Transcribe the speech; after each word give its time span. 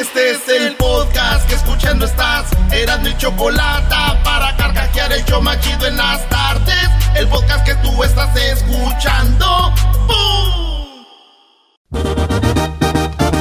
Este 0.00 0.30
es 0.30 0.48
el 0.48 0.76
podcast 0.76 1.48
que 1.48 1.56
escuchando 1.56 2.06
estás. 2.06 2.46
Eran 2.70 3.02
mi 3.02 3.16
chocolate 3.16 3.96
para 4.22 4.56
carcajear 4.56 5.12
el 5.12 5.24
yo 5.24 5.40
machido 5.40 5.88
en 5.88 5.96
las 5.96 6.28
tardes. 6.28 6.88
El 7.16 7.26
podcast 7.26 7.66
que 7.66 7.74
tú 7.76 8.04
estás 8.04 8.30
escuchando. 8.36 9.74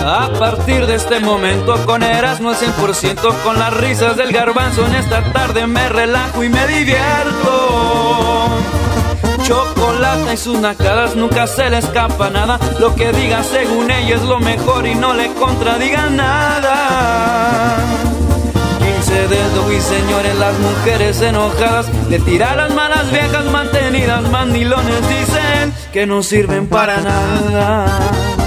A 0.04 0.30
partir 0.40 0.88
de 0.88 0.96
este 0.96 1.20
momento 1.20 1.86
con 1.86 2.02
Erasmo 2.02 2.50
al 2.50 2.56
100% 2.56 3.44
con 3.44 3.60
las 3.60 3.74
risas 3.76 4.18
del 4.18 4.32
garbanzo 4.32 4.84
en 4.88 4.96
esta 4.96 5.22
tarde 5.32 5.68
me 5.68 5.88
relajo 5.90 6.44
y 6.44 6.50
me 6.50 6.66
divierto. 6.66 8.48
Chocolate 9.48 10.34
y 10.34 10.38
sus 10.38 10.60
nacadas 10.60 11.16
nunca 11.16 11.48
se 11.48 11.70
le 11.70 11.78
escapa 11.78 12.30
nada. 12.30 12.60
Lo 12.80 12.94
que 12.96 13.14
diga 13.14 13.44
según 13.44 13.90
ella 13.90 14.16
es 14.16 14.24
lo 14.24 14.40
mejor 14.40 14.86
y 14.86 14.94
no 14.94 15.14
le 15.14 15.34
contradiga 15.36 16.10
nada. 16.10 17.78
15 18.80 19.28
dedos 19.30 19.72
y 19.72 19.80
señores, 19.80 20.36
las 20.36 20.60
mujeres 20.60 21.22
enojadas 21.22 21.88
le 22.10 22.20
tiran 22.20 22.58
las 22.58 22.74
malas 22.74 23.10
viejas 23.10 23.46
mantenidas. 23.46 24.30
Mandilones 24.30 25.08
dicen 25.08 25.74
que 25.94 26.06
no 26.06 26.24
sirven 26.24 26.68
para 26.68 26.98
nada. 27.00 28.47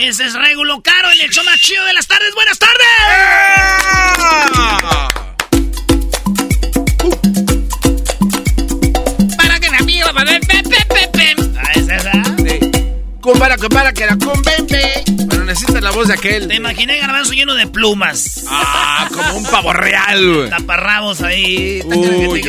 Ese 0.00 0.26
es 0.26 0.34
Regulo 0.34 0.80
Caro 0.80 1.10
en 1.10 1.20
el 1.22 1.30
show 1.30 1.44
más 1.44 1.60
chido 1.60 1.84
de 1.84 1.92
las 1.92 2.06
tardes. 2.06 2.32
¡Buenas 2.32 2.56
tardes! 2.56 2.78
Para 9.36 9.58
que 9.58 9.68
la 9.68 9.78
amiga, 9.78 10.12
para. 10.12 10.38
Ah. 11.56 12.22
Compara, 13.20 13.56
compara, 13.56 13.92
que 13.92 14.06
la 14.06 14.16
con 14.16 14.40
bembe. 14.42 15.02
Pero 15.28 15.44
necesitas 15.44 15.82
la 15.82 15.90
voz 15.90 16.06
de 16.06 16.14
aquel. 16.14 16.46
Te 16.46 16.54
imaginé 16.54 16.98
garbanzo 17.00 17.32
lleno 17.32 17.56
de 17.56 17.66
plumas. 17.66 18.44
Ah, 18.46 19.08
como 19.12 19.34
un 19.34 19.44
pavo 19.46 19.72
real, 19.72 20.32
güey. 20.32 20.50
Taparrabos 20.50 21.22
ahí. 21.22 21.82
Uy, 21.84 22.40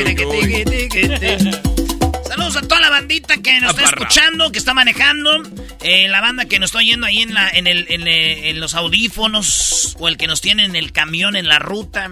Saludos 2.29 2.57
a 2.57 2.61
toda 2.61 2.79
la 2.79 2.91
bandita 2.91 3.37
que 3.37 3.59
nos 3.59 3.71
está 3.71 3.85
escuchando, 3.85 4.51
que 4.51 4.59
está 4.59 4.75
manejando. 4.75 5.41
Eh, 5.81 6.07
la 6.09 6.21
banda 6.21 6.45
que 6.45 6.59
nos 6.59 6.67
está 6.67 6.77
oyendo 6.77 7.07
ahí 7.07 7.23
en, 7.23 7.33
la, 7.33 7.49
en, 7.49 7.65
el, 7.65 7.87
en, 7.89 8.07
eh, 8.07 8.51
en 8.51 8.59
los 8.59 8.75
audífonos. 8.75 9.95
O 9.97 10.07
el 10.07 10.15
que 10.15 10.27
nos 10.27 10.39
tiene 10.39 10.63
en 10.63 10.75
el 10.75 10.91
camión, 10.91 11.35
en 11.35 11.47
la 11.47 11.57
ruta. 11.57 12.11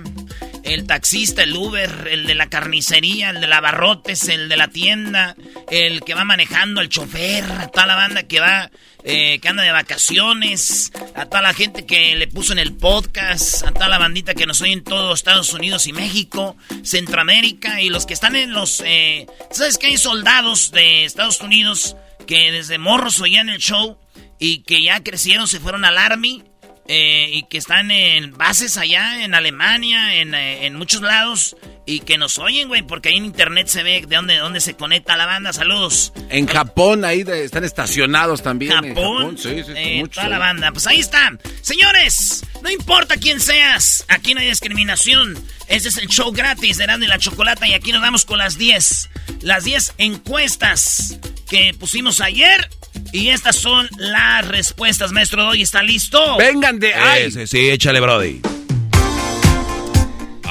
El 0.63 0.87
taxista, 0.87 1.43
el 1.43 1.55
Uber, 1.55 2.07
el 2.09 2.25
de 2.25 2.33
la 2.33 2.49
carnicería, 2.49 3.29
el 3.29 3.41
de 3.41 3.47
la 3.47 3.61
barrotes, 3.61 4.27
el 4.27 4.49
de 4.49 4.57
la 4.57 4.69
tienda, 4.69 5.35
el 5.69 6.01
que 6.01 6.15
va 6.15 6.25
manejando, 6.25 6.81
el 6.81 6.89
chofer, 6.89 7.45
toda 7.71 7.85
la 7.85 7.95
banda 7.95 8.23
que 8.23 8.39
va, 8.39 8.71
eh, 9.09 9.39
que 9.39 9.47
anda 9.47 9.63
de 9.63 9.71
vacaciones, 9.71 10.91
a 11.15 11.25
toda 11.25 11.41
la 11.41 11.53
gente 11.53 11.85
que 11.85 12.17
le 12.17 12.27
puso 12.27 12.51
en 12.51 12.59
el 12.59 12.73
podcast, 12.73 13.65
a 13.65 13.71
toda 13.71 13.87
la 13.87 13.97
bandita 13.97 14.33
que 14.33 14.45
nos 14.45 14.59
oye 14.59 14.73
en 14.73 14.83
todo 14.83 15.13
Estados 15.13 15.53
Unidos 15.53 15.87
y 15.87 15.93
México, 15.93 16.57
Centroamérica 16.83 17.81
y 17.81 17.87
los 17.87 18.05
que 18.05 18.13
están 18.13 18.35
en 18.35 18.51
los, 18.51 18.83
eh, 18.85 19.25
¿sabes 19.49 19.77
que 19.77 19.87
hay 19.87 19.97
soldados 19.97 20.71
de 20.71 21.05
Estados 21.05 21.39
Unidos 21.39 21.95
que 22.27 22.51
desde 22.51 22.79
morros 22.79 23.21
oían 23.21 23.47
el 23.47 23.59
show 23.59 23.97
y 24.39 24.63
que 24.63 24.81
ya 24.81 25.01
crecieron, 25.01 25.47
se 25.47 25.61
fueron 25.61 25.85
al 25.85 25.97
army? 25.97 26.43
Eh, 26.87 27.29
y 27.33 27.43
que 27.43 27.57
están 27.57 27.91
en 27.91 28.37
bases 28.37 28.77
allá 28.77 29.23
en 29.23 29.33
Alemania, 29.35 30.15
en, 30.15 30.33
eh, 30.33 30.65
en 30.65 30.75
muchos 30.75 31.01
lados, 31.01 31.55
y 31.85 31.99
que 32.01 32.17
nos 32.17 32.37
oyen, 32.37 32.67
güey, 32.67 32.81
porque 32.81 33.09
ahí 33.09 33.17
en 33.17 33.25
internet 33.25 33.67
se 33.67 33.83
ve 33.83 34.03
de 34.07 34.15
dónde, 34.15 34.33
de 34.35 34.39
dónde 34.39 34.59
se 34.61 34.75
conecta 34.75 35.15
la 35.17 35.25
banda. 35.25 35.53
Saludos. 35.53 36.13
En 36.29 36.47
Japón, 36.47 37.05
ahí 37.05 37.23
de- 37.23 37.43
están 37.45 37.63
estacionados 37.63 38.43
también. 38.43 38.71
en 38.83 38.95
Japón, 38.95 39.37
Sí, 39.37 39.63
sí, 39.65 39.71
eh, 39.75 39.97
muchos 39.99 40.15
toda 40.15 40.29
la 40.29 40.39
banda. 40.39 40.71
Pues 40.71 40.85
ahí 40.87 40.99
está. 40.99 41.37
Señores, 41.61 42.43
no 42.61 42.69
importa 42.69 43.17
quién 43.17 43.39
seas, 43.39 44.05
aquí 44.07 44.33
no 44.33 44.39
hay 44.41 44.47
discriminación. 44.49 45.35
Este 45.67 45.89
es 45.89 45.97
el 45.97 46.07
show 46.07 46.31
gratis 46.31 46.77
de 46.77 46.85
Erasmo 46.85 47.03
y 47.03 47.07
la 47.07 47.17
Chocolata 47.19 47.67
y 47.67 47.73
aquí 47.73 47.91
nos 47.91 48.01
damos 48.01 48.23
con 48.25 48.37
las 48.37 48.57
10. 48.57 49.09
Las 49.41 49.63
10 49.65 49.93
encuestas 49.97 51.17
que 51.49 51.73
pusimos 51.73 52.21
ayer 52.21 52.69
y 53.11 53.29
estas 53.29 53.55
son 53.55 53.87
las 53.97 54.47
respuestas. 54.47 55.11
Maestro 55.11 55.43
Doy, 55.43 55.61
¿está 55.61 55.83
listo? 55.83 56.37
Vengan 56.37 56.79
de 56.79 56.93
ahí. 56.93 57.47
Sí, 57.47 57.69
échale, 57.69 57.99
Brody. 57.99 58.41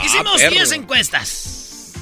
Hicimos 0.05 0.41
perro. 0.41 0.55
10 0.55 0.73
encuestas. 0.73 1.93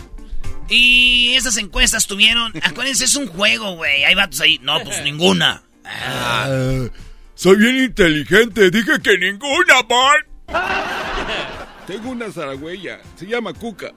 Y 0.68 1.34
esas 1.34 1.56
encuestas 1.56 2.06
tuvieron. 2.06 2.52
Acuérdense, 2.62 3.04
es 3.04 3.16
un 3.16 3.26
juego, 3.26 3.76
güey. 3.76 4.04
Hay 4.04 4.14
vatos 4.14 4.40
ahí. 4.40 4.58
No, 4.62 4.82
pues 4.82 5.00
ninguna. 5.04 5.62
soy 7.34 7.56
bien 7.56 7.76
inteligente, 7.84 8.70
dije 8.70 8.92
que 9.02 9.18
ninguna, 9.18 9.82
Bart. 9.88 10.26
Tengo 11.86 12.10
una 12.10 12.32
zaragüeya, 12.32 13.00
se 13.16 13.26
llama 13.26 13.52
Cuca. 13.52 13.92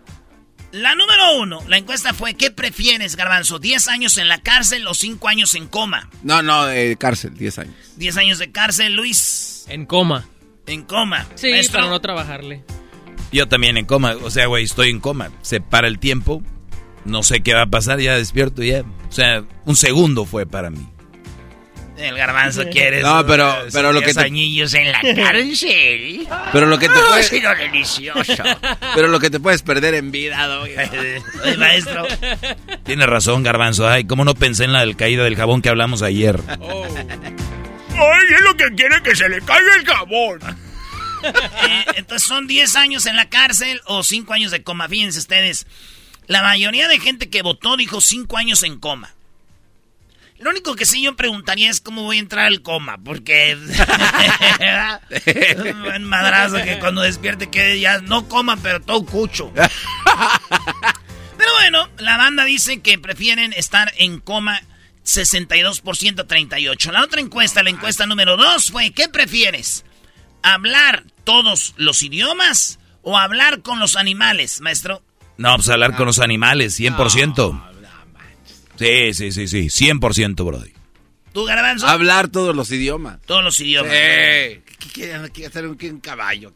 La 0.77 0.93
número 0.93 1.39
uno, 1.39 1.63
la 1.67 1.77
encuesta 1.77 2.13
fue: 2.13 2.35
¿qué 2.35 2.51
prefieres, 2.51 3.15
Garbanzo? 3.15 3.59
¿10 3.59 3.88
años 3.88 4.17
en 4.19 4.27
la 4.27 4.38
cárcel 4.38 4.85
o 4.85 4.93
5 4.93 5.27
años 5.27 5.55
en 5.55 5.67
coma? 5.67 6.09
No, 6.21 6.43
no, 6.43 6.67
de 6.67 6.95
cárcel, 6.97 7.33
10 7.35 7.59
años. 7.59 7.75
10 7.95 8.17
años 8.17 8.38
de 8.38 8.51
cárcel, 8.51 8.93
Luis. 8.95 9.66
En 9.67 9.87
coma. 9.87 10.27
En 10.67 10.83
coma. 10.83 11.25
Sí, 11.33 11.49
Maestro, 11.49 11.79
para 11.79 11.90
no 11.90 11.99
trabajarle. 11.99 12.63
Yo 13.31 13.47
también 13.47 13.78
en 13.78 13.85
coma, 13.85 14.16
o 14.22 14.29
sea, 14.29 14.46
güey, 14.46 14.66
estoy 14.66 14.91
en 14.91 14.99
coma. 14.99 15.31
Se 15.41 15.61
para 15.61 15.87
el 15.87 15.97
tiempo, 15.97 16.43
no 17.05 17.23
sé 17.23 17.41
qué 17.41 17.55
va 17.55 17.63
a 17.63 17.67
pasar, 17.67 17.99
ya 17.99 18.16
despierto 18.16 18.61
ya. 18.61 18.84
O 19.09 19.11
sea, 19.11 19.43
un 19.66 19.75
segundo 19.75 20.25
fue 20.25 20.46
para 20.46 20.69
mí. 20.69 20.87
El 21.97 22.16
Garbanzo 22.16 22.64
quiere. 22.70 23.02
No, 23.02 23.26
pero- 23.26 23.55
pero 23.73 23.91
lo 23.91 23.99
que 24.02 24.08
10 24.08 24.17
te- 24.17 24.23
añillos 24.23 24.73
en 24.76 24.91
la 24.91 25.02
cárcel. 25.02 26.28
Pero 26.52 26.67
lo 26.67 26.78
que 26.78 26.88
te 26.90 26.97
Oh, 26.99 27.08
puedes, 27.09 27.26
ha 27.26 27.29
sido 27.29 27.55
delicioso. 27.55 28.44
pero 28.96 29.08
lo 29.08 29.20
que 29.20 29.29
te 29.29 29.40
puedes 29.40 29.61
perder 29.64 29.96
en 29.96 30.11
vida. 30.11 30.59
Oye, 30.61 31.58
maestro. 31.58 32.05
Tiene 32.84 33.05
razón, 33.08 33.41
Garbanzo. 33.44 33.88
Ay, 33.88 34.05
cómo 34.05 34.26
no 34.26 34.35
pensé 34.35 34.66
en 34.66 34.73
la 34.73 34.82
del 34.82 34.96
caída 34.96 35.23
del 35.23 35.35
jabón 35.35 35.61
que 35.61 35.70
hablamos 35.70 36.02
ayer. 36.03 36.40
Ay, 36.49 38.26
es 38.35 38.41
lo 38.43 38.55
que 38.55 38.70
quiere 38.76 39.02
que 39.02 39.16
se 39.16 39.28
le 39.28 39.41
caiga 39.41 39.76
el 39.76 39.85
jabón. 39.85 40.40
Eh, 41.23 41.85
entonces 41.96 42.28
son 42.28 42.46
10 42.46 42.76
años 42.76 43.08
en 43.08 43.16
la 43.16 43.28
cárcel 43.28 43.82
o 43.85 44.03
5 44.03 44.34
años 44.34 44.52
de 44.52 44.61
coma. 44.61 44.88
Fíjense 44.88 45.17
ustedes. 45.17 45.66
La 46.28 46.43
mayoría 46.43 46.88
de 46.88 47.00
gente 47.00 47.28
que 47.32 47.41
votó 47.41 47.76
dijo 47.76 48.02
5 48.02 48.38
años 48.38 48.61
en 48.61 48.79
coma. 48.79 49.16
Lo 50.39 50.51
único 50.51 50.75
que 50.75 50.85
sí 50.85 51.01
yo 51.01 51.16
preguntaría 51.16 51.69
es 51.69 51.81
cómo 51.81 52.03
voy 52.03 52.17
a 52.17 52.19
entrar 52.19 52.45
al 52.45 52.61
coma, 52.61 52.97
porque 53.03 53.55
un 55.57 55.84
buen 55.84 56.03
madrazo 56.03 56.57
que 56.57 56.78
cuando 56.79 57.01
despierte 57.01 57.49
que 57.49 57.79
ya 57.79 57.99
no 58.01 58.28
coma, 58.28 58.57
pero 58.57 58.79
todo 58.79 59.03
cucho. 59.05 59.51
Pero 61.37 61.53
bueno, 61.53 61.89
la 61.99 62.17
banda 62.17 62.45
dice 62.45 62.81
que 62.81 62.99
prefieren 62.99 63.53
estar 63.53 63.91
en 63.97 64.19
coma 64.19 64.61
62% 65.05 66.28
38. 66.28 66.91
La 66.91 67.03
otra 67.03 67.22
encuesta, 67.22 67.63
la 67.63 67.69
encuesta 67.69 68.05
número 68.05 68.37
2 68.37 68.72
fue, 68.72 68.91
¿qué 68.91 69.07
prefieres? 69.07 69.85
¿Hablar 70.43 71.03
todos 71.23 71.73
los 71.78 72.03
idiomas 72.03 72.79
o 73.01 73.17
hablar 73.17 73.61
con 73.61 73.79
los 73.79 73.95
animales, 73.95 74.61
maestro? 74.61 75.01
No, 75.37 75.55
pues 75.55 75.69
hablar 75.69 75.95
con 75.95 76.07
los 76.07 76.19
animales, 76.19 76.79
100%. 76.79 77.77
Sí, 78.78 79.14
sí, 79.14 79.32
sí, 79.32 79.47
sí, 79.47 79.85
100%, 79.85 80.46
Brody. 80.46 80.72
¿Tú, 81.34 81.46
Garbanzo? 81.46 81.88
Hablar 81.88 82.29
todos 82.29 82.56
los 82.56 82.72
idiomas. 82.72 83.20
Todos 83.26 83.44
los 83.44 83.59
idiomas. 83.59 83.91
¿Qué 83.91 84.62
quiere 84.94 85.14
hacer 85.46 85.68
un, 85.68 85.78
un 85.79 86.00
caballo? 86.00 86.53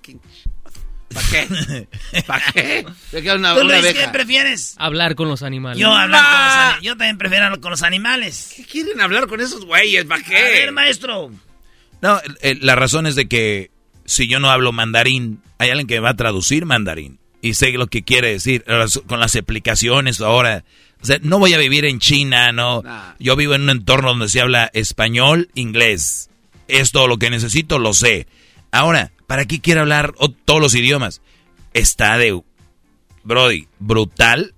¿Para 1.14 1.28
qué? 1.28 1.88
¿Para 2.26 2.52
qué? 2.54 2.86
Una, 3.36 3.54
¿Tú, 3.56 3.64
Luis, 3.64 3.94
qué 3.94 4.08
prefieres? 4.12 4.76
Hablar 4.78 5.16
con 5.16 5.28
los 5.28 5.44
animales. 5.44 5.78
Yo 5.78 5.94
hablar 5.94 6.24
con 6.24 6.32
los 6.32 6.54
animales. 6.54 6.84
Yo 6.84 6.92
también 6.98 7.18
prefiero 7.18 7.46
hablar 7.46 7.60
con 7.60 7.72
los 7.72 7.84
animales. 7.84 8.54
¿Qué 8.56 8.66
quieren 8.66 9.02
hablar 9.02 9.28
con 9.28 9.42
esos 9.42 9.66
güeyes? 9.66 10.06
¿Para 10.06 10.24
qué? 10.24 10.38
A 10.38 10.42
ver, 10.42 10.72
maestro. 10.72 11.32
No, 12.02 12.20
la 12.42 12.76
razón 12.76 13.06
es 13.08 13.16
de 13.16 13.28
que 13.28 13.72
si 14.06 14.28
yo 14.28 14.40
no 14.40 14.50
hablo 14.50 14.72
mandarín, 14.72 15.42
hay 15.58 15.70
alguien 15.70 15.88
que 15.88 15.96
me 15.96 16.02
va 16.02 16.10
a 16.12 16.16
traducir 16.16 16.66
mandarín. 16.66 17.20
Y 17.42 17.56
sé 17.56 17.72
lo 17.72 17.88
que 17.88 18.04
quiere 18.04 18.32
decir 18.32 18.64
con 19.08 19.20
las 19.20 19.36
explicaciones 19.36 20.22
ahora. 20.22 20.64
O 21.02 21.06
sea, 21.06 21.20
no 21.22 21.40
voy 21.40 21.54
a 21.54 21.58
vivir 21.58 21.86
en 21.86 22.00
China, 22.00 22.52
no. 22.52 22.84
Yo 23.20 23.36
vivo 23.36 23.56
en 23.56 23.64
un 23.64 23.70
entorno 23.72 24.10
donde 24.10 24.30
se 24.30 24.42
habla 24.42 24.70
español, 24.74 25.50
inglés. 25.56 26.30
Es 26.68 26.92
todo 26.92 27.08
lo 27.08 27.18
que 27.18 27.30
necesito, 27.30 27.80
lo 27.80 27.94
sé. 27.94 28.28
Ahora, 28.72 29.12
¿para 29.28 29.46
qué 29.46 29.60
quiere 29.60 29.82
hablar 29.82 30.14
todos 30.46 30.62
los 30.62 30.76
idiomas? 30.76 31.22
Está 31.74 32.18
de, 32.18 32.42
Brody, 33.24 33.68
brutal 33.80 34.54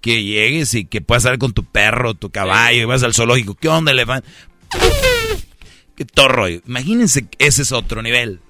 que 0.00 0.22
llegues 0.22 0.74
y 0.74 0.84
que 0.84 1.00
puedas 1.00 1.24
hablar 1.26 1.38
con 1.38 1.52
tu 1.52 1.64
perro, 1.64 2.14
tu 2.14 2.30
caballo, 2.30 2.82
y 2.82 2.84
vas 2.84 3.02
al 3.02 3.14
zoológico. 3.14 3.54
¿Qué 3.54 3.68
onda, 3.68 3.92
elefante? 3.92 4.28
Qué 5.96 6.04
torro. 6.04 6.48
Imagínense, 6.48 7.26
ese 7.38 7.62
es 7.62 7.72
otro 7.72 8.02
nivel. 8.02 8.40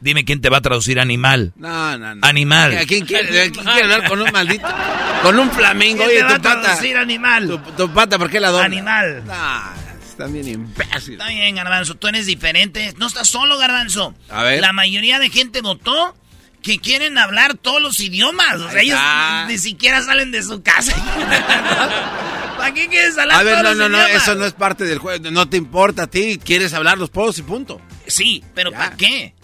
Dime 0.00 0.24
quién 0.24 0.40
te 0.40 0.48
va 0.48 0.58
a 0.58 0.60
traducir 0.62 0.98
animal. 0.98 1.52
No, 1.56 1.98
no, 1.98 2.14
no. 2.14 2.26
Animal. 2.26 2.76
¿A 2.78 2.86
quién 2.86 3.04
quiere, 3.04 3.50
hablar 3.66 4.08
con 4.08 4.20
un 4.22 4.30
maldito? 4.32 4.66
Con 5.22 5.38
un 5.38 5.50
flamingo. 5.50 6.04
¿Quién 6.04 6.18
te 6.18 6.22
va 6.24 6.34
a 6.34 6.40
traducir 6.40 6.96
animal? 6.96 7.62
Tu, 7.76 7.92
pata, 7.92 8.18
¿por 8.18 8.30
qué 8.30 8.40
la 8.40 8.48
dobla? 8.48 8.64
Animal. 8.64 9.22
No, 9.26 9.62
están 10.08 10.32
bien 10.32 10.48
imbéciles. 10.48 11.20
Está 11.20 11.28
bien, 11.28 11.54
Garbanzo. 11.54 11.96
Tú 11.96 12.08
eres 12.08 12.24
diferente. 12.26 12.94
No 12.98 13.06
estás 13.08 13.28
solo, 13.28 13.58
Garbanzo. 13.58 14.14
A 14.30 14.42
ver. 14.42 14.60
La 14.60 14.72
mayoría 14.72 15.18
de 15.18 15.28
gente 15.28 15.60
votó 15.60 16.16
que 16.62 16.78
quieren 16.78 17.18
hablar 17.18 17.54
todos 17.54 17.82
los 17.82 18.00
idiomas. 18.00 18.56
O 18.60 18.70
sea, 18.70 18.80
ellos 18.80 18.98
ni 19.48 19.58
siquiera 19.58 20.02
salen 20.02 20.30
de 20.30 20.42
su 20.42 20.62
casa. 20.62 20.94
¿Para 22.56 22.74
qué 22.74 22.88
quieres 22.88 23.16
hablar 23.16 23.40
A 23.40 23.42
ver, 23.42 23.62
todos 23.62 23.76
no, 23.76 23.82
los 23.82 23.90
no, 23.90 23.96
idiomas? 23.98 24.12
no, 24.12 24.18
eso 24.32 24.34
no 24.34 24.44
es 24.46 24.52
parte 24.52 24.84
del 24.84 24.98
juego. 24.98 25.30
No 25.30 25.48
te 25.48 25.56
importa 25.56 26.04
a 26.04 26.06
ti. 26.06 26.38
Quieres 26.42 26.72
hablar 26.74 26.98
los 26.98 27.10
todos 27.10 27.38
y 27.38 27.42
punto. 27.42 27.80
Sí, 28.06 28.44
pero 28.54 28.72
¿para 28.72 28.96
qué? 28.96 29.34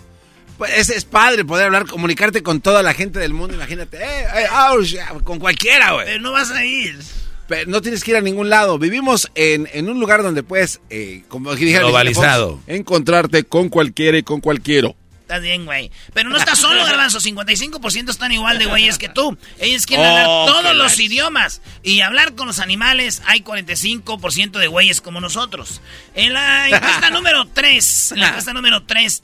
Pues 0.58 0.72
es, 0.76 0.90
es, 0.90 1.04
padre 1.04 1.44
poder 1.44 1.66
hablar, 1.66 1.86
comunicarte 1.86 2.42
con 2.42 2.60
toda 2.60 2.82
la 2.82 2.94
gente 2.94 3.18
del 3.18 3.34
mundo. 3.34 3.54
Imagínate, 3.54 3.98
eh, 3.98 4.26
eh, 4.36 4.46
oh, 4.52 5.22
con 5.22 5.38
cualquiera, 5.38 5.92
güey. 5.92 6.06
Pero 6.06 6.20
no 6.20 6.32
vas 6.32 6.50
a 6.50 6.64
ir. 6.64 6.98
Pero 7.46 7.70
no 7.70 7.80
tienes 7.82 8.02
que 8.02 8.12
ir 8.12 8.16
a 8.16 8.20
ningún 8.20 8.48
lado. 8.48 8.78
Vivimos 8.78 9.30
en, 9.34 9.68
en 9.72 9.88
un 9.88 10.00
lugar 10.00 10.22
donde 10.22 10.42
puedes, 10.42 10.80
eh, 10.90 11.22
como 11.28 11.54
dijeron, 11.54 11.88
globalizado, 11.88 12.60
encontrarte 12.66 13.44
con 13.44 13.68
cualquiera 13.68 14.18
y 14.18 14.22
con 14.22 14.40
cualquiera. 14.40 14.94
Estás 15.26 15.42
bien, 15.42 15.64
güey. 15.64 15.90
Pero 16.14 16.30
no 16.30 16.36
estás 16.36 16.60
solo, 16.60 16.84
Garbanzo. 16.84 17.18
55% 17.18 18.10
están 18.10 18.30
igual 18.30 18.60
de 18.60 18.66
güeyes 18.66 18.96
que 18.96 19.08
tú. 19.08 19.36
Ellos 19.58 19.84
quieren 19.84 20.06
hablar 20.06 20.26
Oh, 20.28 20.46
todos 20.46 20.62
qué 20.70 20.74
los 20.74 21.00
idiomas. 21.00 21.62
Y 21.82 22.00
hablar 22.02 22.36
con 22.36 22.46
los 22.46 22.60
animales, 22.60 23.22
hay 23.26 23.40
45% 23.40 24.52
de 24.60 24.68
güeyes 24.68 25.00
como 25.00 25.20
nosotros. 25.20 25.80
En 26.14 26.32
la 26.32 26.68
encuesta 26.68 27.10
número 27.10 27.44
3, 27.52 28.12
en 28.12 28.20
la 28.20 28.28
encuesta 28.28 28.52
número 28.52 28.84
3, 28.84 29.22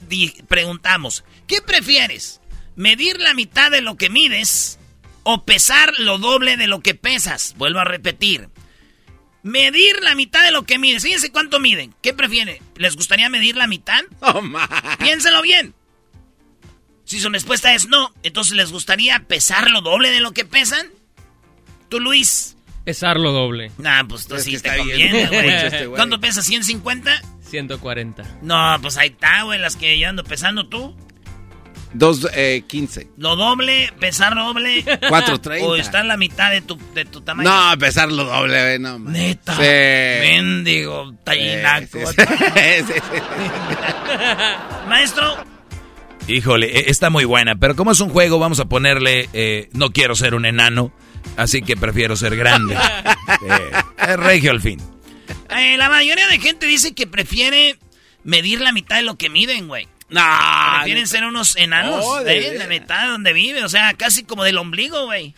preguntamos: 0.49 1.23
¿Qué 1.47 1.61
prefieres? 1.61 2.41
¿Medir 2.75 3.21
la 3.21 3.33
mitad 3.33 3.71
de 3.71 3.79
lo 3.79 3.95
que 3.95 4.09
mides 4.09 4.79
o 5.23 5.45
pesar 5.45 5.93
lo 5.99 6.17
doble 6.17 6.57
de 6.57 6.67
lo 6.67 6.81
que 6.81 6.95
pesas? 6.95 7.53
Vuelvo 7.55 7.79
a 7.79 7.85
repetir. 7.85 8.49
Medir 9.41 10.03
la 10.03 10.15
mitad 10.15 10.43
de 10.43 10.51
lo 10.51 10.63
que 10.63 10.77
mides. 10.79 11.03
Fíjense 11.03 11.31
cuánto 11.31 11.61
miden. 11.61 11.95
¿Qué 12.01 12.13
prefieren? 12.13 12.61
¿Les 12.75 12.97
gustaría 12.97 13.29
medir 13.29 13.55
la 13.55 13.67
mitad? 13.67 14.01
Oh. 14.21 14.41
Piénselo 14.99 15.41
bien. 15.41 15.73
Si 17.13 17.19
su 17.19 17.29
respuesta 17.29 17.75
es 17.75 17.87
no, 17.87 18.11
entonces 18.23 18.53
les 18.53 18.71
gustaría 18.71 19.19
pesar 19.19 19.69
lo 19.69 19.81
doble 19.81 20.09
de 20.09 20.19
lo 20.19 20.31
que 20.31 20.45
pesan. 20.45 20.87
¿Tú, 21.87 21.99
Luis? 21.99 22.57
Pesar 22.85 23.19
lo 23.19 23.31
doble. 23.31 23.71
Nah, 23.77 24.03
pues 24.05 24.25
tú 24.25 24.33
Es 24.33 24.45
sí 24.45 24.59
te 24.59 24.75
conviene, 24.75 25.27
güey. 25.27 25.47
este. 25.47 25.87
¿Cuánto 25.89 26.19
pesas? 26.19 26.49
¿150? 26.49 27.21
140. 27.43 28.23
No, 28.41 28.79
pues 28.81 28.97
ahí 28.97 29.09
está, 29.09 29.43
güey, 29.43 29.59
las 29.59 29.75
que 29.75 29.99
yo 29.99 30.09
ando 30.09 30.23
pesando 30.23 30.67
tú. 30.67 30.97
Dos, 31.93 32.27
eh, 32.33 32.63
quince. 32.65 33.09
Lo 33.15 33.35
doble, 33.35 33.93
pesar 33.99 34.33
doble. 34.33 34.83
Cuatro 35.07 35.39
treinta. 35.39 35.67
O 35.67 35.75
está 35.75 35.99
en 36.01 36.07
la 36.07 36.17
mitad 36.17 36.49
de 36.49 36.61
tu, 36.61 36.79
de 36.95 37.05
tu 37.05 37.21
tamaño. 37.21 37.47
No, 37.47 37.77
pesar 37.77 38.11
lo 38.11 38.23
doble, 38.23 38.59
güey, 38.59 38.79
no. 38.79 38.97
man. 38.97 39.13
Neta. 39.13 39.55
Sí. 39.55 39.61
Mendigo, 39.61 41.13
tallinaco. 41.23 41.99
Sí, 42.07 42.07
sí, 42.07 42.85
sí, 42.87 42.93
sí. 42.95 43.21
Maestro, 44.89 45.52
Híjole, 46.27 46.67
e- 46.79 46.89
está 46.89 47.09
muy 47.09 47.25
buena, 47.25 47.55
pero 47.55 47.75
como 47.75 47.91
es 47.91 47.99
un 47.99 48.09
juego, 48.09 48.39
vamos 48.39 48.59
a 48.59 48.65
ponerle, 48.65 49.29
eh, 49.33 49.69
no 49.73 49.91
quiero 49.91 50.15
ser 50.15 50.35
un 50.35 50.45
enano, 50.45 50.93
así 51.37 51.61
que 51.61 51.75
prefiero 51.75 52.15
ser 52.15 52.35
grande. 52.35 52.77
Eh, 53.49 53.71
es 54.09 54.17
regio 54.17 54.51
al 54.51 54.61
fin. 54.61 54.81
eh, 55.49 55.75
la 55.77 55.89
mayoría 55.89 56.27
de 56.27 56.39
gente 56.39 56.65
dice 56.65 56.93
que 56.93 57.07
prefiere 57.07 57.77
medir 58.23 58.61
la 58.61 58.71
mitad 58.71 58.97
de 58.97 59.01
lo 59.03 59.15
que 59.17 59.29
miden, 59.29 59.67
güey. 59.67 59.87
No. 60.09 60.21
Prefieren 60.75 61.07
ser 61.07 61.23
unos 61.25 61.55
enanos, 61.55 62.05
No, 62.05 62.23
de 62.23 62.37
¿eh? 62.37 62.41
De 62.41 62.49
veras. 62.51 62.67
mitad 62.69 63.01
de 63.03 63.07
donde 63.09 63.33
vive, 63.33 63.63
o 63.63 63.69
sea, 63.69 63.93
casi 63.95 64.23
como 64.23 64.43
del 64.43 64.57
ombligo, 64.57 65.05
güey. 65.05 65.33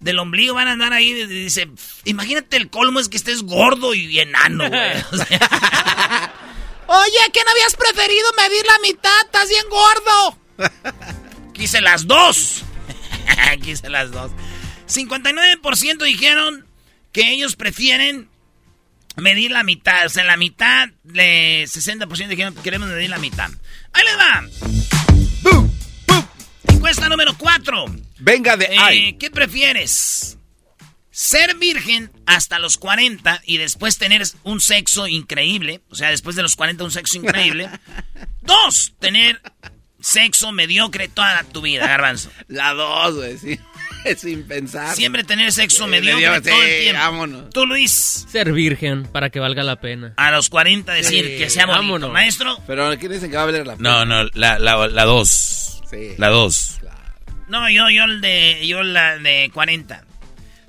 Del 0.00 0.18
ombligo 0.18 0.54
van 0.54 0.68
a 0.68 0.72
andar 0.72 0.92
ahí, 0.92 1.10
y 1.10 1.26
dice, 1.26 1.68
imagínate 2.04 2.56
el 2.56 2.68
colmo 2.68 3.00
es 3.00 3.08
que 3.08 3.16
estés 3.16 3.42
gordo 3.42 3.94
y 3.94 4.18
enano, 4.18 4.68
güey. 4.68 4.92
O 5.12 5.16
sea, 5.16 6.32
Oye, 6.86 7.18
¿qué 7.32 7.40
no 7.44 7.50
habías 7.50 7.74
preferido 7.74 8.28
medir 8.36 8.64
la 8.66 8.78
mitad? 8.80 9.20
Estás 9.24 9.48
bien 9.48 9.64
gordo. 9.68 10.38
Quise 11.52 11.80
las 11.80 12.06
dos. 12.06 12.62
Quise 13.62 13.88
las 13.90 14.10
dos. 14.10 14.30
59% 14.88 16.04
dijeron 16.04 16.66
que 17.12 17.32
ellos 17.32 17.56
prefieren 17.56 18.28
medir 19.16 19.50
la 19.50 19.64
mitad. 19.64 20.06
O 20.06 20.08
sea, 20.08 20.24
la 20.24 20.36
mitad, 20.36 20.88
de 21.02 21.64
60% 21.66 22.28
dijeron 22.28 22.54
que 22.54 22.62
queremos 22.62 22.88
medir 22.88 23.10
la 23.10 23.18
mitad. 23.18 23.50
Ahí 23.92 24.04
les 24.04 24.18
va. 24.18 24.44
Encuesta 26.68 27.08
número 27.08 27.36
4. 27.36 27.86
Venga 28.18 28.56
de 28.56 28.78
ahí. 28.78 29.14
¿Qué 29.14 29.30
prefieres? 29.30 30.38
¿Ser 31.18 31.54
virgen 31.56 32.10
hasta 32.26 32.58
los 32.58 32.76
40 32.76 33.40
y 33.46 33.56
después 33.56 33.96
tener 33.96 34.22
un 34.42 34.60
sexo 34.60 35.06
increíble? 35.08 35.80
O 35.88 35.94
sea, 35.94 36.10
después 36.10 36.36
de 36.36 36.42
los 36.42 36.56
40 36.56 36.84
un 36.84 36.90
sexo 36.90 37.16
increíble. 37.16 37.70
Dos, 38.42 38.92
tener 39.00 39.40
sexo 39.98 40.52
mediocre 40.52 41.08
toda 41.08 41.42
tu 41.44 41.62
vida, 41.62 41.86
garbanzo. 41.86 42.30
La 42.48 42.74
dos, 42.74 43.14
güey, 43.14 43.38
sí. 43.38 43.58
Sin 44.18 44.46
pensar. 44.46 44.94
Siempre 44.94 45.24
tener 45.24 45.50
sexo 45.52 45.84
Sí, 45.84 45.90
mediocre 45.90 46.28
medio- 46.28 46.42
todo 46.42 46.62
el 46.62 46.80
tiempo. 46.82 47.00
vámonos. 47.00 47.50
Tú, 47.50 47.64
Luis, 47.66 48.26
Ser 48.30 48.52
virgen 48.52 49.04
para 49.06 49.30
que 49.30 49.40
valga 49.40 49.62
la 49.64 49.80
pena. 49.80 50.12
a 50.18 50.30
los 50.30 50.50
40 50.50 50.92
decir 50.92 51.24
Sí, 51.24 51.38
que 51.38 51.48
sea 51.48 51.64
bonito. 51.64 51.80
vámonos. 51.82 52.12
Maestro, 52.12 52.58
Pero 52.66 52.88
aquí 52.88 53.08
dicen 53.08 53.30
que 53.30 53.36
va 53.36 53.44
a 53.44 53.46
valer 53.46 53.66
la 53.66 53.76
pena. 53.76 54.04
No, 54.04 54.04
no, 54.04 54.30
la, 54.34 54.58
la, 54.58 54.86
la 54.86 55.04
dos. 55.06 55.80
Sí. 55.90 56.10
La 56.18 56.28
dos. 56.28 56.78
no, 57.48 57.70
yo, 57.70 57.88
yo 57.88 58.04
el 58.04 58.20
de, 58.20 58.66
yo 58.66 58.82
la 58.82 59.16
de 59.18 59.50
40. 59.54 60.04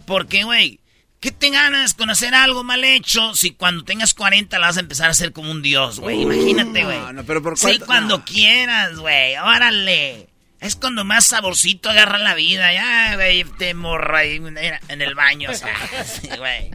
Porque, 0.07 0.43
güey, 0.43 0.79
¿qué 1.19 1.31
te 1.31 1.49
ganas 1.51 1.93
con 1.93 2.09
hacer 2.09 2.33
algo 2.33 2.63
mal 2.63 2.83
hecho 2.83 3.35
si 3.35 3.51
cuando 3.51 3.83
tengas 3.83 4.13
40 4.15 4.57
la 4.57 4.67
vas 4.67 4.77
a 4.77 4.79
empezar 4.79 5.07
a 5.09 5.11
hacer 5.11 5.33
como 5.33 5.51
un 5.51 5.61
dios, 5.61 5.99
güey? 5.99 6.21
Imagínate, 6.23 6.83
güey. 6.83 6.97
No, 6.97 7.13
no, 7.13 7.23
pero 7.25 7.43
por 7.43 7.57
Sí, 7.59 7.65
cuánto- 7.65 7.85
cuando 7.85 8.17
no. 8.19 8.25
quieras, 8.25 8.97
güey. 8.97 9.35
Órale. 9.37 10.29
Es 10.59 10.75
cuando 10.75 11.05
más 11.05 11.25
saborcito 11.25 11.89
agarra 11.91 12.17
la 12.17 12.33
vida. 12.33 12.73
Ya, 12.73 13.13
güey, 13.15 13.43
te 13.59 13.75
morra 13.75 14.19
ahí 14.19 14.37
en 14.37 15.01
el 15.01 15.13
baño. 15.13 15.51
O 15.51 15.53
sea, 15.53 15.75
sí, 16.05 16.29
güey. 16.37 16.71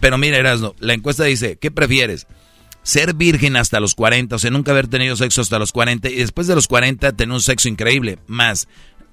Pero 0.00 0.18
mira, 0.18 0.38
Erasno, 0.38 0.74
la 0.80 0.94
encuesta 0.94 1.24
dice, 1.24 1.56
¿qué 1.60 1.70
prefieres? 1.70 2.26
Ser 2.82 3.14
virgen 3.14 3.56
hasta 3.56 3.80
los 3.80 3.94
40, 3.94 4.36
o 4.36 4.38
sea, 4.38 4.50
nunca 4.50 4.72
haber 4.72 4.88
tenido 4.88 5.14
sexo 5.16 5.40
hasta 5.40 5.58
los 5.58 5.72
40 5.72 6.08
y 6.08 6.16
después 6.16 6.46
de 6.46 6.54
los 6.54 6.66
40 6.68 7.12
tener 7.12 7.32
un 7.32 7.40
sexo 7.40 7.68
increíble. 7.68 8.18
Más, 8.26 8.66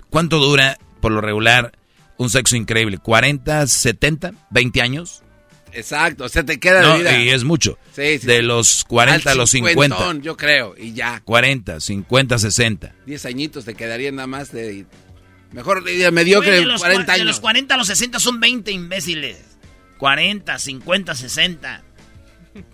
¿cuánto 0.10 0.40
dura 0.40 0.78
por 1.02 1.12
lo 1.12 1.22
regular 1.22 1.72
un 2.18 2.30
sexo 2.30 2.56
increíble? 2.56 2.98
¿40, 3.00 3.68
70, 3.68 4.32
20 4.50 4.82
años? 4.82 5.24
Exacto, 5.74 6.26
o 6.26 6.30
sea, 6.30 6.44
te 6.44 6.60
queda 6.60 6.82
de 6.82 6.88
No, 6.88 6.98
vida. 6.98 7.18
y 7.18 7.30
es 7.30 7.44
mucho. 7.46 7.78
Sí, 7.96 8.20
sí. 8.20 8.28
De 8.28 8.42
los 8.42 8.84
40 8.84 9.32
a 9.32 9.36
los 9.36 9.50
50. 9.52 9.72
cincuentón, 9.96 10.22
Yo 10.22 10.36
creo, 10.36 10.76
y 10.78 10.92
ya. 10.94 11.22
40, 11.24 11.80
50, 11.80 12.38
60. 12.40 12.94
10 13.06 13.26
añitos 13.26 13.64
te 13.66 13.74
quedarían 13.74 14.16
nada 14.16 14.28
más 14.28 14.52
de... 14.52 14.86
Mejor 15.54 15.84
de 15.84 16.12
mediocre, 16.12 16.52
de 16.52 16.66
los 16.66 16.80
40 16.82 17.04
cua- 17.04 17.06
De 17.08 17.22
años. 17.22 17.28
los 17.28 17.40
40 17.40 17.74
a 17.74 17.78
los 17.78 17.88
60 17.88 18.20
son 18.20 18.40
20 18.40 18.72
imbéciles. 18.72 19.38
40, 19.98 20.58
50, 20.60 21.16
60. 21.16 21.84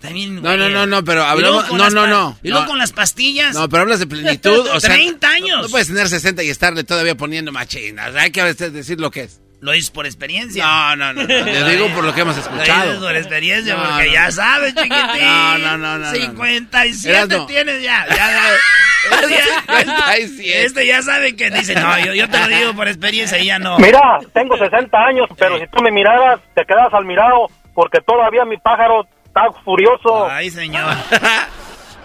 También, 0.00 0.36
No, 0.36 0.40
güey. 0.42 0.56
no, 0.58 0.68
no, 0.70 0.86
no, 0.86 1.04
pero 1.04 1.24
hablamos... 1.24 1.70
No, 1.72 1.88
no, 1.90 2.06
no. 2.06 2.38
Y 2.42 2.48
luego 2.48 2.64
No. 2.64 2.68
con 2.70 2.78
las 2.78 2.92
pastillas. 2.92 3.54
No, 3.54 3.68
pero 3.68 3.82
hablas 3.82 4.00
de 4.00 4.06
plenitud, 4.06 4.66
o 4.74 4.80
sea... 4.80 4.90
30 4.94 5.28
años. 5.28 5.56
No, 5.58 5.62
no 5.62 5.68
puedes 5.68 5.86
tener 5.88 6.08
60 6.08 6.42
y 6.42 6.50
estarle 6.50 6.82
todavía 6.84 7.14
poniendo 7.16 7.52
machinas. 7.52 8.14
Hay 8.16 8.30
que 8.32 8.40
a 8.40 8.44
veces 8.44 8.72
decir 8.72 8.98
lo 9.00 9.10
que 9.10 9.22
es. 9.22 9.40
Lo 9.60 9.72
dices 9.72 9.90
por 9.90 10.06
experiencia. 10.06 10.64
No, 10.64 10.96
no, 10.96 11.12
no. 11.12 11.22
no. 11.22 11.26
Te 11.26 11.64
digo 11.70 11.88
por 11.94 12.04
lo 12.04 12.14
que 12.14 12.20
hemos 12.22 12.36
Lo 12.36 12.42
dices 12.42 12.52
escuchado. 12.60 13.00
por 13.00 13.16
experiencia, 13.16 13.76
No, 13.76 13.84
porque 13.88 14.06
no. 14.06 14.12
ya 14.12 14.30
sabes, 14.30 14.74
chiquitín. 14.76 15.24
No, 15.24 15.58
no, 15.58 15.78
no, 15.78 15.98
no, 15.98 16.06
no. 16.06 16.12
57 16.12 17.10
Erasmo. 17.16 17.46
tienes 17.46 17.82
ya. 17.82 18.06
ya, 18.08 18.16
ya. 18.16 18.54
Este 19.10 19.28
ya- 19.30 19.82
57. 19.84 20.64
Este 20.64 20.86
ya 20.86 21.02
sabe 21.02 21.36
que 21.36 21.50
dice, 21.50 21.74
no, 21.76 21.98
yo, 22.04 22.14
yo 22.14 22.28
te 22.28 22.38
lo 22.38 22.48
digo 22.48 22.74
por 22.74 22.88
experiencia 22.88 23.38
y 23.38 23.46
ya 23.46 23.58
no. 23.58 23.78
Mira, 23.78 24.00
tengo 24.32 24.56
60 24.56 24.96
años, 24.98 25.28
pero 25.38 25.58
si 25.58 25.66
tú 25.68 25.80
me 25.82 25.90
miraras, 25.92 26.40
te 26.54 26.64
quedas 26.64 26.92
al 26.92 27.04
mirado, 27.04 27.46
porque 27.74 27.98
todavía 28.00 28.44
mi 28.44 28.56
pájaro 28.58 29.06
está 29.46 29.62
furioso. 29.62 30.28
Ay, 30.28 30.50
señor. 30.50 30.94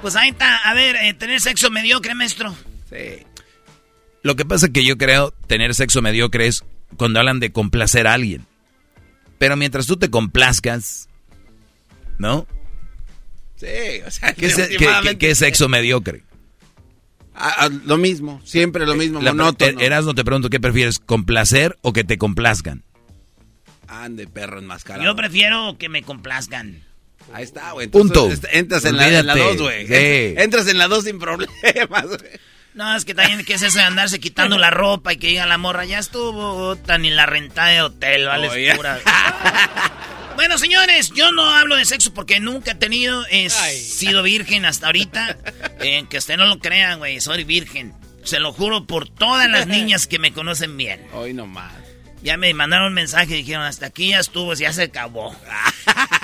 Pues 0.01 0.17
ahí 0.17 0.31
está. 0.31 0.57
A 0.69 0.73
ver, 0.73 0.97
eh, 0.97 1.13
tener 1.13 1.39
sexo 1.39 1.69
mediocre, 1.71 2.13
maestro. 2.13 2.53
Sí. 2.89 3.25
Lo 4.21 4.35
que 4.35 4.43
pasa 4.43 4.65
es 4.65 4.73
que 4.73 4.83
yo 4.83 4.97
creo 4.97 5.31
tener 5.47 5.73
sexo 5.73 6.01
mediocre 6.01 6.45
es 6.47 6.65
cuando 6.97 7.19
hablan 7.19 7.39
de 7.39 7.53
complacer 7.53 8.05
a 8.07 8.13
alguien. 8.13 8.45
Pero 9.37 9.55
mientras 9.55 9.87
tú 9.87 9.95
te 9.95 10.09
complazcas, 10.09 11.07
¿no? 12.17 12.45
Sí, 13.55 13.67
o 14.05 14.11
sea, 14.11 14.33
¿Qué, 14.33 14.49
se- 14.49 14.75
qué- 14.75 14.89
qué- 15.03 15.17
qué 15.17 15.31
es 15.31 15.37
sexo 15.37 15.69
mediocre? 15.69 16.23
Ah, 17.33 17.53
ah, 17.59 17.69
lo 17.85 17.95
mismo, 17.97 18.41
siempre 18.43 18.85
lo 18.85 18.95
mismo, 18.95 19.21
La- 19.21 19.31
monótono. 19.31 19.79
Er- 19.79 19.83
Erasmo 19.85 20.13
te 20.13 20.25
pregunto, 20.25 20.49
¿qué 20.49 20.59
prefieres? 20.59 20.99
¿Complacer 20.99 21.77
o 21.81 21.93
que 21.93 22.03
te 22.03 22.17
complazcan? 22.17 22.83
Ande, 23.87 24.27
perro 24.27 24.59
enmascarado. 24.59 25.05
Yo 25.05 25.15
prefiero 25.15 25.77
que 25.79 25.87
me 25.87 26.03
complazcan. 26.03 26.83
Ahí 27.33 27.43
está, 27.43 27.71
güey. 27.71 27.87
Punto. 27.87 28.25
Entonces, 28.29 28.43
est- 28.45 28.53
Entras 28.55 28.85
en 28.85 28.97
la, 28.97 29.07
en 29.07 29.25
la 29.27 29.33
Olvídate. 29.33 29.53
dos, 29.57 29.61
güey. 29.61 29.87
Sí. 29.87 30.33
Entras 30.41 30.67
en 30.67 30.77
la 30.77 30.87
dos 30.87 31.03
sin 31.03 31.19
problemas, 31.19 32.05
güey. 32.05 32.31
No, 32.73 32.95
es 32.95 33.05
que 33.05 33.13
también, 33.13 33.45
¿qué 33.45 33.53
es 33.53 33.61
eso 33.61 33.77
de 33.77 33.83
andarse 33.83 34.19
quitando 34.19 34.57
la 34.57 34.71
ropa 34.71 35.13
y 35.13 35.17
que 35.17 35.27
diga 35.27 35.45
la 35.45 35.59
morra? 35.59 35.85
Ya 35.85 35.99
estuvo, 35.99 36.75
tan 36.75 37.03
ni 37.03 37.11
la 37.11 37.27
renta 37.27 37.67
de 37.67 37.81
hotel, 37.83 38.25
vale, 38.25 38.75
pura. 38.75 38.99
Bueno, 40.35 40.57
señores, 40.57 41.11
yo 41.11 41.31
no 41.31 41.47
hablo 41.51 41.75
de 41.75 41.85
sexo 41.85 42.11
porque 42.15 42.39
nunca 42.39 42.71
he 42.71 42.75
tenido, 42.75 43.23
he 43.29 43.51
sido 43.51 44.23
virgen 44.23 44.65
hasta 44.65 44.87
ahorita. 44.87 45.37
Eh, 45.79 46.05
que 46.09 46.17
usted 46.17 46.37
no 46.37 46.47
lo 46.47 46.57
crean, 46.57 46.97
güey, 46.97 47.21
soy 47.21 47.43
virgen. 47.43 47.93
Se 48.23 48.39
lo 48.39 48.51
juro 48.51 48.87
por 48.87 49.07
todas 49.07 49.47
las 49.47 49.67
niñas 49.67 50.07
que 50.07 50.17
me 50.17 50.33
conocen 50.33 50.75
bien. 50.75 51.05
Hoy 51.13 51.35
nomás. 51.35 51.71
Ya 52.23 52.37
me 52.37 52.51
mandaron 52.55 52.87
un 52.87 52.93
mensaje 52.95 53.33
y 53.35 53.37
dijeron, 53.43 53.61
hasta 53.63 53.85
aquí 53.85 54.09
ya 54.09 54.19
estuvo, 54.19 54.53
ya 54.55 54.73
se 54.73 54.83
acabó. 54.83 55.35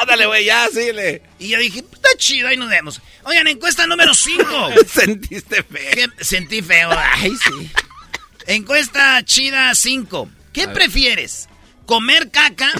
Ándale, 0.00 0.26
güey, 0.26 0.44
ya, 0.44 0.68
síguele. 0.68 1.22
Y 1.38 1.48
yo 1.48 1.58
dije, 1.58 1.80
está 1.80 2.08
chido, 2.16 2.48
ahí 2.48 2.56
nos 2.56 2.68
vemos. 2.70 3.00
Oigan, 3.24 3.46
encuesta 3.48 3.86
número 3.86 4.14
5. 4.14 4.44
Sentiste 4.88 5.62
feo. 5.62 6.08
Sentí 6.20 6.62
feo, 6.62 6.90
ay, 6.96 7.32
sí. 7.36 7.70
Encuesta 8.46 9.22
chida 9.24 9.74
5. 9.74 10.30
¿Qué 10.52 10.68
prefieres? 10.68 11.48
¿Comer 11.86 12.30
caca? 12.30 12.70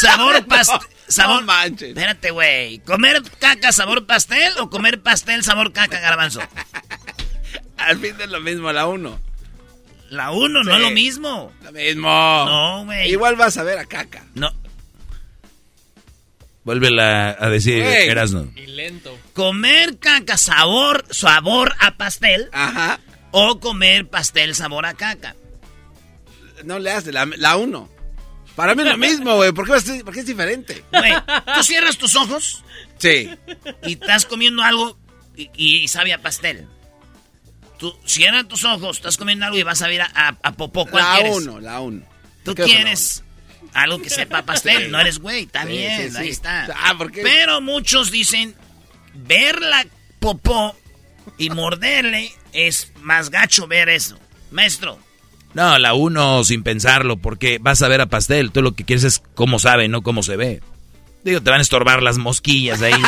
¿Sabor 0.00 0.46
pastel? 0.46 0.78
Sabor... 1.08 1.40
No 1.40 1.46
manches. 1.46 1.88
Espérate, 1.90 2.30
güey. 2.30 2.78
¿Comer 2.80 3.22
caca 3.38 3.70
sabor 3.72 4.06
pastel 4.06 4.54
o 4.58 4.70
comer 4.70 5.02
pastel 5.02 5.44
sabor 5.44 5.72
caca 5.72 6.00
garbanzo? 6.00 6.40
Al 7.76 7.98
fin 7.98 8.14
es 8.18 8.30
lo 8.30 8.40
mismo, 8.40 8.72
la 8.72 8.86
uno. 8.86 9.20
La 10.08 10.30
uno, 10.30 10.62
no 10.62 10.76
Sí. 10.76 10.80
lo 10.82 10.90
mismo. 10.90 11.52
Lo 11.62 11.72
mismo. 11.72 12.08
No, 12.08 12.84
güey. 12.86 13.10
Igual 13.10 13.36
vas 13.36 13.56
a 13.58 13.62
ver 13.62 13.78
a 13.78 13.84
caca. 13.86 14.24
No. 14.34 14.50
Vuélvela 16.64 17.36
a 17.38 17.48
decir. 17.48 17.82
Erasmo. 17.82 18.50
Y 18.56 18.66
lento. 18.66 19.18
¿Comer 19.32 19.98
caca 19.98 20.36
sabor, 20.38 21.04
sabor 21.10 21.74
a 21.80 21.96
pastel 21.96 22.48
Ajá. 22.52 23.00
o 23.32 23.58
comer 23.58 24.08
pastel 24.08 24.54
sabor 24.54 24.86
a 24.86 24.94
caca? 24.94 25.34
No 26.64 26.78
le 26.78 26.92
haces 26.92 27.12
la, 27.12 27.26
la 27.36 27.56
uno. 27.56 27.88
Para 28.54 28.74
mí 28.74 28.82
es 28.82 28.88
lo 28.90 28.98
mismo, 28.98 29.34
güey. 29.36 29.50
¿Por 29.52 29.64
qué, 29.64 29.72
vas 29.72 29.88
a- 29.88 30.04
por 30.04 30.12
qué 30.14 30.20
es 30.20 30.26
diferente? 30.26 30.84
Güey, 30.92 31.12
tú 31.54 31.62
cierras 31.64 31.96
tus 31.96 32.14
ojos 32.16 32.62
Sí. 32.98 33.30
y 33.84 33.94
estás 33.94 34.26
comiendo 34.26 34.62
algo 34.62 34.96
y, 35.36 35.50
y 35.56 35.88
sabe 35.88 36.12
a 36.12 36.22
pastel. 36.22 36.68
Tú 37.78 37.92
cierras 38.06 38.46
tus 38.46 38.64
ojos, 38.64 38.98
estás 38.98 39.16
comiendo 39.16 39.46
algo 39.46 39.58
y 39.58 39.64
vas 39.64 39.82
a 39.82 39.88
ver 39.88 40.02
a, 40.02 40.10
a, 40.14 40.28
a 40.42 40.52
popó. 40.52 40.86
¿Cuál 40.86 41.02
La 41.02 41.14
quieres? 41.16 41.36
uno, 41.38 41.58
la 41.58 41.80
uno. 41.80 42.02
Tú 42.44 42.54
quieres 42.54 43.24
algo 43.74 44.00
que 44.02 44.10
sepa 44.10 44.42
pastel, 44.42 44.84
Sí. 44.86 44.90
no 44.90 45.00
eres 45.00 45.18
güey, 45.18 45.44
está 45.44 45.62
Sí, 45.62 45.68
bien, 45.68 46.10
sí, 46.12 46.18
ahí 46.18 46.28
está. 46.28 46.68
Ah, 46.84 46.94
¿por 46.96 47.10
qué? 47.12 47.22
Pero 47.22 47.60
muchos 47.60 48.10
dicen, 48.10 48.54
ver 49.14 49.60
la 49.60 49.86
popó 50.20 50.76
y 51.38 51.50
morderle 51.50 52.30
es 52.52 52.92
más 53.00 53.30
gacho 53.30 53.66
ver 53.66 53.88
eso. 53.88 54.18
Maestro, 54.50 54.98
No, 55.54 55.78
la 55.78 55.92
uno 55.94 56.44
sin 56.44 56.62
pensarlo, 56.62 57.16
porque 57.18 57.58
vas 57.60 57.82
a 57.82 57.88
ver 57.88 58.00
a 58.00 58.06
pastel. 58.06 58.52
Tú 58.52 58.62
lo 58.62 58.72
que 58.74 58.84
quieres 58.84 59.04
es 59.04 59.22
cómo 59.34 59.58
sabe, 59.58 59.86
no 59.88 60.02
cómo 60.02 60.22
se 60.22 60.36
ve. 60.36 60.62
Digo, 61.24 61.40
te 61.42 61.50
van 61.50 61.58
a 61.58 61.62
estorbar 61.62 62.02
las 62.02 62.16
mosquillas 62.18 62.80
ahí. 62.82 62.92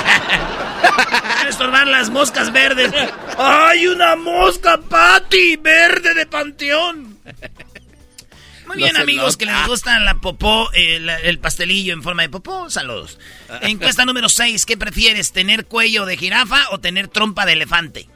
van 0.00 1.46
a 1.46 1.48
estorbar 1.48 1.86
las 1.86 2.08
moscas 2.10 2.52
verdes. 2.52 2.92
¡Hay 3.38 3.86
una 3.88 4.16
mosca, 4.16 4.78
Patty, 4.88 5.56
verde 5.56 6.14
de 6.14 6.26
panteón! 6.26 7.18
Muy 8.70 8.84
bien, 8.84 8.96
amigos, 8.96 9.36
que 9.36 9.46
les 9.46 9.54
nota. 9.54 9.66
gusta 9.66 9.98
la 9.98 10.20
popó, 10.20 10.70
el, 10.72 11.08
el 11.08 11.38
pastelillo 11.40 11.92
en 11.92 12.04
forma 12.04 12.22
de 12.22 12.28
popó, 12.28 12.70
saludos. 12.70 13.18
Encuesta 13.62 14.04
número 14.04 14.28
6, 14.28 14.64
¿qué 14.64 14.76
prefieres, 14.76 15.32
tener 15.32 15.66
cuello 15.66 16.06
de 16.06 16.16
jirafa 16.16 16.68
o 16.70 16.78
tener 16.78 17.08
trompa 17.08 17.46
de 17.46 17.54
elefante? 17.54 18.08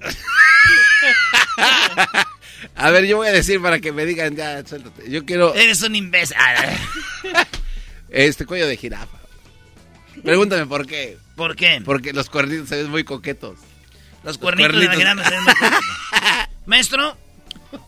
A 2.74 2.90
ver, 2.90 3.06
yo 3.06 3.16
voy 3.16 3.28
a 3.28 3.32
decir 3.32 3.60
para 3.60 3.80
que 3.80 3.92
me 3.92 4.04
digan, 4.04 4.36
ya, 4.36 4.64
suéltate. 4.64 5.10
Yo 5.10 5.24
quiero 5.24 5.54
Eres 5.54 5.82
un 5.82 5.96
imbécil. 5.96 6.36
Ah, 6.38 6.54
este 8.10 8.46
cuello 8.46 8.66
de 8.68 8.76
jirafa. 8.76 9.18
Pregúntame 10.22 10.66
por 10.66 10.86
qué. 10.86 11.18
¿Por 11.36 11.56
qué? 11.56 11.80
Porque 11.84 12.12
los 12.12 12.28
cuernitos 12.30 12.68
se 12.68 12.76
ven 12.76 12.90
muy 12.90 13.04
coquetos. 13.04 13.58
Los 14.24 14.38
cuernitos, 14.38 14.78
de 14.78 14.86
la 14.86 14.94
jirafa 14.94 15.24
se 15.24 15.30
ven 15.30 15.44
muy 15.44 15.54
bonitos. 15.60 15.84
Maestro, 16.68 17.16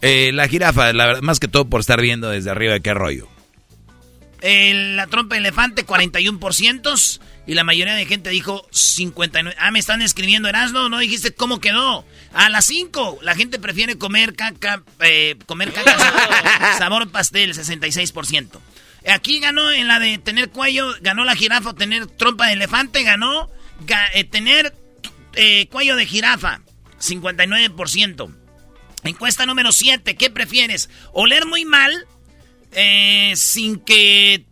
Eh, 0.03 0.31
la 0.35 0.47
jirafa, 0.49 0.93
la 0.93 1.07
verdad, 1.07 1.23
más 1.23 1.39
que 1.41 1.49
todo 1.49 1.69
por 1.69 1.81
estar 1.81 2.01
viendo 2.01 2.29
desde 2.31 2.51
arriba 2.51 2.73
de 2.75 2.81
qué 2.81 2.93
rollo. 2.95 3.29
el- 4.43 4.97
la 4.97 5.07
trompa 5.07 5.35
de 5.35 5.41
elefante, 5.41 5.85
41%. 5.85 7.21
Y 7.47 7.53
la 7.55 7.63
mayoría 7.65 7.93
de 7.95 8.07
gente 8.07 8.31
dijo 8.31 8.67
59. 8.71 9.55
Ah, 9.61 9.71
me 9.71 9.79
están 9.79 10.01
escribiendo 10.01 10.49
Erasno, 10.49 10.89
no 10.89 10.99
dijiste 10.99 11.35
cómo 11.35 11.61
quedó. 11.61 12.07
A 12.33 12.49
las 12.49 12.65
5, 12.65 13.19
la 13.21 13.35
gente 13.35 13.59
prefiere 13.59 13.99
comer 13.99 14.35
caca, 14.35 14.83
eh, 15.01 15.37
comer 15.47 15.73
caca 15.75 15.95
sabor, 16.79 17.11
pastel, 17.11 17.53
66%. 17.55 18.61
Aquí 19.07 19.41
ganó 19.41 19.71
en 19.73 19.89
la 19.89 19.99
de 19.99 20.17
tener 20.17 20.49
cuello, 20.49 20.87
ganó 21.03 21.25
la 21.25 21.35
jirafa 21.37 21.71
o 21.71 21.75
tener 21.75 22.07
trompa 22.07 22.47
de 22.47 22.55
elefante, 22.55 23.03
ganó 23.03 23.51
ga- 23.87 24.09
eh, 24.15 24.25
tener 24.25 24.75
eh, 25.35 25.69
cuello 25.71 25.97
de 25.97 26.07
jirafa, 26.07 26.61
59%. 26.99 28.31
Encuesta 29.05 29.47
número 29.47 29.73
7, 29.73 30.17
¿qué 30.17 30.31
prefieres? 30.31 30.91
¿Oler 31.13 31.47
muy 31.47 31.65
mal 31.65 32.07
eh, 32.73 33.33
sin 33.37 33.81
que... 33.81 34.45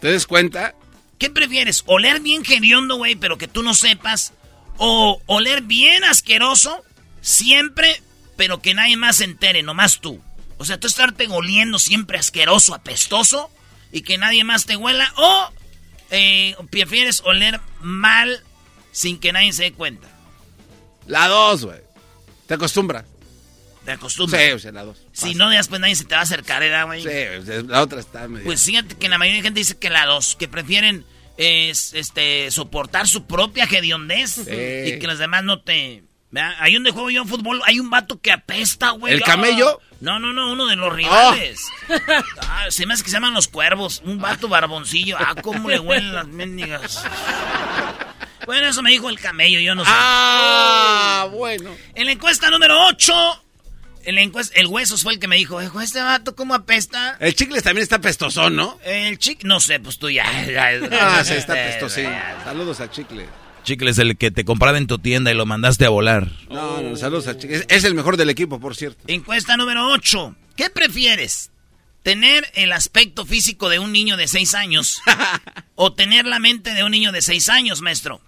¿Te 0.00 0.08
des 0.08 0.26
cuenta? 0.26 0.74
¿Qué 1.18 1.30
prefieres? 1.30 1.82
¿Oler 1.86 2.20
bien 2.20 2.42
hediondo, 2.46 2.96
güey, 2.96 3.16
pero 3.16 3.38
que 3.38 3.48
tú 3.48 3.62
no 3.62 3.74
sepas? 3.74 4.32
¿O 4.78 5.20
oler 5.26 5.62
bien 5.62 6.04
asqueroso 6.04 6.82
siempre, 7.20 8.02
pero 8.36 8.60
que 8.60 8.74
nadie 8.74 8.96
más 8.96 9.16
se 9.16 9.24
entere, 9.24 9.62
nomás 9.62 10.00
tú? 10.00 10.20
O 10.58 10.64
sea, 10.64 10.78
tú 10.78 10.86
estarte 10.86 11.26
oliendo 11.28 11.78
siempre 11.78 12.18
asqueroso, 12.18 12.74
apestoso, 12.74 13.50
y 13.92 14.02
que 14.02 14.18
nadie 14.18 14.44
más 14.44 14.66
te 14.66 14.76
huela. 14.76 15.12
¿O 15.16 15.50
eh, 16.10 16.56
prefieres 16.70 17.22
oler 17.24 17.60
mal 17.80 18.42
sin 18.92 19.18
que 19.18 19.32
nadie 19.32 19.52
se 19.52 19.64
dé 19.64 19.72
cuenta? 19.72 20.08
La 21.06 21.28
dos, 21.28 21.64
güey. 21.64 21.80
Te 22.46 22.54
acostumbras. 22.54 23.04
Te 23.86 23.92
acostumbras. 23.92 24.42
Sí, 24.42 24.50
o 24.50 24.58
sea, 24.58 24.72
la 24.72 24.84
dos. 24.84 24.98
Si 25.12 25.34
no, 25.34 25.48
después 25.48 25.80
nadie 25.80 25.96
se 25.96 26.04
te 26.04 26.14
va 26.14 26.20
a 26.20 26.24
acercar, 26.24 26.60
¿verdad, 26.60 26.84
güey? 26.84 27.02
Sí, 27.02 27.08
o 27.08 27.42
sea, 27.42 27.62
la 27.62 27.80
otra 27.80 28.00
está 28.00 28.28
medio... 28.28 28.44
Pues 28.44 28.62
fíjate 28.62 28.96
que 28.96 29.08
la 29.08 29.16
mayoría 29.16 29.40
de 29.40 29.46
gente 29.46 29.60
dice 29.60 29.78
que 29.78 29.88
la 29.88 30.04
dos, 30.04 30.36
que 30.36 30.48
prefieren 30.48 31.06
es, 31.38 31.94
este, 31.94 32.50
soportar 32.50 33.08
su 33.08 33.26
propia 33.26 33.64
hediondez 33.64 34.38
y 34.38 34.98
que 34.98 35.06
los 35.06 35.18
demás 35.18 35.44
no 35.44 35.62
te, 35.62 36.02
Ahí 36.58 36.74
donde 36.74 36.90
juego 36.90 37.10
yo 37.10 37.24
fútbol 37.24 37.62
hay 37.64 37.80
un 37.80 37.88
vato 37.88 38.20
que 38.20 38.32
apesta, 38.32 38.90
güey. 38.90 39.14
¿El 39.14 39.22
camello? 39.22 39.80
No, 40.00 40.18
no, 40.18 40.32
no, 40.32 40.52
uno 40.52 40.66
de 40.66 40.76
los 40.76 40.92
rivales. 40.92 41.60
Ah, 42.48 42.70
se 42.70 42.86
me 42.86 42.94
hace 42.94 43.04
que 43.04 43.10
se 43.10 43.16
llaman 43.16 43.34
los 43.34 43.48
cuervos. 43.48 44.02
Un 44.04 44.18
vato 44.18 44.48
barboncillo. 44.48 45.16
Ah, 45.18 45.34
cómo 45.40 45.68
le 45.68 45.78
huelen 45.78 46.14
las 46.14 46.26
mendigas. 46.26 47.04
Bueno, 48.46 48.66
eso 48.66 48.82
me 48.82 48.90
dijo 48.90 49.08
el 49.08 49.18
camello, 49.18 49.60
yo 49.60 49.74
no 49.74 49.84
sé. 49.84 49.90
Ah, 49.92 51.28
bueno. 51.30 51.70
En 51.94 52.06
la 52.06 52.12
encuesta 52.12 52.50
número 52.50 52.86
8, 52.86 53.44
en 54.06 54.14
la 54.14 54.22
encuesta, 54.22 54.58
el 54.58 54.66
Huesos 54.66 55.02
fue 55.02 55.12
el 55.14 55.18
que 55.18 55.28
me 55.28 55.36
dijo, 55.36 55.62
"Hijo, 55.62 55.80
este 55.80 56.00
vato 56.00 56.34
cómo 56.34 56.54
apesta. 56.54 57.16
El 57.20 57.34
chicles 57.34 57.62
también 57.62 57.82
está 57.82 58.00
pestosón, 58.00 58.56
¿no? 58.56 58.78
El 58.84 59.18
chic, 59.18 59.44
no 59.44 59.60
sé, 59.60 59.78
pues 59.80 59.98
tú 59.98 60.08
ya. 60.08 60.24
Ah, 61.00 61.22
sí, 61.24 61.34
está 61.34 61.54
pestosín. 61.54 62.08
Saludos 62.44 62.80
a 62.80 62.90
Chicle. 62.90 63.26
Chicle 63.64 63.90
es 63.90 63.98
el 63.98 64.16
que 64.16 64.30
te 64.30 64.44
compraba 64.44 64.78
en 64.78 64.86
tu 64.86 64.98
tienda 64.98 65.30
y 65.32 65.34
lo 65.34 65.44
mandaste 65.44 65.84
a 65.84 65.88
volar. 65.88 66.30
No, 66.48 66.80
no, 66.80 66.96
saludos 66.96 67.26
a 67.26 67.36
Chicle. 67.36 67.56
Es, 67.56 67.66
es 67.68 67.84
el 67.84 67.94
mejor 67.94 68.16
del 68.16 68.30
equipo, 68.30 68.60
por 68.60 68.76
cierto. 68.76 69.02
Encuesta 69.08 69.56
número 69.56 69.88
8. 69.90 70.36
¿Qué 70.56 70.70
prefieres? 70.70 71.50
¿Tener 72.04 72.46
el 72.54 72.70
aspecto 72.70 73.26
físico 73.26 73.68
de 73.68 73.80
un 73.80 73.90
niño 73.90 74.16
de 74.16 74.28
6 74.28 74.54
años 74.54 75.00
o 75.74 75.92
tener 75.92 76.24
la 76.26 76.38
mente 76.38 76.72
de 76.74 76.84
un 76.84 76.92
niño 76.92 77.10
de 77.10 77.20
6 77.22 77.48
años, 77.48 77.80
maestro? 77.82 78.20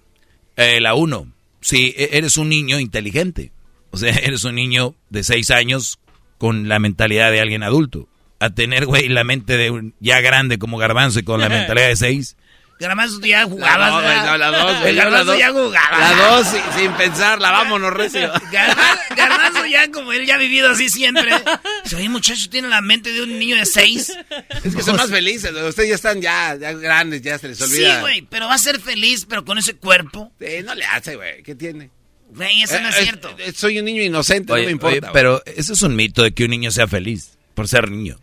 Eh, 0.57 0.81
la 0.81 0.93
uno. 0.93 1.31
Si 1.61 1.93
e- 1.95 2.17
eres 2.17 2.35
un 2.37 2.49
niño 2.49 2.77
inteligente. 2.79 3.53
O 3.91 3.97
sea, 3.97 4.11
eres 4.23 4.43
un 4.43 4.55
niño 4.55 4.95
de 5.09 5.23
seis 5.23 5.51
años 5.51 5.99
con 6.37 6.67
la 6.69 6.79
mentalidad 6.79 7.31
de 7.31 7.41
alguien 7.41 7.63
adulto. 7.63 8.07
A 8.39 8.49
tener, 8.51 8.85
güey, 8.85 9.09
la 9.09 9.23
mente 9.25 9.57
de 9.57 9.69
un 9.71 9.93
ya 9.99 10.21
grande 10.21 10.57
como 10.57 10.77
garbanzo 10.77 11.19
y 11.19 11.23
con 11.23 11.41
la 11.41 11.49
mentalidad 11.49 11.87
de 11.89 11.95
seis. 11.95 12.37
Garbanzo, 12.79 13.19
tú 13.19 13.27
ya 13.27 13.43
jugabas, 13.43 13.91
no, 13.91 13.99
no, 14.31 14.37
la 14.37 14.47
dos, 14.51 14.79
güey, 14.79 14.95
Garbanzo 14.95 15.37
ya 15.37 15.51
jugaba. 15.51 15.99
La 15.99 16.13
dos, 16.29 16.47
sin, 16.47 16.61
sin 16.77 16.91
pensarla, 16.93 17.51
vámonos, 17.51 17.91
recio. 17.91 18.31
Garba- 18.53 18.97
Garbanzo 19.17 19.65
ya, 19.65 19.91
como 19.91 20.13
él 20.13 20.25
ya 20.25 20.35
ha 20.35 20.37
vivido 20.37 20.69
así 20.69 20.87
siempre. 20.87 21.29
Oye, 21.93 22.07
muchacho, 22.07 22.49
tiene 22.49 22.69
la 22.69 22.79
mente 22.79 23.11
de 23.11 23.23
un 23.23 23.37
niño 23.37 23.57
de 23.57 23.65
6. 23.65 24.17
Es 24.63 24.75
que 24.77 24.81
son 24.81 24.95
más 24.95 25.09
felices. 25.09 25.51
Ustedes 25.51 25.89
ya 25.89 25.95
están 25.95 26.21
ya, 26.21 26.55
ya 26.55 26.71
grandes, 26.71 27.21
ya 27.21 27.37
se 27.37 27.49
les 27.49 27.57
Sí, 27.57 27.65
olvida. 27.65 27.99
güey, 27.99 28.21
pero 28.21 28.47
va 28.47 28.53
a 28.53 28.57
ser 28.57 28.79
feliz, 28.79 29.25
pero 29.27 29.43
con 29.43 29.57
ese 29.57 29.75
cuerpo. 29.75 30.31
Sí, 30.39 30.63
no 30.63 30.73
le 30.73 30.85
hace, 30.85 31.17
güey. 31.17 31.43
¿Qué 31.43 31.55
tiene? 31.55 31.89
Güey, 32.35 32.61
eso 32.63 32.79
no 32.79 32.89
es 32.89 32.95
Eh, 32.95 32.99
eh, 32.99 33.03
cierto. 33.03 33.35
eh, 33.39 33.51
soy 33.55 33.79
un 33.79 33.85
niño 33.85 34.01
inocente, 34.03 34.53
Oye, 34.53 34.63
no 34.63 34.67
me 34.67 34.71
importa. 34.73 34.97
oye, 35.07 35.09
pero 35.13 35.41
eso 35.45 35.73
es 35.73 35.81
un 35.81 35.95
mito 35.95 36.21
de 36.23 36.31
que 36.31 36.43
un 36.45 36.51
niño 36.51 36.71
sea 36.71 36.87
feliz 36.87 37.37
por 37.55 37.67
ser 37.67 37.89
niño. 37.91 38.17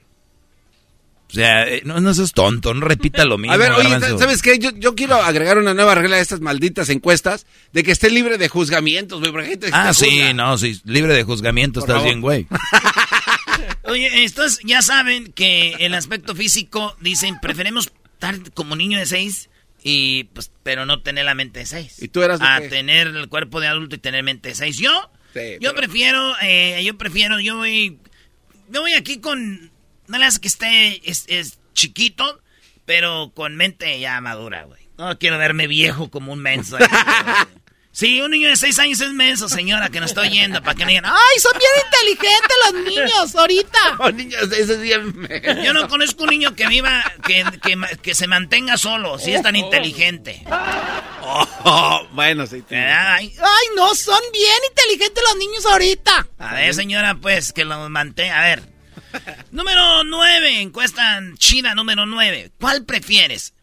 O 1.29 1.33
sea, 1.35 1.67
no, 1.83 2.01
no 2.01 2.15
seas 2.15 2.33
tonto, 2.33 2.73
no 2.73 2.87
repita 2.87 3.25
lo 3.25 3.37
mismo. 3.39 3.53
A 3.53 3.57
ver, 3.57 3.73
oye. 3.73 3.99
¿sabes 4.17 4.43
qué? 4.43 4.61
Yo, 4.61 4.71
yo 4.77 4.95
quiero 4.95 5.17
agregar 5.17 5.59
una 5.59 5.75
nueva 5.75 5.97
regla 5.97 6.17
a 6.17 6.21
estas 6.21 6.41
malditas 6.41 6.89
encuestas 6.89 7.47
de 7.73 7.83
que 7.83 7.91
esté 7.91 8.11
libre 8.11 8.39
de 8.39 8.49
juzgamientos, 8.49 9.19
güey. 9.19 9.33
porque 9.33 9.49
gente 9.49 9.69
Ah, 9.73 9.93
sí, 9.93 10.09
juzga. 10.09 10.33
no, 10.35 10.57
sí, 10.57 10.81
libre 10.85 11.13
de 11.15 11.25
juzgamiento, 11.25 11.81
Por 11.81 11.89
estás 11.89 11.97
favor. 11.97 12.09
bien, 12.09 12.21
güey. 12.21 12.47
Oye, 13.85 14.25
estos 14.25 14.61
ya 14.65 14.83
saben 14.83 15.33
que 15.33 15.73
el 15.81 15.95
aspecto 15.95 16.35
físico, 16.35 16.97
dicen, 17.01 17.39
preferimos 17.41 17.91
estar 18.15 18.37
como 18.53 18.77
niño 18.77 18.99
de 18.99 19.07
6 19.07 19.49
y 19.83 20.25
pues, 20.25 20.51
pero 20.63 20.85
no 20.87 21.03
tener 21.03 21.25
la 21.25 21.35
mente 21.35 21.61
de 21.61 21.67
6. 21.67 22.03
¿Y 22.03 22.09
tú 22.09 22.23
eras 22.23 22.41
de 22.41 22.47
A 22.47 22.61
qué? 22.61 22.69
tener 22.69 23.07
el 23.09 23.29
cuerpo 23.29 23.61
de 23.61 23.69
adulto 23.69 23.95
y 23.97 23.99
tener 23.99 24.23
mente 24.23 24.49
de 24.51 24.55
6. 24.55 24.79
Yo, 24.79 25.11
Sí, 25.35 25.41
yo 25.61 25.71
pero- 25.71 25.75
prefiero, 25.75 26.33
eh, 26.43 26.83
yo 26.85 26.97
prefiero, 26.99 27.39
yo 27.41 27.57
voy, 27.57 27.99
yo 28.71 28.81
voy 28.81 28.95
aquí 28.95 29.19
con, 29.21 29.71
no 30.09 30.19
le 30.19 30.25
hace 30.25 30.41
que 30.41 30.49
esté, 30.49 31.09
es, 31.11 31.25
es 31.29 31.59
chiquito, 31.75 32.41
pero 32.85 33.33
con 33.35 33.55
mente 33.57 33.99
ya 34.01 34.21
madura, 34.21 34.65
güey. 34.65 34.81
No 34.99 35.19
quiero 35.19 35.37
verme 35.39 35.67
viejo 35.67 36.11
como 36.11 36.33
un 36.33 36.39
menso. 36.41 36.77
ahí. 36.79 36.87
Sí, 37.97 38.21
un 38.21 38.31
niño 38.31 38.51
de 38.51 38.57
6 38.57 38.79
años 38.81 39.01
es 39.01 39.11
menso, 39.15 39.49
señora, 39.49 39.89
que 39.89 40.01
nos 40.01 40.11
está 40.11 40.21
oyendo, 40.21 40.61
para 40.63 40.75
que 40.75 40.85
no 40.85 40.91
digan, 40.91 41.07
¡ay, 41.07 41.41
son 41.41 41.53
bien 41.59 41.71
inteligentes 41.87 42.57
los 42.65 42.85
niños 42.85 43.35
ahorita! 43.35 43.79
Oh, 44.01 44.11
niños, 44.11 44.43
ese 44.53 44.75
es 44.75 44.81
bien... 44.83 45.27
Yo 45.65 45.73
no 45.73 45.89
conozco 45.89 46.25
un 46.25 46.29
niño 46.29 46.55
que 46.55 46.67
viva, 46.67 47.03
que, 47.27 47.43
que, 47.63 47.81
que 48.03 48.15
se 48.15 48.27
mantenga 48.27 48.77
solo, 48.77 49.19
si 49.19 49.33
es 49.33 49.41
tan 49.41 49.57
inteligente. 49.57 50.45
Oh, 51.23 52.07
bueno, 52.13 52.47
sí. 52.47 52.63
Ay, 52.71 53.33
ay, 53.41 53.67
no, 53.75 53.95
son 53.95 54.21
bien 54.31 54.59
inteligentes 54.69 55.25
los 55.31 55.39
niños 55.39 55.65
ahorita. 55.65 56.29
A 56.39 56.53
ver, 56.53 56.75
señora, 56.75 57.15
pues, 57.15 57.55
que 57.55 57.65
los 57.65 57.89
mantenga. 57.89 58.43
A 58.43 58.45
ver. 58.45 58.63
Número 59.53 60.05
9, 60.05 60.61
encuesta 60.61 61.19
china 61.39 61.75
número 61.75 62.05
9. 62.05 62.53
¿Cuál 62.61 62.85
prefieres? 62.85 63.55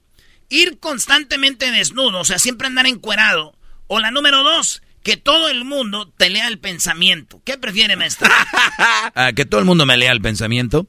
¿Ir 0.50 0.80
constantemente 0.80 1.70
desnudo, 1.70 2.22
o 2.22 2.26
sea, 2.26 2.40
siempre 2.40 2.66
andar 2.66 2.88
encuerado? 2.88 3.56
O 3.96 4.00
la 4.00 4.10
número 4.10 4.42
2, 4.42 4.82
que 5.04 5.18
todo 5.18 5.50
el 5.50 5.66
mundo 5.66 6.12
te 6.18 6.32
lea 6.32 6.48
el 6.48 6.58
pensamiento. 6.58 7.40
¿Qué 7.46 7.60
prefiere, 7.60 7.96
maestro? 7.96 8.28
Ah, 9.16 9.34
que 9.36 9.46
todo 9.46 9.60
el 9.60 9.68
mundo 9.68 9.86
me 9.86 9.96
lea 9.98 10.12
el 10.12 10.20
pensamiento. 10.20 10.88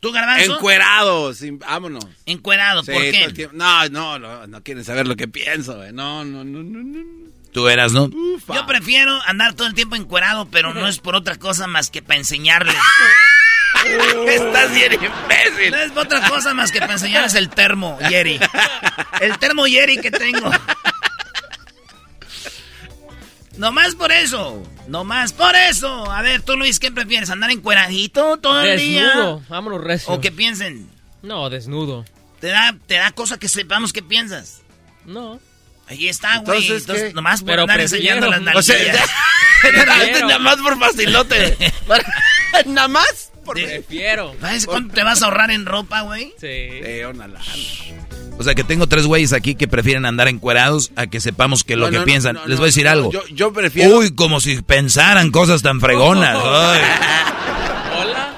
¿Tú, 0.00 0.10
garbanzo? 0.10 0.56
Encuerado, 0.56 1.32
sin- 1.32 1.60
vámonos. 1.60 2.04
Encuerado, 2.26 2.82
¿por 2.82 3.00
qué? 3.02 3.48
No, 3.52 3.88
no, 3.88 4.18
no, 4.18 4.48
no 4.48 4.62
quieren 4.64 4.84
saber 4.84 5.06
lo 5.06 5.14
que 5.14 5.28
pienso, 5.28 5.76
güey. 5.76 5.92
No, 5.92 6.24
no, 6.24 6.42
no, 6.42 6.60
no, 6.64 6.82
no. 6.82 7.04
Tú 7.52 7.68
eras, 7.68 7.92
¿no? 7.92 8.06
Ufa. 8.06 8.52
Yo 8.56 8.66
prefiero 8.66 9.16
andar 9.26 9.54
todo 9.54 9.68
el 9.68 9.74
tiempo 9.74 9.94
encuerado, 9.94 10.48
pero 10.50 10.74
no 10.74 10.88
es 10.88 10.98
por 10.98 11.14
otra 11.14 11.36
cosa 11.36 11.68
más 11.68 11.88
que 11.90 12.02
para 12.02 12.18
enseñarles. 12.18 12.74
Estás 14.28 14.74
bien 14.74 14.92
imbécil. 14.94 15.70
No 15.70 15.76
es 15.78 15.92
por 15.92 16.04
otra 16.06 16.28
cosa 16.28 16.52
más 16.52 16.72
que 16.72 16.80
para 16.80 16.94
enseñarles 16.94 17.34
el 17.34 17.48
termo, 17.48 17.96
Jerry. 18.08 18.40
El 19.20 19.38
termo 19.38 19.66
Jerry 19.66 19.98
que 19.98 20.10
tengo. 20.10 20.50
Nomás 23.58 23.94
por 23.94 24.10
eso. 24.12 24.62
Nomás 24.88 25.32
por 25.32 25.54
eso. 25.54 26.10
A 26.10 26.22
ver, 26.22 26.42
tú 26.42 26.56
Luis, 26.56 26.78
¿qué 26.78 26.90
prefieres? 26.90 27.30
¿Andar 27.30 27.50
encueradito 27.50 28.36
todo 28.38 28.60
el 28.62 28.78
Desnudo. 28.78 29.36
día? 29.38 29.46
Vámonos 29.48 29.82
recio. 29.84 30.12
¿O 30.12 30.20
que 30.20 30.32
piensen? 30.32 30.88
No, 31.22 31.48
desnudo. 31.50 32.04
¿Te 32.40 32.48
da, 32.48 32.76
te 32.86 32.94
da 32.96 33.12
cosa 33.12 33.38
que 33.38 33.48
sepamos 33.48 33.92
qué 33.92 34.02
piensas? 34.02 34.60
No. 35.06 35.38
Ahí 35.86 36.08
está, 36.08 36.38
güey. 36.38 36.58
Entonces, 36.62 36.80
Entonces, 36.82 37.08
¿qué? 37.08 37.14
nomás 37.14 37.40
por 37.40 37.46
Pero 37.50 37.62
andar 37.62 37.76
prefiero. 37.78 37.96
enseñando 38.16 38.30
las 38.30 38.42
O. 38.42 39.00
Prefiero. 39.62 40.26
nada 40.28 40.38
más 40.40 40.56
por 40.56 40.78
facilote. 40.78 41.56
Nada 42.66 42.88
más 42.88 43.30
por... 43.44 43.56
Sí. 43.58 43.64
Prefiero. 43.64 44.34
¿Sabes 44.40 44.66
cuánto 44.66 44.94
te 44.94 45.02
vas 45.02 45.22
a 45.22 45.24
ahorrar 45.26 45.50
en 45.50 45.64
ropa, 45.66 46.02
güey? 46.02 46.34
Sí. 46.38 46.46
Eh, 46.48 47.06
una 47.10 47.26
lana. 47.28 47.44
O 48.36 48.42
sea, 48.42 48.54
que 48.54 48.64
tengo 48.64 48.86
tres 48.88 49.06
güeyes 49.06 49.32
aquí 49.32 49.54
que 49.54 49.68
prefieren 49.68 50.04
andar 50.06 50.26
encuerados 50.28 50.90
a 50.96 51.06
que 51.06 51.20
sepamos 51.20 51.62
que 51.62 51.76
lo 51.76 51.86
No, 51.86 51.92
que 51.92 51.98
no, 51.98 52.04
piensan. 52.04 52.34
no, 52.34 52.46
Les 52.46 52.58
voy 52.58 52.64
a 52.64 52.66
decir 52.66 52.88
algo. 52.88 53.12
Yo, 53.12 53.22
yo 53.28 53.52
prefiero... 53.52 53.98
Uy, 53.98 54.12
como 54.14 54.40
si 54.40 54.60
pensaran 54.60 55.30
cosas 55.30 55.62
tan 55.62 55.80
fregonas. 55.80 56.36
Ay. 56.44 56.80
Hola. 58.00 58.34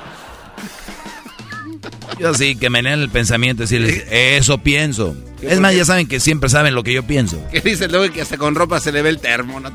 Yo 2.18 2.34
sí, 2.34 2.56
que 2.56 2.68
me 2.70 2.80
el 2.80 3.08
pensamiento, 3.08 3.62
decirles, 3.62 4.04
eso 4.10 4.58
pienso. 4.58 5.16
¿Qué, 5.40 5.48
Es 5.52 5.60
más, 5.60 5.72
qué? 5.72 5.78
ya 5.78 5.84
saben 5.86 6.06
que 6.06 6.20
siempre 6.20 6.50
saben 6.50 6.74
lo 6.74 6.82
que 6.82 6.92
yo 6.92 7.02
pienso. 7.02 7.42
¿Qué 7.50 7.60
dice 7.62 7.88
luego 7.88 8.12
que 8.12 8.20
hasta 8.20 8.36
con 8.36 8.54
ropa 8.54 8.80
se 8.80 8.92
le 8.92 9.00
ve 9.02 9.08
el 9.08 9.18
termo? 9.18 9.60
¿no? 9.60 9.70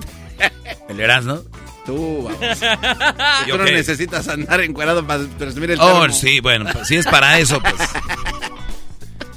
¿El 0.87 0.97
verás, 0.97 1.25
no? 1.25 1.41
Tú, 1.85 2.23
vamos. 2.25 2.39
¿Yo 3.47 3.57
Tú 3.57 3.63
no 3.63 3.65
necesitas 3.65 4.27
andar 4.27 4.61
encuadrado 4.61 5.05
para 5.05 5.23
presumir 5.39 5.71
el 5.71 5.79
Oh, 5.81 6.01
termo. 6.01 6.15
sí, 6.15 6.39
bueno, 6.39 6.69
pues, 6.71 6.87
si 6.87 6.95
es 6.97 7.07
para 7.07 7.39
eso, 7.39 7.59
pues. 7.59 7.73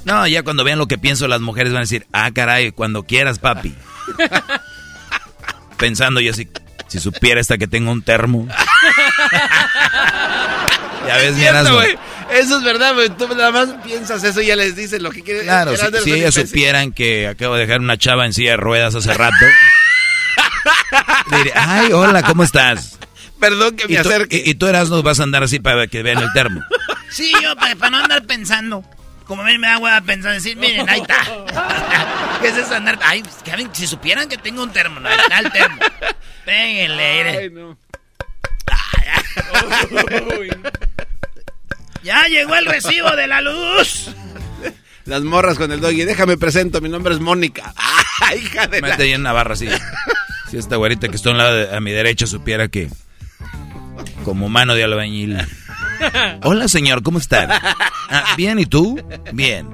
No, 0.05 0.25
ya 0.27 0.43
cuando 0.43 0.63
vean 0.63 0.79
lo 0.79 0.87
que 0.87 0.97
pienso, 0.97 1.27
las 1.27 1.41
mujeres 1.41 1.73
van 1.73 1.79
a 1.79 1.81
decir, 1.81 2.05
ah, 2.13 2.31
caray, 2.31 2.71
cuando 2.71 3.03
quieras, 3.03 3.39
papi. 3.39 3.73
Pensando 5.77 6.19
yo 6.21 6.31
así, 6.31 6.47
si 6.87 6.99
supiera 6.99 7.41
esta 7.41 7.57
que 7.57 7.67
tengo 7.67 7.91
un 7.91 8.01
termo. 8.03 8.47
ya 11.07 11.17
ves, 11.17 11.25
Es 11.25 11.33
mi 11.35 11.39
cierto, 11.41 11.59
Erasmo. 11.59 11.75
güey. 11.75 11.97
Eso 12.31 12.57
es 12.57 12.63
verdad, 12.63 12.93
güey. 12.93 13.09
Tú 13.09 13.27
nada 13.35 13.51
más 13.51 13.69
piensas 13.83 14.23
eso 14.23 14.41
y 14.41 14.47
ya 14.47 14.55
les 14.55 14.75
dices 14.75 15.01
lo 15.01 15.11
que 15.11 15.21
quieres. 15.21 15.43
Claro, 15.43 15.75
si, 15.75 16.03
si 16.03 16.13
ellas 16.13 16.33
supieran 16.33 16.91
que 16.91 17.27
acabo 17.27 17.55
de 17.55 17.65
dejar 17.65 17.81
una 17.81 17.97
chava 17.97 18.25
en 18.25 18.33
silla 18.33 18.51
de 18.51 18.57
ruedas 18.57 18.95
hace 18.95 19.13
rato. 19.13 19.35
diría, 21.37 21.53
ay, 21.55 21.91
hola, 21.93 22.23
¿cómo 22.23 22.43
estás? 22.43 22.97
Perdón 23.39 23.75
que 23.75 23.87
me 23.87 23.93
Y 23.95 23.97
tú, 24.01 24.09
acerque. 24.09 24.41
y, 24.45 24.49
y 24.51 24.55
tú 24.55 24.67
Erasmo, 24.67 25.03
vas 25.03 25.19
a 25.19 25.23
andar 25.23 25.43
así 25.43 25.59
para 25.59 25.87
que 25.87 26.01
vean 26.03 26.19
el 26.19 26.31
termo. 26.33 26.61
Sí, 27.11 27.31
yo, 27.43 27.55
para, 27.55 27.89
no 27.89 27.97
andar 27.97 28.25
pensando. 28.25 28.83
Como 29.25 29.41
a 29.41 29.45
mí 29.45 29.57
me 29.57 29.67
da 29.67 29.77
hueva 29.79 30.01
pensar, 30.01 30.33
decir, 30.33 30.55
miren, 30.57 30.87
ahí 30.89 31.01
está. 31.01 32.37
¿Qué 32.41 32.47
es 32.49 32.57
eso 32.57 32.75
andar? 32.75 32.99
Ay, 33.03 33.23
pues, 33.23 33.35
que, 33.43 33.67
si 33.73 33.87
supieran 33.87 34.29
que 34.29 34.37
tengo 34.37 34.61
un 34.63 34.71
termo, 34.71 34.99
no, 34.99 35.09
ahí 35.09 35.17
está 35.17 35.39
el 35.39 35.51
termo. 35.51 35.77
Péguenle. 36.45 37.39
Ay, 37.39 37.49
no. 37.49 37.77
Ya 42.03 42.27
llegó 42.27 42.55
el 42.55 42.65
recibo 42.67 43.15
de 43.15 43.27
la 43.27 43.41
luz. 43.41 44.11
Las 45.05 45.21
morras 45.23 45.57
con 45.57 45.71
el 45.71 45.81
doggy. 45.81 46.03
Déjame 46.03 46.37
presento, 46.37 46.81
mi 46.81 46.89
nombre 46.89 47.13
es 47.13 47.19
Mónica. 47.19 47.73
¡Ah, 47.75 48.35
hija 48.35 48.67
de 48.67 48.81
la... 48.81 48.89
Mete 48.89 49.03
ahí 49.03 49.13
en 49.13 49.21
una 49.21 49.33
barra 49.33 49.53
así. 49.53 49.67
Si 50.51 50.57
esta 50.59 50.75
güerita 50.75 51.07
que 51.07 51.15
está 51.15 51.29
a, 51.29 51.31
un 51.31 51.39
lado 51.39 51.55
de- 51.55 51.75
a 51.75 51.79
mi 51.79 51.91
derecha 51.91 52.27
supiera 52.27 52.67
que... 52.67 52.87
Como 54.23 54.47
mano 54.47 54.75
de 54.75 54.83
albañil. 54.83 55.39
Hola, 56.43 56.67
señor, 56.67 57.03
¿cómo 57.03 57.19
está? 57.19 57.47
"Ah, 58.09 58.35
bien, 58.37 58.59
¿y 58.59 58.65
tú? 58.65 59.01
Bien. 59.33 59.69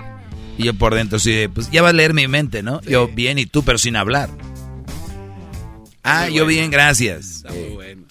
Y 0.58 0.64
yo 0.66 0.74
por 0.74 0.94
dentro 0.94 1.18
de, 1.20 1.50
pues 1.54 1.70
ya 1.72 1.82
va 1.82 1.90
a 1.90 1.94
leer 1.94 2.14
mi 2.14 2.28
mente, 2.28 2.62
¿no? 2.64 2.82
Yo, 2.82 3.08
bien, 3.08 3.40
¿y 3.40 3.46
tú? 3.46 3.64
Pero 3.64 3.78
sin 3.78 3.96
hablar. 3.96 4.30
Ah, 6.04 6.30
yo 6.30 6.46
bien, 6.46 6.72
gracias. 6.72 7.38
Está 7.38 7.52
muy 7.52 7.70
bueno. 7.70 8.06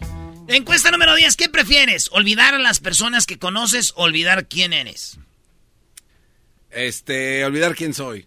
Encuesta 0.49 0.90
número 0.90 1.14
10. 1.14 1.37
¿Qué 1.37 1.49
prefieres? 1.49 2.09
¿Olvidar 2.12 2.55
a 2.55 2.59
las 2.59 2.81
personas 2.81 3.27
que 3.27 3.38
conoces 3.38 3.92
o 3.96 4.03
olvidar 4.05 4.46
quién 4.49 4.73
eres? 4.73 5.18
Este, 6.70 7.44
olvidar 7.44 7.75
quién 7.75 7.94
soy. 7.94 8.27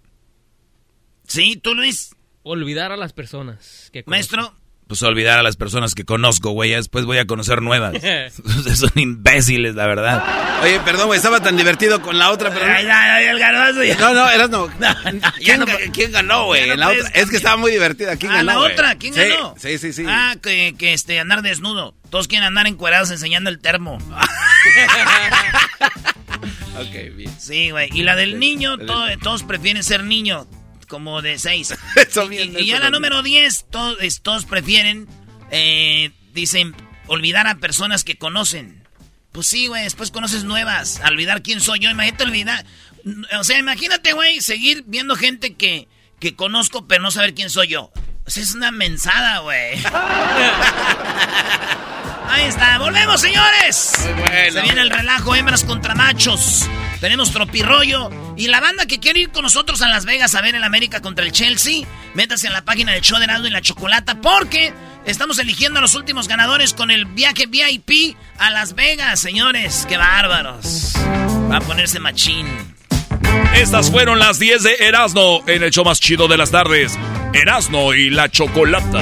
¿Sí? 1.27 1.55
¿Tú, 1.61 1.73
Luis? 1.75 2.15
Olvidar 2.43 2.91
a 2.91 2.97
las 2.97 3.13
personas 3.13 3.89
que. 3.93 4.03
Maestro. 4.05 4.53
Pues 4.87 5.01
olvidar 5.01 5.39
a 5.39 5.43
las 5.43 5.55
personas 5.55 5.95
que 5.95 6.03
conozco, 6.05 6.51
güey. 6.51 6.71
ya 6.71 6.75
Después 6.77 7.05
voy 7.05 7.17
a 7.17 7.25
conocer 7.25 7.61
nuevas. 7.61 7.93
Son 8.75 8.91
imbéciles, 8.95 9.75
la 9.75 9.87
verdad. 9.87 10.23
Oye, 10.63 10.79
perdón, 10.81 11.07
güey, 11.07 11.17
estaba 11.17 11.39
tan 11.41 11.57
divertido 11.57 12.01
con 12.01 12.17
la 12.19 12.29
otra, 12.31 12.51
pero... 12.53 12.65
Ay, 12.65 12.85
ay, 12.85 13.09
ay, 13.11 13.25
el 13.25 13.39
garbanzo 13.39 13.83
ya. 13.83 13.95
No, 13.97 14.13
no, 14.13 14.29
eras 14.29 14.49
no. 14.49 14.67
¿Quién, 15.37 15.59
no- 15.61 15.65
ga- 15.65 15.91
quién 15.93 16.11
ganó, 16.11 16.45
güey? 16.45 16.67
la 16.77 16.89
otra. 16.89 17.07
Es 17.13 17.29
que 17.29 17.37
estaba 17.37 17.57
muy 17.57 17.71
divertida. 17.71 18.15
¿Quién 18.17 18.31
Ah, 18.31 18.35
ganó? 18.43 18.51
la 18.51 18.59
otra, 18.59 18.95
¿quién 18.95 19.13
Sí, 19.13 19.21
ganó? 19.21 19.55
Sí, 19.57 19.77
sí, 19.77 19.93
sí. 19.93 20.05
Ah, 20.07 20.35
que, 20.41 20.75
que 20.77 20.93
este, 20.93 21.19
andar 21.19 21.41
desnudo. 21.41 21.95
Todos 22.09 22.27
quieren 22.27 22.45
andar 22.45 22.67
encuerados 22.67 23.09
enseñando 23.09 23.49
el 23.49 23.59
termo. 23.59 23.97
Ok, 26.77 27.15
bien. 27.15 27.31
Sí, 27.39 27.69
güey. 27.71 27.89
Y 27.93 28.03
la 28.03 28.15
del 28.15 28.39
niño, 28.39 28.73
El- 28.75 28.85
to- 28.87 29.05
todos 29.21 29.43
prefieren 29.43 29.83
ser 29.83 30.03
niño, 30.03 30.47
como 30.93 31.23
de 31.23 31.39
seis. 31.39 31.73
Y, 32.29 32.67
ya 32.67 32.79
la 32.79 32.91
número 32.91 33.23
10, 33.23 33.65
todos, 33.71 34.21
todos 34.21 34.45
prefieren, 34.45 35.07
eh, 35.49 36.11
dicen, 36.33 36.75
olvidar 37.07 37.47
a 37.47 37.55
personas 37.55 38.03
que 38.03 38.19
conocen. 38.19 38.87
Pues 39.31 39.47
sí, 39.47 39.65
güey, 39.65 39.85
después 39.85 40.11
conoces 40.11 40.43
nuevas. 40.43 41.01
A 41.03 41.07
olvidar 41.07 41.41
quién 41.41 41.61
soy 41.61 41.79
yo, 41.79 41.89
imagínate 41.89 42.25
olvidar. 42.25 42.63
O 43.39 43.43
sea, 43.43 43.57
imagínate, 43.57 44.13
güey, 44.13 44.39
seguir 44.41 44.83
viendo 44.85 45.15
gente 45.15 45.55
que, 45.55 45.87
que 46.19 46.35
conozco, 46.35 46.87
pero 46.87 47.01
no 47.01 47.09
saber 47.09 47.33
quién 47.33 47.49
soy 47.49 47.69
yo. 47.69 47.91
O 48.27 48.29
sea, 48.29 48.43
es 48.43 48.53
una 48.53 48.69
mensada, 48.69 49.39
güey. 49.39 49.79
Ahí 52.29 52.45
está, 52.45 52.77
volvemos, 52.79 53.21
señores. 53.21 53.93
Muy 54.03 54.13
bueno. 54.13 54.51
Se 54.53 54.61
viene 54.61 54.81
el 54.81 54.89
relajo, 54.89 55.35
hembras 55.35 55.63
contra 55.63 55.95
machos. 55.95 56.67
Tenemos 56.99 57.31
tropirollo. 57.31 58.09
Y 58.37 58.47
la 58.47 58.59
banda 58.59 58.85
que 58.85 58.99
quiere 58.99 59.19
ir 59.19 59.29
con 59.29 59.43
nosotros 59.43 59.81
a 59.81 59.89
Las 59.89 60.05
Vegas 60.05 60.33
a 60.35 60.41
ver 60.41 60.55
el 60.55 60.63
América 60.63 61.01
contra 61.01 61.25
el 61.25 61.31
Chelsea, 61.31 61.85
métase 62.13 62.47
en 62.47 62.53
la 62.53 62.63
página 62.63 62.93
del 62.93 63.01
show 63.01 63.19
de 63.19 63.25
Erasmo 63.25 63.47
y 63.47 63.51
la 63.51 63.61
Chocolata, 63.61 64.21
porque 64.21 64.73
estamos 65.05 65.37
eligiendo 65.37 65.79
a 65.79 65.81
los 65.81 65.95
últimos 65.95 66.27
ganadores 66.27 66.73
con 66.73 66.91
el 66.91 67.05
viaje 67.05 67.45
VIP 67.45 68.17
a 68.39 68.49
Las 68.49 68.73
Vegas, 68.73 69.19
señores. 69.19 69.85
¡Qué 69.87 69.97
bárbaros! 69.97 70.93
Va 71.51 71.57
a 71.57 71.61
ponerse 71.61 71.99
machín. 71.99 72.47
Estas 73.55 73.91
fueron 73.91 74.17
las 74.17 74.39
10 74.39 74.63
de 74.63 74.75
Erasno 74.79 75.41
en 75.47 75.63
el 75.63 75.71
show 75.71 75.85
más 75.85 75.99
chido 75.99 76.27
de 76.27 76.37
las 76.37 76.51
tardes. 76.51 76.97
Erasno 77.33 77.93
y 77.93 78.09
la 78.09 78.29
chocolata. 78.29 79.01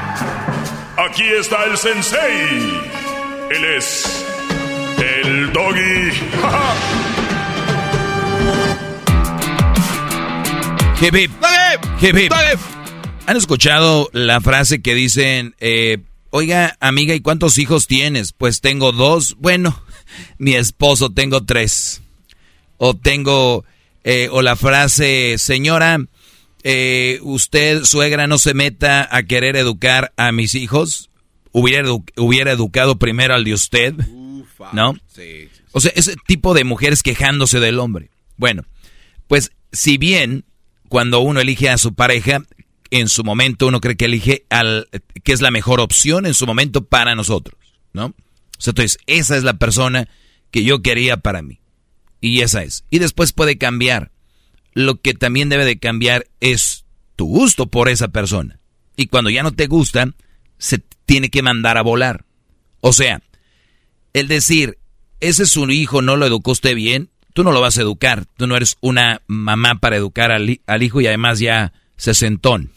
Aquí 1.03 1.23
está 1.23 1.65
el 1.65 1.75
sensei. 1.79 2.79
Él 3.49 3.65
es. 3.75 4.23
El 4.99 5.51
doggy. 5.51 6.11
Hip, 11.01 11.15
hip. 11.15 12.31
¿Han 13.25 13.35
escuchado 13.35 14.11
la 14.13 14.39
frase 14.41 14.83
que 14.83 14.93
dicen, 14.93 15.55
eh, 15.59 15.97
oiga, 16.29 16.77
amiga, 16.79 17.15
¿y 17.15 17.21
cuántos 17.21 17.57
hijos 17.57 17.87
tienes? 17.87 18.33
Pues 18.33 18.61
tengo 18.61 18.91
dos. 18.91 19.35
Bueno, 19.39 19.81
mi 20.37 20.53
esposo 20.53 21.09
tengo 21.09 21.43
tres. 21.43 22.03
O 22.77 22.95
tengo, 22.95 23.65
eh, 24.03 24.29
o 24.31 24.43
la 24.43 24.55
frase, 24.55 25.39
señora, 25.39 25.97
eh, 26.63 27.19
usted, 27.23 27.83
suegra, 27.83 28.27
no 28.27 28.37
se 28.37 28.53
meta 28.53 29.07
a 29.15 29.23
querer 29.23 29.55
educar 29.55 30.13
a 30.17 30.31
mis 30.31 30.55
hijos. 30.55 31.09
Hubiera, 31.51 31.87
edu- 31.87 32.03
hubiera 32.17 32.51
educado 32.51 32.97
primero 32.97 33.33
al 33.35 33.43
de 33.43 33.53
usted. 33.53 33.93
Ufa. 34.07 34.69
¿No? 34.73 34.95
Sí. 35.13 35.49
O 35.71 35.79
sea, 35.79 35.91
ese 35.95 36.15
tipo 36.27 36.53
de 36.53 36.63
mujeres 36.63 37.03
quejándose 37.03 37.59
del 37.59 37.79
hombre. 37.79 38.09
Bueno, 38.37 38.63
pues 39.27 39.51
si 39.71 39.97
bien 39.97 40.45
cuando 40.89 41.19
uno 41.19 41.39
elige 41.39 41.69
a 41.69 41.77
su 41.77 41.93
pareja, 41.93 42.41
en 42.89 43.07
su 43.07 43.23
momento 43.23 43.67
uno 43.67 43.79
cree 43.79 43.95
que 43.95 44.05
elige 44.05 44.45
al 44.49 44.87
que 45.23 45.31
es 45.33 45.41
la 45.41 45.51
mejor 45.51 45.79
opción 45.79 46.25
en 46.25 46.33
su 46.33 46.45
momento 46.45 46.83
para 46.85 47.15
nosotros, 47.15 47.57
¿no? 47.93 48.07
O 48.07 48.13
sea, 48.63 48.71
entonces, 48.71 48.97
esa 49.07 49.37
es 49.37 49.43
la 49.43 49.53
persona 49.55 50.07
que 50.51 50.63
yo 50.63 50.81
quería 50.81 51.17
para 51.17 51.41
mí. 51.41 51.59
Y 52.19 52.41
esa 52.41 52.63
es. 52.63 52.83
Y 52.91 52.99
después 52.99 53.31
puede 53.33 53.57
cambiar. 53.57 54.11
Lo 54.73 55.01
que 55.01 55.13
también 55.13 55.49
debe 55.49 55.65
de 55.65 55.79
cambiar 55.79 56.27
es 56.39 56.85
tu 57.15 57.25
gusto 57.27 57.67
por 57.67 57.89
esa 57.89 58.07
persona. 58.09 58.59
Y 58.95 59.07
cuando 59.07 59.29
ya 59.29 59.43
no 59.43 59.51
te 59.51 59.67
gusta, 59.67 60.13
se 60.57 60.79
tiene 61.05 61.29
que 61.29 61.41
mandar 61.41 61.77
a 61.77 61.81
volar. 61.81 62.25
O 62.79 62.93
sea, 62.93 63.21
el 64.13 64.27
decir, 64.27 64.77
ese 65.19 65.43
es 65.43 65.49
su 65.51 65.69
hijo, 65.69 66.01
no 66.01 66.15
lo 66.17 66.25
educó 66.25 66.51
usted 66.51 66.75
bien, 66.75 67.09
tú 67.33 67.43
no 67.43 67.51
lo 67.51 67.61
vas 67.61 67.77
a 67.77 67.81
educar. 67.81 68.25
Tú 68.37 68.47
no 68.47 68.55
eres 68.55 68.77
una 68.81 69.21
mamá 69.27 69.79
para 69.79 69.97
educar 69.97 70.31
al, 70.31 70.49
hi- 70.49 70.61
al 70.67 70.83
hijo 70.83 71.01
y 71.01 71.07
además 71.07 71.39
ya 71.39 71.73
sesentón, 71.97 72.71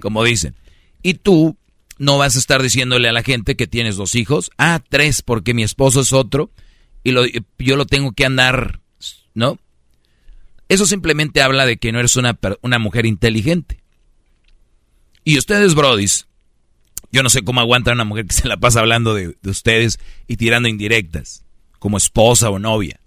como 0.00 0.24
dicen. 0.24 0.54
Y 1.02 1.14
tú 1.14 1.56
no 1.98 2.18
vas 2.18 2.36
a 2.36 2.38
estar 2.38 2.62
diciéndole 2.62 3.08
a 3.08 3.12
la 3.12 3.22
gente 3.22 3.54
que 3.56 3.66
tienes 3.66 3.96
dos 3.96 4.14
hijos, 4.14 4.50
ah, 4.58 4.80
tres, 4.88 5.22
porque 5.22 5.54
mi 5.54 5.62
esposo 5.62 6.00
es 6.00 6.12
otro, 6.12 6.50
y 7.04 7.12
lo, 7.12 7.22
yo 7.58 7.76
lo 7.76 7.86
tengo 7.86 8.12
que 8.12 8.24
andar, 8.24 8.80
¿no? 9.34 9.58
Eso 10.68 10.86
simplemente 10.86 11.42
habla 11.42 11.66
de 11.66 11.76
que 11.76 11.92
no 11.92 11.98
eres 11.98 12.16
una, 12.16 12.38
una 12.62 12.78
mujer 12.78 13.06
inteligente. 13.06 13.82
Y 15.24 15.38
ustedes, 15.38 15.74
brodis, 15.74 16.26
yo 17.12 17.22
no 17.22 17.30
sé 17.30 17.42
cómo 17.42 17.60
aguanta 17.60 17.92
una 17.92 18.04
mujer 18.04 18.26
que 18.26 18.34
se 18.34 18.48
la 18.48 18.56
pasa 18.56 18.80
hablando 18.80 19.14
de, 19.14 19.36
de 19.40 19.50
ustedes 19.50 19.98
y 20.26 20.36
tirando 20.36 20.68
indirectas, 20.68 21.44
como 21.78 21.96
esposa 21.96 22.50
o 22.50 22.58
novia. 22.58 23.00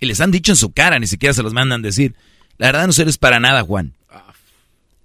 Y 0.00 0.06
les 0.06 0.20
han 0.20 0.30
dicho 0.30 0.52
en 0.52 0.56
su 0.56 0.72
cara, 0.72 0.98
ni 0.98 1.06
siquiera 1.06 1.32
se 1.32 1.42
los 1.42 1.52
mandan 1.52 1.80
decir. 1.80 2.16
La 2.58 2.66
verdad 2.66 2.86
no 2.86 2.92
sirves 2.92 3.18
para 3.18 3.40
nada, 3.40 3.62
Juan. 3.62 3.94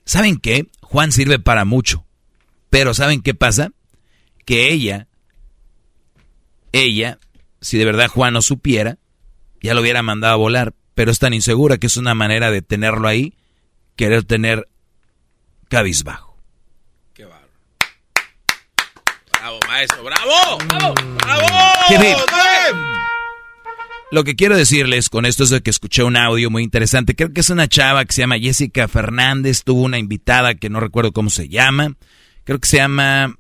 ¿Saben 0.06 0.38
qué? 0.38 0.68
Juan 0.82 1.12
sirve 1.12 1.38
para 1.38 1.66
mucho. 1.66 2.06
Pero 2.70 2.94
¿saben 2.94 3.22
qué 3.22 3.34
pasa? 3.34 3.72
Que 4.46 4.72
ella, 4.72 5.08
ella, 6.72 7.20
si 7.62 7.78
de 7.78 7.86
verdad 7.86 8.08
Juan 8.08 8.34
no 8.34 8.42
supiera, 8.42 8.98
ya 9.62 9.74
lo 9.74 9.82
hubiera 9.82 10.02
mandado 10.02 10.34
a 10.34 10.38
volar. 10.38 10.74
Pero 10.98 11.12
es 11.12 11.20
tan 11.20 11.36
insegura 11.36 11.78
que 11.78 11.86
es 11.86 11.96
una 11.98 12.16
manera 12.16 12.50
de 12.50 12.64
tenerlo 12.64 13.08
ahí, 13.08 13.36
querer 13.96 14.24
tener 14.24 14.68
cabizbajo. 15.70 16.36
Qué 17.14 17.24
bárbaro. 17.24 17.52
Bravo, 19.32 19.60
maestro, 19.68 20.04
bravo. 20.04 20.58
Bravo. 20.68 20.96
Bravo. 21.24 22.26
Lo 24.10 24.24
que 24.24 24.36
quiero 24.36 24.58
decirles 24.58 25.10
con 25.10 25.28
esto 25.28 25.44
es 25.44 25.52
de 25.52 25.62
que 25.62 25.70
escuché 25.70 26.02
un 26.02 26.18
audio 26.18 26.50
muy 26.50 26.64
interesante. 26.64 27.16
Creo 27.16 27.32
que 27.32 27.42
es 27.42 27.52
una 27.52 27.68
chava 27.68 28.04
que 28.04 28.14
se 28.14 28.22
llama 28.22 28.40
Jessica 28.40 28.88
Fernández. 28.88 29.64
Tuvo 29.64 29.84
una 29.84 30.00
invitada 30.00 30.56
que 30.56 30.72
no 30.72 30.80
recuerdo 30.80 31.12
cómo 31.12 31.30
se 31.30 31.48
llama. 31.48 31.96
Creo 32.44 32.58
que 32.58 32.68
se 32.68 32.78
llama 32.78 33.38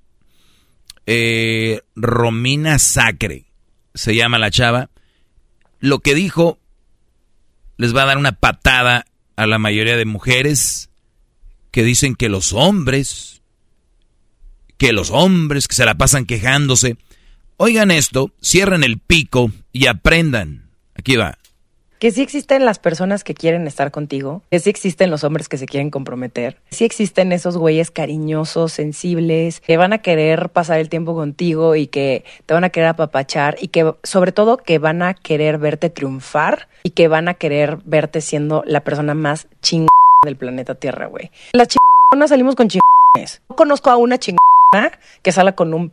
eh, 1.07 1.81
Romina 1.95 2.77
Sacre. 2.77 3.47
Se 3.95 4.13
llama 4.13 4.37
la 4.37 4.51
chava. 4.51 4.91
Lo 5.79 6.01
que 6.01 6.13
dijo 6.13 6.59
les 7.77 7.95
va 7.95 8.03
a 8.03 8.05
dar 8.05 8.17
una 8.17 8.33
patada 8.33 9.05
a 9.35 9.47
la 9.47 9.59
mayoría 9.59 9.97
de 9.97 10.05
mujeres 10.05 10.89
que 11.71 11.83
dicen 11.83 12.15
que 12.15 12.29
los 12.29 12.53
hombres, 12.53 13.41
que 14.77 14.93
los 14.93 15.11
hombres 15.11 15.67
que 15.67 15.75
se 15.75 15.85
la 15.85 15.95
pasan 15.95 16.25
quejándose. 16.25 16.97
Oigan 17.57 17.91
esto, 17.91 18.31
cierren 18.41 18.83
el 18.83 18.99
pico 18.99 19.51
y 19.71 19.87
aprendan. 19.87 20.69
Aquí 20.95 21.15
va. 21.15 21.37
Que 21.99 22.11
sí 22.11 22.21
existen 22.21 22.65
las 22.65 22.79
personas 22.79 23.23
que 23.23 23.33
quieren 23.33 23.67
estar 23.67 23.91
contigo, 23.91 24.41
que 24.51 24.59
sí 24.59 24.69
existen 24.69 25.09
los 25.09 25.23
hombres 25.23 25.49
que 25.49 25.57
se 25.57 25.65
quieren 25.65 25.89
comprometer, 25.89 26.57
sí 26.69 26.85
existen 26.85 27.31
esos 27.31 27.57
güeyes 27.57 27.89
cariñosos, 27.89 28.71
sensibles, 28.71 29.61
que 29.61 29.77
van 29.77 29.93
a 29.93 29.97
querer 29.99 30.49
pasar 30.49 30.79
el 30.79 30.89
tiempo 30.89 31.15
contigo 31.15 31.75
y 31.75 31.87
que 31.87 32.23
te 32.45 32.53
van 32.53 32.63
a 32.63 32.69
querer 32.69 32.89
apapachar 32.89 33.57
y 33.59 33.69
que 33.69 33.93
sobre 34.03 34.31
todo 34.31 34.57
que 34.57 34.79
van 34.79 35.01
a 35.01 35.13
querer 35.13 35.57
verte 35.57 35.89
triunfar 35.89 36.67
y 36.83 36.91
que 36.91 37.07
van 37.07 37.27
a 37.27 37.33
querer 37.33 37.79
verte 37.85 38.21
siendo 38.21 38.63
la 38.65 38.83
persona 38.83 39.13
más 39.13 39.47
chingona 39.61 39.89
del 40.23 40.35
planeta 40.35 40.75
Tierra, 40.75 41.07
güey. 41.07 41.31
Las 41.53 41.67
chingonas 41.67 42.29
salimos 42.29 42.55
con 42.55 42.67
chingones 42.67 42.87
Conozco 43.55 43.89
a 43.89 43.97
una 43.97 44.19
chingada 44.19 44.37
que 45.23 45.31
sale 45.31 45.55
con 45.55 45.73
un 45.73 45.91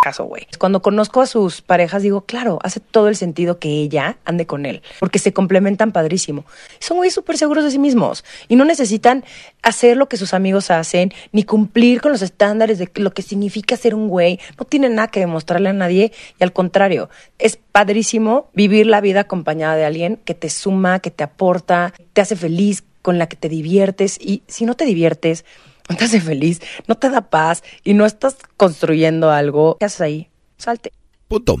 pendejazo, 0.00 0.24
güey. 0.24 0.46
Cuando 0.58 0.80
conozco 0.80 1.20
a 1.20 1.26
sus 1.26 1.60
parejas 1.60 2.02
digo, 2.02 2.22
claro, 2.22 2.58
hace 2.62 2.80
todo 2.80 3.08
el 3.08 3.16
sentido 3.16 3.58
que 3.58 3.68
ella 3.68 4.16
ande 4.24 4.46
con 4.46 4.64
él, 4.64 4.82
porque 4.98 5.18
se 5.18 5.32
complementan 5.32 5.92
padrísimo. 5.92 6.44
Son 6.78 6.96
güeyes 6.96 7.14
súper 7.14 7.36
seguros 7.36 7.64
de 7.64 7.70
sí 7.70 7.78
mismos 7.78 8.24
y 8.48 8.56
no 8.56 8.64
necesitan 8.64 9.24
hacer 9.62 9.98
lo 9.98 10.08
que 10.08 10.16
sus 10.16 10.32
amigos 10.32 10.70
hacen, 10.70 11.12
ni 11.32 11.44
cumplir 11.44 12.00
con 12.00 12.12
los 12.12 12.22
estándares 12.22 12.78
de 12.78 12.90
lo 12.94 13.12
que 13.12 13.20
significa 13.20 13.76
ser 13.76 13.94
un 13.94 14.08
güey. 14.08 14.40
No 14.58 14.64
tienen 14.64 14.94
nada 14.94 15.08
que 15.08 15.20
demostrarle 15.20 15.68
a 15.68 15.74
nadie 15.74 16.12
y 16.38 16.42
al 16.42 16.52
contrario, 16.52 17.10
es 17.38 17.56
padrísimo 17.56 18.48
vivir 18.54 18.86
la 18.86 19.02
vida 19.02 19.20
acompañada 19.20 19.76
de 19.76 19.84
alguien 19.84 20.16
que 20.24 20.34
te 20.34 20.48
suma, 20.48 21.00
que 21.00 21.10
te 21.10 21.24
aporta, 21.24 21.92
te 22.14 22.22
hace 22.22 22.36
feliz, 22.36 22.84
con 23.02 23.18
la 23.18 23.28
que 23.28 23.36
te 23.36 23.48
diviertes 23.48 24.18
y 24.20 24.42
si 24.46 24.66
no 24.66 24.74
te 24.74 24.84
diviertes, 24.84 25.46
no 25.90 25.96
te 25.98 26.04
hace 26.04 26.20
feliz, 26.20 26.60
no 26.86 26.94
te 26.94 27.10
da 27.10 27.28
paz 27.28 27.62
y 27.84 27.94
no 27.94 28.06
estás 28.06 28.36
construyendo 28.56 29.30
algo, 29.30 29.76
¿qué 29.78 29.86
haces 29.86 30.00
ahí? 30.00 30.30
Salte. 30.56 30.92
Punto. 31.28 31.56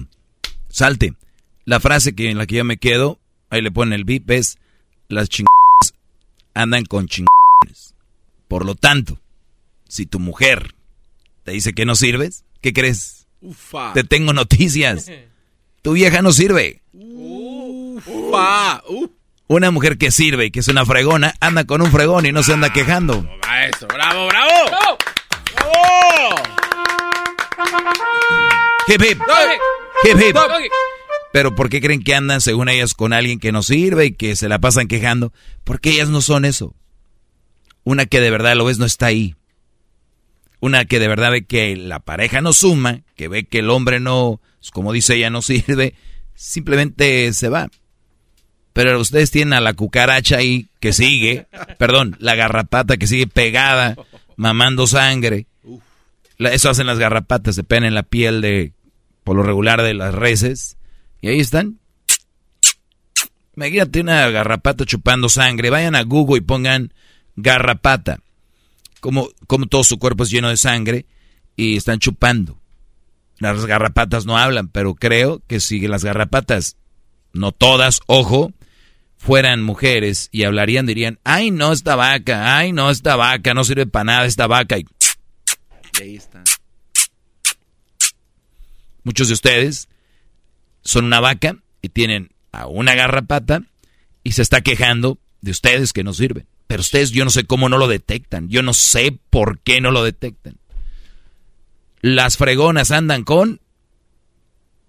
Salte. 0.68 1.14
La 1.64 1.80
frase 1.80 2.14
que 2.14 2.30
en 2.30 2.38
la 2.38 2.46
que 2.46 2.56
yo 2.56 2.64
me 2.64 2.78
quedo, 2.78 3.18
ahí 3.50 3.60
le 3.60 3.70
ponen 3.70 3.92
el 3.92 4.04
bip, 4.04 4.30
es 4.30 4.58
las 5.08 5.28
chingadas 5.28 5.50
andan 6.54 6.84
con 6.84 7.06
chingadas. 7.06 7.94
Por 8.48 8.64
lo 8.64 8.74
tanto, 8.74 9.20
si 9.88 10.06
tu 10.06 10.18
mujer 10.18 10.74
te 11.44 11.52
dice 11.52 11.72
que 11.72 11.86
no 11.86 11.94
sirves, 11.94 12.44
¿qué 12.60 12.72
crees? 12.72 13.26
Ufa. 13.40 13.92
Te 13.92 14.04
tengo 14.04 14.32
noticias. 14.32 15.10
Tu 15.82 15.92
vieja 15.92 16.20
no 16.20 16.30
sirve. 16.30 16.82
Ufa. 16.92 18.82
Uf. 18.86 19.10
Una 19.52 19.72
mujer 19.72 19.98
que 19.98 20.12
sirve 20.12 20.44
y 20.44 20.50
que 20.52 20.60
es 20.60 20.68
una 20.68 20.86
fregona, 20.86 21.34
anda 21.40 21.64
con 21.64 21.82
un 21.82 21.90
fregón 21.90 22.24
y 22.24 22.30
no 22.30 22.44
se 22.44 22.52
anda 22.52 22.72
quejando. 22.72 23.28
Eso, 23.68 23.88
bravo, 23.88 24.28
bravo. 24.28 24.48
¡Bravo! 25.56 26.36
Hip, 28.86 29.02
hip. 29.02 29.18
Hip, 30.04 30.20
hip. 30.20 30.36
Pero 31.32 31.56
¿por 31.56 31.68
qué 31.68 31.80
creen 31.80 32.04
que 32.04 32.14
andan, 32.14 32.40
según 32.40 32.68
ellas, 32.68 32.94
con 32.94 33.12
alguien 33.12 33.40
que 33.40 33.50
no 33.50 33.64
sirve 33.64 34.04
y 34.06 34.12
que 34.12 34.36
se 34.36 34.48
la 34.48 34.60
pasan 34.60 34.86
quejando? 34.86 35.32
Porque 35.64 35.90
ellas 35.90 36.10
no 36.10 36.20
son 36.20 36.44
eso. 36.44 36.76
Una 37.82 38.06
que 38.06 38.20
de 38.20 38.30
verdad 38.30 38.54
lo 38.54 38.66
ves 38.66 38.78
no 38.78 38.86
está 38.86 39.06
ahí. 39.06 39.34
Una 40.60 40.84
que 40.84 41.00
de 41.00 41.08
verdad 41.08 41.32
ve 41.32 41.44
que 41.44 41.74
la 41.76 41.98
pareja 41.98 42.40
no 42.40 42.52
suma, 42.52 43.00
que 43.16 43.26
ve 43.26 43.48
que 43.48 43.58
el 43.58 43.70
hombre 43.70 43.98
no, 43.98 44.40
como 44.72 44.92
dice 44.92 45.16
ella, 45.16 45.28
no 45.28 45.42
sirve, 45.42 45.94
simplemente 46.36 47.32
se 47.32 47.48
va. 47.48 47.68
Pero 48.82 48.98
ustedes 48.98 49.30
tienen 49.30 49.52
a 49.52 49.60
la 49.60 49.74
cucaracha 49.74 50.38
ahí 50.38 50.70
que 50.80 50.94
sigue, 50.94 51.46
perdón, 51.76 52.16
la 52.18 52.34
garrapata 52.34 52.96
que 52.96 53.06
sigue 53.06 53.26
pegada, 53.26 53.94
mamando 54.36 54.86
sangre. 54.86 55.46
Eso 56.38 56.70
hacen 56.70 56.86
las 56.86 56.98
garrapatas, 56.98 57.56
se 57.56 57.62
pegan 57.62 57.84
en 57.84 57.92
la 57.92 58.04
piel 58.04 58.40
de, 58.40 58.72
por 59.22 59.36
lo 59.36 59.42
regular, 59.42 59.82
de 59.82 59.92
las 59.92 60.14
reses. 60.14 60.78
Y 61.20 61.28
ahí 61.28 61.40
están. 61.40 61.78
Imagínate 63.54 64.00
una 64.00 64.30
garrapata 64.30 64.86
chupando 64.86 65.28
sangre. 65.28 65.68
Vayan 65.68 65.94
a 65.94 66.02
Google 66.02 66.38
y 66.38 66.40
pongan 66.40 66.94
garrapata. 67.36 68.20
Como, 69.00 69.28
como 69.46 69.66
todo 69.66 69.84
su 69.84 69.98
cuerpo 69.98 70.22
es 70.22 70.30
lleno 70.30 70.48
de 70.48 70.56
sangre 70.56 71.04
y 71.54 71.76
están 71.76 71.98
chupando. 71.98 72.58
Las 73.40 73.66
garrapatas 73.66 74.24
no 74.24 74.38
hablan, 74.38 74.68
pero 74.68 74.94
creo 74.94 75.42
que 75.46 75.60
si 75.60 75.86
las 75.86 76.02
garrapatas, 76.02 76.78
no 77.34 77.52
todas, 77.52 78.00
ojo, 78.06 78.54
fueran 79.20 79.62
mujeres 79.62 80.30
y 80.32 80.44
hablarían, 80.44 80.86
dirían, 80.86 81.18
ay 81.24 81.50
no, 81.50 81.74
esta 81.74 81.94
vaca, 81.94 82.56
ay 82.56 82.72
no, 82.72 82.90
esta 82.90 83.16
vaca, 83.16 83.52
no 83.52 83.64
sirve 83.64 83.86
para 83.86 84.04
nada 84.04 84.24
esta 84.24 84.46
vaca. 84.46 84.78
Y 84.78 84.86
ahí 86.00 86.16
está. 86.16 86.42
Muchos 89.04 89.28
de 89.28 89.34
ustedes 89.34 89.88
son 90.80 91.04
una 91.04 91.20
vaca 91.20 91.58
y 91.82 91.90
tienen 91.90 92.30
a 92.50 92.66
una 92.66 92.94
garrapata 92.94 93.62
y 94.24 94.32
se 94.32 94.40
está 94.40 94.62
quejando 94.62 95.18
de 95.42 95.50
ustedes 95.50 95.92
que 95.92 96.02
no 96.02 96.14
sirven. 96.14 96.46
Pero 96.66 96.80
ustedes 96.80 97.10
yo 97.10 97.22
no 97.26 97.30
sé 97.30 97.44
cómo 97.44 97.68
no 97.68 97.76
lo 97.76 97.88
detectan. 97.88 98.48
Yo 98.48 98.62
no 98.62 98.72
sé 98.72 99.18
por 99.28 99.58
qué 99.58 99.82
no 99.82 99.90
lo 99.90 100.02
detectan. 100.02 100.56
Las 102.00 102.38
fregonas 102.38 102.90
andan 102.90 103.24
con 103.24 103.60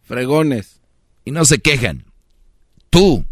fregones 0.04 0.80
y 1.26 1.32
no 1.32 1.44
se 1.44 1.60
quejan. 1.60 2.06
Tú 2.90 3.26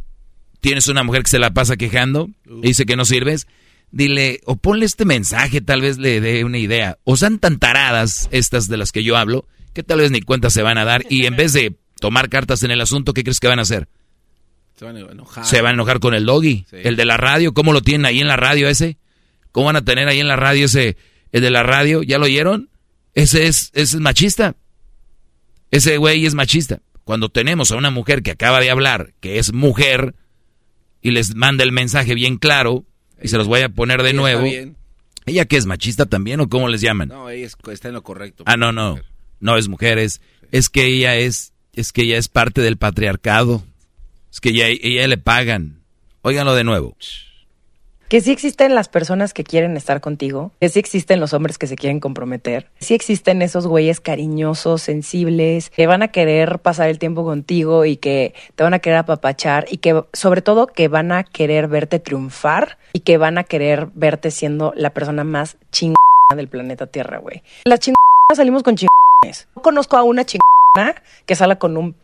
tienes 0.60 0.88
una 0.88 1.04
mujer 1.04 1.24
que 1.24 1.30
se 1.30 1.40
la 1.40 1.54
pasa 1.54 1.78
quejando 1.78 2.30
y 2.46 2.68
dice 2.68 2.86
que 2.86 2.96
no 2.96 3.06
sirves. 3.06 3.48
Dile, 3.92 4.42
o 4.46 4.56
ponle 4.56 4.86
este 4.86 5.04
mensaje, 5.04 5.62
tal 5.62 5.82
vez 5.82 5.98
le 5.98 6.22
dé 6.22 6.44
una 6.44 6.60
idea. 6.60 7.00
O 7.06 7.18
sean 7.18 7.40
tan 7.40 7.58
taradas 7.58 8.30
estas 8.32 8.68
de 8.68 8.78
las 8.78 8.92
que 8.92 9.04
yo 9.04 9.18
hablo, 9.18 9.48
que 9.74 9.82
tal 9.82 10.00
vez 10.00 10.12
ni 10.12 10.22
cuenta 10.22 10.50
se 10.50 10.62
van 10.62 10.78
a 10.78 10.86
dar. 10.86 11.06
Y 11.10 11.26
en 11.26 11.36
vez 11.36 11.54
de 11.54 11.76
tomar 12.00 12.30
cartas 12.30 12.62
en 12.64 12.72
el 12.72 12.82
asunto, 12.82 13.14
¿qué 13.14 13.24
crees 13.24 13.40
que 13.40 13.48
van 13.48 13.60
a 13.60 13.64
hacer? 13.64 13.88
Se 14.78 14.86
van 14.86 14.96
a 14.96 15.00
enojar. 15.00 15.46
Se 15.46 15.62
van 15.62 15.72
a 15.72 15.74
enojar 15.74 16.00
con 16.00 16.14
el 16.14 16.26
doggy. 16.26 16.66
Sí. 16.70 16.78
El 16.84 16.96
de 16.96 17.06
la 17.06 17.18
radio, 17.18 17.54
¿cómo 17.54 17.74
lo 17.74 17.82
tienen 17.82 18.06
ahí 18.06 18.20
en 18.20 18.28
la 18.28 18.38
radio 18.38 18.70
ese? 18.70 18.98
¿Cómo 19.52 19.66
van 19.66 19.76
a 19.76 19.84
tener 19.84 20.08
ahí 20.08 20.20
en 20.20 20.28
la 20.28 20.36
radio 20.36 20.66
ese? 20.66 20.96
El 21.32 21.42
de 21.42 21.50
la 21.50 21.64
radio, 21.64 22.04
¿ya 22.04 22.18
lo 22.18 22.26
oyeron? 22.26 22.70
Ese 23.14 23.48
es, 23.48 23.72
ese 23.74 23.98
es 23.98 24.02
machista. 24.02 24.56
Ese 25.72 25.98
güey 25.98 26.26
es 26.26 26.34
machista. 26.34 26.82
Cuando 27.04 27.30
tenemos 27.30 27.72
a 27.72 27.76
una 27.76 27.90
mujer 27.90 28.22
que 28.22 28.32
acaba 28.32 28.60
de 28.60 28.70
hablar, 28.70 29.14
que 29.20 29.40
es 29.40 29.52
mujer, 29.52 30.16
y 31.02 31.12
les 31.12 31.36
manda 31.36 31.64
el 31.64 31.72
mensaje 31.72 32.14
bien 32.16 32.38
claro, 32.38 32.86
y 33.22 33.28
se 33.28 33.38
los 33.38 33.48
voy 33.48 33.62
a 33.62 33.70
poner 33.70 34.02
de 34.04 34.10
Ella 34.12 34.20
nuevo. 34.20 34.46
¿Ella 35.26 35.46
que 35.46 35.58
es 35.58 35.66
machista 35.66 36.06
también 36.06 36.40
o 36.40 36.50
cómo 36.50 36.70
les 36.70 36.82
llaman? 36.82 37.10
No, 37.10 37.30
ella 37.30 37.46
es- 37.46 37.58
está 37.72 37.90
en 37.90 37.94
lo 37.94 38.04
correcto. 38.04 38.44
Ah, 38.48 38.58
no, 38.58 38.72
no. 38.72 39.00
No 39.40 39.58
es 39.58 39.68
mujeres. 39.68 40.22
Es 40.52 40.70
que 40.70 40.86
ella 40.86 41.16
es, 41.18 41.54
es 41.74 41.92
que 41.92 42.02
ella 42.02 42.18
es 42.18 42.28
parte 42.28 42.62
del 42.62 42.78
patriarcado. 42.78 43.64
Es 44.32 44.40
que 44.42 44.50
ella, 44.50 44.68
ella 44.68 45.08
le 45.08 45.18
pagan. 45.18 45.82
Óiganlo 46.22 46.56
de 46.56 46.64
nuevo. 46.64 46.96
Que 48.10 48.22
sí 48.22 48.32
existen 48.32 48.74
las 48.74 48.90
personas 48.90 49.36
que 49.36 49.44
quieren 49.44 49.78
estar 49.78 50.02
contigo, 50.02 50.52
que 50.60 50.68
sí 50.70 50.80
existen 50.80 51.20
los 51.20 51.34
hombres 51.34 51.60
que 51.60 51.68
se 51.68 51.76
quieren 51.76 52.00
comprometer, 52.00 52.72
sí 52.80 52.96
existen 52.96 53.44
esos 53.44 53.68
güeyes 53.68 54.02
cariñosos, 54.02 54.82
sensibles, 54.82 55.70
que 55.70 55.86
van 55.86 56.02
a 56.02 56.08
querer 56.08 56.58
pasar 56.58 56.90
el 56.90 56.98
tiempo 56.98 57.24
contigo 57.24 57.86
y 57.86 57.98
que 57.98 58.34
te 58.56 58.64
van 58.64 58.74
a 58.74 58.80
querer 58.80 58.98
apapachar 58.98 59.68
y 59.70 59.78
que 59.78 60.04
sobre 60.12 60.42
todo 60.42 60.66
que 60.66 60.88
van 60.88 61.12
a 61.12 61.24
querer 61.24 61.68
verte 61.68 62.00
triunfar 62.00 62.80
y 62.94 63.02
que 63.02 63.20
van 63.20 63.38
a 63.38 63.44
querer 63.44 63.90
verte 63.94 64.32
siendo 64.32 64.74
la 64.76 64.90
persona 64.90 65.24
más 65.24 65.58
chingona 65.72 65.96
del 66.36 66.48
planeta 66.48 66.88
Tierra, 66.88 67.20
güey. 67.20 67.44
Las 67.66 67.80
chingonas 67.80 68.00
salimos 68.36 68.64
con 68.64 68.76
chingones. 68.76 69.48
No 69.56 69.62
conozco 69.62 69.98
a 69.98 70.02
una 70.02 70.26
chingona 70.26 70.96
que 71.28 71.36
sale 71.36 71.60
con 71.60 71.78
un 71.78 71.96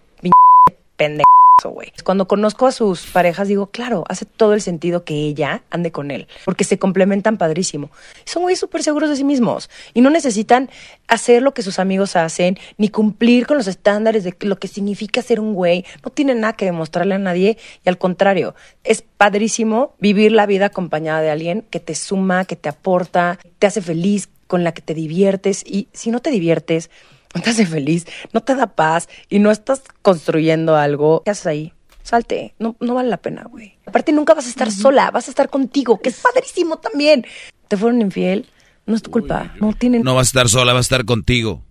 pendejo 0.98 1.26
güey. 1.64 1.94
Cuando 2.04 2.28
conozco 2.28 2.68
a 2.68 2.72
sus 2.72 3.06
parejas 3.08 3.48
digo, 3.48 3.68
claro, 3.68 4.04
hace 4.10 4.26
todo 4.26 4.54
el 4.54 4.62
sentido 4.62 5.04
que 5.04 5.14
ella 5.14 5.64
ande 5.70 5.92
con 5.92 6.12
él, 6.12 6.28
porque 6.44 6.64
se 6.64 6.78
complementan 6.78 7.38
padrísimo. 7.38 7.90
Son 8.26 8.44
güeyes 8.44 8.60
súper 8.60 8.84
seguros 8.84 9.10
de 9.10 9.16
sí 9.16 9.24
mismos 9.24 9.70
y 9.94 10.02
no 10.02 10.10
necesitan 10.10 10.70
hacer 11.08 11.42
lo 11.42 11.54
que 11.54 11.62
sus 11.62 11.80
amigos 11.80 12.16
hacen, 12.16 12.58
ni 12.78 12.90
cumplir 12.90 13.48
con 13.48 13.58
los 13.58 13.68
estándares 13.68 14.24
de 14.24 14.36
lo 14.42 14.58
que 14.58 14.68
significa 14.68 15.22
ser 15.22 15.40
un 15.40 15.54
güey. 15.54 15.86
No 16.04 16.12
tienen 16.12 16.42
nada 16.42 16.54
que 16.54 16.66
demostrarle 16.66 17.16
a 17.16 17.20
nadie 17.20 17.58
y 17.84 17.90
al 17.90 17.98
contrario, 17.98 18.56
es 18.84 19.02
padrísimo 19.02 19.96
vivir 20.00 20.32
la 20.32 20.46
vida 20.46 20.68
acompañada 20.68 21.22
de 21.22 21.32
alguien 21.32 21.66
que 21.70 21.80
te 21.80 21.96
suma, 21.96 22.46
que 22.46 22.56
te 22.56 22.70
aporta, 22.70 23.40
te 23.60 23.68
hace 23.68 23.82
feliz, 23.82 24.30
con 24.48 24.64
la 24.64 24.74
que 24.74 24.84
te 24.84 24.94
diviertes 24.94 25.64
y 25.66 25.88
si 25.92 26.12
no 26.12 26.20
te 26.20 26.30
diviertes, 26.30 26.92
no 27.36 27.42
te 27.44 27.50
hace 27.50 27.66
feliz, 27.66 28.06
no 28.34 28.42
te 28.42 28.56
da 28.56 28.68
paz 28.68 29.10
y 29.30 29.40
no 29.40 29.52
estás 29.52 29.84
construyendo 30.02 30.76
algo, 30.76 31.22
¿qué 31.24 31.32
haces 31.32 31.48
ahí? 31.48 31.74
Salte, 32.02 32.54
no, 32.60 32.76
no 32.80 32.94
vale 32.94 33.10
la 33.10 33.18
pena, 33.18 33.44
güey. 33.50 33.78
Aparte 33.86 34.12
nunca 34.12 34.34
vas 34.34 34.46
a 34.46 34.50
estar 34.50 34.72
sola, 34.72 35.12
vas 35.12 35.28
a 35.28 35.32
estar 35.32 35.50
contigo, 35.50 36.00
que 36.00 36.10
es 36.10 36.22
padrísimo 36.22 36.78
también. 36.78 37.26
¿Te 37.68 37.78
fueron 37.78 38.02
infiel? 38.02 38.46
No 38.86 38.96
es 38.96 39.02
tu 39.02 39.10
culpa, 39.10 39.56
no 39.60 39.74
tienen... 39.74 40.04
No 40.04 40.14
vas 40.14 40.28
a 40.28 40.30
estar 40.30 40.50
sola, 40.50 40.74
va 40.74 40.80
a 40.80 40.82
estar 40.82 41.06
contigo. 41.06 41.64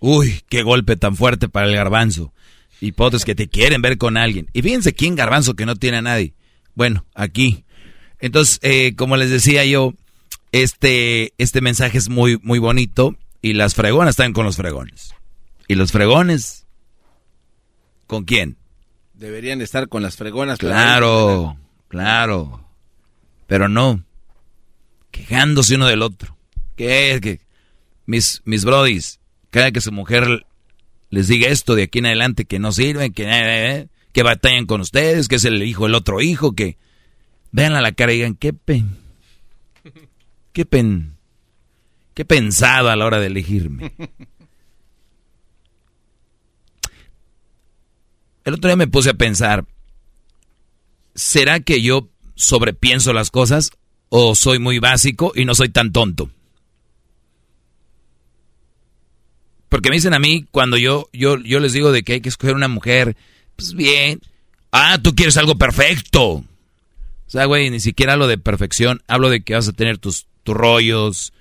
Uy, 0.00 0.40
qué 0.48 0.62
golpe 0.62 0.96
tan 0.96 1.14
fuerte 1.14 1.50
para 1.50 1.66
el 1.66 1.74
garbanzo. 1.74 2.32
Hipótesis 2.80 3.26
que 3.26 3.34
te 3.34 3.48
quieren 3.48 3.82
ver 3.82 3.98
con 3.98 4.16
alguien. 4.16 4.48
Y 4.54 4.62
fíjense 4.62 4.94
quién 4.94 5.14
garbanzo 5.14 5.54
que 5.54 5.66
no 5.66 5.76
tiene 5.76 5.98
a 5.98 6.02
nadie. 6.02 6.34
Bueno, 6.74 7.04
aquí. 7.14 7.64
Entonces, 8.20 8.58
eh, 8.62 8.94
como 8.96 9.18
les 9.18 9.28
decía 9.28 9.64
yo, 9.66 9.92
este, 10.52 11.34
este 11.36 11.60
mensaje 11.60 11.98
es 11.98 12.08
muy, 12.08 12.38
muy 12.42 12.58
bonito. 12.58 13.16
Y 13.44 13.52
las 13.52 13.74
fregonas 13.74 14.12
están 14.12 14.32
con 14.32 14.46
los 14.46 14.56
fregones. 14.56 15.14
Y 15.68 15.74
los 15.74 15.92
fregones, 15.92 16.64
¿con 18.06 18.24
quién? 18.24 18.56
Deberían 19.12 19.60
estar 19.60 19.90
con 19.90 20.02
las 20.02 20.16
fregonas. 20.16 20.58
Claro, 20.58 21.58
claro. 21.88 22.66
Pero 23.46 23.68
no. 23.68 24.02
Quejándose 25.10 25.74
uno 25.74 25.88
del 25.88 26.00
otro. 26.00 26.38
¿Qué 26.74 27.10
es 27.10 27.20
que 27.20 27.42
mis, 28.06 28.40
mis 28.46 28.64
brodis, 28.64 29.20
cada 29.50 29.72
que 29.72 29.82
su 29.82 29.92
mujer 29.92 30.46
les 31.10 31.28
diga 31.28 31.48
esto 31.48 31.74
de 31.74 31.82
aquí 31.82 31.98
en 31.98 32.06
adelante 32.06 32.46
que 32.46 32.58
no 32.58 32.72
sirven, 32.72 33.12
que, 33.12 33.26
eh, 33.26 33.88
que 34.14 34.22
batallan 34.22 34.64
con 34.64 34.80
ustedes, 34.80 35.28
que 35.28 35.34
es 35.34 35.44
el 35.44 35.62
hijo 35.62 35.84
del 35.84 35.96
otro 35.96 36.22
hijo, 36.22 36.54
que 36.54 36.78
vean 37.52 37.74
a 37.74 37.82
la 37.82 37.92
cara 37.92 38.14
y 38.14 38.16
digan, 38.16 38.36
qué 38.36 38.54
pen. 38.54 38.96
Qué 40.54 40.64
pen. 40.64 41.13
¿Qué 42.14 42.22
he 42.22 42.24
pensado 42.24 42.88
a 42.90 42.96
la 42.96 43.04
hora 43.04 43.18
de 43.18 43.26
elegirme? 43.26 43.92
El 48.44 48.54
otro 48.54 48.68
día 48.68 48.76
me 48.76 48.86
puse 48.86 49.10
a 49.10 49.14
pensar, 49.14 49.64
¿será 51.14 51.60
que 51.60 51.82
yo 51.82 52.08
sobrepienso 52.34 53.12
las 53.12 53.30
cosas 53.30 53.70
o 54.10 54.34
soy 54.34 54.58
muy 54.58 54.78
básico 54.78 55.32
y 55.34 55.44
no 55.44 55.54
soy 55.54 55.70
tan 55.70 55.92
tonto? 55.92 56.30
Porque 59.68 59.88
me 59.88 59.96
dicen 59.96 60.14
a 60.14 60.20
mí 60.20 60.46
cuando 60.52 60.76
yo, 60.76 61.08
yo, 61.12 61.38
yo 61.38 61.58
les 61.58 61.72
digo 61.72 61.90
de 61.90 62.04
que 62.04 62.12
hay 62.12 62.20
que 62.20 62.28
escoger 62.28 62.54
una 62.54 62.68
mujer, 62.68 63.16
pues 63.56 63.74
bien. 63.74 64.20
Ah, 64.70 64.98
tú 65.02 65.14
quieres 65.16 65.36
algo 65.36 65.56
perfecto. 65.56 66.24
O 66.24 66.44
sea, 67.26 67.46
güey, 67.46 67.70
ni 67.70 67.80
siquiera 67.80 68.12
hablo 68.12 68.28
de 68.28 68.38
perfección, 68.38 69.02
hablo 69.08 69.30
de 69.30 69.42
que 69.42 69.54
vas 69.54 69.66
a 69.66 69.72
tener 69.72 69.98
tus, 69.98 70.26
tus 70.44 70.54
rollos, 70.54 71.32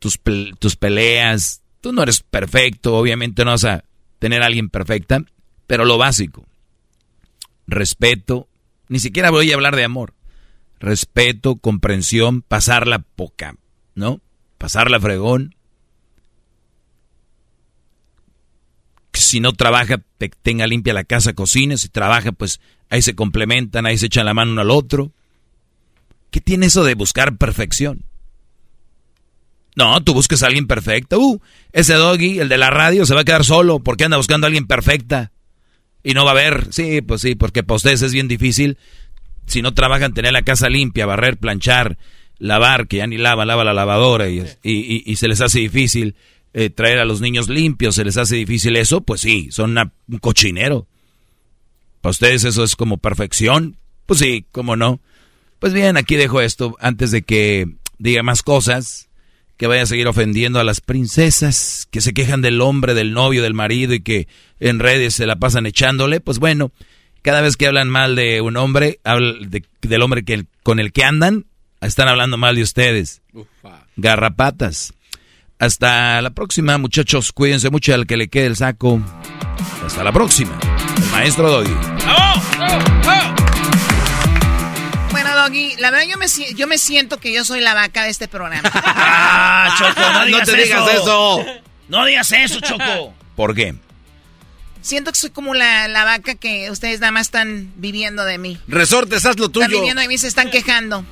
tus, 0.00 0.18
tus 0.58 0.74
peleas. 0.74 1.62
Tú 1.80 1.92
no 1.92 2.02
eres 2.02 2.22
perfecto, 2.22 2.96
obviamente 2.96 3.44
no 3.44 3.52
vas 3.52 3.64
a 3.64 3.84
tener 4.18 4.42
a 4.42 4.46
alguien 4.46 4.68
perfecta, 4.68 5.24
pero 5.68 5.84
lo 5.84 5.96
básico. 5.96 6.46
Respeto, 7.68 8.48
ni 8.88 8.98
siquiera 8.98 9.30
voy 9.30 9.52
a 9.52 9.54
hablar 9.54 9.76
de 9.76 9.84
amor. 9.84 10.14
Respeto, 10.80 11.56
comprensión, 11.56 12.42
pasarla 12.42 12.98
poca, 12.98 13.54
¿no? 13.94 14.20
Pasarla 14.58 14.98
fregón 14.98 15.54
si 19.30 19.40
no 19.40 19.52
trabaja, 19.52 20.02
tenga 20.42 20.66
limpia 20.66 20.92
la 20.92 21.04
casa, 21.04 21.34
cocina. 21.34 21.76
Si 21.76 21.88
trabaja, 21.88 22.32
pues 22.32 22.60
ahí 22.88 23.00
se 23.02 23.14
complementan, 23.14 23.86
ahí 23.86 23.96
se 23.96 24.06
echan 24.06 24.26
la 24.26 24.34
mano 24.34 24.52
uno 24.52 24.62
al 24.62 24.70
otro. 24.70 25.12
¿Qué 26.30 26.40
tiene 26.40 26.66
eso 26.66 26.84
de 26.84 26.94
buscar 26.94 27.36
perfección? 27.36 28.04
No, 29.76 30.02
tú 30.02 30.14
busques 30.14 30.42
a 30.42 30.46
alguien 30.46 30.66
perfecto. 30.66 31.18
Uh, 31.18 31.40
ese 31.72 31.94
doggy, 31.94 32.40
el 32.40 32.48
de 32.48 32.58
la 32.58 32.70
radio, 32.70 33.06
se 33.06 33.14
va 33.14 33.20
a 33.20 33.24
quedar 33.24 33.44
solo 33.44 33.80
porque 33.80 34.04
anda 34.04 34.16
buscando 34.16 34.46
a 34.46 34.48
alguien 34.48 34.66
perfecta. 34.66 35.32
Y 36.02 36.14
no 36.14 36.24
va 36.24 36.30
a 36.30 36.34
haber. 36.34 36.72
Sí, 36.72 37.02
pues 37.02 37.20
sí, 37.20 37.34
porque 37.34 37.62
para 37.62 37.76
ustedes 37.76 38.02
es 38.02 38.12
bien 38.12 38.28
difícil. 38.28 38.78
Si 39.46 39.62
no 39.62 39.74
trabajan, 39.74 40.14
tener 40.14 40.32
la 40.32 40.42
casa 40.42 40.68
limpia, 40.68 41.06
barrer, 41.06 41.36
planchar, 41.36 41.98
lavar, 42.38 42.88
que 42.88 42.98
ya 42.98 43.06
ni 43.06 43.18
lava, 43.18 43.44
lava 43.44 43.64
la 43.64 43.74
lavadora 43.74 44.28
y, 44.28 44.44
y 44.62 45.16
se 45.16 45.28
les 45.28 45.40
hace 45.40 45.58
difícil 45.60 46.14
eh, 46.52 46.68
traer 46.68 46.98
a 46.98 47.04
los 47.04 47.20
niños 47.20 47.48
limpios, 47.48 47.94
se 47.94 48.04
les 48.04 48.16
hace 48.16 48.34
difícil 48.34 48.76
eso, 48.76 49.02
pues 49.02 49.20
sí, 49.20 49.48
son 49.52 49.76
un 49.78 50.18
cochinero. 50.18 50.86
Para 52.00 52.10
ustedes 52.10 52.44
eso 52.44 52.64
es 52.64 52.74
como 52.74 52.98
perfección, 52.98 53.76
pues 54.06 54.18
sí, 54.18 54.46
cómo 54.50 54.74
no. 54.74 55.00
Pues 55.60 55.72
bien, 55.72 55.96
aquí 55.96 56.16
dejo 56.16 56.40
esto 56.40 56.76
antes 56.80 57.12
de 57.12 57.22
que 57.22 57.66
diga 57.98 58.22
más 58.22 58.42
cosas, 58.42 59.08
que 59.60 59.66
vaya 59.66 59.82
a 59.82 59.86
seguir 59.86 60.08
ofendiendo 60.08 60.58
a 60.58 60.64
las 60.64 60.80
princesas 60.80 61.86
que 61.90 62.00
se 62.00 62.14
quejan 62.14 62.40
del 62.40 62.62
hombre, 62.62 62.94
del 62.94 63.12
novio, 63.12 63.42
del 63.42 63.52
marido 63.52 63.92
y 63.92 64.00
que 64.00 64.26
en 64.58 64.78
redes 64.78 65.14
se 65.14 65.26
la 65.26 65.36
pasan 65.36 65.66
echándole. 65.66 66.20
Pues 66.22 66.38
bueno, 66.38 66.72
cada 67.20 67.42
vez 67.42 67.58
que 67.58 67.66
hablan 67.66 67.90
mal 67.90 68.16
de 68.16 68.40
un 68.40 68.56
hombre, 68.56 69.00
del 69.82 70.00
hombre 70.00 70.24
que, 70.24 70.46
con 70.62 70.80
el 70.80 70.92
que 70.92 71.04
andan, 71.04 71.44
están 71.82 72.08
hablando 72.08 72.38
mal 72.38 72.56
de 72.56 72.62
ustedes. 72.62 73.20
Garrapatas. 73.96 74.94
Hasta 75.58 76.22
la 76.22 76.30
próxima, 76.30 76.78
muchachos. 76.78 77.30
Cuídense 77.30 77.68
mucho 77.68 77.92
al 77.92 78.06
que 78.06 78.16
le 78.16 78.28
quede 78.28 78.46
el 78.46 78.56
saco. 78.56 78.98
Hasta 79.84 80.02
la 80.02 80.10
próxima. 80.10 80.58
El 80.96 81.10
maestro 81.10 81.50
Doggy. 81.50 81.74
Bueno, 83.04 83.39
Doggy, 85.42 85.76
la 85.78 85.90
verdad 85.90 86.06
yo 86.08 86.18
me, 86.18 86.26
yo 86.54 86.66
me 86.66 86.78
siento 86.78 87.18
que 87.18 87.32
yo 87.32 87.44
soy 87.44 87.60
la 87.60 87.74
vaca 87.74 88.04
de 88.04 88.10
este 88.10 88.28
programa. 88.28 88.70
ah, 88.74 89.74
Choco, 89.78 90.00
no, 90.12 90.24
digas 90.26 90.48
te 90.48 90.56
digas 90.56 90.88
eso. 90.94 91.44
No 91.88 92.04
digas 92.04 92.32
eso, 92.32 92.60
Choco. 92.60 93.14
¿Por 93.36 93.54
qué? 93.54 93.74
Siento 94.82 95.12
que 95.12 95.18
soy 95.18 95.30
como 95.30 95.54
la, 95.54 95.88
la, 95.88 96.04
vaca 96.04 96.34
que 96.34 96.70
ustedes 96.70 97.00
nada 97.00 97.12
más 97.12 97.26
están 97.26 97.72
viviendo 97.76 98.24
de 98.24 98.38
mí. 98.38 98.58
Resortes, 98.66 99.26
haz 99.26 99.38
lo 99.38 99.50
tuyo. 99.50 99.66
Están 99.66 99.80
viviendo 99.80 100.02
de 100.02 100.08
mí, 100.08 100.16
se 100.16 100.28
están 100.28 100.50
quejando. 100.50 101.04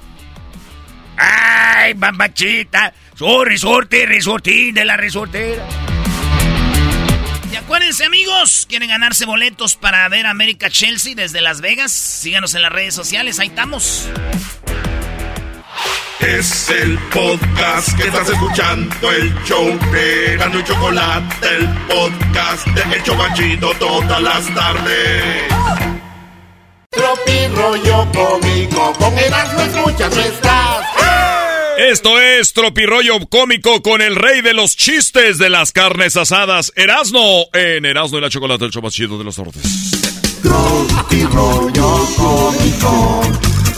¡Ay, 1.17 1.95
bambachita! 1.95 2.95
Soy 3.15 3.45
resorte, 3.45 4.07
resortín 4.07 4.75
de 4.75 4.85
la 4.85 4.97
resortera. 4.97 5.67
Y 7.51 7.57
acuérdense, 7.57 8.05
amigos, 8.05 8.67
quieren 8.69 8.91
ganarse 8.91 9.25
boletos 9.25 9.77
para 9.77 10.09
ver 10.09 10.27
América 10.27 10.69
Chelsea 10.71 11.15
desde 11.15 11.41
Las 11.41 11.61
Vegas. 11.61 11.93
Síganos 11.93 12.55
en 12.55 12.63
las 12.63 12.73
redes 12.73 12.95
sociales, 12.95 13.39
ahí 13.39 13.49
estamos. 13.49 14.07
Es 16.21 16.69
el 16.69 16.99
podcast 17.11 17.97
que 17.97 18.09
estás 18.09 18.29
escuchando, 18.29 19.11
el 19.13 19.33
show 19.45 19.79
de 19.93 20.37
Gano 20.37 20.59
y 20.59 20.65
Chocolate, 20.65 21.49
el 21.57 21.69
podcast 21.87 22.67
de 22.67 22.97
El 22.97 23.03
Chocachito 23.03 23.71
todas 23.79 24.21
las 24.21 24.55
tardes. 24.55 25.45
Tropi 26.91 27.47
rollo 27.55 28.11
cómico, 28.13 28.93
con 28.95 29.17
Erasmo 29.17 29.61
escuchas 29.61 30.15
no 30.15 30.21
estás. 30.21 31.08
Esto 31.79 32.21
es 32.21 32.53
Tropirollo 32.55 33.25
Cómico 33.29 33.83
con 33.83 34.03
el 34.03 34.17
rey 34.17 34.41
de 34.41 34.53
los 34.53 34.77
chistes 34.77 35.39
de 35.39 35.49
las 35.49 35.71
carnes 35.71 36.17
asadas, 36.17 36.73
Erasno, 36.75 37.21
en 37.53 37.87
Erasno 37.87 38.19
y 38.19 38.21
la 38.21 38.29
Chocolate, 38.29 38.65
el 38.65 38.73
chido 38.91 39.17
de 39.17 39.23
los 39.23 39.39
nortes. 39.39 39.63
Tropirollo 40.43 42.09
Cómico, 42.17 43.23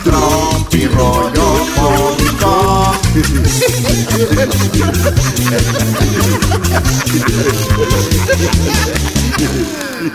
Tropirollo 0.03 1.67
Cómico. 1.77 2.97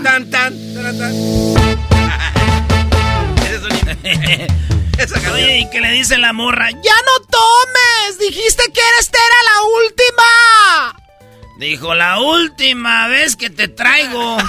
tan, 0.01 0.27
tan, 0.31 0.53
tan, 0.73 0.97
tan. 0.97 1.13
Oye, 5.33 5.59
y 5.59 5.69
que 5.69 5.81
le 5.81 5.91
dice 5.91 6.17
la 6.17 6.33
morra, 6.33 6.71
¡Ya 6.71 6.77
no 6.79 7.25
tomes! 7.27 8.19
Dijiste 8.19 8.63
que 8.71 8.81
esta 8.99 9.17
era 9.17 9.35
la 9.53 9.61
última. 9.85 11.01
Dijo, 11.57 11.95
la 11.95 12.19
última 12.19 13.07
vez 13.07 13.35
que 13.35 13.49
te 13.49 13.67
traigo. 13.67 14.37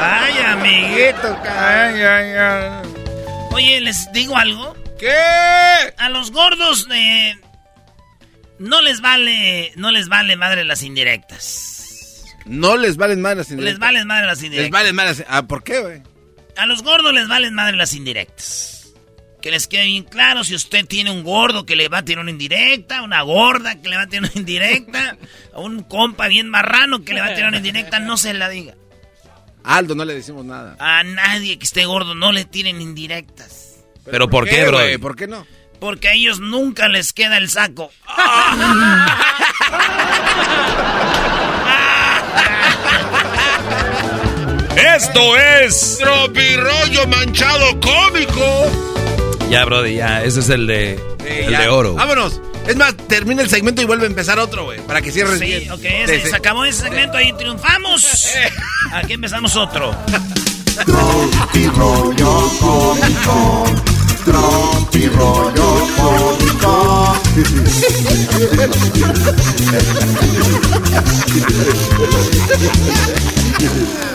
ay, 0.00 0.38
amiguito. 0.46 1.38
Ay, 1.44 2.02
ay, 2.02 2.32
ay. 2.32 2.82
Oye, 3.52 3.80
¿les 3.80 4.10
digo 4.12 4.36
algo? 4.36 4.76
¿Qué? 4.98 5.14
A 5.96 6.08
los 6.08 6.32
gordos 6.32 6.88
eh, 6.92 7.36
no 8.58 8.82
les 8.82 9.00
vale, 9.00 9.72
no 9.76 9.92
les 9.92 10.08
vale 10.08 10.36
madre 10.36 10.64
las 10.64 10.82
indirectas. 10.82 12.24
No 12.46 12.76
les 12.76 12.96
valen 12.96 13.20
madre 13.20 13.36
las 13.36 13.50
indirectas. 13.50 13.72
Les 13.74 13.78
valen 13.78 14.06
madre 14.06 14.26
las 14.26 14.42
indirectas. 14.42 14.64
Les 14.64 14.70
valen 14.72 14.96
madre 14.96 15.10
las... 15.10 15.24
Ah, 15.28 15.46
¿por 15.46 15.62
qué, 15.62 15.80
güey? 15.80 16.02
A 16.58 16.66
los 16.66 16.82
gordos 16.82 17.14
les 17.14 17.28
valen 17.28 17.54
madre 17.54 17.76
las 17.76 17.94
indirectas. 17.94 18.92
Que 19.40 19.52
les 19.52 19.68
quede 19.68 19.84
bien 19.84 20.02
claro 20.02 20.42
si 20.42 20.56
usted 20.56 20.84
tiene 20.86 21.12
un 21.12 21.22
gordo 21.22 21.64
que 21.64 21.76
le 21.76 21.88
va 21.88 21.98
a 21.98 22.04
tirar 22.04 22.22
una 22.22 22.32
indirecta, 22.32 23.02
una 23.02 23.22
gorda 23.22 23.80
que 23.80 23.88
le 23.88 23.96
va 23.96 24.02
a 24.02 24.06
tirar 24.08 24.24
una 24.24 24.40
indirecta, 24.40 25.16
a 25.54 25.60
un 25.60 25.84
compa 25.84 26.26
bien 26.26 26.50
marrano 26.50 27.04
que 27.04 27.14
le 27.14 27.20
va 27.20 27.28
a 27.28 27.34
tirar 27.34 27.50
una 27.50 27.58
indirecta, 27.58 28.00
no 28.00 28.16
se 28.16 28.34
la 28.34 28.48
diga. 28.48 28.74
Aldo, 29.62 29.94
no 29.94 30.04
le 30.04 30.14
decimos 30.14 30.44
nada. 30.44 30.74
A 30.80 31.04
nadie 31.04 31.60
que 31.60 31.64
esté 31.64 31.84
gordo 31.84 32.16
no 32.16 32.32
le 32.32 32.44
tiren 32.44 32.80
indirectas. 32.80 33.84
¿Pero, 34.04 34.28
por, 34.28 34.48
qué, 34.48 34.66
bro? 34.66 34.80
¿Por 35.00 35.14
qué 35.14 35.28
no? 35.28 35.46
Porque 35.78 36.08
a 36.08 36.14
ellos 36.14 36.40
nunca 36.40 36.88
les 36.88 37.12
queda 37.12 37.36
el 37.36 37.48
saco. 37.48 37.92
Esto 44.98 45.36
es 45.36 45.96
Tropirollo 45.98 47.06
Manchado 47.06 47.78
Cómico. 47.80 48.66
Ya, 49.48 49.64
Brody, 49.64 49.94
ya. 49.94 50.24
Ese 50.24 50.40
es 50.40 50.48
el 50.48 50.66
de, 50.66 50.98
el 51.24 51.56
de 51.56 51.68
oro. 51.68 51.94
Vámonos. 51.94 52.40
Es 52.66 52.74
más, 52.74 52.96
termina 53.06 53.42
el 53.42 53.48
segmento 53.48 53.80
y 53.80 53.84
vuelve 53.84 54.04
a 54.04 54.08
empezar 54.08 54.40
otro, 54.40 54.64
güey. 54.64 54.80
Para 54.80 55.00
que 55.00 55.12
cierres 55.12 55.38
Sí, 55.38 55.44
bien. 55.46 55.70
ok, 55.70 55.84
ese- 55.84 56.28
se 56.30 56.34
acabó 56.36 56.64
ese 56.64 56.82
segmento 56.82 57.16
ahí, 57.16 57.32
triunfamos. 57.32 58.26
Aquí 58.92 59.12
empezamos 59.12 59.54
otro. 59.54 59.94
Tropirollo 60.84 62.50
Cómico, 62.58 63.64
Tropirollo 64.24 65.86
Cómico. 65.96 67.16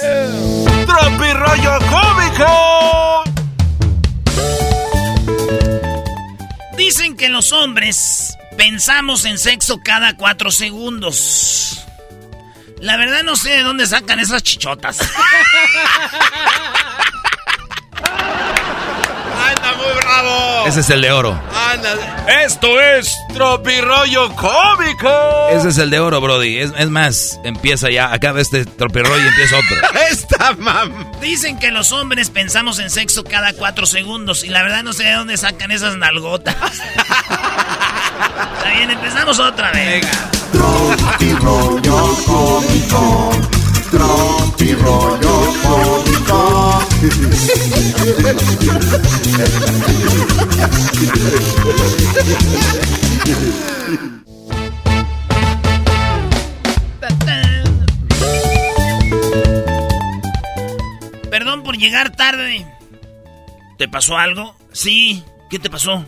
¡Esto 0.00 0.70
es... 0.70 0.86
Tropirollo 0.86 1.78
Cómico! 1.90 3.24
Dicen 6.76 7.16
que 7.16 7.28
los 7.28 7.52
hombres 7.52 8.38
pensamos 8.56 9.24
en 9.24 9.38
sexo 9.38 9.80
cada 9.82 10.16
cuatro 10.16 10.52
segundos. 10.52 11.84
La 12.80 12.96
verdad 12.96 13.24
no 13.24 13.34
sé 13.34 13.50
de 13.50 13.62
dónde 13.62 13.86
sacan 13.86 14.20
esas 14.20 14.42
chichotas. 14.44 14.98
¡Anda 19.48 19.72
muy 19.76 19.94
bravo! 20.02 20.66
Ese 20.66 20.80
es 20.80 20.90
el 20.90 21.00
de 21.02 21.12
oro. 21.12 21.40
Esto 22.44 22.80
es 22.80 23.10
Tropirollo 23.32 24.34
Cómico. 24.34 25.48
Ese 25.50 25.68
es 25.68 25.78
el 25.78 25.90
de 25.90 26.00
oro, 26.00 26.20
Brody. 26.20 26.58
Es, 26.58 26.72
es 26.76 26.90
más, 26.90 27.40
empieza 27.44 27.90
ya. 27.90 28.12
Acaba 28.12 28.40
este 28.40 28.64
tropirollo 28.64 29.24
y 29.24 29.28
empieza 29.28 29.56
otro. 29.56 30.00
Esta 30.10 30.52
mam. 30.58 31.10
Dicen 31.20 31.58
que 31.58 31.70
los 31.70 31.92
hombres 31.92 32.30
pensamos 32.30 32.78
en 32.78 32.90
sexo 32.90 33.24
cada 33.24 33.52
cuatro 33.52 33.86
segundos 33.86 34.44
y 34.44 34.48
la 34.48 34.62
verdad 34.62 34.82
no 34.82 34.92
sé 34.92 35.04
de 35.04 35.12
dónde 35.12 35.36
sacan 35.36 35.70
esas 35.70 35.96
nalgotas. 35.96 36.56
Está 38.58 38.70
bien, 38.74 38.90
empezamos 38.90 39.38
otra 39.38 39.70
vez. 39.72 40.06
Tropirollo 40.52 42.16
cómico. 42.26 43.57
Cómico. 45.62 46.80
Perdón 61.30 61.62
por 61.62 61.78
llegar 61.78 62.14
tarde. 62.14 62.66
¿Te 63.78 63.88
pasó 63.88 64.18
algo? 64.18 64.54
Sí. 64.72 65.24
¿Qué 65.48 65.58
te 65.58 65.70
pasó? 65.70 66.04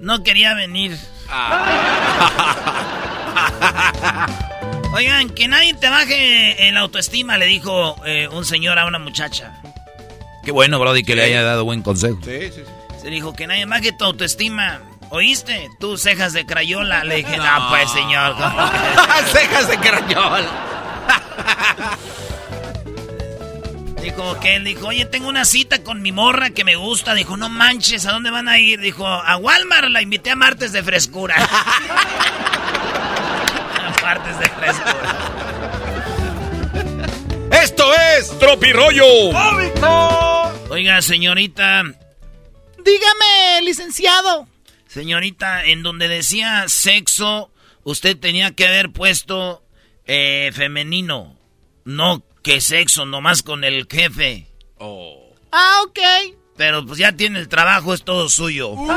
No 0.00 0.22
quería 0.22 0.54
venir. 0.54 0.96
Oigan, 4.92 5.30
que 5.30 5.48
nadie 5.48 5.74
te 5.74 5.88
baje 5.88 6.68
el 6.68 6.76
autoestima, 6.76 7.36
le 7.36 7.46
dijo 7.46 7.96
eh, 8.06 8.28
un 8.28 8.44
señor 8.44 8.78
a 8.78 8.86
una 8.86 8.98
muchacha. 8.98 9.60
Qué 10.44 10.50
bueno, 10.50 10.78
Brody, 10.78 11.02
que 11.02 11.14
le 11.14 11.24
haya 11.24 11.42
dado 11.42 11.64
buen 11.64 11.82
consejo. 11.82 12.18
Sí, 12.24 12.50
sí, 12.54 12.62
Se 13.00 13.08
dijo 13.10 13.34
que 13.34 13.46
nadie 13.46 13.66
baje 13.66 13.92
tu 13.92 14.04
autoestima. 14.04 14.80
¿Oíste? 15.10 15.68
Tú, 15.78 15.98
cejas 15.98 16.32
de 16.32 16.46
crayola. 16.46 17.04
Le 17.04 17.16
dije, 17.16 17.36
no, 17.36 17.68
pues, 17.68 17.90
señor. 17.90 18.34
Cejas 19.32 19.68
de 19.68 19.78
crayola. 19.78 20.48
Dijo 24.02 24.40
que 24.40 24.56
él 24.56 24.64
dijo, 24.64 24.86
oye, 24.86 25.04
tengo 25.04 25.28
una 25.28 25.44
cita 25.44 25.82
con 25.82 26.00
mi 26.02 26.12
morra 26.12 26.50
que 26.50 26.64
me 26.64 26.76
gusta. 26.76 27.14
Dijo, 27.14 27.36
no 27.36 27.48
manches, 27.48 28.06
¿a 28.06 28.12
dónde 28.12 28.30
van 28.30 28.48
a 28.48 28.58
ir? 28.58 28.80
Dijo, 28.80 29.06
a 29.06 29.36
Walmart 29.36 29.88
la 29.88 30.02
invité 30.02 30.30
a 30.30 30.36
martes 30.36 30.72
de 30.72 30.82
frescura. 30.82 31.36
Esto 37.62 37.92
es 38.16 38.38
Tropirollo 38.38 39.04
Oiga, 40.70 41.02
señorita. 41.02 41.82
Dígame, 42.84 43.62
licenciado. 43.62 44.46
Señorita, 44.86 45.64
en 45.64 45.82
donde 45.82 46.08
decía 46.08 46.64
sexo, 46.68 47.50
usted 47.84 48.16
tenía 48.18 48.52
que 48.52 48.66
haber 48.66 48.90
puesto 48.92 49.62
eh, 50.06 50.50
femenino. 50.54 51.38
No 51.84 52.22
que 52.42 52.60
sexo, 52.60 53.06
nomás 53.06 53.42
con 53.42 53.64
el 53.64 53.86
jefe. 53.90 54.46
Ah, 54.78 55.82
ok. 55.84 55.98
Pero 56.56 56.84
pues 56.84 56.98
ya 56.98 57.12
tiene 57.12 57.38
el 57.38 57.48
trabajo, 57.48 57.94
es 57.94 58.02
todo 58.04 58.28
suyo. 58.28 58.70
Uy, 58.70 58.88
uy, 58.88 58.94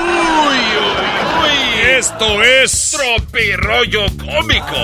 uy. 1.44 1.71
Esto 1.82 2.44
es 2.44 2.92
Tropirollo 2.92 4.06
Cómico. 4.18 4.76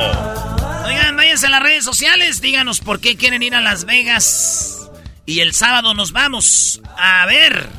Oigan, 0.86 1.16
váyanse 1.16 1.45
a 1.45 1.52
las 1.52 1.62
redes 1.62 1.84
sociales, 1.84 2.41
díganos 2.41 2.80
por 2.80 3.00
qué 3.00 3.16
quieren 3.16 3.43
ir 3.43 3.54
a 3.54 3.62
Las 3.62 3.86
Vegas. 3.86 4.89
Y 5.26 5.41
el 5.41 5.54
sábado 5.54 5.93
nos 5.93 6.12
vamos 6.12 6.82
a 6.98 7.24
ver 7.28 7.70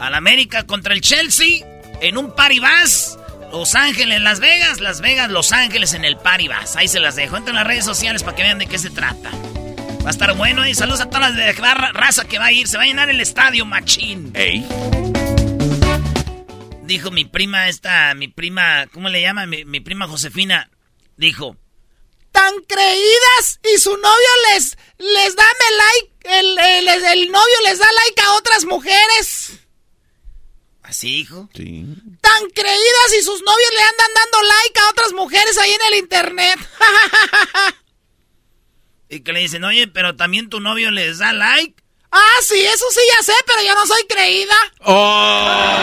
al 0.00 0.14
América 0.14 0.64
contra 0.64 0.94
el 0.94 1.02
Chelsea 1.02 1.66
en 2.00 2.16
un 2.16 2.34
paribas. 2.34 3.18
Los 3.52 3.74
Ángeles, 3.74 4.22
Las 4.22 4.40
Vegas, 4.40 4.80
Las 4.80 5.02
Vegas, 5.02 5.30
Los 5.30 5.52
Ángeles 5.52 5.92
en 5.92 6.06
el 6.06 6.16
paribas. 6.16 6.76
Ahí 6.76 6.88
se 6.88 7.00
las 7.00 7.16
dejo. 7.16 7.36
Entren 7.36 7.54
en 7.54 7.60
las 7.62 7.66
redes 7.66 7.84
sociales 7.84 8.22
para 8.22 8.36
que 8.36 8.44
vean 8.44 8.58
de 8.58 8.66
qué 8.66 8.78
se 8.78 8.90
trata. 8.90 9.30
Va 10.02 10.08
a 10.08 10.10
estar 10.10 10.34
bueno 10.34 10.66
y 10.66 10.74
saludos 10.74 11.00
a 11.02 11.10
todas 11.10 11.34
las 11.34 11.36
de 11.36 11.52
raza 11.92 12.24
que 12.24 12.38
va 12.38 12.46
a 12.46 12.52
ir. 12.52 12.66
Se 12.66 12.78
va 12.78 12.84
a 12.84 12.86
llenar 12.86 13.10
el 13.10 13.20
estadio, 13.20 13.66
machín. 13.66 14.30
Ey. 14.34 14.66
Dijo 16.88 17.10
mi 17.10 17.26
prima 17.26 17.68
esta, 17.68 18.14
mi 18.14 18.28
prima, 18.28 18.86
¿cómo 18.86 19.10
le 19.10 19.20
llama? 19.20 19.44
Mi, 19.44 19.66
mi 19.66 19.80
prima 19.80 20.08
Josefina. 20.08 20.70
Dijo, 21.18 21.54
Tan 22.32 22.54
creídas 22.66 23.60
y 23.74 23.78
su 23.78 23.94
novio 23.94 24.28
les, 24.48 24.78
les 24.96 25.36
da 25.36 25.44
me 25.44 25.76
like, 25.76 26.38
el, 26.38 26.58
el, 26.58 26.88
el 26.88 27.30
novio 27.30 27.56
les 27.66 27.78
da 27.78 27.86
like 27.92 28.22
a 28.22 28.32
otras 28.36 28.64
mujeres. 28.64 29.60
¿así 30.82 31.08
dijo? 31.08 31.50
Sí. 31.54 31.84
Tan 32.22 32.48
creídas 32.54 33.14
y 33.18 33.22
sus 33.22 33.42
novios 33.42 33.70
le 33.76 33.82
andan 33.82 34.14
dando 34.14 34.42
like 34.48 34.80
a 34.80 34.90
otras 34.90 35.12
mujeres 35.12 35.58
ahí 35.58 35.72
en 35.72 35.92
el 35.92 35.98
internet. 35.98 36.58
Y 39.10 39.20
que 39.20 39.32
le 39.32 39.40
dicen, 39.40 39.64
oye, 39.64 39.88
pero 39.88 40.16
también 40.16 40.50
tu 40.50 40.60
novio 40.60 40.90
les 40.90 41.16
da 41.16 41.32
like. 41.32 41.82
Ah, 42.12 42.36
sí, 42.42 42.60
eso 42.64 42.84
sí 42.90 43.00
ya 43.16 43.22
sé, 43.22 43.32
pero 43.46 43.62
yo 43.62 43.74
no 43.74 43.86
soy 43.86 44.02
creída. 44.08 44.54
¡Oh! 44.80 45.78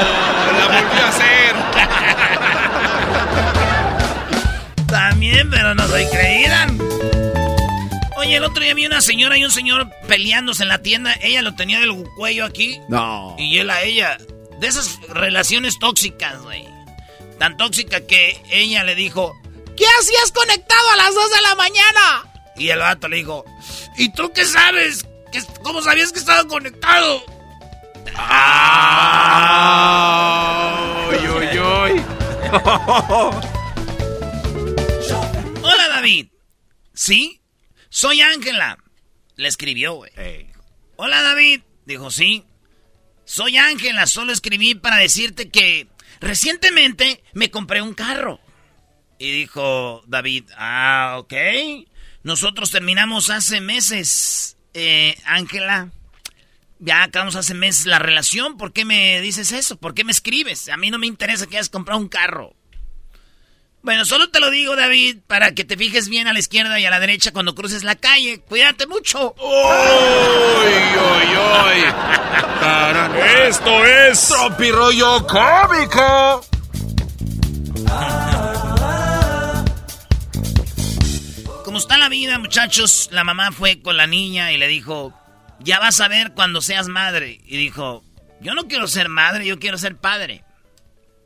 La 0.57 0.65
volví 0.65 0.99
a 0.99 1.09
hacer. 1.09 1.55
También, 4.87 5.49
pero 5.49 5.75
no 5.75 5.87
soy 5.87 6.05
creída. 6.07 6.67
Oye, 8.17 8.37
el 8.37 8.43
otro 8.43 8.63
día 8.63 8.73
vi 8.73 8.85
una 8.85 9.01
señora 9.01 9.37
y 9.37 9.43
un 9.43 9.51
señor 9.51 9.89
peleándose 10.07 10.63
en 10.63 10.69
la 10.69 10.81
tienda. 10.81 11.13
Ella 11.21 11.41
lo 11.41 11.53
tenía 11.55 11.79
del 11.79 11.93
cuello 12.15 12.45
aquí. 12.45 12.79
No. 12.87 13.35
Y 13.37 13.59
él 13.59 13.69
a 13.69 13.81
ella. 13.83 14.17
De 14.59 14.67
esas 14.67 14.99
relaciones 15.09 15.77
tóxicas, 15.79 16.41
güey. 16.41 16.65
Tan 17.39 17.57
tóxica 17.57 18.01
que 18.07 18.41
ella 18.49 18.83
le 18.83 18.95
dijo. 18.95 19.35
¿Qué 19.75 19.85
hacías 19.99 20.31
conectado 20.31 20.91
a 20.91 20.95
las 20.95 21.13
2 21.13 21.29
de 21.31 21.41
la 21.41 21.55
mañana? 21.55 22.23
Y 22.55 22.69
el 22.69 22.79
vato 22.79 23.09
le 23.09 23.17
dijo. 23.17 23.43
¿Y 23.97 24.13
tú 24.13 24.31
qué 24.33 24.45
sabes? 24.45 25.05
¿Qué- 25.35 25.43
¿Cómo 25.63 25.81
sabías 25.81 26.13
que 26.13 26.19
estaba 26.19 26.45
conectado? 26.47 27.25
¡Uy, 31.09 31.27
uy, 31.27 31.59
uy! 31.59 32.01
Hola, 35.61 35.87
David. 35.89 36.27
¿Sí? 36.93 37.41
Soy 37.89 38.21
Ángela. 38.21 38.77
Le 39.35 39.49
escribió, 39.49 39.95
güey. 39.95 40.11
Hola, 40.95 41.21
David. 41.21 41.63
Dijo, 41.85 42.09
sí. 42.11 42.45
Soy 43.25 43.57
Ángela. 43.57 44.07
Solo 44.07 44.31
escribí 44.31 44.73
para 44.75 44.95
decirte 44.99 45.49
que 45.49 45.89
recientemente 46.21 47.21
me 47.33 47.51
compré 47.51 47.81
un 47.81 47.93
carro. 47.93 48.39
Y 49.19 49.31
dijo 49.31 50.01
David, 50.07 50.45
ah, 50.57 51.15
ok. 51.19 51.33
Nosotros 52.23 52.71
terminamos 52.71 53.29
hace 53.29 53.59
meses, 53.59 54.54
eh, 54.75 55.17
Ángela. 55.25 55.89
Ya 56.79 57.03
acabamos 57.03 57.35
hace 57.35 57.53
meses 57.53 57.85
la 57.85 57.99
relación. 57.99 58.57
¿Por 58.57 58.73
qué 58.73 58.85
me 58.85 59.21
dices 59.21 59.51
eso? 59.53 59.77
¿Por 59.77 59.95
qué 59.95 60.03
me 60.03 60.11
escribes? 60.11 60.69
A 60.69 60.77
mí 60.77 60.91
no 60.91 60.99
me 60.99 61.07
interesa 61.07 61.47
que 61.47 61.55
hayas 61.57 61.69
comprado 61.69 61.99
un 61.99 62.09
carro. 62.09 62.53
Bueno, 63.81 64.03
solo 64.03 64.29
te 64.29 64.39
lo 64.39 64.49
digo, 64.49 64.75
David, 64.75 65.19
para 65.27 65.53
que 65.53 65.63
te 65.63 65.77
fijes 65.77 66.09
bien 66.09 66.27
a 66.27 66.33
la 66.33 66.39
izquierda 66.39 66.79
y 66.79 66.85
a 66.85 66.89
la 66.89 66.99
derecha 66.99 67.31
cuando 67.31 67.55
cruces 67.55 67.83
la 67.83 67.95
calle. 67.95 68.41
Cuídate 68.41 68.87
mucho. 68.87 69.35
¡Uy, 69.39 70.73
uy, 70.97 71.37
uy! 71.37 71.83
Esto 73.47 73.85
es 73.85 74.27
Tropirollo 74.27 75.25
Cómico. 75.27 76.54
Como 81.75 81.81
está 81.81 81.97
la 81.97 82.07
vida, 82.07 82.39
muchachos, 82.39 83.09
la 83.11 83.25
mamá 83.25 83.51
fue 83.51 83.81
con 83.81 83.97
la 83.97 84.07
niña 84.07 84.53
y 84.53 84.57
le 84.57 84.69
dijo, 84.69 85.13
ya 85.59 85.77
vas 85.77 85.99
a 85.99 86.07
ver 86.07 86.31
cuando 86.31 86.61
seas 86.61 86.87
madre. 86.87 87.41
Y 87.43 87.57
dijo, 87.57 88.01
yo 88.39 88.55
no 88.55 88.69
quiero 88.69 88.87
ser 88.87 89.09
madre, 89.09 89.45
yo 89.45 89.59
quiero 89.59 89.77
ser 89.77 89.97
padre. 89.97 90.45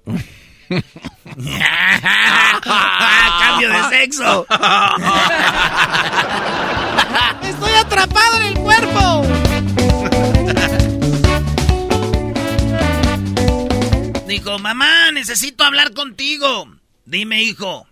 Cambio 3.39 3.69
de 3.69 3.83
sexo. 3.89 4.47
Estoy 7.43 7.73
atrapado 7.73 8.37
en 8.37 8.47
el 8.47 8.55
cuerpo. 8.55 9.27
Dijo, 14.25 14.57
mamá, 14.57 15.11
necesito 15.11 15.63
hablar 15.63 15.93
contigo. 15.93 16.67
Dime, 17.05 17.43
hijo. 17.43 17.88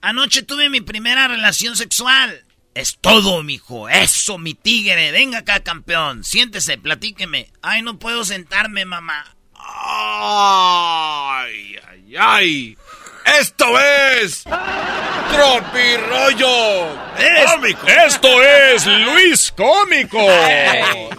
Anoche 0.00 0.42
tuve 0.42 0.70
mi 0.70 0.80
primera 0.80 1.28
relación 1.28 1.76
sexual. 1.76 2.44
Es 2.74 2.96
todo, 3.00 3.42
mijo. 3.42 3.88
Eso, 3.88 4.38
mi 4.38 4.54
tigre. 4.54 5.10
Venga 5.10 5.38
acá, 5.38 5.60
campeón. 5.64 6.22
Siéntese, 6.24 6.78
platíqueme. 6.78 7.50
Ay, 7.62 7.82
no 7.82 7.98
puedo 7.98 8.24
sentarme, 8.24 8.84
mamá. 8.84 9.24
¡Ay, 9.54 11.76
ay, 11.88 12.16
ay! 12.16 12.78
¡Esto 13.40 13.78
es 13.78 14.44
Tropirollo 15.32 16.88
Es- 17.18 17.52
Cómico! 17.52 17.86
Esto 18.06 18.42
es 18.42 18.86
Luis 18.86 19.52
Cómico. 19.56 20.18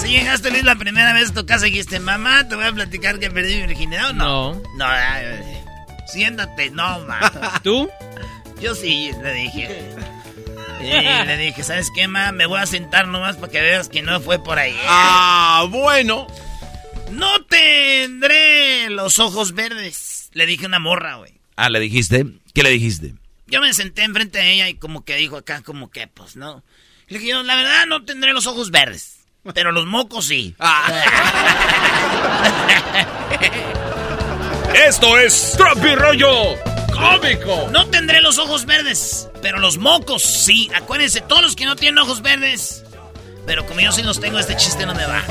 Sí, 0.00 0.08
llegaste 0.16 0.50
Luis 0.50 0.64
la 0.64 0.76
primera 0.76 1.12
vez 1.12 1.30
a 1.30 1.34
tu 1.34 1.44
casa 1.46 1.68
y 1.68 1.72
dijiste, 1.72 2.00
mamá, 2.00 2.48
te 2.48 2.56
voy 2.56 2.64
a 2.64 2.72
platicar 2.72 3.18
que 3.18 3.30
perdí 3.30 3.56
mi 3.56 3.66
virginidad 3.66 4.10
o 4.10 4.12
no? 4.14 4.54
No. 4.54 4.62
No, 4.76 4.84
ay, 4.86 5.24
ay, 5.26 5.59
siéntate, 6.10 6.70
no, 6.70 7.00
ma. 7.00 7.60
¿Tú? 7.62 7.90
Yo 8.60 8.74
sí, 8.74 9.10
le 9.22 9.32
dije. 9.34 9.94
Y 10.82 11.26
le 11.26 11.36
dije, 11.36 11.62
¿sabes 11.62 11.90
qué, 11.94 12.08
ma? 12.08 12.32
Me 12.32 12.46
voy 12.46 12.58
a 12.58 12.64
sentar 12.64 13.06
nomás 13.06 13.36
para 13.36 13.52
que 13.52 13.60
veas 13.60 13.90
que 13.90 14.00
no 14.00 14.18
fue 14.18 14.42
por 14.42 14.58
ahí. 14.58 14.74
Ah, 14.86 15.66
bueno. 15.68 16.26
No 17.10 17.44
tendré 17.44 18.88
los 18.88 19.18
ojos 19.18 19.52
verdes. 19.52 20.30
Le 20.32 20.46
dije 20.46 20.64
una 20.64 20.78
morra, 20.78 21.16
güey. 21.16 21.34
Ah, 21.56 21.68
¿le 21.68 21.80
dijiste? 21.80 22.24
¿Qué 22.54 22.62
le 22.62 22.70
dijiste? 22.70 23.12
Yo 23.46 23.60
me 23.60 23.74
senté 23.74 24.04
enfrente 24.04 24.38
de 24.38 24.52
ella 24.52 24.70
y 24.70 24.74
como 24.74 25.04
que 25.04 25.16
dijo 25.16 25.36
acá, 25.36 25.60
como 25.60 25.90
que, 25.90 26.06
pues, 26.06 26.36
no. 26.36 26.64
Le 27.08 27.18
dije 27.18 27.32
yo, 27.32 27.42
la 27.42 27.56
verdad, 27.56 27.84
no 27.86 28.04
tendré 28.04 28.32
los 28.32 28.46
ojos 28.46 28.70
verdes. 28.70 29.18
Pero 29.54 29.72
los 29.72 29.86
mocos 29.86 30.26
sí. 30.26 30.54
Esto 34.74 35.18
es 35.18 35.54
Tropi 35.56 35.94
Rollo 35.94 36.56
Cómico. 36.92 37.68
No 37.70 37.86
tendré 37.86 38.20
los 38.20 38.38
ojos 38.38 38.66
verdes, 38.66 39.28
pero 39.42 39.58
los 39.58 39.78
mocos 39.78 40.22
sí. 40.22 40.70
Acuérdense, 40.74 41.20
todos 41.20 41.42
los 41.42 41.56
que 41.56 41.64
no 41.64 41.76
tienen 41.76 41.98
ojos 41.98 42.22
verdes. 42.22 42.84
Pero 43.46 43.66
como 43.66 43.80
yo 43.80 43.92
sí 43.92 44.02
los 44.02 44.20
tengo, 44.20 44.38
este 44.38 44.56
chiste 44.56 44.86
no 44.86 44.94
me 44.94 45.04
va. 45.06 45.22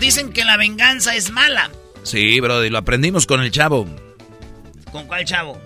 Dicen 0.00 0.32
que 0.32 0.44
la 0.44 0.56
venganza 0.56 1.14
es 1.14 1.30
mala. 1.30 1.70
Sí, 2.02 2.40
Brody, 2.40 2.70
lo 2.70 2.78
aprendimos 2.78 3.26
con 3.26 3.42
el 3.42 3.50
chavo. 3.50 3.86
¿Con 4.92 5.06
cuál 5.06 5.24
chavo? 5.24 5.60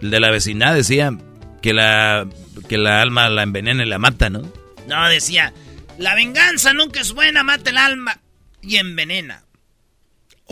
El 0.00 0.10
de 0.10 0.20
la 0.20 0.30
vecindad 0.30 0.74
decía 0.74 1.12
que 1.60 1.72
la, 1.72 2.26
que 2.68 2.78
la 2.78 3.02
alma 3.02 3.28
la 3.28 3.42
envenena 3.42 3.84
y 3.84 3.88
la 3.88 3.98
mata, 3.98 4.30
¿no? 4.30 4.42
No, 4.86 5.08
decía, 5.08 5.52
la 5.98 6.14
venganza 6.14 6.72
nunca 6.72 7.00
es 7.00 7.12
buena, 7.12 7.42
mata 7.42 7.70
el 7.70 7.78
alma 7.78 8.20
y 8.60 8.76
envenena. 8.76 9.41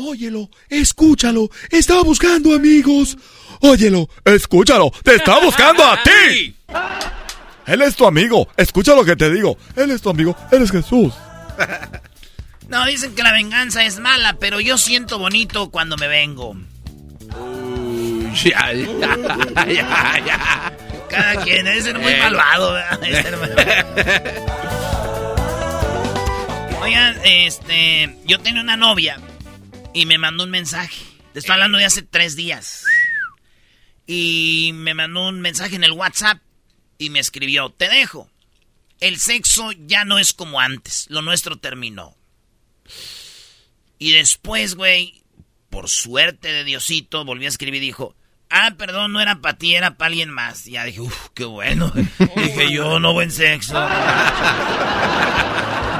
Óyelo, 0.02 0.48
escúchalo. 0.68 1.50
Está 1.70 2.02
buscando 2.02 2.54
amigos. 2.54 3.18
Óyelo, 3.60 4.08
escúchalo. 4.24 4.90
Te 5.02 5.16
está 5.16 5.38
buscando 5.40 5.84
a 5.84 6.02
ti. 6.02 6.56
Él 7.66 7.82
es 7.82 7.94
tu 7.94 8.06
amigo. 8.06 8.48
Escucha 8.56 8.94
lo 8.94 9.04
que 9.04 9.14
te 9.14 9.30
digo. 9.30 9.58
Él 9.76 9.90
es 9.90 10.00
tu 10.00 10.08
amigo. 10.10 10.34
Él 10.50 10.62
es 10.62 10.70
Jesús. 10.70 11.12
No, 12.68 12.86
dicen 12.86 13.16
que 13.16 13.24
la 13.24 13.32
venganza 13.32 13.84
es 13.84 13.98
mala, 13.98 14.34
pero 14.34 14.60
yo 14.60 14.78
siento 14.78 15.18
bonito 15.18 15.72
cuando 15.72 15.96
me 15.96 16.06
vengo. 16.06 16.54
Ya, 18.44 18.72
ya, 18.72 19.66
ya, 19.66 20.24
ya. 20.24 20.72
Cada 21.08 21.42
quien, 21.42 21.64
debe 21.64 21.82
ser 21.82 21.98
muy 21.98 22.14
malvado, 22.14 22.74
¿verdad? 22.74 23.00
Debe 23.00 23.22
ser 23.24 23.36
malvado. 23.38 23.66
Oigan, 26.80 27.16
este, 27.24 28.16
yo 28.24 28.38
tenía 28.38 28.62
una 28.62 28.76
novia 28.76 29.18
y 29.92 30.06
me 30.06 30.18
mandó 30.18 30.44
un 30.44 30.50
mensaje. 30.50 31.04
Te 31.32 31.38
estoy 31.38 31.54
hablando 31.54 31.78
de 31.78 31.84
hace 31.84 32.02
tres 32.02 32.36
días. 32.36 32.84
Y 34.06 34.72
me 34.74 34.94
mandó 34.94 35.28
un 35.28 35.40
mensaje 35.40 35.76
en 35.76 35.84
el 35.84 35.92
WhatsApp 35.92 36.38
y 36.98 37.10
me 37.10 37.20
escribió, 37.20 37.70
te 37.70 37.88
dejo. 37.88 38.28
El 38.98 39.18
sexo 39.18 39.70
ya 39.72 40.04
no 40.04 40.18
es 40.18 40.32
como 40.32 40.60
antes, 40.60 41.06
lo 41.08 41.22
nuestro 41.22 41.56
terminó. 41.56 42.16
Y 43.98 44.12
después, 44.12 44.74
güey, 44.74 45.22
por 45.70 45.88
suerte 45.88 46.52
de 46.52 46.64
Diosito, 46.64 47.24
volví 47.24 47.46
a 47.46 47.48
escribir 47.48 47.82
y 47.82 47.86
dijo, 47.86 48.14
ah, 48.50 48.72
perdón, 48.76 49.12
no 49.12 49.20
era 49.20 49.40
para 49.40 49.56
ti, 49.56 49.74
era 49.74 49.96
para 49.96 50.08
alguien 50.08 50.30
más. 50.30 50.66
Y 50.66 50.72
ya 50.72 50.84
dije, 50.84 51.00
uff, 51.00 51.28
qué 51.34 51.44
bueno. 51.44 51.92
dije 52.36 52.72
yo, 52.72 52.98
no 53.00 53.12
buen 53.12 53.30
sexo. 53.30 53.80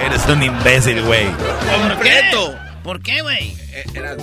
Eres 0.00 0.26
un 0.26 0.42
imbécil, 0.42 1.02
güey. 1.02 1.26
¿Por 1.30 2.00
qué? 2.02 2.20
¿Por 2.90 3.02
qué, 3.04 3.22
güey? 3.22 3.56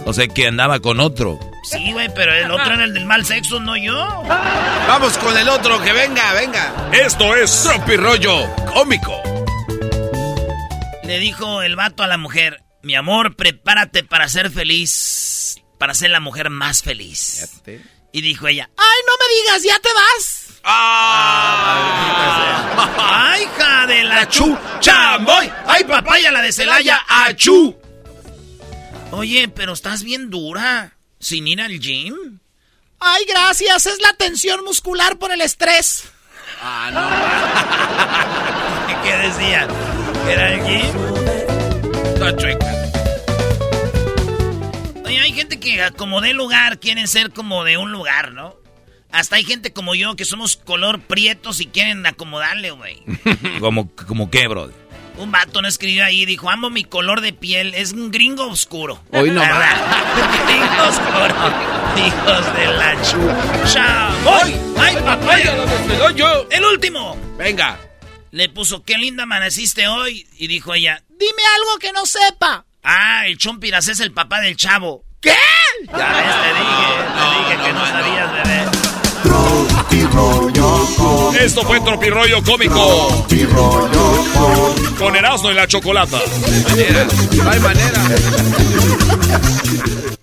O 0.03 0.11
sea, 0.11 0.28
que 0.28 0.45
andaba 0.45 0.82
con 0.82 0.99
otro. 0.99 1.39
Sí, 1.63 1.93
güey, 1.93 2.13
pero 2.13 2.34
el 2.34 2.51
otro 2.51 2.74
era 2.74 2.84
el 2.84 2.93
del 2.93 3.05
mal 3.05 3.26
sexo, 3.26 3.61
no 3.61 3.78
yo. 3.78 3.95
Vamos 4.28 5.18
con 5.20 5.38
el 5.38 5.47
otro, 5.47 5.82
que 5.82 5.93
venga, 5.93 6.34
venga. 6.34 6.89
Esto 6.91 7.34
es 7.34 7.63
Tropi 7.63 7.95
Rollo 7.95 8.53
Cómico. 8.74 9.22
Le 11.05 11.18
dijo 11.20 11.61
el 11.61 11.78
vato 11.78 12.03
a 12.03 12.07
la 12.07 12.18
mujer, 12.18 12.61
mi 12.84 12.95
amor, 12.95 13.38
prepárate 13.38 14.03
para 14.03 14.28
ser 14.28 14.51
feliz, 14.51 15.63
para 15.80 15.93
ser 15.93 16.09
la 16.09 16.20
mujer 16.20 16.49
más 16.49 16.84
feliz. 16.84 17.63
Y 18.11 18.20
dijo 18.20 18.49
ella, 18.49 18.70
Ay, 18.76 18.97
no 19.07 19.13
me 19.13 19.28
digas, 19.43 19.63
ya 19.63 19.80
te 19.80 19.93
vas. 19.93 20.43
¡ay, 22.99 23.43
hija 23.43 23.88
de 23.88 24.03
la 24.03 24.28
chu! 24.28 24.57
¡Chamboy! 24.82 25.49
¡Ay, 25.68 25.86
papaya, 25.86 26.32
la 26.32 26.41
de 26.41 26.51
Celaya! 26.51 27.01
¡Achú! 27.07 27.87
Oye, 29.12 29.47
pero 29.47 29.74
estás 29.74 30.03
bien 30.03 30.30
dura, 30.30 30.97
sin 31.20 31.47
ir 31.47 31.62
al 31.62 31.80
gym. 31.80 32.39
Ay, 32.99 33.24
gracias, 33.28 33.86
es 33.86 34.01
la 34.01 34.14
tensión 34.14 34.64
muscular 34.64 35.18
por 35.18 35.32
el 35.32 35.41
estrés. 35.41 36.10
¿Qué 39.03 39.18
decía? 39.18 39.68
¿Era 40.28 40.53
el 40.53 40.64
gym? 40.66 40.95
Está 42.14 42.36
chueca. 42.36 42.66
Oye, 45.05 45.20
hay 45.20 45.34
gente 45.34 45.60
que 45.60 45.91
como 45.95 46.22
de 46.22 46.34
lugar 46.34 46.80
quieren 46.80 47.08
ser 47.08 47.32
como 47.32 47.64
de 47.64 47.78
un 47.78 47.91
lugar, 47.91 48.34
¿no? 48.34 48.55
Hasta 49.12 49.38
hay 49.38 49.45
gente 49.45 49.72
como 49.72 49.95
yo 49.95 50.16
que 50.16 50.26
somos 50.26 50.58
color 50.58 50.99
prietos 50.99 51.62
y 51.62 51.68
quieren 51.68 52.05
acomodarle, 52.05 52.72
güey. 52.72 53.01
¿Como, 53.60 53.89
como 53.95 54.30
qué, 54.30 54.47
Brody? 54.47 54.74
Un 55.18 55.32
vato 55.32 55.61
no 55.61 55.68
escribió 55.68 56.05
ahí, 56.05 56.26
dijo, 56.26 56.49
amo 56.49 56.70
mi 56.70 56.84
color 56.84 57.22
de 57.22 57.34
piel, 57.34 57.74
es 57.74 57.93
un 57.93 58.11
gringo 58.11 58.47
oscuro. 58.47 59.01
Hoy 59.11 59.32
no 59.32 59.41
gringo 60.47 60.84
oscuro. 60.88 61.36
Hijos 61.97 62.53
de 62.55 62.68
la 62.68 62.95
chucha. 63.01 64.09
¡Voy! 64.24 64.55
¡Ay, 64.80 64.95
papaya! 65.03 65.55
yo. 66.15 66.47
¡El 66.51 66.63
último! 66.65 67.18
Venga. 67.38 67.80
Le 68.32 68.49
puso, 68.49 68.84
qué 68.84 68.97
linda 68.97 69.24
amaneciste 69.24 69.88
hoy. 69.88 70.28
Y 70.38 70.47
dijo 70.47 70.74
ella, 70.76 71.01
Dime 71.09 71.41
algo 71.55 71.80
que 71.80 71.91
no 71.93 72.05
sepa. 72.05 72.65
ah, 72.84 73.26
el 73.26 73.38
Chompiras 73.39 73.88
es 73.88 73.99
el 73.99 74.11
papá 74.11 74.39
del 74.41 74.55
chavo. 74.55 75.03
¿Qué? 75.20 75.34
Ya 75.88 75.97
ves, 75.97 76.36
te 76.43 76.53
dije, 76.53 76.93
te 77.18 77.24
dije 77.39 77.63
que 77.65 77.74
no 77.74 77.86
sabías, 77.88 78.32
bebé. 78.34 79.76
Esto 81.39 81.64
fue 81.64 81.80
Tropi 81.82 82.10
Rollo 82.10 82.43
Cómico. 82.43 83.28
Con 84.97 85.16
Erasmo 85.16 85.51
y 85.51 85.53
la 85.53 85.68
Chocolata. 85.68 86.20
No 87.36 87.49
hay 87.49 87.60
manera. 87.60 88.03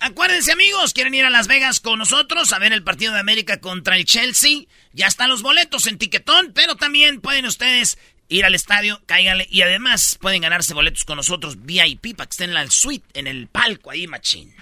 Acuérdense, 0.01 0.53
amigos, 0.53 0.93
quieren 0.93 1.15
ir 1.15 1.25
a 1.25 1.31
Las 1.31 1.47
Vegas 1.47 1.81
con 1.81 1.99
nosotros 1.99 2.53
a 2.53 2.59
ver 2.59 2.73
el 2.73 2.85
partido 2.85 3.15
de 3.15 3.21
América 3.21 3.61
contra 3.61 3.97
el 3.97 4.05
Chelsea. 4.05 4.65
Ya 4.93 5.07
están 5.07 5.31
los 5.31 5.43
boletos 5.43 5.87
en 5.87 5.99
Tiquetón, 5.99 6.53
pero 6.55 6.77
también 6.77 7.21
pueden 7.21 7.47
ustedes 7.47 7.99
ir 8.29 8.45
al 8.45 8.55
estadio, 8.55 9.01
cáiganle 9.07 9.47
y 9.51 9.63
además 9.63 10.19
pueden 10.21 10.43
ganarse 10.43 10.75
boletos 10.75 11.05
con 11.05 11.17
nosotros 11.17 11.65
VIP 11.65 12.17
para 12.17 12.27
que 12.27 12.33
estén 12.33 12.51
en 12.51 12.55
la 12.55 12.71
suite, 12.71 13.07
en 13.19 13.27
el 13.27 13.49
palco 13.49 13.91
ahí, 13.91 14.07
machín. 14.07 14.55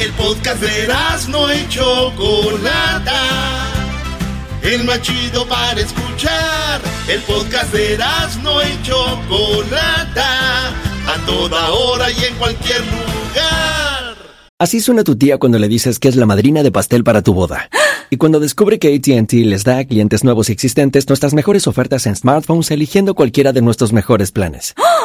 El 0.00 0.10
podcast 0.12 0.60
de 0.60 0.88
no 1.28 1.54
y 1.54 1.68
Chocolata. 1.68 3.73
El 4.64 4.84
más 4.84 5.02
chido 5.02 5.46
para 5.46 5.78
escuchar. 5.78 6.80
El 7.06 7.20
podcast 7.20 7.70
de 7.74 7.98
no 8.42 8.62
y 8.62 8.82
Chocolata. 8.82 10.68
A 11.06 11.26
toda 11.26 11.70
hora 11.70 12.10
y 12.10 12.24
en 12.24 12.34
cualquier 12.36 12.80
lugar. 12.80 14.16
Así 14.58 14.80
suena 14.80 15.04
tu 15.04 15.16
tía 15.16 15.36
cuando 15.36 15.58
le 15.58 15.68
dices 15.68 15.98
que 15.98 16.08
es 16.08 16.16
la 16.16 16.24
madrina 16.24 16.62
de 16.62 16.72
pastel 16.72 17.04
para 17.04 17.20
tu 17.20 17.34
boda. 17.34 17.68
Y 18.08 18.16
cuando 18.16 18.40
descubre 18.40 18.78
que 18.78 18.94
ATT 18.94 19.32
les 19.32 19.64
da 19.64 19.78
a 19.78 19.84
clientes 19.84 20.24
nuevos 20.24 20.48
y 20.48 20.52
existentes 20.52 21.08
nuestras 21.08 21.34
mejores 21.34 21.66
ofertas 21.66 22.06
en 22.06 22.16
smartphones 22.16 22.70
eligiendo 22.70 23.14
cualquiera 23.14 23.52
de 23.52 23.60
nuestros 23.60 23.92
mejores 23.92 24.32
planes. 24.32 24.74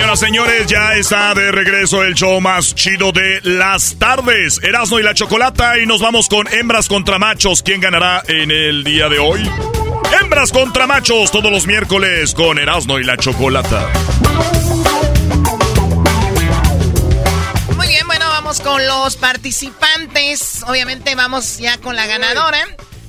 Damas, 0.00 0.20
señores, 0.20 0.66
ya 0.66 0.94
está 0.94 1.34
de 1.34 1.50
regreso 1.50 2.04
el 2.04 2.14
show 2.14 2.40
más 2.40 2.74
chido 2.74 3.12
de 3.12 3.40
las 3.42 3.98
tardes. 3.98 4.60
Erasmo 4.62 5.00
y 5.00 5.02
la 5.02 5.14
Chocolata 5.14 5.78
y 5.78 5.86
nos 5.86 6.00
vamos 6.00 6.28
con 6.28 6.46
hembras 6.52 6.86
contra 6.86 7.18
machos. 7.18 7.62
¿Quién 7.62 7.80
ganará 7.80 8.22
en 8.28 8.50
el 8.50 8.84
día 8.84 9.08
de 9.08 9.18
hoy? 9.18 9.50
Hembras 10.20 10.52
contra 10.52 10.86
machos 10.86 11.32
todos 11.32 11.50
los 11.50 11.66
miércoles 11.66 12.34
con 12.34 12.58
Erasmo 12.58 12.98
y 12.98 13.04
la 13.04 13.16
Chocolata. 13.16 13.88
Muy 17.76 17.88
bien, 17.88 18.06
bueno, 18.06 18.28
vamos 18.28 18.60
con 18.60 18.86
los 18.86 19.16
participantes. 19.16 20.62
Obviamente 20.68 21.14
vamos 21.14 21.58
ya 21.58 21.78
con 21.78 21.96
la 21.96 22.06
ganadora. 22.06 22.58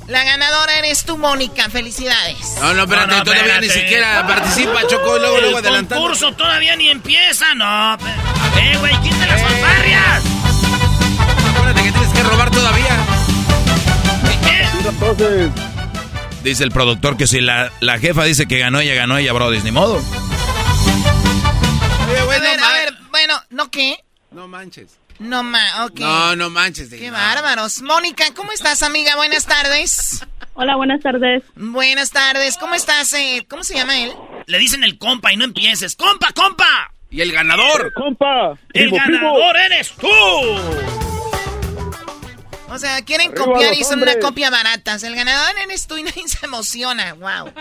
La 0.07 0.23
ganadora 0.23 0.77
eres 0.79 1.03
tú, 1.03 1.17
Mónica. 1.17 1.69
Felicidades. 1.69 2.37
No, 2.61 2.73
no, 2.73 2.83
espérate, 2.83 3.07
No, 3.11 3.17
no, 3.17 3.23
todavía 3.23 3.43
espérate. 3.57 3.67
ni 3.67 3.73
siquiera 3.73 4.25
participa, 4.25 4.87
Choco, 4.87 5.17
y 5.17 5.19
luego, 5.19 5.37
luego 5.41 5.59
El 5.59 5.65
adelantando. 5.65 5.95
concurso 6.03 6.31
todavía 6.33 6.75
ni 6.77 6.89
empieza, 6.89 7.53
no. 7.55 7.97
pero- 7.99 8.63
Eh, 8.65 8.77
güey, 8.77 9.01
quita 9.01 9.25
las 9.27 9.41
fanfarrias. 9.41 10.23
Acuérdate 11.53 11.83
que 11.83 11.91
tienes 11.91 12.13
que 12.13 12.23
robar 12.23 12.51
todavía. 12.51 12.97
Entonces. 14.89 15.51
Dice 16.43 16.63
el 16.63 16.71
productor 16.71 17.17
que 17.17 17.27
si 17.27 17.41
la, 17.41 17.71
la 17.81 17.99
jefa 17.99 18.23
dice 18.23 18.47
que 18.47 18.57
ganó 18.59 18.79
ella, 18.79 18.93
ganó 18.93 19.17
ella, 19.17 19.33
Brody, 19.33 19.59
ni 19.61 19.71
modo. 19.71 19.95
Oye, 22.09 22.23
güey, 22.23 22.37
a 22.37 22.41
ver, 22.41 22.59
a 22.63 22.71
ver, 22.71 22.93
bueno, 23.11 23.33
¿no 23.49 23.69
qué? 23.69 23.97
No 24.31 24.47
manches. 24.47 24.91
No 25.19 25.43
ma, 25.43 25.85
ok. 25.85 25.99
No, 25.99 26.35
no 26.35 26.49
manches. 26.49 26.89
Qué 26.89 27.09
bárbaros. 27.11 27.81
Mónica, 27.81 28.25
¿cómo 28.35 28.51
estás, 28.51 28.83
amiga? 28.83 29.15
Buenas 29.15 29.45
tardes. 29.45 30.25
Hola, 30.53 30.75
buenas 30.75 31.01
tardes. 31.01 31.43
Buenas 31.55 32.11
tardes. 32.11 32.57
¿Cómo 32.57 32.75
estás? 32.75 33.13
eh? 33.13 33.45
¿Cómo 33.49 33.63
se 33.63 33.75
llama 33.75 33.97
él? 33.99 34.13
Le 34.45 34.57
dicen 34.59 34.83
el 34.83 34.97
compa 34.97 35.33
y 35.33 35.37
no 35.37 35.45
empieces. 35.45 35.95
¡Compa, 35.95 36.31
compa! 36.33 36.91
Y 37.09 37.21
el 37.21 37.31
ganador. 37.31 37.93
Compa. 37.93 38.57
¡El 38.73 38.91
ganador 38.91 39.55
eres 39.57 39.91
tú! 39.93 40.07
O 42.69 42.77
sea, 42.79 43.01
quieren 43.03 43.31
Arriba 43.31 43.45
copiar 43.45 43.73
y 43.73 43.83
son 43.83 44.01
una 44.01 44.19
copia 44.19 44.49
baratas. 44.49 45.01
El 45.03 45.15
ganador 45.15 45.57
eres 45.63 45.87
tú 45.87 45.97
y 45.97 46.03
nadie 46.03 46.27
se 46.27 46.45
emociona. 46.45 47.13
Wow. 47.13 47.53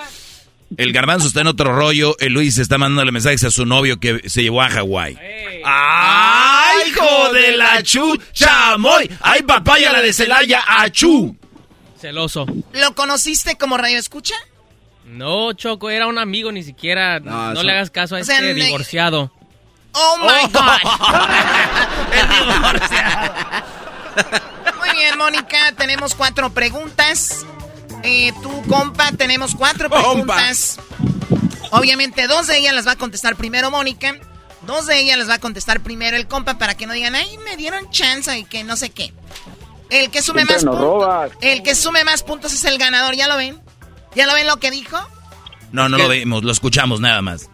El 0.77 0.93
garbanzo 0.93 1.29
está 1.29 1.41
en 1.43 1.47
otro 1.47 1.75
rollo. 1.75 2.17
El 2.19 2.33
Luis 2.33 2.59
está 2.59 2.77
mandándole 2.79 3.13
mensajes 3.13 3.45
a 3.45 3.51
su 3.51 3.65
novio 3.67 3.99
que 4.01 4.29
se 4.29 4.43
llevó 4.43 4.63
a 4.63 4.69
Hawái. 4.69 5.17
¡Ay, 5.65 6.89
hijo 6.91 7.33
de 7.33 7.57
la 7.57 7.83
chuchamoy! 7.83 9.11
¡Ay, 9.21 9.43
papaya 9.43 9.93
la 9.93 10.01
de 10.03 10.13
Celaya! 10.13 10.63
¡Achú! 10.67 11.37
Celoso. 12.01 12.47
¿Lo 12.73 12.95
conociste 12.95 13.57
como 13.57 13.77
radio 13.77 13.99
escucha? 13.99 14.35
No, 15.07 15.53
Choco, 15.53 15.89
era 15.89 16.09
un 16.09 16.19
amigo, 16.19 16.51
ni 16.53 16.63
siquiera. 16.63 17.21
No, 17.21 17.53
eso- 17.53 17.63
le 17.63 17.73
hagas 17.73 17.91
caso 17.91 18.17
a 18.17 18.21
O 18.21 18.25
sea, 18.25 18.37
este 18.41 18.55
ne- 18.55 18.65
divorciado. 18.67 19.33
¡Oh, 19.93 20.17
my 20.19 20.53
God! 20.53 20.61
El 22.13 22.29
divorciado. 22.55 23.33
Muy 24.79 24.91
bien, 24.97 25.17
Mónica, 25.17 25.73
tenemos 25.77 26.15
cuatro 26.15 26.51
preguntas. 26.51 27.47
Eh, 28.09 28.33
tú, 28.43 28.63
compa, 28.69 29.11
tenemos 29.13 29.55
cuatro 29.55 29.91
preguntas. 29.91 30.79
Obviamente, 31.73 32.27
dos 32.29 32.47
de 32.47 32.59
ellas 32.59 32.73
las 32.73 32.87
va 32.87 32.93
a 32.93 32.97
contestar 32.97 33.35
primero 33.37 33.71
Mónica. 33.71 34.15
Dos 34.63 34.87
de 34.87 34.99
ellas 35.01 35.19
las 35.19 35.29
va 35.29 35.35
a 35.35 35.39
contestar 35.41 35.81
primero 35.81 36.17
el 36.17 36.27
compa 36.29 36.57
para 36.59 36.77
que 36.77 36.87
no 36.87 36.93
digan, 36.93 37.15
ay, 37.17 37.37
me 37.39 37.57
dieron 37.57 37.91
chance 37.91 38.37
y 38.39 38.45
que 38.45 38.65
no 38.65 38.77
sé 38.77 38.91
qué. 38.91 39.13
El 39.91 40.11
que 40.11 40.23
sume 40.23 40.41
Siempre 40.45 40.57
más 40.57 40.65
puntos. 40.65 40.81
robas. 40.81 41.31
El 41.41 41.63
que 41.63 41.75
sume 41.75 42.05
más 42.05 42.23
puntos 42.23 42.53
es 42.53 42.65
el 42.65 42.79
ganador, 42.79 43.15
¿ya 43.15 43.29
lo 43.29 43.37
ven? 43.37 43.61
¿Ya 44.15 44.27
lo 44.27 44.35
ven 44.35 44.47
lo 44.47 44.57
que 44.59 44.71
dijo? 44.71 44.99
No, 45.73 45.89
no 45.89 45.99
lo 45.99 46.09
vimos, 46.09 46.43
lo 46.45 46.53
escuchamos 46.53 47.01
nada 47.01 47.23
más. 47.23 47.49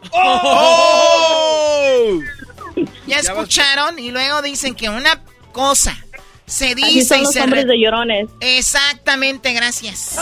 Ya 3.06 3.18
escucharon 3.18 3.98
y 3.98 4.10
luego 4.10 4.42
dicen 4.42 4.74
que 4.74 4.88
una 4.88 5.22
cosa 5.52 5.96
se 6.52 6.66
Así 6.66 6.74
dice 6.74 7.06
son 7.08 7.18
y 7.20 7.22
los 7.24 7.32
se 7.32 7.40
hombres 7.42 7.64
re- 7.64 7.70
de 7.70 7.80
llorones. 7.80 8.28
Exactamente, 8.40 9.52
gracias. 9.52 10.16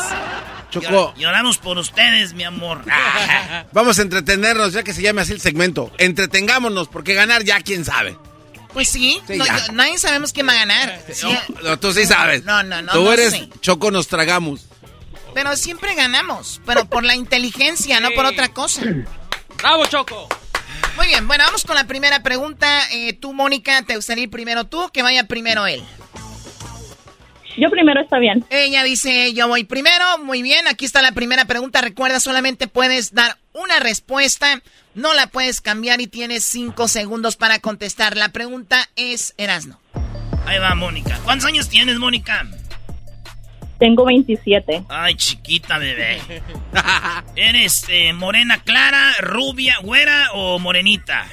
Choco. 0.70 1.12
Lloramos 1.16 1.58
por 1.58 1.78
ustedes, 1.78 2.32
mi 2.34 2.44
amor. 2.44 2.82
Vamos 3.72 3.98
a 3.98 4.02
entretenernos, 4.02 4.72
ya 4.72 4.82
que 4.82 4.92
se 4.94 5.02
llame 5.02 5.22
así 5.22 5.32
el 5.32 5.40
segmento. 5.40 5.90
Entretengámonos, 5.98 6.88
porque 6.88 7.14
ganar 7.14 7.42
ya 7.44 7.60
quién 7.60 7.84
sabe. 7.84 8.16
Pues 8.72 8.88
sí, 8.88 9.20
Sí, 9.26 9.36
no, 9.36 9.44
ya. 9.46 9.66
yo- 9.66 9.72
nadie 9.72 9.98
sabemos 9.98 10.32
quién 10.32 10.46
va 10.46 10.52
a 10.52 10.56
ganar. 10.56 11.00
Sí, 11.12 11.26
No, 11.64 11.78
tú 11.78 11.92
sí 11.92 12.06
sabes. 12.06 12.44
No, 12.44 12.62
no, 12.62 12.80
no, 12.82 12.92
Tú 12.92 13.02
no 13.04 13.12
eres 13.12 13.30
sé. 13.32 13.48
Choco, 13.60 13.90
nos 13.90 14.06
tragamos. 14.06 14.66
Pero 15.34 15.56
siempre 15.56 15.94
ganamos, 15.96 16.60
pero 16.66 16.84
por 16.86 17.02
la 17.04 17.14
inteligencia, 17.16 17.98
no 18.00 18.10
por 18.12 18.26
otra 18.26 18.48
cosa. 18.48 18.82
¡Bravo, 19.58 19.86
Choco! 19.86 20.28
Muy 20.96 21.06
bien, 21.06 21.26
bueno, 21.28 21.44
vamos 21.44 21.64
con 21.64 21.76
la 21.76 21.84
primera 21.84 22.22
pregunta. 22.22 22.82
Eh, 22.92 23.12
tú, 23.14 23.32
Mónica, 23.32 23.82
¿te 23.82 23.96
gustaría 23.96 24.24
ir 24.24 24.30
primero 24.30 24.64
tú 24.66 24.82
o 24.84 24.88
que 24.92 25.02
vaya 25.02 25.24
primero 25.28 25.66
él? 25.66 25.82
Yo 27.56 27.70
primero 27.70 28.00
está 28.00 28.18
bien. 28.18 28.44
Ella 28.50 28.82
dice, 28.82 29.32
yo 29.34 29.48
voy 29.48 29.64
primero. 29.64 30.04
Muy 30.22 30.42
bien, 30.42 30.66
aquí 30.68 30.84
está 30.84 31.02
la 31.02 31.12
primera 31.12 31.44
pregunta. 31.44 31.80
Recuerda, 31.80 32.20
solamente 32.20 32.68
puedes 32.68 33.14
dar 33.14 33.36
una 33.52 33.80
respuesta. 33.80 34.62
No 34.94 35.14
la 35.14 35.26
puedes 35.26 35.60
cambiar 35.60 36.00
y 36.00 36.06
tienes 36.06 36.44
cinco 36.44 36.88
segundos 36.88 37.36
para 37.36 37.58
contestar. 37.58 38.16
La 38.16 38.30
pregunta 38.30 38.88
es, 38.96 39.34
Erasno. 39.36 39.80
Ahí 40.46 40.58
va, 40.58 40.74
Mónica. 40.74 41.18
¿Cuántos 41.24 41.46
años 41.46 41.68
tienes, 41.68 41.98
Mónica? 41.98 42.46
Tengo 43.78 44.04
27. 44.04 44.84
Ay, 44.88 45.14
chiquita 45.14 45.78
bebé. 45.78 46.20
¿Eres 47.36 47.86
eh, 47.88 48.12
morena 48.12 48.58
clara, 48.62 49.14
rubia, 49.20 49.76
güera 49.82 50.28
o 50.34 50.58
morenita? 50.58 51.26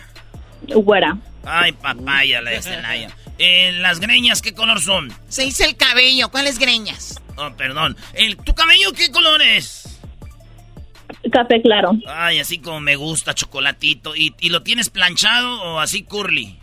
Güera. 0.67 1.17
Ay, 1.43 1.73
papaya, 1.73 2.41
la 2.41 2.51
de. 2.51 3.09
Eh, 3.39 3.71
¿Las 3.73 3.99
greñas 3.99 4.41
qué 4.41 4.53
color 4.53 4.81
son? 4.81 5.13
Se 5.27 5.43
dice 5.43 5.65
el 5.65 5.75
cabello. 5.75 6.29
¿Cuáles 6.29 6.59
greñas? 6.59 7.21
Oh, 7.35 7.51
perdón. 7.55 7.95
El, 8.13 8.37
¿Tu 8.37 8.53
cabello 8.55 8.91
qué 8.93 9.11
color 9.11 9.41
es? 9.41 9.99
Café 11.31 11.61
claro. 11.61 11.91
Ay, 12.07 12.39
así 12.39 12.59
como 12.59 12.79
me 12.79 12.95
gusta, 12.95 13.33
chocolatito. 13.33 14.15
¿Y, 14.15 14.35
y 14.39 14.49
lo 14.49 14.63
tienes 14.63 14.89
planchado 14.89 15.61
o 15.61 15.79
así 15.79 16.03
curly? 16.03 16.57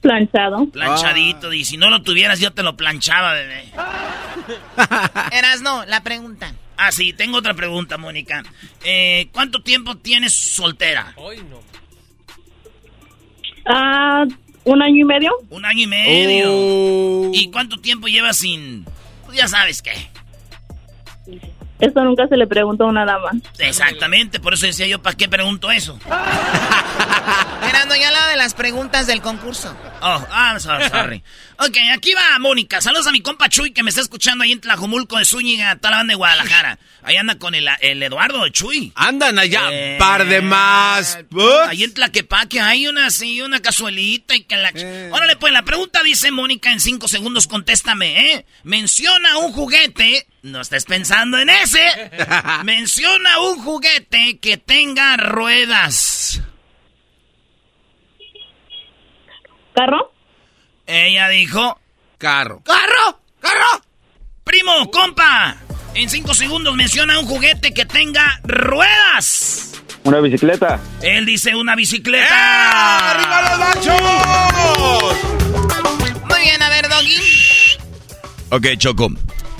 Planchado. 0.00 0.66
Planchadito. 0.70 1.52
Y 1.52 1.64
si 1.64 1.76
no 1.76 1.90
lo 1.90 2.02
tuvieras, 2.02 2.40
yo 2.40 2.52
te 2.52 2.62
lo 2.62 2.76
planchaba, 2.76 3.34
bebé. 3.34 3.64
Eras 5.32 5.60
no, 5.60 5.84
la 5.86 6.02
pregunta. 6.02 6.54
Ah, 6.76 6.92
sí, 6.92 7.12
tengo 7.12 7.38
otra 7.38 7.54
pregunta, 7.54 7.98
Mónica. 7.98 8.44
Eh, 8.84 9.28
¿Cuánto 9.32 9.62
tiempo 9.62 9.96
tienes 9.96 10.32
soltera? 10.34 11.14
Ah, 13.66 14.24
un 14.68 14.82
año 14.82 14.96
y 14.96 15.04
medio. 15.04 15.32
Un 15.50 15.64
año 15.64 15.80
y 15.80 15.86
medio. 15.86 17.30
¿Y 17.32 17.50
cuánto 17.50 17.78
tiempo 17.78 18.06
llevas 18.06 18.36
sin...? 18.36 18.84
Pues 19.24 19.38
ya 19.38 19.48
sabes 19.48 19.82
qué. 19.82 19.92
Eso 21.78 22.04
nunca 22.04 22.26
se 22.28 22.36
le 22.36 22.46
pregunta 22.46 22.84
a 22.84 22.88
una 22.88 23.04
dama. 23.04 23.30
Exactamente, 23.58 24.40
por 24.40 24.54
eso 24.54 24.66
decía 24.66 24.86
yo, 24.86 25.00
¿para 25.00 25.16
qué 25.16 25.28
pregunto 25.28 25.70
eso? 25.70 25.98
Esperando 27.54 27.94
ya 27.94 28.10
la 28.10 28.26
de 28.28 28.36
las 28.36 28.54
preguntas 28.54 29.06
del 29.06 29.22
concurso. 29.22 29.74
Oh, 30.02 30.24
I'm 30.30 30.58
so 30.58 30.70
sorry. 30.90 31.22
Ok, 31.60 31.76
aquí 31.92 32.14
va 32.14 32.38
Mónica. 32.38 32.80
Saludos 32.80 33.08
a 33.08 33.10
mi 33.10 33.20
compa 33.20 33.48
Chuy 33.48 33.72
que 33.72 33.82
me 33.82 33.90
está 33.90 34.00
escuchando 34.00 34.44
ahí 34.44 34.52
en 34.52 34.60
Tlajomulco 34.60 35.18
de 35.18 35.24
Zúñiga, 35.24 35.74
toda 35.76 35.90
la 35.90 35.96
banda 35.98 36.12
de 36.12 36.16
Guadalajara. 36.16 36.78
Ahí 37.02 37.16
anda 37.16 37.36
con 37.36 37.52
el, 37.56 37.68
el 37.80 38.00
Eduardo 38.00 38.44
de 38.44 38.52
Chuy. 38.52 38.92
Andan 38.94 39.40
allá, 39.40 39.68
Eh, 39.72 39.96
par 39.98 40.24
de 40.24 40.40
más. 40.40 41.18
Ahí 41.66 41.82
en 41.82 41.92
Tlaquepaque 41.94 42.60
hay 42.60 42.86
una 42.86 43.06
así, 43.06 43.42
una 43.42 43.60
cazuelita 43.60 44.36
y 44.36 44.44
que 44.44 44.56
la... 44.56 44.70
Órale, 45.12 45.34
pues 45.34 45.52
la 45.52 45.62
pregunta 45.62 46.00
dice 46.04 46.30
Mónica 46.30 46.70
en 46.70 46.78
cinco 46.78 47.08
segundos, 47.08 47.48
contéstame, 47.48 48.32
¿eh? 48.34 48.46
Menciona 48.62 49.38
un 49.38 49.52
juguete, 49.52 50.28
no 50.42 50.60
estés 50.60 50.84
pensando 50.84 51.40
en 51.40 51.48
ese. 51.48 51.80
Menciona 52.62 53.40
un 53.40 53.64
juguete 53.64 54.38
que 54.38 54.58
tenga 54.58 55.16
ruedas. 55.16 56.40
¿Carro? 59.74 60.12
Ella 60.88 61.28
dijo... 61.28 61.78
Carro. 62.16 62.62
¡Carro! 62.64 63.20
¡Carro! 63.40 63.82
Primo, 64.42 64.90
compa, 64.90 65.58
en 65.94 66.08
cinco 66.08 66.32
segundos 66.32 66.74
menciona 66.74 67.20
un 67.20 67.26
juguete 67.26 67.74
que 67.74 67.84
tenga 67.84 68.40
ruedas. 68.42 69.82
Una 70.04 70.20
bicicleta. 70.20 70.80
Él 71.02 71.26
dice 71.26 71.54
una 71.54 71.76
bicicleta. 71.76 73.10
¡Arriba 73.10 73.50
los 73.50 73.58
machos! 73.58 74.00
Muy 76.30 76.40
bien, 76.40 76.62
a 76.62 76.70
ver, 76.70 76.88
Doggy. 76.88 77.18
Ok, 78.48 78.78
Choco. 78.78 79.10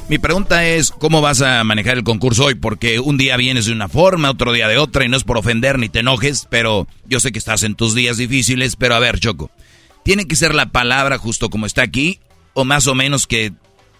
Mi 0.08 0.18
pregunta 0.18 0.66
es, 0.66 0.90
¿cómo 0.92 1.20
vas 1.20 1.42
a 1.42 1.62
manejar 1.64 1.98
el 1.98 2.04
concurso 2.04 2.46
hoy? 2.46 2.54
Porque 2.54 3.00
un 3.00 3.18
día 3.18 3.36
vienes 3.36 3.66
de 3.66 3.72
una 3.72 3.90
forma, 3.90 4.30
otro 4.30 4.54
día 4.54 4.66
de 4.66 4.78
otra, 4.78 5.04
y 5.04 5.08
no 5.10 5.18
es 5.18 5.24
por 5.24 5.36
ofender 5.36 5.78
ni 5.78 5.90
te 5.90 5.98
enojes, 5.98 6.46
pero 6.48 6.88
yo 7.04 7.20
sé 7.20 7.30
que 7.32 7.38
estás 7.38 7.64
en 7.64 7.74
tus 7.74 7.94
días 7.94 8.16
difíciles, 8.16 8.76
pero 8.76 8.94
a 8.94 8.98
ver, 8.98 9.20
Choco, 9.20 9.50
¿tiene 10.08 10.26
que 10.26 10.36
ser 10.36 10.54
la 10.54 10.70
palabra 10.70 11.18
justo 11.18 11.50
como 11.50 11.66
está 11.66 11.82
aquí? 11.82 12.18
O 12.54 12.64
más 12.64 12.86
o 12.86 12.94
menos 12.94 13.26
que, 13.26 13.52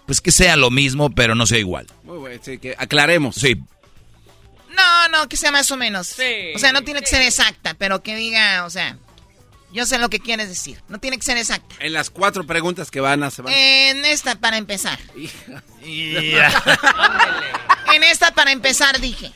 pues 0.06 0.22
que 0.22 0.32
sea 0.32 0.56
lo 0.56 0.70
mismo, 0.70 1.10
pero 1.10 1.34
no 1.34 1.44
sea 1.44 1.58
igual. 1.58 1.86
Muy 2.02 2.16
bueno, 2.16 2.40
sí, 2.42 2.56
que 2.56 2.74
aclaremos. 2.78 3.34
Sí. 3.34 3.56
No, 4.74 5.08
no, 5.10 5.28
que 5.28 5.36
sea 5.36 5.52
más 5.52 5.70
o 5.70 5.76
menos. 5.76 6.16
o 6.54 6.58
sea, 6.58 6.72
no 6.72 6.80
tiene 6.80 7.00
que 7.00 7.08
ser 7.08 7.20
exacta, 7.20 7.74
pero 7.74 8.02
que 8.02 8.16
diga, 8.16 8.64
o 8.64 8.70
sea, 8.70 8.96
yo 9.70 9.84
sé 9.84 9.98
lo 9.98 10.08
que 10.08 10.18
quieres 10.18 10.48
decir. 10.48 10.80
No 10.88 10.98
tiene 10.98 11.18
que 11.18 11.24
ser 11.24 11.36
exacta. 11.36 11.74
En 11.78 11.92
las 11.92 12.08
cuatro 12.08 12.46
preguntas 12.46 12.90
que 12.90 13.00
van 13.00 13.22
a 13.22 13.26
hacer. 13.26 13.44
En 13.46 14.06
esta 14.06 14.36
para 14.36 14.56
empezar. 14.56 14.98
en 15.82 16.42
esta 18.04 18.32
para 18.32 18.52
empezar 18.52 18.98
dije. 18.98 19.30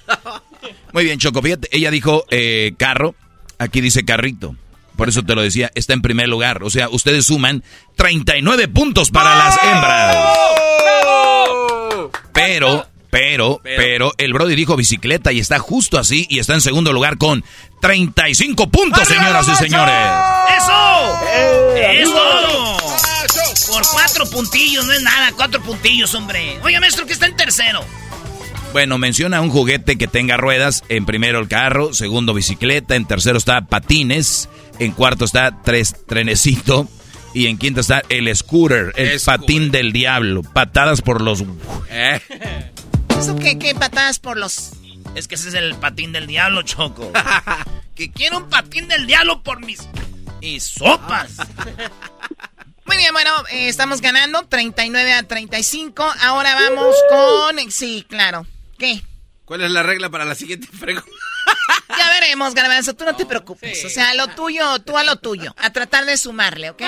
Muy 0.95 1.05
bien, 1.05 1.19
Choco. 1.19 1.43
Fíjate, 1.43 1.69
ella 1.71 1.91
dijo 1.91 2.25
eh, 2.31 2.73
carro. 2.79 3.15
Aquí 3.59 3.83
dice 3.83 4.07
carrito. 4.07 4.57
Por 4.97 5.09
eso 5.09 5.23
te 5.23 5.35
lo 5.35 5.43
decía, 5.43 5.71
está 5.75 5.95
en 5.95 6.03
primer 6.03 6.29
lugar. 6.29 6.63
O 6.63 6.71
sea, 6.71 6.89
ustedes 6.89 7.27
suman 7.27 7.63
39 7.97 8.69
puntos 8.69 9.11
para 9.11 9.37
las 9.37 9.59
hembras. 9.63 10.17
Pero, 12.33 12.87
pero, 13.11 13.61
pero, 13.63 14.13
el 14.19 14.33
Brody 14.33 14.55
dijo 14.55 14.77
bicicleta 14.77 15.33
y 15.33 15.39
está 15.39 15.59
justo 15.59 15.99
así 15.99 16.27
y 16.31 16.39
está 16.39 16.55
en 16.55 16.61
segundo 16.61 16.93
lugar 16.93 17.19
con 17.19 17.45
35 17.81 18.69
puntos, 18.71 19.07
señoras 19.07 19.47
y 19.49 19.55
señores. 19.57 19.95
¡Eso! 20.59 21.21
¡Eso! 21.77 22.77
Por 23.71 23.83
cuatro 23.93 24.27
puntillos, 24.31 24.87
no 24.87 24.93
es 24.93 25.03
nada, 25.03 25.33
cuatro 25.37 25.63
puntillos, 25.63 26.15
hombre. 26.15 26.59
Oiga, 26.63 26.81
maestro, 26.81 27.07
que 27.07 27.13
está 27.13 27.27
en 27.27 27.37
tercero. 27.37 27.85
Bueno, 28.73 28.97
menciona 28.97 29.43
un 29.43 29.51
juguete 29.51 29.99
que 29.99 30.07
tenga 30.07 30.39
ruedas. 30.39 30.83
En 30.89 31.05
primero 31.05 31.39
el 31.39 31.49
carro, 31.49 31.93
segundo 31.93 32.33
bicicleta, 32.33 32.97
en 32.97 33.05
tercero 33.05 33.37
está 33.37 33.67
patines, 33.67 34.49
en 34.85 34.93
cuarto 34.93 35.25
está 35.25 35.63
tres 35.63 35.95
trenecito 36.07 36.89
y 37.35 37.47
en 37.47 37.57
quinto 37.59 37.81
está 37.81 38.03
el 38.09 38.35
scooter, 38.37 38.93
el 38.97 39.21
patín 39.21 39.71
del 39.71 39.93
diablo, 39.93 40.43
patadas 40.43 41.01
por 41.01 41.21
los... 41.21 41.45
¿Eh? 41.89 42.21
¿Eso 43.19 43.37
qué, 43.37 43.59
qué 43.59 43.75
patadas 43.75 44.19
por 44.19 44.37
los...? 44.37 44.73
Es 45.15 45.29
que 45.29 45.37
ese 45.37 45.49
es 45.49 45.55
el 45.55 45.75
patín 45.77 46.13
del 46.13 46.27
diablo, 46.27 46.63
Choco. 46.63 47.13
que 47.95 48.11
quiero 48.11 48.39
un 48.39 48.49
patín 48.49 48.89
del 48.89 49.07
diablo 49.07 49.43
por 49.43 49.65
mis... 49.65 49.89
Y 50.41 50.61
sopas. 50.61 51.37
Muy 52.85 52.97
bien, 52.97 53.13
bueno, 53.13 53.31
eh, 53.51 53.69
estamos 53.69 54.01
ganando 54.01 54.43
39 54.47 55.13
a 55.13 55.23
35. 55.23 56.05
Ahora 56.21 56.55
vamos 56.55 56.97
con... 57.09 57.71
Sí, 57.71 58.05
claro. 58.09 58.47
¿Qué? 58.77 59.03
¿Cuál 59.45 59.63
es 59.63 59.71
la 59.71 59.83
regla 59.83 60.11
para 60.11 60.25
la 60.25 60.35
siguiente 60.35 60.67
pregunta? 60.81 61.09
Ya 61.99 62.09
veremos, 62.09 62.55
Garbanzo, 62.55 62.95
tú 62.95 63.05
no 63.05 63.15
te 63.15 63.27
preocupes. 63.27 63.85
O 63.85 63.89
sea, 63.91 64.15
lo 64.15 64.29
tuyo, 64.29 64.79
tú 64.81 64.97
a 64.97 65.05
lo 65.05 65.17
tuyo. 65.17 65.55
A 65.59 65.71
tratar 65.71 66.05
de 66.07 66.17
sumarle, 66.17 66.71
¿ok? 66.71 66.83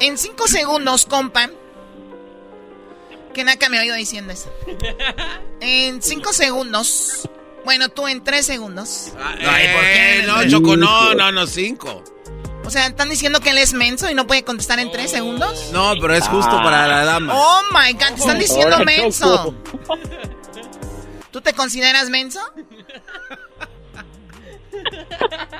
en 0.00 0.18
cinco 0.18 0.48
segundos, 0.48 1.06
compa. 1.06 1.50
Que 3.34 3.44
Naka 3.44 3.68
me 3.68 3.78
ha 3.78 3.82
oído 3.82 3.94
diciendo 3.94 4.32
eso. 4.32 4.52
En 5.60 6.02
cinco 6.02 6.32
segundos. 6.32 7.28
Bueno, 7.64 7.88
tú 7.90 8.08
en 8.08 8.24
tres 8.24 8.46
segundos. 8.46 9.12
Ay, 9.18 9.68
¿por 9.72 9.82
qué? 9.82 10.24
No, 10.26 10.48
Choco, 10.48 10.76
no, 10.76 11.14
no, 11.14 11.30
no, 11.30 11.46
cinco. 11.46 12.02
O 12.64 12.70
sea, 12.70 12.86
¿están 12.86 13.08
diciendo 13.08 13.40
que 13.40 13.50
él 13.50 13.58
es 13.58 13.72
menso 13.72 14.10
y 14.10 14.14
no 14.14 14.26
puede 14.26 14.44
contestar 14.44 14.78
en 14.78 14.90
tres 14.90 15.10
segundos? 15.10 15.70
No, 15.72 15.94
pero 16.00 16.14
es 16.14 16.26
justo 16.28 16.50
para 16.62 16.86
la 16.86 17.04
dama. 17.04 17.32
Oh 17.34 17.60
my 17.72 17.92
god, 17.92 18.08
te 18.08 18.20
están 18.20 18.38
diciendo 18.38 18.78
menso. 18.84 19.54
¿Tú 21.32 21.40
te 21.40 21.54
consideras 21.54 22.10
menso? 22.10 22.40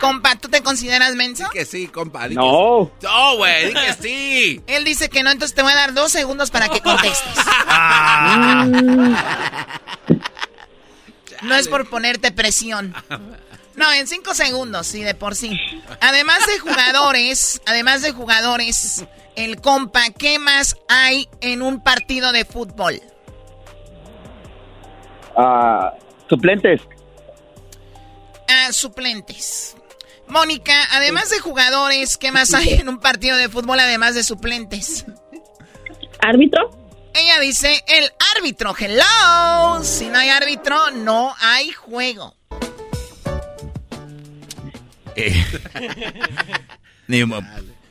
Compa, 0.01 0.37
¿tú 0.37 0.49
te 0.49 0.62
consideras 0.62 1.14
menso? 1.14 1.49
que 1.51 1.64
sí, 1.64 1.87
compa. 1.89 2.29
no. 2.29 2.91
No, 3.01 3.37
güey, 3.37 3.68
di 3.68 3.75
que 3.75 3.95
sí. 4.01 4.62
Él 4.66 4.85
dice 4.85 5.09
que 5.09 5.23
no, 5.23 5.31
entonces 5.31 5.55
te 5.55 5.62
voy 5.62 5.73
a 5.73 5.77
dar 5.77 5.95
dos 5.95 6.12
segundos 6.12 6.51
para 6.51 6.68
que 6.68 6.81
contestes. 6.81 7.37
no 11.43 11.55
es 11.55 11.68
por 11.68 11.89
ponerte 11.89 12.33
presión. 12.33 12.95
No, 13.75 13.91
en 13.93 14.07
cinco 14.07 14.35
segundos, 14.35 14.87
sí, 14.87 15.03
de 15.03 15.14
por 15.14 15.35
sí. 15.35 15.59
Además 16.01 16.47
de 16.47 16.59
jugadores, 16.59 17.61
además 17.66 18.03
de 18.03 18.12
jugadores, 18.12 19.05
el 19.37 19.61
compa, 19.61 20.11
¿qué 20.11 20.39
más 20.39 20.77
hay 20.89 21.29
en 21.41 21.62
un 21.62 21.83
partido 21.83 22.33
de 22.33 22.45
fútbol? 22.45 23.01
Ah, 25.37 25.93
suplentes. 26.28 26.80
Ah, 28.49 28.72
suplentes. 28.72 29.76
Mónica, 30.28 30.74
además 30.93 31.30
de 31.30 31.41
jugadores, 31.41 32.16
¿qué 32.16 32.33
más 32.33 32.55
hay 32.55 32.74
en 32.74 32.89
un 32.89 32.99
partido 32.99 33.37
de 33.37 33.49
fútbol 33.49 33.80
además 33.80 34.14
de 34.14 34.22
suplentes? 34.22 35.05
¿Árbitro? 36.20 36.70
Ella 37.14 37.41
dice 37.41 37.85
el 37.87 38.11
árbitro. 38.37 38.74
Hello. 38.78 39.85
Si 39.85 40.09
no 40.09 40.18
hay 40.18 40.30
árbitro, 40.30 40.91
no 40.93 41.35
hay 41.41 41.70
juego. 41.70 42.35
Eh. 45.16 45.45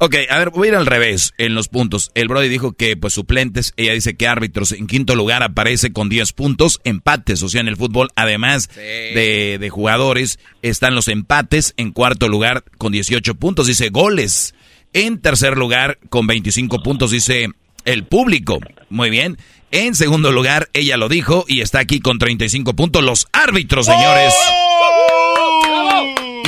ok, 0.00 0.14
a 0.28 0.38
ver, 0.38 0.50
voy 0.50 0.68
a 0.68 0.70
ir 0.70 0.76
al 0.76 0.86
revés 0.86 1.32
en 1.38 1.54
los 1.54 1.68
puntos. 1.68 2.10
El 2.14 2.28
Brody 2.28 2.48
dijo 2.48 2.72
que, 2.72 2.96
pues, 2.96 3.12
suplentes. 3.12 3.72
Ella 3.76 3.92
dice 3.92 4.16
que 4.16 4.26
árbitros. 4.26 4.72
En 4.72 4.86
quinto 4.86 5.14
lugar 5.14 5.42
aparece 5.42 5.92
con 5.92 6.08
10 6.08 6.32
puntos. 6.32 6.80
Empates, 6.84 7.42
o 7.42 7.48
sea, 7.48 7.60
en 7.60 7.68
el 7.68 7.76
fútbol, 7.76 8.08
además 8.16 8.68
de, 8.74 9.58
de, 9.60 9.70
jugadores, 9.70 10.38
están 10.62 10.94
los 10.94 11.08
empates. 11.08 11.74
En 11.76 11.92
cuarto 11.92 12.28
lugar, 12.28 12.64
con 12.78 12.92
18 12.92 13.34
puntos, 13.36 13.66
dice 13.66 13.90
goles. 13.90 14.54
En 14.92 15.20
tercer 15.20 15.56
lugar, 15.56 15.98
con 16.08 16.26
25 16.26 16.82
puntos, 16.82 17.10
dice 17.12 17.50
el 17.84 18.04
público. 18.04 18.58
Muy 18.88 19.10
bien. 19.10 19.38
En 19.70 19.94
segundo 19.94 20.32
lugar, 20.32 20.68
ella 20.72 20.96
lo 20.96 21.08
dijo 21.08 21.44
y 21.46 21.60
está 21.60 21.78
aquí 21.78 22.00
con 22.00 22.18
35 22.18 22.74
puntos. 22.74 23.04
Los 23.04 23.28
árbitros, 23.32 23.86
señores. 23.86 24.34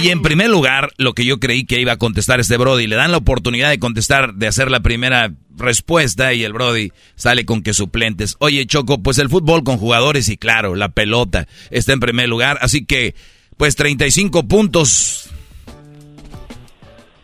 Y 0.03 0.09
en 0.11 0.21
primer 0.21 0.51
lugar, 0.51 0.93
lo 0.97 1.15
que 1.15 1.25
yo 1.25 1.39
creí 1.39 1.65
que 1.65 1.81
iba 1.81 1.93
a 1.93 1.97
contestar 1.97 2.41
este 2.41 2.57
Brody, 2.57 2.89
le 2.89 2.97
dan 2.97 3.13
la 3.13 3.19
oportunidad 3.19 3.71
de 3.71 3.79
contestar, 3.79 4.35
de 4.35 4.49
hacer 4.49 4.71
la 4.71 4.81
primera 4.81 5.33
respuesta 5.57 6.33
y 6.33 6.43
el 6.43 6.53
Brody 6.53 6.91
sale 7.15 7.45
con 7.45 7.63
que 7.63 7.73
suplentes. 7.73 8.37
Oye, 8.41 8.67
Choco, 8.67 9.03
pues 9.03 9.19
el 9.19 9.29
fútbol 9.29 9.63
con 9.63 9.79
jugadores 9.79 10.29
y 10.29 10.37
claro, 10.37 10.75
la 10.75 10.89
pelota 10.89 11.47
está 11.71 11.93
en 11.93 12.01
primer 12.01 12.29
lugar, 12.29 12.59
así 12.63 12.85
que 12.85 13.15
pues 13.57 13.77
35 13.77 14.49
puntos 14.49 15.31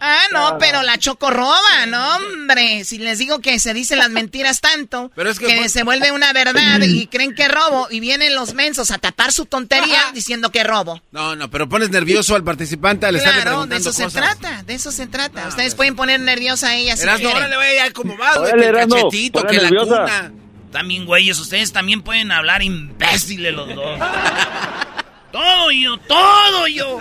Ah, 0.00 0.22
no, 0.32 0.58
pero 0.58 0.82
la 0.82 0.98
Choco 0.98 1.30
roba, 1.30 1.86
no, 1.88 2.16
hombre. 2.16 2.84
Si 2.84 2.98
les 2.98 3.18
digo 3.18 3.40
que 3.40 3.58
se 3.58 3.74
dicen 3.74 3.98
las 3.98 4.10
mentiras 4.10 4.60
tanto, 4.60 5.10
que, 5.38 5.68
se 5.68 5.82
vuelve 5.82 6.12
una 6.12 6.32
verdad 6.32 6.80
y 6.82 7.06
creen 7.08 7.34
que 7.34 7.48
robo, 7.48 7.88
y 7.90 8.00
vienen 8.00 8.34
los 8.34 8.54
mensos 8.54 8.90
a 8.90 8.98
tapar 8.98 9.32
su 9.32 9.46
tontería 9.46 10.00
diciendo 10.14 10.50
que 10.50 10.64
robo. 10.64 11.02
No, 11.10 11.34
no, 11.36 11.50
pero 11.50 11.68
pones 11.68 11.90
nervioso 11.90 12.36
al 12.36 12.44
participante 12.44 13.06
al 13.06 13.16
estarle 13.16 13.42
Claro, 13.42 13.66
de 13.66 13.76
eso 13.76 13.92
se 13.92 14.08
trata, 14.08 14.62
de 14.62 14.74
eso 14.74 14.92
se 14.92 15.06
trata. 15.06 15.44
Ah, 15.44 15.48
Ustedes 15.48 15.74
pueden 15.74 15.96
poner 15.96 16.20
nerviosa 16.20 16.68
a 16.68 16.76
ella 16.76 16.96
si 16.96 17.02
Erasno, 17.02 17.30
quieren. 17.30 17.36
ahora 17.36 17.48
le 17.48 17.56
voy 17.56 17.66
a 17.66 17.86
ir 17.86 17.92
como 17.92 18.16
más, 18.16 18.38
güey, 18.38 18.52
que 18.52 18.68
el 18.68 18.88
cachetito, 18.88 19.46
que 19.46 19.56
la 19.58 19.68
cuna. 19.68 20.32
También, 20.72 21.06
güeyes, 21.06 21.38
ustedes 21.38 21.72
también 21.72 22.02
pueden 22.02 22.30
hablar 22.30 22.62
imbéciles 22.62 23.54
los 23.54 23.74
dos. 23.74 23.98
todo 25.32 25.70
yo, 25.70 25.96
todo 25.98 26.66
yo. 26.66 27.00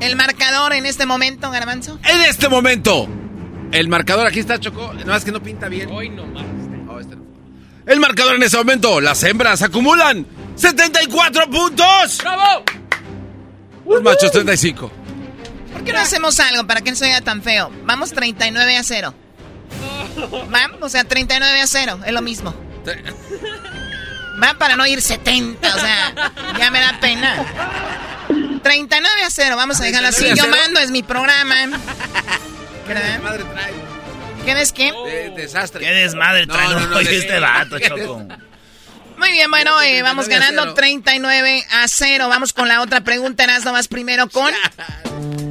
El 0.00 0.16
marcador 0.16 0.72
en 0.72 0.86
este 0.86 1.06
momento, 1.06 1.50
Garbanzo. 1.50 1.98
En 2.04 2.20
este 2.22 2.48
momento. 2.48 3.08
El 3.72 3.88
marcador 3.88 4.26
aquí 4.26 4.40
está, 4.40 4.58
Choco. 4.58 4.92
No 5.04 5.14
es 5.14 5.24
que 5.24 5.32
no 5.32 5.42
pinta 5.42 5.68
bien. 5.68 5.90
Hoy 5.90 6.08
no 6.08 6.26
más. 6.26 6.44
este 7.00 7.16
El 7.86 8.00
marcador 8.00 8.36
en 8.36 8.42
este 8.42 8.56
momento. 8.56 9.00
Las 9.00 9.22
hembras 9.24 9.62
acumulan 9.62 10.26
74 10.56 11.50
puntos. 11.50 12.18
¡Bravo! 12.22 12.64
Los 13.86 14.02
machos 14.02 14.30
35. 14.32 14.90
¿Por 15.72 15.84
qué 15.84 15.92
no 15.92 15.98
hacemos 15.98 16.38
algo 16.40 16.66
para 16.66 16.80
que 16.80 16.90
no 16.90 16.96
se 16.96 17.06
vea 17.06 17.20
tan 17.20 17.42
feo? 17.42 17.70
Vamos 17.84 18.12
39 18.12 18.76
a 18.76 18.82
0. 18.82 19.14
Vamos, 20.50 20.78
o 20.80 20.88
sea, 20.88 21.04
39 21.04 21.60
a 21.60 21.66
0. 21.66 22.00
Es 22.06 22.12
lo 22.12 22.22
mismo. 22.22 22.54
Va 24.42 24.54
para 24.54 24.76
no 24.76 24.86
ir 24.86 25.02
70, 25.02 25.74
o 25.74 25.78
sea, 25.78 26.32
ya 26.58 26.70
me 26.70 26.80
da 26.80 26.98
pena. 27.00 27.44
39 28.62 29.22
a 29.24 29.30
0, 29.30 29.56
vamos 29.56 29.80
a 29.80 29.84
dejarlo 29.84 30.08
así. 30.08 30.26
Yo 30.36 30.48
mando, 30.48 30.80
es 30.80 30.90
mi 30.90 31.02
programa. 31.02 31.54
¿Qué 32.86 32.94
desmadre 32.94 33.44
trae? 33.44 33.72
¿Qué 34.44 34.54
des 34.54 34.72
qué? 34.72 34.92
De, 34.92 35.30
desastre. 35.30 35.84
¿Qué 35.84 35.92
desmadre 35.92 36.46
trae 36.46 36.68
no, 36.68 36.80
no, 36.80 36.86
no, 36.86 37.00
este 37.00 37.38
vato, 37.38 37.78
Choco? 37.78 38.26
Muy 39.18 39.32
bien, 39.32 39.50
bueno, 39.50 39.82
eh, 39.82 40.00
vamos 40.02 40.28
ganando 40.28 40.74
39 40.74 41.64
a 41.70 41.88
0. 41.88 42.28
Vamos 42.28 42.52
con 42.52 42.68
la 42.68 42.80
otra 42.80 43.00
pregunta, 43.00 43.44
Erasmo, 43.44 43.72
más 43.72 43.88
primero 43.88 44.28
con... 44.28 44.54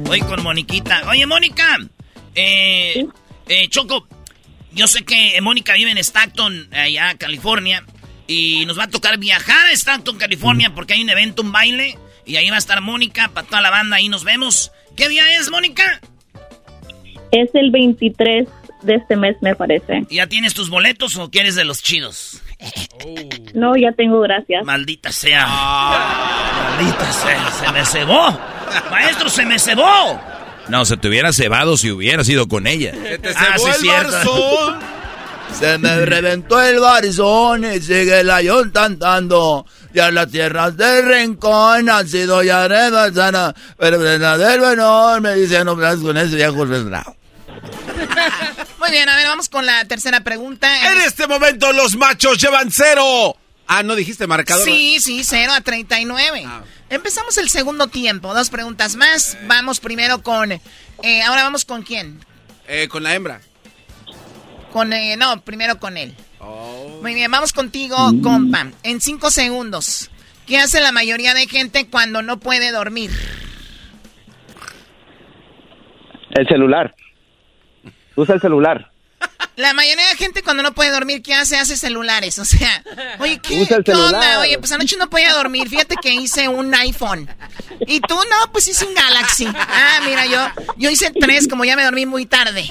Voy 0.04 0.20
con 0.20 0.42
Moniquita. 0.42 1.02
Oye, 1.08 1.26
Mónica. 1.26 1.76
Eh, 2.34 3.06
eh, 3.46 3.68
Choco, 3.68 4.08
yo 4.72 4.86
sé 4.86 5.04
que 5.04 5.38
Mónica 5.42 5.74
vive 5.74 5.90
en 5.90 5.98
Stockton, 5.98 6.68
allá, 6.72 7.14
California. 7.18 7.84
Y 8.28 8.66
nos 8.66 8.78
va 8.78 8.84
a 8.84 8.88
tocar 8.88 9.18
viajar 9.18 9.66
a 9.66 9.72
Stockton, 9.72 10.18
California, 10.18 10.72
porque 10.74 10.94
hay 10.94 11.02
un 11.02 11.10
evento, 11.10 11.42
un 11.42 11.50
baile. 11.50 11.98
Y 12.26 12.36
ahí 12.36 12.48
va 12.50 12.56
a 12.56 12.60
estar 12.60 12.80
Mónica, 12.82 13.28
para 13.28 13.46
toda 13.46 13.62
la 13.62 13.70
banda, 13.70 13.96
ahí 13.96 14.08
nos 14.08 14.22
vemos. 14.22 14.70
¿Qué 14.94 15.08
día 15.08 15.24
es, 15.38 15.50
Mónica? 15.50 16.00
Es 17.32 17.48
el 17.54 17.70
23 17.70 18.46
de 18.82 18.94
este 18.94 19.16
mes, 19.16 19.36
me 19.40 19.56
parece. 19.56 20.04
¿Ya 20.10 20.26
tienes 20.26 20.52
tus 20.54 20.68
boletos 20.68 21.16
o 21.16 21.30
quieres 21.30 21.54
de 21.54 21.64
los 21.64 21.82
chidos? 21.82 22.42
No, 23.54 23.76
ya 23.76 23.92
tengo, 23.92 24.20
gracias. 24.20 24.64
Maldita 24.64 25.10
sea. 25.10 25.46
Maldita 25.46 27.12
sea, 27.12 27.50
se 27.50 27.72
me 27.72 27.84
cebó. 27.84 28.38
Maestro, 28.90 29.28
se 29.28 29.46
me 29.46 29.58
cebó. 29.58 30.20
No, 30.68 30.84
se 30.84 30.96
te 30.96 31.08
hubiera 31.08 31.32
cebado 31.32 31.76
si 31.76 31.90
hubieras 31.90 32.28
ido 32.28 32.46
con 32.46 32.66
ella. 32.66 32.92
te 32.92 33.30
Ah, 33.34 33.56
sí, 33.56 33.68
el 33.68 33.74
cierto. 33.74 34.78
Se 35.56 35.78
me 35.78 36.04
reventó 36.06 36.60
el 36.62 36.78
barzón 36.78 37.64
y 37.64 37.80
sigue 37.80 38.20
el 38.20 38.30
ayón 38.30 38.70
cantando. 38.70 39.66
Ya 39.92 40.10
las 40.10 40.30
tierras 40.30 40.76
del 40.76 41.06
rincón 41.06 41.88
han 41.88 42.08
sido 42.08 42.42
ya 42.42 42.68
rebasadas. 42.68 43.54
Pero 43.76 43.98
de 43.98 44.18
la 44.18 44.38
del 44.38 44.60
menor 44.60 45.20
me 45.20 45.34
dice 45.34 45.64
no 45.64 45.72
hablas 45.72 45.96
con 45.96 46.16
ese 46.16 46.36
viejo 46.36 46.64
resbrado. 46.64 47.16
Muy 48.78 48.90
bien, 48.90 49.08
a 49.08 49.16
ver, 49.16 49.26
vamos 49.26 49.48
con 49.48 49.66
la 49.66 49.84
tercera 49.86 50.20
pregunta. 50.20 50.92
En 50.92 51.00
este 51.02 51.26
momento 51.26 51.72
los 51.72 51.96
machos 51.96 52.38
llevan 52.38 52.70
cero. 52.70 53.36
Ah, 53.66 53.82
¿no 53.82 53.94
dijiste 53.96 54.26
marcador? 54.26 54.64
Sí, 54.64 54.98
sí, 54.98 55.22
0 55.22 55.52
a 55.52 55.60
39. 55.60 56.46
Empezamos 56.88 57.36
el 57.36 57.50
segundo 57.50 57.86
tiempo. 57.88 58.32
Dos 58.32 58.48
preguntas 58.48 58.96
más. 58.96 59.36
Vamos 59.46 59.78
primero 59.80 60.22
con. 60.22 60.52
eh, 60.52 61.22
ahora 61.22 61.42
vamos 61.42 61.66
con 61.66 61.82
quién? 61.82 62.24
Eh, 62.66 62.88
con 62.88 63.02
la 63.02 63.14
hembra. 63.14 63.42
Con. 64.72 64.92
eh, 64.92 65.16
no, 65.16 65.40
primero 65.42 65.78
con 65.78 65.96
él. 65.96 66.14
Muy 67.02 67.14
bien, 67.14 67.30
vamos 67.30 67.52
contigo, 67.52 67.96
compa. 68.22 68.66
En 68.82 69.00
cinco 69.00 69.30
segundos. 69.30 70.10
¿Qué 70.46 70.58
hace 70.58 70.80
la 70.80 70.92
mayoría 70.92 71.34
de 71.34 71.46
gente 71.46 71.88
cuando 71.88 72.22
no 72.22 72.40
puede 72.40 72.72
dormir? 72.72 73.10
El 76.30 76.46
celular. 76.48 76.94
Usa 78.16 78.34
el 78.34 78.40
celular. 78.40 78.90
La 79.56 79.74
mayoría 79.74 80.08
de 80.10 80.16
gente 80.16 80.42
cuando 80.44 80.62
no 80.62 80.72
puede 80.72 80.92
dormir, 80.92 81.20
¿qué 81.20 81.34
hace? 81.34 81.56
Hace 81.56 81.76
celulares. 81.76 82.38
O 82.38 82.44
sea, 82.44 82.84
oye, 83.18 83.40
¿qué, 83.40 83.60
Usa 83.60 83.78
el 83.78 83.84
¿qué 83.84 83.92
onda? 83.92 84.38
Oye, 84.38 84.56
pues 84.58 84.70
anoche 84.70 84.96
no 84.96 85.10
podía 85.10 85.32
dormir. 85.32 85.68
Fíjate 85.68 85.96
que 86.00 86.12
hice 86.14 86.46
un 86.46 86.72
iPhone. 86.74 87.28
Y 87.80 88.00
tú, 88.00 88.14
no, 88.14 88.52
pues 88.52 88.68
hice 88.68 88.86
un 88.86 88.94
Galaxy. 88.94 89.48
Ah, 89.56 90.00
mira, 90.06 90.26
yo, 90.26 90.38
yo 90.76 90.90
hice 90.90 91.10
tres, 91.10 91.48
como 91.48 91.64
ya 91.64 91.74
me 91.74 91.82
dormí 91.82 92.06
muy 92.06 92.24
tarde. 92.24 92.70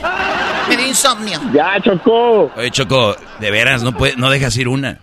Me 0.69 0.77
dio 0.77 0.87
insomnio. 0.87 1.41
Ya, 1.53 1.77
Chocó. 1.81 2.53
Oye, 2.55 2.71
Choco, 2.71 3.17
de 3.39 3.51
veras, 3.51 3.83
no, 3.83 3.95
puede, 3.95 4.15
no 4.15 4.29
dejas 4.29 4.55
ir 4.55 4.69
una. 4.69 5.01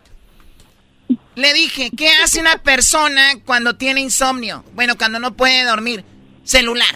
Le 1.35 1.53
dije, 1.53 1.91
¿qué 1.95 2.09
hace 2.23 2.41
una 2.41 2.63
persona 2.63 3.35
cuando 3.45 3.77
tiene 3.77 4.01
insomnio? 4.01 4.65
Bueno, 4.73 4.97
cuando 4.97 5.19
no 5.19 5.35
puede 5.35 5.65
dormir. 5.65 6.03
Celular. 6.45 6.95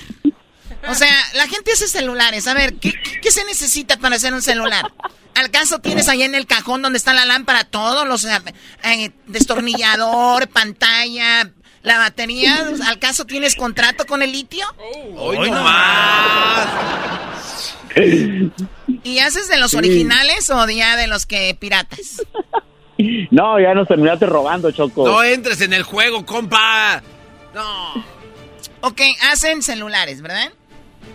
O 0.89 0.95
sea, 0.95 1.13
la 1.35 1.47
gente 1.49 1.73
hace 1.73 1.89
celulares. 1.89 2.47
A 2.47 2.55
ver, 2.55 2.75
¿qué, 2.75 2.93
qué- 2.93 3.21
qué 3.21 3.31
se 3.31 3.45
necesita 3.45 3.97
para 3.97 4.17
hacer 4.17 4.33
un 4.33 4.43
celular? 4.43 4.93
¿Al 5.35 5.51
caso 5.51 5.79
tienes 5.81 6.09
ahí 6.09 6.23
en 6.23 6.35
el 6.35 6.47
cajón 6.47 6.83
donde 6.83 6.99
está 6.99 7.13
la 7.15 7.25
lámpara 7.25 7.65
todos 7.65 8.07
los 8.07 8.25
eh, 8.25 9.13
destornillador, 9.27 10.49
pantalla, 10.49 11.51
la 11.83 11.99
batería? 11.99 12.69
¿Al 12.87 12.99
caso 12.99 13.25
tienes 13.25 13.55
contrato 13.57 14.05
con 14.07 14.23
el 14.23 14.33
litio? 14.33 14.67
Hoy 15.17 15.51
no 15.51 15.65
¿Y 19.05 19.19
haces 19.19 19.49
de 19.49 19.59
los 19.59 19.73
Sí. 19.73 19.77
originales 19.77 20.51
o 20.51 20.69
ya 20.69 20.97
de 20.97 21.07
los 21.07 21.27
que 21.27 21.57
piratas? 21.59 22.23
No, 23.31 23.61
ya 23.61 23.75
nos 23.75 23.87
terminaste 23.89 24.27
robando, 24.27 24.71
Choco. 24.73 25.07
No 25.07 25.23
entres 25.23 25.61
en 25.61 25.73
el 25.73 25.83
juego, 25.85 26.27
compa. 26.27 27.03
No. 27.55 27.95
Ok, 28.81 29.01
hacen 29.31 29.63
celulares, 29.63 30.21
¿verdad? 30.21 30.53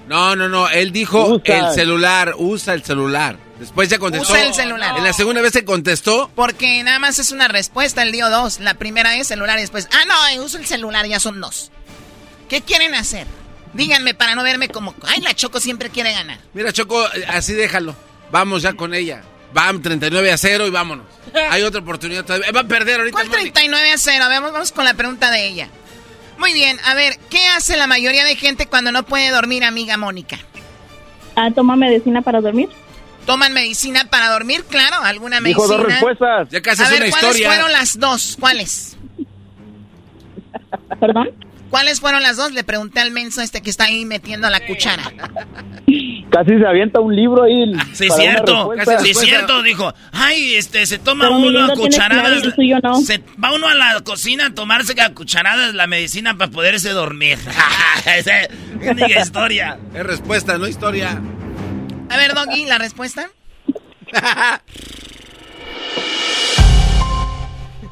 No, 0.08 0.36
no, 0.36 0.50
no. 0.50 0.70
Él 0.70 0.92
dijo 0.92 1.36
Usa. 1.36 1.70
el 1.70 1.74
celular. 1.74 2.36
Usa 2.38 2.74
el 2.74 2.84
celular. 2.84 3.38
Después 3.60 3.88
ya 3.90 3.98
contestó. 4.00 4.34
Usa 4.34 4.44
el 4.44 4.54
celular. 4.54 4.98
En 4.98 5.04
la 5.04 5.14
segunda 5.14 5.42
vez 5.42 5.54
se 5.54 5.64
contestó. 5.64 6.30
Porque 6.36 6.84
nada 6.84 7.00
más 7.00 7.20
es 7.20 7.32
una 7.32 7.48
respuesta, 7.48 8.04
él 8.04 8.12
dio 8.12 8.30
dos. 8.30 8.60
La 8.60 8.74
primera 8.74 9.16
es 9.16 9.28
celular 9.28 9.58
y 9.58 9.62
después, 9.62 9.88
ah, 9.92 10.06
no, 10.06 10.28
eh, 10.28 10.40
uso 10.40 10.58
el 10.58 10.66
celular, 10.66 11.06
ya 11.08 11.20
son 11.20 11.40
dos. 11.40 11.72
¿Qué 12.50 12.62
quieren 12.62 12.94
hacer? 12.96 13.26
Díganme 13.74 14.14
para 14.14 14.36
no 14.36 14.44
verme 14.44 14.70
como, 14.70 14.94
ay, 15.08 15.22
la 15.22 15.34
Choco 15.34 15.60
siempre 15.60 15.90
quiere 15.90 16.12
ganar. 16.12 16.40
Mira, 16.54 16.74
Choco, 16.74 17.04
eh, 17.14 17.26
así 17.28 17.54
déjalo. 17.54 17.96
Vamos 18.32 18.62
ya 18.62 18.74
con 18.74 18.94
ella. 18.94 19.24
Vamos, 19.54 19.84
39 19.84 20.32
a 20.32 20.38
0 20.38 20.68
y 20.68 20.70
vámonos. 20.72 21.06
Hay 21.50 21.62
otra 21.62 21.82
oportunidad 21.82 22.26
todavía. 22.26 22.52
Va 22.52 22.62
a 22.62 22.64
perder 22.66 23.00
ahorita. 23.00 23.16
¿Cuál 23.16 23.30
39 23.30 23.92
a 23.92 23.98
0? 23.98 24.26
Vamos, 24.28 24.52
vamos 24.52 24.72
con 24.72 24.84
la 24.84 24.94
pregunta 24.94 25.32
de 25.32 25.48
ella. 25.48 25.70
Muy 26.38 26.54
bien, 26.54 26.78
a 26.86 26.94
ver, 26.94 27.18
¿qué 27.30 27.46
hace 27.48 27.78
la 27.78 27.88
mayoría 27.88 28.26
de 28.26 28.36
gente 28.36 28.66
cuando 28.68 28.92
no 28.92 29.04
puede 29.04 29.30
dormir, 29.30 29.64
amiga 29.64 29.98
Mónica? 29.98 30.38
Ah, 31.36 31.50
toma 31.54 31.76
medicina 31.76 32.22
para 32.22 32.42
dormir. 32.42 32.70
¿Toman 33.26 33.54
medicina 33.54 34.06
para 34.10 34.30
dormir? 34.30 34.66
Claro, 34.66 34.98
alguna 35.02 35.40
Dijo 35.40 35.62
medicina. 35.62 35.78
dos 35.78 35.88
respuestas. 35.88 36.50
Ya 36.50 36.62
casi 36.62 36.82
a 36.82 36.86
es 36.86 36.92
ver, 36.92 37.02
una 37.04 37.10
¿cuáles 37.12 37.30
historia. 37.30 37.48
fueron 37.50 37.72
las 37.72 37.98
dos? 38.00 38.38
¿Cuáles? 38.40 38.98
¿Perdón? 41.00 41.30
¿Cuáles 41.74 42.02
fueron 42.02 42.22
las 42.22 42.38
dos? 42.38 42.52
Le 42.52 42.64
pregunté 42.64 43.00
al 43.00 43.10
menso 43.10 43.42
este 43.42 43.64
que 43.64 43.72
está 43.72 43.86
ahí 43.86 44.06
metiendo 44.06 44.48
la 44.48 44.64
cuchara. 44.64 45.12
Casi 46.30 46.60
se 46.60 46.68
avienta 46.68 47.00
un 47.00 47.16
libro 47.16 47.42
ahí. 47.42 47.74
Sí, 47.94 48.10
para 48.10 48.22
una 48.22 48.32
cierto. 48.32 48.72
respuesta. 48.76 49.04
Sí, 49.04 49.14
cierto. 49.16 49.64
Dijo, 49.64 49.92
ay, 50.12 50.54
este, 50.54 50.86
se 50.86 51.00
toma 51.00 51.26
Pero 51.30 51.40
uno 51.40 51.66
a 51.66 51.76
cucharadas. 51.76 52.44
suyo 52.54 52.78
no. 52.84 53.02
Se 53.02 53.24
va 53.44 53.56
uno 53.56 53.68
a 53.68 53.74
la 53.74 54.02
cocina 54.02 54.46
a 54.46 54.54
tomarse 54.54 54.94
a 55.02 55.16
cucharadas 55.16 55.74
la 55.74 55.88
medicina 55.88 56.38
para 56.38 56.52
poderse 56.52 56.92
dormir. 56.92 57.40
Esa 58.06 58.42
es 58.42 58.50
una 58.80 59.08
historia. 59.08 59.80
Es 59.96 60.04
respuesta, 60.06 60.60
no 60.60 60.68
historia. 60.68 61.20
A 62.08 62.18
ver, 62.18 62.36
Doggy, 62.36 62.68
¿la 62.68 62.78
respuesta? 62.78 63.32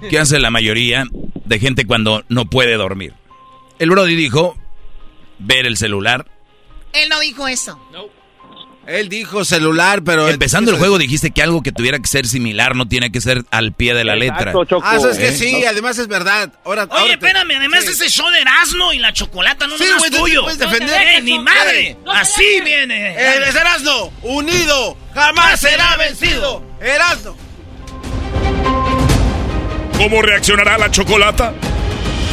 ¿Qué 0.07 0.19
hace 0.19 0.37
la 0.37 0.51
mayoría 0.51 1.05
de 1.45 1.57
gente 1.57 1.87
cuando 1.87 2.23
no 2.29 2.45
puede 2.45 2.75
dormir? 2.75 3.15
El 3.81 3.89
Brody 3.89 4.15
dijo 4.15 4.55
ver 5.39 5.65
el 5.65 5.75
celular. 5.75 6.27
Él 6.93 7.09
no 7.09 7.19
dijo 7.19 7.47
eso. 7.47 7.79
Él 8.85 9.09
dijo 9.09 9.43
celular, 9.43 10.03
pero... 10.03 10.29
Empezando 10.29 10.69
el 10.69 10.77
juego 10.77 10.99
dijiste 10.99 11.31
que 11.31 11.41
algo 11.41 11.63
que 11.63 11.71
tuviera 11.71 11.97
que 11.97 12.07
ser 12.07 12.27
similar 12.27 12.75
no 12.75 12.87
tiene 12.87 13.11
que 13.11 13.19
ser 13.21 13.43
al 13.49 13.73
pie 13.73 13.95
de 13.95 14.03
la 14.03 14.15
letra. 14.15 14.53
Choco. 14.53 14.81
Ah, 14.83 14.97
eso 14.97 15.09
es 15.09 15.17
que 15.17 15.29
¿Eh? 15.29 15.33
sí, 15.33 15.65
además 15.65 15.97
es 15.97 16.07
verdad. 16.07 16.53
Ahora, 16.63 16.83
Oye, 16.83 16.91
ahora 16.93 17.05
te- 17.07 17.13
espérame, 17.25 17.57
además 17.57 17.85
sí. 17.85 17.89
ese 17.89 18.07
show 18.11 18.29
de 18.29 18.41
Erasmo 18.41 18.93
y 18.93 18.99
la 18.99 19.13
chocolata 19.13 19.65
no 19.65 19.75
Sí, 19.79 19.85
tú 20.11 20.17
tuyo. 20.19 20.43
puedes 20.43 20.59
defender. 20.59 21.01
¡Eh, 21.15 21.21
ni 21.23 21.39
madre! 21.39 21.97
Así 22.13 22.61
viene. 22.63 23.15
El 23.15 23.41
Erasmo, 23.41 24.13
unido, 24.21 24.95
jamás 25.15 25.59
será 25.59 25.97
vencido. 25.97 26.63
Erasmo. 26.79 27.35
¿Cómo 29.97 30.21
reaccionará 30.21 30.77
la 30.77 30.91
chocolata? 30.91 31.53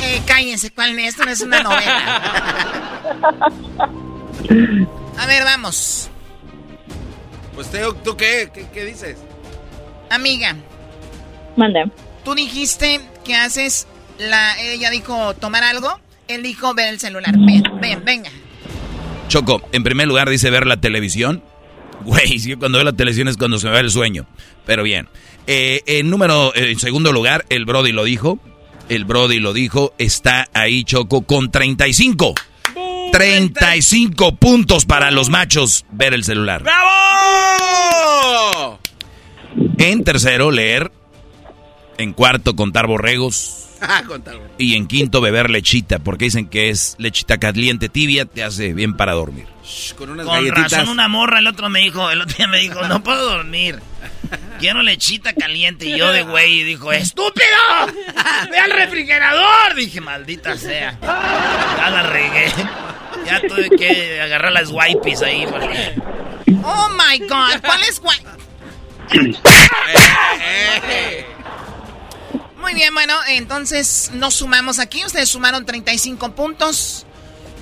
Eh, 0.09 0.23
cállense, 0.27 0.71
¿cuál 0.71 0.99
es? 0.99 1.09
Esto 1.11 1.25
no 1.25 1.31
es 1.31 1.41
una 1.43 1.63
novela. 1.63 2.23
A 5.19 5.27
ver, 5.27 5.45
vamos. 5.45 6.11
Pues 7.55 7.71
Teo, 7.71 7.95
¿tú 7.95 8.17
qué? 8.17 8.51
¿Qué, 8.53 8.67
qué 8.73 8.85
dices? 8.87 9.19
Amiga, 10.11 10.57
Manda. 11.57 11.85
tú 12.25 12.35
dijiste 12.35 13.01
que 13.25 13.35
haces 13.35 13.87
la... 14.19 14.59
Ella 14.63 14.89
dijo 14.91 15.35
tomar 15.35 15.63
algo, 15.65 16.01
él 16.29 16.43
dijo 16.43 16.73
ver 16.73 16.89
el 16.89 17.01
celular. 17.01 17.35
Ven, 17.37 17.63
ven, 17.81 18.03
venga. 18.05 18.31
Choco, 19.29 19.61
en 19.73 19.83
primer 19.83 20.09
lugar 20.09 20.31
dice 20.31 20.49
ver 20.51 20.67
la 20.67 20.79
televisión. 20.79 21.43
Güey, 22.05 22.39
sí, 22.39 22.55
cuando 22.57 22.79
veo 22.79 22.85
la 22.85 22.93
televisión 22.95 23.29
es 23.29 23.37
cuando 23.37 23.59
se 23.59 23.67
me 23.67 23.73
va 23.73 23.81
el 23.81 23.91
sueño. 23.91 24.25
Pero 24.65 24.85
bien. 24.85 25.09
Eh, 25.47 25.83
en 25.87 26.09
número, 26.09 26.55
eh, 26.55 26.71
en 26.71 26.79
segundo 26.79 27.13
lugar, 27.13 27.45
el 27.51 27.67
Brody 27.67 27.93
lo 27.93 28.05
dijo. 28.05 28.39
El 28.89 29.05
Brody 29.05 29.39
lo 29.41 29.53
dijo. 29.53 29.93
Está 29.99 30.49
ahí 30.53 30.84
Choco 30.84 31.22
con 31.22 31.51
35. 31.51 32.34
35 33.12 34.36
puntos 34.36 34.84
para 34.84 35.11
los 35.11 35.28
machos 35.28 35.84
ver 35.91 36.14
el 36.14 36.24
celular. 36.24 36.62
¡Bravo! 36.62 36.89
En 39.78 40.05
tercero, 40.05 40.51
leer. 40.51 40.93
En 41.99 42.12
cuarto, 42.12 42.55
contar 42.57 42.86
borregos. 42.86 43.64
Ah. 43.80 44.03
Y 44.59 44.74
en 44.74 44.89
quinto, 44.89 45.20
beber 45.20 45.51
lechita, 45.51 46.01
porque 46.01 46.24
dicen 46.24 46.49
que 46.49 46.68
es 46.68 46.97
lechita 46.99 47.39
caliente 47.39 47.89
tibia, 47.89 48.24
te 48.24 48.43
hace 48.43 48.74
bien 48.74 48.97
para 48.97 49.12
dormir. 49.12 49.47
Shh, 49.64 49.93
Con 49.93 50.11
unas 50.11 50.26
Con 50.26 50.49
razón 50.49 50.89
una 50.89 51.07
morra, 51.07 51.39
el 51.39 51.47
otro 51.47 51.68
me 51.68 51.78
dijo, 51.78 52.11
el 52.11 52.22
otro 52.22 52.36
día 52.36 52.49
me 52.49 52.59
dijo, 52.59 52.82
no 52.89 53.05
puedo 53.05 53.30
dormir. 53.30 53.78
Quiero 54.59 54.83
lechita 54.83 55.33
caliente. 55.33 55.87
Y 55.87 55.97
yo 55.97 56.11
de 56.12 56.22
güey, 56.22 56.61
y 56.61 56.64
dijo, 56.64 56.93
¡estúpido! 56.93 57.47
¡Ve 58.51 58.59
al 58.59 58.70
refrigerador! 58.72 59.74
Dije, 59.76 60.01
maldita 60.01 60.57
sea. 60.57 60.99
Ya 61.01 61.91
la 61.91 62.03
regué. 62.03 62.53
Ya 63.26 63.41
tuve 63.41 63.70
que 63.70 64.20
agarrar 64.20 64.53
las 64.53 64.70
wipes 64.70 65.22
ahí. 65.22 65.47
porque- 65.49 65.95
Oh 66.64 66.89
my 66.91 67.18
God, 67.20 67.61
¿cuál 67.62 67.83
es? 67.85 68.01
Muy 72.61 72.74
bien, 72.74 72.93
bueno, 72.93 73.14
entonces 73.29 74.11
nos 74.14 74.35
sumamos 74.35 74.79
aquí. 74.79 75.05
Ustedes 75.05 75.29
sumaron 75.29 75.64
35 75.64 76.33
puntos. 76.35 77.07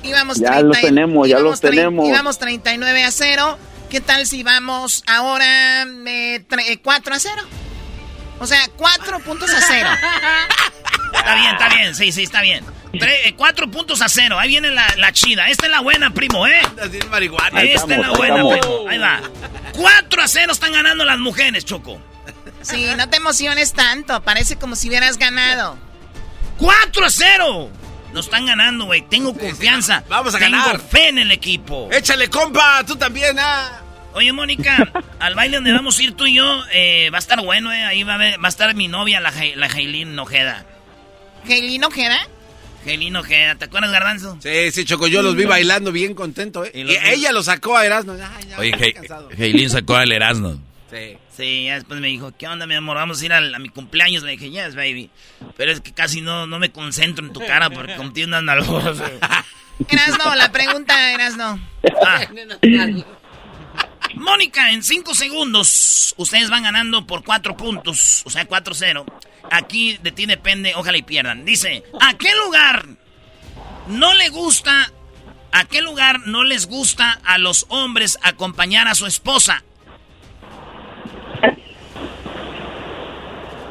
Íbamos 0.02 0.38
Ya 0.38 0.60
los 0.60 0.80
tenemos, 0.80 1.28
ya 1.28 1.38
los 1.38 1.60
tenemos. 1.60 2.08
Íbamos 2.08 2.38
39 2.38 3.04
a 3.04 3.10
0. 3.10 3.58
¿Qué 3.90 4.00
tal 4.00 4.26
si 4.26 4.42
vamos 4.42 5.02
ahora 5.06 5.82
eh, 5.82 6.44
tre- 6.48 6.64
eh, 6.68 6.78
4 6.82 7.14
a 7.14 7.18
0? 7.18 7.42
O 8.38 8.46
sea, 8.46 8.60
cuatro 8.76 9.18
puntos 9.20 9.48
a 9.50 9.60
cero. 9.62 9.88
Está 11.14 11.34
bien, 11.36 11.52
está 11.54 11.68
bien, 11.70 11.94
sí, 11.94 12.12
sí, 12.12 12.24
está 12.24 12.42
bien. 12.42 12.62
Tre- 12.92 13.20
eh, 13.24 13.34
cuatro 13.36 13.70
puntos 13.70 14.02
a 14.02 14.08
cero. 14.10 14.38
Ahí 14.38 14.48
viene 14.48 14.68
la, 14.70 14.86
la 14.96 15.10
chida. 15.12 15.48
Esta 15.48 15.64
es 15.66 15.72
la 15.72 15.80
buena, 15.80 16.10
primo, 16.12 16.46
¿eh? 16.46 16.60
marihuana. 17.10 17.62
Esta 17.62 17.82
es 17.84 17.88
la 17.88 17.94
estamos, 17.96 18.18
buena, 18.18 18.34
estamos. 18.36 18.58
primo. 18.58 18.88
Ahí 18.90 18.98
va. 18.98 19.20
Cuatro 19.72 20.22
a 20.22 20.28
cero 20.28 20.52
están 20.52 20.72
ganando 20.72 21.04
las 21.06 21.18
mujeres, 21.18 21.64
Choco. 21.64 21.98
Sí, 22.60 22.86
no 22.98 23.08
te 23.08 23.16
emociones 23.16 23.72
tanto. 23.72 24.22
Parece 24.22 24.56
como 24.56 24.76
si 24.76 24.88
hubieras 24.88 25.16
ganado. 25.16 25.78
¡Cuatro 26.58 27.06
a 27.06 27.10
cero! 27.10 27.70
Nos 28.16 28.24
están 28.24 28.46
ganando, 28.46 28.86
güey. 28.86 29.02
Tengo 29.02 29.36
confianza. 29.36 30.02
Vamos 30.08 30.34
a 30.34 30.38
Tengo 30.38 30.56
ganar. 30.56 30.80
fe 30.80 31.08
en 31.08 31.18
el 31.18 31.30
equipo. 31.30 31.90
Échale, 31.92 32.30
compa, 32.30 32.82
tú 32.86 32.96
también, 32.96 33.36
ah. 33.38 33.82
Oye, 34.14 34.32
Mónica, 34.32 34.90
al 35.18 35.34
baile 35.34 35.56
donde 35.58 35.70
vamos 35.72 35.98
a 35.98 36.02
ir 36.02 36.14
tú 36.14 36.24
y 36.24 36.36
yo, 36.36 36.62
eh, 36.72 37.10
va 37.12 37.18
a 37.18 37.20
estar 37.20 37.42
bueno, 37.44 37.70
¿eh? 37.74 37.84
Ahí 37.84 38.04
va 38.04 38.14
a, 38.14 38.16
ver- 38.16 38.42
va 38.42 38.46
a 38.46 38.48
estar 38.48 38.74
mi 38.74 38.88
novia, 38.88 39.20
la, 39.20 39.30
la 39.56 39.68
Jailin 39.68 40.18
Ojeda. 40.18 40.64
¿Jailin 41.46 41.84
Ojeda? 41.84 42.26
Jailin 42.86 43.16
Ojeda, 43.16 43.56
¿te 43.56 43.66
acuerdas, 43.66 43.90
Garbanzo? 43.92 44.38
Sí, 44.42 44.70
sí, 44.72 44.86
Choco, 44.86 45.08
yo 45.08 45.20
los 45.20 45.36
vi 45.36 45.44
bailando 45.44 45.92
bien 45.92 46.14
contento, 46.14 46.64
¿eh? 46.64 46.70
Y, 46.72 46.84
los 46.84 46.96
ella 47.04 47.32
lo 47.32 47.42
sacó 47.42 47.76
a 47.76 47.84
Erasmo. 47.84 48.14
Ay, 48.14 48.46
ya, 48.48 48.58
Oye. 48.58 48.94
Heilín 49.36 49.68
sacó 49.68 49.96
al 49.96 50.10
Erasmo. 50.10 50.58
Sí. 50.90 51.18
Sí, 51.36 51.64
ya 51.64 51.74
después 51.74 52.00
me 52.00 52.06
dijo, 52.06 52.32
¿qué 52.36 52.46
onda, 52.46 52.66
mi 52.66 52.74
amor? 52.74 52.96
Vamos 52.96 53.20
a 53.20 53.24
ir 53.24 53.32
al- 53.32 53.54
a, 53.54 53.58
mi 53.58 53.68
cumpleaños. 53.70 54.22
Le 54.22 54.32
dije, 54.32 54.50
yes, 54.50 54.76
baby. 54.76 55.10
Pero 55.56 55.72
es 55.72 55.80
que 55.80 55.92
casi 55.92 56.20
no, 56.20 56.46
no 56.46 56.58
me 56.58 56.70
concentro 56.70 57.26
en 57.26 57.32
tu 57.32 57.40
cara 57.44 57.70
porque 57.70 57.96
contigo 57.96 58.28
unas 58.28 58.42
nalgosas. 58.44 58.98
Erasno, 59.88 60.34
la 60.36 60.50
pregunta, 60.52 61.12
Erasno. 61.12 61.60
Ah. 62.06 62.20
Mónica, 64.14 64.70
en 64.70 64.82
cinco 64.82 65.14
segundos, 65.14 66.14
ustedes 66.16 66.48
van 66.48 66.62
ganando 66.62 67.06
por 67.06 67.22
cuatro 67.24 67.56
puntos, 67.56 68.22
o 68.24 68.30
sea, 68.30 68.48
4-0. 68.48 69.04
Aquí 69.50 69.98
de 70.02 70.10
ti 70.10 70.24
depende, 70.26 70.72
ojalá 70.74 70.96
y 70.96 71.02
pierdan. 71.02 71.44
Dice, 71.44 71.84
¿a 72.00 72.16
qué 72.16 72.34
lugar 72.44 72.86
no 73.88 74.14
le 74.14 74.30
gusta, 74.30 74.90
a 75.52 75.64
qué 75.66 75.82
lugar 75.82 76.20
no 76.26 76.44
les 76.44 76.66
gusta 76.66 77.20
a 77.24 77.36
los 77.38 77.66
hombres 77.68 78.18
acompañar 78.22 78.88
a 78.88 78.94
su 78.94 79.06
esposa? 79.06 79.62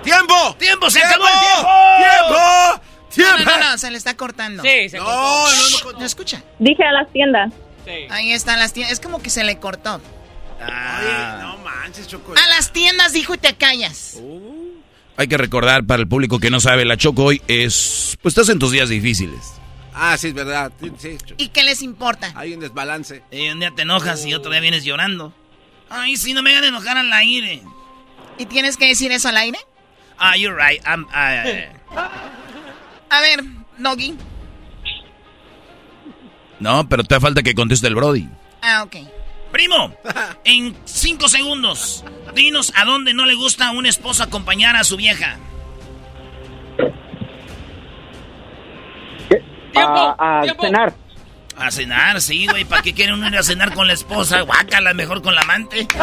¡Tiempo! 0.05 0.55
¡Tiempo! 0.57 0.89
¡Se 0.89 0.99
¡Tiempo! 0.99 1.15
acabó 1.15 1.27
el 1.27 1.39
tiempo! 1.39 1.69
¡Tiempo! 1.97 2.39
No, 2.39 3.09
¡Tiempo! 3.09 3.51
no, 3.51 3.57
no, 3.59 3.71
no, 3.71 3.77
se 3.77 3.91
le 3.91 3.97
está 3.97 4.15
cortando. 4.15 4.63
Sí, 4.63 4.89
se 4.89 4.97
No, 4.97 5.03
cortó. 5.05 5.85
no, 5.85 5.91
no. 5.93 5.99
¿No 5.99 6.05
escucha? 6.05 6.43
Dije 6.59 6.83
a 6.83 6.91
las 6.91 7.11
tiendas. 7.11 7.51
Sí. 7.85 7.91
Ahí 8.09 8.31
están 8.31 8.59
las 8.59 8.71
tiendas. 8.73 8.93
Es 8.93 8.99
como 8.99 9.21
que 9.21 9.29
se 9.29 9.43
le 9.43 9.59
cortó. 9.59 9.95
Oye, 10.59 11.41
no 11.41 11.57
manches, 11.59 12.07
Choco. 12.07 12.33
A 12.33 12.47
las 12.49 12.71
tiendas 12.71 13.13
dijo 13.13 13.33
y 13.35 13.37
te 13.37 13.55
callas. 13.55 14.19
Hay 15.17 15.27
que 15.27 15.37
recordar 15.37 15.85
para 15.85 16.01
el 16.01 16.07
público 16.07 16.39
que 16.39 16.49
no 16.49 16.59
sabe, 16.59 16.83
la 16.85 16.97
Choco 16.97 17.23
hoy 17.25 17.41
es... 17.47 18.17
Pues 18.21 18.33
estás 18.33 18.49
en 18.49 18.59
tus 18.59 18.71
días 18.71 18.89
difíciles. 18.89 19.53
Ah, 19.93 20.17
sí, 20.17 20.27
es 20.27 20.33
verdad. 20.33 20.71
Sí, 20.81 20.91
sí. 20.97 21.17
¿Y 21.37 21.47
qué 21.49 21.63
les 21.63 21.81
importa? 21.81 22.33
Hay 22.35 22.53
un 22.53 22.59
desbalance. 22.59 23.23
Y 23.31 23.47
un 23.49 23.59
día 23.61 23.71
te 23.73 23.83
enojas 23.83 24.25
y 24.25 24.33
otro 24.33 24.51
día 24.51 24.59
vienes 24.59 24.83
llorando. 24.83 25.33
Ay, 25.89 26.17
si 26.17 26.33
no 26.33 26.41
me 26.41 26.51
hagan 26.51 26.65
enojar 26.65 26.97
al 26.97 27.13
aire. 27.13 27.61
¿Y 28.37 28.45
tienes 28.47 28.75
que 28.75 28.87
decir 28.87 29.11
eso 29.13 29.29
al 29.29 29.37
aire? 29.37 29.57
Ah, 30.19 30.35
you're 30.35 30.55
right. 30.55 30.81
I'm, 30.85 31.05
I- 31.13 31.67
A 33.09 33.21
ver, 33.21 33.43
Doggy. 33.77 34.15
No, 36.59 36.87
pero 36.87 37.03
te 37.03 37.19
falta 37.19 37.43
que 37.43 37.53
conteste 37.53 37.87
el 37.87 37.95
Brody. 37.95 38.27
Ah, 38.61 38.83
ok. 38.83 38.95
Primo, 39.51 39.93
en 40.43 40.75
cinco 40.85 41.27
segundos, 41.29 42.03
dinos 42.33 42.73
a 42.75 42.83
dónde 42.85 43.13
no 43.13 43.25
le 43.25 43.35
gusta 43.35 43.67
a 43.67 43.71
un 43.71 43.85
esposo 43.85 44.23
acompañar 44.23 44.75
a 44.75 44.83
su 44.83 44.97
vieja. 44.97 45.37
A, 49.77 50.15
a 50.39 50.41
tiempo. 50.43 50.63
cenar. 50.63 50.93
A 51.57 51.71
cenar, 51.71 52.21
sí, 52.21 52.47
güey. 52.47 52.65
¿Para 52.65 52.81
qué 52.81 52.93
quieren 52.93 53.15
uno 53.15 53.27
ir 53.27 53.37
a 53.37 53.43
cenar 53.43 53.73
con 53.73 53.87
la 53.87 53.93
esposa? 53.93 54.41
Guácala, 54.41 54.93
mejor 54.93 55.21
con 55.21 55.35
la 55.35 55.41
amante. 55.41 55.87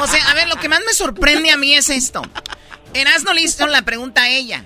O 0.00 0.06
sea, 0.06 0.30
a 0.30 0.34
ver, 0.34 0.48
lo 0.48 0.56
que 0.56 0.68
más 0.68 0.80
me 0.86 0.92
sorprende 0.92 1.50
a 1.50 1.56
mí 1.56 1.74
es 1.74 1.90
esto. 1.90 2.22
Erasno 2.94 3.32
le 3.32 3.42
hizo 3.42 3.66
la 3.66 3.82
pregunta 3.82 4.22
a 4.22 4.28
ella. 4.28 4.64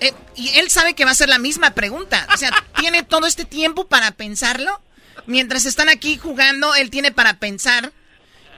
Eh, 0.00 0.12
y 0.34 0.58
él 0.58 0.70
sabe 0.70 0.94
que 0.94 1.04
va 1.04 1.12
a 1.12 1.14
ser 1.14 1.28
la 1.28 1.38
misma 1.38 1.70
pregunta. 1.70 2.26
O 2.34 2.36
sea, 2.36 2.50
tiene 2.78 3.02
todo 3.02 3.26
este 3.26 3.44
tiempo 3.44 3.86
para 3.86 4.12
pensarlo. 4.12 4.80
Mientras 5.26 5.64
están 5.66 5.88
aquí 5.88 6.18
jugando, 6.18 6.74
él 6.74 6.90
tiene 6.90 7.12
para 7.12 7.34
pensar. 7.38 7.92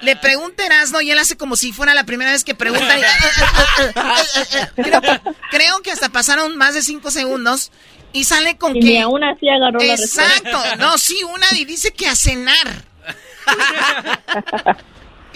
Le 0.00 0.14
pregunta 0.16 0.64
Erasno 0.64 1.00
y 1.00 1.10
él 1.10 1.18
hace 1.18 1.36
como 1.36 1.56
si 1.56 1.72
fuera 1.72 1.92
la 1.94 2.04
primera 2.04 2.30
vez 2.30 2.44
que 2.44 2.54
pregunta. 2.54 2.94
Creo, 4.76 5.00
que, 5.00 5.20
creo 5.50 5.82
que 5.82 5.90
hasta 5.90 6.08
pasaron 6.08 6.56
más 6.56 6.74
de 6.74 6.82
cinco 6.82 7.10
segundos 7.10 7.72
y 8.12 8.24
sale 8.24 8.56
con 8.58 8.76
Y 8.76 8.80
que... 8.80 8.86
ni 8.86 8.98
aún 8.98 9.24
así 9.24 9.48
agarró 9.48 9.80
la 9.80 9.94
Exacto. 9.94 10.62
No, 10.78 10.98
sí, 10.98 11.20
una 11.24 11.46
y 11.56 11.64
dice 11.64 11.92
que 11.92 12.06
a 12.06 12.14
cenar. 12.14 12.84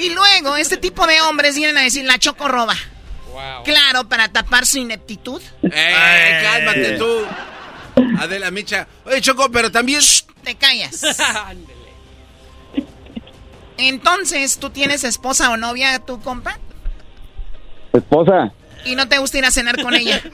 Y 0.02 0.10
luego, 0.10 0.56
este 0.56 0.76
tipo 0.76 1.06
de 1.06 1.20
hombres 1.22 1.54
vienen 1.56 1.78
a 1.78 1.82
decir, 1.82 2.04
la 2.04 2.18
choco 2.18 2.48
roba. 2.48 2.74
Wow. 3.32 3.62
Claro, 3.64 4.08
para 4.08 4.28
tapar 4.28 4.66
su 4.66 4.78
ineptitud. 4.78 5.40
¡Eh, 5.62 6.40
cálmate 6.42 6.98
tú! 6.98 7.24
Adela 8.18 8.50
Micha. 8.50 8.86
Oye, 9.04 9.20
Choco, 9.20 9.50
pero 9.50 9.70
también... 9.70 10.00
Te 10.42 10.54
callas. 10.56 11.02
Entonces, 13.78 14.58
¿tú 14.58 14.70
tienes 14.70 15.04
esposa 15.04 15.50
o 15.50 15.56
novia, 15.56 15.98
tu 16.00 16.20
compa? 16.20 16.58
Esposa. 17.92 18.52
Y 18.84 18.94
no 18.96 19.08
te 19.08 19.18
gusta 19.18 19.38
ir 19.38 19.44
a 19.44 19.50
cenar 19.50 19.80
con 19.80 19.94
ella. 19.94 20.20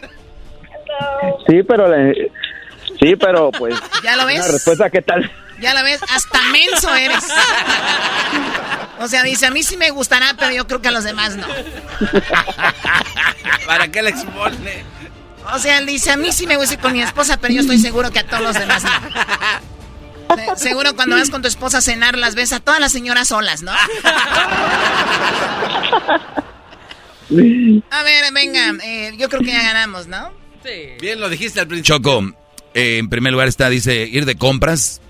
Sí, 1.46 1.62
pero 1.62 1.86
le- 1.86 2.32
sí, 2.98 3.14
pero 3.14 3.52
pues. 3.52 3.74
¿Ya 4.02 4.16
lo 4.16 4.26
ves? 4.26 4.38
Una 4.40 4.48
respuesta, 4.48 4.90
¿qué 4.90 5.00
tal? 5.00 5.30
Ya 5.60 5.72
la 5.72 5.82
ves, 5.82 6.00
hasta 6.10 6.42
menso 6.50 6.92
eres. 6.94 7.24
O 9.00 9.08
sea, 9.08 9.22
dice, 9.22 9.46
a 9.46 9.50
mí 9.50 9.62
sí 9.62 9.76
me 9.76 9.90
gustará, 9.90 10.34
pero 10.38 10.50
yo 10.52 10.66
creo 10.66 10.82
que 10.82 10.88
a 10.88 10.92
los 10.92 11.04
demás 11.04 11.36
no. 11.36 11.46
¿Para 13.66 13.88
qué 13.90 14.02
le 14.02 14.10
expone? 14.10 14.84
O 15.52 15.58
sea, 15.58 15.78
él 15.78 15.86
dice, 15.86 16.10
a 16.10 16.16
mí 16.16 16.32
sí 16.32 16.46
me 16.46 16.56
gusta 16.56 16.74
ir 16.74 16.80
con 16.80 16.92
mi 16.92 17.00
esposa, 17.02 17.38
pero 17.40 17.54
yo 17.54 17.60
estoy 17.60 17.78
seguro 17.78 18.10
que 18.10 18.18
a 18.18 18.26
todos 18.26 18.42
los 18.42 18.54
demás 18.58 18.82
no. 18.84 18.90
Se- 20.56 20.56
Seguro 20.68 20.94
cuando 20.94 21.16
vas 21.16 21.30
con 21.30 21.40
tu 21.42 21.48
esposa 21.48 21.78
a 21.78 21.80
cenar 21.80 22.18
las 22.18 22.34
ves 22.34 22.52
a 22.52 22.60
todas 22.60 22.80
las 22.80 22.92
señoras 22.92 23.28
solas, 23.28 23.62
¿no? 23.62 23.72
A 27.90 28.02
ver, 28.02 28.24
venga, 28.32 28.72
eh, 28.84 29.12
yo 29.18 29.28
creo 29.28 29.40
que 29.42 29.52
ya 29.52 29.62
ganamos, 29.62 30.06
¿no? 30.06 30.30
Sí. 30.64 30.96
Bien 31.00 31.20
lo 31.20 31.28
dijiste 31.28 31.60
al 31.60 31.66
principio. 31.68 31.96
Choco, 31.98 32.22
eh, 32.74 32.98
en 32.98 33.08
primer 33.08 33.32
lugar 33.32 33.48
está, 33.48 33.68
dice, 33.68 34.06
ir 34.06 34.24
de 34.24 34.36
compras. 34.36 35.00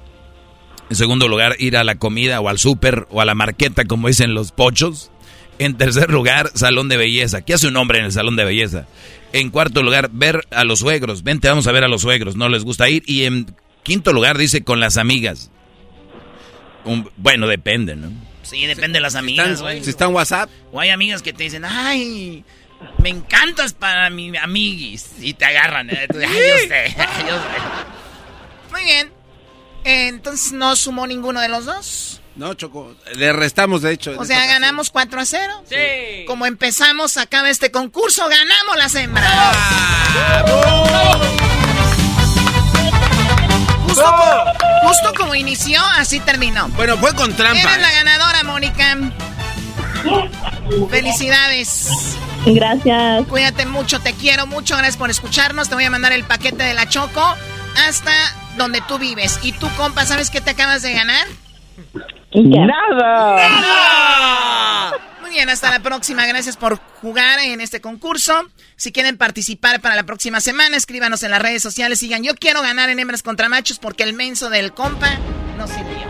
En 0.90 0.96
segundo 0.96 1.28
lugar, 1.28 1.56
ir 1.58 1.76
a 1.76 1.84
la 1.84 1.96
comida 1.96 2.40
o 2.40 2.48
al 2.48 2.58
súper 2.58 3.06
o 3.10 3.20
a 3.20 3.24
la 3.24 3.34
marqueta, 3.34 3.84
como 3.84 4.08
dicen 4.08 4.34
los 4.34 4.52
pochos. 4.52 5.10
En 5.58 5.76
tercer 5.76 6.10
lugar, 6.10 6.50
salón 6.54 6.88
de 6.88 6.96
belleza. 6.96 7.42
¿Qué 7.42 7.52
hace 7.54 7.66
un 7.66 7.76
hombre 7.76 7.98
en 7.98 8.04
el 8.06 8.12
salón 8.12 8.36
de 8.36 8.44
belleza? 8.44 8.86
En 9.32 9.50
cuarto 9.50 9.82
lugar, 9.82 10.08
ver 10.12 10.46
a 10.50 10.64
los 10.64 10.78
suegros. 10.78 11.24
Vente, 11.24 11.48
vamos 11.48 11.66
a 11.66 11.72
ver 11.72 11.84
a 11.84 11.88
los 11.88 12.02
suegros. 12.02 12.36
No 12.36 12.48
les 12.48 12.64
gusta 12.64 12.88
ir. 12.88 13.02
Y 13.06 13.24
en 13.24 13.54
quinto 13.82 14.12
lugar, 14.12 14.38
dice, 14.38 14.62
con 14.64 14.78
las 14.80 14.96
amigas. 14.96 15.50
Un- 16.84 17.10
bueno, 17.16 17.46
depende, 17.48 17.96
¿no? 17.96 18.10
Sí, 18.42 18.64
depende 18.66 18.98
de 18.98 19.00
las 19.02 19.14
amigas, 19.16 19.48
¿Están- 19.48 19.62
güey. 19.64 19.84
si 19.84 19.90
está 19.90 20.06
en 20.06 20.14
WhatsApp. 20.14 20.48
O 20.72 20.80
hay 20.80 20.88
amigas 20.90 21.20
que 21.22 21.32
te 21.34 21.42
dicen, 21.44 21.64
ay, 21.66 22.44
me 23.02 23.10
encantas 23.10 23.74
para 23.74 24.08
mi 24.10 24.34
amiguis. 24.38 25.10
Y 25.20 25.34
te 25.34 25.44
agarran. 25.44 25.90
¿eh? 25.90 26.06
Ay, 26.14 26.18
yo 26.20 26.56
sé, 26.68 26.94
yo 27.28 27.36
sé. 27.36 28.70
Muy 28.70 28.84
bien. 28.84 29.10
Eh, 29.84 30.08
entonces 30.08 30.52
no 30.52 30.76
sumó 30.76 31.06
ninguno 31.06 31.40
de 31.40 31.48
los 31.48 31.64
dos. 31.64 32.20
No, 32.38 32.54
Choco. 32.54 32.94
Le 33.16 33.32
restamos, 33.32 33.82
de 33.82 33.92
hecho. 33.92 34.14
O 34.16 34.24
sea, 34.24 34.46
ganamos 34.46 34.90
4 34.90 35.20
a 35.20 35.24
0. 35.24 35.62
Sí. 35.68 36.24
Como 36.26 36.46
empezamos, 36.46 37.16
acaba 37.16 37.50
este 37.50 37.72
concurso, 37.72 38.28
ganamos 38.28 38.76
las 38.76 38.94
hembras. 38.94 39.56
Justo, 43.88 44.14
justo 44.82 45.14
como 45.16 45.34
inició, 45.34 45.82
así 45.96 46.20
terminó. 46.20 46.68
Bueno, 46.68 46.96
fue 46.98 47.12
con 47.14 47.34
trampa. 47.34 47.60
Eres 47.60 47.80
la 47.80 47.90
¿eh? 47.90 47.94
ganadora, 47.96 48.44
Mónica. 48.44 48.96
Felicidades. 50.90 51.88
Gracias. 52.46 53.26
Cuídate 53.26 53.66
mucho, 53.66 54.00
te 54.00 54.12
quiero 54.12 54.46
mucho. 54.46 54.76
Gracias 54.76 54.96
por 54.96 55.10
escucharnos. 55.10 55.68
Te 55.68 55.74
voy 55.74 55.84
a 55.84 55.90
mandar 55.90 56.12
el 56.12 56.22
paquete 56.22 56.62
de 56.62 56.74
la 56.74 56.88
Choco 56.88 57.36
hasta 57.88 58.12
donde 58.58 58.82
tú 58.86 58.98
vives. 58.98 59.38
Y 59.42 59.52
tú, 59.52 59.68
compa, 59.76 60.04
¿sabes 60.04 60.28
qué 60.30 60.40
te 60.40 60.50
acabas 60.50 60.82
de 60.82 60.92
ganar? 60.92 61.26
¡Nada! 62.34 63.38
Muy 65.20 65.30
bien, 65.30 65.48
hasta 65.48 65.70
la 65.70 65.80
próxima. 65.80 66.26
Gracias 66.26 66.56
por 66.56 66.78
jugar 67.00 67.38
en 67.38 67.60
este 67.60 67.80
concurso. 67.80 68.48
Si 68.76 68.92
quieren 68.92 69.16
participar 69.16 69.80
para 69.80 69.94
la 69.94 70.04
próxima 70.04 70.40
semana, 70.40 70.76
escríbanos 70.76 71.22
en 71.22 71.30
las 71.30 71.40
redes 71.40 71.62
sociales. 71.62 72.00
Sigan, 72.00 72.22
yo 72.22 72.34
quiero 72.34 72.60
ganar 72.62 72.90
en 72.90 72.98
hembras 72.98 73.22
contra 73.22 73.48
machos 73.48 73.78
porque 73.78 74.02
el 74.02 74.12
menso 74.12 74.50
del 74.50 74.74
compa 74.74 75.18
no 75.56 75.66
sirvió. 75.66 76.08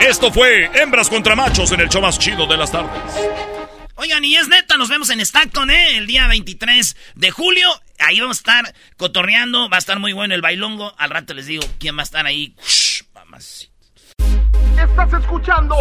Esto 0.00 0.32
fue 0.32 0.70
Hembras 0.74 1.08
contra 1.08 1.36
Machos 1.36 1.70
en 1.72 1.80
el 1.80 1.88
show 1.88 2.02
más 2.02 2.18
chido 2.18 2.46
de 2.46 2.56
las 2.56 2.72
tardes. 2.72 2.90
Oigan, 3.96 4.24
y 4.24 4.36
es 4.36 4.48
neta, 4.48 4.76
nos 4.78 4.88
vemos 4.88 5.10
en 5.10 5.20
Stockton, 5.20 5.70
¿eh? 5.70 5.98
El 5.98 6.06
día 6.06 6.26
23 6.26 6.96
de 7.14 7.30
julio. 7.30 7.68
Ahí 7.98 8.20
vamos 8.20 8.38
a 8.38 8.40
estar 8.40 8.74
cotorreando. 8.96 9.68
Va 9.68 9.76
a 9.76 9.78
estar 9.78 9.98
muy 9.98 10.12
bueno 10.12 10.34
el 10.34 10.40
bailongo. 10.40 10.94
Al 10.98 11.10
rato 11.10 11.34
les 11.34 11.46
digo 11.46 11.62
quién 11.78 11.96
va 11.96 12.00
a 12.00 12.04
estar 12.04 12.26
ahí. 12.26 12.56
Estás 14.78 15.12
escuchando 15.20 15.76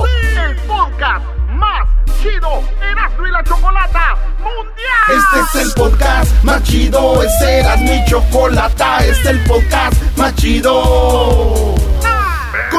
el 0.46 0.56
podcast 0.68 1.26
más 1.50 1.88
chido 2.22 2.64
Erasmo 2.82 3.28
y 3.28 3.32
la 3.32 3.44
Chocolata 3.44 4.16
Mundial. 4.40 5.08
Este 5.10 5.60
es 5.60 5.66
el 5.66 5.74
podcast 5.74 6.44
más 6.44 6.64
chido. 6.64 7.24
Este 7.24 7.60
era 7.60 7.78
mi 7.78 8.06
chocolata. 8.06 9.00
Este 9.00 9.12
es 9.12 9.26
el 9.26 9.40
podcast 9.46 10.18
más 10.18 10.36
chido. 10.36 11.76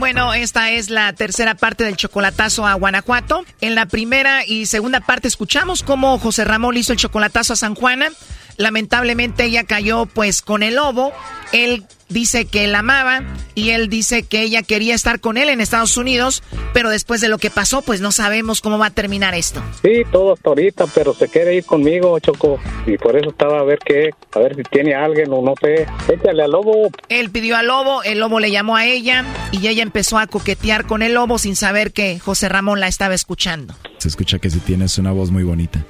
Bueno, 0.00 0.32
esta 0.32 0.70
es 0.70 0.88
la 0.88 1.12
tercera 1.12 1.54
parte 1.56 1.84
del 1.84 1.94
chocolatazo 1.94 2.66
a 2.66 2.72
Guanajuato. 2.72 3.44
En 3.60 3.74
la 3.74 3.84
primera 3.84 4.46
y 4.46 4.64
segunda 4.64 5.00
parte 5.00 5.28
escuchamos 5.28 5.82
cómo 5.82 6.18
José 6.18 6.44
Ramón 6.46 6.78
hizo 6.78 6.94
el 6.94 6.98
chocolatazo 6.98 7.52
a 7.52 7.56
San 7.56 7.74
Juana. 7.74 8.08
Lamentablemente 8.56 9.44
ella 9.44 9.64
cayó 9.64 10.06
pues 10.06 10.40
con 10.40 10.62
el 10.62 10.76
lobo. 10.76 11.12
Él 11.52 11.84
dice 12.10 12.44
que 12.44 12.66
la 12.66 12.80
amaba 12.80 13.22
y 13.54 13.70
él 13.70 13.88
dice 13.88 14.22
que 14.22 14.42
ella 14.42 14.62
quería 14.62 14.94
estar 14.94 15.20
con 15.20 15.36
él 15.36 15.48
en 15.48 15.60
Estados 15.60 15.96
Unidos, 15.96 16.42
pero 16.74 16.90
después 16.90 17.20
de 17.20 17.28
lo 17.28 17.38
que 17.38 17.50
pasó 17.50 17.82
pues 17.82 18.00
no 18.00 18.12
sabemos 18.12 18.60
cómo 18.60 18.78
va 18.78 18.86
a 18.86 18.90
terminar 18.90 19.34
esto. 19.34 19.62
Sí, 19.82 20.02
todo 20.10 20.34
hasta 20.34 20.50
ahorita, 20.50 20.86
pero 20.94 21.14
se 21.14 21.28
quiere 21.28 21.54
ir 21.54 21.64
conmigo, 21.64 22.18
Choco. 22.18 22.58
Y 22.86 22.98
por 22.98 23.16
eso 23.16 23.30
estaba 23.30 23.60
a 23.60 23.64
ver 23.64 23.78
qué, 23.78 24.10
a 24.32 24.38
ver 24.38 24.56
si 24.56 24.62
tiene 24.64 24.94
a 24.94 25.04
alguien 25.04 25.32
o 25.32 25.40
no 25.40 25.54
sé. 25.60 25.86
Échale 26.12 26.42
al 26.42 26.50
lobo. 26.50 26.90
Él 27.08 27.30
pidió 27.30 27.56
al 27.56 27.68
lobo, 27.68 28.02
el 28.02 28.18
lobo 28.18 28.40
le 28.40 28.50
llamó 28.50 28.76
a 28.76 28.86
ella 28.86 29.24
y 29.52 29.66
ella 29.66 29.82
empezó 29.82 30.18
a 30.18 30.26
coquetear 30.26 30.86
con 30.86 31.02
el 31.02 31.14
lobo 31.14 31.38
sin 31.38 31.56
saber 31.56 31.92
que 31.92 32.18
José 32.18 32.48
Ramón 32.48 32.80
la 32.80 32.88
estaba 32.88 33.14
escuchando. 33.14 33.74
Se 33.98 34.08
escucha 34.08 34.38
que 34.38 34.50
si 34.50 34.58
tienes 34.60 34.98
una 34.98 35.12
voz 35.12 35.30
muy 35.30 35.44
bonita. 35.44 35.84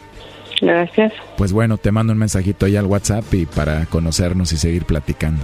Gracias. 0.61 1.13
Pues 1.37 1.53
bueno, 1.53 1.79
te 1.79 1.91
mando 1.91 2.13
un 2.13 2.19
mensajito 2.19 2.67
ahí 2.67 2.77
al 2.77 2.87
WhatsApp 2.87 3.25
y 3.33 3.47
para 3.47 3.87
conocernos 3.87 4.53
y 4.53 4.57
seguir 4.57 4.85
platicando. 4.85 5.43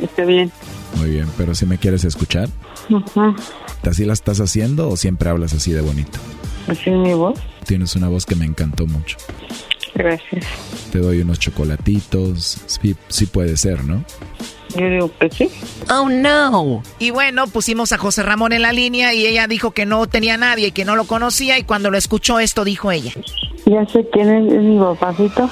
Está 0.00 0.24
bien. 0.24 0.50
Muy 0.96 1.10
bien, 1.10 1.26
pero 1.36 1.54
si 1.54 1.66
me 1.66 1.78
quieres 1.78 2.04
escuchar, 2.04 2.48
Ajá. 2.94 3.34
¿así 3.82 4.04
la 4.04 4.12
estás 4.12 4.40
haciendo 4.40 4.88
o 4.88 4.96
siempre 4.96 5.28
hablas 5.28 5.52
así 5.54 5.72
de 5.72 5.80
bonito? 5.80 6.18
¿Así 6.68 6.90
es 6.90 6.96
mi 6.96 7.12
voz? 7.14 7.38
Tienes 7.66 7.94
una 7.96 8.08
voz 8.08 8.26
que 8.26 8.34
me 8.36 8.44
encantó 8.44 8.86
mucho. 8.86 9.16
Gracias. 9.94 10.46
Te 10.90 10.98
doy 10.98 11.20
unos 11.20 11.38
chocolatitos. 11.38 12.58
Sí, 12.66 12.96
sí 13.08 13.26
puede 13.26 13.56
ser, 13.56 13.84
¿no? 13.84 14.04
Yo 14.76 14.88
digo 14.88 15.10
que 15.18 15.30
sí. 15.30 15.50
Oh 15.90 16.08
no. 16.08 16.82
Y 16.98 17.10
bueno, 17.10 17.46
pusimos 17.46 17.92
a 17.92 17.98
José 17.98 18.22
Ramón 18.22 18.52
en 18.52 18.62
la 18.62 18.72
línea 18.72 19.12
y 19.14 19.26
ella 19.26 19.46
dijo 19.46 19.72
que 19.72 19.86
no 19.86 20.06
tenía 20.06 20.36
nadie 20.36 20.68
y 20.68 20.72
que 20.72 20.84
no 20.84 20.96
lo 20.96 21.04
conocía 21.04 21.58
y 21.58 21.64
cuando 21.64 21.90
lo 21.90 21.98
escuchó 21.98 22.38
esto 22.38 22.64
dijo 22.64 22.90
ella. 22.90 23.12
Ya 23.66 23.86
sé 23.86 24.06
quién 24.12 24.28
es, 24.28 24.52
es 24.52 24.62
mi 24.62 24.78
papacito. 24.78 25.48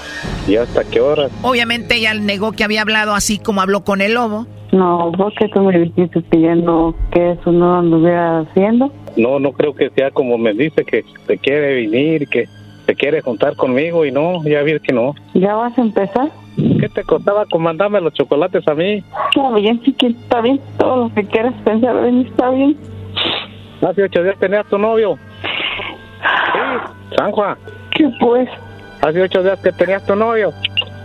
¿Y 0.49 0.57
hasta 0.57 0.85
qué 0.85 1.01
hora? 1.01 1.29
Obviamente 1.43 1.97
ella 1.97 2.15
negó 2.15 2.53
que 2.53 2.65
había 2.65 2.83
hablado 2.83 3.15
así 3.15 3.39
como 3.39 3.61
habló 3.61 3.85
con 3.85 4.01
el 4.01 4.15
lobo. 4.15 4.47
No, 4.73 5.11
porque 5.17 5.49
tú 5.49 5.63
me 5.63 5.77
dijiste 5.79 6.23
que 6.31 6.41
ya 6.41 6.55
no, 6.55 6.95
que 7.13 7.33
eso 7.33 7.51
no 7.51 7.79
anduviera 7.79 8.41
haciendo. 8.41 8.93
No, 9.17 9.41
no 9.41 9.53
creo 9.53 9.75
que 9.75 9.91
sea 9.91 10.11
como 10.13 10.39
me 10.39 10.55
dice 10.55 10.85
que 10.85 11.05
se 11.27 11.39
quiere 11.39 11.75
venir, 11.75 12.29
que 12.29 12.49
se 12.91 12.97
quiere 12.97 13.21
juntar 13.21 13.55
conmigo 13.55 14.05
y 14.05 14.11
no, 14.11 14.43
ya 14.43 14.63
vi 14.63 14.81
que 14.81 14.93
no. 14.93 15.15
¿Ya 15.35 15.55
vas 15.55 15.79
a 15.79 15.81
empezar? 15.81 16.29
¿Qué 16.57 16.89
te 16.89 17.05
costaba 17.05 17.47
con 17.47 17.63
mandarme 17.63 18.01
los 18.01 18.13
chocolates 18.15 18.67
a 18.67 18.75
mí? 18.75 19.05
Está 19.33 19.51
bien, 19.55 19.79
que 19.79 20.09
está 20.09 20.41
bien. 20.41 20.61
Todo 20.77 21.05
lo 21.05 21.15
que 21.15 21.25
quieras 21.25 21.55
pensar 21.65 22.03
de 22.03 22.11
mí 22.11 22.27
está 22.29 22.51
bien. 22.51 22.77
Hace 23.81 24.03
ocho 24.03 24.25
días 24.25 24.37
tenías 24.41 24.67
tu 24.67 24.77
novio. 24.77 25.17
Sí, 26.53 27.15
San 27.17 27.31
Juan. 27.31 27.57
¿Qué 27.93 28.11
pues? 28.19 28.49
Hace 29.03 29.23
ocho 29.23 29.45
días 29.45 29.61
que 29.61 29.71
tenías 29.71 30.05
tu 30.05 30.17
novio. 30.17 30.53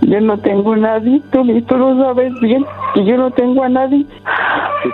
Yo 0.02 0.20
no 0.22 0.40
tengo 0.40 0.74
a 0.74 0.78
nadie, 0.78 1.22
tú, 1.32 1.46
y 1.46 1.62
tú 1.62 1.78
lo 1.78 2.04
sabes 2.04 2.34
bien, 2.42 2.66
que 2.96 3.06
yo 3.06 3.16
no 3.16 3.30
tengo 3.30 3.64
a 3.64 3.70
nadie. 3.70 4.08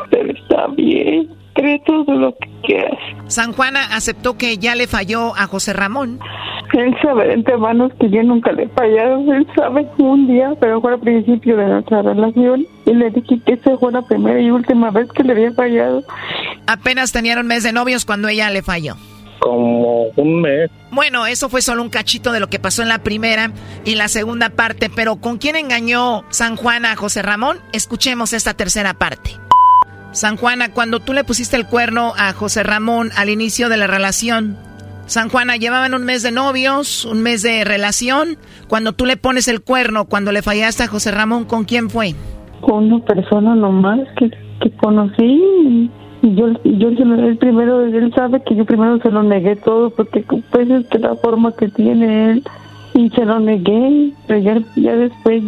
Pero 0.09 0.33
está 0.33 0.67
bien, 0.75 1.29
cree 1.53 1.81
todo 1.85 2.13
lo 2.13 2.35
que 2.35 2.49
quieras. 2.63 2.97
San 3.27 3.53
Juana 3.53 3.95
aceptó 3.95 4.37
que 4.37 4.57
ya 4.57 4.75
le 4.75 4.87
falló 4.87 5.35
a 5.35 5.47
José 5.47 5.73
Ramón. 5.73 6.19
Él 6.73 6.95
sabe 7.01 7.27
de 7.27 7.33
antemano 7.33 7.89
que 7.99 8.09
yo 8.09 8.23
nunca 8.23 8.51
le 8.51 8.63
he 8.63 8.67
fallado. 8.69 9.33
Él 9.33 9.45
sabe 9.55 9.87
un 9.97 10.27
día, 10.27 10.53
pero 10.59 10.79
fue 10.79 10.93
al 10.93 10.99
principio 10.99 11.57
de 11.57 11.65
nuestra 11.65 12.01
relación. 12.01 12.65
Y 12.85 12.93
le 12.93 13.09
dije 13.09 13.39
que 13.45 13.53
esa 13.53 13.77
fue 13.77 13.91
la 13.91 14.01
primera 14.01 14.39
y 14.39 14.51
última 14.51 14.89
vez 14.89 15.09
que 15.11 15.23
le 15.23 15.33
había 15.33 15.51
fallado. 15.51 16.03
Apenas 16.67 17.11
tenían 17.11 17.39
un 17.39 17.47
mes 17.47 17.63
de 17.63 17.73
novios 17.73 18.05
cuando 18.05 18.29
ella 18.29 18.49
le 18.49 18.61
falló. 18.61 18.95
Como 19.39 20.03
un 20.15 20.41
mes. 20.41 20.69
Bueno, 20.91 21.25
eso 21.25 21.49
fue 21.49 21.61
solo 21.61 21.81
un 21.81 21.89
cachito 21.89 22.31
de 22.31 22.39
lo 22.39 22.47
que 22.47 22.59
pasó 22.59 22.83
en 22.83 22.89
la 22.89 22.99
primera 22.99 23.51
y 23.85 23.95
la 23.95 24.07
segunda 24.07 24.49
parte, 24.49 24.89
pero 24.93 25.15
¿con 25.15 25.39
quién 25.39 25.55
engañó 25.55 26.23
San 26.29 26.55
Juana 26.55 26.91
a 26.91 26.95
José 26.95 27.21
Ramón? 27.21 27.57
Escuchemos 27.73 28.33
esta 28.33 28.53
tercera 28.53 28.93
parte. 28.93 29.31
San 30.11 30.35
Juana, 30.35 30.73
cuando 30.73 30.99
tú 30.99 31.13
le 31.13 31.23
pusiste 31.23 31.55
el 31.55 31.65
cuerno 31.65 32.13
a 32.17 32.33
José 32.33 32.63
Ramón 32.63 33.11
al 33.15 33.29
inicio 33.29 33.69
de 33.69 33.77
la 33.77 33.87
relación, 33.87 34.57
San 35.05 35.29
Juana, 35.29 35.57
llevaban 35.57 35.93
un 35.93 36.03
mes 36.03 36.23
de 36.23 36.31
novios, 36.31 37.05
un 37.05 37.21
mes 37.21 37.41
de 37.41 37.63
relación. 37.65 38.37
Cuando 38.67 38.93
tú 38.93 39.05
le 39.05 39.17
pones 39.17 39.47
el 39.47 39.61
cuerno, 39.61 40.05
cuando 40.05 40.31
le 40.31 40.41
fallaste 40.41 40.83
a 40.83 40.87
José 40.87 41.11
Ramón, 41.11 41.45
¿con 41.45 41.65
quién 41.65 41.89
fue? 41.89 42.13
Con 42.61 42.91
una 42.91 43.03
persona 43.03 43.55
nomás 43.55 43.99
que, 44.17 44.29
que 44.61 44.71
conocí. 44.77 45.89
Yo, 46.21 46.53
yo 46.63 46.87
él 46.89 47.37
primero, 47.39 47.81
él 47.81 48.13
sabe 48.15 48.41
que 48.43 48.55
yo 48.55 48.63
primero 48.63 48.99
se 48.99 49.11
lo 49.11 49.23
negué 49.23 49.55
todo 49.55 49.89
porque 49.89 50.23
pues 50.51 50.69
es 50.69 50.87
que 50.87 50.99
la 50.99 51.15
forma 51.15 51.51
que 51.57 51.67
tiene 51.67 52.31
él 52.31 52.43
y 52.93 53.09
se 53.09 53.25
lo 53.25 53.39
negué, 53.39 54.13
pero 54.27 54.39
ya, 54.39 54.61
ya 54.75 54.95
después 54.95 55.43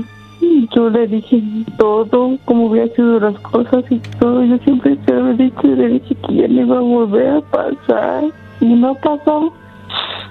yo 0.75 0.89
le 0.89 1.07
dije 1.07 1.41
todo, 1.77 2.37
cómo 2.45 2.69
había 2.69 2.87
sido 2.95 3.19
las 3.19 3.39
cosas 3.39 3.83
y 3.89 3.99
todo, 4.19 4.43
yo 4.43 4.57
siempre 4.59 4.97
se 5.05 5.11
lo 5.13 5.31
he 5.31 5.33
dicho 5.35 5.61
y 5.63 5.75
le 5.75 5.87
dije 5.89 6.15
que 6.15 6.35
ya 6.35 6.47
no 6.47 6.61
iba 6.61 6.77
a 6.77 6.81
volver 6.81 7.27
a 7.29 7.41
pasar 7.41 8.23
y 8.59 8.65
no 8.65 8.95
pasó. 8.95 9.53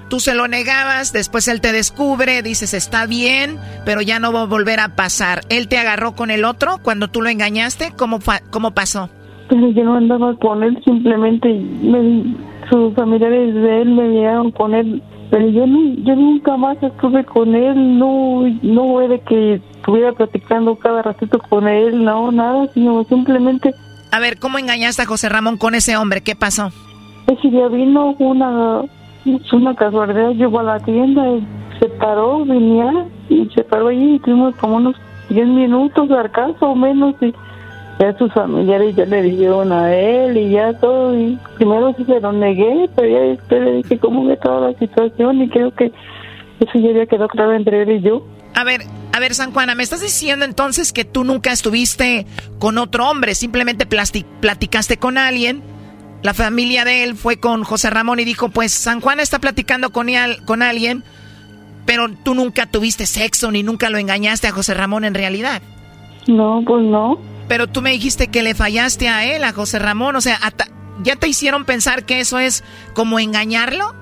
Tú 0.09 0.21
se 0.21 0.35
lo 0.35 0.47
negabas, 0.47 1.13
después 1.13 1.49
él 1.49 1.61
te 1.61 1.73
descubre, 1.73 2.43
dices 2.43 2.75
está 2.75 3.07
bien, 3.07 3.57
pero 3.87 4.03
ya 4.03 4.19
no 4.19 4.33
va 4.33 4.43
a 4.43 4.47
volver 4.47 4.81
a 4.81 4.95
pasar. 4.95 5.41
¿Él 5.49 5.69
te 5.69 5.79
agarró 5.79 6.13
con 6.15 6.31
el 6.31 6.45
otro 6.45 6.79
cuando 6.83 7.09
tú 7.09 7.23
lo 7.23 7.31
engañaste? 7.31 7.93
¿Cómo, 7.97 8.19
cómo 8.51 8.73
pasó? 8.73 9.09
Pero 9.49 9.71
yo 9.71 9.85
no 9.85 9.97
andaba 9.97 10.35
con 10.37 10.63
él, 10.63 10.79
simplemente 10.85 11.49
me, 11.49 12.25
sus 12.69 12.95
familiares 12.95 13.55
de 13.55 13.83
él 13.83 13.89
me 13.91 14.09
llegaron 14.09 14.51
con 14.51 14.75
él, 14.75 15.03
pero 15.33 15.49
yo, 15.49 15.67
no, 15.67 15.95
yo 16.05 16.15
nunca 16.15 16.59
más 16.59 16.77
estuve 16.83 17.25
con 17.25 17.55
él, 17.55 17.99
no, 17.99 18.43
no 18.61 18.93
fue 18.93 19.09
de 19.09 19.19
que 19.21 19.55
estuviera 19.55 20.13
platicando 20.13 20.77
cada 20.77 21.01
ratito 21.01 21.39
con 21.39 21.67
él, 21.67 22.05
no, 22.05 22.31
nada, 22.31 22.69
sino 22.75 23.03
simplemente... 23.05 23.75
A 24.11 24.21
ver, 24.21 24.39
¿cómo 24.39 24.59
engañaste 24.59 25.01
a 25.01 25.07
José 25.07 25.31
Ramón 25.31 25.57
con 25.57 25.75
ese 25.75 25.97
hombre? 25.97 26.21
¿Qué 26.21 26.37
pasó? 26.37 26.71
Ese 27.29 27.49
día 27.49 27.67
vino 27.69 28.15
una, 28.19 28.83
una 29.53 29.75
casualidad, 29.75 30.33
llegó 30.33 30.61
a 30.61 30.65
la 30.65 30.81
tienda 30.81 31.27
y 31.31 31.47
se 31.81 31.89
paró, 31.89 32.45
venía 32.45 33.07
y 33.31 33.49
se 33.55 33.65
paró 33.65 33.89
allí 33.89 34.17
y 34.17 34.19
tuvimos 34.19 34.55
como 34.57 34.77
unos 34.77 34.97
10 35.31 35.49
minutos 35.49 36.11
de 36.11 36.19
arcaso 36.19 36.67
o 36.67 36.75
menos 36.75 37.15
y 37.23 37.33
ya 38.03 38.19
sus 38.19 38.33
familiares 38.33 38.97
ya 38.97 39.05
le 39.07 39.23
dijeron 39.23 39.71
a 39.73 39.95
él 39.95 40.37
y 40.37 40.51
ya 40.51 40.73
todo. 40.81 41.17
Y 41.19 41.39
primero 41.57 41.95
sí 41.97 42.05
se 42.05 42.21
lo 42.21 42.33
negué, 42.33 42.89
pero 42.97 43.09
ya 43.09 43.21
después 43.21 43.63
le 43.63 43.73
dije 43.77 43.99
cómo 43.99 44.25
ve 44.27 44.37
toda 44.37 44.71
la 44.73 44.79
situación 44.79 45.41
y 45.43 45.49
creo 45.49 45.73
que 45.75 45.87
eso 45.87 46.79
ya 46.79 46.91
había 46.91 47.07
quedado 47.07 47.29
claro 47.29 47.53
entre 47.55 47.83
él 47.83 47.91
y 47.93 48.01
yo. 48.03 48.27
A 48.55 48.65
ver, 48.65 48.83
a 49.15 49.21
ver, 49.21 49.35
San 49.35 49.53
Juana, 49.53 49.75
¿me 49.75 49.83
estás 49.83 50.01
diciendo 50.03 50.45
entonces 50.45 50.93
que 50.93 51.05
tú 51.05 51.25
nunca 51.25 51.53
estuviste 51.53 52.27
con 52.59 52.77
otro 52.79 53.09
hombre? 53.09 53.35
Simplemente 53.35 53.87
platicaste 53.87 54.97
con 54.99 55.17
alguien. 55.17 55.63
La 56.23 56.35
familia 56.35 56.85
de 56.85 57.05
él 57.05 57.15
fue 57.17 57.39
con 57.39 57.65
José 57.65 57.91
Ramón 57.91 58.21
y 58.21 58.25
dijo, 58.25 58.49
pues 58.49 58.73
San 58.73 59.01
Juana 59.01 59.23
está 59.23 59.39
platicando 59.39 59.91
con, 59.91 60.09
al- 60.11 60.45
con 60.45 60.63
alguien, 60.63 61.03
pero 61.87 62.07
tú 62.25 62.35
nunca 62.35 62.67
tuviste 62.67 63.07
sexo 63.07 63.51
ni 63.51 63.63
nunca 63.63 63.91
lo 63.91 63.99
engañaste 63.99 64.47
a 64.49 64.53
José 64.53 64.75
Ramón 64.75 65.05
en 65.05 65.15
realidad. 65.15 65.63
No, 66.29 66.63
pues 66.65 66.85
no. 66.85 67.19
Pero 67.49 67.67
tú 67.67 67.83
me 67.83 67.91
dijiste 67.91 68.29
que 68.29 68.43
le 68.43 68.55
fallaste 68.55 69.09
a 69.09 69.25
él, 69.25 69.45
a 69.45 69.53
José 69.53 69.79
Ramón, 69.79 70.17
o 70.17 70.21
sea, 70.21 70.39
¿ya 71.03 71.17
te 71.17 71.29
hicieron 71.29 71.65
pensar 71.65 72.05
que 72.05 72.21
eso 72.21 72.39
es 72.39 72.65
como 72.95 73.19
engañarlo? 73.19 73.95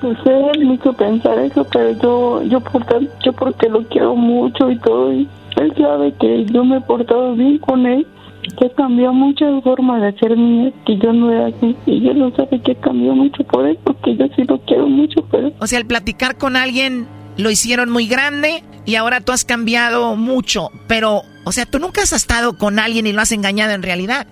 Pues 0.00 0.18
él 0.26 0.66
me 0.66 0.74
hizo 0.74 0.92
pensar 0.92 1.38
eso, 1.38 1.66
pero 1.72 1.90
yo, 1.92 2.42
yo, 2.42 2.60
por 2.60 2.84
yo 3.24 3.32
porque 3.32 3.68
lo 3.68 3.82
quiero 3.88 4.14
mucho 4.14 4.70
y 4.70 4.78
todo, 4.78 5.12
y 5.12 5.28
él 5.56 5.72
sabe 5.76 6.12
que 6.20 6.44
yo 6.46 6.64
me 6.64 6.78
he 6.78 6.80
portado 6.82 7.34
bien 7.34 7.58
con 7.58 7.86
él, 7.86 8.06
que 8.54 8.70
cambió 8.70 9.12
muchas 9.12 9.62
formas 9.62 10.00
de 10.00 10.08
hacer 10.08 10.36
mías, 10.36 10.72
que 10.84 10.96
yo 10.98 11.12
no 11.12 11.30
era 11.30 11.46
así, 11.46 11.76
y 11.86 12.08
él 12.08 12.18
lo 12.18 12.30
sabe 12.34 12.60
que 12.60 12.74
cambió 12.76 13.14
mucho 13.14 13.44
por 13.44 13.66
él, 13.66 13.78
porque 13.84 14.16
yo 14.16 14.26
sí 14.36 14.44
lo 14.44 14.58
quiero 14.60 14.86
mucho, 14.86 15.24
pero 15.30 15.52
O 15.60 15.66
sea, 15.66 15.78
el 15.78 15.86
platicar 15.86 16.36
con 16.36 16.56
alguien 16.56 17.06
lo 17.36 17.50
hicieron 17.50 17.90
muy 17.90 18.06
grande 18.06 18.62
y 18.84 18.94
ahora 18.94 19.20
tú 19.20 19.32
has 19.32 19.44
cambiado 19.44 20.16
mucho, 20.16 20.70
pero, 20.86 21.22
o 21.44 21.52
sea, 21.52 21.66
tú 21.66 21.78
nunca 21.78 22.02
has 22.02 22.12
estado 22.12 22.56
con 22.56 22.78
alguien 22.78 23.06
y 23.06 23.12
lo 23.12 23.20
has 23.20 23.32
engañado 23.32 23.72
en 23.72 23.82
realidad. 23.82 24.26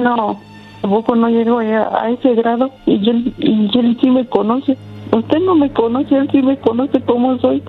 no, 0.00 0.40
tampoco 0.80 1.14
no 1.16 1.28
llego 1.28 1.58
a, 1.58 2.10
ese 2.10 2.34
grado, 2.34 2.70
y 2.86 3.08
él, 3.08 3.34
y 3.38 3.78
él 3.78 3.96
sí 4.00 4.10
me 4.10 4.26
conoce. 4.26 4.76
Usted 5.12 5.38
no 5.40 5.54
me 5.54 5.70
conoce, 5.70 6.16
él 6.16 6.28
sí 6.32 6.42
me 6.42 6.58
conoce 6.58 7.00
cómo 7.02 7.38
soy, 7.38 7.62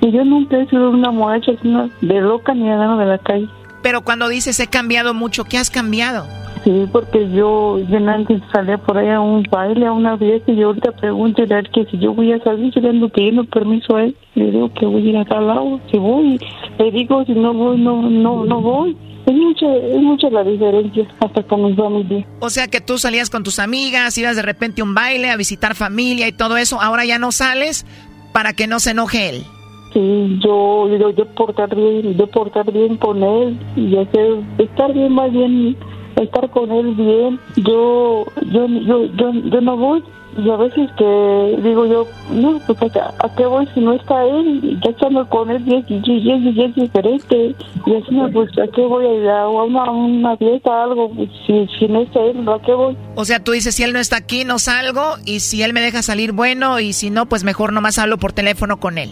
y 0.00 0.10
yo 0.10 0.24
nunca 0.24 0.58
he 0.58 0.66
sido 0.68 0.90
una 0.90 1.10
muchacha 1.10 1.52
una 1.64 1.88
de 2.02 2.20
loca 2.20 2.52
ni 2.54 2.64
nada 2.64 2.96
de 2.96 3.06
la 3.06 3.18
calle. 3.18 3.48
Pero 3.82 4.02
cuando 4.02 4.28
dices 4.28 4.58
he 4.60 4.66
cambiado 4.66 5.14
mucho, 5.14 5.44
¿qué 5.44 5.58
has 5.58 5.70
cambiado? 5.70 6.26
Sí, 6.64 6.86
porque 6.92 7.28
yo, 7.32 7.80
yo 7.80 7.96
antes 8.08 8.40
salía 8.52 8.78
por 8.78 8.96
ahí 8.96 9.08
a 9.08 9.20
un 9.20 9.42
baile, 9.50 9.86
a 9.86 9.92
una 9.92 10.16
fiesta, 10.16 10.52
y 10.52 10.62
ahorita 10.62 10.92
pregunto 10.92 11.42
a 11.42 11.58
él 11.58 11.70
que 11.70 11.84
si 11.86 11.98
yo 11.98 12.14
voy 12.14 12.32
a 12.32 12.38
salir, 12.44 12.72
yo 12.72 12.80
le 12.80 12.90
ando 12.90 13.08
pidiendo 13.08 13.44
permiso 13.44 13.96
a 13.96 14.04
él. 14.04 14.16
Le 14.36 14.50
digo 14.52 14.72
que 14.72 14.86
voy 14.86 15.04
a 15.08 15.10
ir 15.10 15.16
a 15.16 15.24
tal 15.24 15.48
lado, 15.48 15.80
si 15.90 15.98
voy, 15.98 16.38
le 16.78 16.90
digo 16.92 17.24
si 17.24 17.32
no 17.32 17.52
voy, 17.52 17.80
no, 17.80 18.02
no, 18.02 18.44
no 18.44 18.60
voy. 18.60 18.96
Es 19.26 19.34
mucha, 19.34 19.74
es 19.74 20.02
mucha 20.02 20.30
la 20.30 20.44
diferencia, 20.44 21.06
hasta 21.20 21.42
con 21.42 21.64
mi 21.64 21.74
familia. 21.74 22.26
O 22.40 22.50
sea, 22.50 22.68
que 22.68 22.80
tú 22.80 22.96
salías 22.98 23.28
con 23.28 23.42
tus 23.42 23.58
amigas, 23.58 24.16
ibas 24.18 24.36
de 24.36 24.42
repente 24.42 24.82
a 24.82 24.84
un 24.84 24.94
baile, 24.94 25.30
a 25.30 25.36
visitar 25.36 25.74
familia 25.74 26.28
y 26.28 26.32
todo 26.32 26.56
eso, 26.56 26.80
ahora 26.80 27.04
ya 27.04 27.18
no 27.18 27.32
sales 27.32 27.86
para 28.32 28.52
que 28.52 28.68
no 28.68 28.78
se 28.78 28.92
enoje 28.92 29.30
él. 29.30 29.44
Sí, 29.92 30.38
yo, 30.42 30.88
yo, 30.88 31.10
yo 31.10 31.26
portar 31.34 31.74
bien, 31.74 32.16
yo 32.16 32.26
portar 32.26 32.72
bien 32.72 32.96
con 32.96 33.22
él 33.22 33.58
y 33.76 33.96
hacer, 33.96 34.38
estar 34.56 34.92
bien 34.94 35.12
más 35.12 35.30
bien, 35.30 35.76
estar 36.16 36.50
con 36.50 36.70
él 36.70 36.94
bien. 36.94 37.40
Yo, 37.56 38.26
yo, 38.50 38.66
yo, 38.66 39.06
yo, 39.06 39.32
yo 39.32 39.60
no 39.60 39.76
voy 39.76 40.02
y 40.36 40.48
a 40.48 40.56
veces 40.56 40.90
que 40.96 41.58
digo 41.62 41.86
yo, 41.86 42.06
no, 42.30 42.58
pues 42.66 42.96
a, 42.96 43.14
a 43.18 43.34
qué 43.36 43.44
voy 43.44 43.68
si 43.74 43.80
no 43.80 43.92
está 43.92 44.24
él, 44.24 44.80
ya 44.82 44.90
estando 44.90 45.28
con 45.28 45.50
él 45.50 45.62
y 45.66 45.74
es, 45.74 45.84
y 45.90 46.62
es, 46.62 46.74
diferente 46.74 47.54
y 47.86 47.94
así 47.94 48.18
pues 48.32 48.50
a 48.58 48.66
qué 48.68 48.82
voy 48.82 49.06
a 49.06 49.14
ir 49.14 49.28
a 49.28 49.48
una, 49.48 49.90
una 49.90 50.36
fiesta, 50.36 50.84
algo, 50.84 51.10
pues, 51.10 51.28
si, 51.46 51.66
si 51.78 51.86
no 51.86 52.00
está 52.00 52.20
él, 52.20 52.48
¿a 52.48 52.58
qué 52.60 52.72
voy? 52.72 52.96
O 53.14 53.24
sea, 53.24 53.40
tú 53.40 53.52
dices, 53.52 53.74
si 53.74 53.82
él 53.82 53.92
no 53.92 53.98
está 53.98 54.16
aquí, 54.16 54.44
no 54.44 54.58
salgo, 54.58 55.16
y 55.26 55.40
si 55.40 55.62
él 55.62 55.72
me 55.74 55.80
deja 55.80 56.02
salir, 56.02 56.32
bueno, 56.32 56.80
y 56.80 56.92
si 56.94 57.10
no, 57.10 57.26
pues 57.26 57.44
mejor 57.44 57.72
nomás 57.72 57.98
hablo 57.98 58.16
por 58.16 58.32
teléfono 58.32 58.80
con 58.80 58.98
él. 58.98 59.10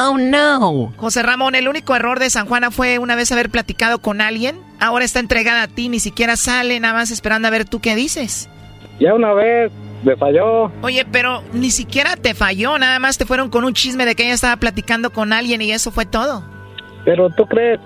Oh, 0.00 0.16
no. 0.16 0.92
José 0.96 1.22
Ramón, 1.22 1.56
el 1.56 1.68
único 1.68 1.96
error 1.96 2.20
de 2.20 2.30
San 2.30 2.46
Juana 2.46 2.70
fue 2.70 2.98
una 2.98 3.16
vez 3.16 3.32
haber 3.32 3.50
platicado 3.50 3.98
con 3.98 4.20
alguien. 4.20 4.60
Ahora 4.78 5.04
está 5.04 5.18
entregada 5.18 5.62
a 5.62 5.68
ti, 5.68 5.88
ni 5.88 5.98
siquiera 5.98 6.36
sale, 6.36 6.78
nada 6.78 6.94
más 6.94 7.10
esperando 7.10 7.48
a 7.48 7.50
ver 7.50 7.64
tú 7.64 7.80
qué 7.80 7.96
dices. 7.96 8.48
Ya 9.00 9.14
una 9.14 9.32
vez 9.32 9.72
me 10.04 10.16
falló. 10.16 10.70
Oye, 10.82 11.04
pero 11.10 11.42
ni 11.52 11.70
siquiera 11.70 12.14
te 12.14 12.34
falló, 12.34 12.78
nada 12.78 13.00
más 13.00 13.18
te 13.18 13.26
fueron 13.26 13.50
con 13.50 13.64
un 13.64 13.74
chisme 13.74 14.06
de 14.06 14.14
que 14.14 14.24
ella 14.24 14.34
estaba 14.34 14.56
platicando 14.56 15.10
con 15.10 15.32
alguien 15.32 15.60
y 15.62 15.72
eso 15.72 15.90
fue 15.90 16.06
todo. 16.06 16.44
Pero 17.04 17.30
tú 17.30 17.46
crees 17.46 17.80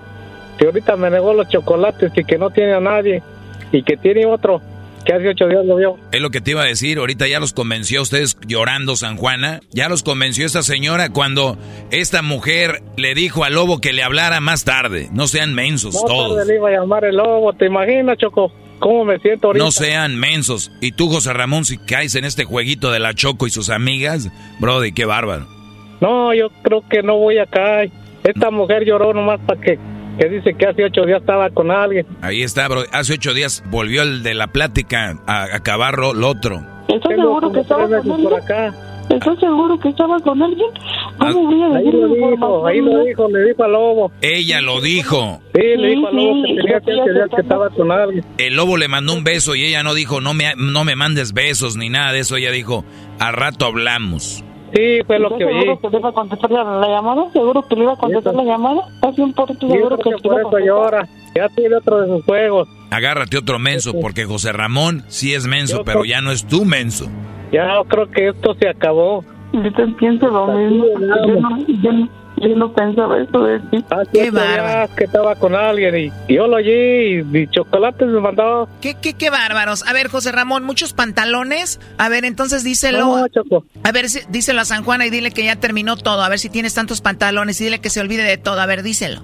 que 0.59 0.65
ahorita 0.65 0.95
me 0.95 1.09
negó 1.09 1.33
los 1.33 1.49
chocolates 1.49 2.11
y 2.15 2.23
que 2.23 2.37
no 2.37 2.51
tiene 2.51 2.73
a 2.73 2.79
nadie 2.79 3.23
y 3.71 3.81
que 3.81 3.97
tiene 3.97 4.27
otro 4.27 4.61
que 5.05 5.13
hace 5.13 5.29
ocho 5.29 5.47
días 5.47 5.65
lo 5.65 5.75
vio. 5.75 5.97
Es 6.11 6.21
lo 6.21 6.29
que 6.29 6.41
te 6.41 6.51
iba 6.51 6.61
a 6.61 6.65
decir, 6.65 6.97
ahorita 6.97 7.27
ya 7.27 7.39
los 7.39 7.53
convenció 7.53 7.99
a 7.99 8.03
ustedes 8.03 8.37
llorando 8.47 8.95
San 8.95 9.17
Juana, 9.17 9.59
ya 9.71 9.89
los 9.89 10.03
convenció 10.03 10.45
esta 10.45 10.63
señora 10.63 11.09
cuando 11.09 11.57
esta 11.91 12.21
mujer 12.21 12.81
le 12.97 13.13
dijo 13.15 13.43
al 13.43 13.53
lobo 13.55 13.79
que 13.81 13.93
le 13.93 14.03
hablara 14.03 14.39
más 14.39 14.63
tarde. 14.63 15.09
No 15.11 15.27
sean 15.27 15.53
mensos 15.53 15.93
No 15.95 16.01
todos. 16.05 16.37
tarde 16.37 16.51
le 16.53 16.55
iba 16.59 16.69
a 16.69 16.71
llamar 16.71 17.05
el 17.05 17.17
lobo, 17.17 17.53
¿te 17.53 17.65
imaginas, 17.65 18.17
Choco? 18.17 18.51
¿Cómo 18.79 19.05
me 19.05 19.17
siento 19.19 19.47
ahorita? 19.47 19.63
No 19.63 19.71
sean 19.71 20.17
mensos. 20.19 20.71
Y 20.81 20.91
tú, 20.91 21.09
José 21.09 21.31
Ramón, 21.31 21.63
si 21.63 21.77
caes 21.77 22.15
en 22.15 22.25
este 22.25 22.43
jueguito 22.43 22.91
de 22.91 22.99
la 22.99 23.13
Choco 23.13 23.47
y 23.47 23.49
sus 23.49 23.69
amigas, 23.69 24.29
Brody, 24.59 24.91
qué 24.91 25.05
bárbaro. 25.05 25.47
No, 26.01 26.33
yo 26.33 26.49
creo 26.63 26.83
que 26.89 27.01
no 27.01 27.15
voy 27.17 27.37
acá. 27.37 27.83
Esta 28.25 28.51
mujer 28.51 28.83
lloró 28.85 29.13
nomás 29.13 29.39
para 29.45 29.59
que, 29.61 29.79
que 30.17 30.29
dice 30.29 30.53
que 30.53 30.65
hace 30.65 30.83
ocho 30.85 31.05
días 31.05 31.21
estaba 31.21 31.49
con 31.49 31.71
alguien. 31.71 32.05
Ahí 32.21 32.43
está, 32.43 32.67
bro. 32.67 32.83
Hace 32.91 33.13
ocho 33.13 33.33
días 33.33 33.63
volvió 33.67 34.03
el 34.03 34.23
de 34.23 34.33
la 34.33 34.47
plática 34.47 35.17
a 35.27 35.43
acabar 35.55 35.97
lo, 35.97 36.13
lo 36.13 36.27
otro. 36.29 36.61
¿Estás 36.87 37.15
seguro 37.15 37.51
que 37.51 37.59
estaba 37.61 37.83
con 37.83 37.91
meses 37.91 38.05
por 38.05 38.33
alguien? 38.33 38.43
acá. 38.43 38.73
¿Estás 39.09 39.39
seguro 39.39 39.79
que 39.79 39.89
estaba 39.89 40.19
con 40.21 40.41
alguien? 40.41 40.67
¿Cómo 41.19 41.43
voy 41.43 41.61
a 41.61 41.77
Ahí 41.77 41.85
decir 41.85 41.93
lo 41.99 42.07
la 42.07 42.31
dijo, 42.31 42.67
ahí 42.67 42.81
lo 42.81 43.03
dijo, 43.03 43.29
le 43.29 43.43
dijo 43.47 43.63
al 43.63 43.71
lobo. 43.73 44.11
Ella 44.21 44.61
lo 44.61 44.81
dijo. 44.81 45.41
Sí, 45.53 45.61
le 45.61 45.87
dijo 45.89 46.07
al 46.07 46.15
lobo 46.15 46.33
que 46.41 46.47
sí, 46.47 46.55
tenía 46.55 46.71
que 46.71 46.77
estoy 46.77 46.99
ocho 46.99 47.13
días 47.13 47.29
que 47.35 47.41
estaba 47.41 47.69
con 47.69 47.91
alguien. 47.91 48.25
El 48.37 48.55
lobo 48.55 48.77
le 48.77 48.87
mandó 48.87 49.13
un 49.13 49.23
beso 49.23 49.55
y 49.55 49.65
ella 49.65 49.83
no 49.83 49.93
dijo, 49.93 50.21
no 50.21 50.33
me, 50.33 50.53
no 50.55 50.83
me 50.85 50.95
mandes 50.95 51.33
besos 51.33 51.75
ni 51.75 51.89
nada 51.89 52.13
de 52.13 52.19
eso. 52.19 52.37
Ella 52.37 52.51
dijo, 52.51 52.85
al 53.19 53.33
rato 53.33 53.65
hablamos. 53.65 54.43
Sí, 54.73 54.99
fue 55.05 55.19
lo 55.19 55.27
¿Estás 55.27 55.37
que 55.39 55.45
oí. 55.45 55.59
seguro 55.59 55.79
que 55.79 55.89
le 55.89 55.97
iba 55.99 56.09
a 56.09 56.13
contestar 56.13 56.51
la, 56.51 56.63
la 56.63 56.87
llamada? 56.87 57.31
¿Seguro 57.31 57.61
que 57.67 57.75
le 57.75 57.83
iba 57.83 57.93
a 57.93 57.95
contestar 57.97 58.33
la 58.35 58.43
llamada? 58.43 58.81
¿Estás 58.95 59.15
100% 59.15 59.57
Sí, 59.59 59.71
seguro 59.71 59.97
que 59.97 60.03
que 60.03 60.09
le 60.09 60.15
iba 60.23 60.35
por 60.41 60.55
a 60.55 60.63
eso 60.63 60.65
llora. 60.65 61.07
Ya 61.35 61.49
tiene 61.49 61.75
otro 61.75 62.01
de 62.01 62.07
sus 62.07 62.25
juegos. 62.25 62.67
Agárrate 62.91 63.37
otro 63.37 63.59
menso, 63.59 63.93
porque 64.01 64.25
José 64.25 64.51
Ramón 64.51 65.03
sí 65.07 65.33
es 65.33 65.45
menso, 65.47 65.77
Yo 65.79 65.83
pero 65.83 66.01
creo- 66.01 66.09
ya 66.11 66.21
no 66.21 66.31
es 66.31 66.45
tu 66.47 66.65
menso. 66.65 67.05
Ya 67.51 67.67
creo 67.87 68.09
que 68.09 68.29
esto 68.29 68.55
se 68.59 68.67
acabó. 68.69 69.23
Yo 69.51 69.71
te 69.73 69.87
pienso 69.99 70.27
lo 70.27 70.47
mismo. 70.47 70.85
Yo 70.99 70.99
no, 71.39 71.67
yo, 71.67 71.91
no, 71.93 72.09
yo 72.37 72.55
no 72.55 72.73
pensaba 72.73 73.19
eso 73.21 73.39
de 73.43 73.59
ti. 73.59 73.83
Qué 74.11 74.31
bárbaro. 74.31 74.93
que 74.95 75.03
estaba 75.05 75.35
con 75.35 75.55
alguien 75.55 75.95
y, 75.97 76.11
y 76.27 76.35
yo 76.35 76.47
lo 76.47 76.57
oí 76.57 77.23
y, 77.33 77.37
y 77.37 77.47
chocolates 77.47 78.07
me 78.07 78.19
mandaba. 78.19 78.67
¿Qué, 78.81 78.95
qué, 79.01 79.13
qué 79.13 79.29
bárbaros. 79.29 79.85
A 79.87 79.93
ver, 79.93 80.07
José 80.09 80.31
Ramón, 80.31 80.63
muchos 80.63 80.93
pantalones. 80.93 81.79
A 81.97 82.09
ver, 82.09 82.25
entonces 82.25 82.63
díselo. 82.63 82.99
No, 82.99 83.27
Choco. 83.29 83.65
A 83.83 83.91
ver, 83.91 84.09
si- 84.09 84.21
díselo 84.29 84.61
a 84.61 84.65
San 84.65 84.83
Juana 84.83 85.05
y 85.05 85.09
dile 85.09 85.31
que 85.31 85.43
ya 85.45 85.55
terminó 85.55 85.95
todo. 85.95 86.21
A 86.23 86.29
ver 86.29 86.39
si 86.39 86.49
tienes 86.49 86.73
tantos 86.73 87.01
pantalones 87.01 87.59
y 87.61 87.65
dile 87.65 87.79
que 87.79 87.89
se 87.89 88.01
olvide 88.01 88.23
de 88.23 88.37
todo. 88.37 88.59
A 88.59 88.65
ver, 88.65 88.83
díselo. 88.83 89.21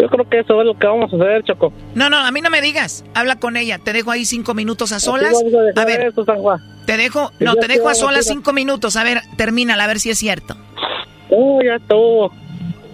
Yo 0.00 0.08
creo 0.08 0.28
que 0.28 0.38
eso 0.40 0.60
es 0.60 0.66
lo 0.66 0.78
que 0.78 0.86
vamos 0.86 1.12
a 1.12 1.16
hacer, 1.16 1.42
Choco. 1.44 1.72
No, 1.96 2.08
no, 2.08 2.18
a 2.18 2.30
mí 2.30 2.40
no 2.40 2.50
me 2.50 2.60
digas. 2.60 3.04
Habla 3.14 3.36
con 3.40 3.56
ella. 3.56 3.78
Te 3.78 3.92
dejo 3.92 4.10
ahí 4.12 4.24
cinco 4.24 4.54
minutos 4.54 4.92
a 4.92 5.00
solas. 5.00 5.32
A 5.76 5.80
A 5.80 5.84
ver, 5.84 6.02
eso, 6.02 6.24
San 6.24 6.36
Juan. 6.38 6.60
te 6.86 6.96
dejo. 6.96 7.32
No, 7.40 7.56
te 7.56 7.66
dejo 7.66 7.88
a 7.88 7.94
solas 7.94 8.26
cinco 8.26 8.52
minutos. 8.52 8.94
A 8.96 9.02
ver, 9.02 9.22
termínala, 9.36 9.82
a 9.84 9.86
ver 9.88 9.98
si 9.98 10.10
es 10.10 10.18
cierto. 10.18 10.54
No, 11.30 11.60
ya 11.62 11.74
estuvo. 11.76 12.32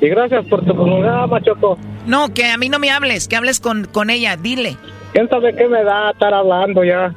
Y 0.05 0.09
gracias 0.11 0.45
por 0.45 0.63
tu 0.67 0.75
programa, 0.75 1.41
Choco. 1.41 1.79
No, 2.07 2.35
que 2.35 2.51
a 2.51 2.59
mí 2.59 2.69
no 2.69 2.79
me 2.79 2.91
hables. 2.91 3.27
Que 3.27 3.37
hables 3.37 3.59
con, 3.59 3.87
con 3.87 4.11
ella. 4.11 4.37
Dile. 4.37 4.77
¿Quién 5.15 5.31
sabe 5.31 5.57
qué 5.57 5.67
me 5.67 5.83
da 5.83 6.11
estar 6.11 6.35
hablando 6.35 6.85
ya? 6.85 7.15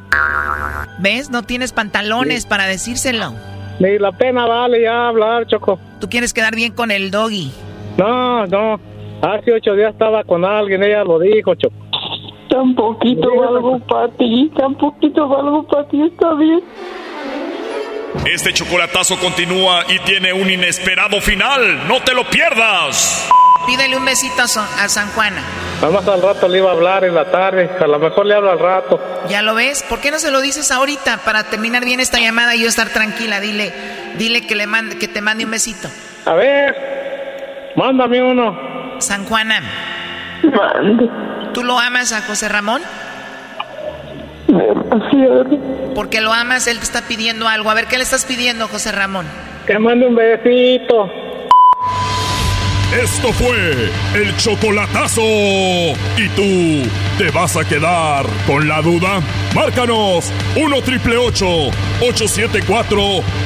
¿Ves? 0.99 1.30
No 1.30 1.43
tienes 1.43 1.73
pantalones 1.73 2.45
para 2.45 2.65
decírselo. 2.65 3.34
Ni 3.80 3.99
la 3.99 4.14
pena 4.14 4.45
vale 4.45 4.84
ya 4.84 5.09
hablar, 5.09 5.45
Choco. 5.47 5.77
Tú 5.99 6.07
quieres 6.07 6.34
quedar 6.34 6.55
bien 6.55 6.72
con 6.72 6.89
el 6.89 7.11
doggy. 7.11 7.51
No, 7.97 8.47
no. 8.47 8.80
Hace 9.22 9.51
ocho 9.51 9.73
días 9.73 9.91
estaba 9.91 10.23
con 10.23 10.45
alguien, 10.45 10.81
ella 10.81 11.03
lo 11.03 11.19
dijo, 11.19 11.55
Choco. 11.55 11.76
Tan 12.49 12.73
poquito 12.73 13.35
valgo 13.35 13.80
para 13.80 14.07
ti, 14.14 14.49
tan 14.55 14.76
poquito 14.76 15.27
valgo 15.27 15.64
para 15.68 15.85
ti, 15.89 16.03
está 16.03 16.35
bien. 16.35 16.61
Este 18.26 18.54
chocolatazo 18.54 19.18
continúa 19.20 19.84
y 19.88 20.00
tiene 20.00 20.34
un 20.34 20.50
inesperado 20.50 21.22
final. 21.22 21.88
¡No 21.88 22.02
te 22.02 22.14
lo 22.14 22.30
pierdas! 22.30 23.30
Pídele 23.66 23.98
un 23.98 24.06
besito 24.06 24.44
a, 24.44 24.48
San 24.48 25.10
Juana. 25.10 25.42
Nada 25.82 25.92
más 25.92 26.08
al 26.08 26.22
rato 26.22 26.48
le 26.48 26.60
iba 26.60 26.70
a 26.70 26.74
hablar 26.74 27.04
en 27.04 27.14
la 27.14 27.30
tarde. 27.30 27.70
A 27.80 27.88
lo 27.88 28.00
mejor 28.00 28.26
le 28.26 28.36
hablo 28.36 28.52
al 28.52 28.60
rato. 28.60 29.00
¿Ya 29.28 29.42
lo 29.42 29.56
ves? 29.56 29.84
¿Por 29.84 30.00
qué 30.00 30.10
no 30.10 30.20
se 30.20 30.32
lo 30.32 30.40
dices 30.40 30.72
ahorita 30.72 31.18
para 31.26 31.44
terminar 31.46 31.84
bien 31.84 32.00
esta 32.00 32.20
llamada 32.20 32.56
y 32.56 32.62
yo 32.62 32.70
estar 32.70 32.90
tranquila? 32.90 33.42
Dile, 33.42 33.74
dile 34.18 34.48
que 34.48 34.56
le 34.56 34.68
mande, 34.68 34.98
que 34.98 35.08
te 35.08 35.22
mande 35.22 35.44
un 35.44 35.52
besito. 35.52 35.90
A 36.26 36.34
ver, 36.34 37.74
mándame 37.76 38.24
uno. 38.24 38.98
San 39.00 39.26
Juana, 39.26 39.62
¿Tú 41.54 41.64
lo 41.64 41.80
amas 41.80 42.14
a 42.14 42.22
José 42.22 42.48
Ramón? 42.50 42.82
Es. 44.48 45.60
Porque 45.94 46.22
lo 46.22 46.34
amas, 46.34 46.68
él 46.68 46.78
te 46.78 46.84
está 46.84 47.02
pidiendo 47.02 47.48
algo. 47.48 47.69
A 47.69 47.74
ver, 47.74 47.88
¿qué 47.88 47.98
le 47.98 48.03
estás 48.03 48.26
pidiendo, 48.26 48.68
José 48.68 48.91
Ramón? 48.91 49.26
Que 49.65 49.80
mande 49.80 50.07
un 50.07 50.15
besito. 50.15 51.10
Esto 52.94 53.34
fue 53.34 53.90
el 54.15 54.36
chocolatazo. 54.38 55.22
¿Y 55.22 56.30
tú 56.36 56.90
te 57.18 57.30
vas 57.32 57.57
a 57.57 57.65
quedar 57.65 58.26
con 58.45 58.65
la 58.68 58.82
duda? 58.82 59.22
Márcanos 59.53 60.32
1 60.56 60.82
triple 60.84 61.18
874 61.18 62.98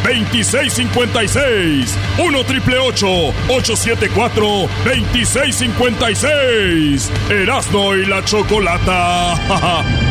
2656. 0.03 1.97
1 2.19 2.43
triple 2.45 2.77
874 2.77 4.45
2656. 4.85 7.11
Erasno 7.31 7.95
y 7.95 8.05
la 8.05 8.23
chocolata. 8.23 9.33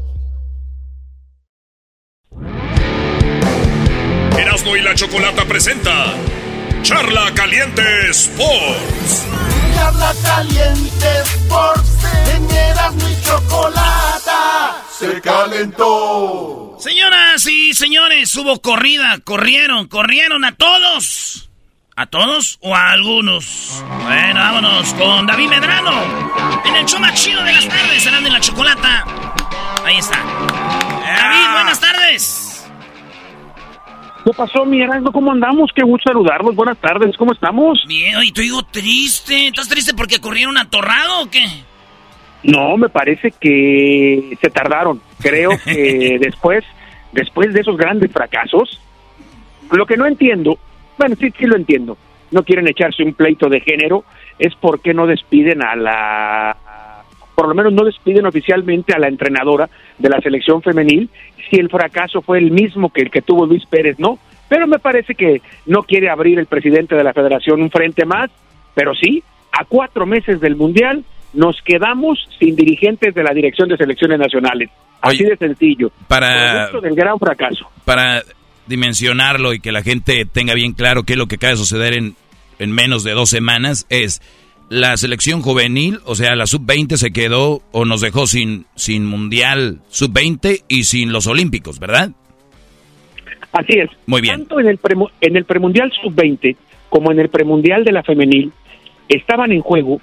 Erasmo 4.37 4.75
y 4.75 4.81
la 4.81 4.95
chocolata 4.95 5.45
presenta 5.45 6.13
Charla 6.81 7.31
Caliente 7.33 8.09
Sports. 8.09 9.25
Charla 9.75 10.13
Caliente 10.23 11.07
Sports 11.23 12.05
en 12.35 12.51
Erasmo 12.51 13.09
y 13.09 13.23
Chocolata 13.23 14.83
se 14.97 15.21
calentó. 15.21 16.77
Señoras 16.79 17.45
y 17.47 17.73
señores, 17.73 18.35
hubo 18.35 18.61
corrida, 18.61 19.19
corrieron, 19.23 19.87
corrieron 19.87 20.45
a 20.45 20.55
todos. 20.55 21.49
¿A 21.95 22.05
todos 22.07 22.57
o 22.61 22.73
a 22.73 22.91
algunos? 22.91 23.83
Bueno, 24.03 24.39
vámonos 24.39 24.93
con 24.93 25.27
David 25.27 25.49
Medrano. 25.49 26.61
En 26.65 26.75
el 26.75 26.85
show 26.85 26.99
más 26.99 27.13
chido 27.21 27.43
de 27.43 27.53
las 27.53 27.67
tardes, 27.67 28.05
Erasmo 28.05 28.27
y 28.27 28.31
la 28.31 28.39
chocolata. 28.39 29.05
Ahí 29.85 29.97
está. 29.97 30.17
David, 30.17 31.51
buenas 31.53 31.79
tardes. 31.79 32.50
¿Qué 34.23 34.31
pasó, 34.33 34.65
mi 34.65 34.81
Erasmo? 34.81 35.11
¿Cómo 35.11 35.31
andamos? 35.31 35.71
Qué 35.73 35.83
gusto 35.83 36.11
saludarlos. 36.11 36.55
Buenas 36.55 36.77
tardes, 36.77 37.17
¿cómo 37.17 37.33
estamos? 37.33 37.83
Bien, 37.87 38.15
oye, 38.17 38.31
te 38.31 38.41
digo 38.41 38.61
triste. 38.63 39.47
¿Estás 39.47 39.67
triste 39.67 39.93
porque 39.95 40.19
corrieron 40.19 40.57
atorrado 40.57 41.23
o 41.23 41.29
qué? 41.29 41.43
No, 42.43 42.77
me 42.77 42.89
parece 42.89 43.31
que 43.31 44.37
se 44.39 44.49
tardaron. 44.49 45.01
Creo 45.19 45.51
que 45.63 46.17
después, 46.21 46.63
después 47.11 47.53
de 47.53 47.61
esos 47.61 47.77
grandes 47.77 48.11
fracasos, 48.11 48.79
lo 49.71 49.85
que 49.85 49.97
no 49.97 50.05
entiendo, 50.05 50.59
bueno, 50.97 51.15
sí, 51.19 51.33
sí 51.37 51.45
lo 51.45 51.55
entiendo, 51.55 51.97
no 52.29 52.43
quieren 52.43 52.67
echarse 52.67 53.03
un 53.03 53.13
pleito 53.13 53.49
de 53.49 53.61
género, 53.61 54.03
es 54.37 54.53
por 54.55 54.81
qué 54.81 54.93
no 54.93 55.07
despiden 55.07 55.63
a 55.63 55.75
la, 55.75 56.57
por 57.35 57.47
lo 57.47 57.55
menos 57.55 57.73
no 57.73 57.83
despiden 57.83 58.25
oficialmente 58.25 58.93
a 58.93 58.99
la 58.99 59.07
entrenadora 59.07 59.69
de 59.97 60.09
la 60.09 60.21
selección 60.21 60.61
femenil, 60.61 61.09
si 61.51 61.57
el 61.57 61.69
fracaso 61.69 62.21
fue 62.21 62.39
el 62.39 62.49
mismo 62.49 62.91
que 62.91 63.01
el 63.01 63.11
que 63.11 63.21
tuvo 63.21 63.45
Luis 63.45 63.65
Pérez, 63.65 63.99
no, 63.99 64.17
pero 64.49 64.65
me 64.65 64.79
parece 64.79 65.13
que 65.13 65.41
no 65.67 65.83
quiere 65.83 66.09
abrir 66.09 66.39
el 66.39 66.47
presidente 66.47 66.95
de 66.95 67.03
la 67.03 67.13
federación 67.13 67.61
un 67.61 67.69
frente 67.69 68.05
más, 68.05 68.31
pero 68.73 68.95
sí, 68.95 69.21
a 69.51 69.65
cuatro 69.65 70.05
meses 70.05 70.39
del 70.39 70.55
Mundial 70.55 71.03
nos 71.33 71.61
quedamos 71.61 72.27
sin 72.39 72.55
dirigentes 72.55 73.13
de 73.13 73.23
la 73.23 73.33
dirección 73.33 73.69
de 73.69 73.77
selecciones 73.77 74.19
nacionales. 74.19 74.69
Así 75.01 75.23
de 75.23 75.37
sencillo. 75.37 75.91
Para, 76.07 76.67
Producto 76.69 76.81
del 76.81 76.95
gran 76.95 77.19
fracaso. 77.19 77.69
para 77.85 78.23
dimensionarlo 78.67 79.53
y 79.53 79.59
que 79.59 79.71
la 79.71 79.83
gente 79.83 80.25
tenga 80.25 80.53
bien 80.53 80.73
claro 80.73 81.03
qué 81.03 81.13
es 81.13 81.19
lo 81.19 81.27
que 81.27 81.35
acaba 81.35 81.51
de 81.51 81.57
suceder 81.57 81.93
en, 81.93 82.15
en 82.59 82.71
menos 82.71 83.03
de 83.03 83.11
dos 83.11 83.29
semanas, 83.29 83.85
es 83.89 84.21
la 84.71 84.95
selección 84.95 85.41
juvenil, 85.41 85.99
o 86.05 86.15
sea, 86.15 86.33
la 86.37 86.45
sub-20 86.47 86.95
se 86.95 87.11
quedó 87.11 87.61
o 87.73 87.83
nos 87.83 87.99
dejó 87.99 88.25
sin, 88.25 88.65
sin 88.75 89.05
mundial 89.05 89.79
sub-20 89.89 90.63
y 90.69 90.85
sin 90.85 91.11
los 91.11 91.27
olímpicos, 91.27 91.77
¿verdad? 91.77 92.11
Así 93.51 93.73
es. 93.79 93.89
Muy 94.05 94.21
bien. 94.21 94.37
Tanto 94.37 94.61
en 94.61 94.67
el, 94.67 94.79
premu- 94.81 95.11
en 95.19 95.35
el 95.35 95.43
premundial 95.43 95.91
sub-20 96.01 96.55
como 96.89 97.11
en 97.11 97.19
el 97.19 97.27
premundial 97.27 97.83
de 97.83 97.91
la 97.91 98.01
femenil 98.01 98.53
estaban 99.09 99.51
en 99.51 99.59
juego 99.59 99.99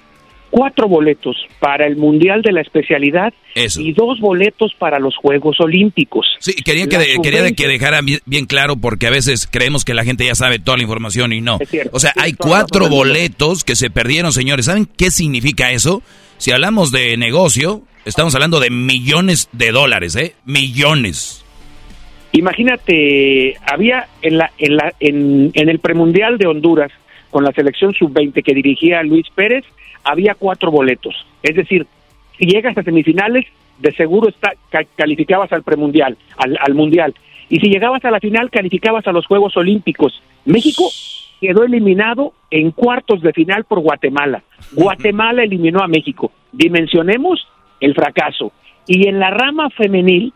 cuatro 0.49 0.87
boletos 0.87 1.35
para 1.59 1.85
el 1.85 1.95
mundial 1.95 2.41
de 2.41 2.51
la 2.51 2.61
especialidad 2.61 3.33
Eso. 3.55 3.81
y 3.81 3.93
dos 3.93 4.19
boletos 4.19 4.73
para 4.77 4.99
los 4.99 5.15
Juegos 5.15 5.59
Olímpicos. 5.59 6.25
Sí, 6.39 6.53
quería 6.53 6.87
que, 6.87 6.97
de- 6.97 7.17
quería 7.21 7.41
de 7.43 7.49
sub-20 7.49 7.55
que 7.55 7.67
dejara 7.67 7.99
bien, 8.25 8.45
claro 8.45 8.75
porque 8.77 9.07
a 9.07 9.11
veces 9.11 9.47
creemos 9.49 9.85
que 9.85 9.93
la 9.93 10.03
gente 10.03 10.25
ya 10.25 10.35
sabe 10.35 10.59
toda 10.59 10.77
la 10.77 10.83
información 10.83 11.33
y 11.33 11.41
no. 11.41 11.57
cierto, 11.67 11.91
o 11.95 11.99
sea, 11.99 12.13
hay 12.17 12.33
cuatro 12.33 12.89
boletos 12.89 13.63
que 13.63 13.75
se 13.75 13.89
perdieron, 13.89 14.31
señores. 14.33 14.65
¿Saben 14.65 14.87
qué 14.97 15.11
significa 15.11 15.71
eso? 15.71 16.01
Si 16.37 16.51
hablamos 16.51 16.91
de 16.91 17.17
negocio, 17.17 17.81
estamos 18.05 18.33
hablando 18.35 18.59
de 18.59 18.69
millones 18.69 19.49
de 19.51 19.71
dólares, 19.71 20.15
¿eh? 20.15 20.33
Millones. 20.45 21.43
Imagínate, 22.31 23.55
había 23.65 24.07
en, 24.21 24.37
la, 24.37 24.51
en, 24.57 24.75
la, 24.77 24.93
en, 24.99 25.51
en 25.53 25.69
el 25.69 25.79
premundial 25.79 26.37
de 26.37 26.47
Honduras 26.47 26.91
con 27.31 27.43
la 27.43 27.51
selección 27.51 27.93
sub-20 27.93 28.43
que 28.43 28.53
dirigía 28.53 29.03
Luis 29.03 29.25
Pérez, 29.35 29.65
había 30.03 30.35
cuatro 30.35 30.71
boletos. 30.71 31.15
Es 31.43 31.55
decir, 31.55 31.85
si 32.37 32.45
llegas 32.45 32.77
a 32.77 32.83
semifinales, 32.83 33.45
de 33.79 33.93
seguro 33.93 34.29
está, 34.29 34.53
ca- 34.69 34.85
calificabas 34.95 35.51
al 35.53 35.63
premundial, 35.63 36.17
al, 36.37 36.57
al 36.61 36.73
mundial. 36.73 37.13
Y 37.49 37.59
si 37.59 37.69
llegabas 37.69 38.03
a 38.05 38.11
la 38.11 38.19
final, 38.19 38.49
calificabas 38.49 39.07
a 39.07 39.11
los 39.11 39.25
Juegos 39.25 39.55
Olímpicos. 39.57 40.21
México 40.45 40.83
quedó 41.41 41.63
eliminado 41.63 42.33
en 42.51 42.71
cuartos 42.71 43.21
de 43.21 43.31
final 43.33 43.63
por 43.63 43.79
Guatemala. 43.79 44.43
Guatemala 44.73 45.43
eliminó 45.43 45.79
a 45.79 45.87
México. 45.87 46.31
Dimensionemos 46.51 47.47
el 47.79 47.95
fracaso. 47.95 48.51
Y 48.85 49.07
en 49.07 49.19
la 49.19 49.29
rama 49.31 49.69
femenil 49.69 50.33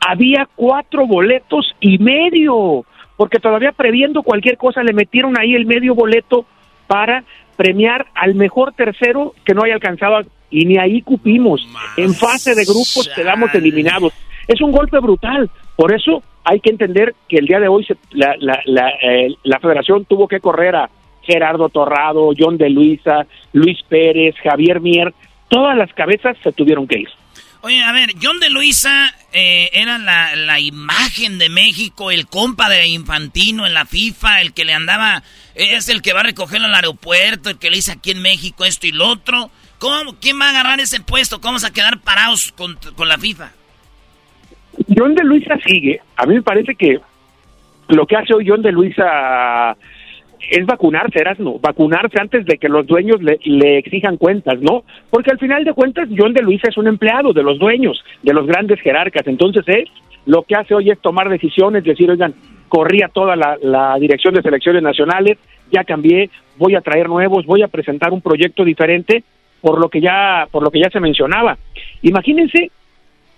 había 0.00 0.48
cuatro 0.56 1.06
boletos 1.06 1.74
y 1.80 1.98
medio, 1.98 2.84
porque 3.16 3.38
todavía 3.38 3.72
previendo 3.72 4.22
cualquier 4.22 4.56
cosa 4.56 4.82
le 4.82 4.92
metieron 4.92 5.38
ahí 5.38 5.54
el 5.54 5.66
medio 5.66 5.94
boleto 5.94 6.44
para 6.92 7.24
premiar 7.56 8.06
al 8.14 8.34
mejor 8.34 8.74
tercero 8.74 9.34
que 9.46 9.54
no 9.54 9.62
haya 9.64 9.74
alcanzado 9.74 10.16
a- 10.16 10.24
y 10.50 10.66
ni 10.66 10.76
ahí 10.76 11.00
cupimos. 11.00 11.66
En 11.96 12.12
fase 12.14 12.54
de 12.54 12.64
grupos 12.64 13.08
quedamos 13.16 13.54
eliminados. 13.54 14.12
Es 14.46 14.60
un 14.60 14.72
golpe 14.72 14.98
brutal. 14.98 15.48
Por 15.76 15.94
eso 15.94 16.22
hay 16.44 16.60
que 16.60 16.68
entender 16.70 17.14
que 17.28 17.38
el 17.38 17.46
día 17.46 17.60
de 17.60 17.68
hoy 17.68 17.84
se- 17.86 17.96
la, 18.10 18.34
la, 18.38 18.60
la, 18.66 18.90
eh, 19.02 19.28
la 19.44 19.58
federación 19.60 20.04
tuvo 20.04 20.28
que 20.28 20.40
correr 20.40 20.76
a 20.76 20.90
Gerardo 21.22 21.70
Torrado, 21.70 22.30
John 22.38 22.58
de 22.58 22.68
Luisa, 22.68 23.26
Luis 23.54 23.78
Pérez, 23.88 24.34
Javier 24.42 24.80
Mier. 24.80 25.14
Todas 25.48 25.76
las 25.76 25.90
cabezas 25.94 26.36
se 26.42 26.52
tuvieron 26.52 26.86
que 26.86 26.98
ir. 27.00 27.08
Oye, 27.62 27.82
a 27.82 27.92
ver, 27.92 28.10
John 28.20 28.38
de 28.40 28.50
Luisa 28.50 29.14
eh, 29.32 29.70
era 29.72 29.98
la, 29.98 30.36
la 30.36 30.60
imagen 30.60 31.38
de 31.38 31.48
México, 31.48 32.10
el 32.10 32.26
compa 32.26 32.68
de 32.68 32.86
Infantino 32.86 33.66
en 33.66 33.74
la 33.74 33.86
FIFA, 33.86 34.40
el 34.42 34.52
que 34.52 34.64
le 34.64 34.74
andaba, 34.74 35.22
es 35.54 35.88
el 35.88 36.02
que 36.02 36.12
va 36.12 36.20
a 36.20 36.24
recogerlo 36.24 36.66
al 36.66 36.74
aeropuerto, 36.74 37.50
el 37.50 37.58
que 37.58 37.70
le 37.70 37.76
dice 37.76 37.92
aquí 37.92 38.10
en 38.10 38.22
México 38.22 38.64
esto 38.64 38.86
y 38.86 38.92
lo 38.92 39.08
otro. 39.08 39.50
¿Cómo, 39.78 40.16
¿Quién 40.20 40.40
va 40.40 40.46
a 40.46 40.50
agarrar 40.50 40.80
ese 40.80 41.00
puesto? 41.00 41.40
¿Cómo 41.40 41.52
vamos 41.52 41.64
a 41.64 41.72
quedar 41.72 42.00
parados 42.00 42.52
con, 42.52 42.78
con 42.96 43.08
la 43.08 43.18
FIFA? 43.18 43.50
John 44.96 45.14
de 45.14 45.24
Luisa 45.24 45.58
sigue. 45.66 46.00
A 46.16 46.26
mí 46.26 46.34
me 46.34 46.42
parece 46.42 46.74
que 46.74 47.00
lo 47.88 48.06
que 48.06 48.16
hace 48.16 48.34
hoy 48.34 48.46
John 48.48 48.62
de 48.62 48.72
Luisa 48.72 49.76
es 50.50 50.66
vacunarse, 50.66 51.22
no 51.38 51.58
vacunarse 51.58 52.20
antes 52.20 52.44
de 52.44 52.58
que 52.58 52.68
los 52.68 52.86
dueños 52.86 53.22
le, 53.22 53.38
le 53.44 53.78
exijan 53.78 54.16
cuentas, 54.16 54.60
¿no? 54.60 54.84
Porque 55.10 55.30
al 55.30 55.38
final 55.38 55.64
de 55.64 55.72
cuentas 55.72 56.08
John 56.16 56.32
de 56.32 56.42
Luisa 56.42 56.68
es 56.68 56.76
un 56.76 56.86
empleado 56.86 57.32
de 57.32 57.42
los 57.42 57.58
dueños, 57.58 58.02
de 58.22 58.32
los 58.32 58.46
grandes 58.46 58.80
jerarcas. 58.80 59.26
Entonces 59.26 59.64
él 59.68 59.88
lo 60.26 60.42
que 60.42 60.54
hace 60.54 60.74
hoy 60.74 60.90
es 60.90 61.00
tomar 61.00 61.28
decisiones, 61.28 61.84
decir, 61.84 62.10
oigan, 62.10 62.34
corría 62.68 63.08
toda 63.08 63.36
la, 63.36 63.58
la 63.60 63.96
dirección 63.98 64.34
de 64.34 64.42
selecciones 64.42 64.82
nacionales, 64.82 65.38
ya 65.70 65.84
cambié, 65.84 66.30
voy 66.58 66.74
a 66.74 66.80
traer 66.80 67.08
nuevos, 67.08 67.46
voy 67.46 67.62
a 67.62 67.68
presentar 67.68 68.12
un 68.12 68.20
proyecto 68.20 68.64
diferente, 68.64 69.24
por 69.60 69.80
lo 69.80 69.88
que 69.88 70.00
ya, 70.00 70.46
por 70.50 70.62
lo 70.62 70.70
que 70.70 70.80
ya 70.80 70.90
se 70.90 71.00
mencionaba. 71.00 71.58
Imagínense 72.02 72.70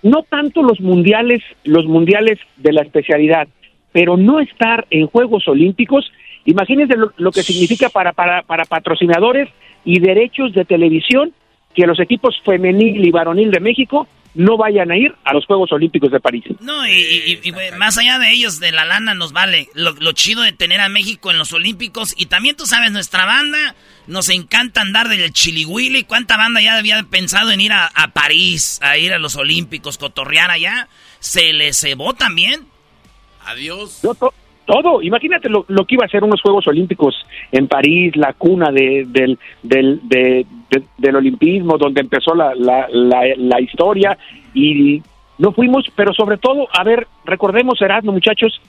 no 0.02 0.22
tanto 0.22 0.62
los 0.62 0.80
mundiales, 0.80 1.42
los 1.64 1.86
mundiales 1.86 2.38
de 2.56 2.72
la 2.72 2.82
especialidad, 2.82 3.48
pero 3.92 4.16
no 4.16 4.40
estar 4.40 4.86
en 4.90 5.06
Juegos 5.06 5.48
Olímpicos, 5.48 6.12
imagínense 6.44 6.96
lo, 6.96 7.12
lo 7.16 7.30
que 7.32 7.42
significa 7.42 7.88
para, 7.88 8.12
para, 8.12 8.42
para 8.42 8.64
patrocinadores 8.64 9.48
y 9.84 9.98
derechos 10.00 10.52
de 10.54 10.64
televisión 10.64 11.32
que 11.74 11.86
los 11.86 11.98
equipos 12.00 12.34
femenil 12.44 13.04
y 13.04 13.10
varonil 13.10 13.50
de 13.50 13.60
México 13.60 14.06
no 14.36 14.56
vayan 14.56 14.90
a 14.90 14.96
ir 14.96 15.14
a 15.24 15.32
los 15.32 15.46
Juegos 15.46 15.70
Olímpicos 15.70 16.10
de 16.10 16.18
París. 16.18 16.42
No, 16.60 16.84
y, 16.88 16.90
y- 16.90 17.40
y, 17.44 17.50
güey, 17.52 17.70
más 17.78 17.98
allá 17.98 18.18
de 18.18 18.30
ellos, 18.32 18.58
de 18.58 18.72
la 18.72 18.84
lana 18.84 19.14
nos 19.14 19.32
vale. 19.32 19.68
Lo, 19.74 19.92
lo 19.92 20.10
chido 20.10 20.42
de 20.42 20.52
tener 20.52 20.80
a 20.80 20.88
México 20.88 21.30
en 21.30 21.38
los 21.38 21.52
Olímpicos. 21.52 22.14
Y 22.18 22.26
también 22.26 22.56
tú 22.56 22.66
sabes, 22.66 22.90
nuestra 22.90 23.26
banda 23.26 23.76
nos 24.08 24.28
encanta 24.30 24.80
andar 24.80 25.08
del 25.08 25.32
chilihuili. 25.32 26.02
¿Cuánta 26.02 26.36
banda 26.36 26.60
ya 26.60 26.76
había 26.76 27.00
pensado 27.04 27.52
en 27.52 27.60
ir 27.60 27.72
a, 27.72 27.86
a 27.94 28.08
París, 28.08 28.80
a 28.82 28.98
ir 28.98 29.12
a 29.12 29.18
los 29.20 29.36
Olímpicos, 29.36 29.98
cotorrear 29.98 30.50
allá? 30.50 30.88
¿Se 31.20 31.52
les 31.52 31.78
cebó 31.80 32.14
también? 32.14 32.66
Adiós. 33.46 34.00
To- 34.02 34.34
todo, 34.66 35.02
imagínate 35.02 35.48
lo, 35.48 35.64
lo 35.68 35.84
que 35.84 35.94
iba 35.96 36.04
a 36.04 36.08
ser 36.08 36.24
unos 36.24 36.40
Juegos 36.40 36.66
Olímpicos 36.66 37.14
en 37.52 37.66
París, 37.68 38.16
la 38.16 38.32
cuna 38.32 38.70
de- 38.70 39.04
del, 39.08 39.38
del, 39.62 40.00
de- 40.04 40.46
de- 40.70 40.82
del 40.98 41.16
olimpismo, 41.16 41.76
donde 41.78 42.00
empezó 42.00 42.34
la, 42.34 42.54
la, 42.54 42.86
la, 42.90 43.22
la 43.36 43.60
historia 43.60 44.16
y 44.54 45.02
no 45.38 45.52
fuimos, 45.52 45.84
pero 45.96 46.12
sobre 46.14 46.36
todo, 46.38 46.68
a 46.72 46.84
ver, 46.84 47.06
recordemos 47.24 47.80
Erasmo, 47.82 48.12
muchachos, 48.12 48.60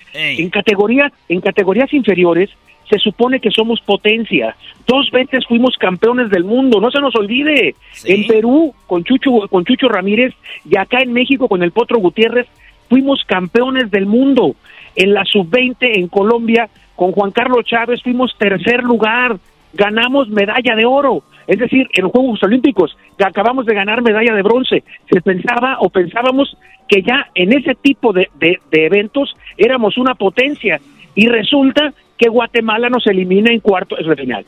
en 0.41 0.49
categorías, 0.49 1.11
en 1.29 1.39
categorías 1.41 1.93
inferiores 1.93 2.49
se 2.89 2.99
supone 2.99 3.39
que 3.39 3.49
somos 3.49 3.81
potencia. 3.81 4.55
Dos 4.87 5.09
veces 5.11 5.43
fuimos 5.47 5.75
campeones 5.77 6.29
del 6.29 6.43
mundo, 6.43 6.79
no 6.79 6.91
se 6.91 6.99
nos 7.01 7.15
olvide. 7.15 7.75
En 8.05 8.27
Perú 8.27 8.73
con 8.85 9.03
Chucho 9.03 9.47
con 9.49 9.65
Chucho 9.65 9.87
Ramírez 9.89 10.33
y 10.69 10.77
acá 10.77 10.99
en 11.01 11.11
México 11.13 11.47
con 11.47 11.63
el 11.63 11.71
Potro 11.71 11.97
Gutiérrez 11.99 12.45
fuimos 12.87 13.23
campeones 13.25 13.89
del 13.89 14.05
mundo. 14.05 14.55
En 14.95 15.13
la 15.13 15.23
sub-20 15.25 15.75
en 15.97 16.07
Colombia 16.07 16.69
con 16.95 17.11
Juan 17.11 17.31
Carlos 17.31 17.65
Chávez 17.65 18.01
fuimos 18.01 18.35
tercer 18.37 18.83
lugar, 18.83 19.37
ganamos 19.73 20.29
medalla 20.29 20.75
de 20.75 20.85
oro. 20.85 21.23
Es 21.47 21.59
decir, 21.59 21.87
en 21.93 22.03
los 22.03 22.11
Juegos 22.11 22.41
Olímpicos 22.43 22.97
acabamos 23.23 23.65
de 23.65 23.75
ganar 23.75 24.01
medalla 24.01 24.33
de 24.33 24.41
bronce. 24.41 24.83
Se 25.11 25.21
pensaba 25.21 25.77
o 25.79 25.89
pensábamos 25.89 26.57
que 26.87 27.01
ya 27.01 27.27
en 27.35 27.51
ese 27.53 27.75
tipo 27.75 28.13
de, 28.13 28.29
eventos 28.71 29.35
éramos 29.57 29.97
una 29.97 30.15
potencia 30.15 30.79
y 31.13 31.27
resulta 31.27 31.93
que 32.17 32.29
Guatemala 32.29 32.89
nos 32.89 33.05
elimina 33.07 33.51
en 33.51 33.59
cuartos 33.59 33.99
de 34.07 34.15
final. 34.15 34.45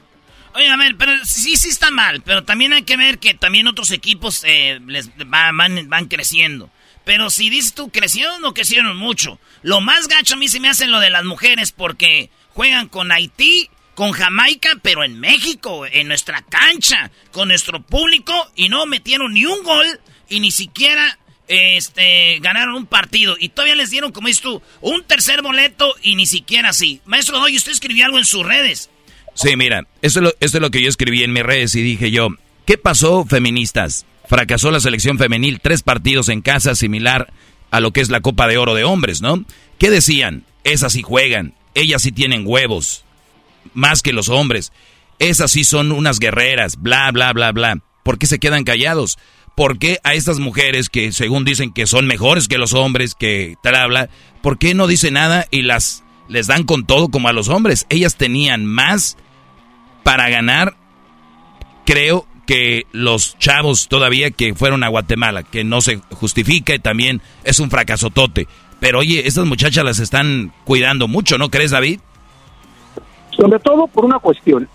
Oye, 0.55 0.69
a 0.69 0.77
ver, 0.77 0.95
pero 0.97 1.11
sí, 1.23 1.55
sí 1.55 1.69
está 1.69 1.91
mal. 1.91 2.21
Pero 2.25 2.43
también 2.43 2.73
hay 2.73 2.81
que 2.83 2.97
ver 2.97 3.19
que 3.19 3.33
también 3.35 3.67
otros 3.67 3.91
equipos 3.91 4.43
eh, 4.47 4.79
les 4.87 5.09
va- 5.31 5.51
van, 5.53 5.87
van 5.89 6.05
creciendo. 6.05 6.69
Pero 7.07 7.29
si 7.29 7.49
dices 7.49 7.73
tú, 7.73 7.89
crecieron 7.89 8.43
o 8.43 8.53
crecieron 8.53 8.97
mucho. 8.97 9.39
Lo 9.61 9.79
más 9.79 10.09
gacho 10.09 10.33
a 10.33 10.37
mí 10.37 10.49
se 10.49 10.59
me 10.59 10.67
hace 10.67 10.87
lo 10.87 10.99
de 10.99 11.09
las 11.09 11.23
mujeres 11.23 11.71
porque 11.71 12.29
juegan 12.49 12.89
con 12.89 13.13
Haití, 13.13 13.69
con 13.95 14.11
Jamaica, 14.11 14.71
pero 14.81 15.05
en 15.05 15.17
México, 15.17 15.85
en 15.85 16.09
nuestra 16.09 16.41
cancha, 16.41 17.09
con 17.31 17.47
nuestro 17.47 17.81
público 17.81 18.33
y 18.57 18.67
no 18.67 18.85
metieron 18.85 19.33
ni 19.33 19.45
un 19.45 19.63
gol 19.63 19.85
y 20.27 20.41
ni 20.41 20.51
siquiera 20.51 21.17
este 21.47 22.39
ganaron 22.41 22.75
un 22.75 22.85
partido 22.85 23.37
y 23.39 23.49
todavía 23.49 23.75
les 23.75 23.89
dieron, 23.89 24.11
como 24.11 24.27
dices 24.27 24.43
tú, 24.43 24.61
un 24.81 25.05
tercer 25.05 25.41
boleto 25.41 25.95
y 26.03 26.17
ni 26.17 26.25
siquiera 26.25 26.69
así. 26.69 26.99
Maestro 27.05 27.39
Doy, 27.39 27.55
usted 27.55 27.71
escribió 27.71 28.03
algo 28.03 28.17
en 28.17 28.25
sus 28.25 28.45
redes. 28.45 28.89
Sí, 29.33 29.55
mira, 29.55 29.87
esto 30.01 30.19
es, 30.19 30.23
lo, 30.23 30.33
es 30.41 30.53
lo 30.53 30.71
que 30.71 30.81
yo 30.81 30.89
escribí 30.89 31.23
en 31.23 31.31
mis 31.31 31.43
redes 31.43 31.73
y 31.75 31.83
dije 31.83 32.11
yo, 32.11 32.27
¿qué 32.65 32.77
pasó, 32.77 33.23
feministas? 33.23 34.05
Fracasó 34.27 34.71
la 34.71 34.79
selección 34.79 35.17
femenil, 35.17 35.61
tres 35.61 35.83
partidos 35.83 36.29
en 36.29 36.41
casa, 36.41 36.75
similar 36.75 37.31
a 37.71 37.79
lo 37.79 37.91
que 37.91 38.01
es 38.01 38.09
la 38.09 38.21
Copa 38.21 38.47
de 38.47 38.57
Oro 38.57 38.75
de 38.75 38.83
hombres, 38.83 39.21
¿no? 39.21 39.43
¿Qué 39.77 39.89
decían? 39.89 40.43
Esas 40.63 40.93
sí 40.93 41.01
juegan, 41.01 41.53
ellas 41.75 42.01
sí 42.01 42.11
tienen 42.11 42.43
huevos, 42.45 43.05
más 43.73 44.01
que 44.01 44.13
los 44.13 44.29
hombres. 44.29 44.73
Esas 45.19 45.51
sí 45.51 45.63
son 45.63 45.91
unas 45.91 46.19
guerreras, 46.19 46.77
bla, 46.77 47.09
bla, 47.11 47.31
bla, 47.33 47.51
bla. 47.51 47.79
¿Por 48.03 48.19
qué 48.19 48.27
se 48.27 48.39
quedan 48.39 48.63
callados? 48.63 49.17
¿Por 49.55 49.79
qué 49.79 49.99
a 50.03 50.13
estas 50.13 50.39
mujeres 50.39 50.89
que 50.89 51.11
según 51.11 51.43
dicen 51.43 51.73
que 51.73 51.87
son 51.87 52.05
mejores 52.05 52.47
que 52.47 52.57
los 52.57 52.73
hombres, 52.73 53.15
que 53.15 53.55
tal, 53.63 53.87
bla, 53.87 54.09
¿por 54.41 54.59
qué 54.59 54.73
no 54.73 54.87
dicen 54.87 55.15
nada 55.15 55.47
y 55.49 55.63
las 55.63 56.03
les 56.27 56.47
dan 56.47 56.63
con 56.63 56.85
todo 56.85 57.09
como 57.09 57.29
a 57.29 57.33
los 57.33 57.47
hombres? 57.47 57.85
Ellas 57.89 58.17
tenían 58.17 58.65
más 58.65 59.17
para 60.03 60.29
ganar, 60.29 60.77
creo 61.85 62.27
que 62.47 62.85
los 62.93 63.37
chavos 63.37 63.87
todavía 63.87 64.31
que 64.31 64.55
fueron 64.55 64.83
a 64.83 64.87
Guatemala, 64.87 65.43
que 65.43 65.63
no 65.63 65.81
se 65.81 65.97
justifica 66.11 66.73
y 66.73 66.79
también 66.79 67.21
es 67.43 67.59
un 67.59 67.69
fracasotote. 67.69 68.47
Pero 68.79 68.99
oye, 68.99 69.27
estas 69.27 69.45
muchachas 69.45 69.83
las 69.85 69.99
están 69.99 70.51
cuidando 70.63 71.07
mucho, 71.07 71.37
¿no 71.37 71.49
crees, 71.49 71.71
David? 71.71 71.99
Sobre 73.31 73.59
todo 73.59 73.87
por 73.87 74.05
una 74.05 74.19
cuestión. 74.19 74.67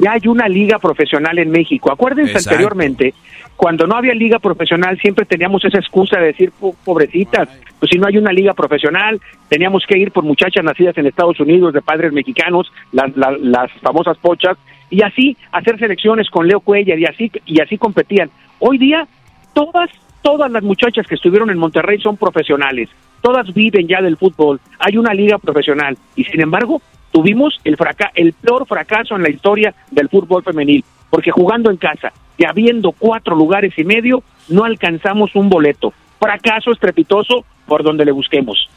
Ya 0.00 0.12
hay 0.12 0.28
una 0.28 0.48
liga 0.48 0.78
profesional 0.78 1.38
en 1.38 1.50
México. 1.50 1.90
Acuérdense 1.92 2.30
Exacto. 2.32 2.50
anteriormente, 2.50 3.12
cuando 3.56 3.86
no 3.86 3.96
había 3.96 4.14
liga 4.14 4.38
profesional, 4.38 4.98
siempre 5.00 5.24
teníamos 5.26 5.64
esa 5.64 5.78
excusa 5.78 6.18
de 6.20 6.26
decir, 6.26 6.52
"Po- 6.52 6.76
pobrecitas, 6.84 7.48
pues 7.80 7.90
si 7.90 7.98
no 7.98 8.06
hay 8.06 8.16
una 8.16 8.32
liga 8.32 8.54
profesional, 8.54 9.20
teníamos 9.48 9.82
que 9.88 9.98
ir 9.98 10.12
por 10.12 10.22
muchachas 10.22 10.62
nacidas 10.64 10.96
en 10.96 11.06
Estados 11.06 11.40
Unidos, 11.40 11.74
de 11.74 11.82
padres 11.82 12.12
mexicanos, 12.12 12.72
las, 12.92 13.14
la- 13.16 13.36
las 13.40 13.70
famosas 13.82 14.16
pochas, 14.18 14.56
y 14.90 15.02
así 15.02 15.36
hacer 15.52 15.78
selecciones 15.78 16.28
con 16.28 16.46
Leo 16.46 16.60
Cuellar, 16.60 16.98
y 16.98 17.06
así, 17.06 17.30
y 17.46 17.60
así 17.60 17.78
competían. 17.78 18.30
Hoy 18.58 18.76
día, 18.76 19.06
todas, 19.54 19.88
todas 20.22 20.50
las 20.50 20.62
muchachas 20.62 21.06
que 21.06 21.14
estuvieron 21.14 21.50
en 21.50 21.58
Monterrey 21.58 22.00
son 22.00 22.16
profesionales. 22.16 22.90
Todas 23.22 23.52
viven 23.54 23.86
ya 23.86 24.02
del 24.02 24.16
fútbol. 24.16 24.60
Hay 24.78 24.96
una 24.96 25.14
liga 25.14 25.38
profesional. 25.38 25.96
Y 26.16 26.24
sin 26.24 26.40
embargo, 26.40 26.82
tuvimos 27.12 27.58
el, 27.64 27.76
fraca 27.76 28.10
el 28.14 28.32
peor 28.32 28.66
fracaso 28.66 29.14
en 29.14 29.22
la 29.22 29.30
historia 29.30 29.74
del 29.90 30.08
fútbol 30.08 30.42
femenil. 30.42 30.84
Porque 31.08 31.30
jugando 31.30 31.70
en 31.70 31.76
casa 31.76 32.12
y 32.38 32.44
habiendo 32.44 32.92
cuatro 32.92 33.36
lugares 33.36 33.74
y 33.76 33.84
medio, 33.84 34.22
no 34.48 34.64
alcanzamos 34.64 35.34
un 35.34 35.48
boleto. 35.48 35.92
Fracaso 36.18 36.70
estrepitoso 36.72 37.44
por 37.66 37.82
donde 37.82 38.04
le 38.04 38.12
busquemos. 38.12 38.68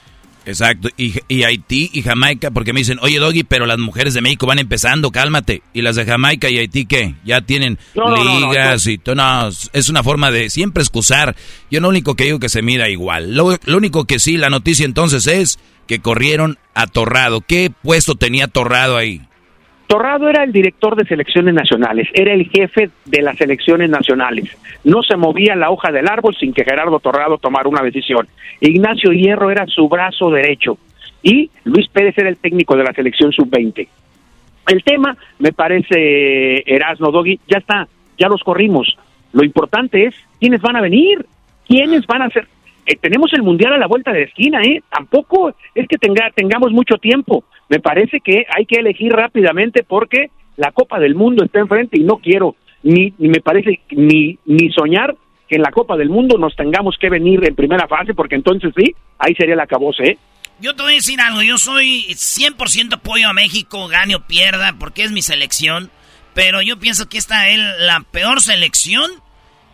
Exacto, 0.45 0.89
y, 0.97 1.13
y 1.27 1.43
Haití 1.43 1.89
y 1.93 2.01
Jamaica, 2.01 2.51
porque 2.51 2.73
me 2.73 2.81
dicen, 2.81 2.99
oye 3.01 3.19
Doggy, 3.19 3.43
pero 3.43 3.65
las 3.65 3.77
mujeres 3.77 4.13
de 4.13 4.21
México 4.21 4.45
van 4.45 4.59
empezando, 4.59 5.11
cálmate. 5.11 5.63
¿Y 5.73 5.81
las 5.81 5.95
de 5.95 6.05
Jamaica 6.05 6.49
y 6.49 6.57
Haití 6.57 6.85
qué? 6.85 7.15
Ya 7.23 7.41
tienen 7.41 7.79
No, 7.95 8.09
no, 8.09 8.23
no, 8.23 8.39
no, 8.39 8.51
ligas 8.51 8.85
y 8.87 8.97
todo. 8.97 9.15
No, 9.15 9.47
es 9.47 9.89
una 9.89 10.03
forma 10.03 10.31
de 10.31 10.49
siempre 10.49 10.83
excusar. 10.83 11.35
Yo 11.71 11.79
lo 11.79 11.89
único 11.89 12.15
que 12.15 12.25
digo 12.25 12.39
que 12.39 12.49
se 12.49 12.61
mida 12.61 12.89
igual. 12.89 13.35
Lo, 13.35 13.57
lo 13.63 13.77
único 13.77 14.05
que 14.05 14.19
sí, 14.19 14.37
la 14.37 14.49
noticia 14.49 14.85
entonces 14.85 15.27
es 15.27 15.59
que 15.87 15.99
corrieron 15.99 16.57
a 16.73 16.87
Torrado. 16.87 17.41
¿Qué 17.41 17.71
puesto 17.81 18.15
tenía 18.15 18.47
Torrado 18.47 18.97
ahí? 18.97 19.21
Torrado 19.93 20.27
era 20.27 20.43
el 20.43 20.51
director 20.51 20.95
de 20.95 21.05
selecciones 21.05 21.53
nacionales, 21.53 22.07
era 22.15 22.33
el 22.33 22.49
jefe 22.49 22.89
de 23.05 23.21
las 23.21 23.37
selecciones 23.37 23.91
nacionales. 23.91 24.49
No 24.83 25.03
se 25.03 25.15
movía 25.15 25.55
la 25.55 25.69
hoja 25.69 25.91
del 25.91 26.07
árbol 26.07 26.35
sin 26.35 26.51
que 26.51 26.63
Gerardo 26.63 26.99
Torrado 26.99 27.37
tomara 27.37 27.69
una 27.69 27.83
decisión. 27.83 28.27
Ignacio 28.59 29.11
Hierro 29.11 29.51
era 29.51 29.67
su 29.67 29.87
brazo 29.87 30.31
derecho 30.31 30.79
y 31.21 31.51
Luis 31.65 31.87
Pérez 31.89 32.17
era 32.17 32.29
el 32.29 32.37
técnico 32.37 32.75
de 32.75 32.85
la 32.85 32.93
selección 32.93 33.31
sub-20. 33.31 33.87
El 34.65 34.83
tema, 34.83 35.15
me 35.37 35.53
parece, 35.53 36.63
Erasno 36.65 37.11
Doggy, 37.11 37.39
ya 37.47 37.59
está, 37.59 37.87
ya 38.17 38.29
los 38.29 38.41
corrimos. 38.41 38.97
Lo 39.31 39.43
importante 39.43 40.07
es 40.07 40.15
quiénes 40.39 40.61
van 40.61 40.75
a 40.75 40.81
venir, 40.81 41.23
quiénes 41.67 42.07
van 42.07 42.23
a 42.23 42.29
ser. 42.31 42.47
Eh, 42.87 42.95
tenemos 42.99 43.31
el 43.33 43.43
mundial 43.43 43.73
a 43.73 43.77
la 43.77 43.85
vuelta 43.85 44.11
de 44.11 44.21
la 44.21 44.25
esquina, 44.25 44.59
¿eh? 44.63 44.81
Tampoco 44.89 45.53
es 45.75 45.87
que 45.87 45.99
tenga, 45.99 46.31
tengamos 46.33 46.71
mucho 46.71 46.97
tiempo. 46.97 47.43
Me 47.69 47.79
parece 47.79 48.19
que 48.19 48.45
hay 48.55 48.65
que 48.65 48.79
elegir 48.79 49.11
rápidamente 49.11 49.83
porque 49.83 50.29
la 50.57 50.71
Copa 50.71 50.99
del 50.99 51.15
Mundo 51.15 51.43
está 51.43 51.59
enfrente 51.59 51.99
y 51.99 52.03
no 52.03 52.17
quiero 52.17 52.55
ni, 52.83 53.13
ni 53.17 53.29
me 53.29 53.39
parece 53.39 53.79
ni, 53.91 54.37
ni 54.45 54.71
soñar 54.71 55.15
que 55.47 55.55
en 55.55 55.61
la 55.61 55.71
Copa 55.71 55.97
del 55.97 56.09
Mundo 56.09 56.37
nos 56.37 56.55
tengamos 56.55 56.97
que 56.99 57.09
venir 57.09 57.45
en 57.47 57.55
primera 57.55 57.87
fase 57.87 58.13
porque 58.13 58.35
entonces 58.35 58.73
sí, 58.77 58.93
ahí 59.17 59.33
sería 59.35 59.55
la 59.55 59.67
cabose, 59.67 60.03
¿eh? 60.03 60.17
Yo 60.59 60.75
te 60.75 60.83
voy 60.83 60.93
a 60.93 60.95
decir 60.95 61.19
algo, 61.19 61.41
yo 61.41 61.57
soy 61.57 62.05
100% 62.09 62.93
apoyo 62.93 63.27
a 63.27 63.33
México, 63.33 63.87
gane 63.87 64.15
o 64.15 64.21
pierda, 64.21 64.75
porque 64.79 65.03
es 65.03 65.11
mi 65.11 65.21
selección, 65.21 65.89
pero 66.33 66.61
yo 66.61 66.79
pienso 66.79 67.09
que 67.09 67.17
esta 67.17 67.49
es 67.49 67.59
la 67.79 68.05
peor 68.11 68.39
selección, 68.39 69.11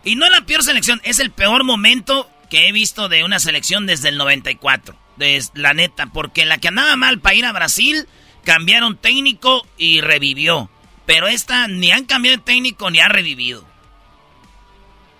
y 0.04 0.16
no 0.16 0.28
la 0.30 0.40
peor 0.46 0.62
selección, 0.62 1.00
es 1.04 1.20
el 1.20 1.30
peor 1.30 1.64
momento 1.64 2.28
que 2.48 2.66
he 2.66 2.72
visto 2.72 3.08
de 3.08 3.24
una 3.24 3.38
selección 3.38 3.86
desde 3.86 4.08
el 4.08 4.16
94, 4.16 4.96
de 5.20 5.40
la 5.54 5.74
neta, 5.74 6.06
porque 6.12 6.44
la 6.44 6.58
que 6.58 6.68
andaba 6.68 6.96
mal 6.96 7.20
para 7.20 7.36
ir 7.36 7.44
a 7.44 7.52
Brasil, 7.52 8.06
cambiaron 8.44 8.96
técnico 8.96 9.62
y 9.78 10.00
revivió, 10.00 10.68
pero 11.06 11.28
esta 11.28 11.68
ni 11.68 11.92
han 11.92 12.06
cambiado 12.06 12.38
de 12.38 12.42
técnico 12.42 12.90
ni 12.90 12.98
ha 12.98 13.08
revivido. 13.08 13.70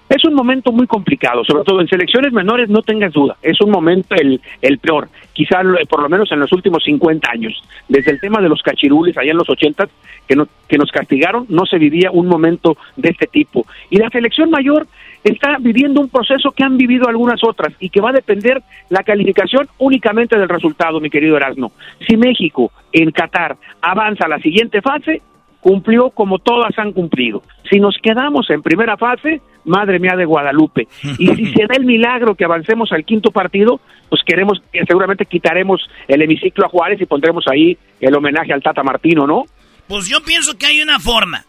Es 0.08 0.24
un 0.24 0.34
momento 0.34 0.72
muy 0.72 0.88
complicado, 0.88 1.44
sobre 1.44 1.62
todo 1.62 1.80
en 1.80 1.86
selecciones 1.86 2.32
menores, 2.32 2.68
no 2.68 2.82
tengas 2.82 3.12
duda, 3.12 3.36
es 3.42 3.60
un 3.60 3.70
momento 3.70 4.16
el, 4.16 4.40
el 4.60 4.78
peor, 4.78 5.08
quizá 5.32 5.60
por 5.88 6.02
lo 6.02 6.08
menos 6.08 6.32
en 6.32 6.40
los 6.40 6.52
últimos 6.52 6.82
50 6.82 7.30
años. 7.30 7.62
Desde 7.88 8.10
el 8.10 8.18
tema 8.18 8.40
de 8.40 8.48
los 8.48 8.60
cachirules 8.60 9.16
allá 9.16 9.30
en 9.30 9.36
los 9.36 9.48
80 9.48 9.88
que, 10.26 10.34
no, 10.34 10.48
que 10.66 10.78
nos 10.78 10.90
castigaron, 10.90 11.46
no 11.48 11.64
se 11.64 11.78
vivía 11.78 12.10
un 12.10 12.26
momento 12.26 12.76
de 12.96 13.10
este 13.10 13.28
tipo. 13.28 13.66
Y 13.88 13.98
la 13.98 14.10
selección 14.10 14.50
mayor 14.50 14.88
está 15.24 15.56
viviendo 15.60 16.00
un 16.00 16.08
proceso 16.08 16.50
que 16.52 16.64
han 16.64 16.76
vivido 16.76 17.08
algunas 17.08 17.42
otras 17.44 17.74
y 17.78 17.90
que 17.90 18.00
va 18.00 18.10
a 18.10 18.14
depender 18.14 18.62
la 18.88 19.02
calificación 19.02 19.68
únicamente 19.78 20.38
del 20.38 20.48
resultado, 20.48 21.00
mi 21.00 21.10
querido 21.10 21.36
Erasmo. 21.36 21.72
Si 22.06 22.16
México 22.16 22.72
en 22.92 23.10
Qatar 23.10 23.56
avanza 23.80 24.26
a 24.26 24.28
la 24.28 24.38
siguiente 24.38 24.80
fase, 24.80 25.22
cumplió 25.60 26.10
como 26.10 26.38
todas 26.38 26.76
han 26.78 26.92
cumplido. 26.92 27.42
Si 27.70 27.78
nos 27.78 27.96
quedamos 28.02 28.48
en 28.50 28.62
primera 28.62 28.96
fase, 28.96 29.40
madre 29.64 29.98
mía 29.98 30.16
de 30.16 30.24
Guadalupe. 30.24 30.88
Y 31.18 31.28
si 31.28 31.52
se 31.52 31.66
da 31.66 31.76
el 31.76 31.84
milagro 31.84 32.34
que 32.34 32.44
avancemos 32.44 32.90
al 32.92 33.04
quinto 33.04 33.30
partido, 33.30 33.80
pues 34.08 34.22
queremos, 34.24 34.62
seguramente 34.88 35.26
quitaremos 35.26 35.82
el 36.08 36.22
hemiciclo 36.22 36.66
a 36.66 36.68
Juárez 36.68 37.00
y 37.00 37.06
pondremos 37.06 37.44
ahí 37.46 37.76
el 38.00 38.14
homenaje 38.14 38.52
al 38.52 38.62
Tata 38.62 38.82
Martino, 38.82 39.26
¿no? 39.26 39.44
Pues 39.86 40.08
yo 40.08 40.22
pienso 40.22 40.56
que 40.56 40.66
hay 40.66 40.80
una 40.80 40.98
forma. 40.98 41.44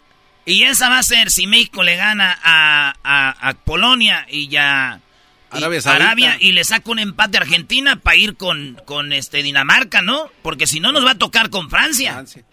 Y 0.45 0.63
esa 0.63 0.89
va 0.89 0.99
a 0.99 1.03
ser 1.03 1.29
si 1.29 1.47
México 1.47 1.83
le 1.83 1.95
gana 1.95 2.37
a, 2.43 2.93
a, 3.03 3.53
Polonia 3.65 4.25
y 4.29 4.47
ya... 4.47 5.01
Arabia, 5.51 6.37
y 6.39 6.53
le 6.53 6.63
saca 6.63 6.89
un 6.91 6.99
empate 6.99 7.37
a 7.37 7.41
Argentina 7.41 7.97
para 7.97 8.15
ir 8.15 8.37
con, 8.37 8.81
con 8.85 9.11
este 9.11 9.43
Dinamarca, 9.43 10.01
¿no? 10.01 10.31
Porque 10.43 10.65
si 10.65 10.79
no 10.79 10.93
nos 10.93 11.05
va 11.05 11.11
a 11.11 11.17
tocar 11.17 11.49
con 11.49 11.69
Francia. 11.69 12.13
Francia. 12.13 12.45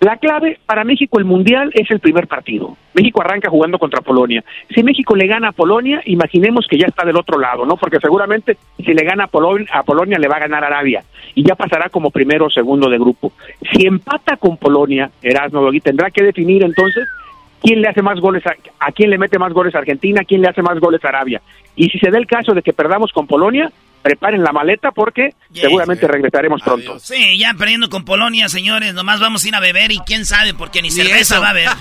La 0.00 0.16
clave 0.16 0.58
para 0.66 0.84
México 0.84 1.18
el 1.18 1.24
Mundial 1.24 1.70
es 1.74 1.90
el 1.90 2.00
primer 2.00 2.26
partido. 2.26 2.76
México 2.94 3.20
arranca 3.20 3.50
jugando 3.50 3.78
contra 3.78 4.00
Polonia. 4.00 4.44
Si 4.74 4.82
México 4.82 5.14
le 5.14 5.26
gana 5.26 5.48
a 5.48 5.52
Polonia, 5.52 6.02
imaginemos 6.06 6.66
que 6.68 6.78
ya 6.78 6.86
está 6.86 7.04
del 7.04 7.16
otro 7.16 7.38
lado, 7.38 7.64
¿no? 7.66 7.76
Porque 7.76 7.98
seguramente 8.00 8.56
si 8.76 8.94
le 8.94 9.04
gana 9.04 9.24
a 9.24 9.28
Polonia, 9.28 9.66
a 9.72 9.82
Polonia 9.82 10.18
le 10.18 10.28
va 10.28 10.36
a 10.36 10.40
ganar 10.40 10.64
Arabia 10.64 11.02
y 11.34 11.44
ya 11.44 11.54
pasará 11.54 11.88
como 11.88 12.10
primero 12.10 12.46
o 12.46 12.50
segundo 12.50 12.88
de 12.88 12.98
grupo. 12.98 13.32
Si 13.72 13.86
empata 13.86 14.36
con 14.36 14.56
Polonia, 14.56 15.10
Erasmo 15.22 15.68
tendrá 15.82 16.10
que 16.10 16.24
definir 16.24 16.64
entonces 16.64 17.06
quién 17.62 17.80
le 17.80 17.88
hace 17.88 18.02
más 18.02 18.20
goles 18.20 18.44
a, 18.46 18.54
a, 18.80 18.92
quién 18.92 19.10
le 19.10 19.18
mete 19.18 19.38
más 19.38 19.52
goles 19.52 19.74
a 19.74 19.78
Argentina, 19.78 20.22
quién 20.26 20.42
le 20.42 20.48
hace 20.48 20.62
más 20.62 20.78
goles 20.80 21.04
a 21.04 21.08
Arabia. 21.08 21.40
Y 21.76 21.88
si 21.88 21.98
se 21.98 22.10
da 22.10 22.18
el 22.18 22.26
caso 22.26 22.54
de 22.54 22.62
que 22.62 22.72
perdamos 22.72 23.12
con 23.12 23.26
Polonia, 23.26 23.70
preparen 24.02 24.42
la 24.42 24.52
maleta 24.52 24.90
porque 24.92 25.34
seguramente 25.52 26.06
regresaremos 26.06 26.62
pronto. 26.62 26.98
Sí, 26.98 27.38
ya 27.38 27.54
perdiendo 27.54 27.88
con 27.88 28.04
Polonia, 28.04 28.48
señores, 28.48 28.94
nomás 28.94 29.20
vamos 29.20 29.44
a 29.44 29.48
ir 29.48 29.54
a 29.54 29.60
beber 29.60 29.92
y 29.92 29.98
quién 30.00 30.26
sabe, 30.26 30.54
porque 30.54 30.82
ni, 30.82 30.90
cerveza 30.90 31.40
va 31.40 31.48
a 31.48 31.50
haber. 31.50 31.68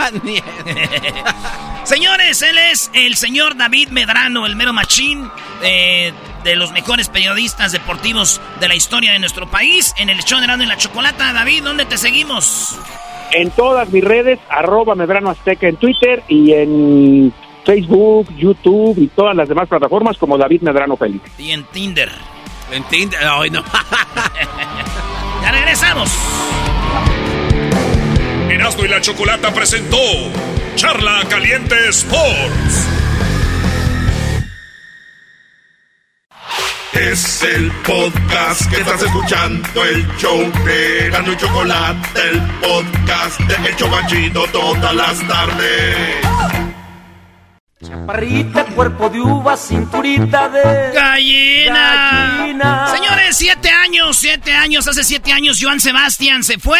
señores, 1.84 2.42
él 2.42 2.58
es 2.72 2.92
el 2.94 3.16
señor 3.16 3.56
David 3.58 3.90
Medrano, 3.90 4.46
el 4.46 4.56
mero 4.56 4.74
machín 4.74 5.30
eh, 5.62 6.14
de 6.44 6.56
los 6.56 6.72
mejores 6.72 7.10
periodistas 7.10 7.72
deportivos 7.72 8.42
de 8.60 8.68
la 8.68 8.76
historia 8.76 9.14
de 9.14 9.20
nuestro 9.20 9.50
país, 9.50 9.94
en 9.98 10.10
el 10.10 10.20
show 10.20 10.40
de 10.40 10.48
Grano 10.48 10.64
y 10.64 10.68
la 10.68 10.78
Chocolata. 10.78 11.34
David, 11.34 11.64
¿dónde 11.64 11.86
te 11.86 11.98
seguimos? 11.98 12.78
En 13.32 13.52
todas 13.52 13.90
mis 13.90 14.04
redes, 14.04 14.40
arroba 14.50 14.96
Medrano 14.96 15.30
Azteca 15.30 15.68
en 15.68 15.76
Twitter 15.76 16.24
y 16.28 16.54
en 16.54 17.34
Facebook, 17.68 18.34
YouTube 18.38 18.98
y 18.98 19.08
todas 19.08 19.36
las 19.36 19.50
demás 19.50 19.68
plataformas 19.68 20.18
como 20.18 20.38
David 20.38 20.62
Medrano 20.62 20.96
Félix. 20.96 21.30
Y 21.38 21.52
en 21.52 21.66
Tinder. 21.66 22.10
En 22.72 22.82
Tinder, 22.86 23.20
ay 23.22 23.50
no. 23.50 23.62
ya 25.44 25.52
regresamos. 25.52 26.10
Erasmo 28.50 28.86
y 28.86 28.88
la 28.88 29.02
Chocolata 29.02 29.54
presentó 29.54 29.98
Charla 30.76 31.26
Caliente 31.30 31.76
Sports. 31.90 32.88
Es 36.94 37.44
el 37.44 37.70
podcast 37.86 38.72
que 38.72 38.78
estás 38.78 39.04
escuchando, 39.04 39.84
el 39.84 40.08
show 40.16 40.40
de 40.64 41.08
Erasmo 41.08 41.34
y 41.34 41.36
Chocolate, 41.36 42.22
el 42.30 42.42
podcast 42.62 43.42
de 43.42 43.70
Hecho 43.70 43.90
Banchito 43.90 44.48
todas 44.54 44.96
las 44.96 45.28
tardes. 45.28 46.77
Chaparrita, 47.84 48.66
cuerpo 48.66 49.08
de 49.08 49.22
uva, 49.22 49.56
cinturita 49.56 50.50
de 50.50 50.92
gallina. 50.94 52.88
Señores, 52.88 53.38
siete 53.38 53.70
años, 53.70 54.18
siete 54.18 54.52
años, 54.52 54.88
hace 54.88 55.04
siete 55.04 55.32
años 55.32 55.60
Joan 55.62 55.80
Sebastián 55.80 56.44
se 56.44 56.58
fue. 56.58 56.80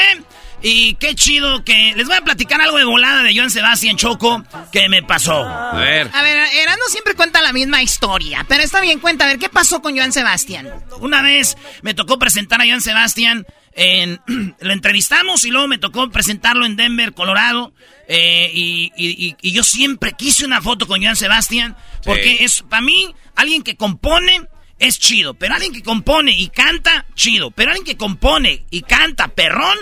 Y 0.62 0.96
qué 0.96 1.14
chido 1.14 1.64
que 1.64 1.94
les 1.96 2.08
voy 2.08 2.16
a 2.16 2.22
platicar 2.22 2.60
algo 2.62 2.78
de 2.78 2.84
volada 2.84 3.24
de 3.24 3.36
Joan 3.36 3.52
Sebastián 3.52 3.96
Choco 3.96 4.44
que 4.72 4.90
me 4.90 5.04
pasó. 5.04 5.46
A 5.46 5.78
ver. 5.78 6.10
A 6.14 6.24
ver, 6.24 6.38
Erano 6.54 6.84
siempre 6.90 7.14
cuenta 7.14 7.42
la 7.42 7.54
misma 7.54 7.84
historia, 7.84 8.46
pero 8.48 8.64
está 8.64 8.82
bien, 8.82 9.00
cuenta, 9.00 9.26
a 9.26 9.28
ver, 9.28 9.40
¿qué 9.40 9.50
pasó 9.50 9.82
con 9.82 9.96
Joan 9.96 10.12
Sebastián? 10.12 10.68
Una 11.00 11.22
vez 11.22 11.58
me 11.84 11.94
tocó 11.94 12.18
presentar 12.18 12.62
a 12.62 12.66
Joan 12.66 12.82
Sebastián 12.82 13.46
en, 13.78 14.20
lo 14.60 14.74
entrevistamos 14.74 15.46
y 15.46 15.52
luego 15.52 15.68
me 15.68 15.78
tocó 15.78 16.10
presentarlo 16.10 16.66
en 16.66 16.76
Denver, 16.76 17.14
Colorado. 17.14 17.74
Eh, 18.10 18.52
y, 18.54 19.52
yo 19.52 19.64
siempre 19.64 20.14
quise 20.18 20.46
una 20.46 20.62
foto 20.62 20.88
con 20.88 21.02
Joan 21.02 21.16
Sebastián. 21.16 21.78
Porque 22.04 22.44
es, 22.44 22.64
para 22.64 22.82
mí, 22.82 23.14
alguien 23.36 23.64
que 23.64 23.78
compone 23.78 24.42
es 24.80 25.00
chido. 25.00 25.36
Pero 25.36 25.54
alguien 25.54 25.74
que 25.74 25.84
compone 25.84 26.32
y 26.32 26.50
canta, 26.50 27.06
chido. 27.14 27.52
Pero 27.52 27.72
alguien 27.72 27.86
que 27.86 27.98
compone 27.98 28.66
y 28.72 28.82
canta, 28.82 29.28
perrón, 29.30 29.78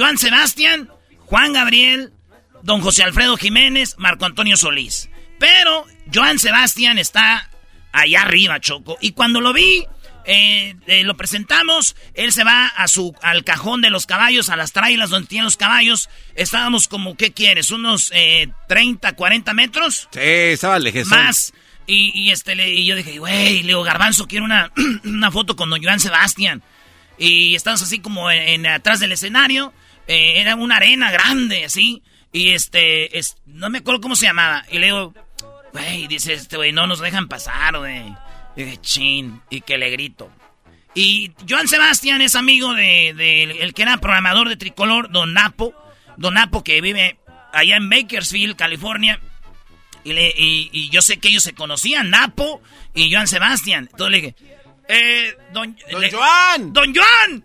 Joan 0.00 0.16
Sebastián, 0.16 0.88
Juan 1.26 1.52
Gabriel, 1.52 2.10
don 2.62 2.80
José 2.80 3.02
Alfredo 3.02 3.36
Jiménez, 3.36 3.96
Marco 3.98 4.24
Antonio 4.24 4.56
Solís. 4.56 5.10
Pero 5.38 5.84
Joan 6.10 6.38
Sebastián 6.38 6.96
está 6.96 7.50
allá 7.92 8.22
arriba, 8.22 8.58
Choco. 8.60 8.96
Y 9.02 9.12
cuando 9.12 9.42
lo 9.42 9.52
vi, 9.52 9.84
eh, 10.24 10.74
eh, 10.86 11.04
lo 11.04 11.18
presentamos, 11.18 11.96
él 12.14 12.32
se 12.32 12.44
va 12.44 12.68
a 12.68 12.88
su, 12.88 13.14
al 13.20 13.44
cajón 13.44 13.82
de 13.82 13.90
los 13.90 14.06
caballos, 14.06 14.48
a 14.48 14.56
las 14.56 14.72
trailas 14.72 15.10
donde 15.10 15.28
tienen 15.28 15.44
los 15.44 15.58
caballos. 15.58 16.08
Estábamos 16.34 16.88
como, 16.88 17.14
¿qué 17.18 17.34
quieres? 17.34 17.70
¿Unos 17.70 18.10
30, 18.68 19.06
eh, 19.06 19.14
40 19.14 19.52
metros? 19.52 20.08
Sí, 20.12 20.18
estaba 20.20 20.78
lejos. 20.78 21.08
Más. 21.08 21.52
Y, 21.86 22.30
este, 22.30 22.54
y 22.70 22.86
yo 22.86 22.96
dije, 22.96 23.18
güey, 23.18 23.64
Leo 23.64 23.82
Garbanzo 23.82 24.26
quiero 24.26 24.46
una, 24.46 24.72
una 25.04 25.30
foto 25.30 25.56
con 25.56 25.68
don 25.68 25.82
Joan 25.82 26.00
Sebastián. 26.00 26.62
Y 27.18 27.54
estamos 27.54 27.82
así 27.82 27.98
como 27.98 28.30
en, 28.30 28.66
atrás 28.66 28.98
del 28.98 29.12
escenario. 29.12 29.74
Era 30.10 30.56
una 30.56 30.76
arena 30.76 31.10
grande, 31.10 31.64
así. 31.64 32.02
Y 32.32 32.50
este, 32.50 33.18
es, 33.18 33.36
no 33.46 33.70
me 33.70 33.78
acuerdo 33.78 34.00
cómo 34.00 34.16
se 34.16 34.26
llamaba. 34.26 34.64
Y 34.70 34.78
le 34.78 34.86
digo, 34.86 35.14
güey, 35.72 36.06
dice 36.06 36.34
este, 36.34 36.56
güey, 36.56 36.72
no 36.72 36.86
nos 36.86 37.00
dejan 37.00 37.28
pasar, 37.28 37.78
güey. 37.78 38.14
Y 38.56 38.64
dije, 38.64 38.76
chin, 38.80 39.40
y 39.50 39.60
que 39.60 39.78
le 39.78 39.90
grito. 39.90 40.30
Y 40.94 41.32
Joan 41.48 41.68
Sebastián 41.68 42.20
es 42.20 42.34
amigo 42.34 42.74
de, 42.74 43.10
el 43.60 43.74
que 43.74 43.82
era 43.82 43.98
programador 43.98 44.48
de 44.48 44.56
Tricolor, 44.56 45.10
Don 45.10 45.32
Napo. 45.32 45.74
Don 46.16 46.34
Napo 46.34 46.64
que 46.64 46.80
vive 46.80 47.18
allá 47.52 47.76
en 47.76 47.88
Bakersfield, 47.88 48.56
California. 48.56 49.20
Y, 50.02 50.12
le, 50.12 50.32
y, 50.36 50.88
yo 50.90 51.02
sé 51.02 51.18
que 51.18 51.28
ellos 51.28 51.42
se 51.42 51.54
conocían, 51.54 52.10
Napo 52.10 52.62
y 52.94 53.12
Joan 53.12 53.28
Sebastián. 53.28 53.88
Entonces 53.90 54.10
le 54.10 54.20
dije, 54.20 54.34
eh, 54.88 55.36
don, 55.52 55.76
don 55.90 56.10
Joan. 56.10 56.72
Don 56.72 56.94
Joan, 56.94 57.44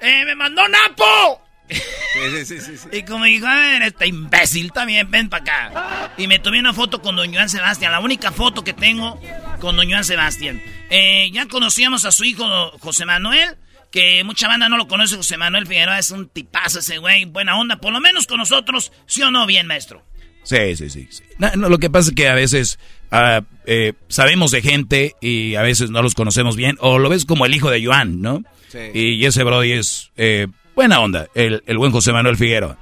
eh, 0.00 0.24
me 0.24 0.34
mandó 0.34 0.66
Napo. 0.68 1.43
Sí, 1.68 2.44
sí, 2.44 2.60
sí, 2.60 2.88
y 2.92 3.02
como 3.02 3.24
dijo, 3.24 3.46
a 3.46 3.54
ver, 3.54 3.82
este 3.82 4.06
imbécil 4.06 4.72
también, 4.72 5.10
ven 5.10 5.28
para 5.28 5.42
acá. 5.42 6.12
Y 6.16 6.26
me 6.28 6.38
tomé 6.38 6.60
una 6.60 6.72
foto 6.72 7.02
con 7.02 7.16
Don 7.16 7.32
Joan 7.32 7.48
Sebastián, 7.48 7.90
la 7.90 8.00
única 8.00 8.30
foto 8.30 8.62
que 8.62 8.72
tengo 8.72 9.20
con 9.60 9.76
Don 9.76 9.90
Joan 9.90 10.04
Sebastián. 10.04 10.62
Eh, 10.90 11.30
ya 11.32 11.46
conocíamos 11.46 12.04
a 12.04 12.12
su 12.12 12.24
hijo 12.24 12.44
José 12.78 13.04
Manuel, 13.04 13.56
que 13.90 14.22
mucha 14.24 14.46
banda 14.46 14.68
no 14.68 14.76
lo 14.76 14.86
conoce, 14.86 15.16
José 15.16 15.36
Manuel 15.36 15.66
Figueroa 15.66 15.98
es 15.98 16.10
un 16.10 16.28
tipazo 16.28 16.80
ese 16.80 16.98
güey, 16.98 17.24
buena 17.24 17.58
onda, 17.58 17.76
por 17.76 17.92
lo 17.92 18.00
menos 18.00 18.26
con 18.26 18.38
nosotros, 18.38 18.92
¿sí 19.06 19.22
o 19.22 19.30
no 19.30 19.46
bien, 19.46 19.66
maestro? 19.66 20.04
Sí, 20.44 20.76
sí, 20.76 20.90
sí. 20.90 21.08
lo 21.38 21.78
que 21.78 21.90
pasa 21.90 22.10
es 22.10 22.14
que 22.14 22.28
a 22.28 22.34
veces 22.34 22.78
ah, 23.10 23.42
eh, 23.64 23.94
sabemos 24.08 24.50
de 24.50 24.60
gente 24.60 25.14
y 25.20 25.54
a 25.54 25.62
veces 25.62 25.90
no 25.90 26.02
los 26.02 26.14
conocemos 26.14 26.54
bien, 26.54 26.76
o 26.80 26.98
lo 26.98 27.08
ves 27.08 27.24
como 27.24 27.46
el 27.46 27.54
hijo 27.54 27.70
de 27.70 27.84
Joan, 27.84 28.20
¿no? 28.20 28.42
Sí. 28.68 28.78
Y 28.92 29.24
ese 29.24 29.42
Brody 29.42 29.72
es 29.72 30.10
eh, 30.16 30.48
buena 30.74 31.00
onda, 31.00 31.28
el, 31.34 31.62
el 31.66 31.78
buen 31.78 31.92
José 31.92 32.12
Manuel 32.12 32.36
Figueroa. 32.36 32.78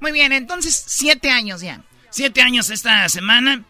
Muy 0.00 0.12
bien, 0.12 0.32
entonces 0.32 0.84
siete 0.86 1.30
años 1.30 1.60
ya. 1.60 1.82
Siete 2.10 2.40
años 2.40 2.70
esta 2.70 3.08
semana 3.08 3.64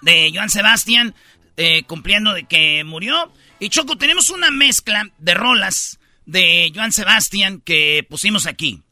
de 0.00 0.32
Joan 0.34 0.50
Sebastián 0.50 1.14
eh, 1.56 1.84
cumpliendo 1.84 2.32
de 2.32 2.44
que 2.44 2.82
murió. 2.84 3.32
Y 3.58 3.68
Choco, 3.68 3.96
tenemos 3.96 4.30
una 4.30 4.50
mezcla 4.50 5.10
de 5.18 5.34
rolas 5.34 6.00
de 6.26 6.72
Joan 6.74 6.92
Sebastián 6.92 7.60
que 7.60 8.06
pusimos 8.08 8.46
aquí. 8.46 8.82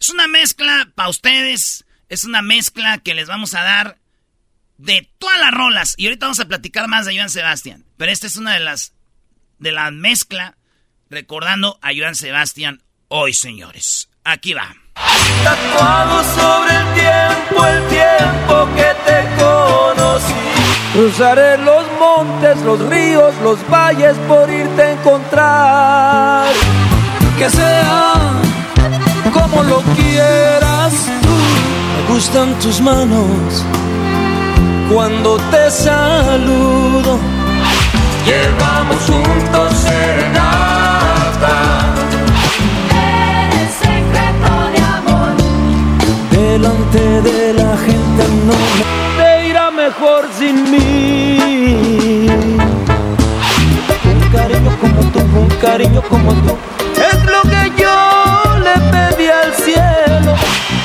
Es 0.00 0.10
una 0.10 0.26
mezcla 0.26 0.90
para 0.94 1.08
ustedes, 1.08 1.84
es 2.08 2.24
una 2.24 2.42
mezcla 2.42 2.98
que 2.98 3.14
les 3.14 3.28
vamos 3.28 3.54
a 3.54 3.62
dar 3.62 3.98
de 4.78 5.08
todas 5.18 5.38
las 5.38 5.52
rolas. 5.52 5.94
Y 5.96 6.06
ahorita 6.06 6.26
vamos 6.26 6.40
a 6.40 6.48
platicar 6.48 6.88
más 6.88 7.06
de 7.06 7.16
Joan 7.16 7.30
Sebastián. 7.30 7.84
Pero 7.96 8.10
esta 8.10 8.26
es 8.26 8.36
una 8.36 8.54
de 8.54 8.60
las 8.60 8.92
de 9.58 9.72
la 9.72 9.90
mezcla 9.90 10.56
recordando 11.08 11.78
a 11.82 11.90
Joan 11.96 12.14
Sebastián 12.14 12.82
hoy, 13.08 13.32
señores. 13.32 14.08
Aquí 14.24 14.54
va. 14.54 14.74
Tatuado 15.44 16.24
sobre 16.24 16.76
el 16.76 16.94
tiempo, 16.94 17.66
el 17.66 17.88
tiempo 17.88 18.68
que 18.74 18.94
te 19.06 19.42
conocí. 19.42 20.34
Cruzaré 20.92 21.58
los 21.58 21.84
montes, 21.98 22.58
los 22.62 22.80
ríos, 22.88 23.34
los 23.42 23.58
valles 23.68 24.16
por 24.28 24.50
irte 24.50 24.82
a 24.82 24.92
encontrar. 24.92 26.52
Que 27.38 27.50
sea 27.50 28.40
como 29.32 29.62
lo 29.62 29.82
quieras 29.94 30.92
tú. 31.22 32.08
Me 32.08 32.14
gustan 32.14 32.58
tus 32.58 32.80
manos 32.80 33.64
cuando 34.90 35.36
te 35.50 35.70
saludo. 35.70 37.18
Llevamos 38.24 38.95
delante 46.58 46.98
de 47.20 47.52
la 47.52 47.76
gente 47.76 48.22
no 48.46 48.54
te 49.18 49.48
irá 49.48 49.70
mejor 49.70 50.26
sin 50.38 50.70
mí. 50.70 52.28
Un 54.12 54.20
cariño 54.32 54.72
como 54.80 55.00
tú, 55.12 55.18
un 55.38 55.48
cariño 55.60 56.02
como 56.08 56.32
tú, 56.32 56.56
es 57.10 57.24
lo 57.34 57.42
que 57.50 57.82
yo 57.82 57.96
le 58.66 58.74
pedí 58.92 59.28
al 59.28 59.52
cielo. 59.52 60.32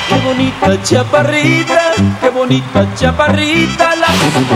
Qué 0.10 0.18
bonita 0.26 0.84
chaparrita, 0.84 1.81
qué 2.19 2.30
bonita 2.30 2.88
chaparrita. 2.95 3.93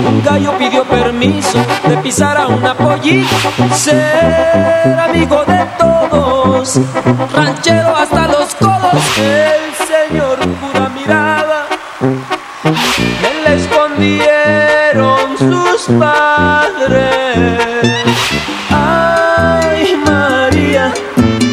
Un 0.10 0.22
gallo 0.22 0.58
pidió 0.58 0.84
permiso 0.84 1.60
de 1.88 1.96
pisar 1.98 2.38
a 2.38 2.48
una 2.48 2.74
pollita. 2.76 3.36
Ser 3.74 5.00
amigo 5.00 5.46
de 5.48 5.66
todos, 5.80 6.82
ranchero 7.34 7.96
hasta 7.96 8.28
los 8.28 8.54
codos. 8.56 9.18
El 9.18 9.66
señor 9.88 10.40
me 12.66 13.42
la 13.44 13.54
escondieron 13.54 15.38
sus 15.38 15.96
padres. 16.00 17.60
Ay, 18.72 19.96
María, 20.04 20.92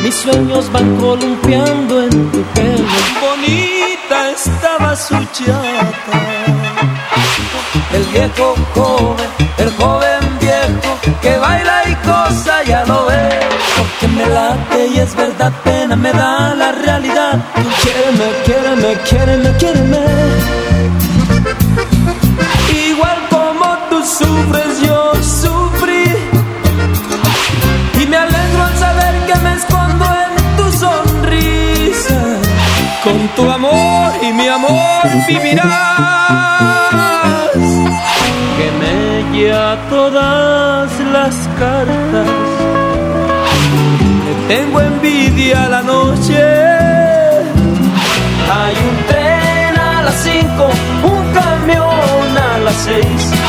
mis 0.03 0.15
sueños 0.15 0.73
van 0.73 0.97
columpiando 0.97 2.03
en 2.03 2.31
tu 2.31 2.43
pelo. 2.55 2.89
Bonita 3.21 4.31
estaba 4.31 4.97
su 4.97 5.17
chata. 5.33 6.19
El 7.93 8.05
viejo 8.05 8.55
joven, 8.75 9.29
el 9.59 9.71
joven 9.73 10.39
viejo 10.41 10.99
que 11.21 11.37
baila 11.37 11.83
y 11.91 11.95
cosa 12.07 12.63
ya 12.65 12.87
lo 12.87 13.05
ve. 13.07 13.29
Porque 13.77 14.09
me 14.09 14.27
late 14.27 14.87
y 14.95 14.99
es 14.99 15.15
verdad, 15.15 15.53
pena 15.63 15.95
me 15.95 16.11
da 16.13 16.55
la 16.55 16.73
realidad. 16.73 17.39
Quiéreme, 17.83 18.33
quiéreme, 18.45 18.97
quiéreme, 19.05 19.57
quiéreme. 19.59 20.72
Sufres, 24.23 24.81
yo 24.87 25.13
sufrí. 25.43 26.05
Y 28.01 28.07
me 28.07 28.17
alegro 28.17 28.63
al 28.65 28.77
saber 28.79 29.15
que 29.27 29.35
me 29.45 29.53
escondo 29.55 30.07
en 30.25 30.33
tu 30.57 30.67
sonrisa. 30.85 32.21
Con 33.05 33.19
tu 33.37 33.51
amor 33.51 34.13
y 34.23 34.33
mi 34.33 34.49
amor 34.49 35.05
vivirás. 35.27 35.71
Que 38.57 38.69
me 38.81 38.97
ya 39.41 39.79
todas 39.91 40.91
las 41.13 41.35
cartas. 41.59 42.29
Que 44.25 44.55
tengo 44.55 44.81
envidia 44.81 45.69
la 45.69 45.83
noche 45.83 46.83
hay 48.53 48.75
un 48.75 49.07
tren 49.07 49.79
a 49.79 50.03
las 50.03 50.15
5, 50.23 50.71
un 51.05 51.33
camión 51.33 52.37
a 52.37 52.59
las 52.59 52.75
6. 52.85 53.42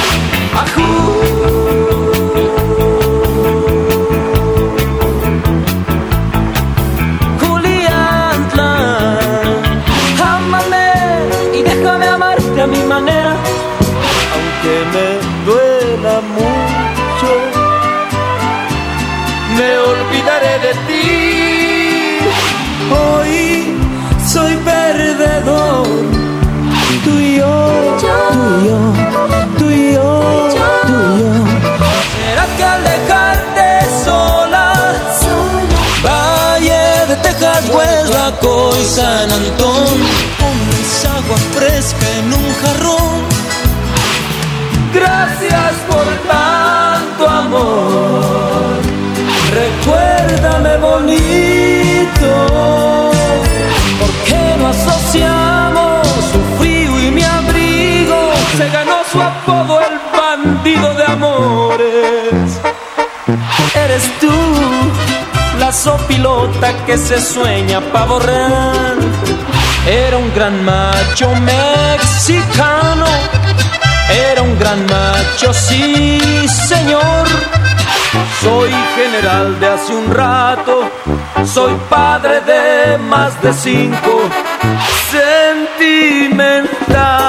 Soy 24.34 24.56
perdedor. 24.58 25.86
Tú 27.04 27.12
y 27.20 27.38
yo, 27.38 27.98
tú 28.02 28.08
y 28.62 28.68
yo, 28.68 29.33
San 38.84 39.32
Antón, 39.32 39.88
pones 40.40 41.06
agua 41.06 41.38
fresca 41.56 42.06
en 42.20 42.34
un 42.34 42.54
jarrón? 42.62 43.24
Gracias 44.94 45.74
por 45.90 46.06
tanto 46.28 47.28
amor. 47.28 48.82
Recuérdame 49.54 50.78
bonito 50.78 52.53
la 65.74 65.80
sopilota 65.80 66.72
que 66.86 66.98
se 66.98 67.20
sueña 67.20 67.82
pavo 67.92 68.20
real. 68.20 69.00
Era 69.88 70.18
un 70.18 70.32
gran 70.34 70.64
macho 70.64 71.34
mexicano. 71.36 73.06
Era 74.30 74.44
un 74.44 74.58
gran 74.60 74.86
macho, 74.86 75.52
sí, 75.54 76.48
señor 76.48 77.28
soy 78.42 78.72
general 78.96 79.60
de 79.60 79.68
hace 79.68 79.94
un 79.96 80.14
rato, 80.14 80.90
soy 81.46 81.74
padre 81.90 82.42
de 82.42 82.98
más 82.98 83.42
de 83.42 83.54
cinco, 83.54 84.30
sentimental, 85.12 87.23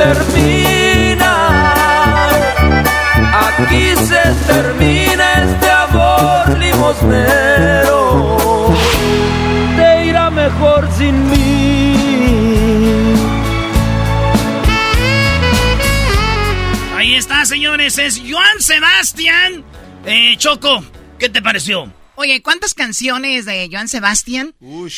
termina, 0.00 1.32
aquí 3.46 3.94
se 3.96 4.22
termina 4.46 5.26
este 5.44 5.70
amor 5.70 6.58
limosnero. 6.58 7.90
sin 10.96 11.30
mí. 11.30 11.94
Ahí 16.96 17.14
está, 17.14 17.44
señores, 17.44 17.98
es 17.98 18.22
Joan 18.26 18.60
Sebastián. 18.60 19.64
Eh, 20.06 20.36
Choco, 20.38 20.82
¿qué 21.18 21.28
te 21.28 21.42
pareció? 21.42 21.99
Oye, 22.20 22.42
¿cuántas 22.42 22.74
canciones 22.74 23.46
de 23.46 23.70
Joan 23.72 23.88
Sebastián? 23.88 24.54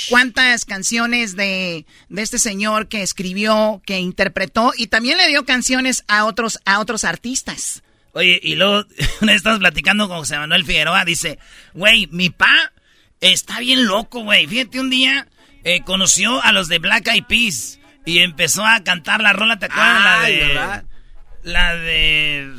¿Cuántas 0.08 0.64
canciones 0.64 1.36
de, 1.36 1.86
de 2.08 2.22
este 2.22 2.40
señor 2.40 2.88
que 2.88 3.02
escribió, 3.02 3.80
que 3.86 4.00
interpretó 4.00 4.72
y 4.76 4.88
también 4.88 5.18
le 5.18 5.28
dio 5.28 5.44
canciones 5.44 6.02
a 6.08 6.24
otros, 6.24 6.58
a 6.64 6.80
otros 6.80 7.04
artistas? 7.04 7.84
Oye, 8.12 8.40
y 8.42 8.56
luego 8.56 8.88
una 9.20 9.30
vez 9.30 9.36
estamos 9.36 9.60
platicando 9.60 10.08
con 10.08 10.18
José 10.18 10.36
Manuel 10.36 10.64
Figueroa, 10.64 11.04
dice, 11.04 11.38
güey, 11.74 12.08
mi 12.10 12.30
pa 12.30 12.72
está 13.20 13.60
bien 13.60 13.86
loco, 13.86 14.24
güey. 14.24 14.48
Fíjate, 14.48 14.80
un 14.80 14.90
día 14.90 15.28
eh, 15.62 15.82
conoció 15.84 16.42
a 16.42 16.50
los 16.50 16.66
de 16.66 16.80
Black 16.80 17.06
Eyed 17.06 17.26
Peas 17.26 17.78
y 18.04 18.18
empezó 18.18 18.66
a 18.66 18.82
cantar 18.82 19.20
la 19.20 19.32
rola, 19.32 19.60
¿te 19.60 19.66
acuerdas? 19.66 20.02
la 20.02 20.26
de... 20.26 20.38
¿verdad? 20.38 20.84
La 21.44 21.76
de... 21.76 22.52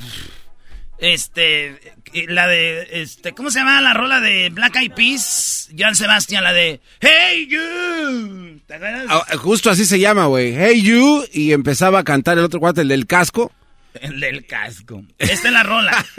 Este... 1.00 1.82
La 2.28 2.48
de... 2.48 2.88
Este... 3.02 3.34
¿Cómo 3.34 3.50
se 3.52 3.60
llama 3.60 3.82
la 3.82 3.94
rola 3.94 4.20
de 4.20 4.50
Black 4.50 4.76
Eyed 4.76 4.92
Peas? 4.94 5.70
Joan 5.78 5.96
Sebastián, 5.96 6.44
la 6.44 6.54
de... 6.54 6.80
Hey 7.02 7.48
You. 7.50 8.60
¿Te 8.68 8.76
acuerdas? 8.76 9.06
Ah, 9.10 9.26
Justo 9.38 9.70
así 9.70 9.86
se 9.86 10.00
llama, 10.00 10.26
güey. 10.28 10.54
Hey 10.56 10.82
You. 10.82 11.26
Y 11.34 11.52
empezaba 11.54 12.00
a 12.00 12.04
cantar 12.04 12.38
el 12.38 12.44
otro 12.44 12.60
cuate, 12.60 12.82
el 12.82 12.88
del 12.90 13.08
casco. 13.08 13.52
El 14.02 14.20
del 14.20 14.46
casco. 14.48 15.04
Esta 15.20 15.48
es 15.50 15.54
la 15.54 15.62
rola. 15.64 16.04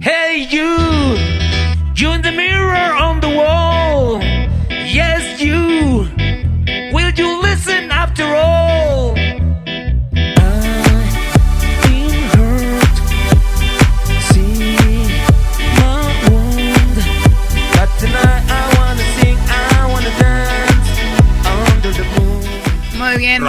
Hey 0.00 0.46
you, 0.50 1.16
you 1.94 2.12
in 2.12 2.22
the 2.22 2.32
mirror 2.32 2.92
on 2.94 3.20
the 3.20 3.28
wall. 3.28 3.65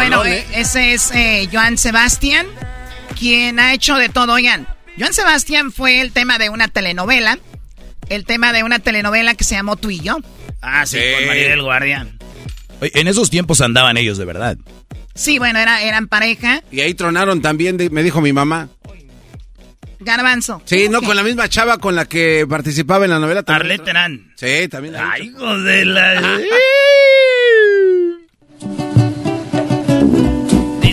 Bueno, 0.09 0.25
¿eh? 0.25 0.45
ese 0.53 0.93
es 0.93 1.11
eh, 1.11 1.49
Joan 1.51 1.77
Sebastián, 1.77 2.45
quien 3.17 3.59
ha 3.59 3.73
hecho 3.73 3.95
de 3.95 4.09
todo. 4.09 4.33
Oigan, 4.33 4.67
Joan 4.97 5.13
Sebastián 5.13 5.71
fue 5.71 6.01
el 6.01 6.11
tema 6.11 6.37
de 6.37 6.49
una 6.49 6.67
telenovela, 6.67 7.37
el 8.09 8.25
tema 8.25 8.53
de 8.53 8.63
una 8.63 8.79
telenovela 8.79 9.33
que 9.35 9.43
se 9.43 9.55
llamó 9.55 9.75
Tú 9.75 9.89
y 9.89 9.99
yo. 9.99 10.17
Ah, 10.61 10.85
sí, 10.85 10.97
con 11.15 11.27
Maribel 11.27 11.61
Guardia. 11.61 12.07
Oye, 12.81 12.91
en 12.95 13.07
esos 13.07 13.29
tiempos 13.29 13.61
andaban 13.61 13.97
ellos 13.97 14.17
de 14.17 14.25
verdad. 14.25 14.57
Sí, 15.13 15.39
bueno, 15.39 15.59
era, 15.59 15.81
eran 15.81 16.07
pareja. 16.07 16.61
Y 16.71 16.81
ahí 16.81 16.93
tronaron 16.93 17.41
también, 17.41 17.75
de- 17.77 17.89
me 17.89 18.03
dijo 18.03 18.21
mi 18.21 18.33
mamá. 18.33 18.69
Garbanzo. 19.99 20.61
Sí, 20.65 20.87
no, 20.89 21.01
con 21.01 21.15
la 21.15 21.23
misma 21.23 21.49
chava 21.49 21.79
con 21.79 21.95
la 21.95 22.05
que 22.05 22.45
participaba 22.47 23.05
en 23.05 23.11
la 23.11 23.19
novela. 23.19 23.41
también. 23.43 23.71
Arlette 23.71 23.83
Terán. 23.85 24.31
Sí, 24.35 24.67
también. 24.69 24.95
Ay, 24.95 25.23
hijos 25.27 25.63
de 25.63 25.85
la... 25.85 26.39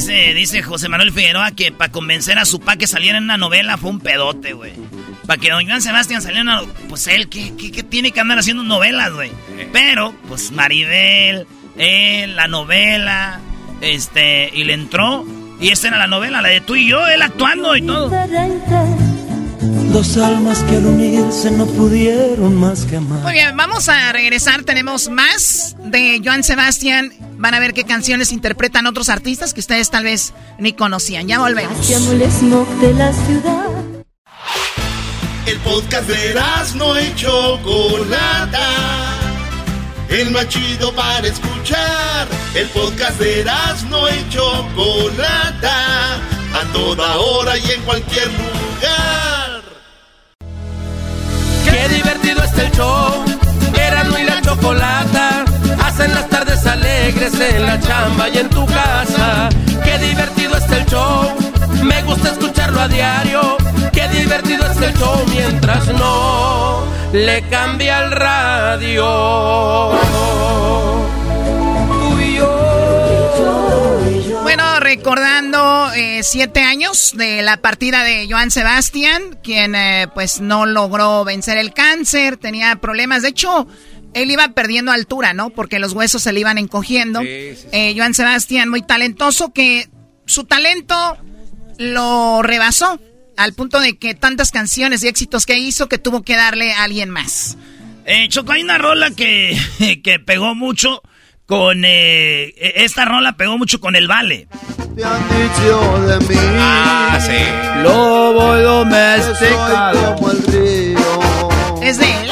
Dice, 0.06 0.62
José 0.62 0.89
Manuel 0.89 1.12
Figueroa 1.12 1.52
que 1.52 1.72
para 1.72 1.90
convencer 1.90 2.39
a 2.39 2.44
su 2.44 2.60
pa 2.60 2.76
que 2.76 2.86
saliera 2.86 3.16
en 3.18 3.24
una 3.24 3.36
novela 3.36 3.78
fue 3.78 3.90
un 3.90 4.01
pedote, 4.01 4.52
güey. 4.52 4.72
Para 5.26 5.40
que 5.40 5.51
don 5.51 5.66
Joan 5.66 5.81
Sebastián 5.81 6.20
saliera 6.20 6.43
en 6.43 6.48
una... 6.48 6.72
Pues 6.89 7.06
él, 7.06 7.28
¿qué, 7.28 7.55
qué, 7.56 7.82
tiene 7.82 8.12
que 8.12 8.20
andar 8.20 8.39
haciendo 8.39 8.62
novelas, 8.62 9.12
güey? 9.12 9.31
Pero, 9.72 10.14
pues 10.28 10.52
Maribel, 10.52 11.47
él, 11.78 12.36
la 12.36 12.48
novela, 12.48 13.40
este, 13.81 14.51
y 14.52 14.64
le 14.64 14.74
entró. 14.74 15.24
Y 15.60 15.70
esta 15.70 15.89
era 15.89 15.97
la 15.97 16.06
novela, 16.06 16.43
la 16.43 16.48
de 16.48 16.60
tú 16.60 16.76
y 16.76 16.89
yo, 16.89 17.06
él 17.06 17.22
actuando 17.22 17.74
y 17.74 17.82
todo. 17.82 18.10
Dos 19.95 20.16
almas 20.16 20.59
que 20.65 20.75
al 20.75 20.87
unirse 20.87 21.53
no 21.53 21.66
pudieron 21.66 22.57
más 22.57 22.85
que 22.85 22.97
amar. 22.97 23.21
Muy 23.21 23.35
bien, 23.35 23.57
vamos 23.57 23.89
a 23.89 24.11
regresar. 24.11 24.65
Tenemos 24.65 25.09
más 25.09 25.77
de 25.85 26.21
Joan 26.23 26.43
Sebastián. 26.43 27.12
Van 27.37 27.55
a 27.55 27.61
ver 27.61 27.75
qué 27.75 27.85
canciones 27.85 28.33
interpretan 28.33 28.89
otros 28.89 29.09
artistas 29.09 29.55
que 29.55 29.61
ustedes 29.61 29.91
tal 29.91 30.03
vez 30.03 30.35
ni 30.59 30.73
conocían. 30.73 31.29
Ya 31.29 31.39
volvemos. 31.39 31.89
Llamo 31.89 32.11
el 32.11 32.29
smog 32.29 32.69
de 32.81 32.95
la 32.95 33.12
ciudad. 33.12 33.66
El 35.47 35.59
podcast 35.61 36.09
de 36.09 36.35
no 36.75 37.01
y 37.01 37.15
Chocolata. 37.15 38.71
El 40.09 40.33
más 40.33 40.49
chido 40.49 40.93
para 40.93 41.25
escuchar. 41.25 42.27
El 42.57 42.66
podcast 42.71 43.21
de 43.21 43.45
no 43.89 44.09
y 44.09 44.29
Chocolata. 44.29 46.16
A 46.16 46.73
toda 46.73 47.16
hora 47.16 47.57
y 47.57 47.71
en 47.71 47.83
cualquier 47.83 48.27
lugar. 48.27 49.44
Qué 51.85 51.90
divertido 51.97 52.43
está 52.43 52.62
el 52.62 52.73
show. 52.73 53.24
Erasmo 53.74 54.19
y 54.19 54.23
la 54.23 54.40
chocolata. 54.40 55.44
Hacen 55.85 56.15
las 56.15 56.27
tardes 56.31 56.66
alegres 56.66 57.39
en 57.39 57.66
la 57.66 57.78
chamba 57.78 58.31
y 58.31 58.39
en 58.39 58.48
tu 58.48 58.65
casa. 58.65 59.51
Qué 59.85 59.98
divertido 59.98 60.56
está 60.56 60.78
el 60.78 60.86
show. 60.86 61.31
Me 61.82 62.02
gusta 62.05 62.31
escucharlo 62.31 62.81
a 62.81 62.89
diario. 62.89 63.59
Qué 63.93 64.09
divertido 64.09 64.65
está 64.65 64.86
el 64.86 64.94
show 64.94 65.27
mientras 65.28 65.86
no 65.89 66.85
le 67.12 67.43
cambia 67.51 68.02
el 68.05 68.12
radio. 68.12 69.93
Recordando 74.97 75.93
eh, 75.97 76.23
siete 76.23 76.61
años 76.61 77.15
de 77.16 77.43
la 77.43 77.57
partida 77.57 78.05
de 78.05 78.29
Joan 78.31 78.53
Sebastián, 78.53 79.37
quien 79.43 79.75
eh, 79.75 80.07
pues 80.15 80.41
no 80.41 80.66
logró 80.66 81.25
vencer 81.25 81.59
el 81.59 81.75
cáncer, 81.75 82.37
tenía 82.37 82.77
problemas. 82.77 83.23
De 83.23 83.31
hecho, 83.31 83.66
él 84.12 84.31
iba 84.31 84.47
perdiendo 84.51 84.93
altura, 84.93 85.35
¿no? 85.35 85.51
Porque 85.51 85.81
los 85.81 85.95
huesos 85.95 86.23
se 86.23 86.33
le 86.33 86.39
iban 86.39 86.59
encogiendo. 86.59 87.23
Eh, 87.25 87.95
Joan 87.97 88.15
Sebastián, 88.15 88.69
muy 88.69 88.83
talentoso, 88.83 89.53
que 89.53 89.89
su 90.27 90.45
talento 90.45 91.19
lo 91.79 92.43
rebasó 92.43 93.01
al 93.37 93.53
punto 93.53 93.81
de 93.81 93.97
que 93.97 94.15
tantas 94.15 94.53
canciones 94.53 95.03
y 95.03 95.09
éxitos 95.09 95.45
que 95.45 95.59
hizo 95.59 95.89
que 95.89 95.99
tuvo 95.99 96.23
que 96.23 96.37
darle 96.37 96.73
a 96.73 96.85
alguien 96.85 97.11
más. 97.11 97.57
Eh, 98.07 98.29
Choco, 98.29 98.53
hay 98.53 98.62
una 98.62 98.79
rola 98.79 99.11
que, 99.11 99.59
que 100.05 100.21
pegó 100.21 100.55
mucho 100.55 101.03
con... 101.47 101.85
eh, 101.85 102.55
esta 102.77 103.05
rola 103.05 103.37
pegó 103.37 103.59
mucho 103.59 103.81
con 103.81 103.97
el 103.97 104.09
Vale. 104.09 104.49
de 104.95 106.19
mí. 106.29 106.37
Ah, 106.59 107.19
sí. 107.21 107.83
Lobo 107.83 108.57
domesticado. 108.57 110.15
como 110.16 110.31
el 110.31 110.43
río. 110.45 110.99
Es 111.83 111.99
de 111.99 112.05
él. 112.07 112.31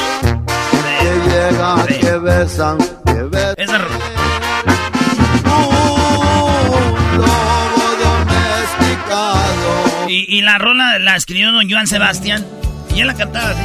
Que 1.01 1.31
llegan, 1.31 1.87
que 1.87 2.19
besan, 2.19 2.79
que 3.07 3.23
besan. 3.25 3.55
Esa 3.59 3.79
rola. 3.79 3.99
Y, 10.09 10.39
y 10.39 10.43
la 10.43 10.59
rola 10.59 10.99
la 10.99 11.17
escribió 11.17 11.51
don 11.53 11.71
Joan 11.71 11.87
Sebastián. 11.87 12.45
Y 12.95 13.01
él 13.01 13.07
la 13.07 13.15
cantaba 13.15 13.51
así. 13.51 13.63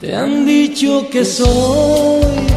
Te 0.00 0.16
han 0.16 0.46
dicho 0.46 1.08
que 1.10 1.24
soy 1.24 2.49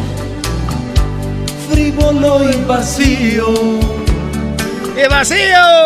frívolo 1.74 2.50
y 2.50 2.56
vacío. 2.66 3.54
¡Qué 4.96 5.08
vacío! 5.08 5.38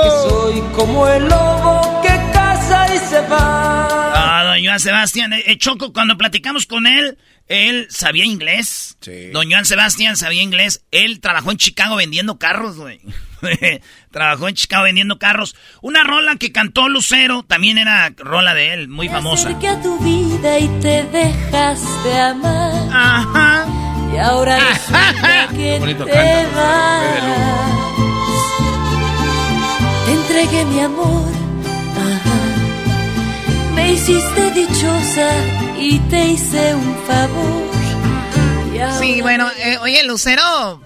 Que 0.03 0.29
soy 0.29 0.61
como 0.75 1.07
el 1.07 1.23
lobo 1.23 2.01
que 2.01 2.09
caza 2.33 2.93
y 2.93 2.97
se 2.97 3.21
va. 3.21 3.87
Ah, 4.13 4.43
don 4.43 4.63
Joan 4.63 4.79
Sebastián. 4.79 5.31
Eh, 5.33 5.43
eh, 5.47 5.57
Choco, 5.57 5.93
cuando 5.93 6.17
platicamos 6.17 6.65
con 6.65 6.87
él, 6.87 7.17
él 7.47 7.87
sabía 7.89 8.25
inglés. 8.25 8.97
Don 9.31 9.49
Joan 9.49 9.65
Sebastián 9.65 10.17
sabía 10.17 10.41
inglés. 10.41 10.83
Él 10.91 11.21
trabajó 11.21 11.51
en 11.51 11.57
Chicago 11.57 11.95
vendiendo 11.95 12.37
carros, 12.37 12.75
güey. 12.75 12.99
trabajó 14.11 14.49
en 14.49 14.55
Chicago 14.55 14.83
vendiendo 14.83 15.17
carros. 15.19 15.55
Una 15.81 16.03
rola 16.03 16.35
que 16.35 16.51
cantó 16.51 16.89
Lucero, 16.89 17.43
también 17.43 17.77
era 17.77 18.11
rola 18.17 18.53
de 18.53 18.73
él, 18.73 18.89
muy 18.89 19.07
famosa. 19.07 19.49
Acerqué 19.49 19.69
a 19.69 19.81
tu 19.81 19.97
vida 19.99 20.59
y 20.59 20.67
te 20.81 21.03
dejaste 21.03 22.19
amar. 22.19 22.89
Ajá. 22.91 23.86
Y 24.17 24.19
ahora 24.19 24.57
resulta 24.73 25.47
que 25.55 25.77
bonito 25.77 26.05
te 26.05 26.47
vas. 26.55 27.03
Te 30.05 30.11
entregué 30.11 30.65
mi 30.65 30.79
amor. 30.79 31.29
Ajá. 31.93 33.75
Me 33.75 33.91
hiciste 33.91 34.51
dichosa 34.51 35.29
y 35.77 35.99
te 35.99 36.29
hice 36.29 36.73
un 36.73 36.95
favor. 37.05 37.67
Sí, 38.99 39.21
bueno, 39.21 39.47
eh, 39.59 39.77
oye, 39.83 40.03
Lucero 40.03 40.81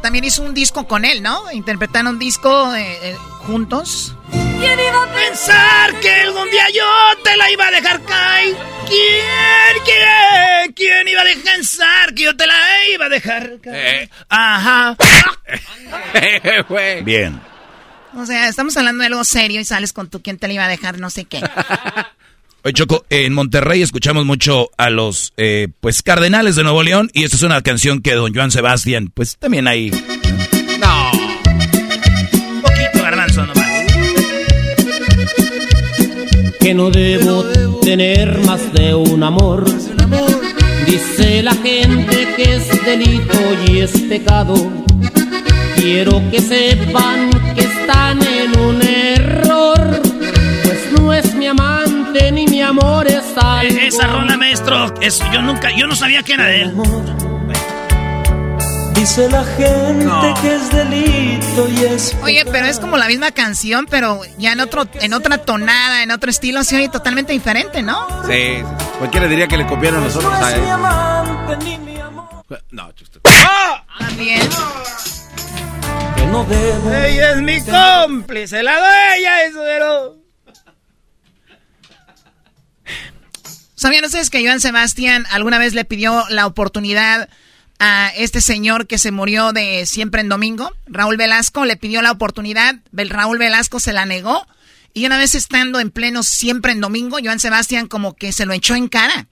también 0.00 0.22
hizo 0.22 0.44
un 0.44 0.54
disco 0.54 0.86
con 0.86 1.04
él, 1.04 1.20
¿no? 1.20 1.50
Interpretaron 1.50 2.14
un 2.14 2.18
disco 2.20 2.76
eh, 2.76 2.96
eh, 3.02 3.16
juntos. 3.44 4.14
¿Quién 4.58 4.78
iba 4.80 5.02
a 5.04 5.08
Pensar 5.14 6.00
que 6.00 6.10
algún 6.10 6.50
día 6.50 6.64
yo 6.74 7.22
te 7.22 7.36
la 7.36 7.50
iba 7.52 7.66
a 7.66 7.70
dejar 7.70 8.02
caer. 8.02 8.56
¿Quién, 8.86 9.84
quién, 9.84 10.72
quién 10.74 11.08
iba 11.08 11.20
a 11.20 11.24
descansar? 11.24 12.14
Que 12.14 12.24
yo 12.24 12.36
te 12.36 12.46
la 12.46 12.54
iba 12.94 13.06
a 13.06 13.08
dejar. 13.08 13.52
Eh. 13.64 14.08
Ajá. 14.28 14.96
Bien. 17.04 17.40
O 18.16 18.26
sea, 18.26 18.48
estamos 18.48 18.76
hablando 18.76 19.02
de 19.02 19.08
algo 19.08 19.22
serio 19.22 19.60
y 19.60 19.64
sales 19.64 19.92
con 19.92 20.08
tu 20.08 20.22
quién 20.22 20.38
te 20.38 20.48
la 20.48 20.54
iba 20.54 20.64
a 20.64 20.68
dejar, 20.68 20.98
no 20.98 21.10
sé 21.10 21.24
qué. 21.24 21.40
Oye, 22.64 22.72
Choco, 22.72 23.04
en 23.10 23.32
Monterrey 23.34 23.82
escuchamos 23.82 24.24
mucho 24.24 24.70
a 24.76 24.90
los, 24.90 25.32
eh, 25.36 25.68
pues, 25.80 26.02
Cardenales 26.02 26.56
de 26.56 26.64
Nuevo 26.64 26.82
León 26.82 27.10
y 27.12 27.24
esta 27.24 27.36
es 27.36 27.42
una 27.42 27.62
canción 27.62 28.00
que 28.00 28.14
don 28.14 28.34
Joan 28.34 28.50
Sebastián, 28.50 29.12
pues, 29.14 29.36
también 29.36 29.68
ahí. 29.68 29.90
No. 29.90 30.57
Que 36.68 36.74
no 36.74 36.90
debo 36.90 37.44
tener 37.80 38.40
más 38.44 38.60
de 38.74 38.94
un 38.94 39.22
amor. 39.22 39.64
Dice 40.84 41.42
la 41.42 41.54
gente 41.54 42.28
que 42.36 42.56
es 42.56 42.84
delito 42.84 43.38
y 43.66 43.78
es 43.78 43.98
pecado. 44.02 44.54
Quiero 45.76 46.20
que 46.30 46.42
sepan 46.42 47.30
que 47.54 47.62
están 47.62 48.18
en 48.22 48.60
un 48.60 48.82
error, 48.82 50.02
pues 50.62 50.92
no 51.00 51.14
es 51.14 51.34
mi 51.36 51.46
amante 51.46 52.30
ni 52.32 52.46
mi 52.46 52.60
amor 52.60 53.06
es 53.06 53.24
algo. 53.38 53.74
Eh, 53.74 53.86
Esa 53.86 54.06
rola, 54.06 54.36
maestro, 54.36 54.92
es, 55.00 55.22
yo 55.32 55.40
nunca, 55.40 55.74
yo 55.74 55.86
no 55.86 55.96
sabía 55.96 56.22
que 56.22 56.34
era 56.34 56.48
de 56.48 56.62
él. 56.64 56.74
Dice 58.98 59.30
la 59.30 59.44
gente 59.44 60.40
que 60.42 60.54
es 60.56 60.70
delito 60.72 61.68
y 61.68 61.84
es 61.84 62.16
Oye, 62.20 62.44
pero 62.50 62.66
es 62.66 62.80
como 62.80 62.96
la 62.96 63.06
misma 63.06 63.30
canción, 63.30 63.86
pero 63.88 64.22
ya 64.38 64.50
en 64.50 64.60
otro, 64.60 64.88
en 64.94 65.12
otra 65.12 65.38
tonada, 65.38 66.02
en 66.02 66.10
otro 66.10 66.28
estilo, 66.30 66.64
se 66.64 66.74
oye 66.74 66.88
totalmente 66.88 67.32
diferente, 67.32 67.80
¿no? 67.80 68.08
Sí, 68.26 68.60
cualquiera 68.98 69.28
diría 69.28 69.46
que 69.46 69.56
le 69.56 69.68
copiaron 69.68 70.02
nosotros 70.02 70.34
a 70.34 70.52
él. 70.52 70.68
amante 70.68 71.64
ni 71.64 71.78
mi 71.78 72.00
amor. 72.00 72.44
No, 72.72 72.90
chusto. 72.90 73.20
También. 74.00 74.40
Que 76.16 76.26
no 76.26 76.42
debo. 76.42 76.92
Ella 76.92 77.30
es 77.34 77.42
mi 77.42 77.60
cómplice, 77.62 78.64
la 78.64 78.78
dueña 78.80 79.42
eso 79.44 79.60
de 79.60 79.78
lo... 79.78 80.16
¿Sabían 83.76 84.04
ustedes 84.04 84.28
que 84.28 84.44
Joan 84.44 84.60
Sebastián 84.60 85.24
alguna 85.30 85.58
vez 85.58 85.72
le 85.74 85.84
pidió 85.84 86.24
la 86.30 86.46
oportunidad 86.46 87.28
a 87.78 88.08
este 88.16 88.40
señor 88.40 88.86
que 88.86 88.98
se 88.98 89.10
murió 89.10 89.52
de 89.52 89.86
siempre 89.86 90.20
en 90.20 90.28
domingo? 90.28 90.72
Raúl 90.86 91.16
Velasco 91.16 91.64
le 91.64 91.76
pidió 91.76 92.02
la 92.02 92.12
oportunidad, 92.12 92.76
Raúl 92.92 93.38
Velasco 93.38 93.80
se 93.80 93.92
la 93.92 94.06
negó 94.06 94.46
y 94.94 95.06
una 95.06 95.18
vez 95.18 95.34
estando 95.34 95.80
en 95.80 95.90
pleno 95.90 96.22
siempre 96.22 96.72
en 96.72 96.80
domingo, 96.80 97.18
Joan 97.22 97.40
Sebastián 97.40 97.86
como 97.86 98.16
que 98.16 98.32
se 98.32 98.46
lo 98.46 98.52
echó 98.52 98.74
en 98.74 98.88
cara. 98.88 99.28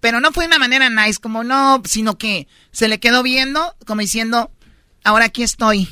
Pero 0.00 0.20
no 0.20 0.32
fue 0.32 0.44
de 0.44 0.48
una 0.48 0.58
manera 0.58 0.88
nice, 0.88 1.20
como 1.20 1.44
no, 1.44 1.82
sino 1.84 2.16
que 2.16 2.48
se 2.72 2.88
le 2.88 3.00
quedó 3.00 3.22
viendo, 3.22 3.74
como 3.84 4.00
diciendo, 4.00 4.50
ahora 5.04 5.26
aquí 5.26 5.42
estoy. 5.42 5.88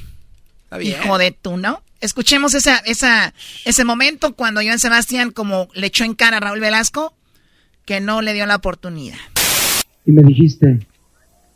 bien. 0.78 1.02
Hijo 1.02 1.18
de 1.18 1.32
tú, 1.32 1.58
¿no? 1.58 1.82
Escuchemos 2.00 2.54
esa, 2.54 2.78
esa, 2.78 3.34
ese 3.64 3.84
momento 3.84 4.34
cuando 4.34 4.62
Joan 4.62 4.78
Sebastián 4.78 5.30
como 5.30 5.68
le 5.74 5.88
echó 5.88 6.04
en 6.04 6.14
cara 6.14 6.38
a 6.38 6.40
Raúl 6.40 6.60
Velasco 6.60 7.14
que 7.84 8.00
no 8.00 8.22
le 8.22 8.34
dio 8.34 8.46
la 8.46 8.56
oportunidad. 8.56 9.18
y 10.06 10.12
me 10.12 10.22
dijiste, 10.22 10.86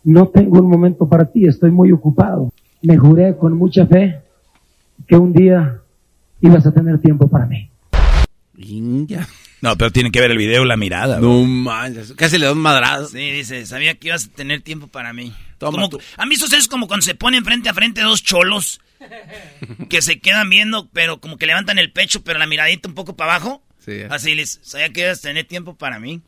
no 0.05 0.29
tengo 0.29 0.61
un 0.61 0.69
momento 0.71 1.09
para 1.09 1.31
ti, 1.31 1.47
estoy 1.47 1.71
muy 1.71 1.93
ocupado. 1.93 2.53
Me 2.83 2.97
juré 2.97 3.37
con 3.37 3.57
mucha 3.57 3.87
fe 3.87 4.21
que 5.07 5.17
un 5.17 5.33
día 5.33 5.79
ibas 6.41 6.67
a 6.67 6.73
tener 6.73 6.99
tiempo 7.01 7.29
para 7.29 7.47
mí. 7.47 7.71
No, 9.61 9.77
pero 9.77 9.91
tienen 9.93 10.11
que 10.13 10.21
ver 10.21 10.31
el 10.33 10.39
video, 10.39 10.65
la 10.65 10.77
mirada. 10.77 11.21
No 11.21 11.45
manches, 11.45 12.13
casi 12.15 12.39
le 12.39 12.47
da 12.47 12.53
un 12.53 12.59
madrado. 12.59 13.07
Sí, 13.09 13.31
dice, 13.31 13.65
sabía 13.67 13.95
que 13.95 14.09
ibas 14.09 14.27
a 14.27 14.37
tener 14.37 14.61
tiempo 14.61 14.89
para 14.89 15.13
mí. 15.13 15.33
Toma 15.59 15.83
Como- 15.83 15.99
a 16.17 16.27
mí 16.27 16.35
eso 16.35 16.47
es 16.57 16.67
como 16.67 16.89
cuando 16.89 17.05
se 17.05 17.15
ponen 17.15 17.45
frente 17.45 17.69
a 17.69 17.75
frente 17.75 18.01
dos 18.01 18.23
cholos 18.25 18.81
que 19.89 20.03
se 20.03 20.19
quedan 20.19 20.51
viendo, 20.51 20.89
pero 20.93 21.21
como 21.21 21.37
que 21.39 21.47
levantan 21.47 21.79
el 21.79 21.93
pecho, 21.93 22.23
pero 22.25 22.39
la 22.41 22.47
miradita 22.47 22.89
un 22.89 22.95
poco 22.95 23.15
para 23.15 23.37
abajo. 23.37 23.63
Sí. 23.79 24.01
Así 24.11 24.35
les, 24.35 24.59
sabía 24.63 24.91
que 24.93 25.03
ibas 25.03 25.19
a 25.21 25.23
tener 25.23 25.45
tiempo 25.47 25.75
para 25.77 25.99
mí. 26.01 26.21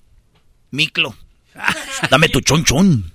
Miclo. 0.70 1.14
Dame 2.10 2.28
tu 2.28 2.40
chonchón. 2.40 3.12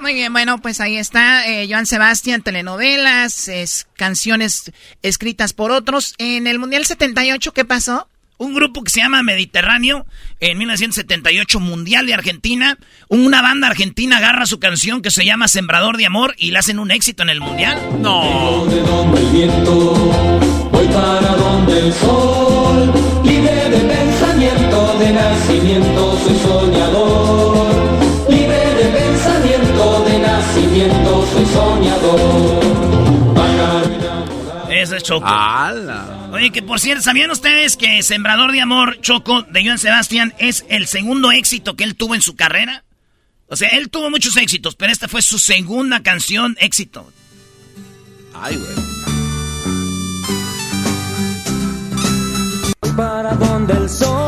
Muy 0.00 0.14
bien, 0.14 0.32
bueno, 0.32 0.60
pues 0.60 0.80
ahí 0.80 0.96
está 0.96 1.46
eh, 1.48 1.66
Joan 1.68 1.86
Sebastián, 1.86 2.42
telenovelas, 2.42 3.48
es, 3.48 3.86
canciones 3.96 4.72
escritas 5.02 5.52
por 5.54 5.70
otros. 5.70 6.14
En 6.18 6.46
el 6.46 6.58
Mundial 6.58 6.84
78, 6.84 7.52
¿qué 7.52 7.64
pasó? 7.64 8.06
Un 8.36 8.52
grupo 8.52 8.82
que 8.82 8.90
se 8.90 9.00
llama 9.00 9.22
Mediterráneo, 9.22 10.06
en 10.40 10.58
1978, 10.58 11.60
Mundial 11.60 12.06
de 12.06 12.14
Argentina. 12.14 12.76
Una 13.08 13.40
banda 13.42 13.68
argentina 13.68 14.18
agarra 14.18 14.44
su 14.44 14.58
canción 14.58 15.02
que 15.02 15.10
se 15.10 15.24
llama 15.24 15.46
Sembrador 15.46 15.96
de 15.96 16.06
Amor 16.06 16.34
y 16.36 16.50
la 16.50 16.58
hacen 16.58 16.80
un 16.80 16.90
éxito 16.90 17.22
en 17.22 17.30
el 17.30 17.40
Mundial. 17.40 17.80
No. 18.00 18.66
De 18.66 18.80
donde 18.80 19.20
el 19.20 19.26
viento, 19.30 19.94
voy 20.72 20.86
para 20.88 21.36
donde 21.36 21.78
el 21.78 21.92
sol, 21.94 22.92
libre 23.24 23.70
de 23.70 23.78
pensamiento, 23.78 24.83
de 24.98 25.12
nacimiento, 25.12 26.18
soy 26.24 26.38
soñador. 26.38 27.66
Libre 28.28 28.74
de 28.74 28.84
pensamiento, 28.98 30.04
de 30.04 30.18
nacimiento, 30.18 31.26
soy 31.32 31.46
soñador. 31.46 32.64
Ese 34.70 34.96
es 34.96 35.02
Choco. 35.04 35.26
¡Hala! 35.26 36.30
Oye, 36.32 36.50
que 36.50 36.60
por 36.60 36.80
cierto, 36.80 37.02
¿sabían 37.02 37.30
ustedes 37.30 37.76
que 37.76 38.02
Sembrador 38.02 38.52
de 38.52 38.60
Amor, 38.60 39.00
Choco, 39.00 39.42
de 39.42 39.64
Joan 39.64 39.78
Sebastián, 39.78 40.34
es 40.38 40.66
el 40.68 40.86
segundo 40.88 41.30
éxito 41.32 41.76
que 41.76 41.84
él 41.84 41.94
tuvo 41.94 42.14
en 42.14 42.22
su 42.22 42.34
carrera? 42.34 42.84
O 43.48 43.56
sea, 43.56 43.68
él 43.68 43.88
tuvo 43.88 44.10
muchos 44.10 44.36
éxitos, 44.36 44.74
pero 44.74 44.92
esta 44.92 45.06
fue 45.06 45.22
su 45.22 45.38
segunda 45.38 46.02
canción 46.02 46.56
éxito. 46.58 47.10
Ay, 48.34 48.56
güey. 48.56 48.72
Para 52.96 53.34
donde 53.34 53.72
el 53.74 53.88
sol, 53.88 54.23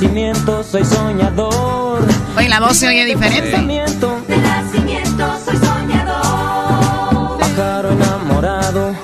nacimiento, 0.00 0.64
soy 0.64 0.82
soñador. 0.82 2.02
Oye, 2.34 2.48
la 2.48 2.60
voz 2.60 2.78
se 2.78 2.88
oye 2.88 3.04
diferente. 3.04 3.50
De 3.50 4.36
nacimiento 4.38 5.38
soy 5.44 5.56
soñador. 5.58 7.38
pájaro 7.38 7.92
enamorado. 7.92 8.96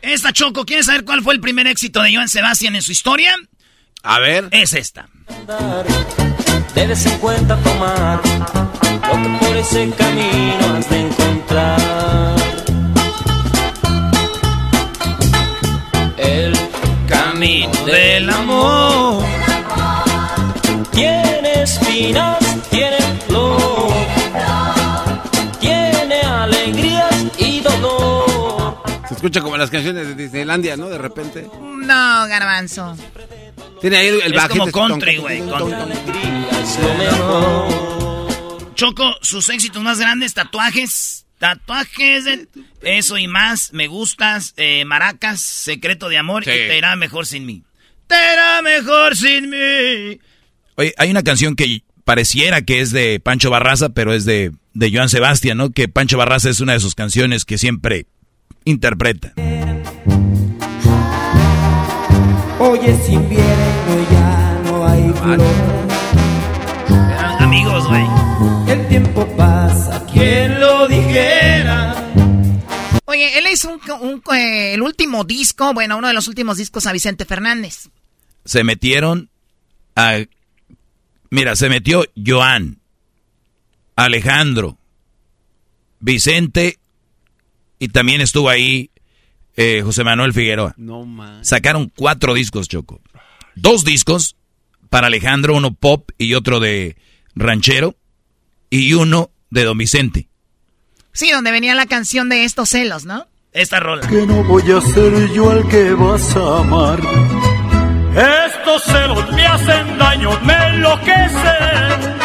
Esta 0.00 0.32
Choco, 0.32 0.64
¿quieres 0.64 0.86
saber 0.86 1.04
cuál 1.04 1.22
fue 1.22 1.34
el 1.34 1.40
primer 1.40 1.66
éxito 1.66 2.02
de 2.02 2.14
Joan 2.14 2.28
Sebastián 2.28 2.76
en 2.76 2.82
su 2.82 2.92
historia? 2.92 3.34
A 4.04 4.20
ver. 4.20 4.46
Es 4.52 4.74
esta. 4.74 5.08
Debes 6.72 7.04
en 7.06 7.18
cuenta 7.18 7.56
tomar 7.56 8.20
lo 8.22 9.22
que 9.22 9.44
por 9.44 9.56
ese 9.56 9.90
camino 9.90 10.76
has 10.76 10.88
de 10.88 11.00
encontrar. 11.00 12.36
El 16.16 16.56
camino 17.08 17.72
Del 17.86 18.30
amor. 18.30 18.87
Tiene 20.98 21.62
espinas, 21.62 22.38
tiene 22.70 22.96
flor, 23.28 23.92
tiene 25.60 26.20
alegrías 26.22 27.14
y 27.38 27.60
dolor. 27.60 28.82
Se 29.06 29.14
escucha 29.14 29.40
como 29.40 29.56
las 29.56 29.70
canciones 29.70 30.08
de 30.08 30.14
Disneylandia, 30.16 30.76
¿no? 30.76 30.88
De 30.88 30.98
repente. 30.98 31.48
No, 31.62 32.26
garbanzo. 32.26 32.96
Tiene 33.80 33.96
ahí 33.98 34.08
el, 34.08 34.22
el 34.22 34.34
Es 34.34 34.48
como 34.48 34.70
country, 34.72 35.18
güey. 35.18 35.40
Choco, 38.74 39.16
sus 39.22 39.48
éxitos 39.50 39.82
más 39.82 39.98
grandes, 40.00 40.34
tatuajes. 40.34 41.26
Tatuajes, 41.38 42.24
de- 42.24 42.48
eso 42.82 43.16
y 43.18 43.28
más. 43.28 43.72
Me 43.72 43.86
gustas, 43.86 44.54
eh, 44.56 44.84
maracas, 44.84 45.40
secreto 45.40 46.08
de 46.08 46.18
amor 46.18 46.42
Sí. 46.44 46.50
y 46.50 46.54
te 46.54 46.76
irá 46.78 46.96
mejor 46.96 47.26
sin 47.26 47.46
mí. 47.46 47.62
Te 48.08 48.16
irá 48.16 48.60
mejor 48.62 49.16
sin 49.16 49.48
mí. 49.50 50.18
Oye, 50.78 50.94
hay 50.96 51.10
una 51.10 51.24
canción 51.24 51.56
que 51.56 51.82
pareciera 52.04 52.62
que 52.62 52.80
es 52.80 52.92
de 52.92 53.18
Pancho 53.18 53.50
Barraza, 53.50 53.88
pero 53.88 54.14
es 54.14 54.24
de, 54.24 54.52
de 54.74 54.92
Joan 54.92 55.08
Sebastián, 55.08 55.58
¿no? 55.58 55.70
Que 55.70 55.88
Pancho 55.88 56.16
Barraza 56.16 56.50
es 56.50 56.60
una 56.60 56.74
de 56.74 56.78
sus 56.78 56.94
canciones 56.94 57.44
que 57.44 57.58
siempre 57.58 58.06
interpreta. 58.64 59.32
Oye, 62.60 62.96
si 63.04 63.16
viene 63.16 64.06
ya 64.12 64.62
no 64.66 64.86
hay 64.86 65.10
flor. 65.14 65.40
Eran 66.88 67.42
amigos, 67.42 67.88
güey. 67.88 68.06
El 68.68 68.86
tiempo 68.86 69.26
pasa, 69.36 70.06
¿quién 70.12 70.60
lo 70.60 70.86
dijera? 70.86 72.08
Oye, 73.06 73.36
él 73.36 73.46
hizo 73.52 73.68
un, 73.72 73.80
un, 74.00 74.36
eh, 74.36 74.74
el 74.74 74.82
último 74.82 75.24
disco, 75.24 75.74
bueno, 75.74 75.98
uno 75.98 76.06
de 76.06 76.14
los 76.14 76.28
últimos 76.28 76.56
discos 76.56 76.86
a 76.86 76.92
Vicente 76.92 77.24
Fernández. 77.24 77.88
Se 78.44 78.62
metieron 78.62 79.28
a... 79.96 80.18
Mira, 81.30 81.56
se 81.56 81.68
metió 81.68 82.04
Joan, 82.16 82.78
Alejandro, 83.96 84.78
Vicente 86.00 86.78
y 87.78 87.88
también 87.88 88.20
estuvo 88.20 88.48
ahí 88.48 88.90
eh, 89.56 89.82
José 89.84 90.04
Manuel 90.04 90.32
Figueroa. 90.32 90.74
No 90.76 91.04
man. 91.04 91.44
Sacaron 91.44 91.92
cuatro 91.94 92.34
discos, 92.34 92.68
Choco. 92.68 93.00
dos 93.54 93.84
discos 93.84 94.36
para 94.88 95.08
Alejandro, 95.08 95.54
uno 95.54 95.74
pop 95.74 96.10
y 96.16 96.34
otro 96.34 96.60
de 96.60 96.96
ranchero, 97.34 97.96
y 98.70 98.94
uno 98.94 99.30
de 99.50 99.64
Don 99.64 99.76
Vicente. 99.78 100.28
Sí, 101.12 101.30
donde 101.30 101.50
venía 101.50 101.74
la 101.74 101.86
canción 101.86 102.28
de 102.28 102.44
estos 102.44 102.70
celos, 102.70 103.04
¿no? 103.04 103.26
Esta 103.52 103.80
rola. 103.80 104.06
Que 104.06 104.26
no 104.26 104.44
voy 104.44 104.70
a 104.70 104.80
ser 104.80 105.32
yo 105.32 105.50
al 105.50 105.66
que 105.68 105.92
vas 105.92 106.36
a 106.36 106.60
amar. 106.60 107.00
Estos 108.18 108.82
celos 108.84 109.30
me 109.32 109.46
hacen 109.46 109.98
daño, 109.98 110.30
me 110.42 110.54
enloquecen. 110.54 112.18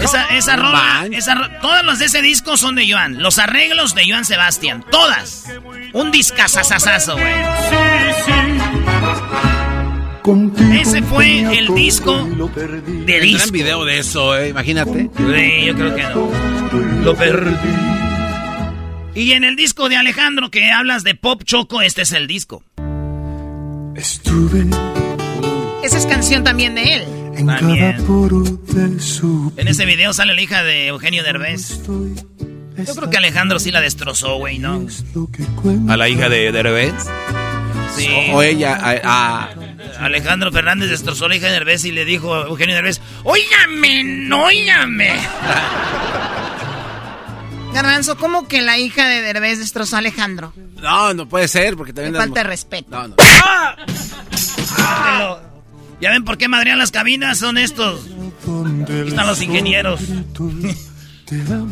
Esa, 0.00 0.26
esa 0.36 0.56
rola, 0.56 1.06
esa 1.12 1.34
ro- 1.34 1.48
todas 1.62 1.84
las 1.84 1.98
de 1.98 2.06
ese 2.06 2.20
disco 2.22 2.56
son 2.56 2.74
de 2.74 2.90
Joan. 2.90 3.22
Los 3.22 3.38
arreglos 3.38 3.94
de 3.94 4.08
Joan 4.08 4.24
Sebastián, 4.24 4.84
todas. 4.90 5.46
Un 5.92 6.10
discazazazazo, 6.10 7.14
güey. 7.16 7.34
Ese 10.80 11.02
fue 11.02 11.40
el 11.58 11.74
disco 11.74 12.14
de 12.16 12.22
Un 12.22 13.06
disco. 13.06 13.38
gran 13.38 13.50
video 13.50 13.84
de 13.84 13.98
eso, 13.98 14.36
eh, 14.38 14.48
imagínate. 14.48 15.10
Sí, 15.16 15.64
yo 15.66 15.74
creo 15.74 15.94
que 15.94 16.02
no. 16.02 16.30
Lo 17.04 17.14
perdí. 17.14 17.54
Y 19.14 19.32
en 19.32 19.44
el 19.44 19.54
disco 19.54 19.88
de 19.90 19.96
Alejandro 19.96 20.50
que 20.50 20.70
hablas 20.72 21.04
de 21.04 21.14
pop 21.14 21.42
choco, 21.44 21.82
este 21.82 22.02
es 22.02 22.12
el 22.12 22.26
disco. 22.26 22.62
Estuve 23.96 24.66
Esa 25.82 25.98
es 25.98 26.06
canción 26.06 26.44
también 26.44 26.74
de 26.74 26.94
él. 26.94 27.02
en 27.36 27.46
También. 27.46 27.92
cada 27.92 28.06
poro 28.06 28.40
de 28.42 29.00
su 29.00 29.52
En 29.56 29.68
ese 29.68 29.84
video 29.86 30.12
sale 30.12 30.34
la 30.34 30.40
hija 30.40 30.62
de 30.62 30.88
Eugenio 30.88 31.22
Derbez. 31.22 31.80
Yo 31.86 32.94
creo 32.96 33.10
que 33.10 33.16
Alejandro 33.18 33.58
sí 33.58 33.70
la 33.70 33.80
destrozó, 33.80 34.36
güey, 34.38 34.58
¿no? 34.58 34.84
A 35.88 35.96
la 35.96 36.08
hija 36.08 36.28
de 36.28 36.50
Derbez. 36.52 36.92
Sí. 37.96 38.08
O 38.32 38.42
ella, 38.42 38.74
a, 38.82 39.44
a- 39.44 39.48
Alejandro 40.04 40.50
Fernández 40.50 40.90
destrozó 40.90 41.26
a 41.26 41.28
la 41.28 41.36
hija 41.36 41.46
de 41.46 41.52
Derbez 41.52 41.84
y 41.84 41.92
le 41.92 42.04
dijo 42.04 42.34
a 42.34 42.46
Eugenio 42.48 42.74
Derbez, 42.74 43.00
óigame, 43.22 44.02
no 44.02 44.44
óigame. 44.46 45.12
Garbanzo, 47.74 48.16
¿cómo 48.16 48.46
que 48.46 48.62
la 48.62 48.78
hija 48.78 49.08
de 49.08 49.20
Derbez 49.20 49.58
destrozó 49.58 49.96
a 49.96 49.98
Alejandro? 49.98 50.52
No, 50.80 51.12
no 51.12 51.28
puede 51.28 51.48
ser, 51.48 51.76
porque 51.76 51.92
también... 51.92 52.14
Falta 52.14 52.40
de 52.40 52.44
respeto. 52.44 52.88
No, 52.90 53.08
no. 53.08 53.16
¿Ya 56.00 56.10
ven 56.10 56.24
por 56.24 56.38
qué 56.38 56.46
madrean 56.48 56.78
las 56.78 56.90
cabinas? 56.92 57.38
Son 57.38 57.58
estos. 57.58 58.06
Aquí 58.82 59.08
están 59.08 59.26
los 59.26 59.42
ingenieros. 59.42 60.00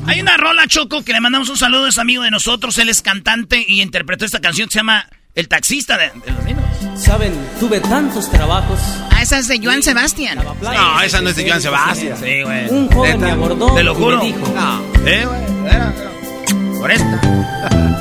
Hay 0.06 0.20
una 0.20 0.36
rola, 0.36 0.66
Choco, 0.66 1.04
que 1.04 1.12
le 1.12 1.20
mandamos 1.20 1.48
un 1.48 1.56
saludo, 1.56 1.86
es 1.86 1.98
amigo 1.98 2.22
de 2.22 2.30
nosotros, 2.30 2.78
él 2.78 2.88
es 2.88 3.02
cantante 3.02 3.64
y 3.66 3.80
interpretó 3.80 4.24
esta 4.24 4.40
canción 4.40 4.68
que 4.68 4.72
se 4.72 4.78
llama 4.80 5.06
El 5.34 5.48
taxista 5.48 5.96
de, 5.96 6.10
de 6.24 6.30
los 6.30 6.44
niños. 6.44 6.62
Saben, 6.96 7.32
tuve 7.58 7.80
tantos 7.80 8.30
trabajos. 8.30 8.78
Ah, 9.10 9.22
esa 9.22 9.38
es 9.38 9.48
de 9.48 9.58
Joan 9.62 9.82
Sebastián. 9.82 10.38
No, 10.60 11.00
esa 11.02 11.22
no 11.22 11.30
es 11.30 11.36
de 11.36 11.48
Joan 11.48 11.62
Sebastián. 11.62 12.16
Sí, 12.20 12.42
güey. 12.42 12.68
Un 12.68 12.88
joven 12.90 13.18
me 13.20 13.30
abordó 13.30 13.74
Te 13.74 13.82
lo 13.82 13.92
y 13.92 13.96
juro. 13.96 14.18
me 14.18 14.24
dijo, 14.26 14.52
No. 14.54 14.82
Eh, 15.06 15.24
güey. 15.26 15.66
Era, 15.74 15.94
era. 15.96 16.78
Por 16.78 16.90
esta. 16.92 17.20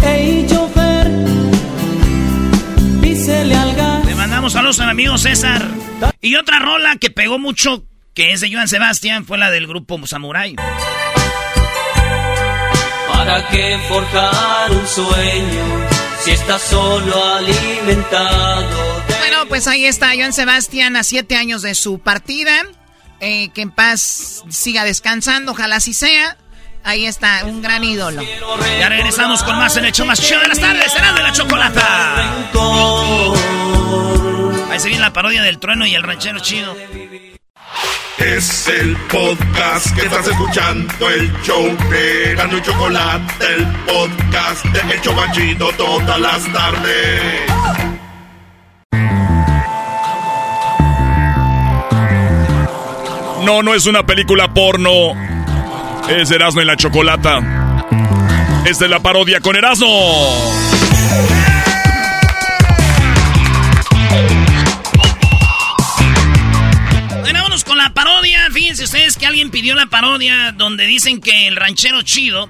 Hey, 0.00 0.46
chofer, 0.48 1.10
písele 3.02 3.54
al 3.54 3.74
gas. 3.74 4.04
Le 4.06 4.14
mandamos 4.14 4.52
saludos 4.54 4.80
al 4.80 4.88
amigo 4.90 5.18
César. 5.18 5.66
Y 6.20 6.36
otra 6.36 6.60
rola 6.60 6.96
que 6.96 7.10
pegó 7.10 7.38
mucho, 7.38 7.84
que 8.14 8.32
es 8.32 8.40
de 8.40 8.50
Joan 8.52 8.68
Sebastián, 8.68 9.26
fue 9.26 9.36
la 9.38 9.50
del 9.50 9.66
grupo 9.66 9.98
Samurai. 10.06 10.54
¿Para 13.12 13.46
qué 13.48 13.78
forjar 13.88 14.70
un 14.70 14.86
sueño 14.86 15.88
si 16.24 16.30
estás 16.32 16.62
solo 16.62 17.24
alimentado? 17.34 19.02
de- 19.08 19.14
Bueno, 19.18 19.46
pues 19.48 19.66
ahí 19.66 19.84
está 19.86 20.10
Joan 20.16 20.32
Sebastián 20.32 20.96
a 20.96 21.02
siete 21.04 21.36
años 21.36 21.62
de 21.62 21.74
su 21.74 21.98
partida. 21.98 22.62
Eh, 23.20 23.48
que 23.52 23.62
en 23.62 23.70
paz 23.72 24.44
siga 24.48 24.84
descansando, 24.84 25.50
ojalá 25.52 25.76
así 25.76 25.92
sea. 25.92 26.36
Ahí 26.84 27.04
está, 27.04 27.44
un 27.44 27.60
gran 27.60 27.82
ídolo. 27.82 28.22
Ya 28.78 28.88
regresamos 28.88 29.42
con 29.42 29.58
más 29.58 29.76
en 29.76 29.84
el 29.86 29.92
show 29.92 30.06
más 30.06 30.20
chido 30.20 30.40
de 30.40 30.46
las 30.48 30.60
tardes, 30.60 30.92
será 30.92 31.12
de 31.12 31.22
la 31.24 31.32
chocolata. 31.32 32.44
Ahí 34.70 34.78
se 34.78 34.88
viene 34.88 35.02
la 35.02 35.12
parodia 35.12 35.42
del 35.42 35.58
trueno 35.58 35.84
y 35.86 35.94
el 35.96 36.02
ranchero 36.04 36.38
chido. 36.38 36.76
Es 38.18 38.66
el 38.68 38.96
podcast 38.96 39.94
que 39.94 40.02
estás 40.06 40.26
escuchando, 40.26 41.08
el 41.08 41.32
show 41.42 41.64
de 41.88 42.34
y 42.34 42.62
Chocolate, 42.62 43.54
el 43.54 43.66
podcast 43.86 44.64
de 44.64 44.94
El 44.94 45.00
Chobachito 45.00 45.70
todas 45.76 46.20
las 46.20 46.52
tardes. 46.52 47.48
No, 53.44 53.62
no 53.62 53.74
es 53.74 53.86
una 53.86 54.04
película 54.04 54.52
porno. 54.52 55.14
Es 56.08 56.30
Erasmo 56.30 56.60
y 56.60 56.64
la 56.64 56.76
Chocolata. 56.76 57.38
Esta 58.66 58.84
es 58.84 58.90
la 58.90 59.00
parodia 59.00 59.40
con 59.40 59.54
Erasmo. 59.56 59.86
Alguien 69.28 69.50
pidió 69.50 69.74
la 69.74 69.86
parodia 69.86 70.52
donde 70.52 70.86
dicen 70.86 71.20
que 71.20 71.46
el 71.46 71.56
ranchero 71.56 72.02
chido 72.02 72.48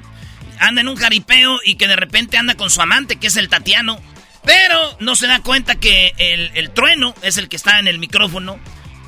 anda 0.61 0.81
en 0.81 0.89
un 0.89 0.97
jaripeo 0.97 1.59
y 1.65 1.75
que 1.75 1.89
de 1.89 1.97
repente 1.97 2.39
anda 2.39 2.55
con 2.55 2.71
su 2.71 2.81
amante, 2.81 3.17
que 3.17 3.27
es 3.27 3.37
el 3.37 3.49
Tatiano. 3.49 4.01
Pero 4.45 4.97
no 5.01 5.17
se 5.17 5.27
da 5.27 5.41
cuenta 5.41 5.75
que 5.75 6.15
el, 6.17 6.51
el 6.55 6.71
trueno 6.71 7.15
es 7.23 7.37
el 7.37 7.49
que 7.49 7.57
está 7.57 7.79
en 7.79 7.89
el 7.89 7.99
micrófono. 7.99 8.59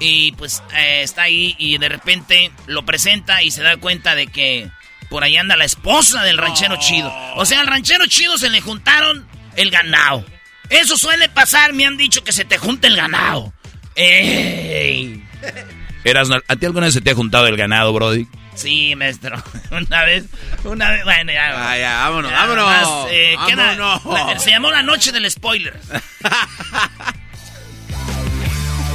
Y 0.00 0.32
pues 0.32 0.62
eh, 0.74 1.02
está 1.02 1.22
ahí 1.22 1.54
y 1.58 1.78
de 1.78 1.88
repente 1.88 2.50
lo 2.66 2.84
presenta 2.84 3.42
y 3.42 3.50
se 3.50 3.62
da 3.62 3.76
cuenta 3.76 4.14
de 4.14 4.26
que 4.26 4.70
por 5.08 5.22
ahí 5.22 5.36
anda 5.36 5.56
la 5.56 5.64
esposa 5.64 6.22
del 6.22 6.38
ranchero 6.38 6.76
chido. 6.78 7.12
O 7.36 7.44
sea, 7.44 7.60
al 7.60 7.66
ranchero 7.66 8.06
chido 8.06 8.36
se 8.36 8.50
le 8.50 8.60
juntaron 8.60 9.28
el 9.56 9.70
ganado. 9.70 10.24
Eso 10.70 10.96
suele 10.96 11.28
pasar, 11.28 11.72
me 11.72 11.86
han 11.86 11.96
dicho 11.96 12.24
que 12.24 12.32
se 12.32 12.44
te 12.44 12.58
junta 12.58 12.88
el 12.88 12.96
ganado. 12.96 13.52
¡Ey! 13.94 15.22
Erasno, 16.04 16.40
¿a 16.48 16.56
ti 16.56 16.66
alguna 16.66 16.86
vez 16.86 16.94
se 16.94 17.00
te 17.00 17.10
ha 17.10 17.14
juntado 17.14 17.46
el 17.46 17.56
ganado, 17.56 17.92
Brody? 17.92 18.26
Sí, 18.54 18.94
maestro. 18.96 19.42
Una 19.70 20.02
vez, 20.04 20.24
una 20.64 20.90
vez, 20.90 21.04
bueno, 21.04 21.32
ya. 21.32 21.70
Ah, 21.70 21.78
ya, 21.78 21.98
vámonos, 22.08 22.30
Ya, 22.30 22.36
vámonos. 22.38 22.64
nomás, 22.64 23.06
eh, 23.10 23.36
queda- 23.46 23.76
Vámonos. 23.76 24.28
la- 24.32 24.38
se 24.38 24.50
llamó 24.50 24.70
la 24.70 24.82
noche 24.82 25.12
del 25.12 25.30
spoiler. 25.30 25.78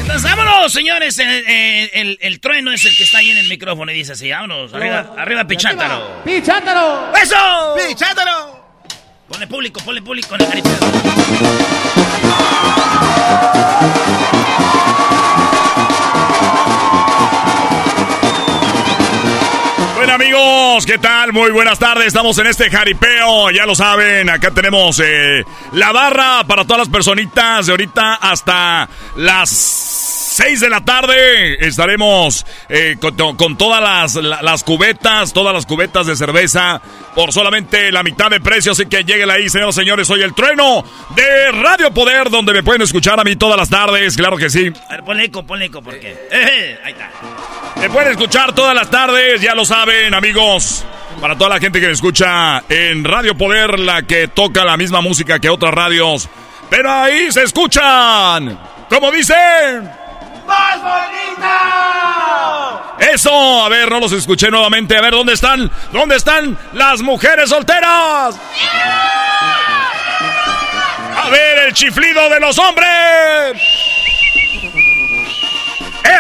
Entonces, 0.02 0.24
vámonos, 0.24 0.72
señores. 0.72 1.18
El, 1.18 1.30
el- 1.48 1.90
el- 1.94 2.18
el 2.22 2.40
trueno 2.40 2.72
es 2.72 2.86
el 2.86 2.96
que 2.96 3.04
está 3.06 3.20
ahí 3.20 3.32
en 3.32 3.38
el 3.38 3.48
micrófono 3.48 3.92
y 3.92 3.96
dice 3.96 4.12
así, 4.12 4.30
vámonos, 4.30 4.74
arriba, 4.74 5.14
arriba, 5.18 5.46
Pichátaro. 5.48 6.22
¡Pichátaro! 6.24 7.12
¡Eso! 7.16 7.76
¡Pichátaro! 7.88 8.64
Ponle 9.28 9.48
público, 9.48 9.80
ponle 9.84 10.02
público 10.04 10.36
en 10.36 10.42
el 10.42 10.48
jaripeo. 10.48 10.78
Bueno 20.06 20.24
amigos, 20.24 20.86
¿qué 20.86 21.00
tal? 21.00 21.34
Muy 21.34 21.50
buenas 21.50 21.80
tardes, 21.80 22.06
estamos 22.06 22.38
en 22.38 22.46
este 22.46 22.70
jaripeo, 22.70 23.50
ya 23.50 23.66
lo 23.66 23.74
saben, 23.74 24.30
acá 24.30 24.52
tenemos 24.52 25.02
eh, 25.04 25.44
la 25.72 25.92
barra 25.92 26.44
para 26.44 26.64
todas 26.64 26.82
las 26.82 26.90
personitas 26.90 27.66
de 27.66 27.72
ahorita 27.72 28.14
hasta 28.14 28.88
las 29.16 30.05
6 30.36 30.60
de 30.60 30.70
la 30.70 30.84
tarde. 30.84 31.66
Estaremos 31.66 32.46
eh, 32.68 32.98
con, 33.00 33.38
con 33.38 33.58
todas 33.58 33.82
las, 33.82 34.16
la- 34.16 34.42
las 34.42 34.64
cubetas, 34.66 35.32
todas 35.32 35.54
las 35.54 35.66
cubetas 35.66 36.08
de 36.08 36.16
cerveza 36.18 36.82
por 37.16 37.32
solamente 37.32 37.90
la 37.94 38.04
mitad 38.04 38.30
de 38.30 38.42
precio, 38.42 38.74
así 38.74 38.86
que 38.88 39.06
lleguen 39.06 39.32
ahí, 39.32 39.48
señoras 39.48 39.78
y 39.78 39.80
señores, 39.80 40.06
soy 40.08 40.22
el 40.24 40.34
trueno 40.34 40.84
de 41.16 41.52
Radio 41.54 41.90
Poder, 41.94 42.30
donde 42.30 42.52
me 42.52 42.62
pueden 42.64 42.82
escuchar 42.82 43.18
a 43.18 43.24
mí 43.24 43.38
todas 43.38 43.56
las 43.58 43.70
tardes, 43.70 44.18
claro 44.18 44.36
que 44.36 44.50
sí. 44.50 44.74
A 44.90 44.96
ver, 44.96 45.04
ponle 45.06 45.24
eco, 45.24 45.44
ponle 45.46 45.66
eco, 45.68 45.82
porque. 45.82 46.28
Eh, 46.30 46.78
ahí 46.84 46.92
está. 46.92 47.10
Me 47.80 47.90
pueden 47.90 48.12
escuchar 48.12 48.54
todas 48.54 48.76
las 48.76 48.90
tardes, 48.90 49.40
ya 49.40 49.56
lo 49.56 49.64
saben, 49.64 50.14
amigos. 50.14 50.84
Para 51.22 51.38
toda 51.38 51.52
la 51.52 51.60
gente 51.62 51.80
que 51.80 51.88
me 51.88 51.94
escucha 51.94 52.62
en 52.68 53.06
Radio 53.06 53.38
Poder, 53.38 53.80
la 53.80 54.02
que 54.04 54.28
toca 54.28 54.66
la 54.66 54.76
misma 54.76 55.00
música 55.00 55.40
que 55.40 55.48
otras 55.50 55.74
radios. 55.74 56.28
Pero 56.70 56.92
ahí 56.92 57.32
se 57.32 57.44
escuchan. 57.44 58.60
Como 58.90 59.10
dicen. 59.12 59.90
¡Más 60.46 60.82
bonita! 60.82 62.16
Eso, 63.00 63.64
a 63.64 63.70
ver, 63.70 63.90
no 63.90 64.00
los 64.00 64.12
escuché 64.12 64.50
nuevamente. 64.50 64.98
A 64.98 65.02
ver, 65.02 65.12
¿dónde 65.12 65.34
están? 65.34 65.72
¿Dónde 65.92 66.16
están 66.16 66.58
las 66.74 67.02
mujeres 67.02 67.50
solteras? 67.50 68.36
A 71.18 71.30
ver, 71.30 71.68
el 71.68 71.74
chiflido 71.74 72.30
de 72.30 72.40
los 72.40 72.58
hombres. 72.60 73.62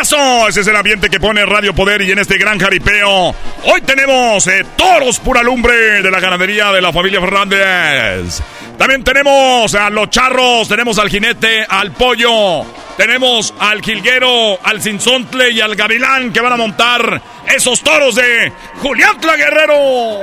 Eso, 0.01 0.47
ese 0.47 0.61
es 0.61 0.67
el 0.67 0.75
ambiente 0.75 1.09
que 1.09 1.19
pone 1.19 1.45
Radio 1.45 1.73
Poder 1.73 2.01
y 2.01 2.11
en 2.11 2.19
este 2.19 2.37
gran 2.37 2.59
jaripeo. 2.59 3.35
Hoy 3.63 3.81
tenemos 3.81 4.45
eh, 4.47 4.65
toros 4.75 5.19
pura 5.19 5.43
lumbre 5.43 6.01
de 6.01 6.11
la 6.11 6.19
ganadería 6.19 6.71
de 6.71 6.81
la 6.81 6.91
familia 6.91 7.21
Fernández. 7.21 8.41
También 8.77 9.03
tenemos 9.03 9.73
a 9.73 9.89
los 9.89 10.09
charros, 10.09 10.67
tenemos 10.67 10.97
al 10.99 11.09
jinete, 11.09 11.65
al 11.67 11.91
pollo, 11.91 12.63
Tenemos 12.97 13.53
al 13.59 13.81
Jilguero, 13.81 14.59
al 14.63 14.81
Cinzontle 14.81 15.51
y 15.51 15.61
al 15.61 15.75
Gavilán 15.75 16.31
que 16.31 16.39
van 16.41 16.53
a 16.53 16.57
montar 16.57 17.21
esos 17.45 17.81
toros 17.81 18.15
de 18.15 18.51
Julián 18.81 19.17
Guerrero. 19.19 20.19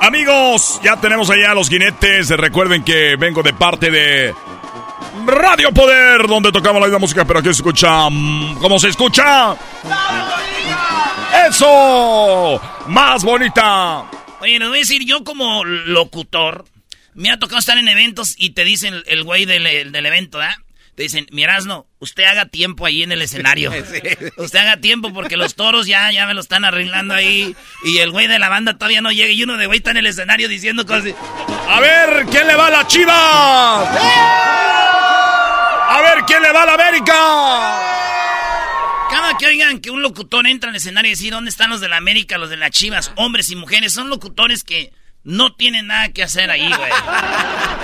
Amigos, 0.00 0.80
ya 0.82 0.96
tenemos 0.96 1.28
allá 1.30 1.52
los 1.54 1.68
jinetes. 1.68 2.28
Recuerden 2.30 2.84
que 2.84 3.16
vengo 3.16 3.42
de 3.42 3.52
parte 3.52 3.90
de 3.90 4.34
Radio 5.26 5.72
Poder, 5.72 6.26
donde 6.26 6.52
tocamos 6.52 6.80
la 6.80 6.86
misma 6.86 7.00
música, 7.00 7.24
pero 7.24 7.40
aquí 7.40 7.48
se 7.48 7.56
escucha. 7.56 8.08
mm, 8.08 8.58
¿Cómo 8.60 8.78
se 8.78 8.88
escucha? 8.88 9.56
¡Eso! 11.48 12.60
¡Más 12.88 13.22
bonita! 13.22 14.04
Oye, 14.40 14.58
les 14.58 14.68
voy 14.68 14.78
a 14.78 14.80
decir, 14.80 15.04
yo 15.04 15.22
como 15.22 15.64
locutor, 15.64 16.64
me 17.14 17.30
ha 17.30 17.38
tocado 17.38 17.58
estar 17.58 17.78
en 17.78 17.88
eventos 17.88 18.34
y 18.36 18.50
te 18.50 18.64
dicen 18.64 19.02
el, 19.06 19.22
güey 19.22 19.44
del, 19.44 19.66
el 19.66 19.92
del 19.92 20.06
evento, 20.06 20.40
¿ah? 20.40 20.56
Te 20.96 21.04
dicen, 21.04 21.26
Mirazno, 21.30 21.86
usted 21.98 22.24
haga 22.24 22.46
tiempo 22.46 22.84
ahí 22.86 23.02
en 23.02 23.12
el 23.12 23.20
escenario. 23.20 23.70
Usted 24.38 24.58
haga 24.58 24.78
tiempo 24.78 25.12
porque 25.12 25.36
los 25.36 25.54
toros 25.54 25.86
ya, 25.86 26.10
ya 26.10 26.26
me 26.26 26.32
lo 26.32 26.40
están 26.40 26.64
arreglando 26.64 27.12
ahí. 27.12 27.54
Y 27.84 27.98
el 27.98 28.10
güey 28.10 28.28
de 28.28 28.38
la 28.38 28.48
banda 28.48 28.78
todavía 28.78 29.02
no 29.02 29.12
llega 29.12 29.30
y 29.30 29.42
uno 29.42 29.58
de 29.58 29.66
güey 29.66 29.80
está 29.80 29.90
en 29.90 29.98
el 29.98 30.06
escenario 30.06 30.48
diciendo 30.48 30.86
cosas. 30.86 31.02
así. 31.02 31.14
A 31.68 31.80
ver, 31.80 32.24
¿quién 32.30 32.46
le 32.46 32.54
va 32.54 32.68
a 32.68 32.70
la 32.70 32.86
Chivas? 32.86 33.14
A 35.88 36.00
ver, 36.02 36.24
¿quién 36.26 36.42
le 36.42 36.50
va 36.50 36.62
a 36.62 36.66
la 36.66 36.74
América? 36.74 37.95
Cada 39.36 39.38
que 39.38 39.46
oigan 39.46 39.80
que 39.80 39.90
un 39.90 40.00
locutor 40.02 40.46
entra 40.46 40.70
al 40.70 40.76
escenario 40.76 41.10
y 41.10 41.12
decir 41.12 41.32
dónde 41.32 41.50
están 41.50 41.68
los 41.68 41.80
de 41.80 41.88
la 41.88 41.98
América, 41.98 42.38
los 42.38 42.48
de 42.48 42.56
las 42.56 42.70
Chivas, 42.70 43.12
hombres 43.16 43.50
y 43.50 43.56
mujeres, 43.56 43.92
son 43.92 44.08
locutores 44.08 44.64
que 44.64 44.92
no 45.24 45.52
tienen 45.52 45.88
nada 45.88 46.08
que 46.10 46.22
hacer 46.22 46.50
ahí, 46.50 46.66
güey. 46.66 46.90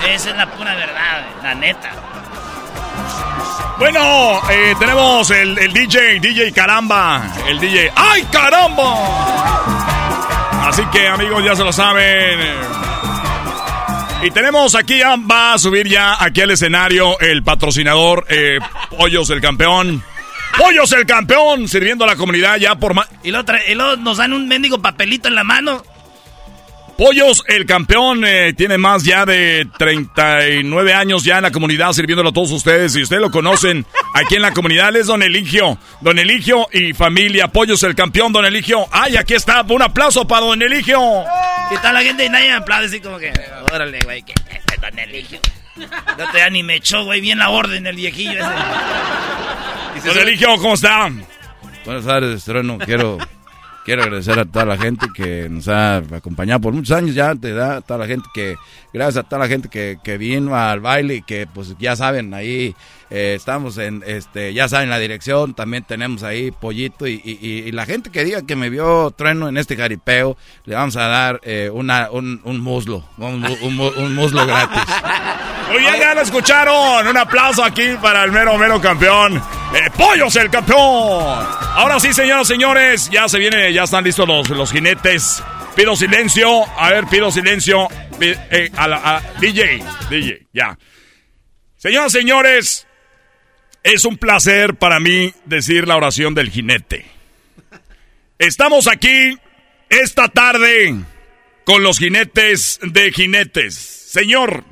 Esa 0.13 0.31
es 0.31 0.37
la 0.37 0.49
pura 0.51 0.73
verdad, 0.73 1.27
güey, 1.31 1.43
la 1.43 1.55
neta. 1.55 1.91
Bueno, 3.77 4.41
eh, 4.49 4.73
tenemos 4.79 5.29
el, 5.29 5.57
el 5.59 5.73
DJ, 5.73 6.19
DJ 6.19 6.51
Caramba. 6.53 7.31
El 7.47 7.59
DJ. 7.59 7.91
¡Ay, 7.95 8.23
caramba! 8.31 9.63
Así 10.67 10.83
que, 10.91 11.07
amigos, 11.07 11.43
ya 11.43 11.55
se 11.55 11.63
lo 11.63 11.73
saben. 11.73 12.39
Y 14.23 14.31
tenemos 14.31 14.73
aquí, 14.75 15.01
va 15.29 15.53
a 15.53 15.59
subir 15.59 15.87
ya 15.87 16.15
aquí 16.23 16.41
al 16.41 16.51
escenario 16.51 17.19
el 17.19 17.43
patrocinador 17.43 18.25
eh, 18.29 18.57
Pollos 18.97 19.29
el 19.29 19.41
Campeón. 19.41 20.03
Pollos 20.57 20.91
el 20.91 21.05
Campeón, 21.05 21.67
sirviendo 21.67 22.03
a 22.03 22.07
la 22.07 22.15
comunidad 22.15 22.57
ya 22.57 22.75
por 22.75 22.93
más. 22.93 23.07
Y 23.23 23.31
luego, 23.31 23.45
trae- 23.45 23.71
y 23.71 23.75
luego 23.75 23.95
nos 23.97 24.17
dan 24.17 24.33
un 24.33 24.47
mendigo 24.47 24.81
papelito 24.81 25.27
en 25.27 25.35
la 25.35 25.43
mano. 25.43 25.83
Pollos, 26.97 27.43
el 27.47 27.65
campeón, 27.65 28.23
eh, 28.23 28.53
tiene 28.55 28.77
más 28.77 29.03
ya 29.03 29.25
de 29.25 29.67
39 29.79 30.93
años 30.93 31.23
ya 31.23 31.37
en 31.37 31.41
la 31.43 31.51
comunidad 31.51 31.91
sirviéndolo 31.91 32.29
a 32.29 32.33
todos 32.33 32.51
ustedes. 32.51 32.95
Y 32.95 33.01
ustedes 33.01 33.19
lo 33.19 33.31
conocen 33.31 33.83
aquí 34.13 34.35
en 34.35 34.43
la 34.43 34.51
comunidad, 34.53 34.89
él 34.89 34.97
es 34.97 35.07
Don 35.07 35.23
Eligio. 35.23 35.79
Don 36.01 36.19
Eligio 36.19 36.67
y 36.71 36.93
familia. 36.93 37.47
Pollos, 37.47 37.81
el 37.81 37.95
campeón, 37.95 38.31
Don 38.31 38.45
Eligio. 38.45 38.85
¡Ay, 38.91 39.17
aquí 39.17 39.33
está! 39.33 39.63
Un 39.67 39.81
aplauso 39.81 40.27
para 40.27 40.45
Don 40.45 40.61
Eligio. 40.61 40.99
Y 41.71 41.73
está 41.75 41.91
la 41.91 42.03
gente 42.03 42.25
y 42.25 42.29
nadie 42.29 42.49
me 42.49 42.57
aplaude 42.57 42.85
así 42.85 42.99
como 43.01 43.17
que, 43.17 43.33
órale, 43.73 43.99
güey, 44.03 44.23
este 44.51 44.77
don 44.79 44.99
Eligio. 44.99 45.39
No 45.75 46.31
te 46.31 46.51
ni 46.51 46.63
me 46.63 46.75
echó, 46.75 47.03
güey, 47.05 47.21
bien 47.21 47.39
la 47.39 47.49
orden 47.49 47.87
el 47.87 47.95
viejillo 47.95 48.33
ese. 48.33 50.07
Don 50.07 50.17
Eligio, 50.17 50.55
¿cómo 50.57 50.73
está? 50.73 51.11
Buenas 51.85 52.05
tardes, 52.05 52.43
Trueno. 52.43 52.77
Quiero, 52.77 53.17
quiero 53.85 54.03
agradecer 54.03 54.37
a 54.39 54.45
toda 54.45 54.65
la 54.65 54.77
gente 54.77 55.07
que 55.15 55.47
nos 55.49 55.67
ha 55.67 55.97
acompañado 55.97 56.61
por 56.61 56.73
muchos 56.73 56.95
años 56.95 57.15
ya, 57.15 57.33
te 57.35 57.53
da 57.53 57.81
toda 57.81 57.99
la 57.99 58.07
gente 58.07 58.27
que, 58.33 58.55
gracias 58.93 59.25
a 59.25 59.27
toda 59.27 59.39
la 59.39 59.47
gente 59.47 59.69
que, 59.69 59.97
que 60.03 60.17
vino 60.17 60.55
al 60.55 60.79
baile 60.79 61.15
y 61.15 61.21
que 61.21 61.47
pues 61.47 61.75
ya 61.79 61.95
saben, 61.95 62.33
ahí 62.33 62.75
eh, 63.15 63.35
estamos 63.35 63.77
en, 63.77 64.03
este, 64.07 64.53
ya 64.55 64.67
saben 64.67 64.89
la 64.89 64.97
dirección, 64.97 65.53
también 65.53 65.83
tenemos 65.83 66.23
ahí 66.23 66.49
Pollito 66.49 67.05
y, 67.07 67.71
la 67.71 67.85
gente 67.85 68.09
que 68.09 68.23
diga 68.23 68.41
que 68.41 68.55
me 68.55 68.69
vio 68.71 69.11
Trueno 69.11 69.47
en 69.47 69.57
este 69.57 69.77
jaripeo, 69.77 70.35
le 70.65 70.73
vamos 70.75 70.95
a 70.97 71.07
dar 71.07 71.39
eh, 71.43 71.69
un, 71.71 71.91
un 72.43 72.59
muslo, 72.59 73.07
un, 73.19 73.45
un 73.61 73.75
mu- 73.75 73.91
un 73.95 74.15
muslo 74.15 74.45
gratis. 74.47 74.81
Bien, 75.77 75.95
ya 75.99 76.13
lo 76.13 76.21
escucharon. 76.21 77.07
Un 77.07 77.17
aplauso 77.17 77.63
aquí 77.63 77.95
para 78.01 78.23
el 78.23 78.31
mero, 78.31 78.57
mero 78.57 78.79
campeón. 78.81 79.37
Eh, 79.37 79.89
Pollos, 79.97 80.35
el 80.35 80.49
campeón. 80.49 80.77
Ahora 80.77 81.99
sí, 81.99 82.13
señoras 82.13 82.47
señores, 82.47 83.09
ya 83.09 83.27
se 83.27 83.39
viene, 83.39 83.71
ya 83.73 83.83
están 83.83 84.03
listos 84.03 84.27
los, 84.27 84.49
los 84.49 84.71
jinetes. 84.71 85.41
Pido 85.75 85.95
silencio. 85.95 86.63
A 86.77 86.89
ver, 86.91 87.05
pido 87.07 87.31
silencio. 87.31 87.87
A 88.77 89.21
DJ, 89.39 89.83
DJ, 90.09 90.47
ya. 90.53 90.77
Señoras 91.77 92.11
señores, 92.11 92.85
es 93.83 94.05
un 94.05 94.17
placer 94.17 94.75
para 94.75 94.99
mí 94.99 95.33
decir 95.45 95.87
la 95.87 95.97
oración 95.97 96.33
del 96.33 96.49
jinete. 96.49 97.05
Estamos 98.39 98.87
aquí 98.87 99.37
esta 99.89 100.27
tarde 100.27 100.95
con 101.65 101.83
los 101.83 101.99
jinetes 101.99 102.79
de 102.81 103.11
jinetes. 103.11 103.75
Señor, 103.75 104.63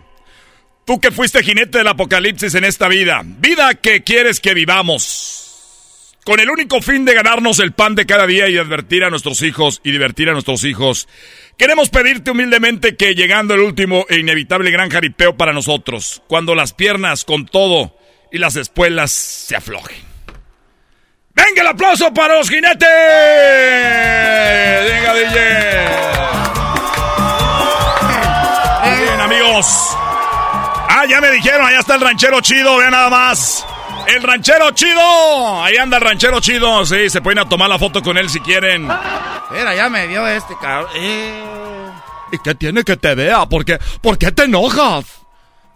Tú 0.86 1.00
que 1.00 1.12
fuiste 1.12 1.44
jinete 1.44 1.78
del 1.78 1.88
apocalipsis 1.88 2.56
en 2.56 2.64
esta 2.64 2.88
vida, 2.88 3.22
vida 3.24 3.76
que 3.76 4.04
quieres 4.04 4.40
que 4.40 4.56
vivamos, 4.56 6.18
con 6.26 6.40
el 6.40 6.50
único 6.50 6.82
fin 6.82 7.06
de 7.06 7.14
ganarnos 7.14 7.60
el 7.60 7.72
pan 7.72 7.94
de 7.94 8.08
cada 8.08 8.26
día 8.26 8.50
y 8.50 8.58
advertir 8.58 9.04
a 9.04 9.12
nuestros 9.12 9.44
hijos 9.44 9.80
y 9.84 9.92
divertir 9.92 10.28
a 10.30 10.34
nuestros 10.34 10.64
hijos, 10.64 11.08
queremos 11.56 11.90
pedirte 11.90 12.32
humildemente 12.32 12.96
que 12.96 13.14
llegando 13.14 13.54
el 13.54 13.62
último 13.62 14.06
e 14.10 14.20
inevitable 14.20 14.72
gran 14.72 14.90
jaripeo 14.90 15.38
para 15.38 15.54
nosotros, 15.54 16.24
cuando 16.28 16.56
las 16.56 16.74
piernas 16.74 17.26
con 17.26 17.46
todo 17.46 17.96
y 18.32 18.38
las 18.38 18.56
espuelas 18.56 19.12
se 19.12 19.56
aflojen. 19.56 19.98
¡Venga 21.34 21.62
el 21.62 21.68
aplauso 21.68 22.14
para 22.14 22.38
los 22.38 22.50
jinetes! 22.50 22.88
¡Venga, 24.90 25.14
DJ! 25.14 25.40
Bien, 29.04 29.22
amigos. 29.22 29.66
Ah, 30.90 31.06
ya 31.10 31.22
me 31.22 31.32
dijeron, 31.32 31.66
allá 31.66 31.80
está 31.80 31.96
el 31.96 32.02
ranchero 32.02 32.42
chido, 32.42 32.78
vean 32.78 32.92
nada 32.92 33.10
más. 33.10 33.66
El 34.08 34.24
ranchero 34.24 34.72
chido. 34.72 35.64
Ahí 35.64 35.78
anda 35.78 35.98
el 35.98 36.04
ranchero 36.04 36.40
chido. 36.40 36.86
Sí, 36.86 37.10
se 37.10 37.22
pueden 37.22 37.40
a 37.40 37.48
tomar 37.48 37.70
la 37.70 37.80
foto 37.80 38.02
con 38.02 38.18
él 38.18 38.30
si 38.30 38.40
quieren. 38.40 38.84
Mira, 39.52 39.76
ya 39.76 39.90
me 39.90 40.08
vio 40.08 40.28
este 40.28 40.56
cabrón. 40.60 40.92
¿Y 42.32 42.38
qué 42.44 42.56
tiene 42.56 42.84
que 42.84 42.98
te 42.98 43.16
vea? 43.16 43.46
¿Por 43.46 43.64
qué, 43.66 43.80
¿Por 44.02 44.18
qué 44.18 44.32
te 44.32 44.44
enojas? 44.44 45.21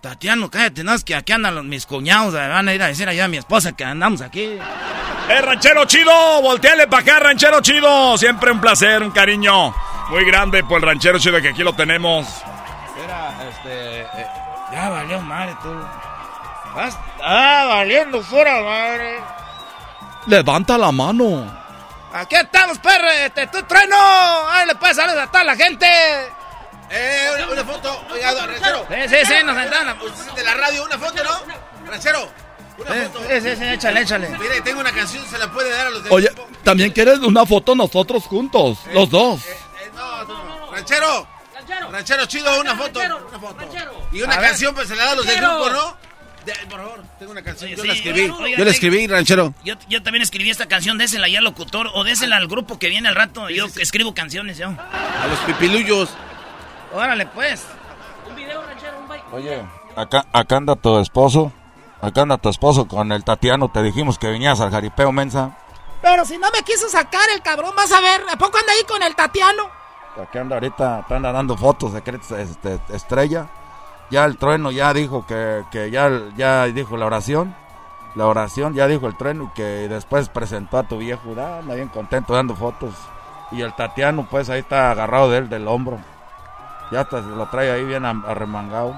Tatiano, 0.10 0.52
cállate, 0.52 0.84
no 0.84 0.94
es 0.94 1.04
que 1.04 1.16
aquí 1.16 1.34
andan 1.34 1.56
los- 1.56 1.64
mis 1.64 1.88
cuñados, 1.88 2.32
me 2.36 2.48
van 2.48 2.68
a 2.68 2.74
ir 2.76 2.84
a 2.84 2.86
decir 2.86 3.10
allá 3.10 3.26
a 3.26 3.28
mi 3.28 3.38
esposa 3.38 3.72
que 3.76 3.84
andamos 3.84 4.22
aquí. 4.22 4.44
¡Eh, 5.30 5.42
ranchero 5.42 5.86
chido! 5.86 6.42
¡Volteale 6.44 6.86
para 6.86 7.02
acá, 7.02 7.20
ranchero 7.22 7.60
chido! 7.62 8.16
Siempre 8.16 8.52
un 8.52 8.62
placer, 8.62 9.02
un 9.02 9.10
cariño 9.10 9.74
muy 10.12 10.24
grande 10.26 10.64
por 10.64 10.78
el 10.80 10.84
ranchero 10.86 11.18
chido 11.18 11.42
que 11.42 11.50
aquí 11.50 11.64
lo 11.64 11.74
tenemos. 11.74 12.28
Era, 13.04 13.50
este, 13.50 14.02
eh, 14.02 14.28
ya 14.74 14.90
valió 14.90 15.20
madre 15.22 15.56
tú. 15.64 15.74
Vas- 16.76 17.00
Ah, 17.24 17.66
valiendo 17.68 18.22
fuera 18.22 18.62
madre. 18.62 19.20
Levanta 20.28 20.78
la 20.78 20.92
mano. 20.92 21.52
Aquí 22.14 22.36
estamos, 22.36 22.78
perro, 22.78 23.08
este, 23.26 23.48
tú 23.48 23.64
trueno. 23.64 23.96
Ay, 24.52 24.68
le 24.68 24.76
puedes 24.76 24.98
saludos 24.98 25.18
a 25.24 25.28
toda 25.32 25.44
la 25.46 25.56
gente. 25.56 25.88
Eh, 26.98 27.30
una, 27.36 27.50
una 27.52 27.66
foto. 27.66 28.06
Oiga, 28.12 28.34
ranchero. 28.48 28.88
Sí, 28.90 28.96
sí, 29.10 29.16
sí, 29.26 29.34
nos 29.44 29.58
sentaron. 29.58 29.98
De 30.36 30.44
la 30.44 30.54
radio, 30.56 30.86
una 30.86 30.98
foto, 30.98 31.24
¿no? 31.24 31.90
Ranchero. 31.92 32.32
Una 32.78 32.94
Sí, 32.94 33.00
foto. 33.12 33.20
sí, 33.30 33.42
sí, 33.42 33.56
sí, 33.56 33.64
échale, 33.66 34.02
échale. 34.02 34.30
Mire, 34.38 34.62
tengo 34.62 34.80
una 34.82 34.92
canción, 34.92 35.26
se 35.30 35.38
la 35.38 35.52
puede 35.52 35.70
dar 35.72 35.88
a 35.88 35.90
los 35.92 36.04
del 36.04 36.12
Oye? 36.14 36.30
¿también 36.64 36.92
quieres 36.92 37.20
una 37.20 37.46
foto 37.46 37.74
nosotros 37.76 38.24
juntos? 38.24 38.80
Los 38.94 39.10
dos. 39.10 39.46
Eh, 39.46 39.58
no, 39.96 40.24
no, 40.26 40.72
Ranchero. 40.72 41.28
Ranchero 41.92 42.26
chido, 42.26 42.60
una 42.60 42.76
foto. 42.76 43.00
Una 43.00 43.40
foto. 43.40 43.66
Y 44.12 44.22
una 44.22 44.36
A 44.36 44.40
ver. 44.40 44.50
canción, 44.50 44.76
pues 44.76 44.88
se 44.88 44.96
la 44.96 45.06
da 45.06 45.12
a 45.12 45.16
los 45.16 45.26
del 45.26 45.36
Ranchero. 45.40 45.64
grupo, 45.66 45.72
¿no? 45.72 45.98
De- 46.46 46.54
por 46.70 46.80
favor, 46.80 47.04
tengo 47.18 47.32
una 47.32 47.42
canción. 47.42 47.68
Oye, 47.70 47.76
yo 47.76 47.82
sí, 47.82 47.88
la 47.88 47.94
escribí. 47.96 48.30
oiga, 48.30 48.58
yo 48.58 48.66
la 48.66 48.72
escribí, 48.72 49.08
ranchero. 49.08 49.54
Yo, 49.64 49.74
yo 49.90 50.04
también 50.04 50.22
escribí 50.22 50.50
esta 50.52 50.68
canción, 50.68 50.98
désela 51.00 51.28
ya 51.28 51.40
al 51.40 51.44
locutor 51.44 51.90
o 51.94 52.04
désela 52.04 52.36
al 52.36 52.48
grupo 52.48 52.78
que 52.78 52.88
viene 52.90 53.10
al 53.10 53.16
rato. 53.16 53.50
Yo 53.50 53.66
escribo 53.80 54.14
canciones 54.14 54.58
yo. 54.60 54.68
A 54.70 55.26
los 55.28 55.40
pipiluyos. 55.40 56.10
Órale, 56.96 57.26
pues. 57.28 57.68
Oye, 59.34 59.62
acá, 59.98 60.26
acá 60.32 60.58
anda 60.58 60.76
tu 60.76 60.98
esposo. 61.00 61.52
Acá 62.02 62.22
anda 62.22 62.38
tu 62.38 62.50
esposo 62.50 62.88
con 62.88 63.12
el 63.12 63.24
Tatiano. 63.24 63.70
Te 63.70 63.84
dijimos 63.84 64.18
que 64.18 64.32
vinieras 64.32 64.62
al 64.62 64.72
jaripeo, 64.72 65.12
mensa. 65.12 65.58
Pero 66.02 66.24
si 66.24 66.38
no 66.38 66.48
me 66.52 66.64
quiso 66.64 66.88
sacar 66.88 67.30
el 67.34 67.42
cabrón, 67.42 67.74
vas 67.76 67.92
a 67.92 68.00
ver. 68.00 68.22
¿A 68.32 68.38
poco 68.38 68.58
anda 68.58 68.72
ahí 68.72 68.84
con 68.88 69.04
el 69.04 69.16
Tatiano? 69.16 69.64
Aquí 70.22 70.38
anda 70.38 70.56
ahorita, 70.56 71.06
te 71.08 71.16
anda 71.16 71.32
dando 71.34 71.58
fotos 71.58 71.92
de 71.92 72.02
este, 72.38 72.80
estrella. 72.90 73.48
Ya 74.10 74.24
el 74.24 74.38
trueno 74.38 74.72
ya 74.72 74.94
dijo 74.94 75.26
que, 75.26 75.64
que 75.72 75.92
ya, 75.92 76.10
ya 76.38 76.66
dijo 76.66 76.96
la 76.96 77.08
oración. 77.08 77.56
La 78.14 78.28
oración 78.28 78.74
ya 78.74 78.88
dijo 78.88 79.08
el 79.08 79.18
trueno 79.18 79.52
que 79.54 79.64
después 79.90 80.30
presentó 80.30 80.78
a 80.78 80.84
tu 80.84 81.00
viejo. 81.00 81.34
Ah, 81.38 81.58
Anda 81.60 81.76
bien 81.76 81.90
contento 81.90 82.34
dando 82.34 82.56
fotos. 82.56 82.94
Y 83.52 83.62
el 83.62 83.74
Tatiano, 83.76 84.26
pues 84.30 84.50
ahí 84.50 84.60
está 84.60 84.92
agarrado 84.92 85.30
de 85.30 85.40
él 85.40 85.50
del 85.50 85.68
hombro. 85.68 86.00
Ya 86.92 87.02
hasta 87.02 87.22
se 87.22 87.30
lo 87.30 87.46
trae 87.48 87.72
ahí 87.72 87.84
bien 87.84 88.06
arremangado. 88.06 88.94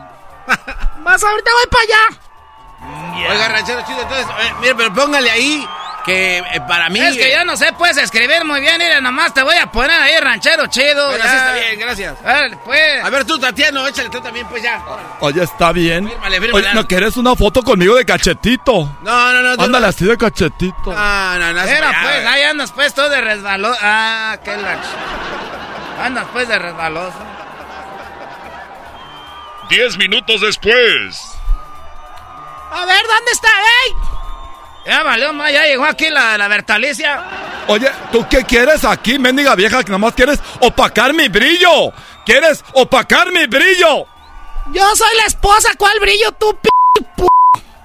Más 1.00 1.24
ahorita 1.24 1.52
voy 1.54 1.68
para 1.72 1.84
allá. 1.84 3.30
Oiga, 3.32 3.48
ranchero 3.48 3.82
chido, 3.88 4.02
entonces, 4.02 4.28
eh, 4.42 4.54
mire, 4.62 4.76
pero 4.76 4.94
póngale 4.94 5.30
ahí 5.32 5.68
que 6.06 6.38
eh, 6.38 6.62
para 6.68 6.90
mí... 6.90 7.00
Es 7.00 7.18
que 7.18 7.32
yo 7.32 7.44
no 7.44 7.58
sé, 7.58 7.74
puedes 7.74 7.98
escribir 7.98 8.46
muy 8.46 8.62
bien, 8.62 8.78
mira, 8.78 9.02
nomás 9.02 9.34
te 9.34 9.42
voy 9.44 9.56
a 9.58 9.70
poner 9.72 10.00
ahí 10.00 10.18
ranchero 10.22 10.68
chido. 10.68 11.08
Bueno, 11.10 11.24
ya. 11.24 11.30
así 11.30 11.38
está 11.38 11.54
bien, 11.54 11.80
gracias. 11.80 12.16
Órale, 12.22 12.58
pues. 12.64 13.04
A 13.04 13.10
ver 13.10 13.26
tú, 13.26 13.38
Tatiano, 13.40 13.86
échale 13.88 14.10
tú 14.10 14.22
también, 14.22 14.48
pues 14.48 14.62
ya. 14.64 14.80
Oye, 15.20 15.44
está 15.44 15.72
bien. 15.72 16.08
Fírmale, 16.08 16.40
fírmale. 16.40 16.66
Oye, 16.68 16.76
¿no 16.76 16.88
quieres 16.88 17.18
una 17.18 17.36
foto 17.36 17.62
conmigo 17.64 17.96
de 17.96 18.06
cachetito? 18.06 18.98
No, 19.02 19.34
no, 19.34 19.42
no. 19.56 19.62
Ándale 19.64 19.88
así 19.88 20.06
de 20.06 20.18
cachetito. 20.18 20.94
No, 20.94 21.38
no, 21.40 21.54
no. 21.54 21.64
Mira, 21.64 21.92
pues, 22.04 22.26
ahí 22.28 22.44
andas 22.44 22.72
pues 22.72 22.94
todo 22.94 23.10
de 23.10 23.20
resbaloso. 23.22 23.80
Ah, 23.82 24.38
qué 24.44 24.56
la... 24.56 24.76
ch- 24.76 26.06
Andas 26.06 26.26
pues 26.32 26.48
de 26.48 26.60
resbaloso. 26.60 27.18
Diez 29.70 29.98
minutos 29.98 30.42
después. 30.42 31.34
A 32.72 32.86
ver, 32.86 33.02
¿dónde 33.08 33.32
está? 33.32 33.48
¡Ey! 33.50 33.94
Ya 34.86 35.04
valió 35.04 35.32
ya 35.50 35.66
llegó 35.66 35.86
aquí 35.86 36.10
la, 36.10 36.38
la 36.38 36.48
Bertalicia. 36.48 37.22
Oye, 37.68 37.92
¿tú 38.12 38.26
qué 38.30 38.46
quieres 38.46 38.86
aquí, 38.86 39.20
mendiga 39.20 39.56
vieja, 39.56 39.84
que 39.84 39.92
nomás 39.92 40.14
quieres 40.14 40.40
opacar 40.62 41.14
mi 41.14 41.28
brillo? 41.28 41.92
¿Quieres 42.26 42.64
opacar 42.74 43.32
mi 43.32 43.46
brillo? 43.48 44.06
Yo 44.72 44.96
soy 44.96 45.16
la 45.18 45.26
esposa, 45.26 45.70
¿cuál 45.78 46.00
brillo 46.00 46.32
tú, 46.34 46.58
p 46.62 46.70
p 47.16 47.24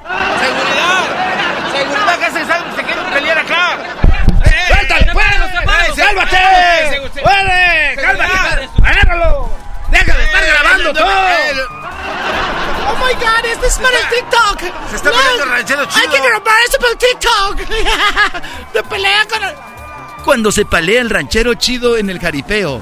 ¡Seguridad! 0.05 1.73
¡Seguridad 1.73 2.19
que 2.19 2.27
se, 2.27 2.77
se 2.77 2.83
quieren 2.85 3.05
pelear 3.13 3.39
acá! 3.39 3.79
¡Suéltale, 4.69 5.13
pues! 5.13 5.27
¡Eh, 5.27 5.93
¡Cálmate! 5.97 6.37
eh, 6.37 7.11
se- 7.15 7.21
¡Puede! 7.21 7.95
Seguridad. 7.97 8.29
¡Cálmate! 8.29 8.69
¡Agárralo! 8.85 9.61
¡Deja 9.93 10.16
de 10.19 10.24
estar 10.24 10.44
grabando 10.47 10.90
eh, 10.90 10.94
todo! 10.94 11.10
eh, 11.10 11.55
Oh 12.85 12.97
my 12.97 13.14
god, 13.14 13.44
esto 13.44 13.66
es 13.66 13.78
para 13.78 13.97
el 13.98 14.09
TikTok. 14.09 14.60
Se 14.90 14.97
está 14.97 15.10
peleando 15.10 15.44
el 15.44 15.51
ranchero 15.51 15.85
chido. 15.86 16.01
Hay 16.02 16.09
que 16.09 16.19
grabar 16.28 16.55
esto 16.66 16.78
para 16.78 16.93
el 16.93 16.98
TikTok. 16.98 18.73
De 18.74 18.82
pelea 18.82 19.24
con 19.31 19.44
el... 19.44 19.55
Cuando 20.24 20.51
se 20.52 20.64
palea 20.64 21.01
el 21.01 21.10
ranchero 21.10 21.55
chido 21.55 21.97
en 21.97 22.10
el 22.10 22.19
jaripeo. 22.19 22.81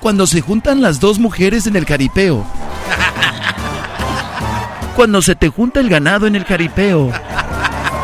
Cuando 0.00 0.26
se 0.26 0.40
juntan 0.40 0.80
las 0.82 0.98
dos 0.98 1.18
mujeres 1.18 1.66
en 1.66 1.76
el 1.76 1.84
jaripeo. 1.86 2.44
Cuando 4.96 5.22
se 5.22 5.34
te 5.34 5.48
junta 5.48 5.80
el 5.80 5.88
ganado 5.88 6.26
en 6.26 6.36
el 6.36 6.44
jaripeo. 6.44 7.12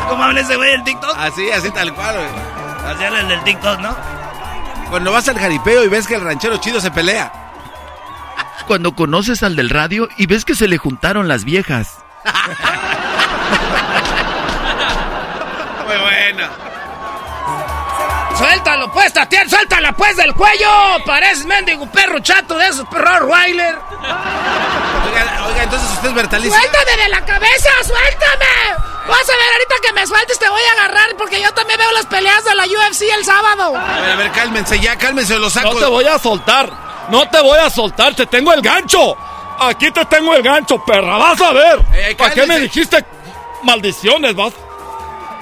¿Cómo 0.09 0.23
habla 0.23 0.41
ese 0.41 0.55
güey 0.55 0.71
del 0.71 0.83
TikTok? 0.83 1.15
Así, 1.17 1.51
así 1.51 1.69
tal 1.71 1.93
cual, 1.93 2.15
güey. 2.15 2.93
Así 2.93 3.03
habla 3.03 3.19
el 3.21 3.27
del 3.29 3.43
TikTok, 3.43 3.79
¿no? 3.79 3.95
Cuando 4.89 5.11
vas 5.11 5.27
al 5.27 5.37
jaripeo 5.37 5.83
y 5.83 5.89
ves 5.89 6.07
que 6.07 6.15
el 6.15 6.21
ranchero 6.21 6.57
chido 6.57 6.79
se 6.79 6.91
pelea. 6.91 7.31
Cuando 8.67 8.93
conoces 8.93 9.43
al 9.43 9.55
del 9.55 9.69
radio 9.69 10.09
y 10.17 10.25
ves 10.25 10.45
que 10.45 10.55
se 10.55 10.67
le 10.67 10.77
juntaron 10.77 11.27
las 11.27 11.43
viejas. 11.43 11.99
Muy 15.85 15.97
buena. 15.97 16.49
¡Suéltalo, 18.37 18.91
pues, 18.91 19.13
Tatiana! 19.13 19.49
¡Suéltala, 19.49 19.93
pues, 19.93 20.15
del 20.15 20.33
cuello! 20.33 20.69
Pareces 21.05 21.45
mendigo 21.45 21.89
perro 21.91 22.19
chato 22.19 22.57
de 22.57 22.67
esos 22.67 22.87
perros 22.87 23.19
Rottweiler. 23.21 23.75
Oiga, 23.75 25.45
oiga, 25.47 25.63
entonces 25.63 25.89
usted 25.91 26.09
es 26.09 26.15
Bertalicia. 26.15 26.59
¡Suéltame 26.59 27.03
de 27.03 27.09
la 27.09 27.25
cabeza! 27.25 27.69
¡Suéltame! 27.83 28.96
Vas 29.07 29.29
a 29.29 29.31
ver, 29.31 29.51
ahorita 29.53 29.75
que 29.83 29.93
me 29.93 30.05
sueltes 30.07 30.37
te 30.39 30.49
voy 30.49 30.61
a 30.61 30.71
agarrar 30.73 31.15
porque 31.17 31.41
yo 31.41 31.53
también 31.53 31.79
veo 31.79 31.91
las 31.93 32.05
peleas 32.07 32.43
de 32.43 32.55
la 32.55 32.65
UFC 32.65 33.03
el 33.03 33.23
sábado. 33.25 33.75
A 33.77 33.99
ver, 34.01 34.11
a 34.11 34.15
ver, 34.15 34.31
cálmense 34.31 34.79
ya, 34.79 34.97
cálmense, 34.97 35.37
los 35.39 35.53
saco. 35.53 35.73
No 35.73 35.79
te 35.79 35.85
voy 35.85 36.05
a 36.05 36.19
soltar. 36.19 36.69
No 37.09 37.29
te 37.29 37.39
voy 37.41 37.57
a 37.59 37.69
soltar. 37.69 38.13
Te 38.15 38.25
tengo 38.25 38.51
el 38.53 38.61
gancho. 38.61 39.15
Aquí 39.59 39.89
te 39.91 40.05
tengo 40.05 40.35
el 40.35 40.43
gancho, 40.43 40.83
perra. 40.83 41.17
Vas 41.17 41.41
a 41.41 41.51
ver. 41.53 41.85
Eh, 41.93 42.15
¿Para 42.17 42.33
qué 42.33 42.45
me 42.45 42.59
dijiste 42.59 43.03
maldiciones, 43.63 44.35
vas? 44.35 44.53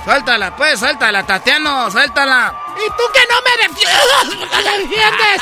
Suéltala, 0.06 0.56
pues, 0.56 0.80
suéltala, 0.80 1.26
Tatiano, 1.26 1.90
suéltala. 1.90 2.54
¿Y 2.78 2.88
tú 2.90 3.04
que 3.12 3.22
no 3.28 3.42
me 3.42 3.68
defiendes? 3.68 5.42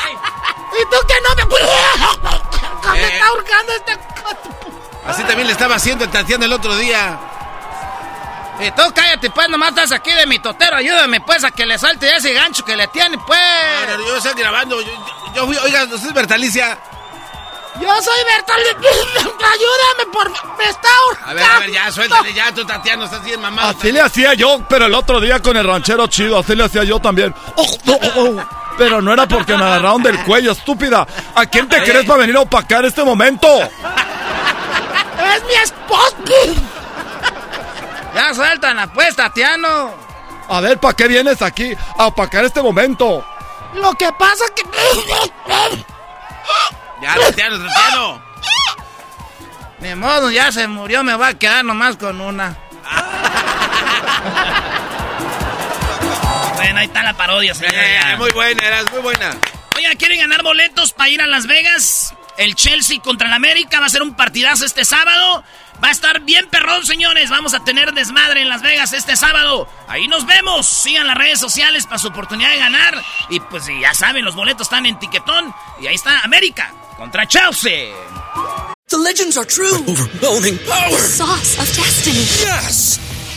¿Y 0.72 0.84
tú 0.90 0.96
que 1.06 1.14
no 1.20 1.34
me... 1.36 1.54
Me 2.94 3.00
Eh. 3.00 3.12
está 3.14 3.26
ahorcando 3.28 3.72
este... 3.72 3.98
Así 5.06 5.22
también 5.24 5.46
le 5.46 5.52
estaba 5.52 5.74
haciendo 5.74 6.04
el 6.04 6.10
Tatiana 6.10 6.44
el 6.46 6.52
otro 6.52 6.74
día. 6.76 7.18
Y 8.60 8.70
tú 8.70 8.82
cállate, 8.94 9.30
pues, 9.30 9.48
nomás 9.48 9.70
estás 9.70 9.92
aquí 9.92 10.12
de 10.12 10.26
mi 10.26 10.38
totero. 10.38 10.76
Ayúdame, 10.76 11.20
pues, 11.20 11.42
a 11.44 11.50
que 11.50 11.66
le 11.66 11.78
suelte 11.78 12.14
ese 12.14 12.32
gancho 12.32 12.64
que 12.64 12.76
le 12.76 12.86
tiene, 12.88 13.18
pues. 13.18 13.40
No, 13.88 13.98
no, 13.98 14.06
yo 14.06 14.16
estoy 14.16 14.32
grabando. 14.34 14.80
Yo, 14.80 14.92
yo- 14.92 15.32
yo 15.34 15.46
fui, 15.46 15.56
oiga, 15.56 15.84
usted 15.84 15.96
es 16.08 16.12
Bertalicia. 16.14 16.78
Yo 17.80 17.88
soy 18.02 18.14
Bertal... 18.28 18.60
Ayúdame, 19.26 20.12
por 20.12 20.36
favor. 20.36 20.56
Me 20.58 20.64
está 20.68 20.88
ahorcando. 21.06 21.30
A 21.30 21.34
ver, 21.34 21.44
a 21.44 21.58
ver, 21.58 21.70
ya, 21.72 21.90
suéltale, 21.90 22.32
ya, 22.32 22.52
tu 22.54 22.64
Tatiano, 22.64 23.04
estás 23.06 23.24
bien 23.24 23.40
mamado. 23.40 23.70
Así 23.76 23.90
le 23.90 24.00
hacía 24.00 24.34
yo, 24.34 24.60
pero 24.68 24.86
el 24.86 24.94
otro 24.94 25.20
día 25.20 25.40
con 25.42 25.56
el 25.56 25.66
ranchero 25.66 26.06
chido, 26.06 26.38
así 26.38 26.54
le 26.54 26.62
hacía 26.64 26.84
yo 26.84 27.00
también. 27.00 27.34
Oh, 27.56 27.66
oh, 27.88 28.00
oh. 28.16 28.44
Pero 28.78 29.02
no 29.02 29.12
era 29.12 29.26
porque 29.26 29.56
me 29.56 29.64
agarraron 29.64 30.02
del 30.04 30.18
cuello, 30.24 30.52
estúpida. 30.52 31.04
¿A 31.34 31.46
quién 31.46 31.68
te 31.68 31.82
crees 31.82 32.04
para 32.06 32.20
venir 32.20 32.36
a 32.36 32.40
opacar 32.42 32.84
este 32.84 33.02
momento? 33.02 33.48
Es 35.34 35.42
mi 35.44 35.54
esposo. 35.54 36.60
Ya 38.14 38.32
suéltala, 38.32 38.86
pues, 38.92 39.16
Tatiano. 39.16 39.92
A 40.48 40.60
ver, 40.60 40.78
¿para 40.78 40.94
qué 40.94 41.08
vienes 41.08 41.42
aquí 41.42 41.74
a 41.98 42.06
opacar 42.06 42.44
este 42.44 42.62
momento? 42.62 43.26
Lo 43.74 43.92
que 43.94 44.12
pasa 44.12 44.44
que... 44.54 44.62
Ya, 47.02 47.14
Tatiano, 47.16 47.58
Tatiano. 47.58 48.22
Ni 49.80 49.94
modo, 49.94 50.30
ya 50.30 50.52
se 50.52 50.68
murió, 50.68 51.02
me 51.02 51.16
va 51.16 51.28
a 51.28 51.34
quedar 51.34 51.64
nomás 51.64 51.96
con 51.96 52.20
una. 52.20 52.56
bueno, 56.56 56.78
ahí 56.78 56.86
está 56.86 57.02
la 57.02 57.14
parodia, 57.14 57.54
señor. 57.54 57.74
Eh, 57.74 58.16
muy 58.16 58.30
buena, 58.30 58.66
eras 58.66 58.90
muy 58.92 59.02
buena. 59.02 59.32
Oiga, 59.76 59.90
¿quieren 59.98 60.20
ganar 60.20 60.42
boletos 60.42 60.92
para 60.92 61.10
ir 61.10 61.20
a 61.20 61.26
Las 61.26 61.46
Vegas? 61.46 62.13
El 62.36 62.54
Chelsea 62.54 63.00
contra 63.00 63.28
el 63.28 63.32
América 63.32 63.80
va 63.80 63.86
a 63.86 63.90
ser 63.90 64.02
un 64.02 64.14
partidazo 64.14 64.64
este 64.64 64.84
sábado. 64.84 65.44
Va 65.82 65.88
a 65.88 65.90
estar 65.90 66.20
bien 66.20 66.48
perrón, 66.48 66.84
señores. 66.84 67.30
Vamos 67.30 67.54
a 67.54 67.64
tener 67.64 67.92
desmadre 67.92 68.42
en 68.42 68.48
Las 68.48 68.62
Vegas 68.62 68.92
este 68.92 69.16
sábado. 69.16 69.68
Ahí 69.88 70.08
nos 70.08 70.26
vemos. 70.26 70.66
Sigan 70.66 71.06
las 71.06 71.16
redes 71.16 71.38
sociales 71.38 71.84
para 71.86 71.98
su 71.98 72.08
oportunidad 72.08 72.50
de 72.50 72.58
ganar. 72.58 73.02
Y 73.30 73.40
pues 73.40 73.64
ya 73.80 73.94
saben, 73.94 74.24
los 74.24 74.34
boletos 74.34 74.66
están 74.66 74.86
en 74.86 74.98
tiquetón. 74.98 75.54
Y 75.80 75.86
ahí 75.86 75.94
está 75.94 76.20
América 76.20 76.72
contra 76.96 77.26
Chelsea. 77.26 77.92
The 78.88 78.98
legends 78.98 79.36
are 79.36 79.46
true. 79.46 79.82
Overwhelming 79.86 80.58
power! 80.66 80.98
Sauce 81.00 81.58
of 81.58 81.76
destiny. 81.76 82.20
Yes! 82.20 83.00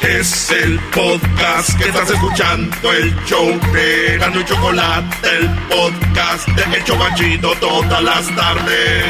Es 0.00 0.50
el 0.50 0.78
podcast 0.94 1.76
que 1.78 1.88
estás 1.88 2.10
escuchando, 2.10 2.92
el 2.92 3.14
show 3.24 3.46
de 3.72 4.18
Gano 4.18 4.40
y 4.40 4.44
Chocolate, 4.44 5.28
el 5.38 5.48
podcast 5.68 6.48
de 6.48 6.76
El 6.76 6.84
Chobachito 6.84 7.52
todas 7.60 8.02
las 8.02 8.36
tardes. 8.36 9.04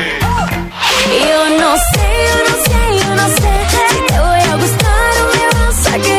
Yo 1.11 1.59
no 1.59 1.77
sé, 1.77 2.09
yo 2.29 2.39
no 2.49 2.65
sé, 2.65 3.05
yo 3.05 3.15
no 3.15 3.29
sé 3.29 3.57
te 4.07 4.21
voy 4.21 4.41
a 4.41 4.57
gustar 4.57 5.13
o 5.21 5.25
me 5.35 5.67
vas 5.67 5.87
a 5.87 5.99
querer. 5.99 6.16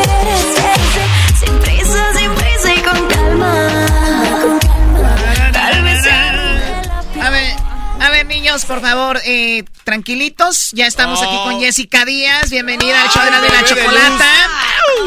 Por 8.66 8.82
favor, 8.82 9.20
eh, 9.26 9.64
tranquilitos. 9.84 10.72
Ya 10.72 10.88
estamos 10.88 11.22
aquí 11.22 11.36
con 11.44 11.60
Jessica 11.60 12.06
Díaz. 12.06 12.50
Bienvenida 12.50 13.02
al 13.04 13.10
show 13.10 13.24
de 13.24 13.32
la, 13.32 13.42
de 13.42 13.50
la 13.50 13.64
chocolata. 13.64 14.32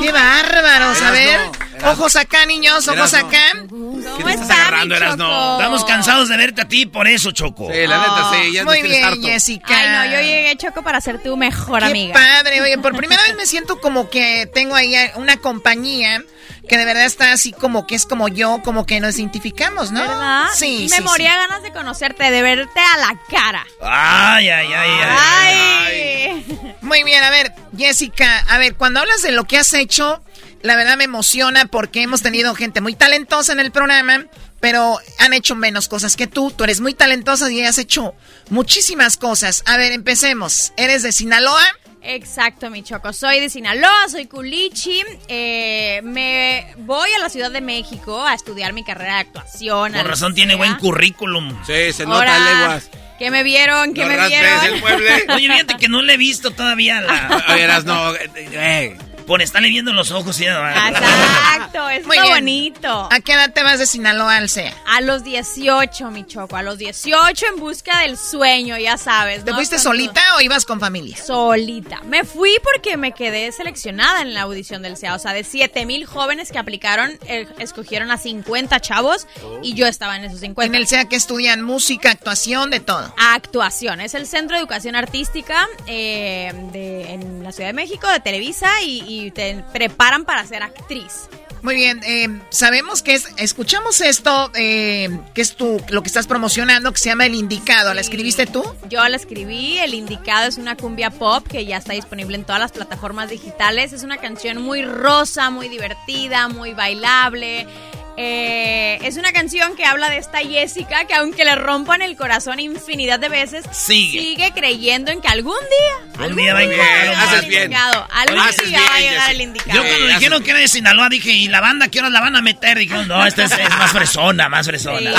¡Qué 0.01 0.13
bárbaros! 0.13 1.01
A 1.03 1.11
ver. 1.11 1.41
Ojos 1.85 2.17
acá, 2.17 2.47
niños, 2.47 2.87
ojos 2.89 3.13
Erasno. 3.13 3.29
acá. 3.29 4.17
¿Qué 4.17 4.25
te 4.25 4.31
estás 4.33 4.51
agarrando, 4.51 4.95
Erasno? 4.97 5.59
Estamos 5.59 5.85
cansados 5.85 6.29
de 6.29 6.37
verte 6.37 6.63
a 6.63 6.69
ti 6.69 6.87
por 6.87 7.09
eso, 7.09 7.31
Choco. 7.33 7.69
Sí, 7.73 7.87
la 7.87 7.99
neta, 7.99 8.31
sí, 8.33 8.53
ya 8.53 8.65
Muy 8.65 8.83
bien, 8.83 9.05
harto. 9.05 9.23
Jessica. 9.23 9.75
Ay, 9.77 10.09
no, 10.09 10.15
yo 10.17 10.21
llegué, 10.21 10.57
Choco, 10.57 10.83
para 10.83 11.01
ser 11.01 11.23
tu 11.23 11.37
mejor 11.37 11.81
Qué 11.81 11.87
amiga. 11.87 12.15
padre, 12.15 12.61
oye, 12.63 12.79
por 12.79 12.97
primera 12.97 13.23
vez 13.23 13.37
me 13.37 13.47
siento 13.47 13.81
como 13.81 14.09
que 14.11 14.47
tengo 14.53 14.75
ahí 14.75 14.95
una 15.17 15.37
compañía 15.37 16.23
que 16.69 16.77
de 16.79 16.85
verdad 16.85 17.05
está 17.05 17.33
así 17.33 17.53
como 17.53 17.87
que 17.87 17.97
es 17.97 18.07
como 18.07 18.29
yo, 18.29 18.61
como 18.63 18.87
que 18.87 19.01
nos 19.01 19.17
identificamos, 19.19 19.91
¿no? 19.91 20.01
¿Verdad? 20.03 20.45
Sí, 20.55 20.85
Y 20.85 20.89
sí, 20.89 20.95
me 20.97 21.01
moría 21.05 21.33
sí. 21.33 21.37
ganas 21.37 21.63
de 21.63 21.73
conocerte, 21.73 22.31
de 22.31 22.43
verte 22.43 22.81
a 22.81 22.99
la 22.99 23.21
cara. 23.29 23.67
Ay, 23.83 24.49
ay, 24.49 24.69
ay, 24.73 24.91
ay. 25.03 25.57
Ay. 25.59 26.77
Muy 26.83 27.03
bien, 27.03 27.23
a 27.25 27.31
ver, 27.31 27.53
Jessica, 27.77 28.39
a 28.49 28.59
ver, 28.59 28.75
cuando 28.77 29.01
hablas 29.01 29.23
de 29.23 29.33
lo 29.33 29.45
que 29.45 29.59
has 29.59 29.73
hecho, 29.75 30.23
la 30.63 30.77
verdad 30.77 30.97
me 30.97 31.05
emociona 31.05 31.67
porque 31.67 32.03
hemos 32.03 32.23
tenido 32.23 32.55
gente 32.55 32.81
muy 32.81 32.95
talentosa 32.95 33.53
en 33.53 33.61
el 33.61 33.71
programa, 33.73 34.27
pero 34.61 34.99
han 35.19 35.33
hecho 35.33 35.55
menos 35.55 35.89
cosas 35.89 36.17
que 36.17 36.27
tú. 36.27 36.51
Tú 36.51 36.65
eres 36.65 36.81
muy 36.81 36.95
talentosa 36.95 37.51
y 37.51 37.63
has 37.63 37.79
hecho 37.79 38.15
muchísimas 38.51 39.17
cosas. 39.17 39.63
A 39.67 39.77
ver, 39.77 39.93
empecemos. 39.93 40.73
¿Eres 40.77 41.03
de 41.03 41.13
Sinaloa? 41.13 41.63
Exacto, 42.03 42.71
mi 42.71 42.83
choco. 42.83 43.13
Soy 43.13 43.41
de 43.41 43.51
Sinaloa, 43.51 44.09
soy 44.11 44.27
culichi. 44.27 45.03
Eh, 45.29 46.01
me 46.03 46.75
voy 46.79 47.11
a 47.13 47.19
la 47.21 47.29
Ciudad 47.29 47.51
de 47.51 47.61
México 47.61 48.25
a 48.27 48.33
estudiar 48.35 48.73
mi 48.73 48.85
carrera 48.85 49.15
de 49.17 49.21
actuación. 49.21 49.93
Por 49.93 50.07
razón 50.07 50.35
tiene 50.35 50.55
buen 50.55 50.77
currículum. 50.77 51.59
Sí, 51.67 51.93
se 51.93 52.05
nota 52.07 52.19
Ahora, 52.19 52.39
leguas. 52.39 52.91
¿Qué 53.19 53.31
me 53.31 53.43
vieron? 53.43 53.93
¿Qué 53.93 54.01
No 54.01 54.09
me 54.09 54.29
vieron? 54.29 54.65
el. 54.65 55.31
Oye, 55.35 55.51
fíjate 55.53 55.77
que 55.77 55.89
no 55.89 56.01
le 56.01 56.15
he 56.15 56.17
visto 56.17 56.53
todavía 56.53 57.03
la... 57.03 57.45
Oye, 57.53 57.63
eras 57.65 57.85
no. 57.85 58.15
eh, 58.15 58.97
Por 59.27 59.43
estarle 59.43 59.69
viendo 59.69 59.93
los 59.93 60.11
ojos 60.11 60.41
y... 60.41 60.45
Exacto, 60.47 61.89
es 61.89 62.07
Muy 62.07 62.19
bonito. 62.19 63.09
¿A 63.11 63.21
qué 63.21 63.33
edad 63.35 63.53
te 63.53 63.63
vas 63.63 63.79
de 63.79 63.87
Sinaloa 63.87 64.37
al 64.37 64.49
CEA? 64.49 64.75
A 64.87 65.01
los 65.01 65.23
18, 65.25 66.11
mi 66.11 66.27
choco, 66.27 66.57
a 66.57 66.63
los 66.63 66.79
18 66.79 67.47
en 67.55 67.61
busca 67.61 68.01
del 68.01 68.17
sueño, 68.19 68.77
ya 68.79 68.97
sabes. 68.97 69.45
¿Te 69.45 69.51
¿no? 69.51 69.57
fuiste 69.57 69.79
solita 69.79 70.21
o 70.37 70.41
ibas 70.41 70.65
con 70.65 70.81
familia? 70.81 71.17
Solita. 71.17 72.01
Me 72.05 72.25
fui 72.25 72.51
porque 72.63 72.97
me 72.97 73.13
quedé 73.13 73.53
seleccionada 73.53 74.23
en 74.23 74.35
la 74.35 74.43
audición 74.43 74.83
del 74.83 74.97
CEA. 74.97 75.15
O 75.15 75.19
sea, 75.19 75.33
de 75.33 75.45
7 75.45 75.87
mil 75.87 76.07
jóvenes 76.07 76.51
que 76.51 76.59
aplicaron, 76.59 77.19
eh, 77.27 77.47
escogieron 77.59 78.11
a 78.11 78.19
50 78.19 78.81
chavos 78.81 79.27
y 79.63 79.75
yo 79.75 79.87
estaba 79.87 80.17
en 80.17 80.25
esos 80.25 80.41
50. 80.41 80.67
En 80.67 80.81
el 80.81 80.89
CEA 80.89 81.05
que 81.09 81.17
estudian 81.17 81.63
música, 81.63 82.11
actuación, 82.11 82.71
de 82.71 82.81
todo. 82.81 83.15
Actuación, 83.19 84.01
es 84.01 84.15
el 84.15 84.27
Centro 84.27 84.57
de 84.57 84.61
Educación 84.61 84.97
Artística 84.97 85.69
eh, 85.87 86.53
de- 86.73 87.13
en 87.13 87.43
la 87.43 87.53
Ciudad 87.53 87.69
de 87.69 87.75
México, 87.75 88.09
de 88.09 88.21
Televisa, 88.21 88.69
y, 88.83 89.03
y 89.07 89.20
te 89.31 89.63
preparan 89.73 90.25
para 90.25 90.47
ser 90.47 90.63
actriz. 90.63 91.29
Muy 91.63 91.75
bien, 91.75 92.01
eh, 92.05 92.41
sabemos 92.49 93.03
que 93.03 93.13
es, 93.13 93.29
escuchamos 93.37 94.01
esto, 94.01 94.51
eh, 94.55 95.11
que 95.35 95.43
es 95.43 95.57
tu, 95.57 95.79
lo 95.91 96.01
que 96.01 96.07
estás 96.07 96.27
promocionando, 96.27 96.91
que 96.91 96.99
se 96.99 97.11
llama 97.11 97.27
El 97.27 97.35
Indicado. 97.35 97.93
¿La 97.93 98.01
escribiste 98.01 98.47
tú? 98.47 98.65
Yo 98.89 99.07
la 99.07 99.17
escribí, 99.17 99.79
El 99.79 99.93
Indicado 99.93 100.49
es 100.49 100.57
una 100.57 100.75
cumbia 100.77 101.11
pop 101.11 101.47
que 101.47 101.67
ya 101.67 101.77
está 101.77 101.93
disponible 101.93 102.37
en 102.37 102.45
todas 102.45 102.61
las 102.61 102.73
plataformas 102.73 103.29
digitales. 103.29 103.93
Es 103.93 104.05
una 104.05 104.17
canción 104.17 104.63
muy 104.63 104.83
rosa, 104.83 105.51
muy 105.51 105.69
divertida, 105.69 106.49
muy 106.49 106.73
bailable. 106.73 107.67
Eh, 108.17 108.99
es 109.03 109.17
una 109.17 109.33
canción 109.33 109.75
que 109.77 109.85
habla 109.85 110.11
de 110.11 110.19
esta 110.19 110.39
Jessica 110.39 111.05
que 111.07 111.15
aunque 111.15 111.45
le 111.45 111.55
rompan 111.55 112.03
el 112.03 112.17
corazón 112.17 112.61
infinidad 112.61 113.19
de 113.19 113.29
veces, 113.29 113.65
Sigue. 113.73 114.21
sigue 114.21 114.53
creyendo 114.53 115.11
en 115.11 115.21
que 115.21 115.29
algún 115.29 115.55
día, 115.55 116.25
Algún 116.25 116.37
día 116.37 116.53
va 116.53 116.61
a 116.61 116.65
llegar 116.65 117.09
haces 117.17 117.49
bien. 117.49 117.63
indicado. 117.65 118.07
Algún 118.11 118.37
día 118.67 118.81
va 118.91 118.95
a 118.97 119.01
llegar 119.01 119.31
el 119.31 119.41
indicado. 119.41 119.75
Yo 119.83 119.89
cuando 119.89 120.07
dijeron 120.09 120.43
que 120.43 120.51
era 120.51 120.61
de 120.61 120.69
Sinaloa 120.69 121.09
dije, 121.09 121.31
¿y 121.31 121.49
la 121.49 121.61
banda 121.61 121.89
qué 121.89 122.01
horas 122.01 122.13
la 122.13 122.21
van 122.21 122.37
a 122.37 122.43
meter? 122.43 122.79
Dijeron, 122.79 123.09
no, 123.09 123.25
esta 123.27 123.45
es, 123.45 123.53
es 123.53 123.71
más 123.79 123.93
fresona, 123.93 124.49
más 124.49 124.67
fresona. 124.67 125.13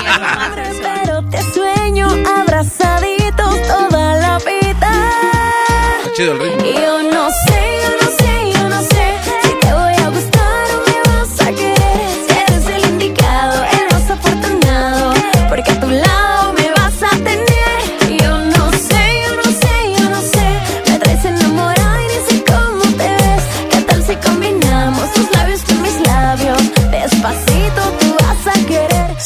Pero 1.03 1.27
te 1.29 1.41
sueño 1.53 2.07
abrazaditos 2.37 3.67
toda 3.67 4.15
la 4.17 4.37
vida. 4.39 6.11
chido 6.15 6.33
el 6.33 6.39
ritmo. 6.39 6.65
Yo 6.81 7.03
no 7.11 7.29
sé, 7.29 7.50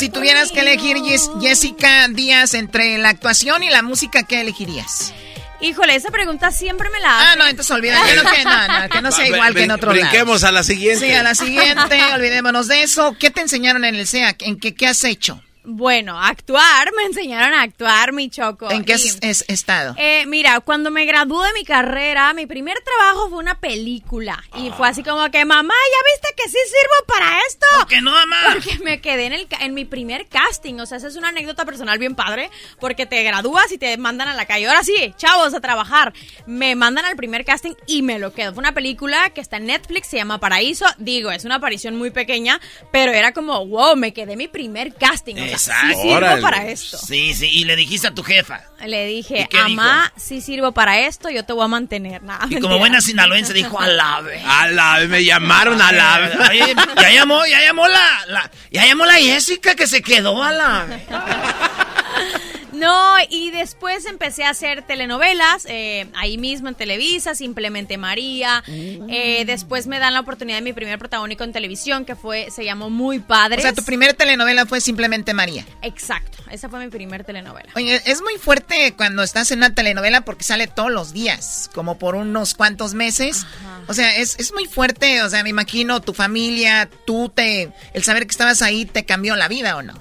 Si 0.05 0.09
tuvieras 0.11 0.51
que 0.51 0.59
elegir 0.59 0.97
Jessica 1.41 2.07
Díaz 2.09 2.53
entre 2.53 2.99
la 2.99 3.09
actuación 3.09 3.63
y 3.63 3.71
la 3.71 3.81
música, 3.81 4.21
¿qué 4.21 4.39
elegirías? 4.41 5.11
Híjole, 5.61 5.95
esa 5.95 6.11
pregunta 6.11 6.51
siempre 6.51 6.91
me 6.91 6.99
la 6.99 7.09
Ah, 7.09 7.23
hacen. 7.29 7.39
no, 7.39 7.47
entonces 7.47 7.71
olvida, 7.75 7.99
que 8.05 8.15
no, 8.15 8.29
que, 8.29 8.43
no, 8.43 8.67
no, 8.67 8.89
que 8.89 9.01
no 9.01 9.11
sea 9.11 9.27
igual 9.29 9.55
que 9.55 9.63
en 9.63 9.71
otro 9.71 9.91
lado. 9.91 9.99
brinquemos 10.07 10.43
a 10.43 10.51
la 10.51 10.63
siguiente. 10.63 11.07
Sí, 11.07 11.11
a 11.11 11.23
la 11.23 11.33
siguiente, 11.33 11.99
olvidémonos 12.13 12.67
de 12.67 12.83
eso. 12.83 13.15
¿Qué 13.19 13.31
te 13.31 13.41
enseñaron 13.41 13.83
en 13.83 13.95
el 13.95 14.05
CEA? 14.07 14.35
¿En 14.41 14.59
qué, 14.59 14.75
qué 14.75 14.85
has 14.85 15.03
hecho? 15.05 15.41
Bueno, 15.65 16.19
actuar, 16.21 16.91
me 16.95 17.03
enseñaron 17.03 17.53
a 17.53 17.63
actuar, 17.63 18.13
mi 18.13 18.29
choco. 18.29 18.69
¿En 18.69 18.83
qué 18.85 18.93
has 18.93 19.17
es- 19.21 19.45
estado? 19.47 19.95
Eh, 19.97 20.25
mira, 20.27 20.59
cuando 20.59 20.91
me 20.91 21.05
gradué 21.05 21.47
de 21.47 21.53
mi 21.53 21.65
carrera, 21.65 22.33
mi 22.33 22.45
primer 22.45 22.77
trabajo 22.81 23.29
fue 23.29 23.39
una 23.39 23.59
película. 23.59 24.43
Y 24.55 24.69
fue 24.71 24.87
así 24.87 25.03
como 25.03 25.29
que, 25.31 25.43
mamá, 25.45 25.73
¿ya 25.73 26.11
viste 26.13 26.35
que 26.43 26.49
sí 26.49 26.57
sirvo 26.65 27.05
para 27.07 27.39
esto? 27.47 27.65
que 27.89 28.01
no, 28.01 28.11
mamá? 28.11 28.37
Porque 28.53 28.79
me 28.83 29.01
quedé 29.01 29.25
en, 29.25 29.33
el, 29.33 29.47
en 29.59 29.73
mi 29.73 29.85
primer 29.85 30.27
casting. 30.27 30.79
O 30.79 30.85
sea, 30.85 30.97
esa 30.97 31.07
es 31.07 31.15
una 31.15 31.29
anécdota 31.29 31.65
personal 31.65 31.97
bien 31.99 32.15
padre. 32.15 32.49
Porque 32.79 33.05
te 33.05 33.21
gradúas 33.23 33.71
y 33.71 33.77
te 33.77 33.95
mandan 33.97 34.27
a 34.27 34.33
la 34.33 34.45
calle. 34.45 34.67
Ahora 34.67 34.83
sí, 34.83 35.13
chavos, 35.17 35.53
a 35.53 35.61
trabajar. 35.61 36.13
Me 36.45 36.75
mandan 36.75 37.05
al 37.05 37.15
primer 37.15 37.43
casting 37.45 37.73
y 37.87 38.01
me 38.01 38.19
lo 38.19 38.33
quedo. 38.33 38.53
Fue 38.53 38.61
una 38.61 38.73
película 38.73 39.29
que 39.31 39.41
está 39.41 39.57
en 39.57 39.65
Netflix, 39.65 40.07
se 40.07 40.17
llama 40.17 40.39
Paraíso. 40.39 40.85
Digo, 40.97 41.31
es 41.31 41.45
una 41.45 41.55
aparición 41.55 41.95
muy 41.95 42.11
pequeña, 42.11 42.59
pero 42.91 43.11
era 43.11 43.33
como, 43.33 43.65
wow, 43.65 43.95
me 43.95 44.13
quedé 44.13 44.33
en 44.33 44.37
mi 44.39 44.47
primer 44.47 44.93
casting. 44.93 45.35
O 45.35 45.45
sea, 45.47 45.54
sí 45.57 45.69
Exacto. 45.71 46.01
sirvo 46.01 46.15
Órale. 46.15 46.41
para 46.41 46.65
esto. 46.67 46.97
Sí, 46.97 47.33
sí, 47.33 47.49
y 47.51 47.65
le 47.65 47.75
dijiste 47.75 48.07
a 48.07 48.11
tu 48.13 48.23
jefa. 48.23 48.61
Le 48.85 49.05
dije, 49.07 49.41
¿Y 49.41 49.47
qué 49.47 49.57
Amá, 49.57 50.11
si 50.17 50.41
sirvo 50.41 50.71
para 50.73 50.99
esto, 51.07 51.29
yo 51.29 51.43
te 51.43 51.53
voy 51.53 51.65
a 51.65 51.67
mantener. 51.67 52.21
Nada, 52.23 52.45
Y 52.49 52.59
como 52.59 52.77
buena 52.77 53.01
sinaloense 53.01 53.53
dijo, 53.53 53.79
alabe. 53.79 54.41
Alabe, 54.45 55.07
me 55.09 55.23
llamaron 55.25 55.81
alabe. 55.81 56.37
Oye, 56.49 56.75
ya 57.01 57.11
llamó, 57.11 57.45
ya 57.45 57.61
llamó 57.61 57.87
la, 57.87 58.25
la- 58.27 58.51
ya 58.71 58.85
llamó 58.85 59.05
la 59.05 59.15
Jessica 59.15 59.75
que 59.75 59.87
se 59.87 60.01
quedó 60.01 60.43
a 60.43 60.51
la... 60.51 60.85
No, 62.75 63.15
y 63.29 63.51
después 63.51 64.05
empecé 64.05 64.43
a 64.43 64.49
hacer 64.49 64.81
telenovelas, 64.83 65.65
eh, 65.67 66.07
ahí 66.15 66.37
mismo 66.37 66.67
en 66.67 66.75
Televisa, 66.75 67.35
Simplemente 67.35 67.97
María. 67.97 68.63
Eh, 68.67 69.43
después 69.45 69.87
me 69.87 69.99
dan 69.99 70.13
la 70.13 70.19
oportunidad 70.19 70.57
de 70.57 70.61
mi 70.61 70.73
primer 70.73 70.99
protagónico 70.99 71.43
en 71.43 71.53
televisión, 71.53 72.05
que 72.05 72.15
fue, 72.15 72.51
se 72.51 72.65
llamó 72.65 72.89
Muy 72.89 73.19
Padres. 73.19 73.59
O 73.59 73.61
sea, 73.61 73.73
tu 73.73 73.83
primera 73.83 74.13
telenovela 74.13 74.65
fue 74.65 74.81
Simplemente 74.81 75.33
María. 75.33 75.65
Exacto, 75.81 76.37
esa 76.51 76.69
fue 76.69 76.79
mi 76.79 76.89
primer 76.89 77.23
telenovela. 77.23 77.71
Oye, 77.75 78.01
es 78.05 78.21
muy 78.21 78.37
fuerte 78.37 78.93
cuando 78.95 79.23
estás 79.23 79.51
en 79.51 79.59
una 79.59 79.73
telenovela 79.73 80.21
porque 80.21 80.43
sale 80.43 80.67
todos 80.67 80.91
los 80.91 81.13
días, 81.13 81.69
como 81.73 81.97
por 81.97 82.15
unos 82.15 82.53
cuantos 82.55 82.93
meses. 82.93 83.45
O 83.87 83.93
sea, 83.93 84.15
es, 84.17 84.37
es 84.39 84.53
muy 84.53 84.65
fuerte, 84.65 85.21
o 85.23 85.29
sea, 85.29 85.43
me 85.43 85.49
imagino 85.49 86.01
tu 86.01 86.13
familia, 86.13 86.89
tú 87.05 87.31
te, 87.33 87.71
el 87.93 88.03
saber 88.03 88.25
que 88.25 88.31
estabas 88.31 88.61
ahí 88.61 88.85
te 88.85 89.05
cambió 89.05 89.35
la 89.35 89.47
vida 89.47 89.77
o 89.77 89.81
no. 89.81 89.93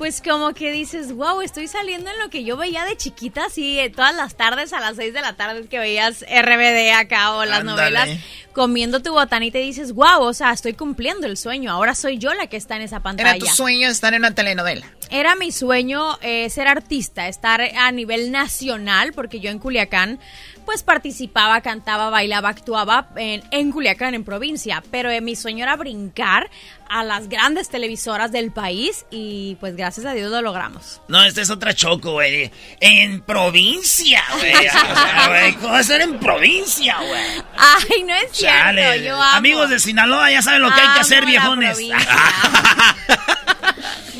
Pues 0.00 0.22
como 0.22 0.54
que 0.54 0.72
dices, 0.72 1.12
wow, 1.12 1.42
estoy 1.42 1.68
saliendo 1.68 2.08
en 2.08 2.18
lo 2.20 2.30
que 2.30 2.42
yo 2.42 2.56
veía 2.56 2.86
de 2.86 2.96
chiquita, 2.96 3.44
así, 3.44 3.78
eh, 3.78 3.90
todas 3.90 4.14
las 4.14 4.34
tardes 4.34 4.72
a 4.72 4.80
las 4.80 4.96
6 4.96 5.12
de 5.12 5.20
la 5.20 5.34
tarde 5.34 5.66
que 5.66 5.78
veías 5.78 6.22
RBD 6.22 6.90
acá 6.98 7.34
o 7.34 7.44
las 7.44 7.60
Ándale. 7.60 7.82
novelas, 7.82 8.08
comiendo 8.54 9.02
tu 9.02 9.12
botanita 9.12 9.58
y 9.58 9.66
dices, 9.66 9.92
wow, 9.92 10.22
o 10.22 10.32
sea, 10.32 10.52
estoy 10.52 10.72
cumpliendo 10.72 11.26
el 11.26 11.36
sueño, 11.36 11.70
ahora 11.70 11.94
soy 11.94 12.16
yo 12.16 12.32
la 12.32 12.46
que 12.46 12.56
está 12.56 12.76
en 12.76 12.82
esa 12.82 13.00
pantalla. 13.00 13.32
Era 13.32 13.38
tu 13.40 13.44
sueño 13.44 13.90
estar 13.90 14.14
en 14.14 14.20
una 14.20 14.34
telenovela. 14.34 14.86
Era 15.10 15.34
mi 15.34 15.52
sueño 15.52 16.18
eh, 16.22 16.48
ser 16.48 16.66
artista, 16.66 17.28
estar 17.28 17.60
a 17.60 17.92
nivel 17.92 18.30
nacional, 18.30 19.12
porque 19.12 19.38
yo 19.38 19.50
en 19.50 19.58
Culiacán 19.58 20.18
pues 20.64 20.82
participaba, 20.82 21.60
cantaba, 21.60 22.10
bailaba, 22.10 22.48
actuaba 22.48 23.08
en, 23.16 23.42
en 23.50 23.72
Culiacán, 23.72 24.14
en 24.14 24.24
provincia, 24.24 24.82
pero 24.90 25.10
eh, 25.10 25.20
mi 25.20 25.36
sueño 25.36 25.64
era 25.64 25.76
brincar 25.76 26.50
a 26.88 27.04
las 27.04 27.28
grandes 27.28 27.68
televisoras 27.68 28.32
del 28.32 28.50
país 28.50 29.06
y 29.10 29.56
pues 29.60 29.76
gracias 29.76 30.06
a 30.06 30.12
Dios 30.12 30.30
lo 30.30 30.42
logramos. 30.42 31.00
No, 31.06 31.22
esta 31.22 31.40
es 31.40 31.50
otra 31.50 31.72
choco, 31.72 32.12
güey. 32.12 32.50
En 32.80 33.20
provincia, 33.20 34.22
güey. 34.38 34.54
O 34.54 34.70
sea, 34.70 35.24
güey, 35.28 35.54
¿cómo 35.54 35.72
va 35.72 35.78
a 35.78 35.84
ser 35.84 36.00
en 36.00 36.18
provincia, 36.18 36.96
güey? 36.98 37.44
Ay, 37.56 38.02
no 38.02 38.14
es 38.14 38.32
cierto, 38.32 38.96
yo 38.96 39.14
amo. 39.14 39.36
Amigos 39.36 39.70
de 39.70 39.78
Sinaloa 39.78 40.30
ya 40.32 40.42
saben 40.42 40.62
lo 40.62 40.74
que 40.74 40.80
hay 40.80 40.94
que 40.94 41.00
hacer, 41.00 41.24
viejones. 41.26 41.78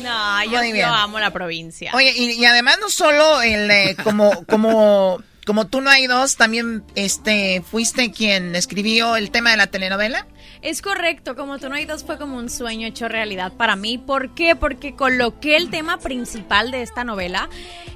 No, 0.01 0.43
yo, 0.45 0.63
yo 0.63 0.87
amo 0.87 1.19
la 1.19 1.29
provincia. 1.31 1.91
Oye, 1.93 2.11
y, 2.15 2.31
y 2.31 2.45
además 2.45 2.77
no 2.81 2.89
solo 2.89 3.41
el 3.43 3.69
eh, 3.69 3.95
como 4.03 4.43
como 4.45 5.21
como 5.45 5.67
tú 5.67 5.81
no 5.81 5.89
hay 5.89 6.07
dos, 6.07 6.35
también 6.37 6.83
este 6.95 7.61
fuiste 7.61 8.11
quien 8.11 8.55
escribió 8.55 9.15
el 9.15 9.31
tema 9.31 9.51
de 9.51 9.57
la 9.57 9.67
telenovela. 9.67 10.27
Es 10.61 10.83
correcto, 10.83 11.35
como 11.35 11.57
tú 11.57 11.69
no 11.69 11.75
hay 11.75 11.85
dos 11.85 12.03
fue 12.03 12.19
como 12.19 12.37
un 12.37 12.47
sueño 12.47 12.87
hecho 12.87 13.07
realidad 13.07 13.51
para 13.53 13.75
mí. 13.75 13.97
¿Por 13.97 14.35
qué? 14.35 14.55
Porque 14.55 14.93
coloqué 14.93 15.55
el 15.55 15.71
tema 15.71 15.97
principal 15.97 16.69
de 16.69 16.83
esta 16.83 17.03
novela, 17.03 17.49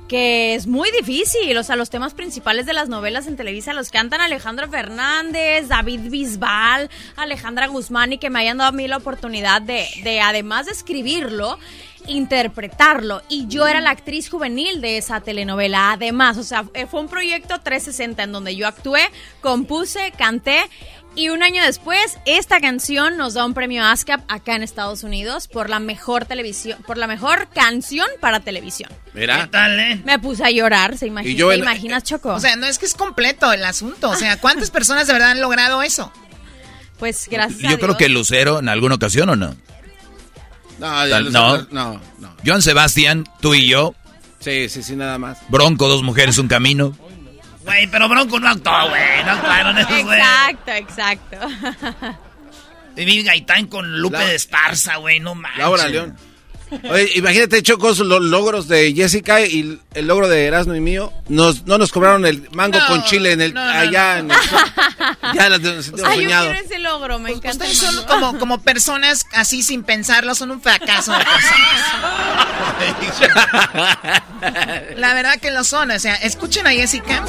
que 0.08 0.56
es 0.56 0.66
muy 0.66 0.90
difícil. 0.90 1.56
O 1.58 1.64
sea, 1.64 1.76
los 1.76 1.92
temas 1.92 2.16
principales 2.16 2.66
de 2.66 2.74
las 2.74 2.90
novelas 2.90 3.28
en 3.28 3.38
Televisa 3.38 3.74
los 3.74 3.92
cantan 3.92 4.22
Alejandro 4.22 4.68
Fernández, 4.68 5.68
David 5.68 6.10
Bisbal, 6.10 6.90
Alejandra 7.16 7.68
Guzmán 7.68 8.14
y 8.14 8.18
que 8.18 8.32
me 8.32 8.40
hayan 8.40 8.58
dado 8.58 8.70
a 8.70 8.72
mí 8.72 8.88
la 8.88 8.98
oportunidad 8.98 9.62
de, 9.62 9.86
de 10.04 10.22
además 10.22 10.66
de 10.66 10.72
escribirlo, 10.72 11.60
interpretarlo 12.07 13.22
y 13.30 13.48
yo 13.48 13.68
era 13.68 13.82
la 13.82 13.91
actriz 13.91 14.30
juvenil 14.30 14.82
de 14.82 14.98
esa 14.98 15.22
telenovela. 15.22 15.91
Además, 15.91 16.38
o 16.38 16.44
sea, 16.44 16.65
eh, 16.73 16.86
fue 16.86 17.02
un 17.02 17.07
proyecto 17.07 17.60
360 17.60 18.23
en 18.23 18.32
donde 18.32 18.56
yo 18.56 18.68
actué, 18.68 19.02
compuse, 19.41 20.11
canté 20.18 20.69
y 21.18 21.30
un 21.30 21.44
año 21.44 21.64
después 21.64 22.18
esta 22.26 22.60
canción 22.60 23.15
nos 23.15 23.36
da 23.36 23.45
un 23.45 23.53
premio 23.53 23.86
ASCAP 23.86 24.22
acá 24.27 24.56
en 24.56 24.64
Estados 24.64 25.03
Unidos 25.03 25.48
por 25.48 25.69
la 25.69 25.80
mejor 25.80 26.26
televisión, 26.26 26.77
por 26.86 26.98
la 26.98 27.07
mejor 27.07 27.48
canción 27.53 28.06
para 28.19 28.41
televisión. 28.41 28.91
Mira. 29.14 29.44
¿Qué 29.44 29.48
tal, 29.48 29.80
eh? 29.80 30.02
Me 30.03 30.19
puse 30.19 30.44
a 30.44 30.52
llorar, 30.52 30.98
se 30.98 31.07
imagina, 31.07 31.32
Y 31.32 31.36
yo 31.38 31.49
¿te 31.49 31.57
imaginas, 31.57 32.03
Choco? 32.03 32.34
O 32.34 32.40
sea, 32.41 32.57
no 32.57 32.68
es 32.68 32.77
que 32.77 32.86
es 32.86 32.95
completo 32.95 33.53
el 33.53 33.64
asunto. 33.64 34.10
O 34.10 34.15
sea, 34.15 34.38
¿cuántas 34.41 34.72
personas 34.72 35.07
de 35.07 35.14
verdad 35.14 35.32
han 35.32 35.40
logrado 35.40 35.82
eso? 35.84 36.11
Pues 36.99 37.27
gracias 37.30 37.64
a 37.64 37.72
Yo 37.72 37.80
creo 37.80 37.95
que 37.95 38.10
Lucero 38.10 38.60
en 38.60 38.68
alguna 38.68 38.95
ocasión 38.95 39.30
o 39.30 39.38
no. 39.38 39.56
No, 40.80 41.07
ya 41.07 41.15
Tal- 41.15 41.31
no. 41.31 41.57
no, 41.72 42.02
no. 42.19 42.35
Joan 42.45 42.61
Sebastián, 42.61 43.26
tú 43.41 43.53
y 43.53 43.68
yo, 43.68 43.95
Sí, 44.39 44.69
sí, 44.69 44.84
sí, 44.84 44.95
nada 44.95 45.18
más. 45.18 45.39
Bronco, 45.49 45.88
dos 45.88 46.03
mujeres, 46.03 46.38
un 46.38 46.47
camino. 46.47 46.95
Güey, 47.64 47.88
pero 47.88 48.07
Bronco 48.07 48.39
no 48.39 48.47
actuó, 48.49 48.89
güey. 48.89 49.23
No 49.26 49.31
actuaron 49.31 49.77
esos, 49.80 50.03
güey. 50.03 50.19
Exacto, 50.19 50.72
exacto. 50.72 51.38
Viví 52.95 53.23
Gaitán 53.23 53.65
con 53.68 53.99
Lupe 53.99 54.18
La- 54.19 54.26
de 54.26 54.35
Esparza, 54.35 54.97
güey. 54.97 55.19
No 55.19 55.34
manches. 55.34 55.57
Laura 55.60 55.88
León. 55.88 56.15
Oye, 56.89 57.10
imagínate, 57.15 57.61
Chocos, 57.64 57.99
los 57.99 58.22
logros 58.22 58.68
de 58.68 58.93
Jessica 58.93 59.41
y 59.41 59.80
el 59.93 60.07
logro 60.07 60.27
de 60.27 60.45
Erasmo 60.45 60.76
y 60.76 60.80
mío. 60.81 61.11
Nos, 61.30 61.65
no 61.65 61.77
nos 61.77 61.91
cobraron 61.91 62.26
el 62.26 62.47
mango 62.52 62.77
No, 62.80 62.88
con 62.88 63.03
chile 63.06 63.31
en 63.34 63.41
el, 63.41 63.53
no, 63.53 63.64
no, 63.64 63.72
allá 63.72 64.19
en 64.19 64.31
el- 64.31 64.38
Ya 65.34 65.49
las 65.49 65.61
nos 65.61 65.85
sentimos 65.85 66.10
Ay, 66.10 66.18
yo 66.18 66.23
soñados. 66.23 66.52
quiero 66.53 66.65
ese 66.65 66.80
logro, 66.80 67.19
me 67.19 67.31
encanta. 67.31 67.65
Ustedes 67.65 67.77
son 67.77 68.03
como, 68.06 68.38
como 68.39 68.61
personas 68.61 69.26
así 69.34 69.64
sin 69.64 69.84
pensarlo, 69.84 70.35
son 70.35 70.52
un 70.52 70.61
fracaso 70.61 71.11
de 71.14 71.26
personas. 71.26 71.76
La 74.97 75.14
verdad 75.14 75.38
que 75.41 75.52
lo 75.52 75.64
son. 75.64 75.91
O 75.91 75.99
sea, 75.99 76.15
escuchen 76.15 76.68
a 76.68 76.72
Jessica. 76.72 77.23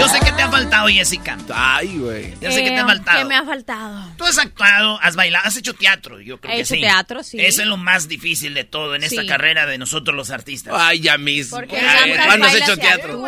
Yo 0.00 0.08
sé 0.08 0.20
que 0.20 0.32
te 0.32 0.42
ha 0.42 0.50
faltado, 0.50 0.88
Jessica. 0.88 1.36
Ay, 1.54 1.98
güey. 1.98 2.30
Yo 2.40 2.50
sé 2.50 2.62
que 2.64 2.70
te 2.70 2.74
Eh, 2.76 2.78
ha 2.80 2.86
faltado. 2.86 3.18
¿Qué 3.18 3.24
me 3.26 3.36
ha 3.36 3.44
faltado? 3.44 4.04
Tú 4.16 4.24
has 4.24 4.38
actuado, 4.38 4.98
has 5.02 5.14
bailado, 5.16 5.46
has 5.46 5.56
hecho 5.56 5.74
teatro, 5.74 6.20
yo 6.20 6.38
creo 6.40 6.52
He 6.52 6.56
que 6.56 6.62
hecho 6.62 6.74
sí. 6.74 6.80
teatro, 6.80 7.22
sí. 7.22 7.38
Eso 7.40 7.62
es 7.62 7.68
lo 7.68 7.76
más 7.76 8.08
difícil 8.08 8.54
de 8.54 8.64
todo 8.64 8.94
en 8.94 9.04
esta 9.04 9.20
Sí. 9.22 9.26
carrera 9.28 9.66
de 9.66 9.78
nosotros 9.78 10.16
los 10.16 10.30
artistas. 10.30 10.72
Ay, 10.76 11.00
ya 11.00 11.18
mismo. 11.18 11.58
Porque 11.58 11.76
Ay, 11.78 12.14
¿Cuándo 12.26 12.46
has 12.46 12.54
hecho 12.54 12.72
y 12.74 12.76
teatro? 12.78 13.22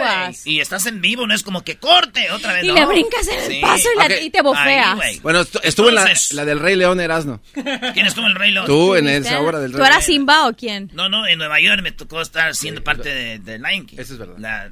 Y 0.44 0.60
estás 0.60 0.86
en 0.86 1.00
vivo, 1.00 1.26
no 1.26 1.34
es 1.34 1.42
como 1.42 1.62
que 1.62 1.76
corte 1.76 2.30
otra 2.30 2.52
vez. 2.54 2.64
Y 2.64 2.68
no. 2.68 2.74
le 2.74 2.86
brincas 2.86 3.28
en 3.28 3.38
el 3.40 3.46
Sí. 3.52 3.60
paso 3.60 3.88
y, 3.94 3.98
la- 3.98 4.04
Ok. 4.06 4.12
y 4.22 4.30
te 4.30 4.42
bofeas. 4.42 4.96
Güey. 4.96 5.20
Bueno, 5.20 5.40
estu- 5.44 5.60
estuvo 5.62 5.88
en 5.90 5.94
la, 5.96 6.10
la 6.32 6.44
del 6.44 6.58
Rey 6.60 6.76
León 6.76 7.00
Erasmo. 7.00 7.40
¿Quién 7.52 8.06
estuvo 8.06 8.24
en 8.26 8.32
el 8.32 8.36
Rey 8.38 8.50
León? 8.50 8.66
Tú 8.66 8.94
en 8.96 9.08
esa 9.08 9.40
obra 9.40 9.60
del 9.60 9.72
¿Tú 9.72 9.78
Rey 9.78 9.86
eras 9.86 10.04
Simba 10.04 10.46
o 10.48 10.54
quién? 10.54 10.90
No, 10.94 11.08
no, 11.08 11.26
en 11.26 11.38
Nueva 11.38 11.60
York 11.60 11.82
me 11.82 11.92
tocó 11.92 12.20
estar 12.22 12.54
siendo 12.54 12.82
parte 12.82 13.08
de, 13.14 13.38
de 13.38 13.58
Lion 13.58 13.86
King. 13.86 13.96
Eso 13.98 14.14
es 14.14 14.18
verdad. 14.18 14.36
La, 14.38 14.70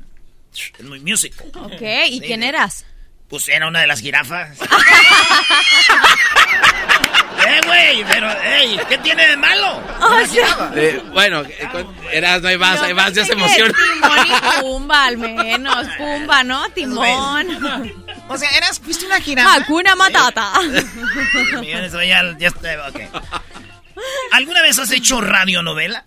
es 0.53 0.85
muy 0.85 1.01
musical. 1.01 1.47
Ok, 1.55 1.81
¿y 2.09 2.21
Sí, 2.21 2.27
quién 2.27 2.41
de- 2.41 2.49
eras? 2.49 2.85
Pues 3.29 3.49
era 3.49 3.69
una 3.69 3.81
de 3.81 3.87
las 3.87 4.01
jirafas. 4.01 4.59
¡Eh, 7.47 7.61
güey! 7.65 8.05
Pero, 8.05 8.31
ey, 8.43 8.79
¿qué 8.89 8.99
tiene 8.99 9.27
de 9.27 9.37
malo? 9.37 9.83
Oh, 10.01 10.19
sí. 10.27 10.33
jirafa. 10.35 10.71
Eh, 10.77 11.03
bueno, 11.13 11.41
eh, 11.43 11.69
con- 11.73 11.95
Erasmo, 12.13 12.49
ahí 12.49 12.57
vas, 12.57 12.79
Yo 12.81 12.85
ahí 12.87 12.93
vas, 12.93 13.13
ya 13.15 13.25
se 13.25 13.33
emociona. 13.33 13.73
Timón 13.73 14.27
y 14.27 14.31
Pumba, 14.61 15.05
al 15.07 15.17
menos. 15.19 15.87
Pumba, 15.97 16.45
¿no? 16.45 16.69
Timón. 16.71 17.95
O 18.29 18.37
sea, 18.37 18.51
eras, 18.57 18.79
fuiste 18.79 19.07
una 19.07 19.21
jirafa. 19.21 19.55
Hakuna 19.55 19.97
Matata. 19.97 20.53
Oye, 21.59 21.89
ya, 22.09 22.37
ya 22.39 22.49
está, 22.49 22.89
ok. 22.89 23.01
¿Alguna 24.33 24.63
vez 24.63 24.79
has 24.79 24.91
hecho 24.93 25.21
radionovela? 25.21 26.05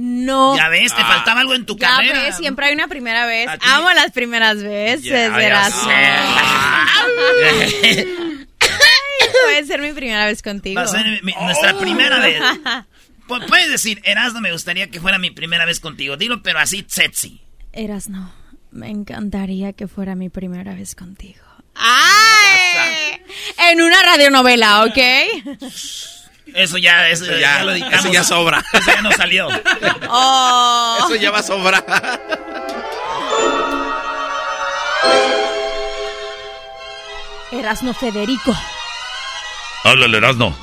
No. 0.00 0.56
Ya 0.56 0.68
ves, 0.68 0.94
te 0.94 1.02
Ah. 1.02 1.06
faltaba 1.06 1.40
algo 1.40 1.54
en 1.54 1.66
tu 1.66 1.76
Ya 1.76 1.88
carrera. 1.96 2.22
ves, 2.22 2.36
siempre 2.36 2.66
hay 2.66 2.74
una 2.74 2.86
primera 2.86 3.26
vez. 3.26 3.48
Amo 3.62 3.90
las 3.92 4.12
primeras 4.12 4.62
veces, 4.62 5.32
verás. 5.34 5.74
sé. 5.74 5.88
Puede 9.44 9.64
ser 9.66 9.80
mi 9.80 9.92
primera 9.92 10.24
vez 10.26 10.42
contigo. 10.42 10.78
Va 10.80 10.84
a 10.84 10.88
ser 10.88 11.22
mi- 11.24 11.34
nuestra 11.40 11.76
primera 11.78 12.18
vez. 12.20 12.40
Pu- 13.28 13.46
Puedes 13.46 13.70
decir, 13.70 14.00
Erasmo, 14.04 14.40
me 14.40 14.52
gustaría 14.52 14.90
que 14.90 15.00
fuera 15.00 15.18
mi 15.18 15.30
primera 15.30 15.64
vez 15.66 15.80
contigo. 15.80 16.16
Dilo, 16.16 16.42
pero 16.42 16.58
así 16.60 16.84
sexy. 16.88 17.40
Eras 17.72 18.08
no. 18.08 18.32
Me 18.70 18.88
encantaría 18.90 19.72
que 19.72 19.88
fuera 19.88 20.14
mi 20.14 20.28
primera 20.28 20.74
vez 20.74 20.94
contigo. 20.94 21.42
¡Ay! 21.74 23.20
En 23.70 23.80
una 23.82 24.02
radionovela, 24.02 24.84
¿ok? 24.84 24.98
Eso 26.54 26.78
ya, 26.78 27.08
eso, 27.08 27.24
Eso 27.24 27.34
ya, 27.34 27.58
ya- 27.58 27.64
lo 27.64 27.72
editamos. 27.72 27.94
eso 28.00 28.12
ya 28.12 28.24
sobra. 28.24 28.64
Eso 28.72 28.90
ya 28.94 29.02
no 29.02 29.12
salió. 29.12 29.48
Oh. 30.08 30.96
Eso 31.04 31.14
ya 31.16 31.30
va 31.30 31.38
a 31.38 31.42
sobrar. 31.42 31.84
Erasno 37.52 37.94
Federico. 37.94 38.54
Háblale, 39.84 40.18
Erasno. 40.18 40.54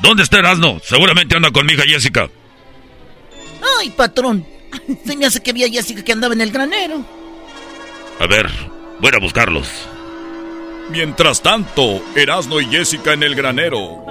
¿Dónde 0.00 0.22
está 0.22 0.38
Erasno? 0.38 0.80
Seguramente 0.82 1.36
anda 1.36 1.50
con 1.50 1.66
mi 1.66 1.72
hija 1.74 1.82
Jessica. 1.86 2.28
Ay, 3.80 3.90
patrón. 3.90 4.46
Se 5.04 5.16
me 5.16 5.26
hace 5.26 5.42
que 5.42 5.50
había 5.50 5.68
Jessica 5.68 6.02
que 6.04 6.12
andaba 6.12 6.34
en 6.34 6.40
el 6.40 6.50
granero. 6.52 7.04
A 8.20 8.26
ver, 8.26 8.48
voy 9.00 9.10
a 9.14 9.18
buscarlos. 9.20 9.68
Mientras 10.90 11.42
tanto, 11.42 12.02
Erasno 12.14 12.60
y 12.60 12.66
Jessica 12.66 13.12
en 13.12 13.22
el 13.22 13.34
granero. 13.34 14.04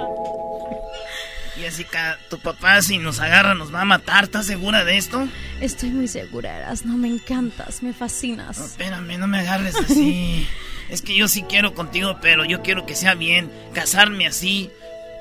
Jessica, 1.68 2.18
tu 2.30 2.38
papá 2.38 2.80
si 2.80 2.96
nos 2.96 3.20
agarra 3.20 3.54
nos 3.54 3.74
va 3.74 3.82
a 3.82 3.84
matar. 3.84 4.24
¿Estás 4.24 4.46
segura 4.46 4.86
de 4.86 4.96
esto? 4.96 5.28
Estoy 5.60 5.90
muy 5.90 6.08
segura, 6.08 6.56
Erasno. 6.56 6.96
Me 6.96 7.08
encantas, 7.08 7.82
me 7.82 7.92
fascinas. 7.92 8.58
Espérame, 8.58 9.18
no 9.18 9.26
me 9.26 9.40
agarres 9.40 9.76
así. 9.76 10.48
es 10.88 11.02
que 11.02 11.14
yo 11.14 11.28
sí 11.28 11.42
quiero 11.42 11.74
contigo, 11.74 12.20
pero 12.22 12.46
yo 12.46 12.62
quiero 12.62 12.86
que 12.86 12.94
sea 12.94 13.14
bien. 13.14 13.52
Casarme 13.74 14.26
así, 14.26 14.70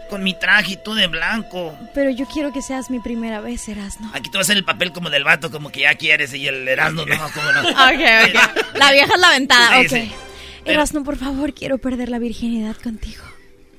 con 0.09 0.23
mi 0.23 0.39
traje 0.39 0.73
y 0.73 0.77
tú 0.81 0.93
de 0.93 1.07
blanco. 1.07 1.77
Pero 1.93 2.11
yo 2.11 2.25
quiero 2.27 2.53
que 2.53 2.61
seas 2.61 2.89
mi 2.89 3.01
primera 3.01 3.41
vez, 3.41 3.67
Erasno. 3.67 4.09
Aquí 4.13 4.31
tú 4.31 4.37
vas 4.37 4.47
a 4.47 4.53
hacer 4.53 4.57
el 4.57 4.63
papel 4.63 4.93
como 4.93 5.09
del 5.09 5.25
vato, 5.25 5.51
como 5.51 5.69
que 5.69 5.81
ya 5.81 5.95
quieres, 5.95 6.33
y 6.33 6.47
el 6.47 6.65
Erasmo 6.65 7.05
no, 7.05 7.29
como 7.33 7.51
no. 7.51 7.61
Ok, 7.69 7.75
ok. 8.29 8.77
La 8.77 8.93
vieja 8.93 9.13
es 9.15 9.19
la 9.19 9.29
ventada, 9.31 9.81
Sí, 9.81 9.85
ok. 9.85 9.91
sí. 9.91 10.11
Erasno, 10.63 11.03
por 11.03 11.17
favor, 11.17 11.53
quiero 11.53 11.77
perder 11.77 12.07
la 12.07 12.19
virginidad 12.19 12.77
contigo. 12.77 13.23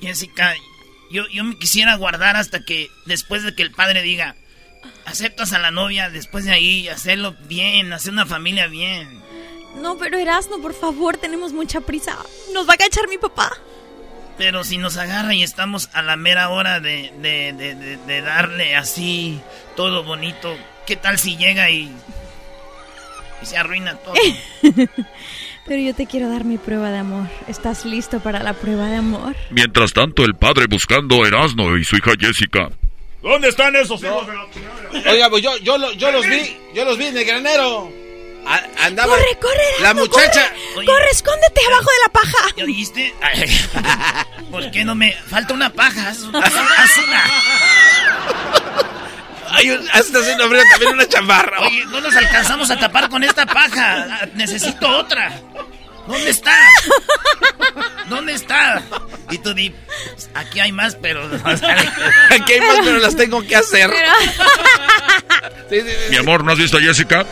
Jessica, 0.02 0.54
yo, 1.10 1.26
yo 1.28 1.44
me 1.44 1.58
quisiera 1.58 1.94
guardar 1.96 2.36
hasta 2.36 2.60
que 2.64 2.90
después 3.06 3.42
de 3.42 3.54
que 3.54 3.62
el 3.62 3.72
padre 3.72 4.02
diga, 4.02 4.34
aceptas 5.04 5.52
a 5.52 5.58
la 5.58 5.70
novia, 5.70 6.10
después 6.10 6.44
de 6.44 6.52
ahí 6.52 6.88
hacerlo 6.88 7.34
bien, 7.46 7.92
hacer 7.92 8.12
una 8.12 8.26
familia 8.26 8.66
bien. 8.66 9.20
No, 9.80 9.96
pero 9.98 10.18
Erasno, 10.18 10.58
por 10.60 10.74
favor, 10.74 11.16
tenemos 11.18 11.52
mucha 11.52 11.80
prisa. 11.80 12.16
Nos 12.52 12.68
va 12.68 12.74
a 12.74 12.78
cachar 12.78 13.08
mi 13.08 13.18
papá. 13.18 13.52
Pero 14.36 14.62
si 14.64 14.78
nos 14.78 14.96
agarra 14.96 15.34
y 15.34 15.42
estamos 15.42 15.90
a 15.92 16.02
la 16.02 16.16
mera 16.16 16.48
hora 16.50 16.78
de, 16.80 17.12
de, 17.20 17.52
de, 17.52 17.96
de- 17.96 18.20
darle 18.22 18.76
así 18.76 19.40
todo 19.76 20.04
bonito, 20.04 20.56
¿qué 20.86 20.94
tal 20.96 21.18
si 21.18 21.36
llega 21.36 21.70
y, 21.70 21.90
y 23.42 23.46
se 23.46 23.56
arruina 23.56 23.96
todo? 23.96 24.14
Pero 25.68 25.80
yo 25.82 25.94
te 25.94 26.06
quiero 26.06 26.28
dar 26.30 26.44
mi 26.44 26.56
prueba 26.56 26.90
de 26.90 26.98
amor. 26.98 27.28
¿Estás 27.46 27.84
listo 27.84 28.20
para 28.20 28.42
la 28.42 28.54
prueba 28.54 28.86
de 28.86 28.96
amor? 28.96 29.36
Mientras 29.50 29.92
tanto, 29.92 30.24
el 30.24 30.34
padre 30.34 30.64
buscando 30.66 31.22
a 31.22 31.28
Erasno 31.28 31.76
y 31.76 31.84
su 31.84 31.96
hija 31.96 32.12
Jessica. 32.18 32.70
¿Dónde 33.22 33.48
están 33.48 33.76
esos 33.76 34.02
hijos 34.02 34.26
de 34.26 34.32
la 34.34 35.12
Oiga, 35.12 35.28
pues 35.28 35.42
yo, 35.42 35.56
yo, 35.58 35.76
lo- 35.76 35.92
yo 35.92 36.10
los 36.10 36.26
vi, 36.26 36.56
yo 36.74 36.84
los 36.84 36.96
vi 36.96 37.06
en 37.06 37.18
el 37.18 37.24
granero. 37.24 37.92
A- 38.46 38.86
andaba. 38.86 39.14
Corre, 39.14 39.36
corre, 39.42 39.82
La 39.82 39.92
muchacha. 39.92 40.50
Corre, 40.74 40.86
corre, 40.86 41.10
escóndete 41.10 41.60
abajo 41.66 41.90
de 41.90 42.06
la 42.06 42.12
paja. 42.12 42.38
¿Ya 42.56 42.64
dijiste? 42.64 43.14
Ay, 43.20 43.44
¿Por 44.50 44.70
qué 44.70 44.84
no 44.86 44.94
me...? 44.94 45.12
Falta 45.12 45.52
una 45.52 45.70
paja, 45.70 46.08
haz, 46.08 46.22
haz- 46.32 46.54
haz 46.54 46.98
una. 47.06 47.24
Hay 49.50 49.70
un, 49.70 49.88
haciendo 49.90 50.48
frío 50.48 50.62
también 50.70 50.92
una 50.92 51.06
chamarra. 51.08 51.60
Oye, 51.60 51.84
no 51.86 52.00
nos 52.00 52.14
alcanzamos 52.16 52.70
a 52.70 52.78
tapar 52.78 53.08
con 53.08 53.22
esta 53.24 53.46
paja. 53.46 54.06
Ah, 54.10 54.26
Necesito 54.34 54.88
otra. 54.88 55.32
¿Dónde 56.06 56.30
está? 56.30 56.56
¿Dónde 58.08 58.32
está? 58.32 58.82
Y 59.30 59.38
tú 59.38 59.52
di, 59.52 59.68
"Pues, 60.14 60.30
aquí 60.34 60.58
hay 60.60 60.72
más, 60.72 60.94
pero... 60.94 61.22
Aquí 61.44 62.52
hay 62.54 62.60
más, 62.60 62.78
pero 62.82 62.98
las 62.98 63.14
tengo 63.14 63.42
que 63.46 63.56
hacer. 63.56 63.90
Sí, 65.68 65.80
sí, 65.82 65.86
sí. 65.86 66.10
Mi 66.10 66.16
amor, 66.16 66.44
¿no 66.44 66.52
has 66.52 66.58
visto 66.58 66.78
a 66.78 66.80
Jessica? 66.80 67.26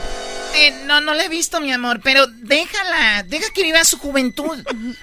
Eh, 0.55 0.83
no, 0.85 1.01
no 1.01 1.15
la 1.15 1.25
he 1.25 1.29
visto, 1.29 1.59
mi 1.61 1.73
amor, 1.73 2.01
pero 2.03 2.27
déjala, 2.27 3.23
deja 3.23 3.51
que 3.55 3.63
viva 3.63 3.83
su 3.85 3.99
juventud. 3.99 4.59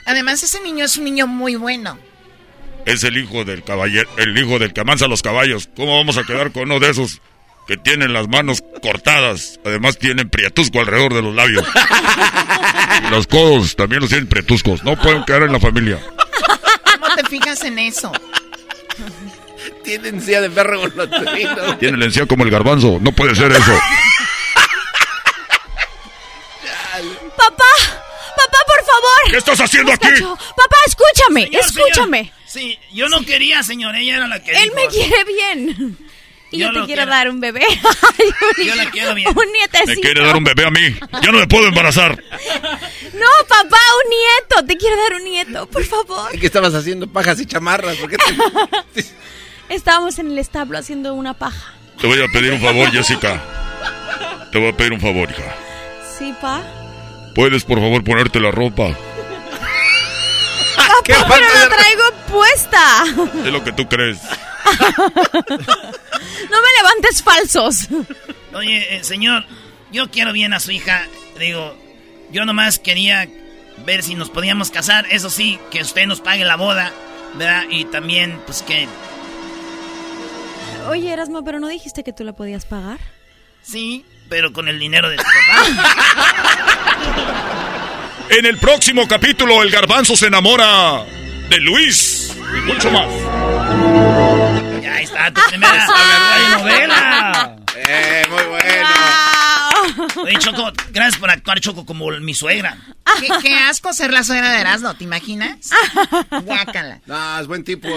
Además, 0.06 0.44
ese 0.44 0.60
niño 0.62 0.86
es 0.86 0.98
un 0.98 1.06
niño 1.06 1.26
muy 1.28 1.56
bueno. 1.56 1.98
Es 2.86 3.04
el 3.04 3.18
hijo 3.18 3.46
del 3.46 3.64
caballero, 3.64 4.10
el 4.18 4.38
hijo 4.38 4.60
del 4.60 4.74
que 4.74 4.82
amansa 4.82 5.08
los 5.08 5.22
caballos. 5.22 5.70
¿Cómo 5.76 5.98
vamos 5.98 6.18
a 6.18 6.24
quedar 6.24 6.52
con 6.52 6.64
uno 6.64 6.80
de 6.80 6.90
esos 6.90 7.22
que 7.68 7.78
tienen 7.78 8.12
las 8.14 8.28
manos 8.28 8.62
cortadas? 8.82 9.60
Además 9.66 9.98
tienen 9.98 10.30
prietusco 10.30 10.80
alrededor 10.80 11.14
de 11.14 11.22
los 11.22 11.34
labios. 11.34 11.66
Y 13.08 13.10
los 13.10 13.26
codos 13.28 13.76
también 13.76 14.02
los 14.02 14.10
tienen 14.10 14.28
prietuscos. 14.28 14.84
No 14.84 14.96
pueden 15.00 15.24
quedar 15.24 15.44
en 15.44 15.54
la 15.54 15.60
familia. 15.60 16.00
¿Cómo 17.00 17.16
te 17.16 17.24
fijas 17.30 17.64
en 17.64 17.80
eso? 17.80 18.12
Tiene 19.84 20.10
encía 20.10 20.42
de 20.42 20.50
perro 20.50 20.82
con 20.82 20.94
los 20.96 21.10
trinos. 21.10 21.80
Tiene 21.80 21.98
la 21.98 22.06
encía 22.06 22.26
como 22.26 22.44
el 22.44 22.52
garbanzo. 22.52 23.00
No 23.02 23.12
puede 23.14 23.34
ser 23.36 23.52
eso. 23.52 23.80
Papá, 27.38 27.64
papá, 28.36 28.58
por 28.68 28.86
favor. 28.86 29.32
¿Qué 29.32 29.38
estás 29.38 29.60
haciendo 29.62 29.92
aquí? 29.92 30.08
Papá, 30.22 30.76
escúchame, 30.86 31.46
Señor, 31.46 31.62
escúchame. 31.66 32.18
señor. 32.20 32.43
Sí, 32.54 32.78
yo 32.94 33.10
no 33.10 33.26
quería, 33.26 33.64
señor. 33.64 33.96
Ella 33.96 34.18
era 34.18 34.28
la 34.28 34.44
que 34.44 34.52
Él 34.52 34.64
dijo. 34.66 34.76
me 34.76 34.88
quiere 34.88 35.24
bien. 35.26 35.98
Y 36.52 36.60
Yo 36.60 36.68
yo, 36.68 36.82
te 36.82 36.86
quiero 36.86 37.02
quiero. 37.02 37.06
dar 37.12 37.30
un 37.32 37.40
bebé. 37.40 37.66
Un- 38.60 38.66
Yo 38.66 38.76
la 38.76 38.92
quiero 38.92 39.16
bien. 39.16 39.28
Un 39.30 39.52
nietecito. 39.54 39.90
Me 39.90 39.96
quiere 40.02 40.24
dar 40.24 40.36
un 40.38 40.44
bebé 40.44 40.66
a 40.68 40.70
mí. 40.70 40.96
Ya 41.24 41.32
no 41.32 41.40
me 41.40 41.48
puedo 41.48 41.66
embarazar. 41.68 42.12
No, 43.14 43.48
papá, 43.48 43.78
un 44.04 44.10
nieto. 44.12 44.66
Te 44.68 44.78
quiero 44.78 44.96
dar 44.98 45.14
un 45.16 45.24
nieto, 45.24 45.66
por 45.68 45.84
favor. 45.84 46.32
¿Qué 46.40 46.46
estabas 46.46 46.76
haciendo? 46.76 47.08
Pajas 47.08 47.40
y 47.42 47.48
chamarras. 47.48 47.96
¿Por 47.98 48.10
qué 48.12 48.18
te... 48.94 49.06
Estábamos 49.74 50.20
en 50.20 50.28
el 50.28 50.38
establo 50.38 50.78
haciendo 50.78 51.16
una 51.16 51.34
paja. 51.34 51.74
Te 52.00 52.06
voy 52.06 52.22
a 52.22 52.28
pedir 52.32 52.52
un 52.54 52.62
favor, 52.62 52.92
Jessica. 52.92 53.42
Te 54.52 54.60
voy 54.60 54.70
a 54.70 54.78
pedir 54.78 54.94
un 54.94 55.02
favor, 55.02 55.32
hija. 55.32 55.56
Sí, 56.20 56.36
pa. 56.40 56.62
¿Puedes, 57.34 57.64
por 57.64 57.80
favor, 57.80 58.04
ponerte 58.04 58.40
la 58.40 58.52
ropa? 58.52 58.96
Papá, 60.76 61.02
pero 61.28 61.48
la 61.54 61.70
traigo 61.76 62.03
puesta. 62.34 63.04
Es 63.46 63.54
lo 63.54 63.64
que 63.64 63.72
tú 63.72 63.88
crees. 63.88 64.20
No 66.50 66.58
me 66.62 66.68
levantes 66.78 67.22
falsos. 67.24 67.88
Oye, 68.54 68.96
eh, 68.96 69.04
señor, 69.04 69.46
yo 69.92 70.10
quiero 70.10 70.32
bien 70.32 70.54
a 70.54 70.60
su 70.60 70.72
hija. 70.72 71.08
Digo, 71.40 71.76
yo 72.32 72.46
nomás 72.46 72.80
quería 72.80 73.28
ver 73.86 74.04
si 74.04 74.16
nos 74.16 74.30
podíamos 74.30 74.72
casar. 74.72 75.06
Eso 75.10 75.30
sí, 75.30 75.60
que 75.72 75.82
usted 75.82 76.06
nos 76.06 76.22
pague 76.22 76.46
la 76.46 76.56
boda, 76.56 76.92
¿verdad? 77.36 77.64
Y 77.70 77.86
también, 77.86 78.40
pues 78.46 78.62
que... 78.62 78.88
Oye, 80.88 81.12
Erasmo, 81.12 81.44
pero 81.44 81.60
no 81.60 81.68
dijiste 81.68 82.04
que 82.04 82.14
tú 82.14 82.24
la 82.24 82.34
podías 82.34 82.66
pagar. 82.66 83.00
Sí, 83.62 84.06
pero 84.30 84.54
con 84.54 84.68
el 84.68 84.80
dinero 84.80 85.10
de 85.10 85.18
tu 85.18 85.24
papá. 85.24 85.66
En 88.30 88.46
el 88.46 88.58
próximo 88.58 89.08
capítulo, 89.08 89.62
el 89.62 89.70
garbanzo 89.70 90.16
se 90.16 90.28
enamora 90.28 91.06
de 91.54 91.60
Luis 91.60 92.36
y 92.36 92.62
mucho 92.62 92.90
más. 92.90 93.08
Ya 94.82 95.02
está, 95.02 95.32
tu 95.32 95.42
primera 95.50 95.86
novela. 96.58 97.56
Eh, 97.76 98.24
muy 98.28 98.44
bueno. 98.44 100.24
Oye, 100.24 100.38
Choco, 100.40 100.72
gracias 100.92 101.18
por 101.20 101.30
actuar, 101.30 101.60
Choco, 101.60 101.86
como 101.86 102.10
mi 102.22 102.34
suegra. 102.34 102.78
¿Qué, 103.20 103.28
qué 103.44 103.56
asco 103.56 103.94
ser 103.94 104.12
la 104.12 104.24
suegra 104.24 104.52
de 104.52 104.62
Erasmo, 104.62 104.96
¿te 104.96 105.04
imaginas? 105.04 105.70
Guácala. 106.44 107.02
No, 107.06 107.40
es 107.40 107.46
buen 107.48 107.64
tipo. 107.64 107.88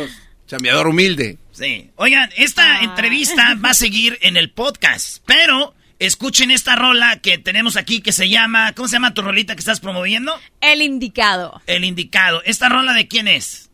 Chambeador 0.47 0.89
humilde. 0.89 1.39
Sí. 1.53 1.91
Oigan, 1.97 2.31
esta 2.37 2.81
entrevista 2.81 3.57
va 3.65 3.70
a 3.70 3.74
seguir 3.74 4.19
en 4.20 4.37
el 4.37 4.51
podcast, 4.51 5.23
pero 5.24 5.74
escuchen 5.98 6.51
esta 6.51 6.77
rola 6.77 7.20
que 7.20 7.39
tenemos 7.39 7.77
aquí 7.77 8.01
que 8.01 8.12
se 8.12 8.28
llama, 8.28 8.73
¿cómo 8.73 8.89
se 8.89 8.97
llama 8.97 9.14
tu 9.14 9.23
rolita 9.23 9.55
que 9.55 9.60
estás 9.60 9.81
promoviendo? 9.81 10.39
El 10.60 10.82
indicado. 10.82 11.60
El 11.66 11.85
indicado. 11.85 12.43
¿Esta 12.44 12.68
rola 12.68 12.93
de 12.93 13.09
quién 13.09 13.28
es? 13.28 13.66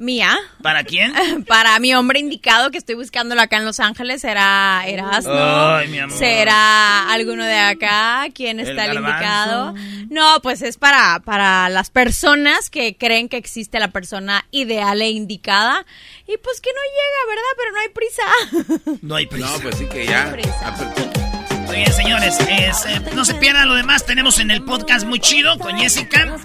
Mía. 0.00 0.34
¿Para 0.62 0.82
quién? 0.82 1.12
Para 1.46 1.78
mi 1.78 1.94
hombre 1.94 2.20
indicado 2.20 2.70
que 2.70 2.78
estoy 2.78 2.94
buscándolo 2.94 3.42
acá 3.42 3.58
en 3.58 3.66
Los 3.66 3.80
Ángeles 3.80 4.22
será 4.22 4.82
Erasmo. 4.86 5.34
Ay, 5.34 5.88
mi 5.88 5.98
amor. 5.98 6.16
¿Será 6.16 7.12
alguno 7.12 7.44
de 7.44 7.58
acá? 7.58 8.26
¿Quién 8.34 8.60
está 8.60 8.86
el, 8.86 8.96
indicado? 8.96 9.74
No, 10.08 10.40
pues 10.42 10.62
es 10.62 10.78
para, 10.78 11.20
para 11.22 11.68
las 11.68 11.90
personas 11.90 12.70
que 12.70 12.96
creen 12.96 13.28
que 13.28 13.36
existe 13.36 13.78
la 13.78 13.88
persona 13.88 14.46
ideal 14.50 15.02
e 15.02 15.10
indicada. 15.10 15.84
Y 16.26 16.38
pues 16.38 16.62
que 16.62 16.70
no 16.70 16.80
llega, 16.96 17.20
¿verdad? 17.28 17.52
Pero 17.58 17.72
no 17.72 17.80
hay 17.80 17.88
prisa. 17.90 19.00
No 19.02 19.16
hay 19.16 19.26
prisa. 19.26 19.50
No, 19.50 19.60
pues 19.60 19.76
sí 19.76 19.86
que 19.86 20.06
ya. 20.06 20.34
Oye, 21.70 21.92
señores, 21.92 22.36
es, 22.48 22.84
eh, 22.86 23.00
no 23.14 23.24
se 23.24 23.34
pierdan 23.34 23.68
lo 23.68 23.74
demás. 23.74 24.04
Tenemos 24.04 24.40
en 24.40 24.50
el 24.50 24.64
podcast 24.64 25.06
muy 25.06 25.20
chido 25.20 25.56
con 25.56 25.78
Jessica 25.78 26.36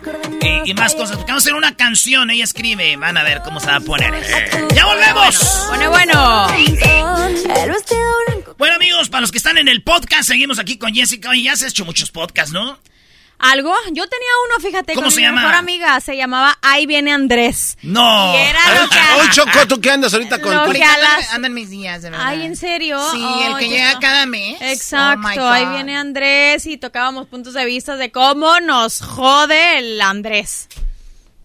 eh, 0.42 0.62
y 0.66 0.74
más 0.76 0.94
cosas. 0.94 1.18
Porque 1.18 1.32
vamos 1.32 1.44
a 1.44 1.46
hacer 1.46 1.56
una 1.56 1.76
canción. 1.76 2.30
Ella 2.30 2.44
escribe. 2.44 2.96
Van 2.96 3.18
a 3.18 3.24
ver 3.24 3.42
cómo 3.44 3.60
se 3.60 3.66
va 3.68 3.78
a 3.78 3.80
poner. 3.80 4.14
Eh, 4.14 4.68
¡Ya 4.76 4.86
volvemos! 4.86 5.66
Bueno, 5.70 5.90
bueno. 5.90 6.48
Bueno, 8.58 8.76
amigos, 8.76 9.10
para 9.10 9.22
los 9.22 9.32
que 9.32 9.40
están 9.40 9.58
en 9.58 9.68
el 9.68 9.82
podcast, 9.82 10.28
seguimos 10.28 10.60
aquí 10.60 10.78
con 10.78 10.94
Jessica. 10.94 11.32
Oye, 11.32 11.44
ya 11.44 11.54
has 11.54 11.64
hecho 11.64 11.86
muchos 11.86 12.12
podcasts, 12.12 12.54
¿no? 12.54 12.78
¿Algo? 13.38 13.74
Yo 13.92 14.08
tenía 14.08 14.28
uno, 14.50 14.60
fíjate, 14.62 14.94
¿Cómo 14.94 15.06
con 15.08 15.12
se 15.12 15.18
mi 15.20 15.24
llama? 15.28 15.42
mejor 15.42 15.56
amiga. 15.56 16.00
Se 16.00 16.16
llamaba 16.16 16.58
Ahí 16.62 16.86
viene 16.86 17.12
Andrés. 17.12 17.78
No. 17.82 18.34
Y 18.34 18.38
era 18.38 18.82
lo 18.82 18.90
que 18.90 18.98
a- 18.98 19.18
Hoy, 19.18 19.30
Choco, 19.32 19.68
¿tú 19.68 19.82
qué 19.82 19.92
andas 19.92 20.14
ahorita 20.14 20.40
con 20.40 20.54
Lo 20.56 20.66
tu... 20.66 20.72
que 20.72 20.84
a 20.84 20.98
las- 20.98 21.34
Andan 21.34 21.54
mis 21.54 21.70
días, 21.70 22.02
de 22.02 22.12
verdad. 22.12 22.26
Ay, 22.28 22.44
¿en 22.44 22.56
serio? 22.56 22.98
Sí, 23.12 23.22
el 23.22 23.50
que 23.58 23.66
Oye. 23.66 23.70
llega 23.70 24.00
cada 24.00 24.26
mes. 24.26 24.58
Exacto, 24.62 25.28
Oh, 25.28 25.30
my 25.30 25.54
ahí 25.54 25.66
viene 25.74 25.98
Andrés 25.98 26.66
y 26.66 26.78
tocábamos 26.78 27.28
puntos 27.28 27.54
de 27.54 27.66
vista 27.66 27.98
de 27.98 28.10
cómo 28.12 28.60
nos 28.62 29.02
jode 29.02 29.80
el 29.80 30.00
Andrés. 30.02 30.68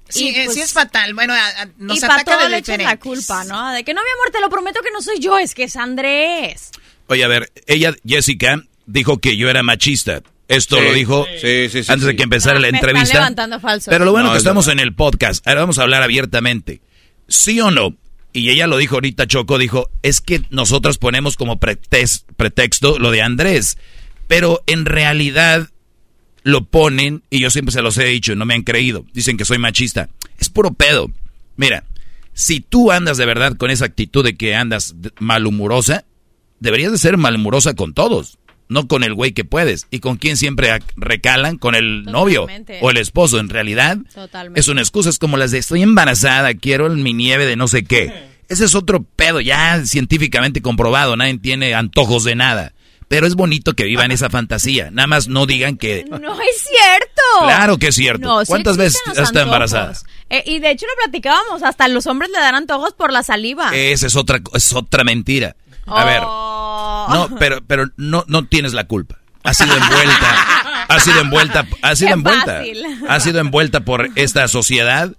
Sí, 0.08 0.28
Y, 0.28 0.34
eh, 0.36 0.42
pues, 0.44 0.54
sí 0.56 0.60
es 0.62 0.72
fatal. 0.72 1.14
Bueno, 1.14 1.34
a- 1.34 1.62
a- 1.62 1.68
nos 1.76 1.96
y 1.98 2.00
para 2.00 2.14
ataca 2.14 2.32
todo 2.36 2.44
de 2.44 2.50
le 2.50 2.56
echan 2.58 2.72
la 2.82 2.94
diferentes. 2.94 3.26
culpa, 3.26 3.44
¿no? 3.44 3.72
De 3.72 3.84
que 3.84 3.94
no, 3.94 4.00
mi 4.02 4.10
amor, 4.10 4.30
te 4.32 4.40
lo 4.40 4.48
prometo 4.48 4.80
que 4.82 4.90
no 4.92 5.02
soy 5.02 5.18
yo, 5.18 5.38
es 5.38 5.54
que 5.54 5.64
es 5.64 5.76
Andrés. 5.76 6.70
Oye, 7.08 7.24
a 7.24 7.28
ver, 7.28 7.52
ella, 7.66 7.94
Jessica, 8.06 8.60
dijo 8.86 9.18
que 9.18 9.36
yo 9.36 9.48
era 9.50 9.62
machista. 9.64 10.20
Esto 10.50 10.76
Sí. 10.78 10.82
lo 10.84 10.92
dijo 10.92 11.26
Sí, 11.40 11.68
sí, 11.70 11.82
sí, 11.84 11.90
antes 11.92 12.06
de 12.06 12.16
que 12.16 12.22
empezara 12.24 12.58
la 12.60 12.70
me 12.70 12.76
entrevista. 12.78 13.04
están 13.04 13.20
levantando 13.22 13.60
falsos. 13.60 13.90
Pero 13.90 14.04
lo 14.04 14.10
bueno 14.12 14.26
No, 14.26 14.32
que 14.32 14.38
es 14.38 14.42
estamos 14.42 14.66
verdad. 14.66 14.82
en 14.82 14.88
el 14.88 14.94
podcast. 14.94 15.46
Ahora 15.48 15.60
vamos 15.60 15.78
a 15.78 15.82
hablar 15.82 16.02
abiertamente. 16.02 16.80
¿Sí 17.28 17.60
o 17.60 17.70
no? 17.70 17.96
Y 18.32 18.50
ella 18.50 18.66
lo 18.66 18.76
dijo 18.76 18.96
ahorita, 18.96 19.26
Choco, 19.26 19.58
dijo, 19.58 19.90
es 20.02 20.20
que 20.20 20.42
nosotros 20.50 20.98
ponemos 20.98 21.36
como 21.36 21.58
pretex- 21.58 22.24
pretexto 22.36 22.98
lo 22.98 23.10
de 23.10 23.22
Andrés. 23.22 23.78
Pero 24.28 24.62
en 24.66 24.84
realidad 24.86 25.68
lo 26.42 26.64
ponen, 26.64 27.22
y 27.30 27.40
yo 27.40 27.50
siempre 27.50 27.72
se 27.72 27.82
los 27.82 27.98
he 27.98 28.04
dicho, 28.04 28.34
no 28.34 28.44
me 28.46 28.54
han 28.54 28.62
creído. 28.62 29.04
Dicen 29.12 29.36
que 29.36 29.44
soy 29.44 29.58
machista. 29.58 30.08
Es 30.38 30.48
puro 30.48 30.72
pedo. 30.72 31.10
Mira, 31.56 31.84
si 32.32 32.60
tú 32.60 32.90
andas 32.92 33.18
de 33.18 33.26
verdad 33.26 33.56
con 33.56 33.70
esa 33.70 33.84
actitud 33.84 34.24
de 34.24 34.36
que 34.36 34.54
andas 34.54 34.94
malhumosa, 35.18 36.04
deberías 36.60 36.92
de 36.92 36.98
ser 36.98 37.16
malhumosa 37.16 37.74
con 37.74 37.94
todos. 37.94 38.38
No 38.70 38.86
con 38.86 39.02
el 39.02 39.14
güey 39.14 39.32
que 39.32 39.44
puedes. 39.44 39.88
¿Y 39.90 39.98
con 39.98 40.16
quién 40.16 40.36
siempre 40.36 40.78
recalan? 40.96 41.58
Con 41.58 41.74
el 41.74 42.04
novio 42.04 42.46
o 42.80 42.90
el 42.90 42.96
esposo. 42.98 43.40
En 43.40 43.48
realidad, 43.48 43.98
Totalmente. 44.14 44.60
es 44.60 44.68
una 44.68 44.80
excusa. 44.80 45.10
Es 45.10 45.18
como 45.18 45.36
las 45.36 45.50
de 45.50 45.58
estoy 45.58 45.82
embarazada, 45.82 46.54
quiero 46.54 46.88
mi 46.88 47.12
nieve 47.12 47.46
de 47.46 47.56
no 47.56 47.66
sé 47.66 47.84
qué. 47.84 48.30
Ese 48.48 48.64
es 48.64 48.76
otro 48.76 49.02
pedo 49.16 49.40
ya 49.40 49.84
científicamente 49.84 50.62
comprobado. 50.62 51.16
Nadie 51.16 51.36
tiene 51.38 51.74
antojos 51.74 52.22
de 52.22 52.36
nada. 52.36 52.72
Pero 53.08 53.26
es 53.26 53.34
bonito 53.34 53.74
que 53.74 53.82
vivan 53.82 54.12
esa 54.12 54.30
fantasía. 54.30 54.92
Nada 54.92 55.08
más 55.08 55.26
no 55.26 55.46
digan 55.46 55.76
que... 55.76 56.04
No 56.08 56.40
es 56.40 56.62
cierto. 56.62 57.22
Claro 57.40 57.76
que 57.76 57.88
es 57.88 57.96
cierto. 57.96 58.24
No, 58.24 58.40
sí 58.44 58.46
¿Cuántas 58.46 58.76
veces 58.76 59.00
has 59.08 59.18
estado 59.18 59.46
embarazada? 59.46 59.94
Eh, 60.28 60.44
y 60.46 60.60
de 60.60 60.70
hecho 60.70 60.86
lo 60.86 60.92
platicábamos, 61.02 61.64
hasta 61.64 61.88
los 61.88 62.06
hombres 62.06 62.30
le 62.32 62.38
dan 62.38 62.54
antojos 62.54 62.92
por 62.92 63.12
la 63.12 63.24
saliva. 63.24 63.74
Esa 63.74 64.06
es 64.06 64.14
otra, 64.14 64.38
es 64.54 64.72
otra 64.72 65.02
mentira. 65.02 65.56
A 65.86 66.04
ver, 66.04 66.20
Oh. 66.24 66.59
No, 67.14 67.36
pero, 67.38 67.60
pero 67.66 67.90
no, 67.96 68.24
no 68.28 68.46
tienes 68.46 68.72
la 68.72 68.84
culpa. 68.84 69.18
Ha 69.42 69.54
sido 69.54 69.74
envuelta, 69.74 70.84
ha 70.88 71.00
sido 71.00 71.20
envuelta, 71.20 71.66
ha 71.82 71.96
sido 71.96 72.08
Qué 72.08 72.14
envuelta, 72.14 72.56
fácil. 72.58 72.84
ha 73.08 73.20
sido 73.20 73.40
envuelta 73.40 73.80
por 73.80 74.10
esta 74.16 74.46
sociedad 74.48 75.12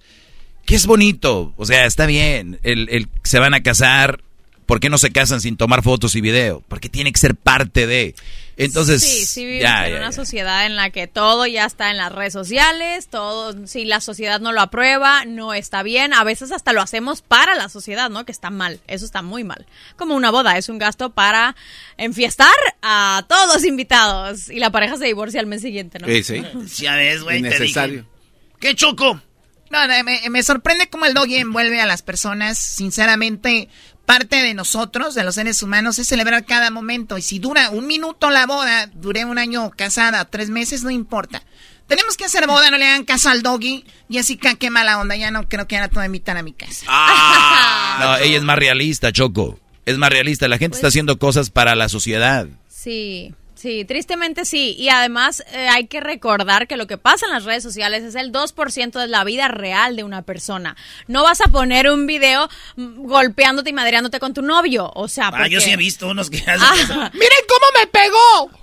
que 0.65 0.76
es 0.76 0.85
bonito, 0.85 1.53
o 1.57 1.65
sea, 1.65 1.85
está 1.85 2.05
bien, 2.05 2.59
el, 2.63 2.88
el- 2.89 3.09
se 3.23 3.39
van 3.39 3.55
a 3.55 3.63
casar, 3.63 4.22
¿por 4.68 4.80
qué 4.80 4.89
no 4.89 4.99
se 4.99 5.11
casan 5.11 5.41
sin 5.41 5.57
tomar 5.57 5.81
fotos 5.81 6.15
y 6.15 6.22
video? 6.22 6.63
Porque 6.68 6.88
tiene 6.88 7.11
que 7.11 7.19
ser 7.19 7.35
parte 7.35 7.88
de, 7.88 8.13
entonces, 8.66 9.02
sí, 9.02 9.26
sí 9.26 9.46
vivimos 9.46 9.64
ya, 9.64 9.88
en 9.88 9.94
ya, 9.94 9.98
una 9.98 10.10
ya. 10.10 10.16
sociedad 10.16 10.66
en 10.66 10.76
la 10.76 10.90
que 10.90 11.08
todo 11.08 11.46
ya 11.48 11.66
está 11.66 11.92
en 11.92 11.98
las 11.98 12.12
redes 12.12 12.34
sociales, 12.34 13.08
todo, 13.08 13.68
si 13.68 13.86
la 13.86 14.02
sociedad 14.02 14.40
no 14.40 14.52
lo 14.52 14.62
aprueba, 14.62 15.26
no 15.26 15.54
está 15.54 15.84
bien, 15.84 16.14
a 16.14 16.24
veces 16.24 16.52
hasta 16.52 16.74
lo 16.74 16.82
hacemos 16.82 17.22
para 17.22 17.56
la 17.56 17.70
sociedad, 17.70 18.10
¿no? 18.10 18.26
Que 18.26 18.32
está 18.32 18.50
mal, 18.50 18.80
eso 18.88 19.06
está 19.06 19.22
muy 19.22 19.44
mal. 19.44 19.66
Como 19.96 20.16
una 20.16 20.32
boda, 20.32 20.58
es 20.58 20.70
un 20.70 20.78
gasto 20.78 21.12
para 21.12 21.56
enfiestar 21.98 22.54
a 22.82 23.26
todos 23.28 23.54
los 23.54 23.66
invitados 23.66 24.50
y 24.50 24.60
la 24.60 24.72
pareja 24.72 24.98
se 24.98 25.06
divorcia 25.06 25.40
al 25.40 25.48
mes 25.48 25.62
siguiente, 25.62 26.00
¿no? 26.00 26.08
Sí, 26.08 26.24
sí. 26.24 26.44
Ya 26.84 26.96
ves, 26.96 27.24
güey. 27.24 27.44
¿Qué 28.60 28.76
choco? 28.76 29.20
No, 29.72 29.88
no, 29.88 30.04
me, 30.04 30.20
me 30.30 30.44
sorprende 30.44 30.90
cómo 30.90 31.06
el 31.06 31.14
doggy 31.14 31.38
envuelve 31.38 31.80
a 31.80 31.86
las 31.86 32.02
personas. 32.02 32.58
Sinceramente, 32.58 33.70
parte 34.12 34.44
de 34.44 34.54
nosotros, 34.54 35.16
de 35.16 35.24
los 35.24 35.36
seres 35.36 35.64
humanos, 35.64 35.98
es 35.98 36.06
celebrar 36.06 36.44
cada 36.44 36.70
momento. 36.70 37.18
Y 37.18 37.22
si 37.22 37.40
dura 37.40 37.70
un 37.70 37.88
minuto 37.88 38.30
la 38.30 38.46
boda, 38.46 38.88
duré 38.88 39.24
un 39.24 39.38
año 39.38 39.72
casada, 39.72 40.26
tres 40.26 40.50
meses, 40.50 40.84
no 40.84 40.90
importa. 40.90 41.44
Tenemos 41.88 42.18
que 42.18 42.26
hacer 42.26 42.46
boda, 42.46 42.70
no 42.70 42.78
le 42.78 42.88
hagan 42.88 43.06
caso 43.06 43.30
al 43.30 43.42
doggy. 43.42 43.86
Jessica, 44.10 44.56
qué 44.56 44.70
mala 44.70 45.00
onda, 45.00 45.16
ya 45.16 45.32
no 45.32 45.48
creo 45.48 45.66
que 45.66 45.78
ahora 45.78 45.88
te 45.88 45.96
voy 45.96 46.04
a 46.04 46.08
invitar 46.08 46.36
a 46.36 46.44
mi 46.44 46.52
casa. 46.52 46.86
No, 48.02 48.18
ella 48.18 48.38
es 48.38 48.44
más 48.44 48.58
realista, 48.58 49.14
Choco, 49.14 49.60
es 49.86 49.98
más 49.98 50.10
realista, 50.10 50.48
la 50.48 50.58
gente 50.58 50.76
está 50.76 50.88
haciendo 50.88 51.18
cosas 51.18 51.50
para 51.50 51.76
la 51.76 51.88
sociedad. 51.88 52.48
Sí, 52.68 53.34
Sí, 53.62 53.86
tristemente 53.86 54.44
sí. 54.46 54.76
Y 54.76 54.90
además 54.90 55.44
eh, 55.52 55.68
hay 55.70 55.86
que 55.86 56.00
recordar 56.00 56.68
que 56.68 56.78
lo 56.78 56.88
que 56.88 56.98
pasa 56.98 57.28
en 57.28 57.32
las 57.32 57.44
redes 57.44 57.62
sociales 57.62 58.02
es 58.04 58.16
el 58.16 58.32
2% 58.32 59.00
de 59.00 59.08
la 59.08 59.24
vida 59.24 59.48
real 59.50 59.96
de 59.96 60.04
una 60.04 60.24
persona. 60.24 60.76
No 61.08 61.22
vas 61.22 61.42
a 61.42 61.46
poner 61.52 61.88
un 61.92 62.08
video 62.08 62.50
mm, 62.76 63.04
golpeándote 63.06 63.70
y 63.70 63.74
madreándote 63.74 64.20
con 64.20 64.34
tu 64.34 64.42
novio. 64.42 64.92
O 64.96 65.08
sea, 65.08 65.30
Ah, 65.32 65.48
yo 65.48 65.62
sí 65.62 65.70
he 65.70 65.78
visto 65.78 66.08
unos 66.10 66.32
que 66.32 66.38
hacen 66.38 66.60
Ah. 66.60 66.74
eso. 66.76 66.94
¡Miren 67.14 67.44
cómo 67.48 67.66
me 67.80 67.88
pegó! 67.88 68.62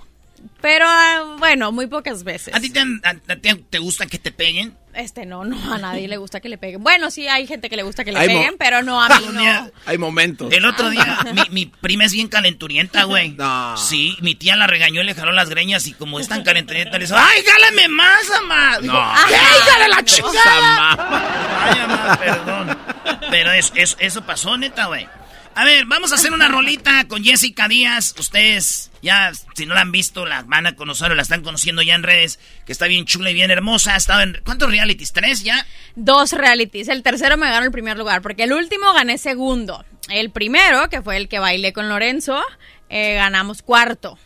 Pero 0.61 0.85
ah, 0.87 1.35
bueno, 1.39 1.71
muy 1.71 1.87
pocas 1.87 2.25
veces. 2.25 2.53
¿A 2.53 2.59
ti 2.59 2.69
te, 2.69 2.81
a- 2.81 3.31
a 3.31 3.35
ti 3.37 3.55
te 3.69 3.79
gusta 3.79 4.05
que 4.05 4.19
te 4.19 4.31
peguen? 4.33 4.75
Este 4.99 5.25
no, 5.25 5.45
no, 5.45 5.73
a 5.73 5.77
nadie 5.77 6.07
le 6.09 6.17
gusta 6.17 6.41
que 6.41 6.49
le 6.49 6.57
peguen. 6.57 6.83
Bueno, 6.83 7.09
sí 7.09 7.27
hay 7.27 7.47
gente 7.47 7.69
que 7.69 7.75
le 7.77 7.83
gusta 7.83 8.03
que 8.03 8.11
le 8.11 8.19
Hay 8.19 8.27
peguen, 8.27 8.55
pero 8.59 8.81
no 8.83 9.01
a 9.01 9.07
mí 9.19 9.25
no. 9.31 9.71
Hay 9.85 9.97
momentos. 9.97 10.51
El 10.51 10.65
otro 10.65 10.89
día, 10.89 11.19
mi, 11.33 11.41
mi 11.51 11.65
prima 11.67 12.03
es 12.05 12.11
bien 12.11 12.27
calenturienta, 12.27 13.03
güey. 13.03 13.29
No. 13.39 13.77
Sí, 13.77 14.17
mi 14.21 14.35
tía 14.35 14.55
la 14.57 14.67
regañó 14.67 15.01
y 15.01 15.05
le 15.05 15.15
jaló 15.15 15.31
las 15.31 15.49
greñas 15.49 15.87
y 15.87 15.93
como 15.93 16.19
es 16.19 16.27
tan 16.27 16.43
calenturienta 16.43 16.97
le 16.97 17.05
dijo, 17.05 17.15
¡ay, 17.17 17.41
jálame 17.47 17.87
más, 17.87 18.23
mamá! 18.41 18.77
No. 18.81 19.13
"¿Qué, 19.29 19.33
hija 19.35 19.79
de 19.79 19.87
la 19.87 20.03
chingada! 20.03 20.95
mamá. 20.95 21.63
Ay, 21.63 21.79
mamá, 21.87 22.19
perdón. 22.19 22.77
Pero 23.31 23.51
es, 23.53 23.71
es- 23.75 23.95
eso 23.99 24.21
pasó, 24.25 24.57
neta, 24.57 24.87
güey. 24.87 25.07
A 25.59 25.65
ver, 25.65 25.83
vamos 25.87 26.13
a 26.13 26.15
hacer 26.15 26.31
una 26.31 26.47
rolita 26.47 27.05
con 27.09 27.21
Jessica 27.21 27.67
Díaz. 27.67 28.15
Ustedes, 28.17 28.91
ya, 29.01 29.33
si 29.55 29.65
no 29.65 29.75
la 29.75 29.81
han 29.81 29.91
visto, 29.91 30.25
la 30.25 30.43
van 30.43 30.65
a 30.67 30.77
conocer 30.77 31.11
o 31.11 31.15
la 31.15 31.21
están 31.21 31.43
conociendo 31.43 31.81
ya 31.81 31.95
en 31.95 32.03
redes, 32.03 32.39
que 32.65 32.71
está 32.71 32.87
bien 32.87 33.03
chula 33.03 33.29
y 33.29 33.33
bien 33.33 33.51
hermosa. 33.51 33.95
Ha 33.95 33.97
estado 33.97 34.21
en... 34.21 34.39
¿Cuántos 34.45 34.71
realities? 34.71 35.11
¿Tres 35.11 35.43
ya? 35.43 35.67
Dos 35.97 36.31
realities. 36.31 36.87
El 36.87 37.03
tercero 37.03 37.35
me 37.35 37.49
ganó 37.49 37.65
el 37.65 37.73
primer 37.73 37.97
lugar, 37.97 38.21
porque 38.21 38.43
el 38.43 38.53
último 38.53 38.93
gané 38.93 39.17
segundo. 39.17 39.83
El 40.07 40.29
primero, 40.31 40.87
que 40.87 41.01
fue 41.01 41.17
el 41.17 41.27
que 41.27 41.39
bailé 41.39 41.73
con 41.73 41.89
Lorenzo, 41.89 42.41
eh, 42.87 43.15
ganamos 43.15 43.61
cuarto. 43.61 44.17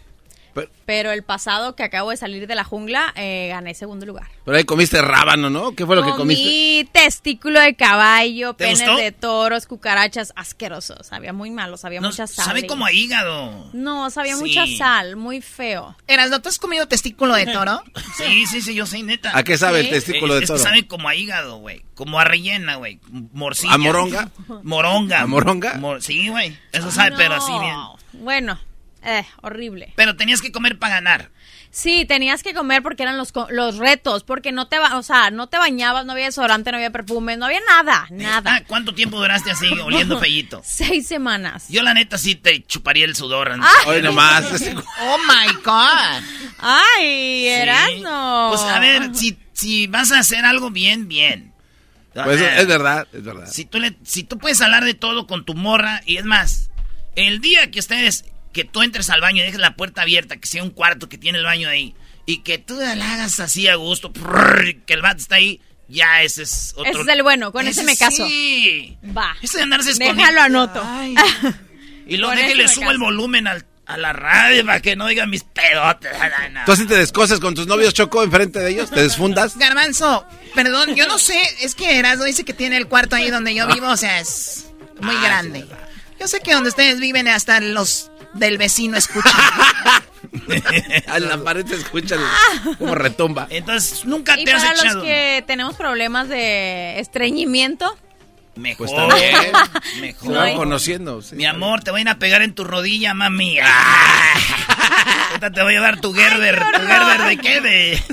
Pero- 0.54 0.70
Pero 0.86 1.12
el 1.12 1.24
pasado, 1.24 1.76
que 1.76 1.84
acabo 1.84 2.10
de 2.12 2.18
salir 2.18 2.46
de 2.46 2.56
la 2.56 2.64
jungla, 2.64 3.14
eh, 3.16 3.48
gané 3.50 3.74
segundo 3.74 4.06
lugar. 4.06 4.28
Pero 4.46 4.58
ahí 4.58 4.66
comiste 4.66 5.02
rábano, 5.02 5.50
¿no? 5.50 5.74
¿Qué 5.76 5.86
fue 5.86 5.96
lo 5.96 6.04
que 6.04 6.12
comiste? 6.12 6.44
Comí 6.44 6.90
testículo 6.92 7.60
de 7.62 7.74
caballo, 7.76 8.54
¿Te 8.54 8.66
penes 8.66 8.80
gustó? 8.82 8.98
de 8.98 9.12
toros, 9.14 9.66
cucarachas, 9.66 10.34
asquerosos. 10.36 11.08
Sabía 11.08 11.32
muy 11.34 11.50
malo, 11.52 11.78
sabía 11.78 12.02
No, 12.02 12.10
mucha 12.10 12.28
sal. 12.28 12.46
sabe 12.46 12.68
como 12.68 12.86
a 12.86 12.92
hígado. 12.92 13.70
No, 13.74 14.10
sabía 14.10 14.36
Sí. 14.36 14.42
mucha 14.42 14.66
sal, 14.78 15.16
muy 15.16 15.42
feo. 15.42 15.96
Eras, 16.08 16.30
¿no 16.30 16.42
te 16.42 16.50
has 16.50 16.60
comido 16.60 16.88
testículo 16.88 17.34
de 17.36 17.46
toro? 17.48 17.82
Sí, 18.18 18.46
sí, 18.46 18.62
sí, 18.62 18.76
yo 18.76 18.86
sé, 18.86 19.02
neta. 19.04 19.36
¿A 19.36 19.44
qué 19.44 19.58
sabe 19.58 19.80
el 19.80 19.90
testículo 19.90 20.34
Eh, 20.34 20.38
de 20.38 20.44
es 20.44 20.50
que 20.52 20.58
toro? 20.58 20.64
sabe 20.70 20.86
como 20.88 21.08
a 21.10 21.16
hígado, 21.16 21.58
güey. 21.58 21.84
Como 21.96 22.20
a 22.20 22.24
rellena, 22.26 22.76
güey. 22.76 23.00
Morcilla. 23.34 23.74
¿A 23.74 23.78
moronga? 23.78 24.30
Moronga. 24.64 25.22
¿A 25.22 25.28
moronga? 25.28 25.76
Mor- 25.76 26.02
sí, 26.02 26.28
güey. 26.30 26.58
Eso 26.72 26.92
sabe, 26.92 27.16
pero 27.18 27.36
así 27.36 27.52
bien. 27.52 27.74
No, 27.74 27.98
Bueno, 28.14 28.60
eh, 29.04 29.26
horrible. 29.42 29.94
Pero 29.96 30.16
tenías 30.16 30.42
que 30.42 30.52
comer 30.52 30.80
para 30.80 30.96
ganar. 30.96 31.32
Sí, 31.72 32.06
tenías 32.06 32.44
que 32.44 32.54
comer 32.54 32.84
porque 32.84 33.02
eran 33.02 33.18
los, 33.18 33.32
co- 33.32 33.48
los 33.50 33.78
retos, 33.78 34.24
porque 34.24 34.52
no 34.52 34.68
te, 34.68 34.78
ba- 34.78 34.96
o 34.98 35.02
sea, 35.04 35.32
no 35.32 35.48
te 35.48 35.58
bañabas, 35.58 36.06
no 36.06 36.12
había 36.12 36.26
desodorante, 36.26 36.70
no 36.72 36.78
había 36.78 36.92
perfume, 36.92 37.36
no 37.36 37.46
había 37.48 37.62
nada, 37.68 38.06
nada. 38.12 38.58
Ah, 38.58 38.64
¿cuánto 38.68 38.94
tiempo 38.94 39.18
duraste 39.18 39.50
así, 39.50 39.66
oliendo 39.84 40.20
fellito? 40.20 40.62
Seis 40.64 41.08
semanas. 41.08 41.66
Yo, 41.70 41.82
la 41.82 41.96
neta, 41.96 42.20
sí 42.20 42.36
te 42.36 42.64
chuparía 42.64 43.06
el 43.06 43.16
sudor. 43.16 43.52
antes. 43.52 43.68
Ah. 43.72 43.88
Hoy 43.90 44.02
nomás. 44.04 44.44
Oh 45.02 45.18
my 45.28 45.54
God. 45.64 46.24
Ay, 46.60 47.44
Sí. 47.44 47.48
Erasno. 47.48 48.50
Pues 48.52 48.62
a 48.62 48.80
ver, 48.80 49.16
si, 49.16 49.38
si 49.54 49.88
vas 49.88 50.12
a 50.12 50.20
hacer 50.20 50.46
algo 50.46 50.70
bien, 50.70 51.08
bien. 51.08 51.54
Pues 52.14 52.40
Ah, 52.40 52.58
es 52.60 52.68
verdad, 52.68 53.08
es 53.12 53.24
verdad. 53.24 53.48
Si 53.52 53.66
tú, 53.66 53.80
le, 53.80 53.98
si 54.04 54.24
tú 54.24 54.38
puedes 54.38 54.62
hablar 54.62 54.86
de 54.86 54.94
todo 54.94 55.26
con 55.26 55.44
tu 55.46 55.56
morra, 55.56 56.02
y 56.06 56.18
es 56.18 56.26
más, 56.26 56.70
el 57.16 57.42
día 57.42 57.72
que 57.72 57.80
ustedes, 57.80 58.26
que 58.54 58.64
tú 58.64 58.82
entres 58.84 59.10
al 59.10 59.20
baño 59.22 59.42
y 59.42 59.46
dejes 59.46 59.60
la 59.60 59.76
puerta 59.76 60.04
abierta, 60.04 60.38
que 60.38 60.48
sea 60.48 60.64
un 60.64 60.70
cuarto 60.70 61.10
que 61.10 61.18
tiene 61.18 61.40
el 61.40 61.44
baño 61.44 61.68
ahí, 61.68 61.96
y 62.26 62.38
que 62.44 62.58
tú 62.60 62.76
la 62.80 63.14
hagas 63.14 63.40
así 63.40 63.68
a 63.68 63.76
gusto, 63.76 64.14
prrr, 64.14 64.84
que 64.86 64.94
el 64.94 65.02
vato 65.02 65.18
está 65.18 65.36
ahí, 65.36 65.60
ya 65.90 66.22
ese 66.24 66.44
es 66.44 66.74
otro. 66.78 66.92
Ese 66.92 67.02
es 67.02 67.08
el 67.08 67.24
bueno, 67.24 67.52
con 67.52 67.68
ese, 67.68 67.84
me 67.84 67.98
caso. 67.98 68.26
Sí. 68.26 68.98
Va. 69.16 69.36
Ese 69.42 69.58
de 69.58 69.64
andarse 69.64 69.92
escondiendo. 69.92 70.22
Déjalo 70.22 70.42
anoto. 70.42 70.84
Y 72.06 72.18
luego 72.18 72.34
Con 72.34 72.38
de 72.38 72.42
que 72.42 72.48
ese 72.50 72.56
le 72.58 72.64
me 72.64 72.70
subo 72.70 72.82
caso. 72.82 72.92
el 72.92 72.98
volumen 72.98 73.48
al- 73.48 73.66
a 73.86 73.98
la 73.98 74.12
radio 74.14 74.66
para 74.66 74.82
que 74.82 74.96
no 74.96 75.08
digan 75.08 75.30
mis 75.30 75.44
pedotes. 75.44 76.12
¿Tú 76.66 76.72
así 76.74 76.86
te 76.86 76.96
descoses 76.98 77.40
con 77.40 77.54
tus 77.54 77.66
novios, 77.68 77.94
Choco, 77.94 78.24
enfrente 78.24 78.60
de 78.60 78.72
ellos? 78.72 78.90
¿Te 78.90 79.02
desfundas? 79.02 79.58
Garbanzo, 79.58 80.26
perdón, 80.56 80.96
yo 80.96 81.06
no 81.08 81.18
sé, 81.18 81.42
es 81.62 81.76
que 81.76 81.98
Erasmo 82.00 82.24
dice 82.26 82.44
que 82.46 82.54
tiene 82.54 82.76
el 82.78 82.88
cuarto 82.88 83.16
ahí 83.16 83.30
donde 83.30 83.54
yo 83.56 83.68
vivo, 83.68 83.88
o 83.88 83.98
sea, 83.98 84.20
es 84.20 84.68
muy 85.02 85.16
grande. 85.22 85.66
Yo 86.20 86.28
sé 86.28 86.40
que 86.42 86.54
donde 86.54 86.70
ustedes 86.70 87.00
viven 87.00 87.28
hasta 87.28 87.60
los 87.60 88.10
del 88.34 88.58
vecino 88.58 88.98
escuchan. 88.98 89.32
A 91.08 91.20
la 91.20 91.38
pared 91.44 91.66
se 91.66 91.76
escucha 91.76 92.16
el- 92.16 92.76
cómo 92.78 92.96
retumba. 92.96 93.48
Entonces, 93.50 94.04
nunca 94.06 94.40
Y 94.40 94.46
te 94.46 94.54
has 94.54 94.62
para 94.64 94.74
los 94.76 94.84
echado. 94.84 95.04
que 95.04 95.44
tenemos 95.46 95.76
problemas 95.76 96.28
de 96.30 97.00
estreñimiento, 97.00 97.98
Mejor. 98.56 98.88
Pues 98.88 98.96
también. 98.96 99.36
Mejor. 100.02 100.34
van 100.36 100.56
conociendo. 100.56 101.22
sí. 101.24 101.36
Mi 101.36 101.46
amor, 101.46 101.84
te 101.84 101.90
voy 101.90 102.04
a 102.08 102.16
pegar 102.20 102.44
en 102.44 102.54
tu 102.54 102.64
rodilla, 102.64 103.14
mami. 103.16 103.58
Ah. 103.60 104.34
Ahorita 105.30 105.52
te 105.52 105.64
voy 105.64 105.76
a 105.76 105.82
dar 105.82 106.00
tu 106.00 106.14
Gerber. 106.14 106.60
¿Tu 106.60 106.80
Gerber 106.88 107.22
de 107.24 107.38
qué? 107.38 107.62
De, 107.62 108.04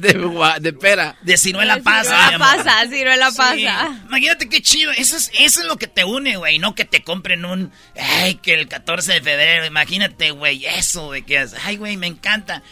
De, 0.00 0.14
gua- 0.18 0.58
de 0.58 0.72
pera. 0.72 1.16
de 1.22 1.36
ciruela 1.36 1.78
pasa. 1.82 2.28
ciruela 2.30 2.38
pasa, 2.38 2.88
ciruela 2.88 3.30
Sí. 3.30 3.36
pasa. 3.36 4.02
Imagínate 4.08 4.48
qué 4.48 4.60
chido. 4.62 4.90
Eso 4.92 5.16
es, 5.16 5.30
eso 5.38 5.60
es 5.60 5.66
lo 5.66 5.76
que 5.76 5.86
te 5.86 6.04
une, 6.04 6.36
güey. 6.36 6.58
No 6.58 6.74
que 6.74 6.84
te 6.84 7.02
compren 7.02 7.44
un. 7.44 7.72
Ay, 7.98 8.36
que 8.36 8.54
el 8.54 8.68
14 8.68 9.14
de 9.14 9.20
febrero. 9.22 9.66
Imagínate, 9.66 10.30
güey. 10.30 10.64
Eso 10.66 11.12
de 11.12 11.22
que. 11.22 11.46
Ay, 11.64 11.76
güey, 11.76 11.96
me 11.96 12.06
encanta. 12.06 12.62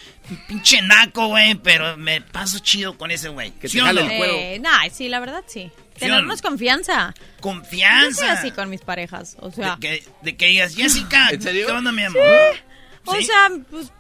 Pinche 0.49 0.81
naco, 0.83 1.29
güey. 1.29 1.55
Pero 1.57 1.97
me 1.97 2.21
paso 2.21 2.59
chido 2.59 2.97
con 2.99 3.11
ese 3.11 3.29
güey. 3.29 3.51
Que 3.53 3.69
¿Sí 3.69 3.79
te 3.79 3.85
no? 3.93 4.01
el 4.01 4.17
cuero. 4.17 4.35
Eh, 4.35 4.59
nah, 4.61 4.89
sí, 4.93 5.09
la 5.09 5.21
verdad 5.21 5.43
sí. 5.47 5.71
¿Sí 5.97 6.07
o 6.07 6.09
Tenernos 6.09 6.43
no? 6.43 6.49
confianza. 6.49 7.15
Yo 7.17 7.23
soy 7.23 7.41
Confianza. 7.41 8.33
así 8.33 8.51
con 8.51 8.69
mis 8.71 8.81
parejas, 8.81 9.37
o 9.41 9.51
sea. 9.53 9.77
De 9.77 9.81
que, 10.01 10.05
de 10.23 10.37
que 10.37 10.47
digas, 10.47 10.75
Jessica, 10.75 11.29
¿En 11.31 11.41
serio? 11.41 11.67
¿qué 11.67 11.73
onda, 11.73 11.93
mi 11.93 12.03
amor? 12.03 12.23
O 13.05 13.15
¿Sí? 13.15 13.25
sea, 13.25 13.49
pues, 13.71 13.93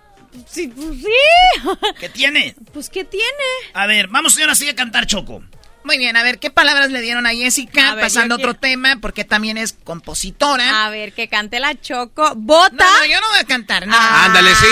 sí, 0.48 0.68
pues 0.68 0.88
sí. 0.98 1.68
¿Qué 2.00 2.08
tiene? 2.08 2.54
pues, 2.72 2.88
¿qué 2.90 3.04
tiene? 3.04 3.24
A 3.72 3.86
ver, 3.86 4.08
vamos 4.08 4.38
ahora 4.38 4.54
sí 4.54 4.68
a 4.68 4.74
cantar, 4.74 5.06
Choco. 5.06 5.42
Muy 5.84 5.98
bien, 5.98 6.16
a 6.16 6.22
ver, 6.22 6.38
¿qué 6.38 6.48
palabras 6.50 6.90
le 6.90 7.02
dieron 7.02 7.26
a 7.26 7.30
Jessica? 7.34 7.90
A 7.90 7.94
ver, 7.94 8.04
Pasando 8.04 8.36
a 8.36 8.38
yo 8.38 8.44
otro 8.48 8.54
tema, 8.54 8.96
porque 9.02 9.24
también 9.26 9.58
es 9.58 9.74
compositora. 9.84 10.86
A 10.86 10.88
ver, 10.88 11.12
que 11.12 11.28
cante 11.28 11.60
la 11.60 11.78
Choco. 11.78 12.32
Bota. 12.36 12.72
No, 12.86 12.98
no, 13.00 13.04
yo 13.04 13.20
no 13.20 13.28
voy 13.28 13.38
a 13.40 13.44
cantar, 13.44 13.86
no. 13.86 13.94
Ándale, 13.94 14.54
sí. 14.54 14.66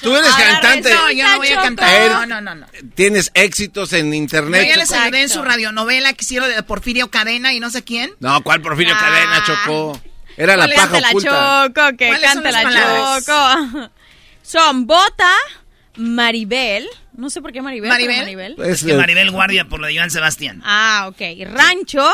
Tú 0.00 0.14
eres 0.16 0.30
ahora 0.30 0.60
cantante. 0.60 0.94
No, 0.94 1.10
yo 1.10 1.28
no 1.28 1.36
voy 1.38 1.48
a 1.48 1.60
cantar. 1.60 2.10
No, 2.12 2.26
no, 2.26 2.40
no, 2.40 2.54
no. 2.54 2.66
Tienes 2.94 3.32
éxitos 3.34 3.92
en 3.94 4.10
Yo 4.12 4.14
internet. 4.14 4.68
ya 4.68 4.76
les 4.76 4.92
ayudé 4.92 5.22
en 5.22 5.28
su 5.28 5.42
radionovela 5.42 6.12
que 6.12 6.24
hicieron 6.24 6.48
de 6.48 6.62
Porfirio 6.62 7.10
Cadena 7.10 7.52
y 7.52 7.58
no 7.58 7.68
sé 7.70 7.82
quién. 7.82 8.12
No, 8.20 8.40
¿cuál 8.44 8.62
Porfirio 8.62 8.94
Ah. 8.96 9.00
Cadena, 9.00 9.44
Choco? 9.44 10.00
Era 10.36 10.56
la 10.56 10.68
paja 10.68 10.82
cante 10.82 11.00
la 11.00 11.08
oculta. 11.08 11.64
Choco, 11.74 11.96
que 11.96 12.06
¿Cuáles 12.06 12.32
son 12.32 12.42
cante 12.44 12.52
la 12.52 12.62
palabras? 12.62 13.26
Choco. 13.26 13.90
Son 14.44 14.86
Bota, 14.86 15.32
Maribel. 15.96 16.86
No 17.16 17.30
sé 17.30 17.40
por 17.40 17.52
qué 17.52 17.62
Maribel. 17.62 17.88
¿Maribel? 17.88 18.18
Maribel. 18.18 18.56
Es, 18.60 18.82
Es 18.82 18.84
que 18.84 18.94
Maribel 18.94 19.30
Guardia 19.30 19.64
por 19.66 19.80
lo 19.80 19.86
de 19.86 19.96
Joan 19.96 20.10
Sebastián. 20.10 20.60
Ah, 20.64 21.06
ok. 21.08 21.20
Rancho, 21.50 22.10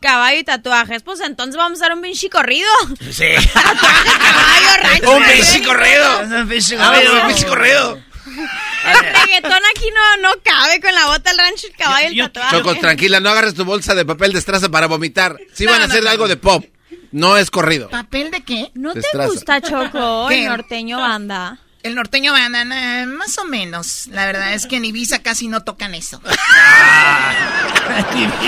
caballo 0.00 0.38
y 0.40 0.44
tatuajes. 0.44 1.02
Pues 1.02 1.20
entonces 1.20 1.56
vamos 1.56 1.80
a 1.80 1.84
dar 1.86 1.94
un 1.94 2.02
pinche 2.02 2.28
corrido. 2.28 2.68
Sí. 3.10 3.24
Caballo, 3.54 4.82
rancho. 4.82 5.16
Un 5.16 5.24
pinche 5.24 5.62
corrido. 5.64 6.20
Un 6.40 6.48
pinche 6.48 6.76
Vamos, 6.76 6.98
corrido. 6.98 7.20
un 7.22 7.26
pinche 7.28 7.46
corrido. 7.46 8.00
El 8.86 8.98
reggaetón 8.98 9.62
aquí 9.74 9.88
no, 9.94 10.22
no 10.28 10.34
cabe 10.44 10.80
con 10.80 10.94
la 10.94 11.06
bota, 11.06 11.30
el 11.30 11.38
rancho, 11.38 11.66
el 11.66 11.76
caballo 11.76 12.08
y 12.12 12.20
el 12.20 12.26
tatuaje. 12.30 12.56
Choco, 12.58 12.74
tranquila, 12.76 13.20
no 13.20 13.28
agarres 13.30 13.54
tu 13.54 13.64
bolsa 13.64 13.94
de 13.94 14.04
papel 14.04 14.32
de 14.32 14.38
estraza 14.38 14.68
para 14.68 14.86
vomitar. 14.86 15.36
Si 15.52 15.64
No, 15.64 15.72
van 15.72 15.82
a 15.82 15.86
no, 15.86 15.92
hacer 15.92 16.04
no, 16.04 16.10
algo 16.10 16.28
de 16.28 16.36
pop. 16.36 16.64
No 17.12 17.36
es 17.36 17.50
corrido. 17.50 17.88
¿Papel 17.90 18.30
de 18.30 18.42
qué? 18.42 18.70
¿No 18.74 18.92
te 18.94 19.02
gusta, 19.26 19.60
Choco, 19.60 20.26
¿Qué? 20.28 20.42
el 20.42 20.46
norteño 20.48 20.98
banda? 20.98 21.58
El 21.82 21.94
norteño 21.94 22.32
banana, 22.32 23.06
más 23.06 23.38
o 23.38 23.44
menos. 23.44 24.06
La 24.08 24.26
verdad 24.26 24.52
es 24.52 24.66
que 24.66 24.76
en 24.76 24.84
Ibiza 24.84 25.20
casi 25.22 25.48
no 25.48 25.62
tocan 25.62 25.94
eso. 25.94 26.20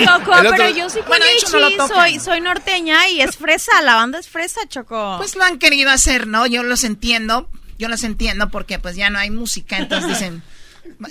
Choco, 0.05 0.33
El 0.39 0.45
otro- 0.47 0.51
pero 0.57 0.69
yo 0.69 0.89
sí 0.89 0.99
con 0.99 1.07
Bueno, 1.07 1.25
de 1.25 1.31
hecho, 1.33 1.49
no 1.51 1.59
lo 1.59 1.65
Lichi, 1.67 1.77
tocan. 1.77 1.97
soy, 1.97 2.19
soy 2.19 2.41
norteña 2.41 3.07
y 3.09 3.21
es 3.21 3.35
fresa, 3.37 3.81
la 3.81 3.95
banda 3.95 4.19
es 4.19 4.27
fresa, 4.29 4.61
Choco. 4.67 5.15
Pues 5.17 5.35
lo 5.35 5.43
han 5.43 5.57
querido 5.59 5.89
hacer, 5.91 6.27
¿no? 6.27 6.45
Yo 6.45 6.63
los 6.63 6.83
entiendo. 6.83 7.49
Yo 7.79 7.87
los 7.89 8.03
entiendo 8.03 8.49
porque 8.49 8.79
pues 8.79 8.95
ya 8.95 9.09
no 9.09 9.19
hay 9.19 9.29
música, 9.31 9.77
entonces 9.77 10.09
dicen... 10.09 10.43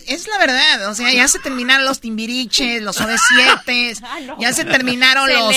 Es 0.06 0.28
la 0.28 0.38
verdad, 0.38 0.88
o 0.90 0.94
sea, 0.94 1.10
ya 1.12 1.26
se 1.28 1.38
terminaron 1.38 1.84
los 1.86 2.00
timbiriches, 2.00 2.82
los 2.82 3.00
OV7, 3.00 3.98
Ah, 4.04 4.20
no. 4.20 4.38
ya 4.40 4.52
se 4.52 4.64
terminaron 4.64 5.28
los... 5.28 5.54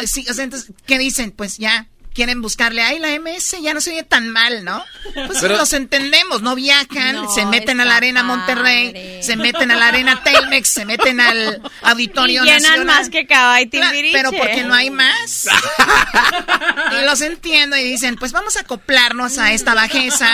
Los- 0.00 0.10
sí, 0.10 0.26
o 0.28 0.34
sea, 0.34 0.44
entonces, 0.44 0.72
¿qué 0.84 0.98
dicen? 0.98 1.30
Pues 1.30 1.58
ya, 1.58 1.86
quieren 2.14 2.42
buscarle, 2.42 2.82
ay, 2.82 2.98
la 2.98 3.08
MS 3.18 3.56
ya 3.62 3.74
no 3.74 3.80
se 3.80 3.90
oye 3.90 4.02
tan 4.02 4.28
mal, 4.28 4.64
¿no? 4.64 4.84
Pues 5.14 5.38
Pero- 5.40 5.56
los 5.56 5.72
entendemos, 5.72 6.42
no 6.42 6.54
viajan, 6.54 7.16
No, 7.16 7.30
se 7.32 7.44
meten 7.46 7.80
a 7.80 7.84
la 7.84 7.96
arena 7.96 8.22
Monterrey, 8.22 9.20
se 9.22 9.36
meten 9.36 9.70
a 9.70 9.76
la 9.76 9.88
arena 9.88 10.22
Telmex, 10.22 10.68
se 10.68 10.84
meten 10.84 11.20
al 11.20 11.60
auditorio 11.82 12.42
Y 12.42 12.46
llenan 12.46 12.62
nacional. 12.62 12.86
más 12.86 13.10
que 13.10 13.26
Cava 13.26 13.60
y 13.60 13.68
Claro, 13.68 13.90
Timbiriche. 13.92 14.16
pero 14.18 14.30
porque 14.32 14.64
no 14.64 14.74
hay 14.74 14.90
más. 14.90 15.46
y 17.00 17.04
los 17.04 17.20
entiendo 17.20 17.76
y 17.76 17.82
dicen, 17.84 18.16
pues 18.16 18.32
vamos 18.32 18.56
a 18.56 18.60
acoplarnos 18.60 19.38
a 19.38 19.52
esta 19.52 19.74
bajeza. 19.74 20.28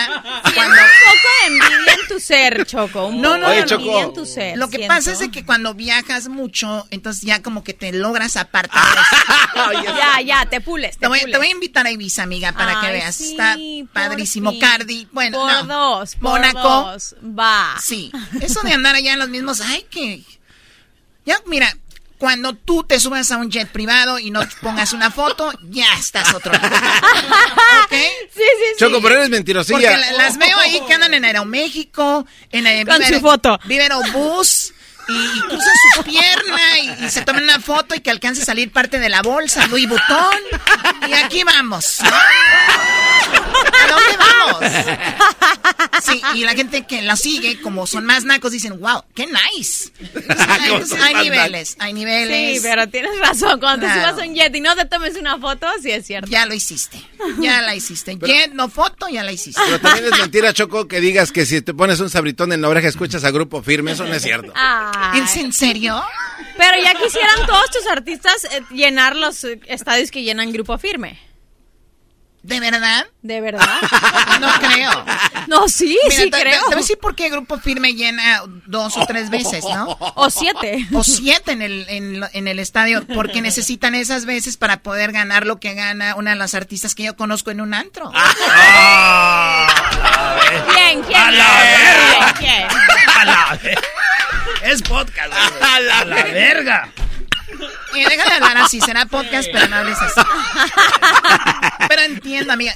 Cuando... 0.54 0.74
Un 0.74 0.88
poco 1.04 1.28
de 1.40 1.46
envidia 1.46 1.92
en 1.94 2.08
tu 2.08 2.20
ser, 2.20 2.66
Choco. 2.66 3.06
Un 3.06 3.20
No, 3.22 3.28
poco 3.34 3.40
no, 3.40 3.52
envidia 3.52 4.02
en 4.02 4.12
tu 4.14 4.26
ser. 4.26 4.58
Lo 4.58 4.68
que 4.68 4.78
siento. 4.78 4.94
pasa 4.94 5.12
es 5.12 5.18
de 5.20 5.30
que 5.30 5.44
cuando 5.44 5.74
viajas 5.74 6.28
mucho, 6.28 6.86
entonces 6.90 7.22
ya 7.22 7.42
como 7.42 7.64
que 7.64 7.74
te 7.74 7.92
logras 7.92 8.36
apartar 8.36 8.82
ya, 9.84 10.20
ya, 10.22 10.46
te 10.46 10.60
pules, 10.60 10.92
te 10.96 11.00
Te 11.00 11.06
voy, 11.08 11.20
pules. 11.20 11.32
te 11.32 11.38
voy 11.38 11.46
a 11.46 11.50
invitar 11.50 11.67
a 11.76 11.90
Ibiza, 11.90 12.22
amiga, 12.22 12.52
para 12.52 12.80
que 12.80 12.86
Ay, 12.86 12.92
veas. 12.92 13.14
sí, 13.14 13.30
Está 13.32 13.56
padrísimo. 13.92 14.50
fin. 14.50 14.60
Cardi, 14.60 15.08
bueno, 15.12 15.38
Por 15.38 15.66
no. 15.66 15.98
dos, 15.98 16.14
por 16.16 16.22
Mónaco. 16.40 16.60
dos. 16.60 17.14
Va. 17.22 17.76
Sí. 17.82 18.10
Eso 18.40 18.60
de 18.62 18.72
andar 18.72 18.94
allá 18.94 19.12
en 19.12 19.18
los 19.18 19.28
mismos, 19.28 19.60
ay, 19.60 19.84
que... 19.90 20.22
Ya, 21.24 21.36
mira, 21.46 21.76
cuando 22.16 22.54
tú 22.54 22.82
te 22.84 22.98
subas 22.98 23.30
a 23.30 23.36
un 23.36 23.50
jet 23.50 23.68
privado 23.70 24.18
y 24.18 24.30
no 24.30 24.40
pongas 24.62 24.92
una 24.92 25.10
foto, 25.10 25.52
ya 25.64 25.92
estás 25.98 26.32
otro 26.34 26.52
lado. 26.52 26.66
¿Ok? 27.84 27.90
Sí, 27.92 27.98
sí, 28.34 28.42
sí. 28.42 28.78
Choco, 28.78 29.00
pero 29.02 29.16
eres 29.16 29.28
mentirosilla. 29.30 29.78
Porque 29.78 29.96
la- 29.96 30.12
las 30.12 30.38
veo 30.38 30.58
ahí 30.58 30.80
que 30.86 30.94
andan 30.94 31.14
en 31.14 31.24
Aeroméxico, 31.24 32.26
en 32.50 32.66
el 32.66 32.86
Con 32.88 33.02
su 33.04 33.20
foto. 33.20 33.58
Vivero 33.66 34.00
Bus. 34.12 34.72
Y, 35.08 35.38
y 35.38 35.40
cruzan 35.40 35.74
sus 35.94 36.04
piernas 36.04 36.60
y, 37.00 37.08
se 37.08 37.22
toman 37.22 37.44
una 37.44 37.60
foto 37.60 37.94
y 37.94 38.00
que 38.00 38.10
alcance 38.10 38.42
a 38.42 38.44
salir 38.44 38.70
parte 38.70 38.98
de 38.98 39.08
la 39.08 39.22
bolsa, 39.22 39.66
Louis 39.68 39.88
Vuitton. 39.88 40.36
Y 41.08 41.12
aquí 41.14 41.44
vamos. 41.44 42.00
¿No? 43.32 43.58
¿A 43.78 43.88
dónde 43.88 44.16
vamos? 44.18 45.68
Sí, 46.02 46.20
y 46.34 46.44
la 46.44 46.52
gente 46.54 46.86
que 46.86 47.02
la 47.02 47.16
sigue, 47.16 47.60
como 47.60 47.86
son 47.86 48.04
más 48.04 48.24
nacos, 48.24 48.52
dicen, 48.52 48.78
wow, 48.80 49.02
qué 49.14 49.26
nice. 49.26 49.90
Entonces, 50.00 51.00
hay, 51.02 51.14
niveles, 51.14 51.76
hay 51.78 51.92
niveles. 51.92 52.56
Sí, 52.56 52.68
pero 52.68 52.88
tienes 52.88 53.18
razón. 53.18 53.58
Cuando 53.60 53.86
te 53.86 53.92
subas 53.92 54.18
a 54.18 54.24
un 54.24 54.34
jet 54.34 54.54
y 54.54 54.60
no 54.60 54.74
te 54.76 54.84
tomes 54.84 55.16
una 55.16 55.38
foto, 55.38 55.66
sí 55.82 55.90
es 55.90 56.06
cierto. 56.06 56.30
Ya 56.30 56.46
lo 56.46 56.54
hiciste. 56.54 56.98
Ya 57.40 57.62
la 57.62 57.74
hiciste. 57.74 58.16
Jet, 58.16 58.52
no 58.52 58.68
foto, 58.68 59.08
ya 59.08 59.24
la 59.24 59.32
hiciste. 59.32 59.60
Pero 59.64 59.80
también 59.80 60.12
es 60.12 60.18
mentira, 60.18 60.52
Choco, 60.52 60.86
que 60.86 61.00
digas 61.00 61.32
que 61.32 61.46
si 61.46 61.60
te 61.62 61.74
pones 61.74 62.00
un 62.00 62.10
sabritón 62.10 62.52
en 62.52 62.62
la 62.62 62.68
oreja 62.68 62.88
escuchas 62.88 63.24
a 63.24 63.30
Grupo 63.30 63.62
Firme. 63.62 63.92
Eso 63.92 64.04
no 64.04 64.14
es 64.14 64.22
cierto. 64.22 64.52
Ay. 64.54 65.20
¿Es 65.20 65.36
en 65.36 65.52
serio? 65.52 66.02
Pero 66.56 66.82
ya 66.82 66.94
quisieran 66.94 67.46
todos 67.46 67.70
tus 67.70 67.86
artistas 67.86 68.44
eh, 68.44 68.62
llenar 68.70 69.16
los 69.16 69.44
eh, 69.44 69.60
estadios 69.66 70.10
que 70.10 70.22
llenan 70.22 70.52
Grupo 70.52 70.76
Firme. 70.78 71.18
¿De 72.42 72.60
verdad? 72.60 73.06
¿De 73.22 73.40
verdad? 73.40 73.78
No 74.40 74.48
creo. 74.60 75.04
No, 75.48 75.68
sí, 75.68 75.98
Mira, 76.08 76.22
sí 76.22 76.30
creo. 76.30 76.60
te 76.60 76.66
voy 76.66 76.74
a 76.74 76.76
decir 76.76 76.96
por 76.98 77.16
qué 77.16 77.28
Grupo 77.28 77.58
Firme 77.58 77.94
llena 77.94 78.42
dos 78.66 78.96
o 78.96 79.04
tres 79.04 79.30
veces, 79.30 79.64
¿no? 79.64 79.96
O 80.14 80.30
siete. 80.30 80.86
O 80.92 81.02
siete 81.02 81.50
en 81.52 81.62
el, 81.62 81.86
en, 81.88 82.48
el 82.48 82.58
estadio, 82.60 83.04
porque 83.14 83.42
necesitan 83.42 83.96
esas 83.96 84.26
veces 84.26 84.56
para 84.56 84.80
poder 84.80 85.10
ganar 85.10 85.44
lo 85.44 85.58
que 85.58 85.74
gana 85.74 86.14
una 86.14 86.30
de 86.30 86.36
las 86.36 86.54
artistas 86.54 86.94
que 86.94 87.02
yo 87.02 87.16
conozco 87.16 87.50
en 87.50 87.60
un 87.60 87.74
antro. 87.74 88.12
¿Quién? 90.74 91.02
¿Quién? 91.02 91.20
A 91.20 91.30
la 91.32 91.46
¿Quién? 92.38 92.66
¿Quién? 92.68 92.68
A 93.18 93.24
la 93.24 93.58
Es 94.62 94.82
podcast. 94.82 95.28
güey. 95.28 95.42
A 95.62 95.80
la, 95.80 96.04
verga. 96.24 96.88
Y 97.94 98.04
deja 98.04 98.28
de 98.28 98.34
hablar 98.36 98.58
así, 98.58 98.80
será 98.80 99.06
podcast, 99.06 99.48
pero 99.52 99.66
no 99.68 99.76
hables 99.76 99.98
así. 100.00 100.20
Pero 101.88 102.02
entiendo, 102.02 102.52
amiga. 102.52 102.74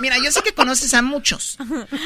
Mira, 0.00 0.16
yo 0.24 0.30
sé 0.32 0.40
que 0.42 0.52
conoces 0.54 0.92
a 0.94 1.02
muchos. 1.02 1.56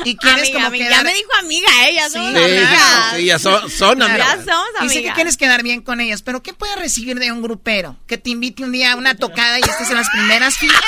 Y 0.04 0.16
quieres 0.16 0.40
Amiga, 0.42 0.54
como 0.54 0.66
amiga, 0.66 0.86
quedar... 0.86 0.98
ya 0.98 1.04
me 1.04 1.14
dijo 1.14 1.30
amiga, 1.40 1.68
¿eh? 1.88 1.94
Ya 1.94 2.10
somos 2.10 2.32
Sí, 2.32 2.36
amigas. 2.38 3.12
Sí, 3.16 3.24
ya 3.24 3.38
son, 3.38 3.70
son 3.70 4.02
amigas. 4.02 4.44
Ya 4.44 4.52
somos 4.52 4.68
Y 4.82 4.88
sé 4.88 4.92
que 4.94 4.98
amigas. 4.98 5.14
quieres 5.14 5.36
quedar 5.36 5.62
bien 5.62 5.80
con 5.82 6.00
ellos, 6.00 6.22
pero 6.22 6.42
¿qué 6.42 6.52
puedes 6.52 6.76
recibir 6.76 7.18
de 7.18 7.30
un 7.32 7.40
grupero? 7.42 7.96
¿Que 8.06 8.18
te 8.18 8.30
invite 8.30 8.62
un 8.64 8.72
día 8.72 8.92
a 8.92 8.96
una 8.96 9.14
tocada 9.16 9.58
y 9.58 9.62
estés 9.62 9.88
en 9.90 9.96
las 9.96 10.08
primeras 10.10 10.56
filas? 10.58 10.80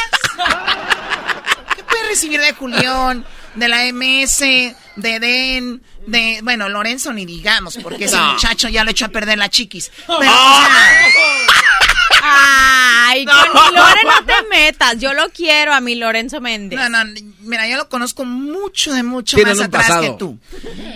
¿Qué 1.76 1.84
puedes 1.84 2.08
recibir 2.08 2.40
de 2.40 2.52
Julián, 2.52 3.24
de 3.55 3.68
la 3.68 3.84
MS, 3.92 4.39
de 4.97 5.20
Den, 5.20 5.82
de... 6.07 6.40
Bueno, 6.42 6.68
Lorenzo 6.68 7.12
ni 7.12 7.24
digamos, 7.26 7.76
porque 7.82 8.05
ese 8.07 8.16
No. 8.16 8.32
muchacho 8.32 8.68
ya 8.68 8.84
lo 8.84 8.90
echó 8.90 9.07
a 9.07 9.08
perder 9.08 9.39
la 9.39 9.49
chiquis. 9.49 9.90
Pero, 10.07 10.18
o 10.18 10.23
sea, 10.23 11.07
Ay, 13.10 13.24
con 13.24 13.34
mi 13.36 13.76
Lore 13.76 14.00
no 14.05 14.24
te 14.26 14.48
metas. 14.48 14.98
Yo 14.98 15.12
lo 15.14 15.28
quiero 15.30 15.72
a 15.74 15.80
mi 15.80 15.94
Lorenzo 15.94 16.40
Méndez. 16.40 16.78
no, 16.78 16.89
no, 16.89 17.12
mira, 17.40 17.68
yo 17.68 17.76
lo 17.76 17.89
conozco 17.89 18.24
mucho 18.24 18.92
de 18.92 19.02
mucho 19.02 19.36
Tienen 19.36 19.56
más 19.56 19.66
atrás 19.66 19.86
pasado. 19.86 20.02
que 20.02 20.10
tú. 20.18 20.39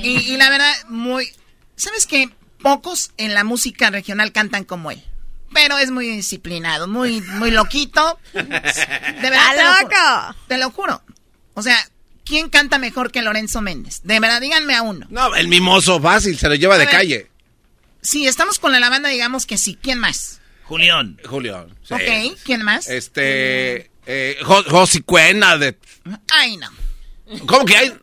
Y, 0.02 0.32
y 0.32 0.36
la 0.36 0.50
verdad, 0.50 0.72
muy... 0.88 1.30
¿Sabes 1.76 2.06
qué? 2.06 2.30
Pocos 2.62 3.10
en 3.16 3.34
la 3.34 3.44
música 3.44 3.90
regional 3.90 4.32
cantan 4.32 4.64
como 4.64 4.90
él. 4.90 5.02
Pero 5.52 5.78
es 5.78 5.90
muy 5.90 6.08
disciplinado, 6.08 6.88
muy, 6.88 7.20
muy 7.20 7.50
loquito. 7.50 8.18
De 8.32 8.42
verdad, 8.42 8.64
¡Está 8.64 9.54
te 9.54 9.62
lo 9.62 9.70
loco! 9.70 9.94
juro. 9.94 10.36
Te 10.48 10.58
lo 10.58 10.70
juro. 10.70 11.02
O 11.54 11.62
sea, 11.62 11.76
¿quién 12.24 12.48
canta 12.48 12.78
mejor 12.78 13.12
que 13.12 13.22
Lorenzo 13.22 13.60
Méndez? 13.60 14.00
De 14.02 14.18
verdad, 14.18 14.40
díganme 14.40 14.74
a 14.74 14.82
uno. 14.82 15.06
No, 15.10 15.34
el 15.36 15.46
mimoso 15.48 16.00
fácil, 16.00 16.36
se 16.38 16.48
lo 16.48 16.54
lleva 16.56 16.76
de 16.78 16.86
ver. 16.86 16.94
calle. 16.94 17.30
Si 18.02 18.26
estamos 18.26 18.58
con 18.58 18.72
la 18.72 18.90
banda, 18.90 19.08
digamos 19.10 19.46
que 19.46 19.56
sí. 19.58 19.78
¿Quién 19.80 19.98
más? 19.98 20.40
Julián. 20.64 21.18
Julián. 21.28 21.66
sí. 21.82 21.94
Ok, 21.94 22.38
¿quién 22.44 22.62
más? 22.62 22.88
Este. 22.88 23.90
Eh, 24.06 24.38
Jo- 24.44 24.64
Josi 24.68 25.00
Cuena 25.02 25.56
de. 25.58 25.78
Ay, 26.30 26.56
no. 26.56 26.68
¿Cómo 27.46 27.64
que 27.64 27.76
hay? 27.76 27.94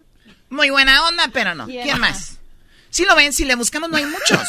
Muy 0.49 0.69
buena 0.69 1.05
onda, 1.07 1.29
pero 1.31 1.53
no. 1.55 1.65
¿Quién 1.67 1.83
¿Quién 1.83 1.99
más? 1.99 2.37
Si 2.89 3.05
lo 3.05 3.15
ven, 3.15 3.31
si 3.33 3.45
le 3.45 3.55
buscamos, 3.55 3.89
no 3.89 3.97
hay 3.97 4.05
muchos. 4.05 4.47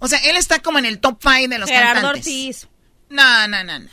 O 0.00 0.08
sea, 0.08 0.18
él 0.20 0.36
está 0.36 0.60
como 0.60 0.78
en 0.78 0.84
el 0.84 0.98
top 1.00 1.18
5 1.22 1.48
de 1.48 1.58
los 1.58 1.68
Gerardo 1.68 2.02
cantantes. 2.02 2.26
Ortiz. 2.26 2.68
No, 3.10 3.48
no, 3.48 3.64
no, 3.64 3.78
no. 3.78 3.88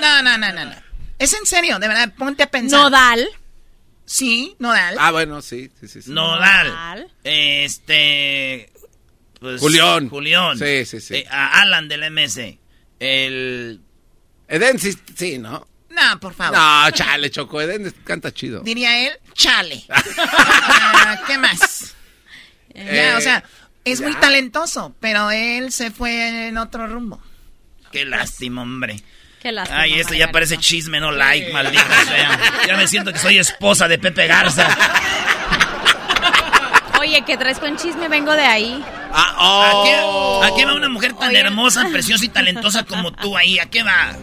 No, 0.00 0.22
no, 0.22 0.38
no, 0.38 0.52
no, 0.52 0.64
no. 0.66 0.74
Es 1.18 1.32
en 1.34 1.46
serio, 1.46 1.78
de 1.78 1.88
verdad, 1.88 2.12
ponte 2.16 2.42
a 2.42 2.50
pensar. 2.50 2.80
Nodal. 2.80 3.26
Sí, 4.04 4.56
Nodal. 4.58 4.96
Ah, 4.98 5.10
bueno, 5.12 5.40
sí, 5.42 5.70
sí, 5.80 5.88
sí. 5.88 6.02
sí. 6.02 6.10
Nodal. 6.10 7.08
Este. 7.24 8.71
Pues, 9.42 9.60
Julián. 9.60 10.08
Julián. 10.08 10.56
Sí, 10.58 10.86
sí, 10.86 11.00
sí. 11.00 11.16
Eh, 11.16 11.26
a 11.30 11.60
Alan 11.60 11.88
del 11.88 12.10
MS. 12.10 12.38
El. 12.98 13.80
Eden 14.48 14.78
sí, 14.78 14.96
sí, 15.16 15.38
¿no? 15.38 15.66
No, 15.90 16.20
por 16.20 16.32
favor. 16.32 16.56
No, 16.56 16.90
chale, 16.92 17.30
Choco. 17.30 17.60
Eden 17.60 17.92
canta 18.04 18.32
chido. 18.32 18.60
Diría 18.60 19.06
él, 19.06 19.12
chale. 19.34 19.84
Ah, 20.16 21.20
¿Qué 21.26 21.36
más? 21.36 21.94
Ya, 22.74 23.10
Eh, 23.12 23.14
o 23.16 23.20
sea, 23.20 23.44
es 23.84 23.98
ya. 23.98 24.06
muy 24.06 24.14
talentoso, 24.16 24.94
pero 25.00 25.30
él 25.30 25.72
se 25.72 25.90
fue 25.90 26.46
en 26.48 26.56
otro 26.56 26.86
rumbo. 26.86 27.20
Qué 27.90 28.04
lástima, 28.06 28.62
hombre. 28.62 29.02
Qué 29.42 29.52
lástima. 29.52 29.80
Ay, 29.80 29.98
esto 30.00 30.14
ya 30.14 30.30
parece 30.30 30.56
chisme, 30.56 31.00
no 31.00 31.10
like, 31.12 31.52
maldito 31.52 31.82
sea. 32.06 32.38
Ya 32.66 32.76
me 32.76 32.86
siento 32.86 33.12
que 33.12 33.18
soy 33.18 33.38
esposa 33.38 33.88
de 33.88 33.98
Pepe 33.98 34.26
Garza. 34.28 34.68
Oye, 37.00 37.22
¿qué 37.26 37.36
traes 37.36 37.58
con 37.58 37.76
chisme? 37.76 38.08
Vengo 38.08 38.32
de 38.32 38.44
ahí. 38.44 38.84
Ah, 39.14 39.34
¿A 39.36 39.70
oh. 39.74 39.84
qué, 39.84 40.46
a 40.46 40.56
qué 40.56 40.64
va 40.64 40.74
una 40.74 40.88
mujer 40.88 41.12
tan 41.14 41.30
Oye. 41.30 41.40
hermosa, 41.40 41.86
preciosa 41.90 42.24
y 42.24 42.28
talentosa 42.28 42.84
como 42.84 43.12
tú 43.12 43.36
ahí? 43.36 43.58
¿A 43.58 43.66
qué 43.66 43.82
va? 43.82 44.16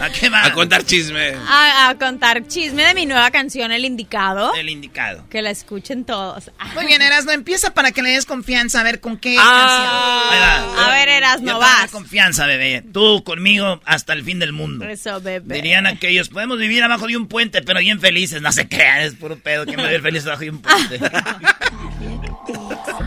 ¿A 0.00 0.10
qué 0.10 0.28
va? 0.28 0.44
A 0.44 0.52
contar 0.52 0.84
chisme. 0.84 1.34
A, 1.48 1.88
a 1.90 1.98
contar 1.98 2.46
chisme 2.48 2.82
de 2.84 2.94
mi 2.94 3.06
nueva 3.06 3.30
canción, 3.30 3.70
El 3.70 3.84
Indicado. 3.84 4.52
El 4.54 4.68
indicado. 4.68 5.28
Que 5.28 5.42
la 5.42 5.50
escuchen 5.50 6.04
todos. 6.04 6.50
Muy 6.74 6.86
bien, 6.86 7.02
Erasno, 7.02 7.30
empieza 7.30 7.72
para 7.72 7.92
que 7.92 8.02
le 8.02 8.10
des 8.10 8.26
confianza 8.26 8.80
a 8.80 8.82
ver 8.82 9.00
con 9.00 9.16
qué 9.16 9.30
Ahí 9.30 9.36
va. 9.38 10.86
A 10.86 10.90
ver, 10.90 11.08
Erasno, 11.08 11.58
vas. 11.58 11.90
confianza, 11.90 12.46
bebé. 12.46 12.82
Tú 12.92 13.22
conmigo 13.22 13.80
hasta 13.84 14.12
el 14.12 14.24
fin 14.24 14.38
del 14.40 14.52
mundo. 14.52 14.84
Eso, 14.86 15.20
bebé. 15.20 15.54
Dirían 15.54 15.86
aquellos, 15.86 16.30
podemos 16.30 16.58
vivir 16.58 16.82
abajo 16.82 17.06
de 17.06 17.16
un 17.16 17.28
puente, 17.28 17.62
pero 17.62 17.78
bien 17.78 18.00
felices. 18.00 18.42
No 18.42 18.50
se 18.50 18.68
crean, 18.68 19.02
es 19.02 19.14
puro 19.14 19.38
pedo 19.38 19.66
que 19.66 19.76
me 19.76 19.84
vivir 19.84 20.02
feliz 20.02 20.26
abajo 20.26 20.40
de 20.40 20.50
un 20.50 20.62
puente. 20.62 20.98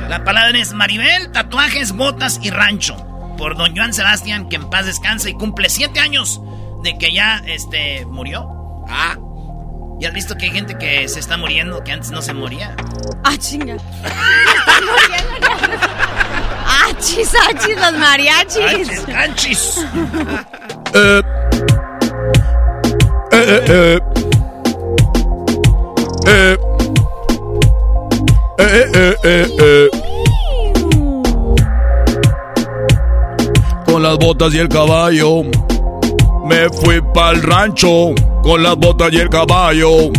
La 0.08 0.24
palabra 0.24 0.58
es 0.58 0.74
Maribel, 0.74 1.32
tatuajes, 1.32 1.92
botas 1.92 2.40
y 2.42 2.50
rancho. 2.50 2.96
Por 3.38 3.58
don 3.58 3.76
Joan 3.76 3.94
Sebastián, 3.94 4.48
que 4.50 4.56
en 4.56 4.70
paz 4.70 4.86
descansa 4.86 5.30
y 5.30 5.34
cumple 5.34 5.70
siete 5.70 6.00
años 6.00 6.42
de 6.84 6.98
que 6.98 7.12
ya 7.12 7.42
este 7.46 8.06
murió. 8.06 8.48
Ah. 8.88 9.18
¿Ya 10.00 10.10
has 10.10 10.14
visto 10.14 10.36
que 10.36 10.46
hay 10.46 10.52
gente 10.52 10.78
que 10.78 11.08
se 11.08 11.20
está 11.20 11.38
muriendo 11.38 11.84
que 11.84 11.92
antes 11.92 12.12
no 12.12 12.22
se 12.22 12.34
moría? 12.34 12.76
Ah, 13.24 13.38
chinga. 13.38 13.78
Achis, 16.88 17.34
achis, 17.50 17.78
los 17.78 17.94
mariachis. 17.94 18.58
¡Canchis, 18.58 19.02
canchis! 19.02 19.86
Eh. 20.94 21.22
Eh, 23.32 23.46
eh, 23.68 24.00
eh. 26.28 26.58
Eh. 26.58 26.75
Eh, 28.58 28.86
eh, 28.94 29.16
eh, 29.24 29.48
eh. 29.60 29.90
Con 33.86 34.02
las 34.02 34.18
botas 34.18 34.54
y 34.54 34.60
el 34.60 34.70
caballo 34.70 35.44
Me 36.48 36.70
fui 36.70 37.02
pa'l 37.14 37.42
rancho 37.42 38.14
con 38.46 38.62
las 38.62 38.78
botas 38.78 39.12
y 39.12 39.18
el 39.18 39.28
caballo. 39.28 40.12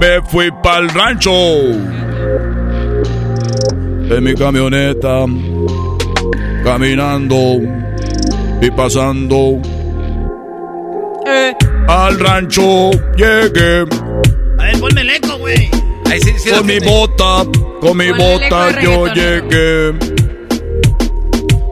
Me 0.00 0.20
fui 0.22 0.50
pa'l 0.60 0.88
rancho. 0.88 1.30
En 4.10 4.24
mi 4.24 4.34
camioneta, 4.34 5.24
caminando 6.64 7.60
y 8.60 8.70
pasando. 8.72 9.62
Al 11.86 12.18
rancho 12.18 12.90
llegué 13.16 13.86
A 14.58 14.64
ver, 14.64 14.80
ponme 14.80 15.02
el 15.02 15.10
eco, 15.10 15.38
güey. 15.38 15.70
Ahí 16.08 16.20
sí, 16.20 16.34
sí 16.38 16.50
lo 16.50 16.58
con 16.58 16.66
mi 16.66 16.78
bota, 16.78 17.44
con 17.80 17.96
mi 17.96 18.08
Ponle 18.08 18.24
bota 18.24 18.80
yo 18.80 19.06
llegué. 19.08 19.92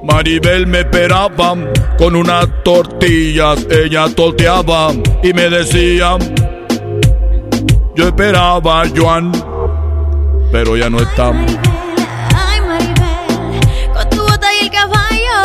Maribel 0.05 0.67
me 0.67 0.81
esperaba 0.81 1.57
con 1.99 2.15
unas 2.15 2.47
tortillas, 2.63 3.67
ella 3.71 4.07
torteaba 4.15 4.93
y 5.23 5.33
me 5.33 5.49
decía, 5.49 6.17
yo 7.97 8.07
esperaba 8.07 8.83
a 8.83 8.89
Joan, 8.95 9.33
pero 10.53 10.77
ya 10.77 10.89
no 10.89 11.01
está. 11.01 11.31
Ay, 12.35 12.61
Maribel, 12.61 13.93
con 13.95 14.11
tu 14.11 14.23
bota 14.23 14.47
y 14.55 14.65
el 14.65 14.71
caballo. 14.71 15.41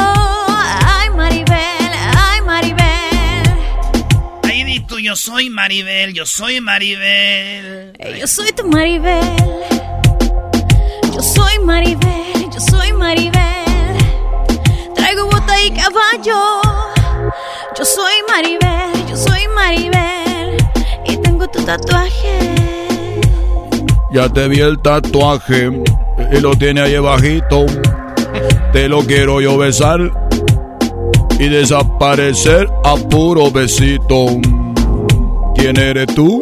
Ay, 0.85 1.09
Maribel, 1.15 1.91
ay, 2.15 2.41
Maribel. 2.41 3.55
Ahí 4.43 4.63
di 4.63 4.79
tú, 4.81 4.99
yo 4.99 5.15
soy 5.15 5.49
Maribel, 5.49 6.13
yo 6.13 6.25
soy 6.25 6.61
Maribel. 6.61 7.70
Eh, 8.01 8.17
Yo 8.19 8.27
soy 8.27 8.51
tu 8.53 8.67
Maribel. 8.67 9.21
Yo 11.13 11.21
soy 11.21 11.59
Maribel, 11.63 12.49
yo 12.53 12.59
soy 12.59 12.93
Maribel. 12.93 13.97
Traigo 14.95 15.25
bota 15.25 15.61
y 15.65 15.71
caballo. 15.71 16.61
Yo 17.77 17.85
soy 17.85 18.13
Maribel, 18.27 19.07
yo 19.09 19.15
soy 19.17 19.41
Maribel. 19.55 20.57
Y 21.05 21.17
tengo 21.17 21.47
tu 21.47 21.61
tatuaje. 21.63 22.39
Ya 24.11 24.27
te 24.29 24.47
vi 24.47 24.59
el 24.59 24.79
tatuaje 24.79 25.71
y 26.31 26.39
lo 26.39 26.55
tiene 26.55 26.81
ahí 26.81 26.97
bajito. 26.97 27.65
Te 28.73 28.87
lo 28.87 29.01
quiero 29.03 29.41
yo 29.41 29.57
besar 29.57 29.99
y 31.39 31.47
desaparecer 31.49 32.69
a 32.83 32.95
puro 32.95 33.51
besito. 33.51 34.25
¿Quién 35.55 35.77
eres 35.77 36.07
tú? 36.15 36.39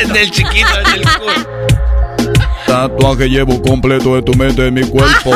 El 0.00 0.08
del 0.12 0.30
chiquito, 0.30 0.78
el 0.78 0.84
del 0.84 1.02
culo. 1.02 2.34
Tatuaje 2.66 3.28
llevo 3.28 3.60
completo 3.62 4.14
de 4.14 4.22
tu 4.22 4.32
mente 4.34 4.66
en 4.66 4.74
mi 4.74 4.82
cuerpo. 4.88 5.34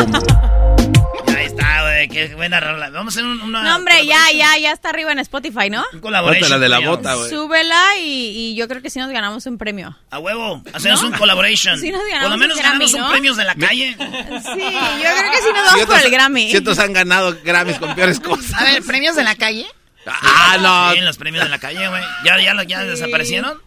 Ahí 1.37 1.47
está, 1.47 1.83
güey, 1.83 2.09
qué 2.09 2.33
buena 2.37 2.61
rola. 2.61 2.91
Vamos 2.91 3.15
a 3.17 3.21
hacer 3.21 3.25
un- 3.29 3.41
una... 3.43 3.63
No, 3.63 3.77
hombre, 3.77 4.07
ya, 4.07 4.31
ya, 4.33 4.57
ya 4.59 4.73
está 4.73 4.91
arriba 4.91 5.11
en 5.11 5.19
Spotify, 5.19 5.69
¿no? 5.69 5.83
collaboration, 6.01 6.41
Ponte 6.43 6.49
la 6.49 6.59
de 6.61 6.69
la 6.69 6.79
bota, 6.89 7.15
güey. 7.15 7.31
Súbela 7.31 7.83
y, 8.01 8.53
y 8.53 8.55
yo 8.55 8.69
creo 8.69 8.83
que 8.83 8.91
sí 8.91 9.01
nos 9.01 9.11
ganamos 9.11 9.47
un 9.47 9.59
premio. 9.59 9.97
A 10.11 10.19
huevo, 10.21 10.63
hacemos 10.73 11.03
¿No? 11.03 11.09
un 11.09 11.15
collaboration. 11.15 11.79
Sí 11.79 11.91
nos 11.91 12.03
ganamos 12.05 12.23
Por 12.23 12.31
lo 12.31 12.37
menos 12.39 12.57
un 12.57 12.63
Grammy, 12.63 12.79
ganamos 12.87 12.95
un 12.95 13.01
¿no? 13.01 13.11
premios 13.11 13.37
de 13.37 13.45
la 13.45 13.55
calle. 13.57 13.97
Sí, 13.99 13.99
yo 13.99 15.11
creo 15.11 15.31
que 15.33 15.39
sí 15.39 15.53
nos 15.55 15.73
vamos 15.73 15.87
por 15.87 16.01
el 16.05 16.11
Grammy. 16.11 16.51
Si 16.51 16.57
otros 16.59 16.79
han 16.79 16.93
ganado 16.93 17.37
Grammys 17.45 17.79
con 17.79 17.95
peores 17.97 18.21
cosas. 18.21 18.55
A 18.55 18.65
ver, 18.65 18.83
premios 18.85 19.17
de 19.17 19.25
la 19.25 19.35
calle. 19.35 19.67
Ah, 20.07 20.57
no. 20.61 20.93
Sí, 20.95 21.01
los 21.01 21.17
premios 21.17 21.43
de 21.45 21.51
la 21.51 21.59
calle, 21.59 21.89
güey. 21.89 22.03
¿Ya, 22.25 22.39
ya, 22.41 22.63
ya 22.65 22.85
desaparecieron? 22.85 23.59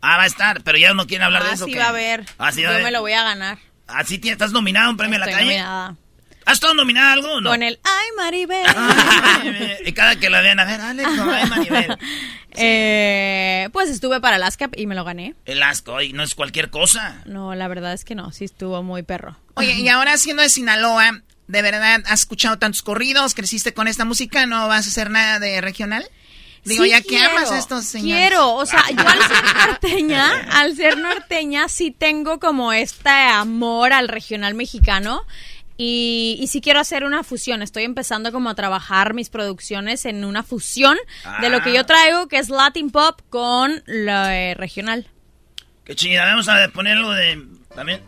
Ah, 0.00 0.16
va 0.16 0.22
a 0.24 0.26
estar, 0.26 0.62
pero 0.62 0.78
ya 0.78 0.94
no 0.94 1.06
quieren 1.06 1.24
hablar 1.24 1.42
de 1.44 1.50
Ah, 1.50 1.54
eso. 1.54 1.64
sí 1.66 1.72
¿qué? 1.72 1.78
va 1.78 1.86
a 1.86 1.88
haber. 1.88 2.24
Ah, 2.38 2.52
sí 2.52 2.62
va 2.62 2.68
a 2.68 2.72
yo 2.72 2.74
haber. 2.76 2.84
me 2.84 2.90
lo 2.92 3.00
voy 3.00 3.12
a 3.12 3.22
ganar. 3.24 3.58
¿Ah, 3.86 4.04
sí 4.04 4.18
tienes- 4.18 4.34
estás 4.36 4.52
nominado 4.52 4.86
a 4.88 4.90
un 4.90 4.96
premio 4.96 5.14
de 5.18 5.24
la 5.26 5.30
Estoy 5.30 5.44
calle? 5.46 5.58
nominada. 5.58 5.96
¿Has 6.46 6.54
estado 6.54 6.72
nominada 6.74 7.10
a 7.10 7.12
algo 7.12 7.30
o 7.30 7.40
no? 7.42 7.50
Con 7.50 7.62
el 7.62 7.78
Ay 7.84 8.06
Maribel. 8.16 8.66
y 9.86 9.92
cada 9.92 10.16
que 10.16 10.30
la 10.30 10.40
vean, 10.40 10.58
a 10.60 10.64
ver, 10.64 10.80
Alex, 10.80 11.10
no, 11.16 11.30
ay, 11.30 11.46
Maribel. 11.48 11.98
Eh, 12.60 13.68
pues 13.72 13.88
estuve 13.88 14.20
para 14.20 14.34
el 14.36 14.42
ASCAP 14.42 14.74
y 14.76 14.86
me 14.88 14.94
lo 14.96 15.04
gané. 15.04 15.34
El 15.44 15.62
asco, 15.62 16.00
y 16.02 16.12
no 16.12 16.24
es 16.24 16.34
cualquier 16.34 16.70
cosa. 16.70 17.22
No, 17.24 17.54
la 17.54 17.68
verdad 17.68 17.92
es 17.92 18.04
que 18.04 18.14
no, 18.16 18.32
sí 18.32 18.44
estuvo 18.46 18.82
muy 18.82 19.02
perro. 19.04 19.36
Oye, 19.54 19.74
y 19.74 19.88
ahora 19.88 20.16
siendo 20.16 20.42
de 20.42 20.48
Sinaloa, 20.48 21.20
¿de 21.46 21.62
verdad 21.62 22.02
has 22.06 22.20
escuchado 22.20 22.58
tantos 22.58 22.82
corridos? 22.82 23.34
¿Creciste 23.34 23.74
con 23.74 23.86
esta 23.86 24.04
música? 24.04 24.46
¿No 24.46 24.66
vas 24.66 24.86
a 24.86 24.88
hacer 24.88 25.08
nada 25.10 25.38
de 25.38 25.60
regional? 25.60 26.04
Digo, 26.64 26.84
Sí 26.84 26.90
ya 26.90 27.00
quiero, 27.00 27.30
amas 27.36 27.50
a 27.50 27.58
estos 27.58 27.84
señores. 27.84 28.28
Quiero, 28.28 28.54
o 28.54 28.66
sea, 28.66 28.84
yo 28.90 29.08
al 29.08 29.18
ser 29.18 29.44
norteña, 29.68 30.30
al 30.52 30.76
ser 30.76 30.98
norteña 30.98 31.68
sí 31.68 31.90
tengo 31.90 32.38
como 32.38 32.72
este 32.72 33.08
amor 33.10 33.92
al 33.92 34.08
regional 34.08 34.54
mexicano 34.54 35.24
y, 35.76 36.36
y 36.40 36.46
sí 36.48 36.60
quiero 36.60 36.80
hacer 36.80 37.04
una 37.04 37.22
fusión. 37.22 37.62
Estoy 37.62 37.84
empezando 37.84 38.32
como 38.32 38.50
a 38.50 38.54
trabajar 38.54 39.14
mis 39.14 39.30
producciones 39.30 40.04
en 40.04 40.24
una 40.24 40.42
fusión 40.42 40.98
de 41.40 41.50
lo 41.50 41.62
que 41.62 41.72
yo 41.72 41.86
traigo, 41.86 42.26
que 42.28 42.38
es 42.38 42.48
Latin 42.48 42.90
Pop 42.90 43.20
con 43.30 43.82
lo 43.86 44.26
eh, 44.26 44.54
regional. 44.54 45.06
Qué 45.84 45.94
chida, 45.94 46.24
vamos 46.26 46.48
a 46.48 46.68
poner 46.68 46.96
algo 46.98 47.12
de... 47.12 47.46
¿También? 47.74 48.02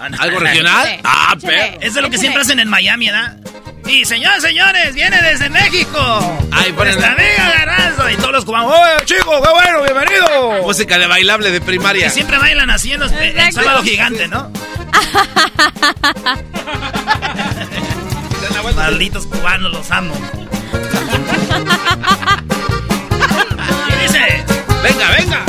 Ah. 0.00 0.08
¿Algo 0.20 0.38
regional? 0.38 1.00
Ah, 1.04 1.34
échale. 1.36 1.52
perro. 1.70 1.78
Es 1.80 1.94
de 1.94 2.00
lo 2.02 2.08
que 2.08 2.16
Échale. 2.16 2.20
siempre 2.20 2.42
hacen 2.42 2.60
en 2.60 2.68
Miami, 2.68 3.06
¿verdad? 3.06 3.36
Y 3.88 4.04
señores, 4.04 4.42
señores, 4.42 4.94
viene 4.94 5.20
desde 5.22 5.48
México. 5.48 6.38
Ahí 6.52 6.72
ponen 6.72 6.94
Nuestra 6.94 7.14
amiga 7.14 7.52
Garbanzo 7.64 8.10
y 8.10 8.16
todos 8.16 8.32
los 8.32 8.44
cubanos. 8.44 8.70
¡Oye, 8.72 9.04
chico, 9.06 9.40
qué 9.42 9.50
bueno, 9.50 9.82
bienvenido! 9.82 10.62
Música 10.62 10.98
de 10.98 11.06
bailable 11.06 11.50
de 11.50 11.60
primaria. 11.62 12.04
Que 12.04 12.10
siempre 12.10 12.36
bailan 12.38 12.68
así 12.70 12.92
en 12.92 13.00
los- 13.00 13.12
en 13.12 13.38
el 13.38 13.52
sábado 13.52 13.82
gigante, 13.82 14.28
¿no? 14.28 14.52
Malditos 18.76 19.26
cubanos, 19.26 19.72
los 19.72 19.90
amo. 19.90 20.14
¿Qué 23.88 23.96
dice? 24.02 24.44
Venga, 24.82 25.10
venga. 25.18 25.44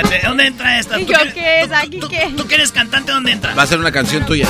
Espérate, 0.00 0.26
¿dónde 0.26 0.46
entra 0.46 0.78
esta? 0.78 0.98
¿Y 1.00 1.04
¿Tú 1.06 1.12
yo 1.12 1.18
que- 1.24 1.32
qué 1.34 1.60
es? 1.62 1.72
¿Aquí 1.72 2.00
qué? 2.08 2.32
¿Tú 2.36 2.46
que 2.46 2.54
eres 2.56 2.72
cantante, 2.72 3.12
dónde 3.12 3.32
entra? 3.32 3.54
Va 3.54 3.62
a 3.62 3.66
ser 3.66 3.78
una 3.78 3.90
canción 3.92 4.24
tuya. 4.26 4.46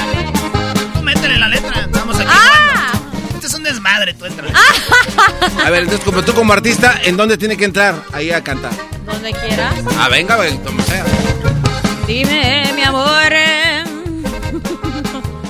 Tú 0.95 1.03
métele 1.03 1.39
la 1.39 1.49
letra, 1.49 1.89
vamos 1.93 2.17
aquí. 2.19 2.29
¡Ah! 2.31 2.93
Este 3.35 3.47
es 3.47 3.55
un 3.55 3.63
desmadre, 3.63 4.15
tú 4.15 4.25
entras. 4.27 4.51
A 5.65 5.71
ver, 5.71 5.85
entonces, 5.85 6.05
como 6.05 6.23
tú 6.23 6.35
como 6.35 6.53
artista, 6.53 6.99
¿en 7.05 7.17
dónde 7.17 7.37
tiene 7.39 7.57
que 7.57 7.65
entrar? 7.65 7.95
Ahí 8.13 8.31
a 8.31 8.43
cantar. 8.43 8.73
Donde 9.07 9.33
quieras. 9.33 9.75
Ah, 9.99 10.09
venga, 10.09 10.37
güey, 10.37 10.57
como 10.59 10.83
sea. 10.83 11.05
Dime, 12.07 12.73
mi 12.75 12.83
amor. 12.83 13.33
eh, 13.33 13.85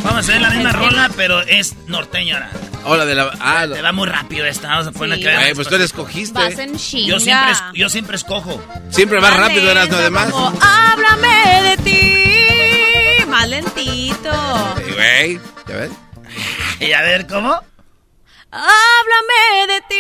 Vamos 0.05 0.15
a 0.15 0.19
hacer 0.19 0.41
la 0.41 0.51
misma 0.51 0.73
rola, 0.73 1.11
pero 1.17 1.41
es 1.43 1.75
norteña 1.87 2.35
ahora. 2.37 2.51
Hola 2.85 3.05
de 3.05 3.15
la. 3.15 3.31
Ah, 3.41 3.67
Te 3.71 3.83
va 3.83 3.93
muy 3.93 4.09
rápido 4.09 4.47
esta, 4.47 4.69
vamos 4.69 4.87
a 4.87 4.93
poner 4.93 5.19
Sí. 5.19 5.25
que 5.25 5.55
pues 5.55 5.69
tú 5.69 5.77
la 5.79 5.85
escogiste. 5.85 6.33
Vas 6.39 6.59
en 6.59 6.77
chinga. 6.79 7.07
yo 7.09 7.21
siempre, 7.21 7.53
es- 7.53 7.63
yo 7.75 7.89
siempre 7.91 8.17
escojo. 8.17 8.63
Siempre 8.91 9.21
Dale, 9.21 9.37
rápido 9.37 9.71
eras, 9.71 9.89
no 9.91 9.99
demás. 9.99 10.31
como, 10.31 10.59
Háblame 10.63 11.63
de 11.63 11.77
ti. 11.79 13.25
Más 13.27 13.49
lentito. 13.49 14.31
Güey, 14.95 15.41
¿ya 15.67 15.77
ves? 15.77 15.91
Y 16.81 16.93
a 16.93 17.03
ver, 17.03 17.27
¿cómo? 17.27 17.53
Háblame 18.51 19.67
de 19.75 19.81
ti. 19.89 19.97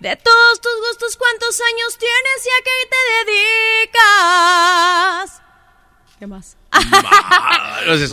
De 0.00 0.16
todos 0.16 0.60
tus 0.60 0.72
gustos, 0.88 1.16
cuántos 1.16 1.60
años 1.60 1.96
tienes 1.98 2.46
y 2.46 2.48
a 2.48 2.62
qué 2.64 2.88
te 2.90 2.96
dedicas. 3.92 5.40
¿Qué 6.18 6.26
más? 6.26 6.56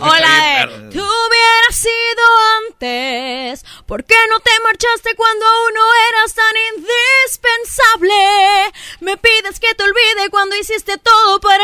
Hola, 0.02 0.62
eh, 0.62 0.66
tú 0.92 1.00
hubieras 1.00 1.74
sido 1.74 2.22
antes. 2.68 3.64
¿Por 3.86 4.04
qué 4.04 4.16
no 4.28 4.38
te 4.40 4.50
marchaste 4.64 5.14
cuando 5.16 5.46
aún 5.46 5.74
no 5.74 5.84
eras 6.10 6.34
tan 6.34 6.54
indispensable? 6.74 8.72
Me 9.00 9.16
pides 9.16 9.58
que 9.60 9.74
te 9.74 9.82
olvide 9.84 10.28
cuando 10.30 10.56
hiciste 10.56 10.98
todo 10.98 11.40
para 11.40 11.62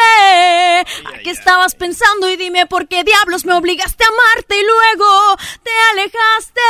enamorarme. 0.00 0.80
¿A 1.14 1.18
qué 1.22 1.30
estabas 1.30 1.74
pensando? 1.74 2.28
Y 2.30 2.36
dime 2.36 2.66
por 2.66 2.88
qué 2.88 3.04
diablos 3.04 3.44
me 3.44 3.54
obligaste 3.54 4.04
a 4.04 4.08
amarte 4.08 4.58
y 4.58 4.64
luego 4.64 5.36
te 5.62 5.70
alejaste. 5.92 6.60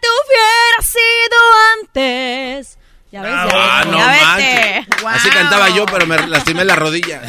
Te 0.00 0.08
hubieras 0.08 0.86
sido 0.86 1.38
antes. 1.80 2.78
Ya 3.10 3.22
ves, 3.22 3.32
ya 3.32 3.48
Ah, 3.52 3.78
ves, 3.84 3.92
no 3.92 3.98
ya 3.98 4.06
manches. 4.06 4.86
vete. 4.88 5.06
Así 5.08 5.30
cantaba 5.30 5.68
yo, 5.70 5.86
pero 5.86 6.04
me 6.06 6.18
lastimé 6.26 6.64
la 6.64 6.74
rodilla. 6.76 7.22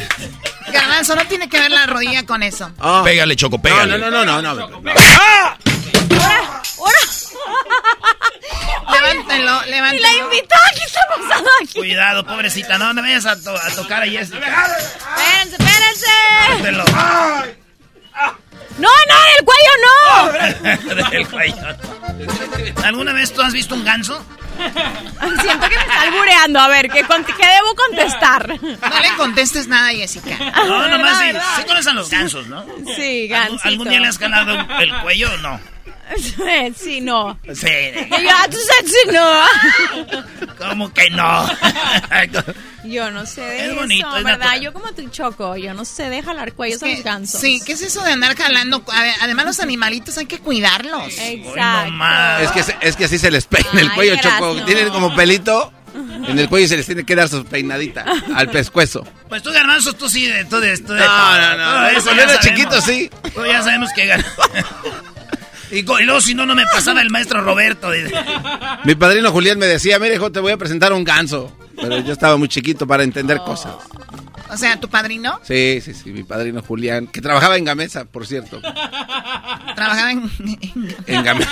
Garbanzo, 0.72 1.14
no 1.16 1.24
tiene 1.26 1.48
que 1.48 1.60
ver 1.60 1.70
la 1.70 1.86
rodilla 1.86 2.24
con 2.26 2.42
eso. 2.42 2.70
Ah. 2.78 3.02
Pégale, 3.04 3.36
Choco, 3.36 3.56
No, 3.56 3.62
pégale. 3.62 3.98
no, 3.98 4.10
no, 4.10 4.24
no, 4.24 4.42
no. 4.42 4.54
no. 4.54 4.82
Levántalo, 8.92 9.66
Y 9.66 9.70
levántalo. 9.70 10.02
la 10.02 10.12
invitó, 10.24 10.54
¿qué 10.76 10.84
está 10.84 11.00
pasando 11.16 11.50
aquí? 11.62 11.78
Cuidado, 11.78 12.24
pobrecita, 12.24 12.78
no, 12.78 12.92
no 12.92 13.02
vayas 13.02 13.26
a, 13.26 13.40
to- 13.40 13.56
a 13.56 13.70
tocar 13.74 14.02
a 14.02 14.06
Jessica. 14.06 14.38
Espérense, 15.16 15.56
espérense. 15.56 16.06
Suéltelo. 16.46 16.84
No, 18.78 18.88
no, 18.88 19.14
el 19.38 19.44
cuello 19.44 19.72
no. 20.96 21.10
Del 21.10 21.28
cuello. 21.28 21.56
¿Alguna 22.84 23.12
vez 23.12 23.32
tú 23.32 23.40
has 23.42 23.52
visto 23.52 23.74
un 23.74 23.84
ganso? 23.84 24.24
Siento 25.42 25.68
que 25.68 25.76
me 25.76 25.82
está 25.82 26.02
albureando. 26.02 26.60
A 26.60 26.68
ver, 26.68 26.88
¿qué, 26.88 27.02
qué 27.02 27.46
debo 27.46 27.74
contestar? 27.76 28.48
No 28.62 29.00
le 29.00 29.16
contestes 29.16 29.68
nada, 29.68 29.90
Jessica. 29.90 30.36
No, 30.66 30.88
nomás 30.88 31.18
sí, 31.18 31.26
sí 31.56 31.64
conocen 31.64 31.94
los 31.96 32.10
gansos, 32.10 32.46
¿no? 32.48 32.64
Sí, 32.96 33.32
¿Algún, 33.32 33.48
gansito. 33.56 33.68
algún 33.68 33.88
día 33.88 34.00
le 34.00 34.08
has 34.08 34.18
jalado 34.18 34.66
el 34.80 34.92
cuello 35.02 35.32
o 35.32 35.36
no? 35.38 35.60
Sí, 36.76 37.00
no. 37.00 37.38
Sí. 37.52 37.66
Y 37.66 38.08
yo, 38.22 38.30
ah, 38.32 38.46
tú 38.50 38.56
sabes, 38.58 38.92
sí, 38.92 39.10
no. 39.12 40.56
¿Cómo 40.68 40.92
que 40.92 41.10
no? 41.10 41.48
Yo 42.84 43.10
no 43.10 43.26
sé 43.26 43.40
de 43.40 43.56
Es 43.58 43.64
eso, 43.72 43.74
bonito, 43.80 44.06
es 44.16 44.22
¿verdad? 44.24 44.38
natural. 44.38 44.60
Yo 44.60 44.72
como 44.72 44.92
tu 44.92 45.08
choco, 45.08 45.56
yo 45.56 45.74
no 45.74 45.84
sé 45.84 46.08
de 46.08 46.22
jalar 46.22 46.52
cuellos 46.52 46.80
a 46.82 46.86
que- 46.86 46.94
los 46.94 47.02
gansos. 47.04 47.40
Sí, 47.40 47.60
¿qué 47.66 47.72
es 47.72 47.82
eso 47.82 48.00
de 48.04 48.12
andar 48.12 48.36
jalando? 48.36 48.84
A 48.92 49.04
Además, 49.22 49.46
los 49.46 49.60
animalitos 49.60 50.16
hay 50.18 50.26
que 50.26 50.38
cuidarlos. 50.38 51.12
Exacto. 51.18 51.92
Es 52.40 52.50
que, 52.52 52.76
es 52.86 52.96
que 52.96 53.04
así 53.06 53.18
se 53.18 53.30
les 53.32 53.46
peina 53.46 53.80
el 53.80 53.92
cuello. 53.92 54.14
Choco. 54.22 54.62
Tienen 54.64 54.90
como 54.90 55.14
pelito 55.16 55.72
en 56.28 56.38
el 56.38 56.48
cuello 56.48 56.66
y 56.66 56.68
se 56.68 56.76
les 56.76 56.86
tiene 56.86 57.04
que 57.04 57.16
dar 57.16 57.28
su 57.28 57.44
peinadita 57.44 58.04
al 58.36 58.48
pescuezo. 58.50 59.04
Pues 59.28 59.42
tú, 59.42 59.50
Garbanzo, 59.50 59.92
tú 59.94 60.08
sí, 60.08 60.26
de- 60.26 60.44
tú 60.44 60.60
de... 60.60 60.78
Tú 60.78 60.92
de 60.92 61.00
No, 61.00 61.06
todo. 61.06 61.38
no, 61.40 61.56
no, 61.56 61.80
no, 61.80 61.88
eso 61.88 62.02
cuando 62.04 62.22
ya 62.24 62.30
era 62.30 62.40
chiquito, 62.40 62.80
sí. 62.80 63.10
Ya 63.48 63.62
sabemos 63.62 63.90
que... 63.96 64.14
gan- 64.14 64.24
Y, 65.70 65.78
y 65.78 66.04
luego 66.04 66.20
si 66.20 66.34
no, 66.34 66.46
no 66.46 66.54
me 66.54 66.64
pasaba 66.66 67.00
el 67.02 67.10
maestro 67.10 67.40
Roberto. 67.42 67.88
Mi 68.84 68.94
padrino 68.94 69.30
Julián 69.32 69.58
me 69.58 69.66
decía, 69.66 69.98
mire, 69.98 70.14
hijo, 70.14 70.30
te 70.30 70.40
voy 70.40 70.52
a 70.52 70.56
presentar 70.56 70.92
un 70.92 71.04
ganso. 71.04 71.56
Pero 71.76 71.98
yo 72.00 72.12
estaba 72.12 72.36
muy 72.36 72.48
chiquito 72.48 72.86
para 72.86 73.02
entender 73.02 73.38
cosas. 73.38 73.74
O 74.48 74.56
sea, 74.56 74.78
¿tu 74.78 74.88
padrino 74.88 75.40
Sí, 75.42 75.80
sí, 75.84 75.92
sí, 75.92 76.10
mi 76.12 76.22
padrino 76.22 76.62
Julián, 76.62 77.08
que 77.08 77.20
trabajaba 77.20 77.56
en 77.56 77.64
Gamesa, 77.64 78.04
por 78.04 78.26
cierto. 78.26 78.60
trabajaba 78.60 80.12
en... 80.12 80.30
En 81.06 81.24
Gamesa. 81.24 81.50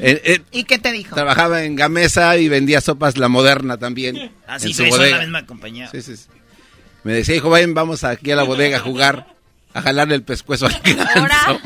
Eh, 0.00 0.20
eh, 0.24 0.40
¿Y 0.50 0.64
qué 0.64 0.78
te 0.78 0.90
dijo? 0.92 1.14
trabajaba 1.14 1.62
en 1.62 1.76
Gamesa 1.76 2.36
y 2.36 2.48
vendía 2.48 2.80
sopas 2.80 3.16
La 3.16 3.28
Moderna 3.28 3.76
también. 3.78 4.32
Ah, 4.46 4.58
sí, 4.58 4.68
en 4.68 4.74
su 4.74 4.82
sí, 4.82 4.90
son 4.90 4.98
bodega. 4.98 5.16
la 5.18 5.22
misma 5.22 5.46
compañía. 5.46 5.88
Sí, 5.90 6.02
sí, 6.02 6.16
sí. 6.16 6.26
Me 7.04 7.12
decía, 7.12 7.36
hijo, 7.36 7.48
vayan, 7.48 7.74
vamos 7.74 8.02
aquí 8.04 8.32
a 8.32 8.36
la 8.36 8.42
bodega 8.42 8.78
a 8.78 8.80
jugar, 8.80 9.28
a 9.72 9.80
jalarle 9.80 10.16
el 10.16 10.22
pescuezo 10.24 10.66
al 10.66 10.74
ganso. 10.82 11.60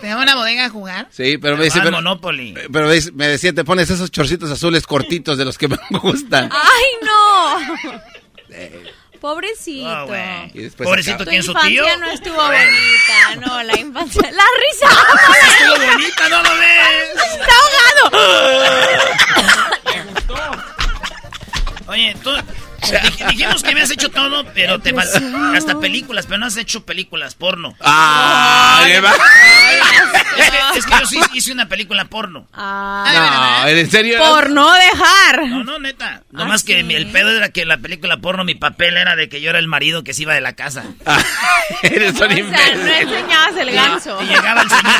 ¿Te 0.00 0.06
da 0.08 0.16
una 0.18 0.34
bodega 0.34 0.66
a 0.66 0.70
jugar? 0.70 1.08
Sí, 1.10 1.38
pero 1.38 1.56
me 1.56 1.64
dice, 1.64 1.78
Ah, 1.78 1.82
pero, 1.84 1.96
Monopoly. 1.96 2.54
pero 2.72 2.86
me 2.88 3.00
me 3.14 3.28
decía, 3.28 3.52
te 3.54 3.64
pones 3.64 3.88
esos 3.90 4.10
chorcitos 4.10 4.50
azules 4.50 4.86
cortitos 4.86 5.38
de 5.38 5.44
los 5.44 5.56
que 5.58 5.68
me 5.68 5.76
gustan. 6.02 6.50
¡Ay, 6.52 6.84
no! 7.02 7.58
Pobrecito. 9.20 9.88
Ah, 9.88 10.04
güey. 10.04 10.50
Y 10.54 10.62
después 10.64 10.86
Pobrecito. 10.86 11.24
¿quién 11.24 11.42
su 11.42 11.52
tío? 11.54 11.82
infancia 11.82 11.96
no 11.96 12.10
estuvo 12.12 12.36
bonita, 12.36 13.36
no, 13.46 13.62
la 13.62 13.78
infancia. 13.78 14.22
¡La 14.30 14.44
risa! 14.60 14.86
Estuvo 15.58 15.86
bonita, 15.92 16.28
¿no 16.28 16.42
lo 16.42 16.50
ves? 16.56 17.10
¡Está 17.40 17.54
ahogado! 18.12 19.16
Oye, 21.88 22.16
tú... 22.22 22.30
dij- 22.82 23.28
dijimos 23.30 23.62
que 23.62 23.70
habías 23.70 23.90
hecho 23.90 24.10
todo, 24.10 24.44
pero 24.54 24.80
te 24.80 24.92
hasta 24.98 25.78
películas, 25.80 26.26
pero 26.26 26.38
no 26.38 26.46
has 26.46 26.56
hecho 26.56 26.84
películas 26.84 27.34
porno. 27.34 27.74
¡Ah! 27.80 28.82
¿qué 28.86 29.00
va? 29.00 29.14
Es 30.36 30.50
que, 30.50 30.78
es 30.78 30.86
que 30.86 30.92
yo 31.00 31.06
sí 31.06 31.20
hice 31.34 31.52
una 31.52 31.68
película 31.68 32.04
porno. 32.06 32.46
Ah, 32.52 33.62
No, 33.64 33.68
¿en 33.68 33.90
serio? 33.90 34.18
por 34.18 34.50
no 34.50 34.72
dejar. 34.72 35.46
No, 35.48 35.64
no, 35.64 35.78
neta. 35.78 36.22
Nomás 36.30 36.62
Ah, 36.62 36.66
que 36.66 36.82
sí. 36.82 36.94
el 36.94 37.10
pedo 37.10 37.30
era 37.30 37.48
que 37.50 37.62
en 37.62 37.68
la 37.68 37.78
película 37.78 38.18
porno 38.18 38.44
mi 38.44 38.54
papel 38.54 38.96
era 38.96 39.16
de 39.16 39.28
que 39.28 39.40
yo 39.40 39.50
era 39.50 39.58
el 39.58 39.68
marido 39.68 40.04
que 40.04 40.14
se 40.14 40.22
iba 40.22 40.34
de 40.34 40.40
la 40.40 40.54
casa. 40.54 40.84
Eres 41.82 42.12
un 42.20 42.22
O 42.24 42.28
sea, 42.28 42.76
no 42.76 42.86
enseñabas 42.86 43.56
el 43.58 43.72
ganso. 43.72 44.22
Y 44.22 44.26
llegaba 44.26 44.62
el 44.62 44.68
señor. 44.68 44.92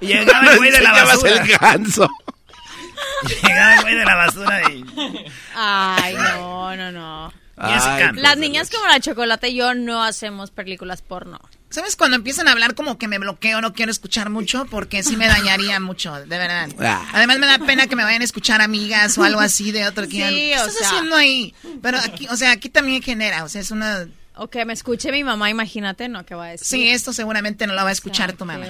Y, 0.00 0.04
y 0.06 0.08
llegaba 0.18 0.42
No 0.42 0.50
el 0.52 0.56
güey 0.58 0.70
de 0.70 0.80
la 0.80 0.92
basura. 0.92 1.30
el 1.42 1.58
ganso. 1.58 2.10
Llegaba 3.42 3.74
el 3.74 3.80
güey 3.82 3.94
de 3.94 4.04
la 4.04 4.14
basura 4.16 4.70
y. 4.70 4.84
Ay, 5.54 6.14
no, 6.14 6.76
no, 6.76 6.92
no. 6.92 7.32
Ay, 7.56 8.10
Las 8.14 8.36
niñas 8.38 8.70
como 8.70 8.86
la 8.86 8.98
chocolate 9.00 9.50
y 9.50 9.56
yo 9.56 9.74
no 9.74 10.02
hacemos 10.02 10.50
películas 10.50 11.02
porno. 11.02 11.38
¿Sabes 11.72 11.96
cuando 11.96 12.16
empiezan 12.16 12.48
a 12.48 12.52
hablar 12.52 12.74
como 12.74 12.98
que 12.98 13.08
me 13.08 13.18
bloqueo, 13.18 13.60
no 13.60 13.72
quiero 13.72 13.90
escuchar 13.90 14.28
mucho? 14.30 14.66
Porque 14.66 15.02
sí 15.02 15.16
me 15.16 15.26
dañaría 15.26 15.80
mucho, 15.80 16.14
de 16.14 16.26
verdad. 16.38 16.68
Ah. 16.78 17.08
Además 17.14 17.38
me 17.38 17.46
da 17.46 17.58
pena 17.58 17.86
que 17.86 17.96
me 17.96 18.04
vayan 18.04 18.20
a 18.20 18.24
escuchar 18.24 18.60
amigas 18.60 19.16
o 19.18 19.24
algo 19.24 19.40
así 19.40 19.72
de 19.72 19.86
otro 19.86 20.04
que 20.04 20.10
Sí, 20.10 20.16
digan, 20.18 20.34
¿qué 20.34 20.52
o 20.54 20.66
estás 20.66 20.74
sea. 20.76 20.88
haciendo 20.88 21.16
ahí? 21.16 21.54
Pero 21.80 21.98
aquí, 21.98 22.28
o 22.28 22.36
sea, 22.36 22.52
aquí 22.52 22.68
también 22.68 23.02
genera, 23.02 23.42
o 23.44 23.48
sea, 23.48 23.60
es 23.62 23.70
una... 23.70 24.06
O 24.34 24.48
que 24.48 24.64
me 24.64 24.72
escuche 24.72 25.12
mi 25.12 25.24
mamá, 25.24 25.50
imagínate, 25.50 26.08
¿no? 26.08 26.24
¿Qué 26.24 26.34
va 26.34 26.46
a 26.46 26.50
decir? 26.52 26.66
Sí, 26.66 26.88
esto 26.88 27.12
seguramente 27.12 27.66
no 27.66 27.74
lo 27.74 27.82
va 27.82 27.90
a 27.90 27.92
escuchar 27.92 28.32
tu 28.32 28.44
mamá. 28.46 28.66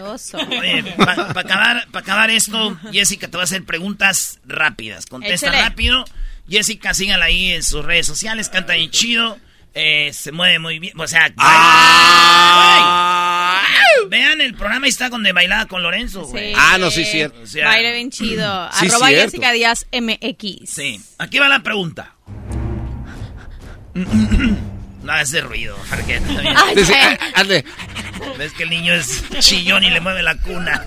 para 0.97 1.41
acabar, 1.41 1.87
pa 1.93 2.01
acabar 2.01 2.31
esto, 2.31 2.77
Jessica 2.91 3.29
te 3.29 3.37
va 3.37 3.43
a 3.43 3.45
hacer 3.45 3.65
preguntas 3.65 4.41
rápidas. 4.45 5.07
Contesta 5.07 5.47
Échale. 5.49 5.63
rápido. 5.63 6.05
Jessica, 6.49 6.95
síganla 6.95 7.27
ahí 7.27 7.53
en 7.53 7.63
sus 7.63 7.85
redes 7.85 8.07
sociales, 8.07 8.49
canta 8.49 8.75
bien 8.75 8.91
chido. 8.91 9.39
Eh, 9.75 10.11
se 10.13 10.33
mueve 10.33 10.59
muy 10.59 10.79
bien. 10.79 10.99
O 11.01 11.07
sea, 11.07 11.31
Ah. 11.39 12.53
baila- 13.65 14.09
vean 14.09 14.41
el 14.41 14.55
programa, 14.55 14.85
ahí 14.87 14.91
está 14.91 15.09
donde 15.09 15.33
bailaba 15.33 15.67
con 15.67 15.83
Lorenzo, 15.83 16.25
güey. 16.27 16.53
Sí. 16.53 16.59
Ah, 16.61 16.77
no, 16.79 16.91
sí, 16.91 17.05
cierto. 17.05 17.41
O 17.43 17.47
sea, 17.47 17.67
Baile 17.69 17.93
bien 17.95 18.11
chido. 18.11 18.69
Sí, 18.73 18.87
Arroba 18.87 19.09
cierto. 19.09 19.25
Jessica 19.27 19.53
Díaz 19.53 19.87
MX. 19.93 20.69
Sí. 20.71 21.01
Aquí 21.19 21.39
va 21.39 21.49
la 21.49 21.63
pregunta. 21.63 22.15
No 25.03 25.17
ese 25.19 25.41
ruido, 25.41 25.77
Jarqueta. 25.91 26.25
Ay, 26.57 26.75
Sí, 26.77 26.85
sí, 26.85 26.93
¿qué? 26.93 26.99
ah, 27.01 27.19
hazle. 27.35 27.65
Ves 28.39 28.53
que 28.53 28.63
el 28.63 28.71
niño 28.71 28.95
es 28.95 29.25
chillón 29.41 29.83
y 29.83 29.91
le 29.91 30.01
mueve 30.01 30.23
la 30.23 30.37
cuna. 30.37 30.85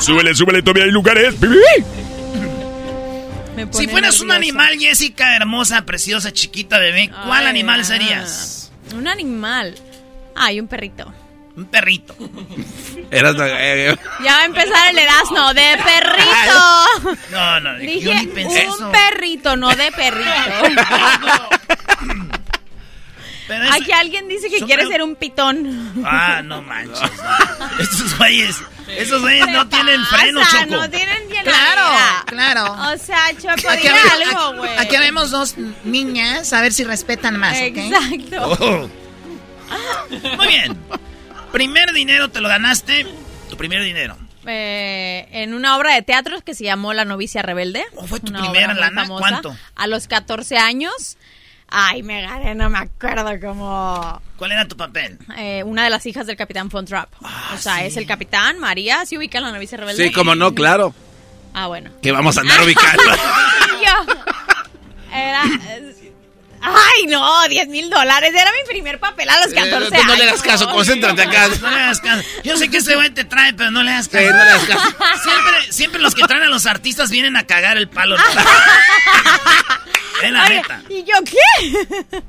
Súbele, 0.00 0.34
súbele, 0.34 0.62
todavía 0.62 0.84
hay 0.84 0.90
lugares. 0.90 1.34
Si 3.70 3.88
fueras 3.88 4.20
un 4.20 4.30
animal, 4.30 4.78
Jessica, 4.78 5.36
hermosa, 5.36 5.84
preciosa, 5.84 6.32
chiquita, 6.32 6.78
bebé, 6.78 7.10
¿cuál 7.10 7.44
Ay, 7.44 7.48
animal 7.48 7.80
ah. 7.80 7.84
serías? 7.84 8.72
Un 8.94 9.08
animal. 9.08 9.74
Ay, 10.34 10.60
un 10.60 10.68
perrito. 10.68 11.12
Un 11.56 11.66
perrito. 11.66 12.16
Eras 13.10 13.34
eh, 13.38 13.90
eh, 13.90 13.96
Ya 14.24 14.36
va 14.36 14.42
a 14.42 14.44
empezar 14.46 14.90
el 14.90 14.98
Erasmo 14.98 15.52
de 15.52 15.78
perrito. 15.84 17.16
No, 17.30 17.60
no, 17.60 17.78
yo 17.78 17.84
Dije 17.84 18.14
ni 18.14 18.26
pensé 18.28 18.68
un 18.68 18.74
eso. 18.74 18.92
perrito, 18.92 19.56
no 19.56 19.68
de 19.74 19.92
perrito. 19.92 20.30
Pero 23.50 23.64
Aquí 23.72 23.90
alguien 23.90 24.28
dice 24.28 24.48
que 24.48 24.60
quiere 24.60 24.86
ser 24.86 25.02
un 25.02 25.16
pitón. 25.16 25.92
Ah, 26.04 26.40
no 26.40 26.62
manches. 26.62 27.00
no. 27.00 27.78
Estos 27.80 28.16
güeyes, 28.16 28.62
esos 28.96 29.20
güeyes 29.20 29.48
no 29.48 29.68
¿Qué 29.68 29.74
tienen 29.74 30.04
freno, 30.04 30.40
Choco. 30.48 30.66
No 30.66 30.88
tienen 30.88 31.28
bien 31.28 31.42
Claro, 31.42 32.24
claro. 32.26 32.92
O 32.92 32.96
sea, 32.96 33.18
Choco, 33.36 33.68
Aquí, 33.68 33.88
algo, 33.88 34.58
güey. 34.58 34.70
aquí 34.78 34.96
vemos 34.98 35.32
dos 35.32 35.56
niñas, 35.82 36.52
a 36.52 36.60
ver 36.60 36.72
si 36.72 36.84
respetan 36.84 37.40
más, 37.40 37.56
¿ok? 37.56 37.76
Exacto. 37.76 38.56
Oh. 38.60 38.90
Muy 40.36 40.46
bien. 40.46 40.78
Primer 41.50 41.92
dinero 41.92 42.30
te 42.30 42.40
lo 42.40 42.48
ganaste. 42.48 43.04
Tu 43.48 43.56
primer 43.56 43.82
dinero. 43.82 44.16
Eh, 44.46 45.26
en 45.32 45.54
una 45.54 45.76
obra 45.76 45.94
de 45.94 46.02
teatro 46.02 46.40
que 46.42 46.54
se 46.54 46.62
llamó 46.62 46.92
La 46.94 47.04
novicia 47.04 47.42
rebelde. 47.42 47.84
¿Cómo 47.96 48.06
fue 48.06 48.20
tu 48.20 48.32
primera 48.32 48.74
lana? 48.74 49.02
famosa. 49.02 49.20
¿Cuánto? 49.28 49.56
A 49.74 49.88
los 49.88 50.06
14 50.06 50.56
años. 50.56 51.16
Ay, 51.70 52.02
me 52.02 52.22
gané, 52.22 52.54
no 52.54 52.68
me 52.68 52.78
acuerdo 52.78 53.30
como 53.40 54.20
¿Cuál 54.36 54.52
era 54.52 54.66
tu 54.66 54.76
papel? 54.76 55.18
eh, 55.38 55.62
una 55.62 55.84
de 55.84 55.90
las 55.90 56.04
hijas 56.06 56.26
del 56.26 56.36
capitán 56.36 56.68
Von 56.68 56.84
Trapp. 56.84 57.12
Ah, 57.22 57.52
o 57.54 57.58
sea, 57.58 57.84
es 57.84 57.96
el 57.96 58.06
capitán, 58.06 58.58
María, 58.58 59.06
¿sí 59.06 59.16
ubican 59.16 59.42
la 59.42 59.52
novicia 59.52 59.78
rebelde? 59.78 60.04
Sí, 60.04 60.12
como 60.12 60.34
no, 60.34 60.54
claro. 60.54 60.92
Ah, 61.54 61.68
bueno. 61.68 61.90
Que 62.02 62.10
vamos 62.12 62.36
a 62.36 62.40
andar 62.40 62.60
ubicando. 62.62 63.02
Yo. 63.84 64.14
Era... 65.12 65.42
Ay, 66.62 67.06
no, 67.06 67.48
10 67.48 67.68
mil 67.68 67.88
dólares. 67.90 68.30
Era 68.34 68.50
mi 68.52 68.68
primer 68.68 68.98
papel 68.98 69.28
a 69.30 69.36
los 69.44 69.54
14 69.54 69.64
Eh, 69.64 69.74
años. 69.76 69.88
tú 69.90 70.04
no 70.06 70.14
le 70.16 70.24
hagas 70.24 70.42
caso, 70.42 70.68
concéntrate 70.70 71.22
acá. 71.22 71.48
No 71.60 71.70
le 71.70 71.80
hagas 71.80 72.00
caso. 72.00 72.22
Yo 72.44 72.56
sé 72.56 72.68
que 72.68 72.78
ese 72.78 72.94
güey 72.96 73.10
te 73.10 73.24
trae, 73.24 73.52
pero 73.54 73.70
no 73.70 73.82
le 73.82 73.90
hagas 73.92 74.08
caso. 74.08 74.24
Sí, 74.26 74.30
no 74.32 74.44
le 74.44 74.50
hagas 74.50 74.64
caso. 74.66 74.96
Siempre, 75.22 75.72
siempre 75.72 76.00
los 76.02 76.14
que 76.14 76.22
traen 76.24 76.42
a 76.42 76.48
los 76.48 76.66
artistas 76.66 77.10
vienen 77.10 77.36
a 77.36 77.46
cagar 77.46 77.76
el 77.78 77.88
palo. 77.88 78.16
Es 80.22 80.30
la 80.32 80.44
Oye, 80.44 80.54
neta. 80.56 80.82
¿Y 80.90 81.02
yo 81.04 81.14
qué? 81.24 82.22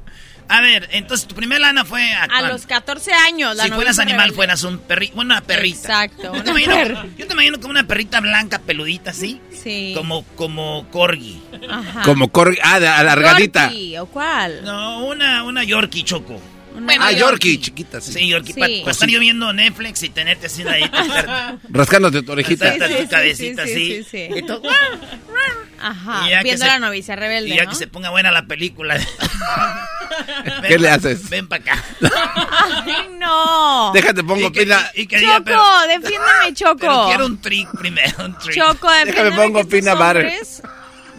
A 0.51 0.61
ver, 0.61 0.89
entonces 0.91 1.27
tu 1.27 1.33
primer 1.35 1.61
lana 1.61 1.85
fue 1.85 2.11
a, 2.13 2.23
A 2.25 2.41
los 2.41 2.65
14 2.65 3.13
años. 3.13 3.55
La 3.55 3.63
Si 3.63 3.71
fueras 3.71 3.99
animal, 3.99 4.19
rebelde. 4.21 4.35
fueras 4.35 4.63
un 4.63 4.79
perrito. 4.79 5.15
Bueno, 5.15 5.33
una 5.33 5.41
perrita. 5.41 5.77
Exacto, 5.79 6.35
Yo 6.35 6.43
te, 6.43 6.49
imagino, 6.49 6.75
perra. 6.75 7.05
yo 7.17 7.27
te 7.27 7.33
imagino 7.33 7.59
como 7.59 7.71
una 7.71 7.87
perrita 7.87 8.19
blanca, 8.19 8.59
peludita, 8.59 9.13
¿sí? 9.13 9.39
Sí. 9.63 9.93
Como, 9.95 10.23
como 10.35 10.87
corgi. 10.91 11.41
Ajá. 11.69 12.01
Como 12.03 12.29
corri... 12.31 12.57
Ah, 12.63 12.79
de- 12.79 12.87
alargadita. 12.87 13.67
Yorkie, 13.67 13.97
¿O 13.99 14.05
cuál? 14.07 14.63
No, 14.65 15.05
una, 15.05 15.43
una 15.43 15.63
Yorkie 15.63 16.03
choco. 16.03 16.39
Una- 16.75 16.93
Ah, 16.99 17.11
Yorkie, 17.11 17.59
chiquita, 17.59 17.99
sí. 18.01 18.13
Sí, 18.13 18.27
Yorkie. 18.29 18.53
Sí. 18.53 18.59
Para 18.59 18.91
estar 18.91 19.09
yo 19.09 19.19
viendo 19.19 19.51
Netflix 19.53 20.03
y 20.03 20.09
tenerte 20.09 20.47
así 20.47 20.63
ahí. 20.67 20.83
estar- 20.83 21.59
Rascándote 21.69 22.21
tu 22.23 22.31
orejita. 22.31 22.73
tu 22.77 22.85
sí, 22.85 23.07
cabecita 23.09 23.65
sí, 23.65 23.71
así. 23.71 23.73
sí, 23.73 24.03
sí, 24.03 24.07
sí. 24.09 24.29
Y 24.37 24.41
tú- 24.43 24.61
Ajá. 25.81 26.27
Y 26.27 26.29
ya 26.29 26.37
que 26.39 26.43
Viendo 26.43 26.65
se- 26.65 26.71
la 26.71 26.79
novicia 26.79 27.15
rebelde, 27.15 27.49
Y 27.49 27.55
ya 27.57 27.63
¿no? 27.63 27.69
que 27.71 27.75
se 27.75 27.87
ponga 27.87 28.09
buena 28.11 28.31
la 28.31 28.45
película. 28.45 28.97
¿Qué 30.67 30.77
le 30.77 30.89
haces? 30.89 31.29
Ven 31.29 31.47
para 31.47 31.63
acá. 31.63 31.83
Ay, 32.85 33.07
no. 33.17 33.91
Déjate, 33.93 34.23
pongo 34.23 34.47
Y 34.47 34.51
que- 34.51 34.61
pila. 34.61 34.91
y 34.95 35.07
que 35.07 35.17
diga, 35.19 35.33
Choco, 35.37 35.45
pero- 35.45 35.87
defiéndeme, 35.87 36.53
Choco. 36.53 36.77
Pero 36.79 37.05
quiero 37.07 37.25
un 37.25 37.41
trick 37.41 37.69
primero, 37.77 38.25
un 38.25 38.37
trick. 38.37 38.55
Choco, 38.55 38.89
defiéndeme 38.91 39.29
Déjame 39.29 39.35
pongo 39.35 39.59
que 39.59 39.65
peanut 39.65 39.97
butter. 39.97 40.33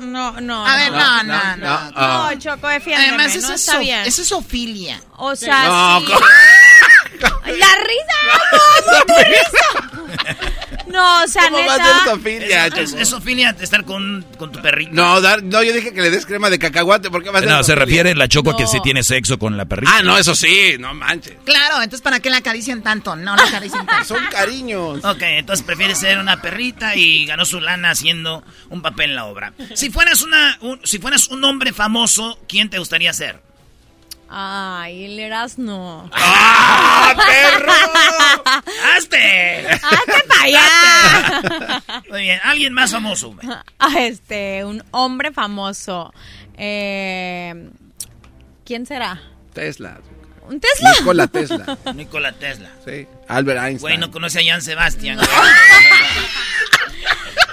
No, 0.02 0.40
no. 0.40 0.66
A 0.66 0.76
ver, 0.76 0.92
no, 0.92 1.22
no, 1.22 1.22
no, 1.22 1.56
no. 1.56 1.56
no. 1.56 1.92
Ah. 1.94 2.30
No, 2.34 2.38
Choco, 2.40 2.68
defiéndeme, 2.68 3.08
Además, 3.14 3.36
eso, 3.36 3.48
no 3.48 3.54
está 3.54 3.72
so- 3.74 3.78
bien. 3.78 4.00
eso 4.00 4.22
es 4.22 4.32
ofilia. 4.32 5.00
O 5.16 5.36
sea, 5.36 5.64
No, 5.68 6.00
sí. 6.00 6.06
¿cómo? 6.06 6.26
La 7.46 7.66
risa, 7.76 8.18
no, 8.52 8.58
no, 8.92 9.04
tu 9.06 9.14
risa. 9.30 10.71
No, 10.92 11.22
o 11.24 11.28
sea, 11.28 11.44
¿Cómo 11.44 11.56
va 11.66 11.74
a 11.74 11.78
neta. 11.78 11.98
ser 12.04 12.12
Sofía, 12.12 12.66
Es, 12.66 12.92
es, 12.92 13.08
Sofía 13.08 13.56
estar 13.60 13.84
con, 13.84 14.24
con 14.38 14.52
tu 14.52 14.60
perrito. 14.60 14.90
No, 14.92 15.20
dar, 15.20 15.42
no, 15.42 15.62
yo 15.62 15.72
dije 15.72 15.92
que 15.94 16.02
le 16.02 16.10
des 16.10 16.26
crema 16.26 16.50
de 16.50 16.58
cacahuate, 16.58 17.10
¿por 17.10 17.22
qué 17.22 17.30
va 17.30 17.38
a 17.38 17.42
ser 17.42 17.50
No, 17.50 17.62
se 17.64 17.74
refiere 17.74 18.14
la 18.14 18.28
choco 18.28 18.50
a 18.50 18.56
que 18.56 18.66
si 18.66 18.80
tiene 18.82 19.02
sexo 19.02 19.38
con 19.38 19.56
la 19.56 19.64
perrita. 19.64 19.92
Ah, 19.96 20.02
no, 20.02 20.18
eso 20.18 20.34
sí, 20.34 20.76
no 20.78 20.92
manches. 20.94 21.34
Claro, 21.44 21.76
entonces 21.82 22.02
¿para 22.02 22.20
qué 22.20 22.30
la 22.30 22.38
acarician 22.38 22.82
tanto? 22.82 23.16
No 23.16 23.34
la 23.36 23.42
acarician 23.44 23.86
tanto. 23.86 24.04
Son 24.04 24.24
cariños. 24.30 25.04
Ok, 25.04 25.22
entonces 25.22 25.64
prefieres 25.64 25.98
ser 25.98 26.18
una 26.18 26.40
perrita 26.42 26.94
y 26.96 27.24
ganó 27.26 27.44
su 27.44 27.60
lana 27.60 27.90
haciendo 27.90 28.44
un 28.70 28.82
papel 28.82 29.10
en 29.10 29.16
la 29.16 29.24
obra. 29.26 29.52
Si 29.74 29.90
fueras 29.90 30.20
una, 30.22 30.58
un- 30.60 30.80
si 30.84 30.98
fueras 30.98 31.28
un 31.28 31.42
hombre 31.44 31.72
famoso, 31.72 32.38
¿quién 32.48 32.68
te 32.70 32.78
gustaría 32.78 33.12
ser? 33.12 33.40
Ay, 34.34 35.04
el 35.04 35.18
Erasmo. 35.18 36.08
¡Ah, 36.14 37.14
perro! 37.14 37.70
¡Hazte! 38.96 39.68
¡Hazte 39.68 40.26
para 40.26 40.42
allá! 40.44 41.82
Muy 42.08 42.22
bien, 42.22 42.40
alguien 42.42 42.72
más 42.72 42.92
famoso. 42.92 43.36
Ah, 43.78 43.98
este, 43.98 44.64
un 44.64 44.82
hombre 44.92 45.32
famoso. 45.32 46.14
Eh, 46.56 47.68
¿Quién 48.64 48.86
será? 48.86 49.20
Tesla. 49.52 50.00
¿Un 50.48 50.60
Tesla? 50.60 50.92
Nikola 50.98 51.26
Tesla. 51.26 51.78
Nikola 51.94 52.32
Tesla. 52.32 52.70
Sí. 52.86 53.06
Albert 53.28 53.58
Einstein. 53.58 53.80
Güey, 53.80 53.98
no 53.98 54.10
conoce 54.10 54.40
a 54.40 54.52
Jan 54.52 54.62
Sebastián. 54.62 55.18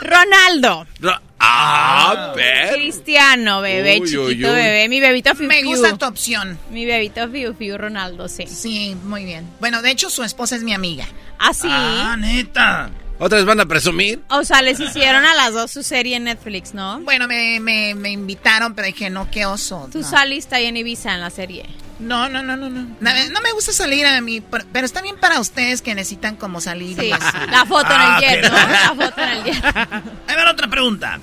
Ronaldo. 0.01 0.87
Ro- 0.99 1.21
Ah, 1.41 2.33
perro. 2.35 2.75
Cristiano, 2.75 3.61
bebé, 3.61 3.99
Uy, 4.01 4.07
chiquito 4.07 4.23
uy, 4.25 4.33
uy. 4.35 4.51
bebé. 4.51 4.89
Mi 4.89 4.99
bebito 4.99 5.33
Fiu 5.35 5.47
Me 5.47 5.61
Fiu. 5.61 5.69
gusta 5.69 5.97
tu 5.97 6.05
opción. 6.05 6.59
Mi 6.69 6.85
bebito 6.85 7.29
Fiu 7.29 7.53
Fiu 7.53 7.77
Ronaldo, 7.77 8.27
sí. 8.27 8.45
Sí, 8.45 8.95
muy 9.05 9.23
bien. 9.23 9.47
Bueno, 9.61 9.81
de 9.81 9.89
hecho, 9.91 10.09
su 10.09 10.23
esposa 10.23 10.57
es 10.57 10.63
mi 10.63 10.73
amiga. 10.73 11.05
¿Ah, 11.39 11.53
sí? 11.53 11.67
Ah, 11.71 12.17
neta. 12.19 12.89
¿Otras 13.19 13.45
van 13.45 13.59
a 13.61 13.65
presumir? 13.65 14.21
O 14.29 14.43
sea, 14.43 14.61
les 14.61 14.79
hicieron 14.79 15.25
a 15.25 15.33
las 15.35 15.53
dos 15.53 15.71
su 15.71 15.81
serie 15.83 16.17
en 16.17 16.25
Netflix, 16.25 16.73
¿no? 16.73 16.99
Bueno, 17.01 17.27
me, 17.27 17.59
me, 17.61 17.93
me 17.95 18.09
invitaron, 18.11 18.73
pero 18.75 18.87
dije, 18.87 19.09
no, 19.09 19.29
qué 19.31 19.45
oso. 19.45 19.89
Tú 19.91 19.99
no. 19.99 20.07
saliste 20.09 20.55
ahí 20.55 20.65
en 20.65 20.77
Ibiza 20.77 21.13
en 21.13 21.21
la 21.21 21.29
serie. 21.29 21.65
No, 21.99 22.29
no, 22.29 22.41
no, 22.41 22.55
no, 22.55 22.69
no. 22.69 22.81
No, 22.81 23.41
me 23.41 23.51
gusta 23.53 23.73
salir 23.73 24.05
a 24.05 24.21
mí, 24.21 24.41
pero 24.41 24.85
está 24.85 25.01
bien 25.01 25.17
para 25.17 25.39
ustedes 25.39 25.81
que 25.81 25.93
necesitan 25.95 26.35
como 26.37 26.61
salir. 26.61 26.97
Sí, 26.99 27.07
y 27.07 27.11
así. 27.11 27.37
la 27.51 27.65
foto 27.65 27.91
en 27.93 28.01
Ah, 28.01 28.19
el 28.19 28.25
jet. 28.41 28.51
La 28.51 28.93
foto 28.95 29.21
en 29.21 29.29
el 29.29 29.43
jet. 29.43 29.63
Ahí 30.27 30.35
va 30.35 30.51
otra 30.51 30.67
pregunta. 30.69 31.19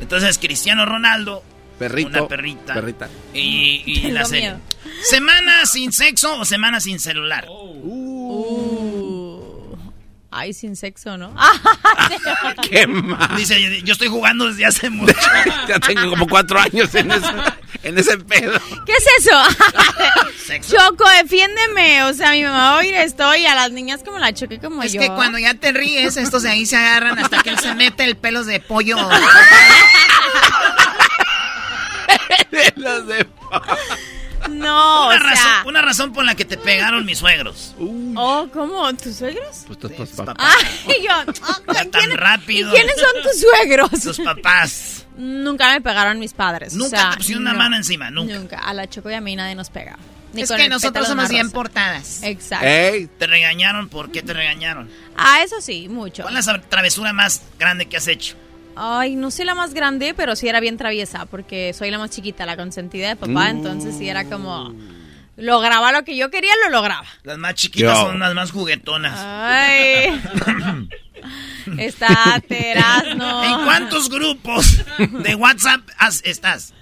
Entonces, 0.00 0.38
Cristiano 0.38 0.84
Ronaldo, 0.86 1.42
Perrito. 1.78 2.08
una 2.10 2.28
perrita, 2.28 2.74
Perrita. 2.74 3.08
y, 3.34 4.02
la 4.12 4.24
serie. 4.26 4.50
miedo. 4.50 4.60
¿Semana 5.02 5.64
sin 5.66 5.92
sexo 5.92 6.38
o 6.40 6.44
semana 6.44 6.78
sin 6.80 6.98
celular? 7.00 7.46
Uh. 7.48 9.16
Ay, 10.30 10.52
sin 10.52 10.76
sexo, 10.76 11.16
¿no? 11.16 11.34
¡Qué 12.70 12.86
mal! 12.86 13.34
Dice, 13.36 13.82
yo 13.82 13.92
estoy 13.92 14.08
jugando 14.08 14.46
desde 14.46 14.66
hace 14.66 14.90
mucho. 14.90 15.14
Ya 15.66 15.80
tengo 15.80 16.08
como 16.10 16.28
cuatro 16.28 16.60
años 16.60 16.94
en 16.94 17.10
ese, 17.10 17.26
en 17.88 17.98
ese 17.98 18.18
pedo. 18.18 18.58
¿Qué 18.86 18.92
es 18.92 19.04
eso? 19.18 19.36
Choco, 20.76 21.04
defiéndeme. 21.22 22.04
O 22.04 22.14
sea, 22.14 22.30
mi 22.32 22.42
mamá 22.42 22.70
va 22.70 22.74
a 22.76 22.78
oír 22.78 22.94
esto 22.94 23.34
y 23.36 23.46
a 23.46 23.54
las 23.54 23.70
niñas 23.72 24.00
como 24.04 24.18
la 24.18 24.32
choque 24.32 24.58
como 24.60 24.82
Es 24.82 24.92
yo. 24.92 25.00
que 25.00 25.08
cuando 25.08 25.38
ya 25.38 25.54
te 25.54 25.72
ríes, 25.72 26.16
estos 26.16 26.42
de 26.42 26.50
ahí 26.50 26.66
se 26.66 26.76
agarran 26.76 27.18
hasta 27.18 27.42
que 27.42 27.50
él 27.50 27.58
se 27.58 27.74
mete 27.74 28.04
el 28.04 28.16
pelos 28.16 28.46
de 28.46 28.60
pollo. 28.60 28.96
Los 32.76 33.06
de- 33.06 33.26
No, 34.48 35.06
una, 35.06 35.16
o 35.16 35.18
razón, 35.18 35.36
sea... 35.42 35.62
una 35.66 35.82
razón 35.82 36.12
por 36.12 36.24
la 36.24 36.34
que 36.34 36.44
te 36.44 36.56
pegaron 36.56 37.04
mis 37.06 37.18
suegros. 37.18 37.74
Oh, 38.16 38.48
¿cómo? 38.52 38.92
¿Tus 38.94 39.16
suegros? 39.16 39.64
Pues 39.66 39.78
tus- 39.78 39.94
tus 39.96 40.08
papás. 40.10 40.36
Ay, 40.38 40.94
yo... 41.06 41.32
Ya 41.74 41.84
tan 41.90 42.10
rápido. 42.16 42.70
¿Y 42.70 42.74
quiénes 42.74 42.94
son 42.96 43.22
tus 43.22 43.40
suegros? 43.40 43.90
Tus 44.02 44.20
papás. 44.20 45.06
Nunca 45.16 45.72
me 45.72 45.80
pegaron 45.80 46.18
mis 46.18 46.32
padres. 46.32 46.74
o 46.74 46.78
Nunca 46.78 46.96
sea, 46.98 47.10
te 47.10 47.16
pusieron 47.18 47.42
una 47.42 47.52
no. 47.52 47.58
mano 47.58 47.76
encima, 47.76 48.10
nunca. 48.10 48.34
Nunca. 48.34 48.58
A 48.58 48.72
la 48.74 48.88
Choco 48.88 49.10
y 49.10 49.14
a 49.14 49.20
mí 49.20 49.34
nadie 49.36 49.54
nos 49.54 49.68
pega. 49.70 49.96
Ni 50.32 50.42
es 50.42 50.52
que 50.52 50.68
nosotros 50.68 51.08
somos 51.08 51.28
bien 51.30 51.50
portadas. 51.50 52.22
Exacto. 52.22 52.66
Ey, 52.66 53.06
¿Te 53.18 53.26
regañaron? 53.26 53.88
¿Por 53.88 54.12
qué 54.12 54.22
te 54.22 54.34
regañaron? 54.34 54.90
Ah, 55.16 55.40
eso 55.42 55.60
sí, 55.60 55.88
mucho. 55.88 56.22
¿Cuál 56.22 56.36
es 56.36 56.46
la 56.46 56.60
travesura 56.60 57.12
más 57.12 57.42
grande 57.58 57.86
que 57.86 57.96
has 57.96 58.06
hecho? 58.08 58.36
Ay, 58.80 59.16
no 59.16 59.30
soy 59.32 59.44
la 59.44 59.54
más 59.56 59.74
grande, 59.74 60.14
pero 60.14 60.36
sí 60.36 60.46
era 60.48 60.60
bien 60.60 60.76
traviesa, 60.76 61.26
porque 61.26 61.72
soy 61.72 61.90
la 61.90 61.98
más 61.98 62.10
chiquita, 62.10 62.46
la 62.46 62.56
consentida 62.56 63.08
de 63.08 63.16
papá, 63.16 63.50
entonces 63.50 63.96
sí 63.98 64.08
era 64.08 64.24
como... 64.24 64.72
Lograba 65.36 65.92
lo 65.92 66.04
que 66.04 66.16
yo 66.16 66.30
quería, 66.30 66.50
lo 66.64 66.70
lograba. 66.70 67.06
Las 67.22 67.38
más 67.38 67.54
chiquitas 67.54 67.96
Yo. 67.96 68.06
son 68.08 68.18
las 68.18 68.34
más 68.34 68.50
juguetonas. 68.50 69.14
Ay. 69.16 70.20
Está 71.78 72.42
Terazno. 72.46 73.44
¿En 73.44 73.64
cuántos 73.64 74.08
grupos 74.08 74.84
de 74.98 75.34
WhatsApp 75.34 75.80
has- 75.98 76.22
estás? 76.24 76.74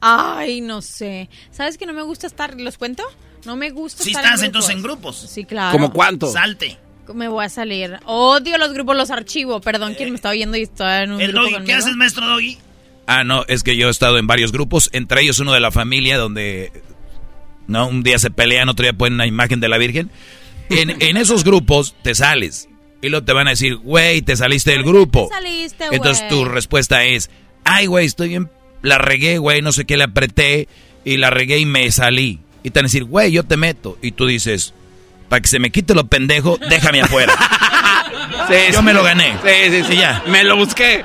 Ay, 0.00 0.60
no 0.60 0.80
sé. 0.82 1.28
¿Sabes 1.50 1.76
que 1.78 1.86
no 1.86 1.92
me 1.92 2.02
gusta 2.02 2.26
estar? 2.28 2.54
¿Los 2.60 2.78
cuento? 2.78 3.02
No 3.44 3.56
me 3.56 3.70
gusta 3.70 4.02
Si 4.04 4.10
estar 4.10 4.24
estás 4.24 4.40
en 4.40 4.46
entonces 4.46 4.70
en 4.76 4.82
grupos. 4.82 5.16
grupos. 5.18 5.30
Sí, 5.32 5.44
claro. 5.44 5.72
¿Como 5.72 5.92
cuánto? 5.92 6.30
Salte. 6.30 6.78
Me 7.14 7.28
voy 7.28 7.44
a 7.44 7.48
salir. 7.48 7.98
Odio 8.04 8.58
los 8.58 8.72
grupos, 8.72 8.96
los 8.96 9.10
archivo. 9.10 9.60
Perdón, 9.60 9.94
¿quién 9.96 10.10
me 10.10 10.16
está 10.16 10.30
oyendo 10.30 10.56
y 10.56 10.62
está 10.62 11.02
en 11.02 11.12
un 11.12 11.20
El 11.20 11.32
grupo 11.32 11.50
doggy, 11.50 11.64
¿qué 11.64 11.74
haces, 11.74 11.96
maestro 11.96 12.26
Doggy? 12.26 12.58
Ah, 13.06 13.24
no, 13.24 13.44
es 13.48 13.62
que 13.62 13.76
yo 13.76 13.88
he 13.88 13.90
estado 13.90 14.18
en 14.18 14.26
varios 14.26 14.52
grupos, 14.52 14.90
entre 14.92 15.22
ellos 15.22 15.38
uno 15.38 15.52
de 15.54 15.60
la 15.60 15.70
familia 15.70 16.18
donde 16.18 16.72
no 17.66 17.88
un 17.88 18.02
día 18.02 18.18
se 18.18 18.30
pelean, 18.30 18.68
otro 18.68 18.82
día 18.82 18.92
ponen 18.92 19.14
una 19.14 19.26
imagen 19.26 19.60
de 19.60 19.68
la 19.68 19.78
Virgen. 19.78 20.10
En, 20.68 21.00
en 21.00 21.16
esos 21.16 21.44
grupos 21.44 21.94
te 22.02 22.14
sales 22.14 22.68
y 23.00 23.08
luego 23.08 23.24
te 23.24 23.32
van 23.32 23.46
a 23.46 23.50
decir, 23.50 23.76
güey, 23.76 24.22
te 24.22 24.36
saliste 24.36 24.72
del 24.72 24.82
grupo. 24.82 25.28
te 25.28 25.34
saliste, 25.34 25.86
güey? 25.86 25.96
Entonces 25.96 26.28
tu 26.28 26.44
respuesta 26.44 27.04
es, 27.04 27.30
ay, 27.64 27.86
güey, 27.86 28.06
estoy 28.06 28.28
bien, 28.28 28.50
la 28.82 28.98
regué, 28.98 29.38
güey, 29.38 29.62
no 29.62 29.72
sé 29.72 29.84
qué 29.84 29.96
le 29.96 30.04
apreté 30.04 30.68
y 31.04 31.16
la 31.16 31.30
regué 31.30 31.58
y 31.58 31.66
me 31.66 31.90
salí. 31.90 32.40
Y 32.62 32.70
te 32.70 32.80
van 32.80 32.86
a 32.86 32.88
decir, 32.88 33.04
güey, 33.04 33.32
yo 33.32 33.44
te 33.44 33.56
meto. 33.56 33.96
Y 34.02 34.12
tú 34.12 34.26
dices, 34.26 34.74
para 35.28 35.40
que 35.40 35.48
se 35.48 35.58
me 35.58 35.70
quite 35.70 35.94
lo 35.94 36.06
pendejo, 36.06 36.58
déjame 36.68 37.02
afuera. 37.02 37.32
Sí, 38.48 38.54
Yo 38.72 38.78
sí. 38.78 38.84
me 38.84 38.92
lo 38.94 39.02
gané. 39.02 39.34
Sí, 39.44 39.70
sí, 39.70 39.84
sí. 39.88 39.96
Ya. 39.96 40.22
Me 40.26 40.42
lo 40.44 40.56
busqué. 40.56 41.04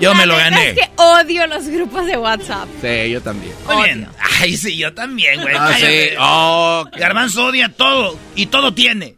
Yo 0.00 0.14
me 0.14 0.26
lo 0.26 0.36
gané. 0.36 0.70
Es 0.70 0.74
que 0.76 0.90
odio 0.96 1.46
los 1.46 1.66
grupos 1.68 2.06
de 2.06 2.16
WhatsApp. 2.16 2.68
Sí, 2.80 3.10
yo 3.10 3.20
también. 3.22 3.52
Muy 3.66 3.84
bien. 3.84 4.08
Ay, 4.40 4.56
sí, 4.56 4.76
yo 4.76 4.92
también, 4.94 5.40
güey. 5.42 5.54
Ah, 5.58 5.72
sí. 5.78 6.08
Oh, 6.18 6.84
Garbanzo 6.96 7.46
odia 7.46 7.68
todo 7.68 8.18
y 8.34 8.46
todo 8.46 8.72
tiene. 8.74 9.16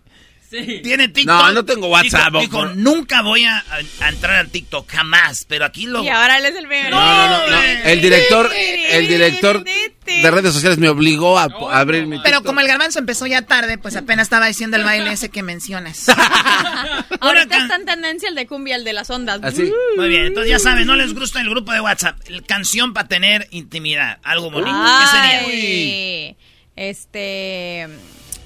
Tiene 0.48 1.08
TikTok. 1.08 1.26
No, 1.26 1.52
no 1.52 1.64
tengo 1.64 1.88
WhatsApp, 1.88 2.34
Dijo, 2.40 2.66
nunca 2.66 3.22
voy 3.22 3.44
a, 3.44 3.64
a 4.00 4.08
entrar 4.08 4.36
al 4.36 4.48
TikTok, 4.48 4.88
jamás. 4.90 5.44
Pero 5.48 5.64
aquí 5.64 5.86
lo... 5.86 6.02
Y 6.04 6.08
ahora 6.08 6.38
él 6.38 6.44
es 6.46 6.56
el 6.56 6.66
primero. 6.66 6.90
No, 6.96 7.04
no, 7.04 7.28
no, 7.28 7.50
no. 7.50 7.62
El 7.84 8.00
director, 8.00 8.50
el 8.54 9.08
director 9.08 9.64
de 9.64 10.30
redes 10.30 10.52
sociales 10.54 10.78
me 10.78 10.88
obligó 10.88 11.38
a, 11.38 11.44
a 11.44 11.78
abrir 11.80 12.06
mi 12.06 12.16
Pero 12.18 12.38
TikTok. 12.38 12.46
como 12.46 12.60
el 12.60 12.68
garbanzo 12.68 12.98
empezó 12.98 13.26
ya 13.26 13.42
tarde, 13.42 13.78
pues 13.78 13.96
apenas 13.96 14.26
estaba 14.26 14.46
diciendo 14.46 14.76
el 14.76 14.84
baile 14.84 15.12
ese 15.12 15.28
que 15.28 15.42
mencionas. 15.42 16.06
Ahorita 17.20 17.58
está 17.58 17.76
en 17.76 17.84
tendencia 17.86 18.28
el 18.28 18.34
de 18.34 18.46
cumbia, 18.46 18.76
el 18.76 18.84
de 18.84 18.92
las 18.92 19.10
ondas. 19.10 19.40
Así. 19.42 19.72
Muy 19.96 20.08
bien, 20.08 20.26
entonces 20.26 20.50
ya 20.50 20.58
saben, 20.58 20.86
no 20.86 20.96
les 20.96 21.14
gusta 21.14 21.40
el 21.40 21.50
grupo 21.50 21.72
de 21.72 21.80
WhatsApp. 21.80 22.18
El 22.26 22.44
Canción 22.44 22.92
para 22.94 23.08
tener 23.08 23.48
intimidad. 23.50 24.18
Algo 24.22 24.50
bonito. 24.50 24.76
¿Qué 25.00 25.06
sería? 25.06 26.36
Este. 26.76 27.88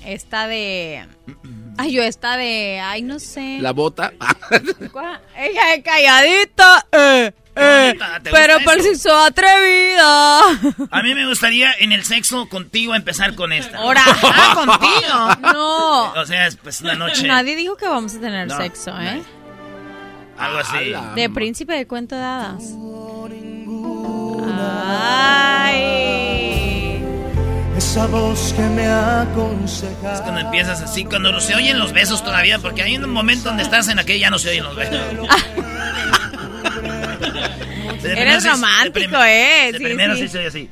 Esta 0.06 0.46
de. 0.48 1.04
Ay, 1.80 1.92
yo 1.92 2.02
esta 2.02 2.36
de. 2.36 2.78
Ay, 2.78 3.00
no 3.00 3.18
sé. 3.18 3.56
La 3.58 3.72
bota. 3.72 4.12
Ella 5.34 5.74
es 5.74 5.82
calladita. 5.82 6.86
Eh, 6.92 7.32
eh, 7.56 7.86
bonita, 7.86 8.20
¿te 8.22 8.30
pero 8.30 8.58
por 8.66 8.76
eso? 8.76 8.90
si 8.90 8.96
soy 8.96 9.26
atrevida. 9.26 10.40
A 10.90 11.02
mí 11.02 11.14
me 11.14 11.26
gustaría 11.26 11.72
en 11.78 11.92
el 11.92 12.04
sexo 12.04 12.50
contigo 12.50 12.94
empezar 12.94 13.34
con 13.34 13.54
esta. 13.54 13.78
Ahora. 13.78 14.02
ah, 14.06 14.52
contigo. 14.54 15.52
No. 15.54 16.12
O 16.12 16.26
sea, 16.26 16.48
es 16.48 16.56
pues 16.56 16.82
una 16.82 16.96
noche. 16.96 17.26
Nadie 17.26 17.56
dijo 17.56 17.78
que 17.78 17.86
vamos 17.88 18.14
a 18.14 18.20
tener 18.20 18.46
No, 18.46 18.58
sexo, 18.58 18.90
¿eh? 19.00 19.22
Algo 20.36 20.58
así. 20.58 20.92
De 21.16 21.30
príncipe 21.30 21.72
de 21.72 21.86
cuento 21.86 22.14
de 22.14 22.22
hadas. 22.22 22.62
Ay. 24.86 26.19
Esa 27.90 28.06
voz 28.06 28.52
que 28.52 28.62
me 28.62 28.86
aconseja. 28.86 30.12
Es 30.14 30.20
cuando 30.20 30.40
empiezas 30.42 30.80
así, 30.80 31.04
cuando 31.04 31.40
se 31.40 31.56
oyen 31.56 31.76
los 31.76 31.92
besos 31.92 32.22
todavía, 32.22 32.60
porque 32.60 32.82
hay 32.82 32.96
un 32.96 33.10
momento 33.10 33.48
donde 33.48 33.64
estás 33.64 33.88
en 33.88 33.98
aquel 33.98 34.20
ya 34.20 34.30
no 34.30 34.38
se 34.38 34.50
oyen 34.50 34.62
los 34.62 34.76
besos. 34.76 34.94
Eres 38.04 38.44
romántico, 38.46 39.16
¿eh? 39.24 39.70
De 39.72 39.78
Sí, 39.78 39.84
primero 39.84 40.14
sí. 40.14 40.20
sí 40.22 40.28
se 40.28 40.38
oye 40.38 40.46
así. 40.46 40.70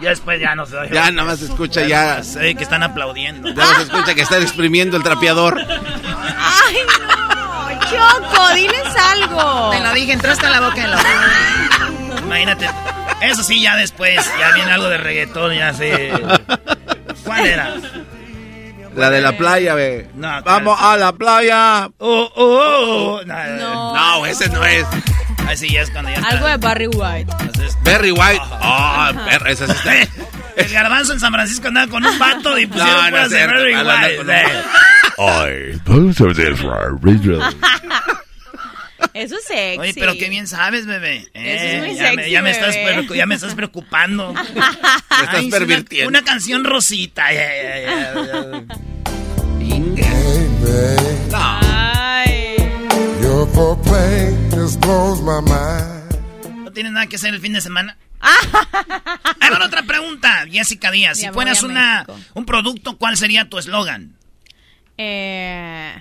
Ya 0.00 0.08
después 0.08 0.40
ya 0.40 0.56
no 0.56 0.66
se 0.66 0.76
oye. 0.76 0.90
Ya 0.92 1.08
nada 1.12 1.28
más 1.28 1.38
se 1.38 1.44
escucha 1.44 1.86
ya. 1.86 2.24
Se 2.24 2.40
oye 2.40 2.56
que 2.56 2.64
están 2.64 2.82
aplaudiendo. 2.82 3.48
Ya 3.54 3.64
no 3.64 3.74
se 3.76 3.82
escucha 3.82 4.12
que 4.12 4.22
están 4.22 4.42
exprimiendo 4.42 4.96
el 4.96 5.04
trapeador. 5.04 5.56
Ay, 5.60 6.78
no. 6.98 7.80
Choco, 7.88 8.54
diles 8.56 8.96
algo. 8.96 9.70
Te 9.70 9.78
lo 9.78 9.92
dije, 9.92 10.14
entraste 10.14 10.46
a 10.46 10.50
la 10.50 10.60
boca 10.62 10.82
de 10.82 10.88
lo. 10.88 10.96
Imagínate. 12.32 12.66
Eso 13.20 13.42
sí, 13.42 13.60
ya 13.60 13.76
después. 13.76 14.18
Ya 14.38 14.52
viene 14.52 14.72
algo 14.72 14.88
de 14.88 14.96
reggaetón, 14.98 15.54
ya 15.54 15.72
sé. 15.74 16.10
¿Cuál 17.24 17.46
era? 17.46 17.74
La 18.96 19.10
de 19.10 19.20
la 19.20 19.36
playa, 19.36 19.74
ve. 19.74 20.08
No, 20.14 20.42
Vamos 20.42 20.78
a 20.80 20.96
la 20.96 21.12
playa. 21.12 21.90
Oh, 21.98 21.98
oh, 21.98 22.30
oh. 22.34 23.20
oh. 23.20 23.24
No, 23.24 23.34
No. 23.58 23.94
No, 23.94 24.26
ese 24.26 24.48
no 24.48 24.64
es. 24.64 24.86
Ahí 25.46 25.56
sí, 25.56 25.70
ya 25.70 25.82
es 25.82 25.90
cuando 25.90 26.10
ya 26.10 26.16
está. 26.16 26.28
Algo 26.28 26.46
de 26.46 26.56
Barry 26.56 26.86
White. 26.86 27.32
Berry 27.84 28.12
White. 28.12 28.42
Ah, 28.50 29.12
perra, 29.26 29.50
esa 29.50 29.66
sí 29.66 29.72
está. 29.72 29.92
El 30.56 30.68
garbanzo 30.68 31.12
en 31.14 31.20
San 31.20 31.32
Francisco 31.32 31.68
andaba 31.68 31.90
con 31.90 32.04
un 32.04 32.18
vato 32.18 32.58
y 32.58 32.66
pusieron 32.66 33.10
No, 33.10 33.20
no 33.22 33.28
de 33.28 33.46
Barry 33.46 33.76
White. 33.76 34.24
Ay, 35.18 35.80
Eso 39.14 39.36
es 39.36 39.44
sexy. 39.44 39.78
Oye, 39.78 39.94
pero 39.94 40.12
qué 40.14 40.28
bien 40.28 40.46
sabes, 40.48 40.86
bebé. 40.86 41.28
Eso 41.34 41.64
es 41.64 41.78
muy 41.80 41.94
ya, 41.96 42.02
me, 42.12 42.16
sexy, 42.16 42.30
ya, 42.30 42.42
me 42.42 42.50
estás, 42.50 42.76
ya 43.14 43.26
me 43.26 43.34
estás 43.34 43.54
preocupando. 43.54 44.32
Me 44.34 44.40
estás 44.40 45.34
Ay, 45.34 45.46
una- 45.46 45.56
pervirtiendo. 45.58 46.08
Una, 46.08 46.22
canción 46.24 46.64
rosita. 46.64 47.32
Ya, 47.32 47.54
ya, 47.54 47.80
ya, 47.80 48.14
ya. 48.26 48.64
Ay. 51.34 52.56
Your 53.20 53.46
foreplay 53.52 54.34
just 54.50 54.80
blows 54.80 55.20
my 55.20 55.40
mind. 55.42 56.64
¿No 56.64 56.72
tienes 56.72 56.92
nada 56.92 57.06
que 57.06 57.16
hacer 57.16 57.34
el 57.34 57.40
fin 57.40 57.52
de 57.52 57.60
semana? 57.60 57.96
Ahora 59.40 59.66
otra 59.66 59.82
pregunta, 59.82 60.44
Jessica 60.50 60.90
Díaz. 60.90 61.18
Si 61.18 61.24
Ya 61.24 61.32
fueras 61.32 61.62
una, 61.62 62.06
un 62.34 62.44
producto, 62.46 62.96
¿cuál 62.96 63.16
sería 63.16 63.48
tu 63.48 63.58
eslogan? 63.58 64.16
Eh, 64.98 65.94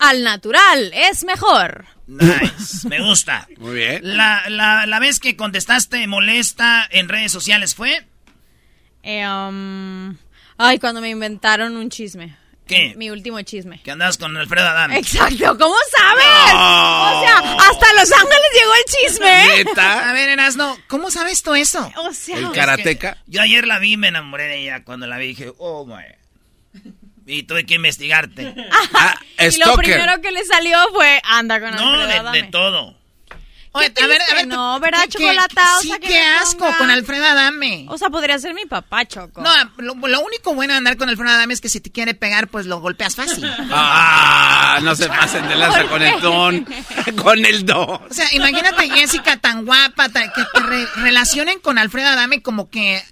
al 0.00 0.24
natural 0.24 0.90
es 0.94 1.24
mejor. 1.24 1.86
Nice, 2.06 2.88
me 2.88 3.00
gusta. 3.00 3.46
Muy 3.58 3.74
bien. 3.74 4.00
La, 4.16 4.48
la, 4.48 4.86
la 4.86 4.98
vez 4.98 5.20
que 5.20 5.36
contestaste 5.36 6.06
molesta 6.08 6.88
en 6.90 7.08
redes 7.08 7.30
sociales 7.30 7.74
fue... 7.74 8.04
Eh, 9.02 9.26
um, 9.28 10.16
ay, 10.58 10.78
cuando 10.78 11.00
me 11.00 11.10
inventaron 11.10 11.76
un 11.76 11.88
chisme. 11.88 12.36
¿Qué? 12.66 12.94
Mi 12.96 13.10
último 13.10 13.40
chisme. 13.42 13.80
Que 13.82 13.90
andabas 13.90 14.16
con 14.16 14.36
Alfredo 14.36 14.68
Adame. 14.68 14.98
Exacto, 14.98 15.58
¿cómo 15.58 15.74
sabes? 15.96 16.24
Oh. 16.54 17.12
O 17.14 17.24
sea, 17.24 17.38
hasta 17.38 17.92
Los 17.94 18.12
Ángeles 18.12 18.50
llegó 18.54 18.72
el 18.74 19.64
chisme. 19.64 19.80
A 19.82 20.12
ver, 20.12 20.28
Erasno, 20.28 20.78
¿cómo 20.86 21.10
sabes 21.10 21.42
tú 21.42 21.54
eso? 21.54 21.92
O 21.96 22.12
sea, 22.12 22.38
El 22.38 22.52
karateca. 22.52 23.18
Yo 23.26 23.42
ayer 23.42 23.66
la 23.66 23.78
vi, 23.80 23.96
me 23.96 24.08
enamoré 24.08 24.44
de 24.44 24.62
ella. 24.62 24.84
Cuando 24.84 25.06
la 25.06 25.18
vi 25.18 25.28
dije, 25.28 25.52
oh, 25.58 25.84
my. 25.84 26.04
Y 27.26 27.42
tuve 27.44 27.64
que 27.66 27.74
investigarte. 27.74 28.54
Ah, 28.94 29.18
y 29.38 29.56
lo 29.58 29.74
primero 29.76 30.20
que 30.20 30.30
le 30.30 30.44
salió 30.44 30.78
fue 30.92 31.20
anda 31.24 31.58
con 31.60 31.70
No, 31.70 31.76
Alfredo 31.94 32.06
de, 32.08 32.14
Adame. 32.18 32.42
de 32.42 32.48
todo. 32.48 32.94
Oye, 33.72 33.86
a 34.02 34.06
ver, 34.08 34.20
a 34.20 34.34
ver. 34.34 34.46
no, 34.48 34.80
¿verdad, 34.80 35.02
¿qué- 35.04 35.10
Chocolata? 35.10 35.76
O 35.78 35.80
Sí, 35.80 35.88
sea, 35.88 35.98
que 36.00 36.08
qué 36.08 36.18
asco 36.20 36.66
ponga- 36.66 36.76
con 36.78 36.90
Alfredo 36.90 37.24
Adame. 37.24 37.86
O 37.88 37.96
sea, 37.96 38.10
podría 38.10 38.36
ser 38.40 38.52
mi 38.52 38.66
papá, 38.66 39.06
Choco. 39.06 39.40
No, 39.42 39.50
lo, 39.78 39.94
lo 39.94 40.20
único 40.20 40.54
bueno 40.54 40.74
de 40.74 40.78
andar 40.78 40.96
con 40.96 41.08
Alfredo 41.08 41.30
Adame 41.30 41.54
es 41.54 41.60
que 41.60 41.68
si 41.68 41.80
te 41.80 41.90
quiere 41.92 42.14
pegar, 42.14 42.48
pues 42.48 42.66
lo 42.66 42.80
golpeas 42.80 43.14
fácil. 43.16 43.44
Ah, 43.70 44.80
no 44.82 44.94
se 44.96 45.08
pasen 45.08 45.46
de 45.48 45.54
lanza 45.56 45.84
con 45.84 46.02
el 46.02 46.20
don. 46.20 46.66
Con 47.22 47.44
el 47.44 47.64
don. 47.64 47.88
O 47.88 48.06
sea, 48.10 48.26
imagínate 48.34 48.90
Jessica 48.90 49.36
tan 49.36 49.64
guapa, 49.64 50.08
tan- 50.08 50.30
que 50.32 50.42
te 50.52 50.60
re- 50.60 50.86
relacionen 50.96 51.60
con 51.60 51.78
Alfredo 51.78 52.08
Adame 52.08 52.42
como 52.42 52.68
que... 52.70 53.02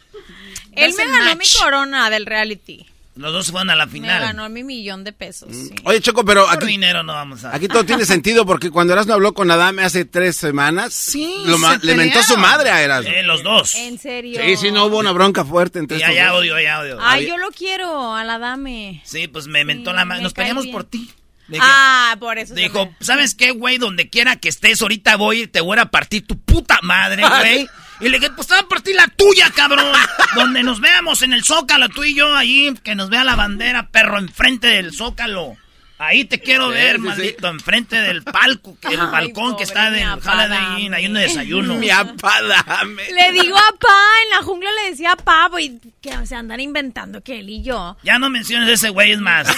Él 0.73 0.93
me 0.97 1.05
ganó 1.07 1.25
match. 1.25 1.39
mi 1.39 1.61
corona 1.61 2.11
del 2.11 2.27
reality. 2.27 2.87
Los 3.19 3.33
dos 3.33 3.51
fueron 3.51 3.69
a 3.71 3.77
la 3.77 3.87
Me 3.87 3.93
final. 3.93 4.21
ganó 4.23 4.49
mi 4.49 4.63
millón 4.63 5.03
de 5.05 5.13
pesos. 5.13 5.49
sí. 5.51 5.71
Oye, 5.85 6.01
Choco, 6.01 6.25
pero 6.25 6.45
Por 6.47 6.55
aquí, 6.55 6.67
dinero 6.67 7.03
no 7.03 7.13
vamos 7.13 7.45
a... 7.45 7.55
aquí 7.55 7.67
todo 7.69 7.85
tiene 7.85 8.05
sentido 8.05 8.47
porque 8.47 8.71
cuando 8.71 8.93
Erasmo 8.93 9.15
habló 9.15 9.35
con 9.35 9.51
Adame 9.51 9.83
hace 9.83 10.05
tres 10.05 10.37
semanas, 10.37 10.95
Sí, 10.95 11.43
lo 11.47 11.59
ma- 11.59 11.79
se 11.81 11.87
le 11.87 11.95
mentó 11.97 12.23
su 12.23 12.37
madre 12.37 12.71
a 12.71 12.81
Erasmo. 12.81 13.11
Eh, 13.11 13.23
los 13.25 13.43
dos. 13.43 13.75
¿En 13.75 13.99
serio? 13.99 14.41
Sí, 14.45 14.57
sí, 14.57 14.71
no 14.71 14.85
hubo 14.87 14.99
una 14.99 15.11
bronca 15.13 15.45
fuerte 15.45 15.79
entre 15.81 15.99
Ya, 15.99 16.13
ya 16.13 16.33
odio, 16.35 16.59
ya 16.61 16.79
odio. 16.81 16.99
Ay, 17.01 17.27
yo 17.27 17.37
lo 17.39 17.51
quiero, 17.51 18.15
a 18.15 18.23
la 18.25 18.39
dame. 18.39 19.03
Sí, 19.05 19.27
pues 19.29 19.49
me 19.49 19.65
mentó 19.65 19.91
Sí, 19.91 19.97
la 19.97 20.05
mano. 20.05 20.19
me 20.21 20.23
Nos 20.25 20.33
peleamos 20.35 20.65
bien. 20.65 20.73
por 20.75 20.85
ti. 20.85 21.11
Dije- 21.49 21.63
Ah, 21.65 22.15
por 22.21 22.39
eso. 22.39 22.55
se 22.55 22.61
Dijo, 22.61 22.87
me- 22.87 22.97
¿sabes 23.01 23.35
qué, 23.35 23.51
güey? 23.51 23.79
Donde 23.79 24.09
quiera 24.11 24.37
que 24.37 24.49
estés, 24.49 24.81
ahorita 24.81 25.17
voy 25.17 25.43
y 25.43 25.47
te 25.49 25.61
voy 25.61 25.79
a 25.79 25.87
partir 25.87 26.27
tu 26.27 26.39
puta 26.39 26.79
madre, 26.83 27.23
güey. 27.27 27.69
Y 28.01 28.09
le 28.09 28.19
dije, 28.19 28.31
pues 28.33 28.47
te 28.47 28.55
voy 28.55 28.63
a 28.65 28.69
partir 28.69 28.95
la 28.95 29.09
tuya, 29.09 29.51
cabrón. 29.51 29.93
Donde 30.35 30.63
nos 30.63 30.81
veamos 30.81 31.23
en 31.23 31.33
el 31.33 31.45
Zócalo, 31.45 31.89
tú 31.89 32.05
y 32.05 32.15
yo, 32.15 32.35
ahí, 32.35 32.75
que 32.83 32.95
nos 32.95 33.11
vea 33.11 33.25
la 33.25 33.37
bandera, 33.37 33.89
perro, 33.89 34.19
enfrente 34.19 34.69
del 34.69 34.95
Zócalo. 34.95 35.57
Ahí 36.01 36.25
te 36.25 36.39
quiero 36.41 36.69
Sí, 36.69 36.75
ver, 36.75 36.97
sí, 36.97 37.03
sí. 37.03 37.07
maldito, 37.09 37.49
enfrente 37.49 37.97
del 38.01 38.23
palco, 38.23 38.79
que 38.81 38.95
el 38.95 39.01
Ay, 39.01 39.07
balcón 39.11 39.57
que 39.57 39.65
está 39.65 39.89
apa, 39.89 40.33
Holiday 40.33 40.83
Inn, 40.85 40.93
dame. 40.93 40.97
hay 40.97 41.07
un 41.07 41.15
desayuno. 41.15 41.75
Mi 41.75 41.91
apa, 41.91 42.41
dame. 42.43 43.03
Le 43.13 43.33
digo 43.33 43.57
a 43.57 43.73
Pa, 43.79 43.97
en 44.25 44.31
la 44.31 44.43
jungla 44.45 44.71
le 44.83 44.91
decía 44.91 45.13
a 45.13 45.17
Pa, 45.17 45.51
y 45.61 45.81
que 46.01 46.27
se 46.27 46.37
andan 46.37 46.61
inventando 46.61 47.21
que 47.23 47.41
él 47.41 47.49
y 47.51 47.63
yo. 47.65 47.97
Ya 48.05 48.19
no 48.21 48.31
menciones 48.31 48.69
ese 48.69 48.91
güey, 48.91 49.11
es 49.13 49.19
más. 49.21 49.49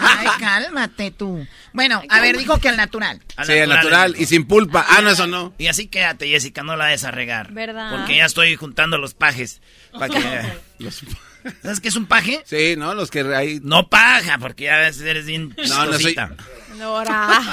Ay, 0.00 0.28
cálmate 0.38 1.10
tú. 1.10 1.46
Bueno, 1.74 2.02
a 2.08 2.20
ver, 2.20 2.38
dijo 2.38 2.58
que 2.58 2.70
al 2.70 2.76
natural. 2.78 3.20
Al 3.36 3.46
Sí, 3.46 3.52
el 3.52 3.68
natural 3.68 4.14
y 4.18 4.24
sin 4.26 4.46
pulpa. 4.46 4.86
Ah, 4.88 5.02
no, 5.02 5.10
eso 5.10 5.26
no. 5.26 5.52
Y 5.58 5.66
así 5.66 5.88
quédate, 5.88 6.26
Jessica, 6.26 6.62
no 6.62 6.74
la 6.76 6.86
des 6.86 7.04
a 7.04 7.10
regar. 7.10 7.52
¿Verdad? 7.52 7.90
Porque 7.96 8.16
ya 8.16 8.24
estoy 8.24 8.56
juntando 8.56 8.96
los 8.98 9.12
pajes. 9.14 9.60
Para 9.92 10.08
que... 10.08 10.42
Los- 10.78 11.02
¿Sabes 11.62 11.80
qué 11.80 11.88
es 11.88 11.96
un 11.96 12.06
paje? 12.06 12.42
Sí, 12.46 12.74
¿no? 12.76 12.94
Los 12.94 13.10
que 13.10 13.20
ahí... 13.34 13.60
No 13.62 13.88
paja, 13.88 14.38
porque 14.38 14.64
ya 14.64 14.76
ves, 14.78 15.00
eres 15.00 15.26
bien 15.26 15.54
No, 15.68 15.86
no 15.86 15.98
soy-. 15.98 16.16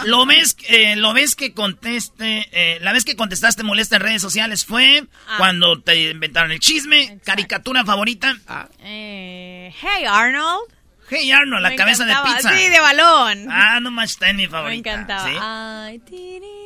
Lo 0.06 0.26
ves, 0.26 0.56
eh, 0.68 0.96
lo 0.96 1.14
ves 1.14 1.36
que 1.36 1.54
conteste, 1.54 2.48
eh, 2.52 2.80
la 2.82 2.94
vez 2.94 3.06
que 3.06 3.16
contestaste 3.16 3.64
molesta 3.64 3.98
en 3.98 4.02
redes 4.02 4.22
sociales 4.22 4.66
fue 4.66 5.04
Ah. 5.28 5.36
cuando 5.38 5.82
te 5.82 6.12
inventaron 6.12 6.52
el 6.52 6.60
chisme, 6.60 7.20
caricatura 7.24 7.84
favorita. 7.86 8.36
Eh, 8.80 9.74
hey, 9.82 10.06
Arnold. 10.08 10.72
Hey 11.10 11.32
Arnold, 11.32 11.64
la 11.64 11.70
Me 11.70 11.76
cabeza 11.76 12.06
de 12.06 12.14
pizza. 12.24 12.56
Sí, 12.56 12.70
de 12.70 12.80
balón. 12.80 13.48
Ah, 13.52 13.80
no 13.82 13.90
más 13.92 14.12
está 14.12 14.30
en 14.30 14.38
mi 14.38 14.44
Me 14.44 14.50
favorita. 14.50 14.92
encantaba. 14.94 15.28
¿sí? 15.30 15.36
Ay, 15.42 16.00
ti, 16.00 16.40
ni, 16.40 16.60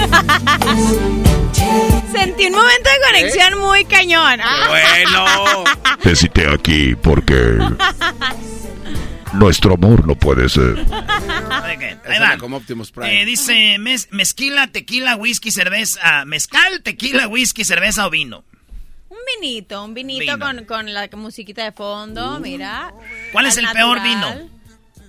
Sentí 2.12 2.46
un 2.46 2.52
momento 2.52 2.88
de 2.90 3.06
conexión 3.06 3.58
muy 3.60 3.84
cañón. 3.84 4.40
Bueno. 4.68 5.64
Te 6.02 6.16
cité 6.16 6.48
aquí 6.52 6.94
porque 6.96 7.58
nuestro 9.32 9.74
amor 9.74 10.06
no 10.06 10.14
puede 10.16 10.48
ser. 10.48 10.78
Ahí 10.90 12.18
va. 12.18 12.26
era 12.26 12.38
como 12.38 12.56
Optimus 12.56 12.90
Prime. 12.90 13.22
Eh, 13.22 13.24
dice 13.24 13.76
mez- 13.78 14.08
mezquila, 14.10 14.66
tequila, 14.66 15.16
whisky, 15.16 15.50
cerveza. 15.50 16.00
ah, 16.02 16.24
mezcal, 16.24 16.82
tequila, 16.82 17.28
whisky, 17.28 17.64
cerveza 17.64 18.06
o 18.06 18.10
vino. 18.10 18.44
Un 19.08 19.18
vinito, 19.40 19.84
un 19.84 19.94
vinito 19.94 20.20
Vino. 20.20 20.38
Con, 20.38 20.64
con 20.64 20.92
la 20.94 21.08
musiquita 21.14 21.64
de 21.64 21.72
fondo, 21.72 22.38
mira. 22.40 22.92
¿Cuál 23.32 23.46
es 23.46 23.56
el 23.56 23.66
peor 23.68 23.98
natural. 24.00 24.48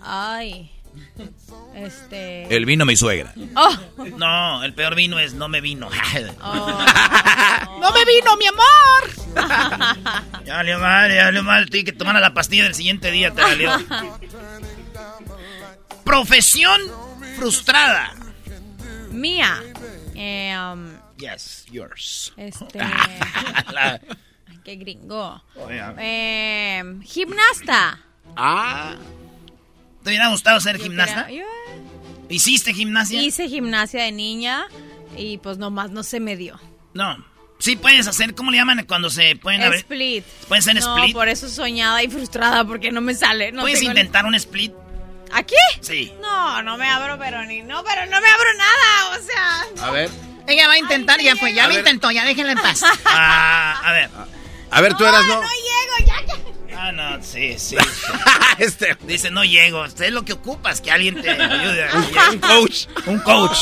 Ay. 0.02 0.71
Este. 1.76 2.54
El 2.56 2.66
vino 2.66 2.86
mi 2.86 2.96
suegra. 2.96 3.34
Oh, 3.56 3.78
No, 4.18 4.64
el 4.64 4.74
peor 4.74 4.96
vino 4.96 5.20
es 5.20 5.34
no 5.34 5.48
me 5.48 5.62
vino. 5.62 5.90
¡No 6.42 7.92
me 7.92 8.06
vino, 8.06 8.38
mi 8.38 8.46
amor! 8.48 9.10
ya 10.46 10.56
valió 10.58 10.80
mal, 10.80 11.14
ya 11.14 11.26
valió 11.26 11.44
mal. 11.44 11.70
Tuve 11.70 11.84
que 11.86 11.92
tomar 11.94 12.20
la 12.20 12.34
pastilla 12.34 12.64
del 12.64 12.76
siguiente 12.76 13.10
día, 13.12 13.32
te 13.32 13.42
valió. 13.42 13.72
Profesión 16.04 16.82
frustrada. 17.38 18.14
mía. 19.12 19.62
Eh, 20.16 20.56
um, 20.74 20.92
Yes, 21.18 21.66
yours. 21.72 22.34
este. 22.36 22.80
La- 22.80 24.00
qué 24.64 24.76
gringo. 24.76 25.42
Eh, 26.00 26.84
gimnasta. 27.04 28.00
Ah. 28.36 28.96
¿Te 30.04 30.10
hubiera 30.10 30.30
gustado 30.30 30.60
ser 30.60 30.78
Yo 30.78 30.84
gimnasta? 30.84 31.28
quería- 31.28 31.46
¿Hiciste 32.30 32.74
gimnasia? 32.74 33.22
Hice 33.22 33.48
gimnasia 33.50 34.04
de 34.04 34.12
niña 34.12 34.66
y 35.18 35.38
pues 35.40 35.58
nomás 35.58 35.92
no 35.92 36.04
se 36.04 36.20
me 36.20 36.38
dio. 36.38 36.60
No. 36.94 37.26
Sí 37.60 37.76
puedes 37.76 38.08
hacer, 38.08 38.34
¿cómo 38.34 38.50
le 38.50 38.58
llaman 38.58 38.86
cuando 38.88 39.10
se 39.10 39.36
pueden 39.36 39.62
abrir? 39.62 39.82
Split. 39.82 40.26
¿Pueden 40.48 40.64
ser 40.64 40.76
no, 40.76 40.98
split? 40.98 41.14
por 41.14 41.28
eso 41.30 41.48
soñada 41.50 42.02
y 42.02 42.10
frustrada 42.10 42.64
porque 42.66 42.92
no 42.92 43.02
me 43.02 43.14
sale. 43.14 43.52
No 43.52 43.62
¿Puedes 43.62 43.84
intentar 43.84 44.26
un 44.26 44.34
split? 44.36 44.74
¿Aquí? 45.34 45.56
Sí. 45.82 46.12
No, 46.22 46.62
no 46.64 46.78
me 46.78 46.88
abro, 46.90 47.18
pero 47.20 47.46
ni. 47.46 47.62
No, 47.62 47.84
pero 47.84 48.06
no 48.06 48.20
me 48.20 48.28
abro 48.28 48.54
nada, 48.58 49.18
o 49.20 49.22
sea. 49.78 49.88
A 49.88 49.92
ver. 49.92 50.10
Ella 50.48 50.68
va 50.68 50.74
a 50.74 50.78
intentar, 50.80 51.22
ya 51.22 51.36
fue, 51.36 51.54
ya 51.54 51.66
A 51.66 51.68
lo 51.68 51.74
ver. 51.76 51.80
intentó, 51.82 52.10
ya 52.12 52.26
déjenla 52.26 52.54
en 52.54 52.58
paz. 52.60 52.82
Ah, 53.06 53.80
a 53.86 53.92
ver. 53.92 54.10
A 54.72 54.82
ver, 54.82 54.94
tú 54.96 55.06
eras, 55.06 55.26
¿no? 55.28 55.36
No. 55.36 55.42
Ah, 56.84 56.92
no, 56.92 57.22
sí, 57.24 57.60
sí. 57.60 57.76
este. 58.58 58.98
Dice, 59.04 59.30
no 59.30 59.44
llego. 59.44 59.86
Es 59.86 60.12
lo 60.12 60.26
que 60.26 60.34
ocupas, 60.34 60.82
que 60.82 60.90
alguien 60.92 61.22
te 61.22 61.30
ayude. 61.30 61.88
Un 62.32 62.40
coach. 62.40 62.88
Un 63.06 63.20
coach. 63.20 63.58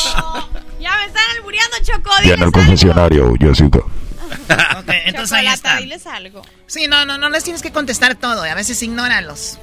Ya 0.79 0.95
me 0.97 1.05
están 1.05 1.23
albureando, 1.35 1.75
Choco. 1.83 2.11
Ya 2.23 2.33
en 2.35 2.43
el 2.43 2.51
confesionario, 2.51 3.33
Jessica. 3.37 3.79
Ok, 3.79 4.89
entonces 5.05 5.37
ahí 5.37 5.47
está. 5.47 5.77
diles 5.77 6.07
algo. 6.07 6.43
Sí, 6.67 6.87
no, 6.87 7.05
no, 7.05 7.17
no 7.17 7.29
les 7.29 7.43
tienes 7.43 7.61
que 7.61 7.71
contestar 7.73 8.15
todo. 8.15 8.43
A 8.43 8.53
veces 8.55 8.81
ignóralos. 8.83 9.59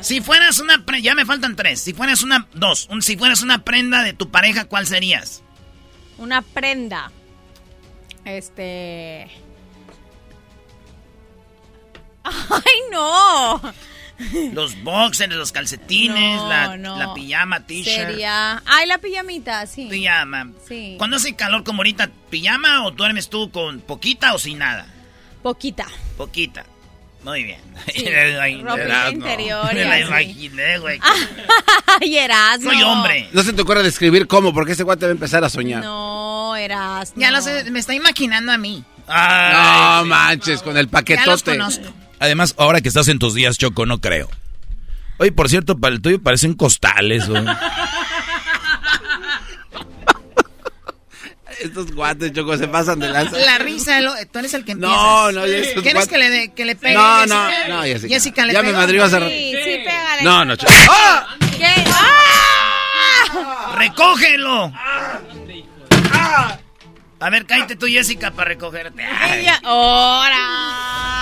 Si 0.00 0.20
fueras 0.20 0.60
una 0.60 0.84
pre- 0.86 1.02
ya 1.02 1.14
me 1.16 1.26
faltan 1.26 1.56
tres. 1.56 1.80
Si 1.80 1.92
fueras 1.92 2.22
una 2.22 2.46
dos, 2.54 2.86
un- 2.90 3.02
si 3.02 3.16
fueras 3.16 3.42
una 3.42 3.64
prenda 3.64 4.04
de 4.04 4.12
tu 4.12 4.30
pareja, 4.30 4.66
¿cuál 4.66 4.86
serías? 4.86 5.42
Una 6.18 6.42
prenda. 6.42 7.10
Este. 8.24 9.28
¡Ay, 12.50 12.80
no! 12.90 13.60
Los 14.54 14.82
boxers, 14.82 15.34
los 15.34 15.52
calcetines, 15.52 16.40
No, 16.40 16.48
la, 16.48 16.76
no. 16.78 16.98
la 16.98 17.12
pijama, 17.12 17.60
t-shirt. 17.66 18.08
Sería. 18.08 18.62
Ay, 18.64 18.86
la 18.86 18.96
pijamita, 18.98 19.66
sí. 19.66 19.88
Pijama. 19.90 20.52
Sí. 20.66 20.94
Cuando 20.96 21.16
hace 21.18 21.36
calor 21.36 21.64
como 21.64 21.80
ahorita, 21.80 22.08
pijama 22.30 22.86
o 22.86 22.92
duermes 22.92 23.28
tú 23.28 23.50
con 23.50 23.80
poquita 23.80 24.32
o 24.32 24.38
sin 24.38 24.58
nada? 24.58 24.86
Poquita. 25.42 25.86
Poquita. 26.16 26.64
Muy 27.24 27.42
bien. 27.44 27.60
Sí, 27.94 28.06
Ay, 28.40 28.60
Erasmo. 28.60 29.10
interior 29.18 29.68
y 29.72 29.74
Me 29.74 29.84
la 29.84 30.00
imaginé, 30.00 30.78
güey. 30.78 30.98
Ay, 32.00 32.16
Erasmo. 32.16 32.70
Soy 32.70 32.82
hombre. 32.84 33.28
No 33.32 33.42
se 33.42 33.52
te 33.52 33.60
ocurre 33.62 33.82
describir 33.82 34.26
cómo, 34.26 34.54
porque 34.54 34.72
ese 34.72 34.82
guate 34.84 35.04
va 35.06 35.10
a 35.10 35.12
empezar 35.12 35.44
a 35.44 35.50
soñar. 35.50 35.82
No, 35.84 36.56
Erasmo. 36.56 37.20
Ya 37.20 37.30
lo 37.30 37.42
sé, 37.42 37.70
me 37.70 37.80
está 37.80 37.92
imaginando 37.94 38.50
a 38.52 38.56
mí. 38.56 38.82
no 39.06 40.04
manches, 40.06 40.62
con 40.62 40.76
el 40.78 40.88
paquetote. 40.88 41.58
Además, 42.18 42.54
ahora 42.58 42.80
que 42.80 42.88
estás 42.88 43.08
en 43.08 43.18
tus 43.18 43.34
días, 43.34 43.58
Choco, 43.58 43.84
no 43.86 44.00
creo. 44.00 44.28
Oye, 45.18 45.32
por 45.32 45.48
cierto, 45.48 45.78
para 45.78 45.94
el 45.94 46.00
tuyo 46.02 46.22
parecen 46.22 46.54
costales, 46.54 47.28
güey. 47.28 47.44
Estos 51.60 51.90
guates, 51.92 52.32
Choco, 52.34 52.56
se 52.58 52.68
pasan 52.68 52.98
de 53.00 53.08
lanza. 53.08 53.38
La 53.38 53.56
risa, 53.58 54.00
lo- 54.02 54.14
tú 54.30 54.38
eres 54.40 54.52
el 54.52 54.64
que 54.64 54.72
empieza. 54.72 54.94
No, 54.94 55.32
no, 55.32 55.46
ya 55.46 55.56
esos 55.56 55.82
¿Quieres 55.82 56.06
que 56.06 56.18
le, 56.18 56.52
que 56.52 56.64
le 56.66 56.76
pegue? 56.76 56.94
No, 56.94 57.16
Jessica? 57.20 57.50
no, 57.68 57.76
no, 57.76 57.82
Jessica. 57.82 58.14
Jessica 58.14 58.44
le 58.46 58.52
Ya 58.52 58.60
me 58.62 58.68
pegó? 58.68 58.78
madrió 58.80 59.04
hace 59.04 59.18
rato. 59.18 59.30
Sí, 59.30 59.52
sí, 59.64 59.78
pégale. 59.84 60.22
No, 60.22 60.44
no, 60.44 60.56
Choco. 60.56 60.70
¡Ah! 60.90 61.26
¿Qué? 61.56 61.66
¡Ah! 61.92 63.74
¡Recógelo! 63.78 64.72
A 67.18 67.30
ver, 67.30 67.46
cállate 67.46 67.76
tú, 67.76 67.86
Jessica, 67.86 68.30
para 68.32 68.48
recogerte. 68.48 69.02
Ay. 69.02 69.46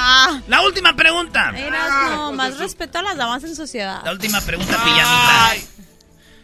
¡Hora! 0.05 0.43
La 0.49 0.63
última 0.63 0.95
pregunta. 0.97 1.53
Erasmo, 1.57 2.33
más 2.33 2.59
respeto 2.59 2.99
a 2.99 3.03
las 3.03 3.17
damas 3.17 3.43
en 3.45 3.57
sociedad. 3.57 4.03
La 4.05 4.13
última 4.13 4.41
pregunta, 4.41 4.73
pijamita. 4.85 5.55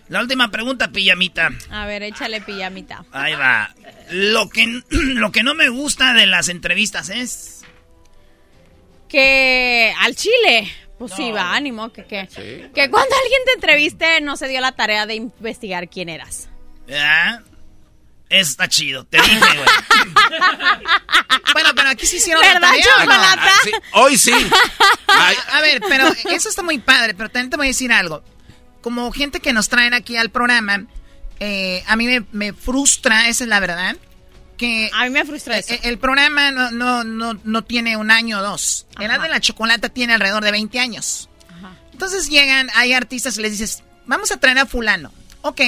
La 0.08 0.20
última 0.20 0.50
pregunta, 0.50 0.88
pijamita. 0.88 1.50
A 1.70 1.86
ver, 1.86 2.02
échale 2.02 2.40
pijamita. 2.40 3.04
Ahí 3.12 3.34
va. 3.34 3.74
Lo 4.10 4.48
que, 4.48 4.82
lo 4.90 5.30
que 5.30 5.42
no 5.42 5.54
me 5.54 5.68
gusta 5.68 6.14
de 6.14 6.26
las 6.26 6.48
entrevistas 6.48 7.10
es... 7.10 7.62
Que 9.08 9.92
al 10.00 10.14
chile. 10.14 10.70
Pues 10.98 11.12
sí, 11.14 11.32
va, 11.32 11.54
ánimo, 11.54 11.92
que, 11.92 12.04
que, 12.04 12.28
que 12.28 12.90
cuando 12.90 13.16
alguien 13.22 13.42
te 13.46 13.52
entreviste 13.54 14.20
no 14.20 14.36
se 14.36 14.48
dio 14.48 14.60
la 14.60 14.72
tarea 14.72 15.06
de 15.06 15.14
investigar 15.14 15.88
quién 15.88 16.08
eras. 16.08 16.50
¿Ah? 16.92 17.40
Eso 18.30 18.50
está 18.52 18.68
chido. 18.68 19.04
Te 19.04 19.20
dije, 19.20 19.38
güey. 19.38 19.68
Bueno, 21.52 21.70
pero 21.74 21.88
aquí 21.88 22.06
sí 22.06 22.16
hicieron 22.16 22.42
la 22.44 22.54
¿Verdad, 22.54 22.68
tarea. 22.70 22.84
Chocolata? 22.84 23.42
Ah, 23.44 23.60
sí, 23.64 23.72
Hoy 23.92 24.16
sí. 24.16 24.32
Ay, 25.08 25.36
A 25.52 25.60
ver, 25.60 25.82
pero 25.88 26.06
eso 26.30 26.48
está 26.48 26.62
muy 26.62 26.78
padre, 26.78 27.12
pero 27.14 27.28
también 27.28 27.50
te 27.50 27.56
voy 27.56 27.66
a 27.66 27.68
decir 27.68 27.92
algo. 27.92 28.22
Como 28.82 29.10
gente 29.10 29.40
que 29.40 29.52
nos 29.52 29.68
traen 29.68 29.92
aquí 29.92 30.16
al 30.16 30.30
programa, 30.30 30.86
eh, 31.40 31.82
a 31.88 31.96
mí 31.96 32.06
me, 32.06 32.24
me 32.30 32.52
frustra, 32.52 33.28
esa 33.28 33.44
es 33.44 33.48
la 33.50 33.58
verdad, 33.58 33.96
que... 34.56 34.90
A 34.94 35.04
mí 35.04 35.10
me 35.10 35.24
frustra 35.24 35.58
eso. 35.58 35.74
El, 35.74 35.80
el 35.82 35.98
programa 35.98 36.52
no, 36.52 36.70
no, 36.70 37.02
no, 37.02 37.38
no 37.42 37.62
tiene 37.64 37.96
un 37.96 38.10
año 38.10 38.38
o 38.38 38.42
dos. 38.42 38.86
El 39.00 39.08
de 39.20 39.28
la 39.28 39.40
chocolata 39.40 39.88
tiene 39.88 40.14
alrededor 40.14 40.44
de 40.44 40.52
20 40.52 40.78
años. 40.78 41.28
Entonces 41.92 42.30
llegan, 42.30 42.70
hay 42.74 42.92
artistas 42.92 43.36
y 43.36 43.42
les 43.42 43.52
dices, 43.52 43.82
vamos 44.06 44.30
a 44.30 44.38
traer 44.38 44.58
a 44.58 44.66
fulano. 44.66 45.12
Ok, 45.42 45.60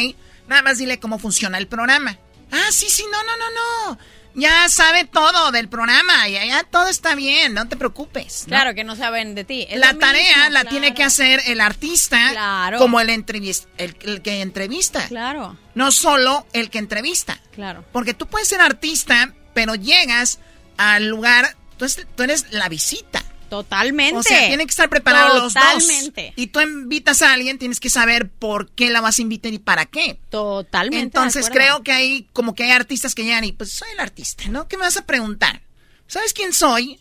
nada 0.49 0.63
más 0.63 0.79
dile 0.79 0.99
cómo 0.99 1.19
funciona 1.19 1.59
el 1.59 1.67
programa. 1.67 2.17
Ah, 2.53 2.69
sí, 2.71 2.87
sí, 2.89 3.05
no, 3.11 3.19
no, 3.25 3.37
no, 3.37 3.51
no. 3.95 3.99
Ya 4.35 4.67
sabe 4.71 5.05
todo 5.05 5.51
del 5.53 5.69
programa, 5.69 6.27
ya, 6.27 6.43
ya 6.47 6.63
todo 6.65 6.89
está 6.89 7.15
bien, 7.15 7.53
no 7.53 7.69
te 7.69 7.77
preocupes. 7.77 8.45
¿no? 8.47 8.49
Claro, 8.49 8.75
que 8.75 8.83
no 8.83 8.97
saben 8.97 9.35
de 9.35 9.45
ti. 9.45 9.67
Es 9.69 9.79
la 9.79 9.93
tarea 9.99 10.37
mismo, 10.37 10.51
la 10.55 10.61
claro. 10.63 10.69
tiene 10.71 10.95
que 10.95 11.05
hacer 11.05 11.43
el 11.49 11.61
artista 11.61 12.31
Claro. 12.31 12.79
como 12.79 12.99
el, 13.01 13.11
entrevis- 13.11 13.67
el, 13.77 13.95
el 14.03 14.23
que 14.23 14.41
entrevista. 14.41 15.07
Claro, 15.09 15.59
No 15.75 15.93
solo 15.93 16.47
el 16.55 16.71
que 16.71 16.79
entrevista. 16.79 17.39
claro. 17.55 17.85
Porque 17.93 18.15
tú 18.15 18.27
puedes 18.27 18.49
ser 18.49 18.63
artista, 18.63 19.35
pero 19.53 19.75
llegas 19.75 20.39
al 20.79 21.09
lugar, 21.09 21.55
tú, 21.77 21.85
es- 21.85 22.07
tú 22.17 22.23
eres 22.23 22.47
la 22.53 22.71
visita. 22.71 23.23
Totalmente. 23.53 24.17
O 24.17 24.23
sea, 24.23 24.47
tienen 24.49 24.67
que 24.67 24.71
estar 24.71 24.89
preparados 24.89 25.35
los 25.35 25.53
dos. 25.53 25.63
Totalmente. 25.63 26.33
Y 26.37 26.47
tú 26.47 26.63
invitas 26.63 27.21
a 27.21 27.35
alguien, 27.35 27.59
tienes 27.59 27.81
que 27.81 27.91
saber 27.91 28.31
por 28.31 28.71
qué 28.71 28.89
la 28.89 29.03
vas 29.03 29.19
a 29.19 29.23
invitar 29.23 29.53
y 29.53 29.59
para 29.59 29.85
qué. 29.85 30.19
Totalmente. 30.31 31.03
Entonces 31.19 31.51
creo 31.51 31.83
que 31.83 31.93
hay 31.93 32.31
como 32.33 32.55
que 32.55 32.63
hay 32.65 32.71
artistas 32.71 33.15
que 33.15 33.25
llegan 33.25 33.45
y 33.45 33.53
pues 33.53 33.71
soy 33.71 33.91
el 33.93 34.01
artista, 34.01 34.45
¿no? 34.49 34.69
¿Qué 34.69 34.79
me 34.79 34.85
vas 34.85 34.97
a 34.97 35.05
preguntar? 35.05 35.61
¿Sabes 36.07 36.33
quién 36.33 36.55
soy? 36.55 36.99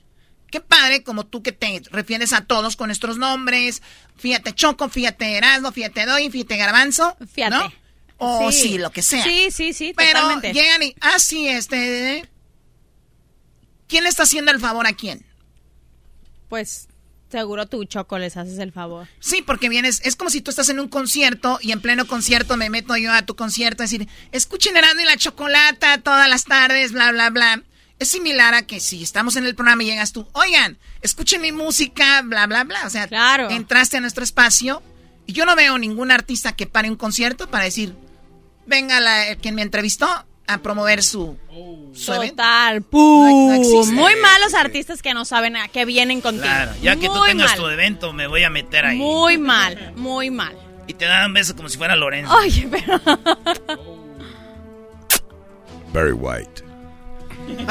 Qué 0.51 0.59
padre 0.59 1.03
como 1.03 1.25
tú 1.25 1.41
que 1.41 1.53
te 1.53 1.83
refieres 1.89 2.33
a 2.33 2.41
todos 2.43 2.75
con 2.75 2.89
nuestros 2.89 3.17
nombres. 3.17 3.81
Fíjate 4.17 4.53
Choco, 4.53 4.89
fíjate 4.89 5.37
Erasmo, 5.37 5.71
fíjate 5.71 6.05
Doy, 6.05 6.29
fíjate 6.29 6.57
Garbanzo. 6.57 7.15
Fíjate. 7.33 7.55
¿no? 7.55 7.73
O 8.17 8.51
Sí. 8.51 8.61
sí. 8.61 8.77
lo 8.77 8.91
que 8.91 9.03
sea. 9.03 9.23
Sí, 9.23 9.51
sí, 9.51 9.71
sí, 9.71 9.93
Pero 9.95 10.19
totalmente. 10.19 10.51
llegan 10.51 10.83
y, 10.83 10.93
ah, 10.99 11.17
sí, 11.17 11.47
este... 11.47 12.29
¿Quién 13.87 14.03
le 14.03 14.09
está 14.09 14.23
haciendo 14.23 14.51
el 14.51 14.59
favor 14.59 14.85
a 14.85 14.91
quién? 14.91 15.25
Pues 16.51 16.89
seguro 17.31 17.65
tú, 17.65 17.85
Choco, 17.85 18.17
les 18.19 18.35
haces 18.35 18.59
el 18.59 18.73
favor. 18.73 19.07
Sí, 19.21 19.41
porque 19.41 19.69
vienes, 19.69 20.01
es 20.03 20.17
como 20.17 20.29
si 20.29 20.41
tú 20.41 20.49
estás 20.51 20.67
en 20.67 20.81
un 20.81 20.89
concierto 20.89 21.59
y 21.61 21.71
en 21.71 21.79
pleno 21.79 22.05
concierto 22.05 22.57
me 22.57 22.69
meto 22.69 22.97
yo 22.97 23.09
a 23.13 23.21
tu 23.25 23.37
concierto 23.37 23.83
a 23.83 23.85
decir, 23.85 24.05
escuchen 24.33 24.75
Erasmo 24.75 24.99
y 24.99 25.05
la 25.05 25.15
Chocolata 25.15 25.97
todas 25.99 26.27
las 26.29 26.43
tardes, 26.43 26.91
bla, 26.91 27.09
bla, 27.13 27.29
bla. 27.29 27.63
Es 27.99 28.09
similar 28.09 28.53
a 28.53 28.63
que 28.63 28.81
si 28.81 29.01
estamos 29.01 29.37
en 29.37 29.45
el 29.45 29.55
programa 29.55 29.81
y 29.83 29.85
llegas 29.85 30.11
tú, 30.11 30.27
oigan, 30.33 30.77
escuchen 31.01 31.39
mi 31.39 31.53
música, 31.53 32.21
bla, 32.23 32.47
bla, 32.47 32.65
bla. 32.65 32.85
O 32.85 32.89
sea, 32.89 33.07
Claro. 33.07 33.49
entraste 33.49 33.95
a 33.95 34.01
nuestro 34.01 34.25
espacio 34.25 34.83
y 35.25 35.31
yo 35.31 35.45
no 35.45 35.55
veo 35.55 35.77
ningún 35.77 36.11
artista 36.11 36.53
que 36.53 36.67
pare 36.67 36.89
un 36.89 36.97
concierto 36.97 37.49
para 37.49 37.63
decir, 37.63 37.95
venga 38.65 38.99
la, 38.99 39.37
quien 39.37 39.55
me 39.55 39.61
entrevistó 39.61 40.25
a 40.51 40.57
promover 40.59 41.01
su, 41.03 41.37
su 41.93 42.13
evento. 42.13 42.35
Total. 42.35 42.79
No- 42.79 42.85
¡Pum! 42.87 43.47
no 43.49 43.53
existe. 43.55 43.93
Muy 43.93 44.15
malos 44.17 44.53
artistas 44.53 45.01
que 45.01 45.13
no 45.13 45.25
saben 45.25 45.55
a 45.57 45.67
qué 45.67 45.85
vienen 45.85 46.21
contigo. 46.21 46.43
Claro, 46.45 46.71
ya 46.81 46.95
que 46.95 47.07
tú 47.07 47.15
Muy 47.15 47.29
tengas 47.29 47.51
mal. 47.51 47.57
tu 47.59 47.67
evento, 47.67 48.13
me 48.13 48.27
voy 48.27 48.43
a 48.43 48.49
meter 48.49 48.85
ahí. 48.85 48.97
Muy 48.97 49.37
mal, 49.37 49.93
muy 49.95 50.29
mal. 50.29 50.55
Y 50.87 50.93
te 50.93 51.05
dan 51.05 51.25
un 51.27 51.33
beso 51.33 51.55
como 51.55 51.69
si 51.69 51.77
fuera 51.77 51.95
Lorenzo. 51.95 52.33
Oye, 52.35 52.67
pero... 52.69 52.99
Very 55.93 56.13
white. 56.13 56.63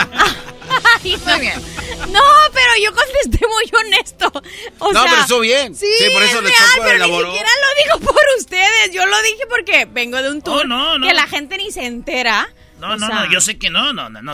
Ay, 1.03 1.17
no. 1.17 2.07
No, 2.13 2.21
pero 2.53 2.73
yo 2.83 2.93
contesté 2.95 3.47
muy 3.47 3.81
honesto. 3.81 4.31
O 4.79 4.93
No, 4.93 5.01
sea, 5.03 5.11
pero 5.11 5.23
estuvo 5.23 5.41
bien. 5.41 5.75
Sí, 5.75 5.87
Sí, 5.99 6.05
por 6.13 6.23
eso 6.23 6.39
es 6.39 6.43
le 6.45 6.51
real, 6.51 6.61
pero 6.79 6.91
elaboró. 6.97 7.29
ni 7.29 7.33
siquiera 7.35 7.51
lo 7.61 7.99
digo 7.99 8.13
por 8.13 8.23
ustedes. 8.39 8.93
Yo 8.93 9.07
lo 9.07 9.23
dije 9.23 9.47
porque 9.49 9.87
vengo 9.87 10.21
de 10.23 10.31
un 10.31 10.43
tour 10.43 10.63
Oh, 10.63 10.65
no, 10.67 10.99
no. 10.99 11.07
que 11.07 11.15
la 11.15 11.27
gente 11.27 11.57
ni 11.57 11.71
se 11.73 11.87
entera. 11.87 12.49
No, 12.81 12.89
O 12.95 12.97
no, 12.97 13.07
sea, 13.07 13.15
no, 13.27 13.31
yo 13.33 13.41
sé 13.41 13.59
que 13.59 13.71
no, 13.71 13.93
no, 13.93 14.09
no, 14.11 14.23
no. 14.23 14.33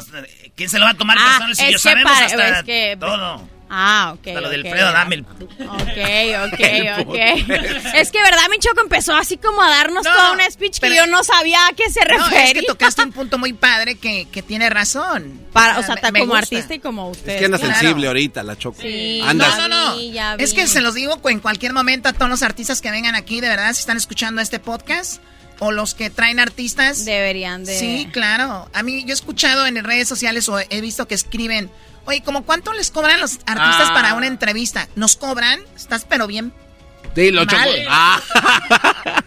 ¿Quién 0.54 0.68
se 0.70 0.78
lo 0.78 0.84
va 0.84 0.92
a 0.92 0.94
tomar 0.94 1.16
Ah, 1.20 1.24
personal 1.24 1.56
si 1.56 1.72
yo 1.72 1.78
sabemos 1.78 2.12
para- 2.12 2.26
hasta 2.26 2.58
es 2.60 2.64
que- 2.64 2.96
todo? 2.98 3.48
Ah, 3.68 4.12
ok. 4.14 4.28
Hasta 4.28 4.40
lo 4.42 4.48
del 4.48 4.60
ok. 4.64 4.70
Fredo, 4.70 4.92
dame 4.92 5.14
el... 5.16 5.20
Ok, 5.22 6.52
ok, 6.52 6.60
ok. 7.08 7.14
Es 7.94 8.12
que, 8.12 8.22
¿verdad? 8.22 8.42
Mi 8.48 8.58
Choco 8.60 8.80
empezó 8.80 9.16
así 9.16 9.38
como 9.38 9.60
a 9.60 9.68
darnos 9.68 10.04
No, 10.04 10.12
todo 10.14 10.32
un 10.34 10.40
speech 10.52 10.78
que 10.78 10.94
yo 10.94 11.06
no 11.08 11.24
sabía 11.24 11.66
a 11.66 11.72
qué 11.72 11.90
se 11.90 11.98
No, 12.04 12.16
refería. 12.18 12.44
es 12.44 12.54
que 12.54 12.62
tocaste 12.62 13.02
un 13.02 13.10
punto 13.12 13.38
muy 13.38 13.52
padre 13.54 13.96
que, 13.96 14.28
que 14.30 14.42
tiene 14.42 14.70
razón. 14.70 15.40
Para, 15.52 15.80
o 15.80 15.82
sea, 15.82 15.96
me- 15.96 16.12
me 16.12 16.20
como 16.20 16.32
gusta. 16.34 16.38
artista 16.56 16.74
y 16.74 16.78
como 16.78 17.08
usted. 17.10 17.32
Es 17.32 17.38
que 17.40 17.44
anda 17.46 17.58
Claro. 17.58 17.74
sensible 17.74 18.06
ahorita 18.06 18.42
la 18.44 18.56
Choco. 18.56 18.80
Sí, 18.80 19.20
Andas. 19.26 19.58
No, 19.58 19.68
no, 19.68 19.94
no. 19.96 20.00
Es 20.38 20.54
que 20.54 20.68
se 20.68 20.80
los 20.80 20.94
digo 20.94 21.20
en 21.28 21.40
cualquier 21.40 21.72
momento 21.72 22.08
a 22.08 22.12
todos 22.12 22.28
los 22.30 22.42
artistas 22.44 22.80
que 22.80 22.92
vengan 22.92 23.16
aquí, 23.16 23.40
de 23.40 23.48
verdad, 23.48 23.72
si 23.72 23.80
están 23.80 23.96
escuchando 23.96 24.40
este 24.40 24.60
podcast 24.60 25.20
o 25.58 25.72
los 25.72 25.94
que 25.94 26.10
traen 26.10 26.38
artistas. 26.40 27.04
Deberían 27.04 27.64
de... 27.64 27.78
Sí, 27.78 28.08
claro. 28.12 28.68
A 28.72 28.82
mí, 28.82 29.02
yo 29.04 29.10
he 29.10 29.12
escuchado 29.12 29.66
en 29.66 29.82
redes 29.84 30.08
sociales 30.08 30.48
o 30.48 30.58
he 30.58 30.80
visto 30.80 31.06
que 31.08 31.14
escriben, 31.14 31.70
oye, 32.04 32.22
¿como 32.22 32.44
cuánto 32.44 32.72
les 32.72 32.90
cobran 32.90 33.20
los 33.20 33.38
artistas 33.46 33.88
Ah. 33.90 33.94
para 33.94 34.14
una 34.14 34.26
entrevista? 34.26 34.88
¿Nos 34.96 35.16
cobran? 35.16 35.60
Estás 35.76 36.04
pero 36.08 36.26
bien. 36.26 36.52
Dilo, 37.16 37.44
Choco. 37.46 37.62
Mal. 37.62 37.86
Ah. 37.88 38.20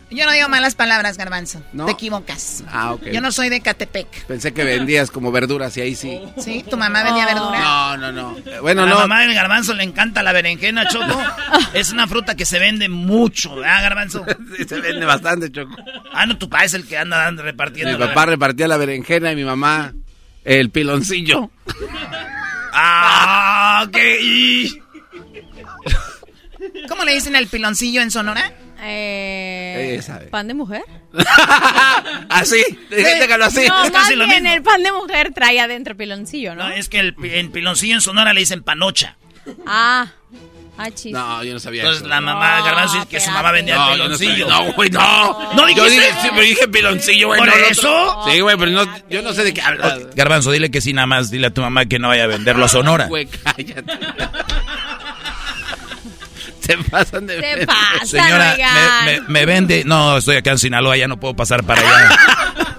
Yo 0.12 0.26
no 0.26 0.32
digo 0.32 0.50
malas 0.50 0.76
palabras, 0.76 1.18
Garbanzo. 1.18 1.64
¿No? 1.74 1.86
Te 1.86 1.92
equivocas. 1.92 2.64
Ah, 2.72 2.94
ok. 2.94 3.08
Yo 3.12 3.22
no 3.22 3.32
soy 3.32 3.50
de 3.50 3.62
Catepec. 3.62 4.26
Pensé 4.26 4.54
que 4.54 4.64
vendías 4.64 5.12
como 5.12 5.32
verduras 5.32 5.76
y 5.78 5.82
ahí 5.82 5.96
sí. 5.96 6.20
¿Sí? 6.38 6.64
¿Tu 6.68 6.78
mamá 6.78 7.04
vendía 7.04 7.26
verdura? 7.26 7.60
No, 7.60 7.98
no, 7.98 8.12
no. 8.12 8.38
Bueno, 8.62 8.84
a 8.84 8.86
la 8.86 8.92
no. 8.92 9.00
mamá 9.00 9.22
del 9.22 9.34
garbanzo 9.34 9.74
le 9.74 9.84
encanta 9.84 10.24
la 10.24 10.34
berenjena, 10.34 10.88
Choco. 10.88 11.20
es 11.74 11.92
una 11.92 12.08
fruta 12.08 12.36
que 12.36 12.46
se 12.46 12.60
vende 12.60 12.90
mucho, 12.90 13.56
¿verdad, 13.56 13.82
garbanzo? 13.82 14.26
Sí, 14.58 14.66
se 14.68 14.80
vende 14.82 15.06
bastante, 15.06 15.52
Choco. 15.52 15.76
Ah, 16.12 16.26
no, 16.26 16.38
tu 16.38 16.50
papá 16.50 16.66
es 16.66 16.74
el 16.74 16.88
que 16.88 16.98
anda 16.98 17.18
dando, 17.18 17.44
repartiendo. 17.44 17.94
Mi 17.94 18.00
la 18.00 18.08
papá 18.08 18.26
repartía 18.26 18.68
la 18.68 18.78
berenjena 18.78 19.32
y 19.32 19.36
mi 19.36 19.44
mamá 19.44 19.94
el 20.44 20.70
piloncillo. 20.72 21.52
Ah, 22.74 23.86
ok. 23.88 23.98
¿Cómo 26.88 27.04
le 27.04 27.14
dicen 27.14 27.36
el 27.36 27.48
piloncillo 27.48 28.02
en 28.02 28.12
Sonora? 28.12 28.54
Eh. 28.82 30.02
¿Pan 30.32 30.48
de 30.48 30.54
mujer? 30.54 30.84
así, 32.30 32.64
déjalo 32.90 33.46
así. 33.46 33.68
No, 33.68 33.84
Es 33.84 33.92
casi 33.92 34.16
lo 34.16 34.26
mismo. 34.28 34.50
el 34.50 34.62
pan 34.62 34.82
de 34.84 34.92
mujer 34.92 35.32
trae 35.34 35.60
adentro 35.60 35.96
piloncillo, 35.98 36.56
¿no? 36.56 36.70
No, 36.70 36.74
es 36.74 36.88
que 36.90 37.00
el, 37.00 37.16
en 37.24 37.52
piloncillo 37.52 37.96
en 37.96 38.02
Sonora 38.02 38.34
le 38.34 38.40
dicen 38.40 38.64
panocha. 38.64 39.18
Ah, 39.66 40.08
ah, 40.78 40.92
chis. 40.92 41.12
No, 41.12 41.44
yo 41.44 41.54
no 41.54 41.60
sabía 41.60 41.82
Entonces 41.82 42.02
eso. 42.04 42.10
la 42.10 42.22
mamá 42.22 42.60
No, 42.60 42.66
Garbanzo 42.66 42.96
dice 42.96 43.08
que 43.10 43.20
su 43.20 43.32
mamá 43.32 43.52
vendía 43.52 43.76
No, 43.76 43.98
yo 43.98 44.08
no 44.08 44.18
piloncillo. 44.18 44.48
No, 44.48 44.74
güey, 44.74 44.90
no. 44.92 45.54
¿No 45.56 45.68
Yo 45.70 45.84
dijiste? 45.86 46.06
dije, 46.08 46.22
sí, 46.22 46.28
pero 46.32 46.42
dije 46.42 46.68
piloncillo, 46.70 47.28
güey. 47.28 47.40
¿Por 47.40 47.50
no, 47.50 47.56
no, 47.58 47.66
eso? 47.66 48.24
Sí, 48.32 48.40
güey, 48.40 48.58
pero 48.58 48.72
no, 48.72 49.10
yo 49.10 49.22
no 49.22 49.34
sé 49.34 49.44
de 49.44 49.54
qué 49.54 49.62
hablas. 49.62 50.16
Garbanzo, 50.16 50.52
dile 50.52 50.72
que 50.72 50.80
sí, 50.80 50.94
nada 50.94 51.08
más. 51.08 51.32
Dile 51.32 51.48
a 51.48 51.54
tu 51.54 51.62
mamá 51.62 51.86
que 51.88 52.00
no 52.00 52.08
vaya 52.08 52.24
a 52.26 52.28
venderlo 52.28 52.64
a 52.66 52.70
Sonora. 52.70 53.08
Güey, 53.10 53.26
cállate. 53.26 53.84
Se 56.70 56.78
pasan 56.90 57.26
de 57.28 57.40
Se 57.58 57.66
pasan, 57.66 58.08
Señora, 58.08 58.56
me, 59.06 59.12
me- 59.22 59.28
me 59.28 59.46
vende. 59.46 59.84
No, 59.86 60.18
estoy 60.18 60.36
acá 60.38 60.52
en 60.52 60.60
Sinaloa, 60.60 60.96
ya 60.98 61.08
no 61.08 61.20
puedo 61.20 61.36
pasar 61.36 61.64
para 61.64 61.82
allá. 61.82 62.10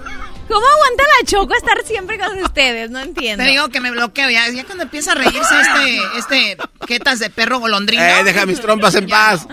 ¿Cómo 0.47 0.65
aguanta 0.67 1.03
la 1.19 1.25
Choco 1.25 1.55
estar 1.55 1.77
siempre 1.85 2.19
con 2.19 2.37
ustedes? 2.43 2.89
No 2.89 2.99
entiendo. 2.99 3.43
Te 3.43 3.49
digo 3.49 3.69
que 3.69 3.79
me 3.79 3.89
bloqueo. 3.91 4.29
Ya, 4.29 4.49
ya 4.49 4.65
cuando 4.65 4.83
empieza 4.83 5.13
a 5.13 5.15
reírse 5.15 5.39
este, 5.61 6.01
este 6.17 6.57
quetas 6.87 7.19
de 7.19 7.29
perro 7.29 7.59
golondrina. 7.59 8.19
Eh, 8.19 8.23
deja 8.25 8.45
mis 8.45 8.59
trompas 8.59 8.95
en 8.95 9.07
paz. 9.07 9.47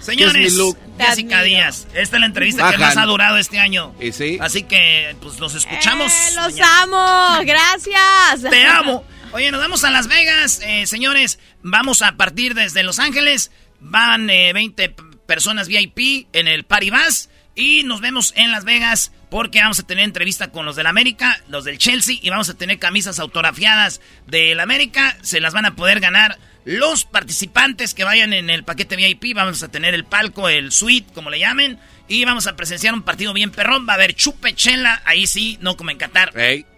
Señores, 0.00 0.34
¿Qué 0.34 0.46
es 0.46 0.52
mi 0.52 0.58
look? 0.58 0.78
Jessica 0.98 1.42
Díaz, 1.42 1.86
esta 1.94 2.16
es 2.16 2.20
la 2.20 2.26
entrevista 2.26 2.70
que 2.70 2.78
más 2.78 2.96
ha 2.96 3.04
durado 3.04 3.36
este 3.36 3.58
año. 3.58 3.92
¿Y 4.00 4.12
sí? 4.12 4.38
Así 4.40 4.62
que, 4.62 5.14
pues, 5.20 5.38
los 5.38 5.54
escuchamos. 5.54 6.10
Eh, 6.12 6.34
los 6.36 6.54
amo, 6.82 7.38
gracias. 7.44 8.50
Te 8.50 8.64
amo. 8.64 9.04
Oye, 9.32 9.50
nos 9.50 9.60
vamos 9.60 9.84
a 9.84 9.90
Las 9.90 10.08
Vegas, 10.08 10.60
eh, 10.64 10.86
señores. 10.86 11.38
Vamos 11.62 12.02
a 12.02 12.16
partir 12.16 12.54
desde 12.54 12.82
Los 12.82 12.98
Ángeles. 12.98 13.50
Van 13.80 14.28
eh, 14.30 14.52
20 14.52 14.88
p- 14.88 15.02
personas 15.26 15.68
VIP 15.68 16.26
en 16.32 16.48
el 16.48 16.64
Paribas. 16.64 17.28
Y 17.54 17.82
nos 17.84 18.00
vemos 18.00 18.32
en 18.36 18.50
Las 18.52 18.64
Vegas 18.64 19.12
porque 19.30 19.58
vamos 19.60 19.80
a 19.80 19.86
tener 19.86 20.04
entrevista 20.04 20.50
con 20.50 20.64
los 20.64 20.76
del 20.76 20.86
América, 20.86 21.40
los 21.48 21.64
del 21.64 21.76
Chelsea. 21.78 22.16
Y 22.22 22.30
vamos 22.30 22.48
a 22.48 22.54
tener 22.56 22.78
camisas 22.78 23.18
autografiadas 23.18 24.00
del 24.26 24.60
América. 24.60 25.16
Se 25.22 25.40
las 25.40 25.52
van 25.52 25.66
a 25.66 25.76
poder 25.76 26.00
ganar 26.00 26.38
los 26.64 27.04
participantes 27.04 27.94
que 27.94 28.04
vayan 28.04 28.32
en 28.32 28.48
el 28.48 28.64
paquete 28.64 28.96
VIP. 28.96 29.34
Vamos 29.34 29.62
a 29.62 29.68
tener 29.70 29.92
el 29.94 30.04
palco, 30.04 30.48
el 30.48 30.72
suite, 30.72 31.12
como 31.12 31.30
le 31.30 31.38
llamen. 31.38 31.78
Y 32.08 32.24
vamos 32.24 32.46
a 32.46 32.56
presenciar 32.56 32.94
un 32.94 33.02
partido 33.02 33.32
bien 33.34 33.50
perrón. 33.50 33.86
Va 33.86 33.92
a 33.92 33.96
haber 33.96 34.14
chupe, 34.14 34.54
chela. 34.54 35.02
Ahí 35.04 35.26
sí, 35.26 35.58
no 35.60 35.76
como 35.76 35.90
en 35.90 35.98
Qatar. 35.98 36.32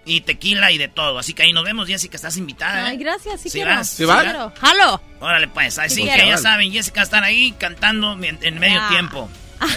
Y 0.05 0.23
tequila 0.23 0.73
y 0.73 0.79
de 0.79 0.89
todo. 0.89 1.19
Así 1.21 1.35
que 1.35 1.45
ahí 1.45 1.53
nos 1.53 1.63
vemos, 1.65 1.87
Jessica. 1.87 2.17
Estás 2.17 2.37
invitada. 2.37 2.87
Ay, 2.87 2.97
¿eh? 2.97 2.99
gracias, 2.99 3.41
sí, 3.41 3.49
¿Sí 3.49 3.59
quiero. 3.59 3.71
vas? 3.77 3.89
Sí 3.91 3.97
¿Sí 3.99 4.05
vas? 4.07 4.25
quiero. 4.25 4.53
¡Jalo! 4.61 5.01
Órale, 5.21 5.47
pues. 5.49 5.79
Así 5.79 5.95
Sí 5.97 6.03
que 6.05 6.13
quiero. 6.15 6.29
ya 6.31 6.39
saben, 6.39 6.73
Jessica 6.73 7.03
estar 7.03 7.23
ahí 7.23 7.53
cantando 7.59 8.13
en, 8.23 8.39
en 8.43 8.59
medio 8.59 8.81
Ah. 8.81 8.89
tiempo. 8.91 9.31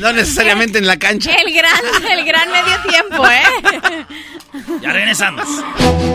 No 0.00 0.12
necesariamente 0.12 0.78
en 0.78 0.86
la 0.86 0.96
cancha. 0.96 1.32
El 1.34 1.52
gran, 1.52 1.80
el 2.10 2.24
gran 2.24 2.50
medio 2.50 2.80
tiempo, 2.88 3.26
¿eh? 3.28 4.06
Ya 4.82 4.92
regresamos. 4.92 5.46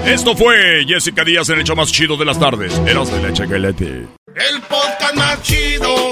Esto 0.06 0.36
fue 0.36 0.84
Jessica 0.88 1.24
Díaz 1.24 1.50
en 1.50 1.60
el 1.60 1.64
show 1.66 1.76
más 1.76 1.92
chido 1.92 2.18
de 2.18 2.26
las 2.26 2.40
tardes. 2.40 2.74
Eras 2.88 3.12
de 3.12 3.22
la 3.22 3.34
chocolate. 3.34 3.86
El 4.36 4.62
podcast 4.68 5.16
más 5.16 5.42
chido 5.44 6.12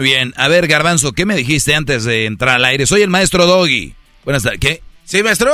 Muy 0.00 0.08
bien. 0.08 0.32
A 0.38 0.48
ver, 0.48 0.66
Garbanzo, 0.66 1.12
¿qué 1.12 1.26
me 1.26 1.36
dijiste 1.36 1.74
antes 1.74 2.04
de 2.04 2.24
entrar 2.24 2.56
al 2.56 2.64
aire? 2.64 2.86
Soy 2.86 3.02
el 3.02 3.10
maestro 3.10 3.44
Doggy. 3.44 3.92
Buenas 4.24 4.42
tardes. 4.42 4.58
¿Qué? 4.58 4.82
Sí, 5.04 5.22
maestro. 5.22 5.52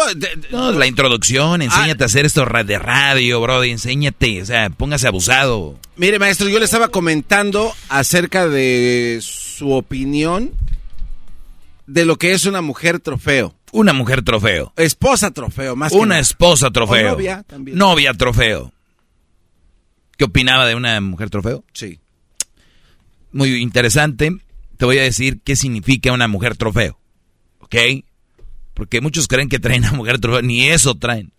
No, 0.53 0.71
la 0.71 0.87
introducción, 0.87 1.63
enséñate 1.63 2.05
Ah. 2.05 2.05
a 2.05 2.07
hacer 2.07 2.25
esto 2.27 2.45
de 2.65 2.79
radio, 2.79 3.41
Brody, 3.41 3.71
enséñate, 3.73 4.43
o 4.43 4.47
sea, 4.47 4.71
póngase 4.71 5.09
abusado. 5.09 5.81
Mire, 5.97 6.21
maestro, 6.21 6.49
yo 6.49 6.61
le 6.61 6.65
estaba 6.65 6.91
comentando 6.91 7.73
acerca 7.89 8.47
de 8.47 9.19
su 9.21 9.73
opinión 9.73 10.53
de 11.89 12.05
lo 12.05 12.15
que 12.15 12.31
es 12.31 12.45
una 12.45 12.61
mujer 12.63 13.01
trofeo. 13.01 13.53
Una 13.73 13.93
mujer 13.93 14.23
trofeo. 14.23 14.73
Esposa 14.77 15.33
trofeo, 15.33 15.75
más 15.75 15.91
que 15.91 15.99
Una 15.99 16.21
esposa 16.21 16.71
trofeo. 16.71 17.09
O 17.09 17.17
novia 17.17 17.43
también. 17.49 17.77
Novia 17.77 18.15
trofeo. 18.15 18.73
¿Qué 20.17 20.23
opinaba 20.25 20.67
de 20.69 20.77
una 20.77 21.01
mujer 21.01 21.31
trofeo? 21.31 21.65
Sí. 21.73 21.99
Muy 23.33 23.57
interesante. 23.63 24.37
Te 24.77 24.85
voy 24.85 24.99
a 24.99 25.03
decir 25.03 25.41
qué 25.45 25.57
significa 25.57 26.13
una 26.13 26.29
mujer 26.29 26.57
trofeo. 26.57 26.99
¿Ok? 27.61 27.75
Porque 28.75 29.01
muchos 29.01 29.27
creen 29.29 29.49
que 29.49 29.59
traen 29.59 29.85
a 29.85 29.93
mujer 29.93 30.19
trofeo. 30.19 30.43
Ni 30.43 30.69
eso 30.69 30.95
traen. 30.95 31.33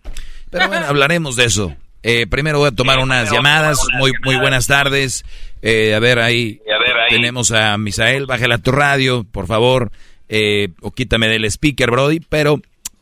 Pero 0.50 0.68
bueno, 0.68 0.86
hablaremos 0.90 1.36
de 1.36 1.46
eso. 1.46 1.76
Eh, 2.04 2.28
primero 2.28 2.60
voy 2.60 2.70
a 2.70 2.72
tomar 2.72 3.00
unas 3.00 3.32
llamadas. 3.32 3.80
Muy, 3.98 4.14
muy 4.24 4.38
buenas 4.38 4.68
tardes. 4.68 5.26
Eh, 5.62 5.94
a 5.96 6.00
ver, 6.00 6.20
ahí 6.20 6.62
tenemos 7.10 7.52
a 7.52 7.78
Misael. 7.78 8.26
Bájala 8.26 8.58
tu 8.60 8.72
radio, 8.72 9.24
por 9.24 9.48
favor. 9.48 9.92
Eh, 10.30 10.70
o 10.82 10.92
quítame 10.92 11.28
del 11.28 11.46
speaker, 11.46 11.92
Brody. 11.92 12.20
Pero 12.20 12.62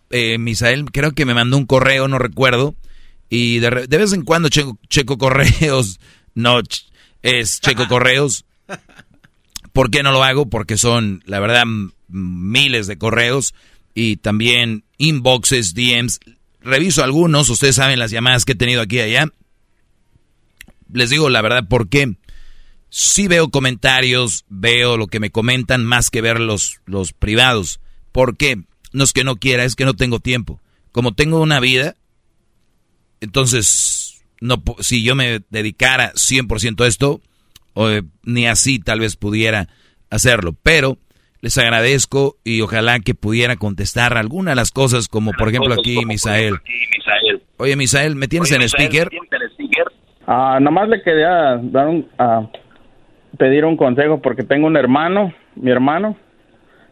eh, 0.09 0.37
Misael 0.37 0.91
creo 0.91 1.11
que 1.13 1.25
me 1.25 1.33
mandó 1.33 1.57
un 1.57 1.65
correo, 1.65 2.07
no 2.07 2.19
recuerdo. 2.19 2.75
Y 3.29 3.59
de, 3.59 3.87
de 3.87 3.97
vez 3.97 4.13
en 4.13 4.23
cuando 4.23 4.49
checo, 4.49 4.77
checo 4.89 5.17
correos. 5.17 5.99
No, 6.37 6.59
es 7.21 7.61
checo 7.61 7.87
correos. 7.87 8.43
¿Por 9.73 9.91
qué 9.91 10.03
no 10.03 10.11
lo 10.11 10.23
hago? 10.23 10.49
Porque 10.49 10.77
son, 10.77 11.21
la 11.25 11.39
verdad, 11.39 11.65
miles 12.07 12.87
de 12.87 12.97
correos 12.97 13.53
y 13.93 14.17
también 14.17 14.83
inboxes, 14.97 15.73
DMs. 15.73 16.19
Reviso 16.61 17.03
algunos, 17.03 17.49
ustedes 17.49 17.75
saben 17.75 17.99
las 17.99 18.11
llamadas 18.11 18.45
que 18.45 18.53
he 18.53 18.55
tenido 18.55 18.81
aquí 18.81 18.97
y 18.97 19.01
allá. 19.01 19.27
Les 20.91 21.09
digo 21.09 21.29
la 21.29 21.41
verdad, 21.41 21.67
¿por 21.67 21.89
qué? 21.89 22.15
Sí 22.89 23.27
veo 23.27 23.49
comentarios, 23.49 24.45
veo 24.47 24.97
lo 24.97 25.07
que 25.07 25.19
me 25.19 25.31
comentan 25.31 25.83
más 25.83 26.09
que 26.09 26.21
ver 26.21 26.39
los, 26.39 26.79
los 26.85 27.11
privados. 27.13 27.79
¿Por 28.11 28.37
qué? 28.37 28.63
No 28.93 29.03
es 29.03 29.11
que 29.11 29.25
no 29.25 29.35
quiera, 29.35 29.65
es 29.65 29.75
que 29.75 29.85
no 29.85 29.95
tengo 29.95 30.19
tiempo. 30.19 30.61
Como 30.91 31.13
tengo 31.13 31.41
una 31.41 31.59
vida, 31.59 31.95
entonces, 33.19 34.23
no, 34.39 34.63
si 34.79 35.03
yo 35.03 35.15
me 35.15 35.41
dedicara 35.49 36.13
100% 36.13 36.83
a 36.83 36.87
esto, 36.87 37.21
o, 37.75 37.89
eh, 37.89 38.01
ni 38.23 38.47
así 38.47 38.79
tal 38.79 38.99
vez 38.99 39.15
pudiera 39.15 39.67
hacerlo. 40.09 40.53
Pero 40.63 40.97
les 41.41 41.57
agradezco 41.59 42.37
y 42.43 42.61
ojalá 42.61 42.99
que 42.99 43.13
pudiera 43.13 43.55
contestar 43.55 44.17
alguna 44.17 44.51
de 44.51 44.55
las 44.55 44.71
cosas, 44.71 45.07
como 45.07 45.31
por 45.33 45.49
ejemplo 45.49 45.75
aquí 45.75 46.03
Misael. 46.05 46.55
Oye, 47.57 47.75
Misael, 47.75 48.15
¿me 48.15 48.27
tienes 48.27 48.51
en 48.51 48.63
speaker? 48.63 49.09
Ah, 50.25 50.57
nomás 50.59 50.89
le 50.89 51.03
quería 51.03 51.59
dar 51.61 51.87
un, 51.87 52.07
ah, 52.17 52.49
pedir 53.37 53.63
un 53.65 53.77
consejo 53.77 54.21
porque 54.21 54.43
tengo 54.43 54.65
un 54.65 54.75
hermano, 54.75 55.33
mi 55.55 55.69
hermano 55.69 56.17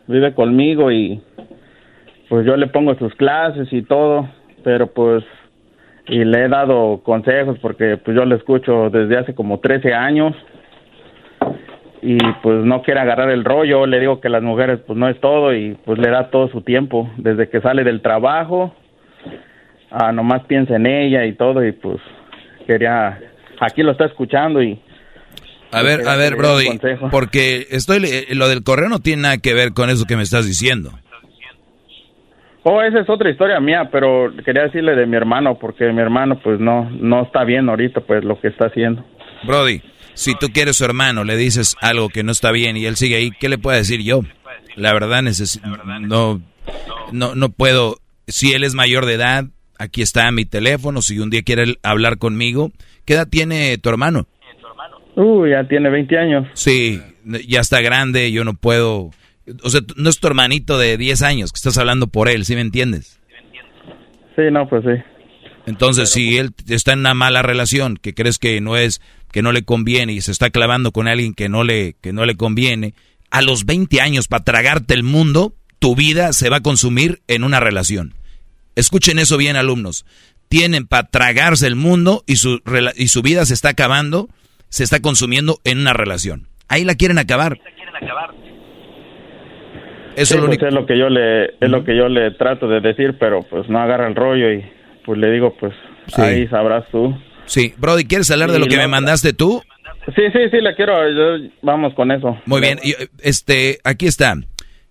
vive 0.07 0.35
conmigo 0.35 0.91
y 0.91 1.21
pues 2.29 2.45
yo 2.45 2.55
le 2.55 2.67
pongo 2.67 2.95
sus 2.95 3.13
clases 3.15 3.67
y 3.71 3.81
todo, 3.81 4.29
pero 4.63 4.87
pues 4.87 5.23
y 6.07 6.23
le 6.25 6.45
he 6.45 6.49
dado 6.49 7.01
consejos 7.03 7.57
porque 7.59 7.97
pues 7.97 8.15
yo 8.15 8.25
le 8.25 8.35
escucho 8.35 8.89
desde 8.89 9.17
hace 9.17 9.33
como 9.33 9.59
13 9.59 9.93
años 9.93 10.35
y 12.01 12.17
pues 12.41 12.65
no 12.65 12.81
quiere 12.81 12.99
agarrar 12.99 13.29
el 13.29 13.45
rollo, 13.45 13.85
le 13.85 13.99
digo 13.99 14.19
que 14.19 14.29
las 14.29 14.43
mujeres 14.43 14.79
pues 14.85 14.97
no 14.99 15.07
es 15.07 15.19
todo 15.21 15.53
y 15.55 15.75
pues 15.85 15.97
le 15.99 16.09
da 16.09 16.29
todo 16.29 16.49
su 16.49 16.61
tiempo, 16.61 17.09
desde 17.17 17.49
que 17.49 17.61
sale 17.61 17.83
del 17.83 18.01
trabajo, 18.01 18.75
ah, 19.91 20.11
nomás 20.11 20.43
piensa 20.45 20.75
en 20.75 20.85
ella 20.85 21.25
y 21.25 21.33
todo 21.33 21.65
y 21.65 21.71
pues 21.71 21.97
quería, 22.67 23.19
aquí 23.59 23.83
lo 23.83 23.91
está 23.91 24.05
escuchando 24.05 24.61
y... 24.61 24.79
A 25.71 25.81
ver, 25.81 26.07
a 26.07 26.15
ver, 26.17 26.35
Brody, 26.35 26.67
consejo. 26.67 27.09
porque 27.09 27.65
estoy 27.71 27.99
le- 27.99 28.35
lo 28.35 28.47
del 28.47 28.63
correo 28.63 28.89
no 28.89 28.99
tiene 28.99 29.23
nada 29.23 29.37
que 29.39 29.53
ver 29.55 29.73
con 29.73 29.89
eso 29.89 30.05
que 30.05 30.15
me 30.15 30.21
estás 30.23 30.45
diciendo. 30.45 30.91
Oh, 32.65 32.81
esa 32.81 32.99
es 32.99 33.09
otra 33.09 33.29
historia 33.29 33.59
mía, 33.59 33.89
pero 33.91 34.31
quería 34.45 34.63
decirle 34.63 34.95
de 34.95 35.05
mi 35.05 35.17
hermano 35.17 35.57
porque 35.59 35.91
mi 35.91 35.99
hermano 36.01 36.39
pues 36.41 36.59
no, 36.59 36.89
no 36.91 37.23
está 37.23 37.43
bien 37.43 37.67
ahorita 37.67 38.01
pues 38.01 38.23
lo 38.23 38.39
que 38.39 38.47
está 38.49 38.67
haciendo. 38.67 39.03
Brody, 39.45 39.81
si 40.13 40.35
tú 40.35 40.47
quieres 40.53 40.77
su 40.77 40.85
hermano, 40.85 41.23
le 41.23 41.35
dices 41.37 41.75
algo 41.81 42.09
que 42.09 42.23
no 42.23 42.31
está 42.31 42.51
bien 42.51 42.77
y 42.77 42.85
él 42.85 42.95
sigue 42.95 43.15
ahí, 43.15 43.31
¿qué 43.31 43.49
le 43.49 43.57
puedo 43.57 43.77
decir 43.77 44.01
yo? 44.01 44.21
La 44.75 44.93
verdad, 44.93 45.23
no, 46.01 46.41
no, 47.11 47.35
no 47.35 47.49
puedo. 47.49 47.97
Si 48.27 48.53
él 48.53 48.63
es 48.63 48.73
mayor 48.73 49.05
de 49.05 49.13
edad, 49.13 49.45
aquí 49.77 50.01
está 50.01 50.31
mi 50.31 50.45
teléfono. 50.45 51.01
Si 51.01 51.19
un 51.19 51.29
día 51.29 51.43
quiere 51.43 51.75
hablar 51.83 52.17
conmigo, 52.17 52.71
¿qué 53.05 53.13
edad 53.13 53.27
tiene 53.27 53.77
tu 53.77 53.89
hermano? 53.89 54.27
Uh, 55.15 55.45
ya 55.45 55.67
tiene 55.67 55.89
20 55.89 56.17
años. 56.17 56.47
Sí, 56.53 56.99
ya 57.47 57.59
está 57.59 57.81
grande, 57.81 58.31
yo 58.31 58.43
no 58.43 58.55
puedo. 58.55 59.11
O 59.63 59.69
sea, 59.69 59.81
no 59.95 60.09
es 60.09 60.19
tu 60.19 60.27
hermanito 60.27 60.77
de 60.77 60.97
10 60.97 61.21
años 61.21 61.51
que 61.51 61.57
estás 61.57 61.77
hablando 61.77 62.07
por 62.07 62.29
él, 62.29 62.45
¿sí 62.45 62.55
me 62.55 62.61
entiendes? 62.61 63.19
Sí, 64.35 64.43
no, 64.51 64.67
pues 64.67 64.83
sí. 64.83 65.03
Entonces, 65.65 66.09
si 66.09 66.37
él 66.37 66.51
está 66.67 66.93
en 66.93 66.99
una 66.99 67.13
mala 67.13 67.41
relación, 67.41 67.97
que 67.97 68.13
crees 68.13 68.39
que 68.39 68.59
no 68.59 68.75
es, 68.75 69.01
que 69.33 69.41
no 69.41 69.51
le 69.51 69.63
conviene 69.65 70.13
y 70.13 70.21
se 70.21 70.31
está 70.31 70.49
clavando 70.51 70.91
con 70.93 71.09
alguien 71.09 71.33
que 71.33 71.49
no 71.49 71.65
le, 71.65 71.95
que 72.01 72.13
no 72.13 72.25
le 72.25 72.35
conviene, 72.37 72.93
a 73.31 73.41
los 73.41 73.65
20 73.65 73.99
años 73.99 74.27
para 74.29 74.43
tragarte 74.45 74.93
el 74.93 75.03
mundo, 75.03 75.53
tu 75.79 75.95
vida 75.95 76.31
se 76.31 76.49
va 76.49 76.57
a 76.57 76.61
consumir 76.61 77.21
en 77.27 77.43
una 77.43 77.59
relación. 77.59 78.13
Escuchen 78.75 79.19
eso 79.19 79.35
bien, 79.37 79.55
alumnos. 79.57 80.05
Tienen 80.47 80.85
para 80.87 81.07
tragarse 81.09 81.65
el 81.67 81.75
mundo 81.75 82.23
y 82.27 82.35
su, 82.37 82.61
y 82.95 83.07
su 83.07 83.21
vida 83.23 83.45
se 83.45 83.55
está 83.55 83.69
acabando, 83.69 84.29
se 84.69 84.83
está 84.83 85.01
consumiendo 85.01 85.57
en 85.63 85.79
una 85.79 85.93
relación. 85.93 86.47
Ahí 86.69 86.85
la 86.85 86.95
quieren 86.95 87.17
acabar. 87.17 87.57
Eso 90.15 90.25
Sí, 90.25 90.33
es 90.35 90.39
lo 90.41 90.45
pues, 90.45 90.61
es 90.61 90.73
lo 90.73 90.85
que 90.85 90.97
yo 90.97 91.09
le 91.09 91.45
es 91.59 91.69
lo 91.69 91.83
que 91.83 91.97
yo 91.97 92.07
le 92.07 92.29
trato 92.31 92.67
de 92.67 92.81
decir, 92.81 93.17
pero 93.19 93.41
pues 93.49 93.67
no 93.67 93.79
agarra 93.79 94.07
el 94.07 94.15
rollo 94.15 94.51
y 94.51 94.63
pues 95.05 95.17
le 95.17 95.31
digo 95.31 95.55
pues 95.59 95.73
Sí. 96.07 96.21
ahí 96.21 96.47
sabrás 96.49 96.85
tú. 96.91 97.15
Sí, 97.45 97.73
Brody, 97.77 98.05
¿quieres 98.05 98.29
hablar 98.31 98.51
de 98.51 98.59
lo 98.59 98.67
que 98.67 98.75
la 98.77 98.83
me 98.83 98.87
mandaste 98.87 99.33
tú? 99.33 99.61
Sí, 100.15 100.21
sí, 100.33 100.39
sí, 100.51 100.57
le 100.61 100.75
quiero, 100.75 100.93
yo- 101.09 101.49
vamos 101.61 101.93
con 101.93 102.11
eso. 102.11 102.37
Muy 102.45 102.61
bien, 102.61 102.79
este, 103.21 103.79
aquí 103.83 104.05
está. 104.07 104.35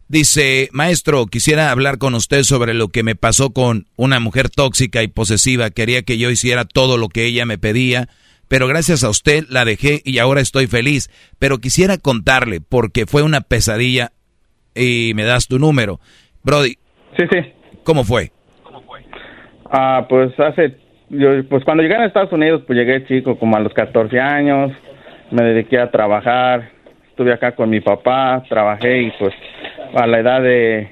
Dice, 0.09 0.69
maestro, 0.73 1.27
quisiera 1.27 1.71
hablar 1.71 1.97
con 1.99 2.15
usted 2.15 2.43
sobre 2.43 2.75
lo 2.75 2.89
que 2.89 3.03
me 3.03 3.15
pasó 3.15 3.51
con 3.53 3.87
una 3.97 4.21
mujer 4.21 4.51
tóxica 4.51 5.03
y 5.03 5.09
posesiva. 5.09 5.71
Quería 5.71 6.03
que 6.03 6.19
yo 6.19 6.31
hiciera 6.31 6.65
todo 6.67 6.99
lo 6.99 7.09
que 7.09 7.25
ella 7.25 7.47
me 7.47 7.57
pedía, 7.57 8.09
pero 8.49 8.67
gracias 8.69 9.05
a 9.05 9.09
usted 9.09 9.45
la 9.49 9.65
dejé 9.65 10.03
y 10.05 10.19
ahora 10.19 10.43
estoy 10.43 10.67
feliz. 10.67 11.09
Pero 11.39 11.59
quisiera 11.59 11.97
contarle, 11.97 12.61
porque 12.61 13.07
fue 13.07 13.23
una 13.23 13.41
pesadilla 13.41 14.13
y 14.75 15.13
me 15.15 15.25
das 15.25 15.47
tu 15.49 15.59
número. 15.59 15.99
Brody. 16.43 16.77
Sí, 17.17 17.25
sí. 17.31 17.39
¿Cómo 17.85 18.05
fue? 18.05 18.33
Ah, 19.71 20.05
pues 20.09 20.39
hace, 20.39 20.77
yo, 21.13 21.45
pues 21.49 21.65
cuando 21.65 21.83
llegué 21.83 21.95
a 21.95 22.07
Estados 22.07 22.33
Unidos, 22.33 22.63
pues 22.67 22.79
llegué 22.79 23.05
chico, 23.05 23.39
como 23.39 23.57
a 23.57 23.61
los 23.61 23.73
14 23.75 24.19
años, 24.19 24.73
me 25.31 25.45
dediqué 25.45 25.79
a 25.79 25.91
trabajar, 25.91 26.71
estuve 27.11 27.33
acá 27.33 27.53
con 27.53 27.71
mi 27.71 27.81
papá, 27.81 28.43
trabajé 28.49 29.03
y 29.03 29.13
pues 29.19 29.35
a 29.95 30.07
la 30.07 30.19
edad 30.19 30.43
de 30.43 30.89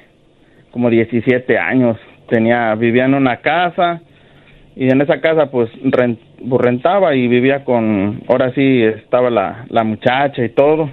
como 0.71 0.91
17 0.91 1.59
años 1.59 1.97
tenía, 2.29 2.75
vivía 2.75 3.07
en 3.07 3.15
una 3.15 3.39
casa 3.39 4.03
y 4.77 4.91
en 4.91 5.01
esa 5.01 5.21
casa 5.21 5.51
pues, 5.51 5.71
pues, 5.91 6.61
rentaba 6.61 7.15
y 7.15 7.27
vivía 7.27 7.65
con, 7.65 8.23
ahora 8.29 8.53
sí 8.53 8.83
estaba 8.83 9.31
la, 9.31 9.65
la 9.69 9.85
muchacha 9.85 10.45
y 10.45 10.51
todo. 10.51 10.91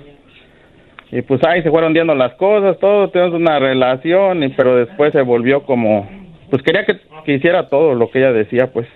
Y 1.12 1.22
pues 1.22 1.42
ahí 1.46 1.64
se 1.64 1.70
fueron 1.70 1.94
viendo 1.94 2.14
las 2.16 2.34
cosas, 2.34 2.78
todo, 2.80 3.10
tuvimos 3.10 3.34
una 3.34 3.60
relación, 3.60 4.44
y, 4.44 4.50
pero 4.50 4.76
después 4.76 5.14
se 5.14 5.22
volvió 5.22 5.64
como, 5.64 6.06
pues 6.50 6.62
quería 6.64 6.86
que, 6.86 6.98
que 7.24 7.34
hiciera 7.34 7.70
todo 7.70 7.94
lo 7.96 8.10
que 8.10 8.20
ella 8.20 8.34
decía, 8.34 8.72
pues. 8.74 8.88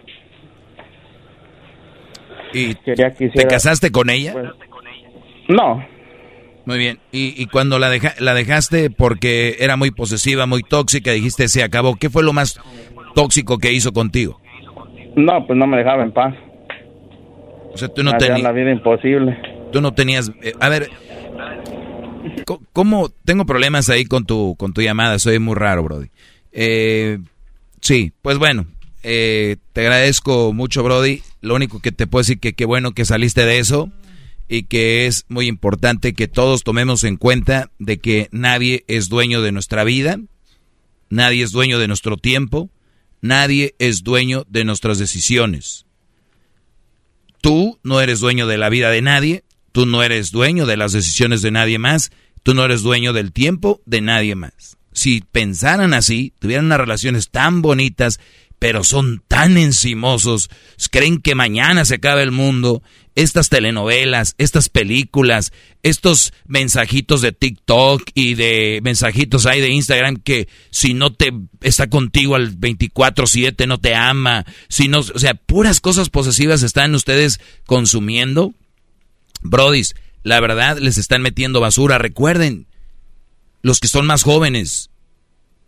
¿Y 2.53 2.75
Quería 2.85 3.13
te 3.13 3.45
casaste 3.47 3.91
con 3.91 4.09
ella? 4.09 4.33
pues, 4.33 4.45
no, 5.49 5.85
Muy 6.65 6.77
bien. 6.77 6.99
¿Y, 7.11 7.33
y 7.41 7.45
cuando 7.47 7.80
la, 7.80 7.89
deja- 7.89 8.15
la 8.19 8.33
dejaste 8.33 8.89
porque 8.89 9.57
era 9.59 9.75
muy 9.77 9.91
posesiva, 9.91 10.45
muy 10.45 10.63
tóxica, 10.63 11.11
dijiste 11.11 11.47
se 11.49 11.63
acabó? 11.63 11.95
¿Qué 11.95 12.09
fue 12.09 12.23
lo 12.23 12.33
más 12.33 12.59
tóxico 13.15 13.57
que 13.57 13.71
hizo 13.73 13.91
contigo? 13.93 14.39
no, 15.15 15.45
pues 15.45 15.59
no 15.59 15.67
me 15.67 15.77
dejaba 15.77 16.03
en 16.03 16.11
paz. 16.13 16.33
O 17.73 17.77
sea, 17.77 17.88
tú 17.89 18.01
no 18.03 18.17
tenías... 18.17 18.41
la 18.41 18.51
vida 18.53 18.71
imposible. 18.71 19.38
Tú 19.71 19.81
no 19.81 19.93
tenías... 19.93 20.31
eh, 20.41 20.53
a 20.59 20.69
ver, 20.69 20.89
¿cómo? 22.73 23.09
Tengo 23.25 23.45
problemas 23.45 23.89
ahí 23.89 24.05
con 24.05 24.25
tu, 24.25 24.55
con 24.57 24.73
tu 24.73 24.81
llamada, 24.81 25.19
soy 25.19 25.39
muy 25.39 25.55
raro, 25.55 25.83
Brody. 25.83 26.07
Eh, 26.51 27.19
sí, 27.81 28.11
pues 28.21 28.38
bueno, 28.38 28.65
eh, 29.03 29.57
te 29.73 29.81
agradezco 29.81 30.53
mucho, 30.53 30.83
Brody. 30.83 31.21
Lo 31.41 31.55
único 31.55 31.80
que 31.80 31.91
te 31.91 32.07
puedo 32.07 32.21
decir 32.21 32.39
que 32.39 32.53
qué 32.53 32.65
bueno 32.65 32.93
que 32.93 33.05
saliste 33.05 33.45
de 33.45 33.59
eso 33.59 33.91
y 34.47 34.63
que 34.63 35.07
es 35.07 35.25
muy 35.30 35.47
importante 35.47 36.13
que 36.13 36.27
todos 36.27 36.63
tomemos 36.63 37.03
en 37.03 37.17
cuenta 37.17 37.71
de 37.80 37.99
que 37.99 38.27
nadie 38.31 38.83
es 38.88 39.07
dueño 39.07 39.41
de 39.41 39.51
nuestra 39.51 39.83
vida, 39.83 40.19
nadie 41.09 41.43
es 41.43 41.51
dueño 41.51 41.80
de 41.80 41.88
nuestro 41.88 42.17
tiempo, 42.17 42.69
nadie 43.21 43.75
es 43.80 44.03
dueño 44.03 44.45
de 44.49 44.65
nuestras 44.65 44.99
decisiones. 44.99 45.85
Tú 47.41 47.80
no 47.83 48.01
eres 48.01 48.19
dueño 48.19 48.45
de 48.45 48.57
la 48.57 48.69
vida 48.69 48.89
de 48.91 49.01
nadie, 49.01 49.43
tú 49.71 49.85
no 49.85 50.03
eres 50.03 50.31
dueño 50.31 50.65
de 50.65 50.77
las 50.77 50.91
decisiones 50.91 51.41
de 51.41 51.51
nadie 51.51 51.80
más, 51.80 52.11
tú 52.43 52.53
no 52.53 52.65
eres 52.65 52.81
dueño 52.81 53.13
del 53.13 53.31
tiempo 53.31 53.81
de 53.85 54.01
nadie 54.01 54.35
más. 54.35 54.77
Si 54.93 55.21
pensaran 55.21 55.93
así, 55.93 56.33
tuvieran 56.39 56.65
unas 56.65 56.80
relaciones 56.80 57.30
tan 57.30 57.61
bonitas, 57.61 58.19
pero 58.61 58.83
son 58.83 59.23
tan 59.27 59.57
encimosos, 59.57 60.51
creen 60.91 61.19
que 61.19 61.33
mañana 61.33 61.83
se 61.83 61.95
acaba 61.95 62.22
el 62.22 62.30
mundo, 62.30 62.83
estas 63.15 63.49
telenovelas, 63.49 64.35
estas 64.38 64.69
películas, 64.69 65.51
estos 65.81 66.31
mensajitos 66.45 67.23
de 67.23 67.31
TikTok 67.31 68.03
y 68.14 68.35
de 68.35 68.80
mensajitos 68.83 69.48
ahí 69.48 69.61
de 69.61 69.69
Instagram 69.69 70.17
que 70.17 70.48
si 70.69 70.93
no 70.93 71.11
te 71.11 71.31
está 71.61 71.90
contigo 71.90 72.35
al 72.35 72.56
24/7 72.56 73.65
no 73.65 73.80
te 73.80 73.95
ama, 73.95 74.45
si 74.69 74.88
no, 74.88 74.99
o 74.99 75.17
sea, 75.17 75.33
puras 75.33 75.80
cosas 75.80 76.11
posesivas 76.11 76.61
están 76.61 76.93
ustedes 76.93 77.40
consumiendo. 77.65 78.53
Brodis, 79.41 79.95
la 80.22 80.40
verdad 80.40 80.77
les 80.77 80.99
están 80.99 81.23
metiendo 81.23 81.61
basura, 81.61 81.98
recuerden, 81.98 82.67
los 83.64 83.80
que 83.80 83.88
son 83.88 84.06
más 84.06 84.22
jóvenes, 84.22 84.90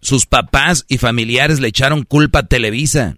sus 0.03 0.25
papás 0.25 0.85
y 0.89 0.97
familiares 0.97 1.59
le 1.59 1.69
echaron 1.69 2.03
culpa 2.03 2.39
a 2.39 2.47
Televisa. 2.47 3.15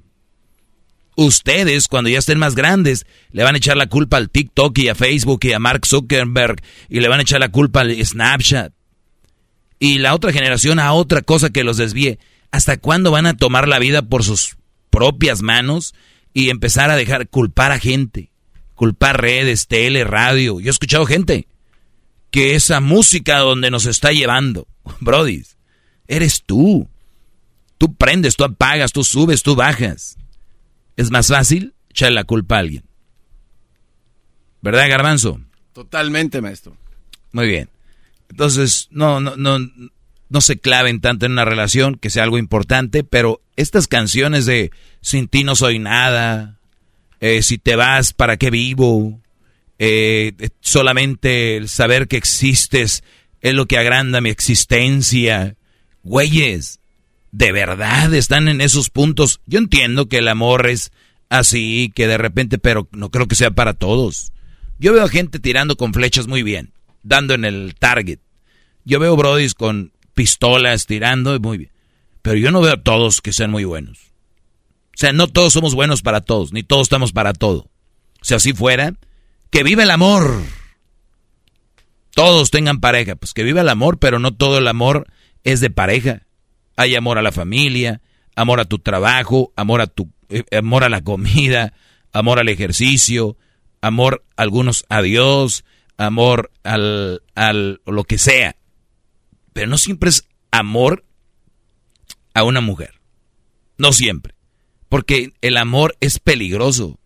Ustedes, 1.18 1.88
cuando 1.88 2.10
ya 2.10 2.20
estén 2.20 2.38
más 2.38 2.56
grandes, 2.56 3.06
le 3.32 3.44
van 3.44 3.56
a 3.56 3.58
echar 3.58 3.76
la 3.76 3.88
culpa 3.88 4.18
al 4.18 4.30
TikTok 4.30 4.78
y 4.78 4.90
a 4.90 4.96
Facebook 4.96 5.40
y 5.44 5.54
a 5.54 5.60
Mark 5.60 5.86
Zuckerberg 5.86 6.62
y 6.90 7.00
le 7.00 7.08
van 7.08 7.20
a 7.20 7.24
echar 7.24 7.40
la 7.40 7.50
culpa 7.50 7.82
al 7.82 8.06
Snapchat. 8.06 8.74
Y 9.80 9.98
la 9.98 10.14
otra 10.14 10.32
generación 10.32 10.80
a 10.80 10.94
otra 10.94 11.22
cosa 11.22 11.50
que 11.50 11.64
los 11.64 11.78
desvíe. 11.78 12.20
¿Hasta 12.52 12.78
cuándo 12.78 13.12
van 13.12 13.26
a 13.26 13.36
tomar 13.36 13.68
la 13.68 13.80
vida 13.80 14.04
por 14.04 14.24
sus 14.24 14.58
propias 14.90 15.42
manos 15.42 15.96
y 16.34 16.50
empezar 16.50 16.92
a 16.92 16.96
dejar 16.96 17.28
culpar 17.30 17.72
a 17.72 17.80
gente? 17.80 18.32
Culpar 18.76 19.20
redes, 19.20 19.68
tele, 19.68 20.04
radio. 20.04 20.60
Yo 20.60 20.68
he 20.68 20.72
escuchado 20.72 21.06
gente 21.06 21.48
que 22.30 22.56
esa 22.56 22.80
música 22.80 23.40
donde 23.40 23.72
nos 23.72 23.86
está 23.86 24.12
llevando, 24.12 24.68
Brody, 25.00 25.44
eres 26.08 26.44
tú. 26.44 26.88
Tú 27.78 27.94
prendes, 27.94 28.36
tú 28.36 28.44
apagas, 28.44 28.92
tú 28.92 29.04
subes, 29.04 29.44
tú 29.44 29.56
bajas. 29.56 30.18
Es 30.96 31.12
más 31.12 31.28
fácil 31.28 31.74
echar 31.90 32.12
la 32.12 32.24
culpa 32.24 32.56
a 32.56 32.60
alguien. 32.60 32.84
¿Verdad, 34.62 34.90
Garbanzo? 34.90 35.42
Totalmente, 35.74 36.42
maestro. 36.42 36.76
Muy 37.32 37.48
bien. 37.48 37.70
Entonces, 38.30 38.88
no, 38.92 39.20
no, 39.20 39.36
no, 39.36 39.60
no 40.30 40.42
se 40.42 40.58
claven 40.58 41.02
tanto 41.02 41.26
en 41.26 41.34
una 41.34 41.46
relación 41.46 41.96
que 41.96 42.10
sea 42.10 42.24
algo 42.24 42.38
importante, 42.38 43.04
pero 43.04 43.42
estas 43.56 43.88
canciones 43.88 44.46
de 44.46 44.72
sin 45.02 45.28
ti 45.28 45.44
no 45.44 45.56
soy 45.56 45.80
nada, 45.80 46.58
eh, 47.20 47.42
si 47.42 47.58
te 47.58 47.76
vas, 47.76 48.14
¿para 48.14 48.38
qué 48.38 48.50
vivo? 48.50 49.20
Eh, 49.78 50.34
solamente 50.62 51.58
el 51.58 51.70
saber 51.70 52.08
que 52.08 52.18
existes 52.18 53.04
es 53.42 53.54
lo 53.54 53.68
que 53.68 53.78
agranda 53.78 54.22
mi 54.22 54.30
existencia. 54.30 55.56
Güeyes, 56.06 56.80
de 57.32 57.52
verdad 57.52 58.14
están 58.14 58.48
en 58.48 58.62
esos 58.62 58.92
puntos. 58.92 59.42
Yo 59.48 59.58
entiendo 59.58 60.08
que 60.08 60.20
el 60.20 60.28
amor 60.28 60.70
es 60.70 60.92
así, 61.30 61.92
que 61.96 62.08
de 62.08 62.20
repente, 62.20 62.60
pero 62.60 62.88
no 62.92 63.10
creo 63.10 63.28
que 63.28 63.36
sea 63.36 63.52
para 63.52 63.74
todos. 63.74 64.32
Yo 64.78 64.94
veo 64.94 65.08
gente 65.10 65.40
tirando 65.40 65.76
con 65.76 65.94
flechas 65.94 66.28
muy 66.28 66.44
bien, 66.44 66.72
dando 67.02 67.34
en 67.34 67.44
el 67.44 67.74
target. 67.78 68.20
Yo 68.86 69.00
veo 69.00 69.16
brodis 69.18 69.56
con 69.56 69.94
pistolas 70.14 70.86
tirando 70.86 71.40
muy 71.40 71.58
bien. 71.58 71.72
Pero 72.22 72.38
yo 72.38 72.52
no 72.52 72.62
veo 72.62 72.74
a 72.74 72.84
todos 72.84 73.20
que 73.20 73.34
sean 73.34 73.50
muy 73.50 73.64
buenos. 73.64 73.98
O 74.94 74.98
sea, 74.98 75.12
no 75.12 75.28
todos 75.28 75.54
somos 75.54 75.74
buenos 75.74 76.04
para 76.04 76.22
todos, 76.22 76.54
ni 76.54 76.62
todos 76.62 76.84
estamos 76.84 77.14
para 77.14 77.34
todo. 77.34 77.68
Si 78.22 78.36
así 78.36 78.54
fuera, 78.54 78.94
que 79.50 79.64
viva 79.64 79.82
el 79.82 79.92
amor. 79.92 80.44
Todos 82.12 82.52
tengan 82.52 82.80
pareja, 82.80 83.16
pues 83.16 83.34
que 83.34 83.44
viva 83.44 83.62
el 83.62 83.70
amor, 83.70 83.98
pero 83.98 84.20
no 84.20 84.36
todo 84.36 84.60
el 84.60 84.68
amor 84.68 85.08
es 85.46 85.62
de 85.62 85.70
pareja. 85.70 86.24
Hay 86.76 86.96
amor 86.96 87.18
a 87.18 87.22
la 87.22 87.32
familia, 87.32 88.02
amor 88.36 88.60
a 88.60 88.66
tu 88.66 88.80
trabajo, 88.80 89.54
amor 89.56 89.80
a 89.80 89.88
tu 89.88 90.12
eh, 90.28 90.44
amor 90.52 90.84
a 90.84 90.90
la 90.90 91.02
comida, 91.02 91.74
amor 92.12 92.40
al 92.40 92.50
ejercicio, 92.50 93.38
amor 93.80 94.26
algunos 94.36 94.86
a 94.90 95.02
Dios, 95.02 95.64
amor 95.96 96.52
al, 96.64 97.22
al 97.36 97.82
lo 97.86 98.04
que 98.04 98.18
sea. 98.18 98.58
Pero 99.54 99.68
no 99.68 99.78
siempre 99.78 100.10
es 100.10 100.28
amor 100.52 101.06
a 102.34 102.44
una 102.44 102.60
mujer. 102.60 103.00
No 103.78 103.94
siempre. 103.94 104.36
Porque 104.90 105.32
el 105.42 105.58
amor 105.58 105.96
es 106.02 106.20
peligroso. 106.20 107.00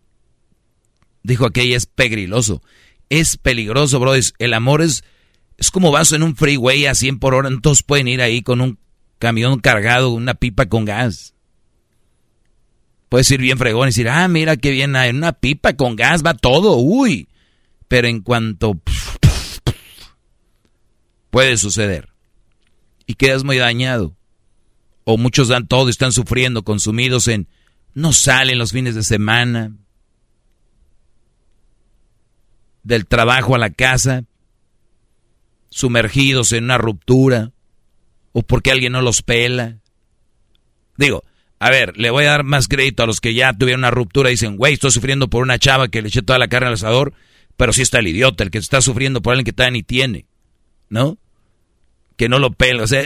Dijo 1.22 1.46
aquella 1.46 1.76
es 1.76 1.86
pegriloso. 1.86 2.62
Es 3.08 3.36
peligroso, 3.36 4.00
bro. 4.00 4.12
El 4.38 4.54
amor 4.54 4.82
es, 4.82 5.04
es 5.60 5.70
como 5.70 5.92
vas 5.92 6.10
en 6.12 6.22
un 6.22 6.34
freeway 6.34 6.86
a 6.86 6.94
100 6.94 7.18
por 7.18 7.34
hora. 7.34 7.50
Todos 7.62 7.82
pueden 7.82 8.08
ir 8.08 8.22
ahí 8.22 8.42
con 8.42 8.62
un 8.62 8.78
camión 9.18 9.60
cargado, 9.60 10.10
una 10.10 10.34
pipa 10.34 10.66
con 10.66 10.86
gas. 10.86 11.34
Puedes 13.10 13.30
ir 13.30 13.40
bien 13.40 13.58
fregón 13.58 13.86
y 13.86 13.90
decir, 13.90 14.08
ah, 14.08 14.26
mira 14.26 14.56
qué 14.56 14.70
bien, 14.70 14.96
en 14.96 15.16
una 15.16 15.32
pipa 15.32 15.74
con 15.74 15.96
gas 15.96 16.24
va 16.24 16.32
todo, 16.32 16.76
uy. 16.76 17.28
Pero 17.88 18.08
en 18.08 18.22
cuanto 18.22 18.80
puede 21.28 21.56
suceder 21.58 22.08
y 23.06 23.14
quedas 23.14 23.44
muy 23.44 23.58
dañado. 23.58 24.16
O 25.04 25.18
muchos 25.18 25.48
dan 25.48 25.66
todo 25.66 25.88
y 25.88 25.90
están 25.90 26.12
sufriendo, 26.12 26.62
consumidos 26.62 27.28
en 27.28 27.48
no 27.92 28.12
salen 28.14 28.58
los 28.58 28.72
fines 28.72 28.94
de 28.94 29.02
semana, 29.02 29.72
del 32.82 33.06
trabajo 33.06 33.54
a 33.54 33.58
la 33.58 33.70
casa, 33.70 34.24
sumergidos 35.70 36.52
en 36.52 36.64
una 36.64 36.78
ruptura, 36.78 37.52
o 38.32 38.42
porque 38.42 38.70
alguien 38.70 38.92
no 38.92 39.02
los 39.02 39.22
pela. 39.22 39.78
Digo, 40.96 41.24
a 41.58 41.70
ver, 41.70 41.96
le 41.96 42.10
voy 42.10 42.24
a 42.24 42.30
dar 42.30 42.44
más 42.44 42.68
crédito 42.68 43.02
a 43.02 43.06
los 43.06 43.20
que 43.20 43.34
ya 43.34 43.52
tuvieron 43.52 43.80
una 43.80 43.90
ruptura 43.90 44.30
y 44.30 44.32
dicen, 44.32 44.56
güey, 44.56 44.74
estoy 44.74 44.90
sufriendo 44.90 45.28
por 45.28 45.42
una 45.42 45.58
chava 45.58 45.88
que 45.88 46.02
le 46.02 46.08
eché 46.08 46.22
toda 46.22 46.38
la 46.38 46.48
carne 46.48 46.68
al 46.68 46.74
asador, 46.74 47.12
pero 47.56 47.72
sí 47.72 47.82
está 47.82 47.98
el 47.98 48.08
idiota, 48.08 48.44
el 48.44 48.50
que 48.50 48.58
está 48.58 48.80
sufriendo 48.80 49.22
por 49.22 49.32
alguien 49.32 49.44
que 49.44 49.52
todavía 49.52 49.72
ni 49.72 49.82
tiene, 49.82 50.26
¿no? 50.88 51.18
Que 52.16 52.28
no 52.28 52.38
lo 52.38 52.52
pela, 52.52 52.82
o 52.82 52.86
sea, 52.86 53.04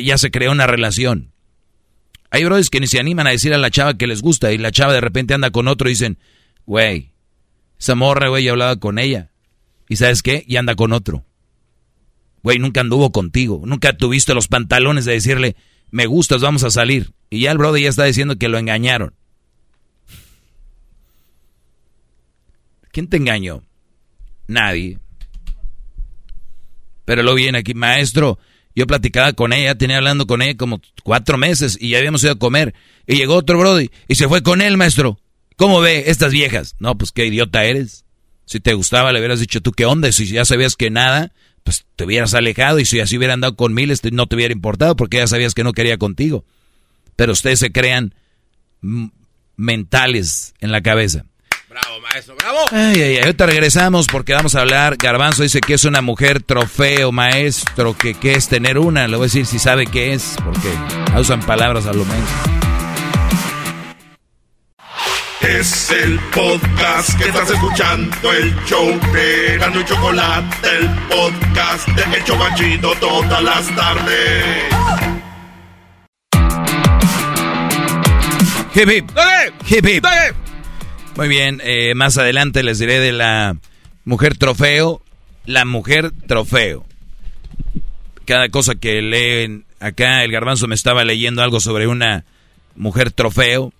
ya 0.00 0.18
se 0.18 0.30
creó 0.30 0.52
una 0.52 0.66
relación. 0.66 1.32
Hay 2.30 2.44
brothers 2.44 2.70
que 2.70 2.80
ni 2.80 2.86
se 2.86 2.98
animan 2.98 3.26
a 3.26 3.30
decir 3.30 3.52
a 3.54 3.58
la 3.58 3.70
chava 3.70 3.96
que 3.96 4.06
les 4.06 4.22
gusta 4.22 4.52
y 4.52 4.58
la 4.58 4.72
chava 4.72 4.92
de 4.92 5.00
repente 5.00 5.34
anda 5.34 5.50
con 5.50 5.68
otro 5.68 5.88
y 5.88 5.92
dicen, 5.92 6.18
güey, 6.64 7.12
esa 7.78 7.94
morra, 7.94 8.28
güey, 8.28 8.44
ya 8.44 8.52
hablaba 8.52 8.76
con 8.76 8.98
ella. 8.98 9.30
¿Y 9.88 9.96
sabes 9.96 10.22
qué? 10.22 10.44
Y 10.46 10.56
anda 10.56 10.74
con 10.74 10.92
otro. 10.92 11.25
Güey, 12.46 12.60
nunca 12.60 12.80
anduvo 12.80 13.10
contigo. 13.10 13.62
Nunca 13.64 13.96
tuviste 13.96 14.32
los 14.32 14.46
pantalones 14.46 15.04
de 15.04 15.14
decirle, 15.14 15.56
me 15.90 16.06
gustas, 16.06 16.42
vamos 16.42 16.62
a 16.62 16.70
salir. 16.70 17.10
Y 17.28 17.40
ya 17.40 17.50
el 17.50 17.58
brother 17.58 17.82
ya 17.82 17.88
está 17.88 18.04
diciendo 18.04 18.38
que 18.38 18.48
lo 18.48 18.56
engañaron. 18.56 19.14
¿Quién 22.92 23.08
te 23.08 23.16
engañó? 23.16 23.64
Nadie. 24.46 25.00
Pero 27.04 27.24
lo 27.24 27.34
viene 27.34 27.58
aquí, 27.58 27.74
maestro. 27.74 28.38
Yo 28.76 28.86
platicaba 28.86 29.32
con 29.32 29.52
ella, 29.52 29.74
tenía 29.74 29.96
hablando 29.96 30.28
con 30.28 30.40
ella 30.40 30.56
como 30.56 30.80
cuatro 31.02 31.38
meses 31.38 31.76
y 31.80 31.88
ya 31.88 31.98
habíamos 31.98 32.22
ido 32.22 32.34
a 32.34 32.38
comer. 32.38 32.74
Y 33.08 33.16
llegó 33.16 33.34
otro 33.34 33.58
brody 33.58 33.90
y 34.06 34.14
se 34.14 34.28
fue 34.28 34.44
con 34.44 34.60
él, 34.60 34.76
maestro. 34.76 35.18
¿Cómo 35.56 35.80
ve 35.80 36.04
estas 36.06 36.30
viejas? 36.30 36.76
No, 36.78 36.96
pues 36.96 37.10
qué 37.10 37.26
idiota 37.26 37.64
eres. 37.64 38.04
Si 38.44 38.60
te 38.60 38.74
gustaba, 38.74 39.10
le 39.10 39.18
hubieras 39.18 39.40
dicho 39.40 39.60
tú 39.60 39.72
qué 39.72 39.84
onda. 39.84 40.12
Si 40.12 40.28
ya 40.28 40.44
sabías 40.44 40.76
que 40.76 40.90
nada, 40.90 41.32
pues 41.66 41.84
te 41.96 42.04
hubieras 42.04 42.32
alejado. 42.32 42.78
Y 42.78 42.84
si 42.84 43.00
así 43.00 43.18
hubiera 43.18 43.34
andado 43.34 43.56
con 43.56 43.74
miles, 43.74 44.00
no 44.12 44.28
te 44.28 44.36
hubiera 44.36 44.52
importado 44.52 44.94
porque 44.94 45.18
ya 45.18 45.26
sabías 45.26 45.52
que 45.52 45.64
no 45.64 45.72
quería 45.72 45.98
contigo. 45.98 46.44
Pero 47.16 47.32
ustedes 47.32 47.58
se 47.58 47.72
crean 47.72 48.14
mentales 49.56 50.54
en 50.60 50.70
la 50.70 50.80
cabeza. 50.80 51.24
Bravo, 51.68 52.00
maestro, 52.00 52.36
bravo. 52.36 52.58
Ay, 52.70 53.02
ay, 53.02 53.16
ay. 53.16 53.18
Ahorita 53.18 53.46
regresamos 53.46 54.06
porque 54.06 54.32
vamos 54.32 54.54
a 54.54 54.60
hablar. 54.60 54.96
Garbanzo 54.96 55.42
dice 55.42 55.60
que 55.60 55.74
es 55.74 55.84
una 55.84 56.02
mujer 56.02 56.40
trofeo, 56.40 57.10
maestro. 57.10 57.98
Que 57.98 58.14
qué 58.14 58.34
es 58.34 58.48
tener 58.48 58.78
una. 58.78 59.08
Le 59.08 59.16
voy 59.16 59.24
a 59.24 59.26
decir 59.26 59.44
si 59.44 59.58
sabe 59.58 59.86
qué 59.86 60.14
es, 60.14 60.36
porque 60.44 60.68
usan 61.18 61.40
palabras 61.40 61.86
a 61.86 61.92
lo 61.92 62.04
menos. 62.04 62.65
Es 65.48 65.90
el 65.92 66.18
podcast 66.34 67.16
que 67.18 67.28
estás 67.28 67.48
escuchando, 67.48 68.32
el 68.32 68.52
show 68.64 68.88
de 69.12 69.56
Gano 69.58 69.80
y 69.80 69.84
Chocolate, 69.84 70.68
el 70.76 70.88
podcast 71.08 71.88
de 71.88 72.18
Hecho 72.18 72.36
Banchito 72.36 72.92
todas 72.96 73.42
las 73.42 73.76
tardes. 73.76 74.44
Hip 78.74 78.90
hip. 78.90 79.10
Hip 79.68 79.86
hip. 79.86 80.04
Muy 81.16 81.28
bien, 81.28 81.60
eh, 81.62 81.94
más 81.94 82.18
adelante 82.18 82.64
les 82.64 82.80
diré 82.80 82.98
de 82.98 83.12
la 83.12 83.56
mujer 84.04 84.36
trofeo. 84.36 85.00
La 85.44 85.64
mujer 85.64 86.10
trofeo. 86.26 86.84
Cada 88.24 88.48
cosa 88.48 88.74
que 88.74 89.00
leen 89.00 89.64
acá, 89.78 90.24
el 90.24 90.32
garbanzo 90.32 90.66
me 90.66 90.74
estaba 90.74 91.04
leyendo 91.04 91.42
algo 91.42 91.60
sobre 91.60 91.86
una 91.86 92.24
mujer 92.74 93.12
trofeo. 93.12 93.72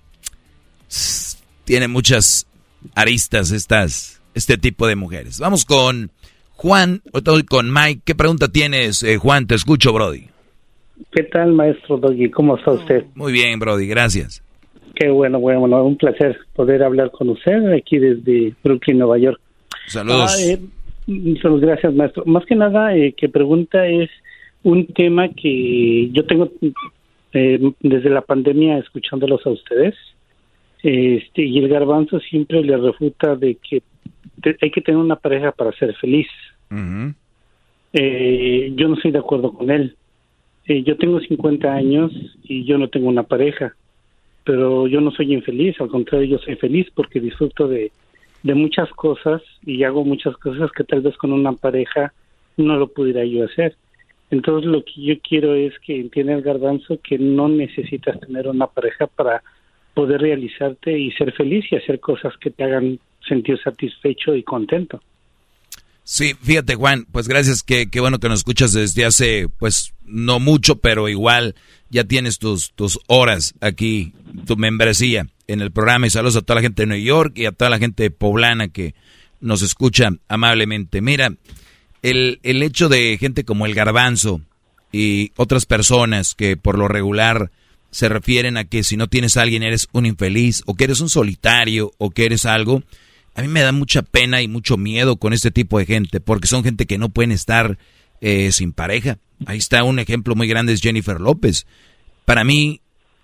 Tiene 1.67 1.89
muchas 1.89 2.47
aristas 2.95 3.51
estas, 3.51 4.23
este 4.35 4.57
tipo 4.57 4.87
de 4.87 4.95
mujeres. 4.95 5.41
Vamos 5.41 5.65
con 5.65 6.13
Juan, 6.53 7.03
hoy 7.13 7.43
con 7.43 7.73
Mike. 7.73 8.03
¿Qué 8.05 8.15
pregunta 8.15 8.47
tienes, 8.47 9.03
eh, 9.03 9.17
Juan? 9.17 9.49
Te 9.49 9.57
escucho, 9.57 9.93
Brody. 9.93 10.29
¿Qué 11.11 11.25
tal, 11.25 11.55
maestro 11.55 11.99
Doggy? 11.99 12.31
¿Cómo 12.31 12.57
está 12.57 12.71
usted? 12.71 13.05
Muy 13.17 13.33
bien, 13.33 13.59
Brody, 13.59 13.89
gracias. 13.89 14.45
Qué 14.95 15.09
bueno, 15.11 15.41
bueno, 15.41 15.59
bueno, 15.59 15.85
un 15.85 15.97
placer 15.97 16.39
poder 16.55 16.85
hablar 16.85 17.11
con 17.11 17.31
usted 17.31 17.73
aquí 17.73 17.99
desde 17.99 18.55
Brooklyn, 18.63 18.99
Nueva 18.99 19.19
York. 19.19 19.41
Saludos. 19.89 20.37
Ah, 20.39 20.43
eh, 20.43 20.61
saludos, 21.43 21.63
gracias, 21.63 21.93
maestro. 21.95 22.25
Más 22.27 22.47
que 22.47 22.55
nada, 22.55 22.97
eh, 22.97 23.13
que 23.13 23.29
pregunta 23.29 23.89
es 23.89 24.09
un 24.63 24.87
tema 24.87 25.31
que 25.31 26.11
yo 26.13 26.25
tengo 26.27 26.53
eh, 27.33 27.73
desde 27.81 28.09
la 28.09 28.23
pandemia 28.23 28.79
escuchándolos 28.79 29.45
a 29.45 29.51
ustedes. 29.51 29.97
Este, 30.89 31.43
y 31.43 31.59
el 31.59 31.67
garbanzo 31.69 32.21
siempre 32.21 32.63
le 32.63 32.77
refuta 32.77 33.35
de 33.35 33.57
que 33.57 33.83
te- 34.41 34.57
hay 34.63 34.71
que 34.71 34.81
tener 34.81 35.01
una 35.01 35.17
pareja 35.17 35.51
para 35.51 35.73
ser 35.73 35.93
feliz. 35.97 36.29
Eh, 37.93 38.73
yo 38.77 38.87
no 38.87 38.95
estoy 38.95 39.11
de 39.11 39.19
acuerdo 39.19 39.53
con 39.53 39.69
él. 39.69 39.97
Eh, 40.67 40.85
yo 40.85 40.97
tengo 40.97 41.19
50 41.19 41.75
años 41.75 42.13
y 42.45 42.65
yo 42.65 42.79
no 42.79 42.87
tengo 42.89 43.09
una 43.09 43.25
pareja, 43.25 43.75
pero 44.45 44.87
yo 44.87 45.01
no 45.01 45.11
soy 45.11 45.35
infeliz, 45.35 45.75
al 45.81 45.89
contrario, 45.89 46.29
yo 46.29 46.39
soy 46.39 46.55
feliz 46.55 46.87
porque 46.95 47.19
disfruto 47.19 47.67
de, 47.67 47.91
de 48.45 48.55
muchas 48.55 48.89
cosas 48.91 49.43
y 49.65 49.83
hago 49.83 50.05
muchas 50.05 50.37
cosas 50.37 50.71
que 50.71 50.85
tal 50.85 51.01
vez 51.01 51.17
con 51.17 51.33
una 51.33 51.51
pareja 51.53 52.13
no 52.57 52.77
lo 52.77 52.87
pudiera 52.87 53.25
yo 53.25 53.45
hacer. 53.45 53.75
Entonces 54.31 54.71
lo 54.71 54.85
que 54.85 55.03
yo 55.03 55.15
quiero 55.21 55.53
es 55.55 55.77
que 55.81 55.99
entienda 55.99 56.35
el 56.35 56.43
garbanzo 56.43 57.01
que 57.03 57.19
no 57.19 57.49
necesitas 57.49 58.21
tener 58.21 58.47
una 58.47 58.69
pareja 58.69 59.09
para 59.09 59.43
poder 59.97 60.21
realizarte 60.21 60.99
y 60.99 61.11
ser 61.13 61.33
feliz 61.33 61.65
y 61.71 61.77
hacer 61.77 62.01
cosas 62.01 62.35
que 62.39 62.51
te 62.51 62.65
hagan 62.65 63.01
sentir 63.27 63.59
satisfecho 63.65 64.37
y 64.37 64.43
contento. 64.43 65.01
Sí, 66.05 66.35
fíjate 66.35 66.75
Juan, 66.75 67.07
pues 67.11 67.27
gracias, 67.27 67.63
que 67.63 67.89
bueno 67.99 68.19
que 68.19 68.29
nos 68.29 68.41
escuchas 68.41 68.75
desde 68.75 69.07
hace, 69.07 69.49
pues 69.59 69.95
no 70.05 70.39
mucho, 70.39 70.81
pero 70.81 71.09
igual 71.09 71.55
ya 71.89 72.05
tienes 72.05 72.39
tus, 72.39 72.73
tus 72.73 73.01
horas 73.07 73.55
aquí, 73.63 74.13
tu 74.47 74.59
membresía 74.59 75.27
en 75.47 75.63
el 75.63 75.73
programa 75.73 76.07
y 76.07 76.11
saludos 76.11 76.37
a 76.37 76.43
toda 76.43 76.57
la 76.57 76.63
gente 76.63 76.83
de 76.83 76.89
New 76.89 77.03
York 77.03 77.33
y 77.39 77.47
a 77.47 77.53
toda 77.53 77.71
la 77.71 77.79
gente 77.79 78.11
poblana 78.11 78.69
que 78.69 78.95
nos 79.41 79.63
escucha 79.63 80.11
amablemente. 80.29 81.01
Mira, 81.01 81.33
el, 82.03 82.39
el 82.43 82.63
hecho 82.63 82.91
de 82.91 83.17
gente 83.19 83.45
como 83.45 83.65
el 83.65 83.75
garbanzo 83.75 84.43
y 84.93 85.33
otras 85.37 85.65
personas 85.65 86.35
que 86.35 86.59
por 86.59 86.79
lo 86.79 86.87
regular 86.87 87.51
se 87.91 88.09
refieren 88.09 88.57
a 88.57 88.65
que 88.65 88.83
si 88.83 88.97
no 88.97 89.07
tienes 89.09 89.37
a 89.37 89.43
alguien 89.43 89.63
eres 89.63 89.89
un 89.93 90.07
infeliz 90.07 90.63
o 90.67 90.75
que 90.75 90.85
eres 90.85 91.01
un 91.01 91.09
solitario 91.09 91.93
o 91.99 92.11
que 92.11 92.27
eres 92.27 92.45
algo, 92.47 92.83
a 93.35 93.43
mí 93.43 93.49
me 93.49 93.61
da 93.61 93.73
mucha 93.73 94.03
pena 94.03 94.43
y 94.43 94.49
mucho 94.49 94.77
miedo 94.77 95.17
con 95.17 95.33
este 95.33 95.51
tipo 95.51 95.79
de 95.79 95.87
gente, 95.87 96.21
porque 96.21 96.47
son 96.47 96.65
gente 96.65 96.87
que 96.87 96.99
no 96.99 97.11
pueden 97.11 97.33
estar 97.33 97.79
eh, 98.21 98.51
sin 98.53 98.73
pareja. 98.73 99.19
Ahí 99.45 99.59
está 99.59 99.85
un 99.85 99.99
ejemplo 99.99 100.35
muy 100.35 100.49
grande, 100.49 100.73
es 100.73 100.81
Jennifer 100.81 101.21
López. 101.21 101.67
Para 102.25 102.45
mí, 102.45 102.81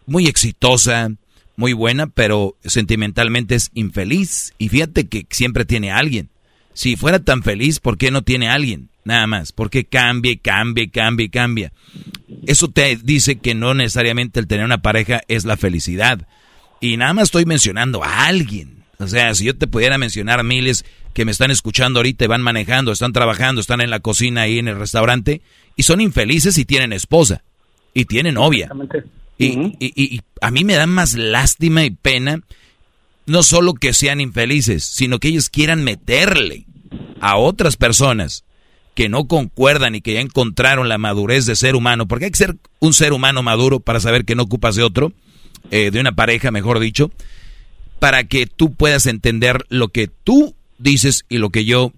muy 0.07 0.26
exitosa, 0.26 1.10
muy 1.57 1.73
buena, 1.73 2.08
pero 2.08 2.57
sentimentalmente 2.65 3.55
es 3.55 3.70
infeliz. 3.74 4.52
Y 4.58 4.68
fíjate 4.68 5.08
que 5.08 5.26
siempre 5.31 5.65
tiene 5.65 5.91
a 5.91 5.97
alguien. 5.97 6.28
Si 6.74 6.97
fuera 6.97 7.18
tan 7.18 7.42
feliz, 7.42 7.81
¿por 7.81 7.99
qué 7.99 8.10
no 8.10 8.23
tiene 8.23 8.49
a 8.49 8.55
alguien? 8.55 8.91
Nada 9.05 9.26
más. 9.26 9.52
Porque 9.52 9.84
cambia, 9.84 10.36
cambia, 10.41 10.91
cambia, 10.91 11.28
cambia. 11.28 11.73
Eso 12.46 12.68
te 12.68 12.96
dice 12.96 13.38
que 13.38 13.54
no 13.54 13.74
necesariamente 13.74 14.40
el 14.40 14.46
tener 14.46 14.64
una 14.64 14.82
pareja 14.82 15.22
es 15.28 15.44
la 15.44 15.56
felicidad. 15.56 16.26
Y 16.80 16.96
nada 16.96 17.14
más 17.14 17.24
estoy 17.24 17.44
mencionando 17.44 18.02
a 18.02 18.26
alguien. 18.26 18.84
O 18.98 19.06
sea, 19.06 19.34
si 19.34 19.44
yo 19.44 19.56
te 19.56 19.66
pudiera 19.66 19.98
mencionar 19.98 20.42
miles 20.44 20.84
que 21.12 21.24
me 21.24 21.32
están 21.32 21.50
escuchando 21.50 22.00
ahorita 22.00 22.24
y 22.24 22.28
van 22.28 22.42
manejando, 22.42 22.92
están 22.92 23.12
trabajando, 23.12 23.60
están 23.60 23.80
en 23.80 23.90
la 23.90 24.00
cocina 24.00 24.42
ahí 24.42 24.58
en 24.58 24.68
el 24.68 24.78
restaurante 24.78 25.42
y 25.76 25.82
son 25.82 26.00
infelices 26.00 26.58
y 26.58 26.64
tienen 26.64 26.92
esposa 26.92 27.42
y 27.94 28.06
tienen 28.06 28.34
novia. 28.34 28.70
Y, 29.38 29.74
y, 29.78 29.92
y, 29.94 30.20
a 30.40 30.50
mí 30.50 30.64
me 30.64 30.74
da 30.74 30.86
más 30.86 31.14
lástima 31.14 31.84
y 31.84 31.90
pena 31.90 32.40
no 33.26 33.42
solo 33.42 33.74
que 33.74 33.92
sean 33.92 34.20
infelices, 34.20 34.84
sino 34.84 35.18
que 35.18 35.28
ellos 35.28 35.48
quieran 35.48 35.84
meterle 35.84 36.66
a 37.20 37.36
otras 37.36 37.76
personas 37.76 38.44
que 38.94 39.08
no 39.08 39.26
concuerdan 39.26 39.94
y 39.94 40.00
que 40.00 40.14
ya 40.14 40.20
encontraron 40.20 40.88
la 40.88 40.98
madurez 40.98 41.46
de 41.46 41.56
ser 41.56 41.76
humano, 41.76 42.06
porque 42.06 42.26
hay 42.26 42.30
que 42.30 42.38
ser 42.38 42.56
un 42.78 42.92
ser 42.92 43.12
humano 43.12 43.42
maduro 43.42 43.80
para 43.80 44.00
saber 44.00 44.24
que 44.24 44.34
no 44.34 44.42
ocupas 44.42 44.76
de 44.76 44.82
otro, 44.82 45.12
eh, 45.70 45.90
de 45.90 46.00
una 46.00 46.12
pareja, 46.12 46.50
mejor 46.50 46.78
dicho, 46.78 47.10
para 47.98 48.24
que 48.24 48.46
tú 48.46 48.74
puedas 48.74 49.06
entender 49.06 49.64
lo 49.68 49.88
que 49.88 50.08
tú 50.08 50.54
dices 50.78 51.24
y 51.28 51.38
lo 51.38 51.50
que 51.50 51.64
yo 51.64 51.92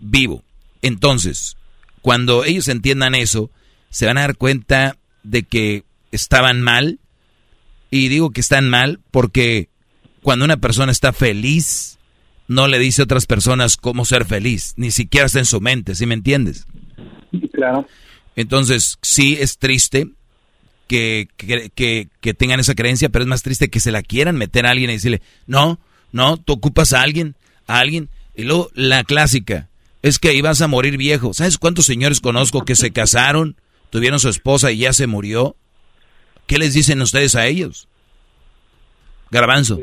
vivo. 0.00 0.42
Entonces, 0.82 1.56
cuando 2.00 2.44
ellos 2.44 2.68
entiendan 2.68 3.14
eso, 3.14 3.50
se 3.90 4.06
van 4.06 4.18
a 4.18 4.22
dar 4.22 4.36
cuenta 4.36 4.96
de 5.22 5.42
que 5.42 5.84
estaban 6.12 6.62
mal. 6.62 6.98
Y 7.90 8.08
digo 8.08 8.30
que 8.30 8.40
están 8.40 8.68
mal 8.68 9.00
porque 9.10 9.68
cuando 10.22 10.44
una 10.44 10.58
persona 10.58 10.92
está 10.92 11.12
feliz, 11.12 11.97
no 12.48 12.66
le 12.66 12.78
dice 12.78 13.02
a 13.02 13.04
otras 13.04 13.26
personas 13.26 13.76
cómo 13.76 14.04
ser 14.04 14.24
feliz, 14.24 14.74
ni 14.76 14.90
siquiera 14.90 15.26
está 15.26 15.38
en 15.38 15.44
su 15.44 15.60
mente, 15.60 15.94
¿sí 15.94 16.06
me 16.06 16.14
entiendes? 16.14 16.66
Claro. 17.52 17.86
Entonces, 18.36 18.98
sí 19.02 19.36
es 19.38 19.58
triste 19.58 20.08
que, 20.86 21.28
que, 21.36 22.08
que, 22.20 22.34
tengan 22.34 22.60
esa 22.60 22.74
creencia, 22.74 23.10
pero 23.10 23.22
es 23.22 23.28
más 23.28 23.42
triste 23.42 23.68
que 23.68 23.80
se 23.80 23.92
la 23.92 24.02
quieran 24.02 24.36
meter 24.36 24.64
a 24.64 24.70
alguien 24.70 24.90
y 24.90 24.94
decirle, 24.94 25.20
no, 25.46 25.78
no, 26.12 26.38
tú 26.38 26.54
ocupas 26.54 26.92
a 26.92 27.02
alguien, 27.02 27.34
a 27.66 27.80
alguien. 27.80 28.08
Y 28.34 28.44
luego 28.44 28.70
la 28.74 29.04
clásica, 29.04 29.68
es 30.02 30.18
que 30.18 30.34
ibas 30.34 30.60
a 30.62 30.68
morir 30.68 30.96
viejo. 30.96 31.34
¿Sabes 31.34 31.58
cuántos 31.58 31.84
señores 31.84 32.20
conozco 32.20 32.64
que 32.64 32.76
se 32.76 32.92
casaron, 32.92 33.56
tuvieron 33.90 34.20
su 34.20 34.28
esposa 34.28 34.72
y 34.72 34.78
ya 34.78 34.92
se 34.92 35.06
murió? 35.06 35.56
¿Qué 36.46 36.58
les 36.58 36.74
dicen 36.74 37.02
ustedes 37.02 37.34
a 37.34 37.46
ellos? 37.46 37.88
Garbanzo. 39.30 39.78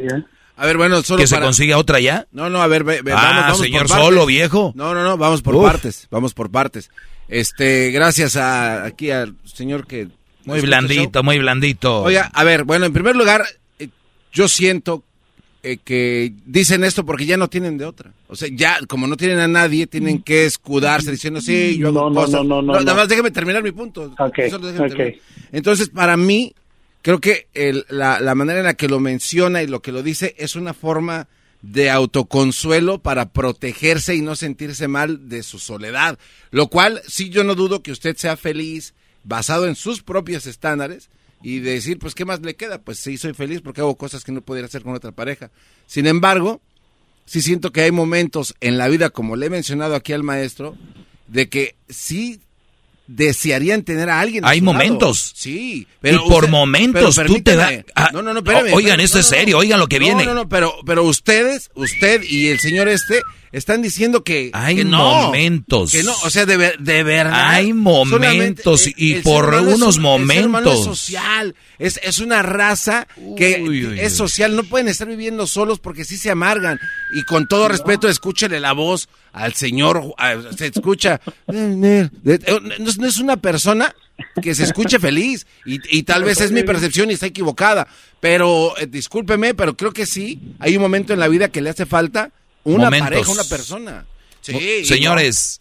A 0.58 0.66
ver, 0.66 0.77
bueno, 0.77 1.01
solo 1.03 1.19
¿Que 1.19 1.27
se 1.27 1.40
consiga 1.40 1.77
otra 1.77 2.00
ya? 2.00 2.27
No, 2.32 2.50
no, 2.50 2.61
a 2.61 2.67
ver, 2.67 2.84
ve, 2.84 3.01
ve, 3.01 3.11
ah, 3.11 3.16
vamos, 3.16 3.42
vamos 3.43 3.59
señor 3.59 3.82
por 3.84 3.90
partes. 3.90 4.06
solo, 4.06 4.25
viejo. 4.25 4.72
No, 4.75 4.93
no, 4.93 5.03
no, 5.03 5.17
vamos 5.17 5.42
por 5.42 5.56
Uf. 5.56 5.64
partes, 5.64 6.08
vamos 6.09 6.34
por 6.34 6.50
partes. 6.50 6.90
Este, 7.27 7.92
gracias 7.92 8.35
a 8.38 8.85
aquí 8.85 9.11
al 9.11 9.35
señor 9.43 9.85
que... 9.88 10.08
Muy 10.45 10.61
blandito, 10.61 11.24
muy 11.24 11.40
blandito. 11.40 12.03
Oiga, 12.03 12.30
a 12.34 12.43
ver, 12.43 12.64
bueno, 12.66 12.85
en 12.85 12.93
primer 12.93 13.16
lugar, 13.16 13.43
eh, 13.80 13.90
yo 14.32 14.48
siento 14.48 15.03
eh, 15.64 15.77
que 15.84 16.32
dicen 16.45 16.84
esto 16.84 17.03
porque 17.03 17.25
ya 17.25 17.35
no 17.35 17.48
tienen 17.50 17.77
de 17.80 17.85
otra. 17.85 18.11
O 18.27 18.35
sea, 18.35 18.48
ya, 18.51 18.77
como 18.88 19.08
no 19.08 19.17
tienen 19.17 19.40
a 19.40 19.48
nadie, 19.48 19.88
tienen 19.88 20.22
que 20.22 20.45
escudarse 20.45 21.09
diciendo, 21.11 21.42
sí, 21.42 21.77
yo 21.80 21.88
hago 21.88 22.01
No, 22.01 22.09
no, 22.11 22.16
cosas. 22.22 22.32
no, 22.32 22.43
no, 22.43 22.61
no, 22.61 22.74
Nada 22.74 22.84
no. 22.93 22.95
más 22.95 23.09
déjeme 23.09 23.32
terminar 23.32 23.64
mi 23.64 23.72
punto. 23.72 24.14
Ok, 24.19 24.40
Solo 24.51 24.67
déjeme 24.67 24.85
ok. 24.88 24.95
terminar. 24.95 25.19
Entonces, 25.51 25.90
para 25.90 26.16
mí, 26.16 26.53
creo 27.06 27.22
que 27.22 27.50
el- 27.53 27.85
la, 27.90 28.19
la 28.19 28.34
manera 28.34 28.58
en 28.61 28.66
la 28.66 28.74
que 28.74 28.88
lo 28.88 29.00
menciona 29.00 29.61
y 29.61 29.67
lo 29.67 29.80
que 29.84 29.92
lo 29.92 30.01
dice 30.01 30.34
es 30.40 30.56
una 30.56 30.74
forma 30.74 31.27
de 31.61 31.92
autoconsuelo 31.92 32.98
para 32.98 33.30
protegerse 33.32 34.16
y 34.16 34.24
no 34.24 34.35
sentirse 34.35 34.88
mal 34.88 35.30
de 35.30 35.43
su 35.43 35.59
soledad. 35.59 36.17
Lo 36.50 36.67
cual, 36.67 37.03
sí, 37.08 37.30
yo 37.30 37.43
no 37.43 37.53
dudo 37.53 37.84
que 37.84 37.92
usted 37.92 38.17
sea 38.17 38.38
feliz 38.38 38.95
basado 39.24 39.67
en 39.67 39.75
sus 39.75 40.01
propios 40.01 40.48
estándares 40.48 41.09
y 41.43 41.59
de 41.59 41.74
decir, 41.74 42.00
pues, 42.00 42.16
¿qué 42.16 42.25
más 42.25 42.42
le 42.42 42.56
queda? 42.56 42.82
Pues 42.82 42.98
sí, 42.98 43.17
soy 43.19 43.35
feliz 43.35 43.61
porque 43.61 43.82
hago 43.82 43.98
cosas 43.98 44.24
que 44.24 44.32
no 44.32 44.42
pudiera 44.42 44.66
hacer 44.67 44.82
con 44.82 44.95
otra 44.95 45.11
pareja. 45.11 45.51
Sin 45.85 46.08
embargo, 46.08 46.59
sí 47.27 47.40
siento 47.43 47.72
que 47.72 47.82
hay 47.82 47.92
momentos 47.92 48.56
en 48.61 48.80
la 48.80 48.88
vida, 48.88 49.11
como 49.11 49.35
le 49.35 49.45
he 49.45 49.50
mencionado 49.51 49.93
aquí 49.93 50.11
al 50.14 50.24
maestro, 50.24 50.75
de 51.27 51.50
que 51.50 51.75
sí 51.88 52.40
desearían 53.08 53.84
tener 53.84 54.09
a 54.09 54.19
alguien. 54.19 54.45
Hay 54.45 54.61
momentos. 54.61 55.32
Sí. 55.35 55.88
y 56.03 56.17
por 56.30 56.48
momentos 56.50 57.16
pero 57.16 57.27
tú 57.27 57.42
te 57.42 57.56
das... 57.56 57.69
permíteme. 57.69 58.08
no, 58.14 58.22
no, 58.22 58.34
no, 58.34 58.40
espérame. 58.40 58.74
oigan, 58.74 59.00
espérame. 59.00 59.03
esto 59.06 59.17
No, 59.17 59.22
es 59.22 59.25
no, 59.32 59.32
no. 59.35 59.40
serio, 59.42 59.58
oigan 59.59 59.80
lo 59.80 59.88
que 59.88 60.00
No, 60.00 60.06
viene. 60.06 60.25
No, 60.25 60.34
no, 60.34 60.50
pero, 60.50 60.75
pero 60.85 61.03
ustedes, 61.03 61.69
usted 61.75 62.22
y 62.24 62.48
el 62.48 62.59
señor 62.59 62.88
este, 62.88 63.22
están 63.51 63.82
diciendo 63.82 64.24
que, 64.24 64.49
Hay 64.53 64.75
que 64.77 64.85
no, 64.85 65.24
momentos. 65.24 65.91
Que 65.91 66.03
no, 66.03 66.14
o 66.24 66.30
sea, 66.30 66.45
de, 66.45 66.57
ver- 66.57 66.80
de 66.80 67.03
verdad. 67.03 67.49
Hay 67.51 67.74
momentos 67.74 68.88
y 68.98 69.14
el 69.14 69.22
por 69.24 69.53
es 69.53 69.61
unos 69.61 69.98
un- 69.98 70.06
El 70.22 70.27
ser 70.27 70.45
humano 70.48 70.72
es 70.72 70.77
momentos. 70.77 70.83
social, 70.83 71.56
es, 71.80 71.99
es 72.03 72.19
una 72.19 72.41
raza 72.41 73.07
que 73.38 73.61
Uy, 73.61 73.85
uy, 73.85 73.99
es 73.99 74.14
social, 74.14 74.56
no 74.56 74.64
pueden 74.64 74.88
estar 74.88 75.07
viviendo 75.07 75.48
solos 75.48 75.80
porque 75.80 76.06
sí 76.06 76.17
se 76.17 76.30
amargan. 76.32 76.80
Y 77.15 77.24
con 77.24 77.48
todo 77.48 77.67
respeto, 77.67 78.07
escúchele 78.09 78.59
la 78.59 78.74
voz 78.74 79.07
al 79.33 79.53
señor, 79.53 80.14
a- 80.17 80.35
se 80.57 80.67
escucha, 80.67 81.19
no 81.48 82.09
es, 82.25 82.98
no 82.98 83.07
es 83.07 83.19
una 83.19 83.38
persona 83.38 83.93
que 84.41 84.56
se 84.56 84.64
escuche 84.64 84.98
feliz 84.99 85.45
y, 85.65 85.80
y 85.98 86.03
tal 86.03 86.24
vez 86.24 86.40
es 86.40 86.51
mi 86.51 86.64
percepción 86.64 87.09
y 87.11 87.15
está 87.15 87.25
equivocada, 87.25 87.88
pero 88.22 88.74
eh, 88.77 88.88
discúlpeme, 88.88 89.53
pero 89.53 89.75
creo 89.75 89.91
que 89.91 90.06
sí, 90.06 90.40
hay 90.59 90.77
un 90.77 90.82
momento 90.82 91.11
en 91.14 91.19
la 91.19 91.27
vida 91.27 91.49
que 91.49 91.61
le 91.61 91.69
hace 91.69 91.85
falta 91.85 92.32
una 92.65 92.85
Momentos. 92.85 93.09
pareja, 93.11 93.31
una 93.31 93.43
persona. 93.45 94.05
Sí, 94.41 94.85
Señores, 94.85 95.59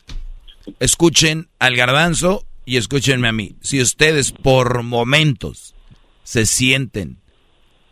escuchen 0.81 1.49
al 1.58 1.76
garbanzo 1.76 2.44
y 2.66 2.76
escúchenme 2.76 3.28
a 3.28 3.33
mí. 3.33 3.55
Si 3.62 3.81
ustedes 3.81 4.33
por 4.33 4.83
momentos 4.83 5.74
se 6.24 6.44
sienten 6.47 7.18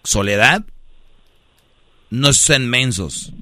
soledad, 0.04 0.64
no 2.10 2.32
sean 2.32 2.68
mensos. 2.68 3.32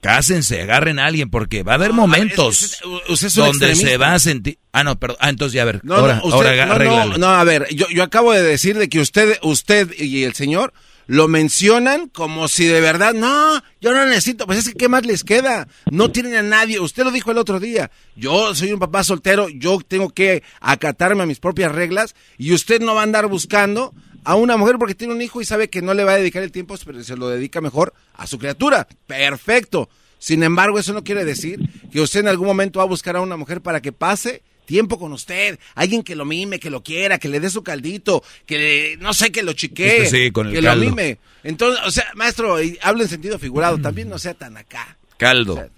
Cásense, 0.00 0.62
agarren 0.62 0.98
a 1.00 1.06
alguien 1.06 1.28
porque 1.28 1.62
va 1.64 1.72
a 1.72 1.74
haber 1.74 1.92
momentos 1.92 2.62
es- 2.62 2.72
es- 2.74 2.80
usted 3.10 3.26
es 3.28 3.36
un 3.36 3.44
donde 3.46 3.74
se 3.74 3.96
va 3.96 4.14
a 4.14 4.18
sentir... 4.20 4.58
Ah, 4.72 4.84
no, 4.84 4.98
perdón. 4.98 5.16
Ah, 5.20 5.28
entonces 5.28 5.54
ya 5.54 5.62
a 5.62 5.64
ver. 5.64 5.80
No, 5.82 5.96
ahora, 5.96 6.16
no, 6.16 6.24
usted- 6.36 6.60
ahora 6.60 6.84
no, 6.84 7.18
no, 7.18 7.26
a 7.28 7.42
ver, 7.44 7.66
yo, 7.74 7.86
yo 7.92 8.04
acabo 8.04 8.32
de 8.32 8.42
decir 8.42 8.78
de 8.78 8.88
que 8.88 9.00
usted, 9.00 9.38
usted 9.42 9.92
y 9.98 10.22
el 10.22 10.34
señor 10.34 10.72
lo 11.08 11.26
mencionan 11.26 12.08
como 12.08 12.48
si 12.48 12.66
de 12.66 12.82
verdad, 12.82 13.14
no, 13.14 13.62
yo 13.80 13.92
no 13.92 14.04
necesito, 14.04 14.46
pues 14.46 14.58
es 14.58 14.68
que 14.68 14.74
¿qué 14.74 14.88
más 14.88 15.06
les 15.06 15.24
queda? 15.24 15.66
No 15.90 16.12
tienen 16.12 16.34
a 16.34 16.42
nadie, 16.42 16.78
usted 16.78 17.02
lo 17.02 17.10
dijo 17.10 17.30
el 17.30 17.38
otro 17.38 17.58
día, 17.58 17.90
yo 18.14 18.54
soy 18.54 18.72
un 18.72 18.78
papá 18.78 19.02
soltero, 19.02 19.48
yo 19.48 19.80
tengo 19.88 20.10
que 20.10 20.42
acatarme 20.60 21.22
a 21.22 21.26
mis 21.26 21.40
propias 21.40 21.72
reglas 21.72 22.14
y 22.36 22.52
usted 22.52 22.82
no 22.82 22.94
va 22.94 23.00
a 23.00 23.04
andar 23.04 23.26
buscando 23.26 23.94
a 24.22 24.34
una 24.34 24.58
mujer 24.58 24.76
porque 24.78 24.94
tiene 24.94 25.14
un 25.14 25.22
hijo 25.22 25.40
y 25.40 25.46
sabe 25.46 25.70
que 25.70 25.80
no 25.80 25.94
le 25.94 26.04
va 26.04 26.12
a 26.12 26.18
dedicar 26.18 26.42
el 26.42 26.52
tiempo, 26.52 26.74
pero 26.84 27.02
se 27.02 27.16
lo 27.16 27.30
dedica 27.30 27.62
mejor 27.62 27.94
a 28.12 28.26
su 28.26 28.38
criatura. 28.38 28.86
Perfecto. 29.06 29.88
Sin 30.18 30.42
embargo, 30.42 30.78
eso 30.78 30.92
no 30.92 31.04
quiere 31.04 31.24
decir 31.24 31.58
que 31.90 32.02
usted 32.02 32.20
en 32.20 32.28
algún 32.28 32.48
momento 32.48 32.80
va 32.80 32.84
a 32.84 32.88
buscar 32.88 33.16
a 33.16 33.22
una 33.22 33.38
mujer 33.38 33.62
para 33.62 33.80
que 33.80 33.92
pase 33.92 34.42
tiempo 34.68 34.98
con 34.98 35.14
usted, 35.14 35.58
alguien 35.74 36.02
que 36.02 36.14
lo 36.14 36.26
mime, 36.26 36.60
que 36.60 36.68
lo 36.68 36.82
quiera, 36.82 37.18
que 37.18 37.28
le 37.30 37.40
dé 37.40 37.48
su 37.48 37.62
caldito, 37.62 38.22
que 38.44 38.58
le- 38.58 38.96
no 38.98 39.14
sé, 39.14 39.32
que 39.32 39.42
lo 39.42 39.54
chiquee, 39.54 40.02
Este 40.04 40.26
sí, 40.26 40.30
con 40.30 40.46
el 40.48 40.52
que 40.52 40.62
caldo. 40.62 40.84
lo 40.84 40.90
mime. 40.90 41.16
Entonces, 41.42 41.82
o 41.86 41.90
sea, 41.90 42.04
maestro, 42.14 42.62
y 42.62 42.78
en 43.04 43.08
sentido 43.08 43.38
figurado, 43.38 43.78
también 43.78 44.10
no 44.10 44.18
sea 44.18 44.34
tan 44.34 44.58
acá. 44.58 44.98
Caldo. 45.16 45.70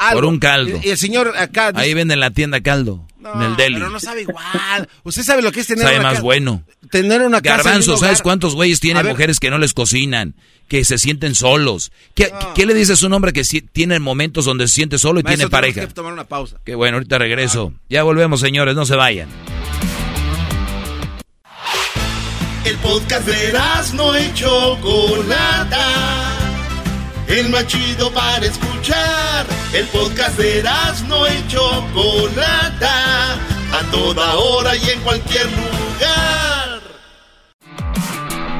Algo. 0.00 0.20
Por 0.20 0.24
un 0.26 0.38
caldo. 0.38 0.78
Y, 0.82 0.90
el 0.90 0.98
señor 0.98 1.32
acá 1.36 1.72
dice, 1.72 1.82
Ahí 1.84 1.94
venden 1.94 2.20
la 2.20 2.30
tienda 2.30 2.60
caldo. 2.60 3.05
En 3.34 3.42
el 3.42 3.56
deli. 3.56 3.76
pero 3.76 3.90
no 3.90 4.00
sabe 4.00 4.22
igual. 4.22 4.88
Usted 5.04 5.22
sabe 5.22 5.42
lo 5.42 5.52
que 5.52 5.60
es 5.60 5.66
tener 5.66 5.84
Sabe 5.84 5.98
una 6.00 6.12
más 6.12 6.20
bueno. 6.22 6.62
Tener 6.90 7.22
una 7.22 7.40
casa 7.42 7.62
Garbanzo, 7.62 7.96
¿sabes 7.96 8.22
cuántos 8.22 8.54
güeyes 8.54 8.80
tienen 8.80 9.06
mujeres 9.06 9.40
que 9.40 9.50
no 9.50 9.58
les 9.58 9.74
cocinan? 9.74 10.34
Que 10.68 10.84
se 10.84 10.98
sienten 10.98 11.34
solos. 11.34 11.92
¿Qué, 12.14 12.32
¿qué 12.54 12.66
le 12.66 12.74
dices 12.74 13.02
a 13.02 13.06
un 13.06 13.12
hombre 13.12 13.32
que 13.32 13.44
si- 13.44 13.60
tiene 13.62 13.98
momentos 14.00 14.44
donde 14.44 14.66
se 14.68 14.74
siente 14.74 14.98
solo 14.98 15.20
y 15.20 15.22
Maestro, 15.22 15.48
tiene 15.48 15.50
pareja? 15.50 15.80
que 15.86 15.94
tomar 15.94 16.12
una 16.12 16.24
pausa. 16.24 16.58
Qué 16.64 16.74
bueno, 16.74 16.96
ahorita 16.96 17.18
regreso. 17.18 17.72
Ya 17.88 18.02
volvemos, 18.02 18.40
señores, 18.40 18.74
no 18.74 18.84
se 18.84 18.96
vayan. 18.96 19.28
El 22.64 22.76
podcast 22.78 23.26
de 23.28 23.52
no 23.94 24.18
y 24.18 24.34
Chocolata. 24.34 25.76
El 27.28 27.48
más 27.50 27.66
chido 27.66 28.12
para 28.12 28.46
escuchar. 28.46 29.46
El 29.72 29.86
podcast 29.86 30.38
de 30.38 30.62
no 31.08 31.26
y 31.26 31.48
Chocolata. 31.48 33.34
A 33.72 33.90
toda 33.90 34.36
hora 34.36 34.76
y 34.76 34.90
en 34.90 35.00
cualquier 35.00 35.46
lugar. 35.46 36.80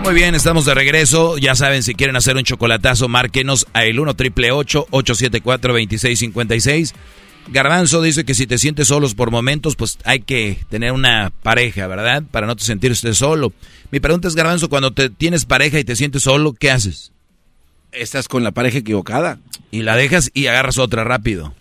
Muy 0.03 0.15
bien, 0.15 0.35
estamos 0.35 0.65
de 0.65 0.75
regreso. 0.75 1.39
Ya 1.39 1.55
saben, 1.55 1.83
si 1.83 1.95
quieren 1.95 2.17
hacer 2.17 2.37
un 2.37 2.45
chocolatazo, 2.45 3.09
márquenos 3.09 3.67
a 3.73 3.85
el 3.85 4.01
1 4.01 4.15
triple 4.15 4.51
874 4.51 5.73
2656. 5.73 6.95
Garbanzo 7.49 8.03
dice 8.03 8.25
que 8.25 8.35
si 8.35 8.49
te 8.49 8.59
sientes 8.59 8.89
solos 8.89 9.15
por 9.15 9.31
momentos, 9.31 9.77
pues 9.77 9.99
hay 10.05 10.21
que 10.21 10.59
tener 10.69 10.91
una 10.91 11.33
pareja, 11.43 11.87
¿verdad? 11.87 12.25
Para 12.31 12.49
no 12.49 12.57
te 12.57 12.65
sentirte 12.65 13.15
solo. 13.15 13.53
Mi 13.93 14.01
pregunta 14.01 14.27
es, 14.27 14.35
Garbanzo, 14.35 14.69
cuando 14.69 14.93
te 14.93 15.11
tienes 15.11 15.45
pareja 15.45 15.79
y 15.79 15.85
te 15.85 15.95
sientes 15.95 16.25
solo, 16.25 16.53
¿qué 16.53 16.73
haces? 16.73 17.13
Estás 17.97 18.29
con 18.29 18.45
la 18.45 18.53
pareja 18.53 18.79
equivocada. 18.79 19.39
Y 19.71 19.83
la 19.83 19.97
dejas 19.97 20.31
y 20.35 20.47
agarras 20.47 20.79
otra 20.79 21.03
rápido. 21.05 21.55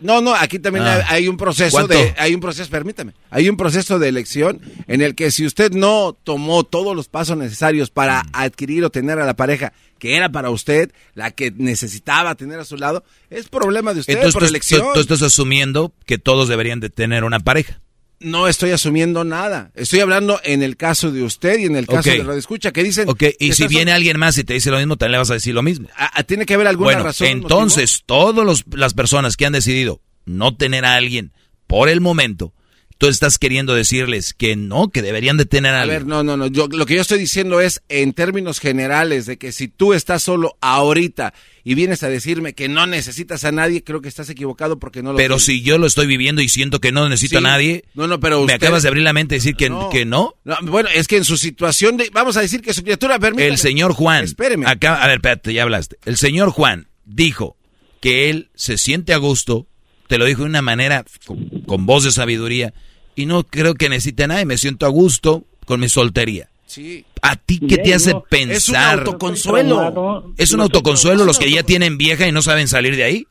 No, 0.00 0.22
no, 0.22 0.34
aquí 0.34 0.58
también 0.58 0.86
Ah. 0.86 0.94
hay, 1.08 1.16
hay 1.24 1.28
un 1.28 1.36
proceso 1.36 1.70
¿Cuánto? 1.72 1.92
de, 1.92 2.14
hay 2.16 2.34
un 2.34 2.40
proceso, 2.40 2.70
permítame, 2.70 3.12
hay 3.28 3.50
un 3.50 3.58
proceso 3.58 3.98
de 3.98 4.08
elección 4.08 4.60
en 4.86 5.02
el 5.02 5.14
que 5.14 5.30
si 5.30 5.44
usted 5.44 5.72
no 5.72 6.16
tomó 6.24 6.64
todos 6.64 6.96
los 6.96 7.08
pasos 7.08 7.36
necesarios 7.36 7.90
para 7.90 8.22
Mm. 8.22 8.28
adquirir 8.32 8.84
o 8.84 8.90
tener 8.90 9.18
a 9.18 9.26
la 9.26 9.34
pareja 9.34 9.74
que 9.98 10.16
era 10.16 10.30
para 10.30 10.48
usted, 10.48 10.90
la 11.14 11.32
que 11.32 11.50
necesitaba 11.50 12.34
tener 12.34 12.58
a 12.60 12.64
su 12.64 12.78
lado, 12.78 13.04
es 13.28 13.48
problema 13.50 13.92
de 13.92 14.00
usted 14.00 14.14
Entonces 14.14 14.32
por 14.34 14.42
tú, 14.44 14.48
elección. 14.48 14.80
tú- 14.82 14.92
tú 14.94 15.00
estás 15.00 15.20
asumiendo 15.20 15.92
que 16.06 16.16
todos 16.16 16.48
deberían 16.48 16.80
de 16.80 16.88
tener 16.88 17.22
una 17.24 17.40
pareja. 17.40 17.80
No 18.20 18.48
estoy 18.48 18.70
asumiendo 18.70 19.24
nada. 19.24 19.70
Estoy 19.74 20.00
hablando 20.00 20.40
en 20.44 20.62
el 20.62 20.76
caso 20.76 21.10
de 21.12 21.22
usted 21.22 21.58
y 21.58 21.64
en 21.64 21.76
el 21.76 21.86
caso 21.86 22.08
Ok. 22.10 22.16
de 22.16 22.22
Radio 22.22 22.38
Escucha, 22.38 22.72
que 22.72 22.82
dicen... 22.82 23.08
Ok, 23.08 23.22
y 23.38 23.52
si 23.52 23.66
viene 23.66 23.92
alguien 23.92 24.18
más 24.18 24.38
y 24.38 24.44
te 24.44 24.54
dice 24.54 24.70
lo 24.70 24.78
mismo, 24.78 24.96
también 24.96 25.12
le 25.12 25.18
vas 25.18 25.30
a 25.30 25.34
decir 25.34 25.54
lo 25.54 25.62
mismo. 25.62 25.88
a- 25.96 26.18
a- 26.18 26.22
tiene 26.22 26.46
que 26.46 26.54
haber 26.54 26.66
alguna 26.68 26.86
Bueno, 26.88 27.02
razón. 27.04 27.26
entonces 27.28 28.02
todas 28.06 28.64
las 28.74 28.94
personas 28.94 29.36
que 29.36 29.46
han 29.46 29.52
decidido 29.52 30.00
no 30.24 30.56
tener 30.56 30.84
a 30.86 30.94
alguien 30.94 31.32
por 31.66 31.88
el 31.88 32.00
momento, 32.00 32.54
tú 32.98 33.08
estás 33.08 33.38
queriendo 33.38 33.74
decirles 33.74 34.34
que 34.34 34.56
no, 34.56 34.88
que 34.88 35.02
deberían 35.02 35.36
de 35.36 35.44
tener 35.46 35.74
a 35.74 35.82
A 35.82 35.86
ver, 35.86 36.06
no, 36.06 36.22
no, 36.22 36.36
no. 36.36 36.46
Yo, 36.46 36.68
lo 36.68 36.86
que 36.86 36.94
yo 36.94 37.00
estoy 37.00 37.18
diciendo 37.18 37.60
es, 37.60 37.82
en 37.88 38.12
términos 38.12 38.60
generales, 38.60 39.26
de 39.26 39.36
que 39.36 39.52
si 39.52 39.68
tú 39.68 39.92
estás 39.94 40.22
solo 40.22 40.56
ahorita 40.60 41.34
y 41.64 41.74
vienes 41.74 42.02
a 42.02 42.08
decirme 42.08 42.52
que 42.54 42.68
no 42.68 42.86
necesitas 42.86 43.44
a 43.44 43.52
nadie, 43.52 43.82
creo 43.82 44.00
que 44.00 44.08
estás 44.08 44.28
equivocado 44.30 44.78
porque 44.78 45.02
no 45.02 45.12
lo 45.12 45.16
pero 45.16 45.36
tienes. 45.36 45.44
si 45.44 45.62
yo 45.62 45.78
lo 45.78 45.86
estoy 45.86 46.06
viviendo 46.06 46.40
y 46.42 46.48
siento 46.48 46.80
que 46.80 46.92
no 46.92 47.08
necesito 47.08 47.38
Sí. 47.40 47.44
a 47.44 47.48
nadie, 47.48 47.84
No, 47.94 48.06
no, 48.06 48.20
pero 48.20 48.44
me 48.44 48.52
acabas 48.52 48.82
de 48.82 48.88
abrir 48.88 49.02
la 49.02 49.12
mente 49.12 49.34
y 49.34 49.38
decir 49.38 49.56
que 49.56 49.70
no. 49.70 49.88
Que 49.90 50.04
no. 50.04 50.34
No, 50.44 50.56
bueno, 50.62 50.88
es 50.94 51.08
que 51.08 51.16
en 51.16 51.24
su 51.24 51.36
situación 51.36 51.96
de... 51.96 52.10
Vamos 52.12 52.36
a 52.36 52.40
decir 52.42 52.60
que 52.62 52.74
su 52.74 52.82
criatura... 52.82 53.18
Permítame. 53.18 53.48
El 53.48 53.58
señor 53.58 53.92
Juan, 53.92 54.24
Espéreme. 54.24 54.66
acá, 54.66 55.02
a 55.02 55.06
ver, 55.06 55.16
espérate, 55.16 55.52
ya 55.52 55.62
hablaste. 55.62 55.96
El 56.04 56.16
señor 56.16 56.50
Juan 56.50 56.88
dijo 57.04 57.56
que 58.00 58.28
él 58.30 58.50
se 58.54 58.76
siente 58.78 59.12
a 59.14 59.16
gusto, 59.16 59.66
te 60.06 60.18
lo 60.18 60.24
dijo 60.24 60.42
de 60.42 60.48
una 60.48 60.62
manera 60.62 61.04
con, 61.26 61.48
con 61.66 61.86
voz 61.86 62.04
de 62.04 62.10
sabiduría, 62.12 62.72
y 63.16 63.26
no 63.26 63.44
creo 63.44 63.74
que 63.74 63.88
necesite 63.88 64.24
a 64.24 64.28
nadie, 64.28 64.44
me 64.44 64.58
siento 64.58 64.86
a 64.86 64.90
gusto 64.90 65.44
con 65.66 65.80
mi 65.80 65.88
soltería. 65.88 66.48
Sí. 66.66 67.04
¿A 67.22 67.36
ti 67.36 67.60
qué 67.60 67.78
te 67.78 67.94
hace 67.94 68.12
no, 68.12 68.22
pensar? 68.22 68.56
es 68.56 68.68
un 68.68 68.76
autoconsuelo. 68.76 70.34
Es 70.36 70.52
un 70.52 70.60
autoconsuelo 70.60 71.24
los 71.24 71.38
que 71.38 71.50
ya 71.50 71.62
tienen 71.62 71.96
vieja 71.98 72.26
y 72.26 72.32
no 72.32 72.42
saben 72.42 72.68
salir 72.68 72.96
de 72.96 73.04
ahí. 73.04 73.26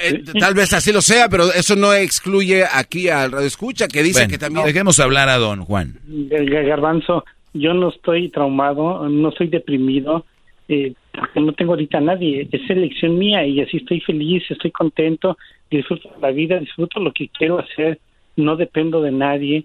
Eh, 0.00 0.22
tal 0.38 0.54
vez 0.54 0.72
así 0.72 0.92
lo 0.92 1.02
sea, 1.02 1.28
pero 1.28 1.52
eso 1.52 1.74
no 1.74 1.92
excluye 1.92 2.64
aquí 2.64 3.08
al 3.08 3.32
Radio 3.32 3.46
Escucha, 3.48 3.88
que 3.88 4.04
dice 4.04 4.20
Bueno, 4.20 4.30
que 4.30 4.38
también... 4.38 4.66
Dejemos 4.66 5.00
hablar 5.00 5.28
a 5.28 5.38
don 5.38 5.64
Juan. 5.64 5.98
Gar- 6.06 6.48
Gar- 6.48 6.66
Garbanzo, 6.68 7.24
yo 7.54 7.74
no 7.74 7.88
estoy 7.88 8.30
traumado, 8.30 9.08
no 9.08 9.30
estoy 9.30 9.48
deprimido, 9.48 10.24
eh, 10.68 10.94
porque 11.18 11.40
no 11.40 11.52
tengo 11.52 11.72
ahorita 11.72 11.98
a 11.98 12.02
nadie. 12.02 12.48
Es 12.50 12.68
elección 12.70 13.18
mía 13.18 13.46
y 13.46 13.60
así 13.60 13.78
estoy 13.78 14.00
feliz, 14.00 14.42
estoy 14.48 14.70
contento, 14.70 15.36
disfruto 15.70 16.10
la 16.20 16.30
vida, 16.30 16.58
disfruto 16.58 17.00
lo 17.00 17.12
que 17.12 17.28
quiero 17.28 17.58
hacer, 17.58 17.98
no 18.36 18.56
dependo 18.56 19.00
de 19.00 19.12
nadie, 19.12 19.64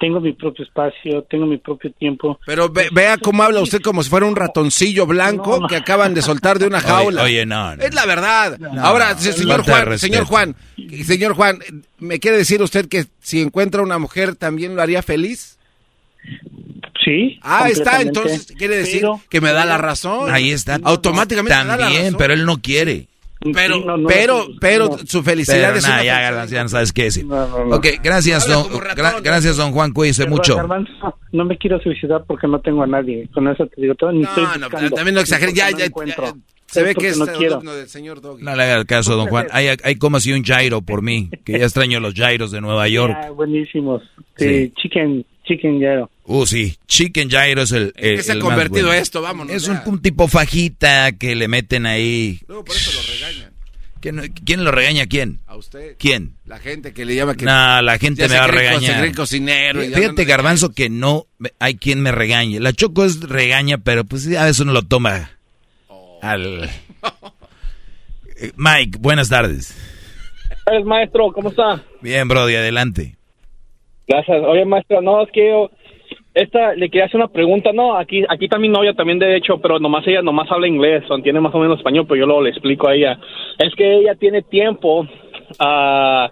tengo 0.00 0.20
mi 0.20 0.32
propio 0.32 0.64
espacio, 0.64 1.22
tengo 1.22 1.44
mi 1.46 1.56
propio 1.58 1.90
tiempo. 1.92 2.38
Pero 2.46 2.68
ve- 2.68 2.88
vea 2.92 3.16
cómo 3.18 3.42
habla 3.42 3.60
usted 3.60 3.80
como 3.80 4.02
si 4.04 4.10
fuera 4.10 4.26
un 4.26 4.36
ratoncillo 4.36 5.06
blanco 5.06 5.66
que 5.68 5.74
acaban 5.76 6.14
de 6.14 6.22
soltar 6.22 6.58
de 6.60 6.66
una 6.68 6.80
jaula. 6.80 7.22
Oye, 7.24 7.38
oye, 7.38 7.46
no, 7.46 7.74
no. 7.74 7.82
Es 7.82 7.92
la 7.94 8.06
verdad. 8.06 8.58
Ahora, 8.80 9.16
se- 9.18 9.32
señor 9.32 9.62
Juan, 9.64 9.98
señor 9.98 10.24
Juan, 10.24 10.54
señor 11.04 11.32
Juan, 11.34 11.58
¿me 11.98 12.20
quiere 12.20 12.36
decir 12.36 12.62
usted 12.62 12.88
que 12.88 13.06
si 13.20 13.40
encuentra 13.40 13.82
una 13.82 13.98
mujer 13.98 14.36
también 14.36 14.76
lo 14.76 14.82
haría 14.82 15.02
feliz? 15.02 15.57
Sí. 17.08 17.38
Ah, 17.42 17.68
está, 17.70 18.02
entonces 18.02 18.52
quiere 18.58 18.76
decir 18.76 19.00
Pero- 19.00 19.20
que 19.30 19.40
me 19.40 19.50
da 19.52 19.64
la 19.64 19.78
razón. 19.78 20.30
Ahí 20.30 20.50
está. 20.50 20.78
Automáticamente 20.82 21.54
me 21.54 21.64
da 21.64 21.76
la 21.76 21.78
También, 21.84 22.02
razón. 22.04 22.18
pero 22.18 22.34
él 22.34 22.44
no 22.44 22.60
quiere. 22.60 23.06
Pero, 23.54 23.76
Sí, 23.76 23.84
no, 23.86 23.96
no, 23.96 24.08
pero, 24.08 24.46
no, 24.48 24.54
pero 24.60 24.88
no. 24.88 24.98
su 25.06 25.22
felicidad 25.22 25.68
Pero 25.68 25.78
es 25.78 25.84
una 25.84 26.02
ya. 26.02 26.20
Garbanzo, 26.20 26.54
ya 26.56 26.62
no 26.64 26.68
sabes 26.68 26.92
qué 26.92 27.04
decir. 27.04 27.24
No, 27.24 27.46
no, 27.46 27.66
no. 27.66 27.76
Ok, 27.76 27.86
gracias, 28.02 28.48
don, 28.48 28.64
gra- 28.68 29.22
gracias, 29.22 29.56
don 29.56 29.70
Juan, 29.70 29.92
cuídese 29.92 30.26
mucho. 30.26 30.56
Garbanzo, 30.56 31.16
no 31.30 31.44
me 31.44 31.56
quiero 31.56 31.78
suicidar 31.80 32.24
porque 32.26 32.48
no 32.48 32.60
tengo 32.60 32.82
a 32.82 32.86
nadie. 32.88 33.28
Con 33.32 33.46
eso 33.46 33.64
te 33.68 33.80
digo 33.80 33.94
todo. 33.94 34.10
Ni 34.10 34.24
estoy 34.24 34.42
No, 34.42 34.56
no, 34.56 34.68
buscando. 34.68 34.90
también 34.96 35.14
no 35.14 35.20
exagere. 35.20 35.52
Ya, 35.52 35.70
no 35.70 35.78
ya, 35.78 35.84
encuentro. 35.84 36.24
ya, 36.24 36.34
se 36.66 36.82
ve 36.82 36.96
que 36.96 37.08
es 37.10 37.16
no 37.16 37.26
del 37.26 37.88
señor 37.88 38.20
Doggy. 38.20 38.42
No 38.42 38.56
le 38.56 38.62
haga 38.64 38.84
caso, 38.84 39.14
don 39.14 39.28
Juan. 39.28 39.46
Hay, 39.52 39.68
hay 39.84 39.94
como 39.96 40.16
así 40.16 40.32
un 40.32 40.42
gyro 40.42 40.82
por 40.82 41.02
mí, 41.02 41.30
que 41.44 41.60
ya 41.60 41.64
extraño 41.64 42.00
los 42.00 42.14
gyros 42.14 42.50
de 42.50 42.60
Nueva 42.60 42.88
York. 42.88 43.16
Ah, 43.16 43.30
buenísimos. 43.30 44.02
Sí. 44.36 44.48
Sí, 44.48 44.72
chicken, 44.82 45.24
chicken 45.48 45.80
gyro. 45.80 46.10
Uh, 46.24 46.46
sí, 46.46 46.76
chicken 46.86 47.28
gyro 47.28 47.62
es 47.62 47.72
el, 47.72 47.92
el 47.96 48.16
qué 48.18 48.22
se 48.22 48.32
ha 48.32 48.34
el 48.34 48.40
convertido 48.40 48.86
bueno. 48.88 49.02
esto? 49.02 49.22
Vámonos 49.22 49.52
Es 49.54 49.66
un, 49.66 49.80
un 49.86 50.00
tipo 50.02 50.28
fajita 50.28 51.12
que 51.12 51.34
le 51.34 51.48
meten 51.48 51.86
ahí. 51.86 52.40
Luego 52.46 52.64
por 52.64 52.76
eso 52.76 52.92
lo 52.92 53.00
regañan. 53.12 53.52
¿Quién, 54.00 54.32
quién 54.44 54.62
lo 54.62 54.70
regaña 54.70 55.04
a 55.04 55.06
quién? 55.06 55.40
A 55.48 55.56
usted. 55.56 55.96
¿Quién? 55.98 56.34
La 56.44 56.58
gente 56.60 56.92
que 56.92 57.04
le 57.04 57.16
llama 57.16 57.34
que... 57.34 57.44
No, 57.44 57.82
la 57.82 57.98
gente 57.98 58.22
me 58.22 58.28
se 58.28 58.38
va 58.38 58.44
a 58.44 58.46
Se 58.46 58.52
regañar. 58.52 59.14
cocinero. 59.16 59.82
y 59.82 59.88
Fíjate, 59.92 60.24
Garbanzo, 60.24 60.70
que 60.72 60.88
no 60.88 61.26
hay 61.58 61.74
quien 61.76 62.00
me 62.00 62.12
regañe. 62.12 62.60
La 62.60 62.72
Choco 62.72 63.04
es 63.04 63.20
regaña, 63.20 63.78
pero 63.78 64.04
pues 64.04 64.22
sí, 64.22 64.36
a 64.36 64.44
veces 64.44 64.60
uno 64.60 64.72
lo 64.72 64.82
toma 64.82 65.30
al... 66.22 66.70
Eh, 68.40 68.52
Mike, 68.54 68.98
buenas 69.00 69.28
tardes. 69.28 69.74
Gracias, 70.64 70.86
maestro, 70.86 71.32
¿cómo 71.32 71.48
está? 71.50 71.82
Bien, 72.00 72.28
Brody, 72.28 72.54
adelante. 72.54 73.16
Gracias. 74.08 74.42
Oye, 74.42 74.64
maestro, 74.64 75.02
no, 75.02 75.22
es 75.22 75.30
que 75.30 75.48
yo, 75.48 75.70
esta, 76.34 76.74
le 76.74 76.88
quería 76.88 77.04
hacer 77.04 77.16
una 77.16 77.28
pregunta, 77.28 77.72
no, 77.72 77.94
aquí, 77.94 78.24
aquí 78.28 78.46
está 78.46 78.58
mi 78.58 78.68
novia 78.68 78.94
también, 78.94 79.18
de 79.18 79.36
hecho, 79.36 79.58
pero 79.60 79.78
nomás 79.78 80.06
ella 80.06 80.22
nomás 80.22 80.50
habla 80.50 80.66
inglés, 80.66 81.04
o 81.10 81.14
entiende 81.14 81.40
más 81.40 81.54
o 81.54 81.58
menos 81.58 81.78
español, 81.78 82.06
pero 82.08 82.20
yo 82.20 82.26
luego 82.26 82.42
le 82.42 82.50
explico 82.50 82.88
a 82.88 82.94
ella. 82.94 83.18
Es 83.58 83.74
que 83.74 83.96
ella 83.96 84.14
tiene 84.14 84.42
tiempo, 84.42 85.06
ah, 85.58 86.30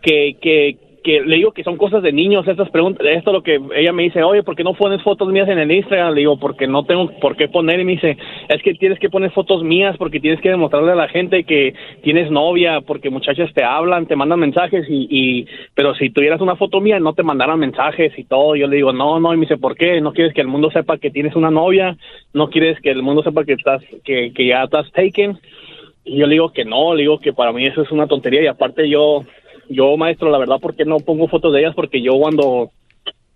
que, 0.00 0.36
que, 0.40 0.76
que 1.08 1.22
le 1.22 1.36
digo 1.36 1.52
que 1.52 1.64
son 1.64 1.78
cosas 1.78 2.02
de 2.02 2.12
niños, 2.12 2.46
estas 2.46 2.68
preguntas, 2.68 3.06
esto 3.06 3.30
es 3.30 3.34
lo 3.34 3.42
que 3.42 3.58
ella 3.74 3.94
me 3.94 4.02
dice, 4.02 4.22
oye, 4.22 4.42
¿por 4.42 4.54
qué 4.54 4.62
no 4.62 4.74
pones 4.74 5.02
fotos 5.02 5.32
mías 5.32 5.48
en 5.48 5.58
el 5.58 5.72
Instagram? 5.72 6.12
Le 6.12 6.20
digo, 6.20 6.38
porque 6.38 6.66
no 6.66 6.84
tengo 6.84 7.10
por 7.18 7.34
qué 7.34 7.48
poner, 7.48 7.80
y 7.80 7.84
me 7.86 7.92
dice, 7.92 8.18
es 8.46 8.62
que 8.62 8.74
tienes 8.74 8.98
que 8.98 9.08
poner 9.08 9.30
fotos 9.30 9.62
mías 9.62 9.96
porque 9.96 10.20
tienes 10.20 10.38
que 10.42 10.50
demostrarle 10.50 10.92
a 10.92 10.96
la 10.96 11.08
gente 11.08 11.44
que 11.44 11.72
tienes 12.02 12.30
novia, 12.30 12.82
porque 12.82 13.08
muchachas 13.08 13.50
te 13.54 13.64
hablan, 13.64 14.06
te 14.06 14.16
mandan 14.16 14.38
mensajes, 14.38 14.84
y, 14.86 15.08
y 15.10 15.46
pero 15.72 15.94
si 15.94 16.10
tuvieras 16.10 16.42
una 16.42 16.56
foto 16.56 16.78
mía 16.78 17.00
no 17.00 17.14
te 17.14 17.22
mandaran 17.22 17.58
mensajes 17.58 18.12
y 18.18 18.24
todo, 18.24 18.54
yo 18.54 18.66
le 18.66 18.76
digo, 18.76 18.92
no, 18.92 19.18
no, 19.18 19.32
y 19.32 19.38
me 19.38 19.46
dice, 19.46 19.56
¿por 19.56 19.76
qué? 19.76 20.02
¿No 20.02 20.12
quieres 20.12 20.34
que 20.34 20.42
el 20.42 20.48
mundo 20.48 20.70
sepa 20.70 20.98
que 20.98 21.10
tienes 21.10 21.34
una 21.36 21.50
novia? 21.50 21.96
¿No 22.34 22.50
quieres 22.50 22.78
que 22.82 22.90
el 22.90 23.02
mundo 23.02 23.22
sepa 23.22 23.46
que 23.46 23.54
estás, 23.54 23.80
que, 24.04 24.30
que 24.34 24.46
ya 24.46 24.64
estás 24.64 24.92
taken? 24.92 25.38
Y 26.04 26.16
yo 26.18 26.26
le 26.26 26.34
digo 26.34 26.52
que 26.52 26.64
no, 26.64 26.94
le 26.94 27.02
digo 27.02 27.18
que 27.18 27.32
para 27.32 27.52
mí 27.52 27.66
eso 27.66 27.82
es 27.82 27.90
una 27.90 28.06
tontería 28.06 28.42
y 28.42 28.46
aparte 28.46 28.88
yo, 28.88 29.24
yo 29.68 29.96
maestro, 29.96 30.30
la 30.30 30.38
verdad, 30.38 30.60
¿por 30.60 30.74
qué 30.74 30.84
no 30.84 30.98
pongo 30.98 31.28
fotos 31.28 31.52
de 31.52 31.60
ellas? 31.60 31.74
Porque 31.74 32.00
yo 32.02 32.12
cuando, 32.18 32.70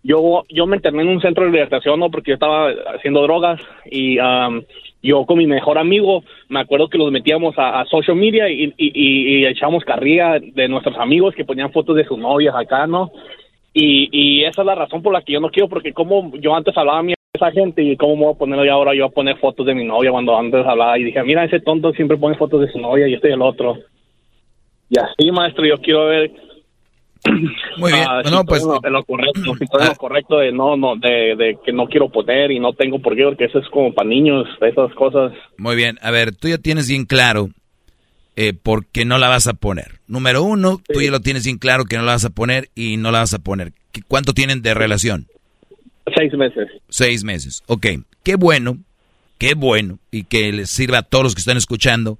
yo, 0.03 0.45
yo 0.49 0.67
me 0.67 0.77
interné 0.77 1.03
en 1.03 1.09
un 1.09 1.21
centro 1.21 1.45
de 1.45 1.51
rehabilitación, 1.51 2.01
¿no? 2.01 2.11
Porque 2.11 2.31
yo 2.31 2.35
estaba 2.35 2.71
haciendo 2.95 3.23
drogas 3.23 3.61
y 3.91 4.19
am, 4.19 4.65
yo 5.03 5.27
con 5.27 5.39
mi 5.39 5.47
mejor 5.47 5.79
amigo, 5.79 6.23
me 6.49 6.61
acuerdo 6.61 6.89
que 6.89 6.99
los 6.99 7.11
metíamos 7.11 7.55
a, 7.59 7.85
social 7.87 8.17
media 8.17 8.49
y, 8.49 8.73
y, 8.77 9.47
y, 9.49 9.55
carrilla 9.85 10.39
de 10.41 10.69
nuestros 10.69 10.97
amigos 10.99 11.35
que 11.35 11.45
ponían 11.45 11.73
fotos 11.73 11.97
de 11.97 12.05
sus 12.05 12.19
novias 12.19 12.55
acá, 12.55 12.87
¿no? 12.87 13.11
Y, 13.75 14.09
y 14.13 14.45
esa 14.45 14.63
es 14.63 14.67
la 14.67 14.75
razón 14.75 15.03
por 15.03 15.13
la 15.13 15.23
que 15.23 15.33
yo 15.33 15.41
no 15.41 15.51
quiero, 15.51 15.69
porque 15.69 15.93
como 15.93 16.31
yo 16.37 16.55
antes 16.55 16.77
hablaba 16.77 17.01
a 17.01 17.15
esa 17.35 17.51
gente 17.51 17.83
y 17.83 17.97
cómo 17.97 18.17
me 18.17 18.25
voy 18.25 18.35
a 18.35 18.39
poner 18.39 18.69
ahora 18.69 18.95
yo 18.95 19.07
a 19.07 19.11
poner 19.11 19.39
fotos 19.39 19.65
de 19.67 19.75
mi 19.75 19.85
novia 19.85 20.11
cuando 20.11 20.37
antes 20.37 20.67
hablaba 20.67 20.99
y 20.99 21.05
dije, 21.05 21.23
mira, 21.23 21.45
ese 21.45 21.61
tonto 21.61 21.93
siempre 21.93 22.17
pone 22.17 22.37
fotos 22.37 22.61
de 22.61 22.71
su 22.71 22.79
novia 22.79 23.09
y 23.09 23.15
este 23.15 23.31
y 23.31 23.33
el 23.33 23.43
otro. 23.43 23.79
Y 24.95 24.99
así, 24.99 25.31
maestro, 25.33 25.65
yo 25.67 25.79
quiero 25.79 26.07
ver 26.09 26.31
Muy 27.79 27.93
bien. 27.93 28.05
Ah, 28.07 28.21
no, 28.31 28.41
si 28.41 28.47
pues 28.47 28.63
en 28.63 28.69
lo, 28.69 28.81
en 28.85 28.93
lo 28.93 29.05
correcto, 29.05 29.55
si 29.57 29.65
en 29.81 29.87
lo 29.89 29.95
correcto 29.95 30.37
de 30.39 30.53
no, 30.53 30.77
no, 30.77 30.97
de, 30.97 31.35
de 31.37 31.57
que 31.65 31.73
no 31.73 31.87
quiero 31.87 32.09
poner 32.11 32.51
y 32.51 32.59
no 32.59 32.73
tengo 32.75 33.01
por 33.01 33.15
qué, 33.17 33.23
porque 33.25 33.45
eso 33.45 33.59
es 33.61 33.69
como 33.69 33.95
para 33.95 34.09
niños, 34.09 34.47
esas 34.61 34.93
cosas. 34.95 35.33
Muy 35.57 35.77
bien, 35.77 35.99
a 36.03 36.11
ver, 36.11 36.35
tú 36.35 36.49
ya 36.49 36.59
tienes 36.59 36.89
bien 36.89 37.05
claro 37.07 37.49
eh, 38.35 38.53
por 38.55 38.87
qué 38.87 39.05
no 39.05 39.19
la 39.19 39.29
vas 39.29 39.47
a 39.47 39.55
poner. 39.55 40.01
Número 40.09 40.43
uno, 40.43 40.81
tú 40.93 41.01
ya 41.01 41.11
lo 41.13 41.21
tienes 41.21 41.45
bien 41.45 41.59
claro 41.59 41.85
que 41.85 41.97
no 41.97 42.03
la 42.03 42.13
vas 42.13 42.25
a 42.25 42.31
poner 42.31 42.69
y 42.75 42.97
no 42.97 43.13
la 43.13 43.21
vas 43.21 43.35
a 43.35 43.39
poner. 43.39 43.73
¿Qué- 43.93 44.03
¿Cuánto 44.07 44.35
tienen 44.35 44.61
de 44.61 44.75
relación? 44.75 45.27
Seis 46.17 46.33
meses. 46.35 46.69
Seis 46.89 47.23
meses. 47.23 47.63
Ok, 47.69 47.87
qué 48.25 48.35
bueno, 48.35 48.79
qué 49.39 49.55
bueno, 49.55 50.01
y 50.11 50.25
que 50.25 50.53
les 50.53 50.71
sirva 50.71 50.99
a 50.99 51.03
todos 51.03 51.23
los 51.23 51.35
que 51.37 51.41
están 51.41 51.57
escuchando. 51.57 52.19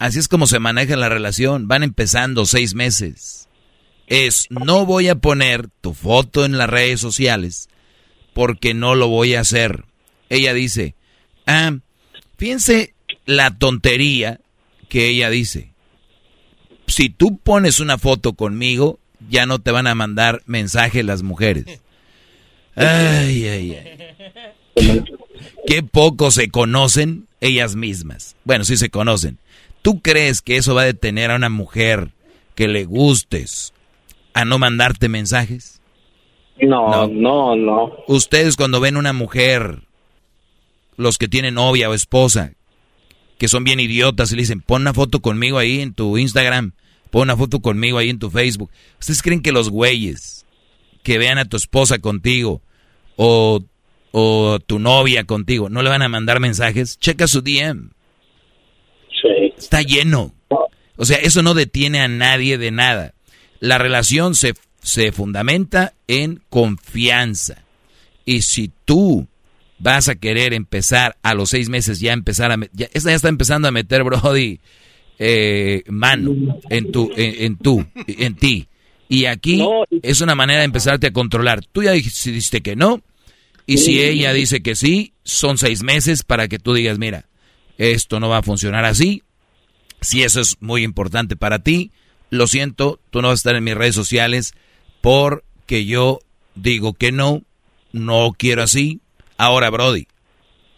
Así 0.00 0.18
es 0.18 0.28
como 0.28 0.46
se 0.46 0.58
maneja 0.58 0.96
la 0.96 1.10
relación. 1.10 1.68
Van 1.68 1.82
empezando 1.82 2.46
seis 2.46 2.74
meses. 2.74 3.48
Es, 4.06 4.46
no 4.48 4.86
voy 4.86 5.08
a 5.08 5.16
poner 5.16 5.68
tu 5.82 5.92
foto 5.92 6.46
en 6.46 6.56
las 6.56 6.70
redes 6.70 7.00
sociales 7.00 7.68
porque 8.32 8.72
no 8.72 8.94
lo 8.94 9.08
voy 9.08 9.34
a 9.34 9.40
hacer. 9.40 9.84
Ella 10.30 10.54
dice, 10.54 10.94
ah, 11.46 11.76
fíjense 12.38 12.94
la 13.26 13.50
tontería 13.58 14.40
que 14.88 15.08
ella 15.08 15.28
dice. 15.28 15.74
si 16.86 17.10
tú 17.10 17.36
pones 17.36 17.78
una 17.78 17.98
foto 17.98 18.32
conmigo, 18.32 18.98
ya 19.28 19.44
no 19.44 19.58
te 19.58 19.70
van 19.70 19.86
a 19.86 19.94
mandar 19.94 20.42
mensaje 20.46 21.02
las 21.02 21.22
mujeres. 21.22 21.66
Ay, 22.74 23.46
ay, 23.46 23.76
ay. 23.76 25.04
Qué 25.66 25.82
poco 25.82 26.30
se 26.30 26.48
conocen 26.48 27.26
ellas 27.42 27.76
mismas. 27.76 28.36
Bueno, 28.44 28.64
sí 28.64 28.78
se 28.78 28.88
conocen. 28.88 29.38
¿Tú 29.82 30.00
crees 30.00 30.42
que 30.42 30.56
eso 30.56 30.74
va 30.74 30.82
a 30.82 30.86
detener 30.86 31.30
a 31.30 31.36
una 31.36 31.48
mujer 31.48 32.10
que 32.54 32.68
le 32.68 32.84
gustes 32.84 33.72
a 34.34 34.44
no 34.44 34.58
mandarte 34.58 35.08
mensajes? 35.08 35.80
No, 36.60 37.08
no, 37.08 37.56
no. 37.56 37.92
Ustedes 38.06 38.56
cuando 38.56 38.80
ven 38.80 38.96
una 38.96 39.12
mujer, 39.12 39.82
los 40.96 41.16
que 41.16 41.28
tienen 41.28 41.54
novia 41.54 41.88
o 41.88 41.94
esposa, 41.94 42.52
que 43.38 43.48
son 43.48 43.64
bien 43.64 43.80
idiotas 43.80 44.30
y 44.30 44.36
le 44.36 44.42
dicen, 44.42 44.60
pon 44.60 44.82
una 44.82 44.92
foto 44.92 45.20
conmigo 45.20 45.56
ahí 45.56 45.80
en 45.80 45.94
tu 45.94 46.18
Instagram, 46.18 46.72
pon 47.10 47.22
una 47.22 47.36
foto 47.36 47.60
conmigo 47.60 47.96
ahí 47.96 48.10
en 48.10 48.18
tu 48.18 48.30
Facebook. 48.30 48.70
¿Ustedes 48.98 49.22
creen 49.22 49.40
que 49.40 49.52
los 49.52 49.70
güeyes 49.70 50.44
que 51.02 51.16
vean 51.16 51.38
a 51.38 51.46
tu 51.46 51.56
esposa 51.56 51.98
contigo 51.98 52.60
o, 53.16 53.62
o 54.12 54.58
tu 54.66 54.78
novia 54.78 55.24
contigo 55.24 55.70
no 55.70 55.82
le 55.82 55.88
van 55.88 56.02
a 56.02 56.10
mandar 56.10 56.40
mensajes? 56.40 56.98
Checa 56.98 57.26
su 57.26 57.40
DM. 57.40 57.90
Sí. 59.20 59.52
Está 59.56 59.82
lleno. 59.82 60.34
O 60.96 61.04
sea, 61.04 61.18
eso 61.18 61.42
no 61.42 61.54
detiene 61.54 62.00
a 62.00 62.08
nadie 62.08 62.58
de 62.58 62.70
nada. 62.70 63.14
La 63.58 63.78
relación 63.78 64.34
se, 64.34 64.54
se 64.82 65.12
fundamenta 65.12 65.94
en 66.08 66.42
confianza. 66.50 67.64
Y 68.24 68.42
si 68.42 68.70
tú 68.84 69.26
vas 69.78 70.08
a 70.08 70.14
querer 70.14 70.52
empezar 70.52 71.16
a 71.22 71.34
los 71.34 71.50
seis 71.50 71.68
meses 71.68 72.00
ya 72.00 72.12
empezar 72.12 72.52
a... 72.52 72.58
Ya, 72.72 72.88
esta 72.92 73.10
ya 73.10 73.16
está 73.16 73.28
empezando 73.28 73.66
a 73.68 73.70
meter, 73.72 74.04
Brody, 74.04 74.60
eh, 75.18 75.82
mano 75.88 76.60
en 76.68 76.92
tu, 76.92 77.10
en, 77.16 77.44
en 77.44 77.56
tu, 77.56 77.86
en 78.06 78.34
ti. 78.36 78.68
Y 79.08 79.24
aquí 79.24 79.64
es 80.02 80.20
una 80.20 80.34
manera 80.34 80.60
de 80.60 80.66
empezarte 80.66 81.08
a 81.08 81.12
controlar. 81.12 81.64
Tú 81.72 81.82
ya 81.82 81.92
dijiste 81.92 82.60
que 82.60 82.76
no. 82.76 83.02
Y 83.66 83.78
si 83.78 84.00
ella 84.00 84.32
dice 84.32 84.62
que 84.62 84.76
sí, 84.76 85.14
son 85.24 85.58
seis 85.58 85.82
meses 85.82 86.22
para 86.22 86.46
que 86.46 86.58
tú 86.58 86.74
digas, 86.74 86.98
mira, 86.98 87.26
esto 87.80 88.20
no 88.20 88.28
va 88.28 88.38
a 88.38 88.42
funcionar 88.42 88.84
así. 88.84 89.22
Si 90.02 90.22
eso 90.22 90.40
es 90.40 90.56
muy 90.60 90.84
importante 90.84 91.34
para 91.34 91.60
ti, 91.60 91.92
lo 92.28 92.46
siento, 92.46 93.00
tú 93.10 93.22
no 93.22 93.28
vas 93.28 93.38
a 93.38 93.40
estar 93.40 93.56
en 93.56 93.64
mis 93.64 93.74
redes 93.74 93.94
sociales 93.94 94.52
porque 95.00 95.86
yo 95.86 96.20
digo 96.54 96.92
que 96.92 97.10
no, 97.10 97.42
no 97.92 98.32
quiero 98.36 98.62
así. 98.62 99.00
Ahora, 99.38 99.70
Brody, 99.70 100.06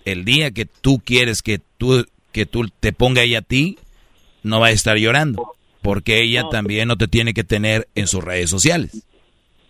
el 0.05 0.25
día 0.25 0.53
que 0.53 0.65
tú 0.65 1.03
quieres 1.05 1.43
que 1.43 1.61
tú, 1.77 2.07
que 2.31 2.47
tú 2.47 2.69
te 2.69 2.93
ponga 2.93 3.23
ella 3.23 3.41
a 3.41 3.43
ti, 3.43 3.79
no 4.45 4.61
va 4.61 4.69
a 4.69 4.71
estar 4.71 4.97
llorando, 4.97 5.57
porque 5.83 6.23
ella 6.23 6.45
también 6.51 6.87
no 6.87 6.97
te 6.97 7.09
tiene 7.09 7.35
que 7.35 7.43
tener 7.43 7.89
en 7.97 8.07
sus 8.07 8.23
redes 8.23 8.49
sociales. 8.49 9.05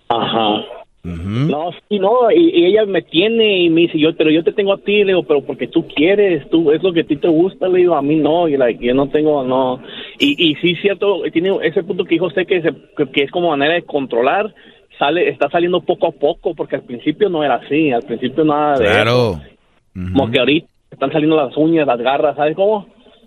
Ajá. 0.09 0.72
No, 1.05 1.71
sí, 1.89 1.99
no, 1.99 2.31
y, 2.31 2.51
y 2.61 2.65
ella 2.67 2.87
me 2.87 3.03
tiene 3.03 3.59
y 3.65 3.71
me 3.71 3.83
dice, 3.83 3.99
yo, 3.99 4.15
pero 4.17 4.31
yo 4.31 4.45
te 4.45 4.53
tengo 4.53 4.73
a 4.73 4.79
ti, 4.79 4.99
le 4.99 5.07
digo, 5.07 5.25
pero 5.25 5.43
porque 5.45 5.67
tú 5.67 5.85
quieres, 5.89 6.49
tú, 6.49 6.71
es 6.71 6.81
lo 6.83 6.93
que 6.93 7.01
a 7.01 7.05
ti 7.05 7.17
te 7.17 7.27
gusta, 7.27 7.67
le 7.69 7.81
digo, 7.81 7.97
a 7.97 8.03
mí 8.03 8.17
no, 8.17 8.47
y 8.47 8.57
like, 8.57 8.85
yo 8.87 8.95
no 8.95 9.09
tengo, 9.09 9.43
no. 9.43 9.83
Y, 10.21 10.51
y 10.51 10.55
sí, 10.57 10.77
cierto, 10.77 11.23
tiene 11.33 11.51
ese 11.65 11.83
punto 11.83 12.05
que 12.05 12.15
dijo 12.15 12.27
usted 12.27 12.47
que, 12.47 12.63
se- 12.63 12.75
que, 12.97 13.11
que 13.11 13.25
es 13.25 13.31
como 13.33 13.49
manera 13.51 13.75
de 13.75 13.83
controlar, 13.83 14.55
sale, 14.97 15.29
está 15.29 15.51
saliendo 15.51 15.81
poco 15.81 16.07
a 16.07 16.13
poco, 16.13 16.55
porque 16.55 16.77
al 16.77 16.83
principio 16.85 17.29
no 17.29 17.43
era 17.43 17.57
así, 17.57 17.91
al 17.91 18.03
principio 18.03 18.45
nada 18.45 18.79
de 18.79 18.85
Claro. 18.85 19.41
Como 19.95 20.31
que 20.31 20.39
ahorita 20.39 20.69
están 20.91 21.11
saliendo 21.11 21.37
las 21.37 21.57
uñas, 21.57 21.87
las 21.87 21.99
garras, 22.01 22.37
¿sabes 22.37 22.55
cómo? 22.55 22.87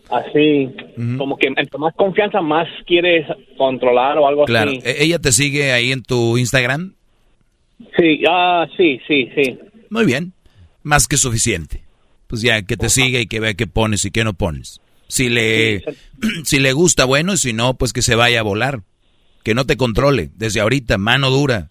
Así, 0.09 0.69
como 1.17 1.35
que 1.35 1.47
entre 1.47 1.77
más 1.77 1.93
confianza, 1.95 2.39
más 2.39 2.67
quieres 2.87 3.27
controlar 3.57 4.17
o 4.17 4.27
algo 4.27 4.45
Claro. 4.45 4.71
así. 4.71 4.79
¿E- 4.85 5.03
¿Ella 5.03 5.19
te 5.19 5.31
sigue 5.31 5.71
ahí 5.73 5.91
en 5.91 6.03
tu 6.03 6.37
Instagram? 6.37 6.94
Sí, 7.97 8.21
ah, 8.29 8.65
sí, 8.77 8.99
sí, 9.07 9.29
sí. 9.35 9.57
Muy 9.89 10.05
bien. 10.05 10.33
Más 10.83 11.07
que 11.07 11.17
suficiente. 11.17 11.83
Pues 12.27 12.41
ya, 12.41 12.61
que 12.63 12.77
te 12.77 12.89
siga 12.89 13.19
y 13.19 13.27
que 13.27 13.39
vea 13.39 13.53
qué 13.53 13.67
pones 13.67 14.05
y 14.05 14.11
qué 14.11 14.23
no 14.23 14.33
pones. 14.33 14.81
Si 15.07 15.29
le, 15.29 15.83
si 16.43 16.59
le 16.59 16.73
gusta, 16.73 17.05
bueno, 17.05 17.33
y 17.33 17.37
si 17.37 17.53
no, 17.53 17.75
pues 17.75 17.93
que 17.93 18.01
se 18.01 18.15
vaya 18.15 18.39
a 18.39 18.43
volar. 18.43 18.81
Que 19.43 19.53
no 19.53 19.65
te 19.65 19.77
controle. 19.77 20.29
Desde 20.35 20.59
ahorita, 20.61 20.97
mano 20.97 21.29
dura. 21.29 21.69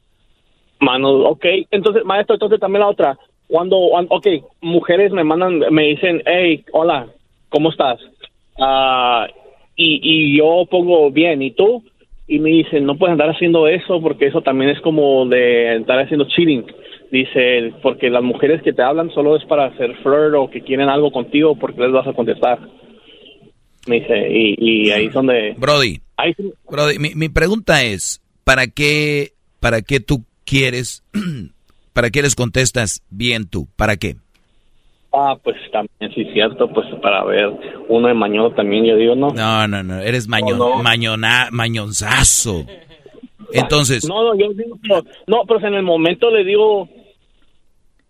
Mano, 0.80 1.10
ok. 1.10 1.44
Entonces, 1.70 2.04
maestro, 2.04 2.34
entonces 2.36 2.60
también 2.60 2.80
la 2.80 2.88
otra. 2.88 3.18
Cuando, 3.48 3.76
cuan- 3.90 4.06
ok, 4.10 4.26
mujeres 4.60 5.12
me 5.12 5.24
mandan, 5.24 5.58
me 5.70 5.84
dicen, 5.88 6.22
hey, 6.26 6.64
hola, 6.72 7.08
¿cómo 7.48 7.70
estás? 7.70 7.98
Ah, 8.60 9.26
y, 9.76 10.00
y 10.02 10.38
yo 10.38 10.66
pongo 10.70 11.10
bien, 11.10 11.42
¿y 11.42 11.50
tú? 11.52 11.82
Y 12.26 12.38
me 12.38 12.50
dicen, 12.50 12.86
no 12.86 12.96
puedes 12.96 13.12
andar 13.12 13.30
haciendo 13.30 13.68
eso 13.68 14.00
porque 14.00 14.26
eso 14.26 14.40
también 14.40 14.70
es 14.70 14.80
como 14.80 15.26
de 15.26 15.76
estar 15.76 15.98
haciendo 15.98 16.26
cheating. 16.28 16.64
Dice, 17.10 17.72
porque 17.82 18.08
las 18.08 18.22
mujeres 18.22 18.62
que 18.62 18.72
te 18.72 18.82
hablan 18.82 19.10
solo 19.10 19.36
es 19.36 19.44
para 19.44 19.66
hacer 19.66 19.94
flirt 20.02 20.34
o 20.36 20.50
que 20.50 20.62
quieren 20.62 20.88
algo 20.88 21.12
contigo 21.12 21.56
porque 21.56 21.82
les 21.82 21.92
vas 21.92 22.06
a 22.06 22.14
contestar. 22.14 22.58
Me 23.86 24.00
dice, 24.00 24.28
y, 24.30 24.56
y 24.58 24.90
ahí 24.90 25.06
es 25.06 25.12
donde... 25.12 25.54
Brody. 25.58 26.00
Ahí 26.16 26.34
Brody, 26.70 26.98
mi, 26.98 27.14
mi 27.14 27.28
pregunta 27.28 27.82
es, 27.82 28.22
¿para 28.44 28.66
qué, 28.68 29.32
para 29.60 29.82
qué 29.82 30.00
tú 30.00 30.24
quieres, 30.46 31.04
para 31.92 32.10
qué 32.10 32.22
les 32.22 32.34
contestas 32.34 33.02
bien 33.10 33.48
tú? 33.48 33.68
¿Para 33.76 33.96
qué? 33.96 34.16
Ah, 35.16 35.36
pues 35.42 35.56
también 35.70 36.12
sí 36.14 36.22
es 36.22 36.32
cierto, 36.32 36.68
pues 36.72 36.86
para 37.00 37.22
ver 37.24 37.50
uno 37.88 38.08
de 38.08 38.14
mañana 38.14 38.52
también, 38.54 38.84
yo 38.84 38.96
digo, 38.96 39.14
no. 39.14 39.30
No, 39.30 39.68
no, 39.68 39.82
no, 39.82 40.00
eres 40.00 40.26
mañon, 40.26 40.58
No, 40.58 40.76
no. 40.76 40.82
mañona- 40.82 41.48
mañonzazo. 41.52 42.66
Entonces, 43.52 44.04
No, 44.08 44.24
no, 44.24 44.38
yo 44.38 44.52
digo, 44.54 44.76
pero- 44.82 45.04
no, 45.26 45.42
pero 45.46 45.66
en 45.68 45.74
el 45.74 45.82
momento 45.84 46.30
le 46.30 46.44
digo 46.44 46.88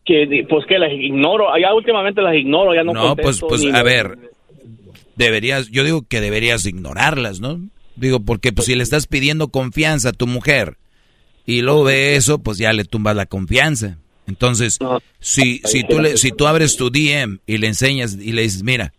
que, 0.04 0.46
pues 0.48 0.64
que 0.66 0.78
las 0.78 0.92
ignoro, 0.92 1.46
ya 1.60 1.74
últimamente 1.74 2.22
las 2.22 2.34
ignoro, 2.34 2.74
ya 2.74 2.84
no 2.84 2.92
No, 2.92 3.14
pues, 3.16 3.40
contesto 3.40 3.46
pues 3.48 3.74
a 3.74 3.82
ver, 3.82 4.18
deberías, 5.16 5.70
yo 5.70 5.84
digo 5.84 6.02
que 6.08 6.20
deberías 6.20 6.64
ignorarlas, 6.66 7.40
¿no? 7.40 7.58
Digo, 7.96 8.20
porque 8.20 8.52
pues 8.52 8.66
si 8.66 8.74
le 8.74 8.82
estás 8.82 9.06
pidiendo 9.06 9.48
confianza 9.48 10.10
a 10.10 10.12
tu 10.12 10.26
mujer 10.26 10.76
y 11.46 11.60
luego 11.62 11.84
ve 11.84 12.16
eso, 12.16 12.38
pues 12.38 12.58
ya 12.58 12.72
le 12.72 12.84
tumbas 12.84 13.14
la 13.16 13.26
confianza. 13.26 13.98
Entonces, 14.26 14.78
si, 15.20 15.60
si 15.64 15.84
tú 15.84 16.00
le, 16.00 16.16
si 16.16 16.32
tú 16.32 16.46
abres 16.46 16.76
tu 16.76 16.90
DM 16.90 17.40
y 17.46 17.58
le 17.58 17.66
enseñas 17.66 18.14
y 18.14 18.32
le 18.32 18.42
dices, 18.42 18.62
mira, 18.62 18.92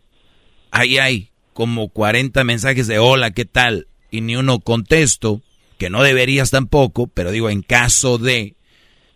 ahí 0.71 0.97
hay 0.97 1.29
como 1.53 1.89
40 1.89 2.43
mensajes 2.43 2.87
de 2.87 2.99
hola, 2.99 3.31
¿qué 3.31 3.45
tal? 3.45 3.87
Y 4.11 4.21
ni 4.21 4.35
uno 4.35 4.59
contesto, 4.59 5.41
que 5.77 5.89
no 5.89 6.03
deberías 6.03 6.51
tampoco, 6.51 7.07
pero 7.07 7.31
digo, 7.31 7.49
en 7.49 7.61
caso 7.61 8.17
de, 8.17 8.55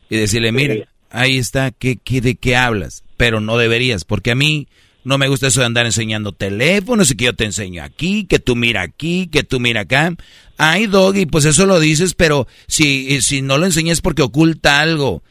y 0.09 0.15
decirle, 0.17 0.51
mira, 0.51 0.88
ahí 1.11 1.38
está, 1.38 1.71
¿qué, 1.71 1.97
qué, 1.97 2.21
¿de 2.21 2.35
qué 2.35 2.55
hablas? 2.55 3.03
Pero 3.17 3.39
no 3.39 3.57
deberías, 3.57 4.03
porque 4.03 4.31
a 4.31 4.35
mí 4.35 4.67
no 5.03 5.17
me 5.17 5.27
gusta 5.27 5.47
eso 5.47 5.61
de 5.61 5.65
andar 5.65 5.85
enseñando 5.85 6.33
teléfonos 6.33 7.11
y 7.11 7.15
que 7.15 7.25
yo 7.25 7.35
te 7.35 7.45
enseño 7.45 7.83
aquí, 7.83 8.25
que 8.25 8.39
tú 8.39 8.55
mira 8.55 8.81
aquí, 8.81 9.27
que 9.27 9.43
tú 9.43 9.59
mira 9.59 9.81
acá. 9.81 10.15
Ay, 10.57 10.88
Doggy, 10.88 11.25
pues 11.25 11.45
eso 11.45 11.65
lo 11.65 11.79
dices, 11.79 12.13
pero 12.13 12.47
si, 12.67 13.21
si 13.21 13.41
no 13.41 13.57
lo 13.57 13.65
enseñas 13.65 14.01
porque 14.01 14.21
oculta 14.21 14.81
algo. 14.81 15.23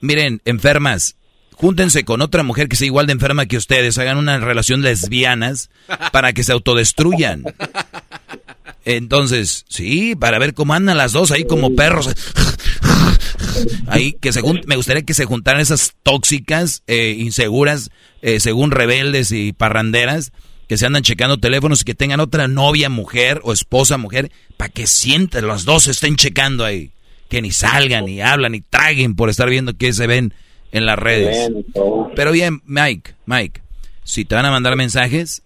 Miren, 0.00 0.40
enfermas, 0.44 1.16
júntense 1.52 2.04
con 2.04 2.20
otra 2.20 2.42
mujer 2.42 2.68
que 2.68 2.76
sea 2.76 2.86
igual 2.86 3.06
de 3.06 3.14
enferma 3.14 3.46
que 3.46 3.56
ustedes, 3.56 3.98
hagan 3.98 4.18
una 4.18 4.38
relación 4.38 4.82
lesbianas 4.82 5.70
para 6.12 6.32
que 6.32 6.44
se 6.44 6.52
autodestruyan. 6.52 7.44
Entonces, 8.84 9.64
sí, 9.68 10.14
para 10.14 10.38
ver 10.38 10.54
cómo 10.54 10.74
andan 10.74 10.96
las 10.96 11.12
dos 11.12 11.32
ahí 11.32 11.44
como 11.44 11.74
perros. 11.74 12.08
Ahí 13.86 14.12
que 14.12 14.32
según 14.32 14.60
me 14.66 14.76
gustaría 14.76 15.02
que 15.02 15.14
se 15.14 15.24
juntaran 15.24 15.60
esas 15.60 15.94
tóxicas, 16.02 16.82
eh, 16.86 17.16
inseguras, 17.18 17.90
eh, 18.22 18.38
según 18.40 18.70
rebeldes 18.70 19.32
y 19.32 19.52
parranderas, 19.52 20.32
que 20.68 20.76
se 20.76 20.86
andan 20.86 21.02
checando 21.02 21.38
teléfonos 21.38 21.80
y 21.80 21.84
que 21.84 21.94
tengan 21.94 22.20
otra 22.20 22.48
novia 22.48 22.88
mujer 22.88 23.40
o 23.44 23.52
esposa 23.52 23.96
mujer, 23.96 24.30
para 24.56 24.68
que 24.68 24.86
sientan, 24.86 25.46
los 25.46 25.64
dos 25.64 25.86
estén 25.86 26.16
checando 26.16 26.64
ahí. 26.64 26.92
Que 27.28 27.42
ni 27.42 27.50
salgan, 27.50 28.04
ni 28.04 28.20
hablan, 28.20 28.52
ni 28.52 28.60
traguen 28.60 29.16
por 29.16 29.30
estar 29.30 29.48
viendo 29.50 29.76
qué 29.76 29.92
se 29.92 30.06
ven 30.06 30.32
en 30.72 30.86
las 30.86 30.98
redes. 30.98 31.50
Pero 32.14 32.32
bien, 32.32 32.62
Mike, 32.64 33.14
Mike, 33.26 33.62
si 34.04 34.24
te 34.24 34.34
van 34.34 34.46
a 34.46 34.50
mandar 34.50 34.76
mensajes 34.76 35.42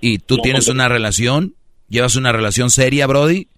y 0.00 0.18
tú 0.18 0.38
tienes 0.38 0.68
una 0.68 0.88
relación, 0.88 1.54
llevas 1.88 2.16
una 2.16 2.32
relación 2.32 2.70
seria, 2.70 3.06
Brody, 3.06 3.48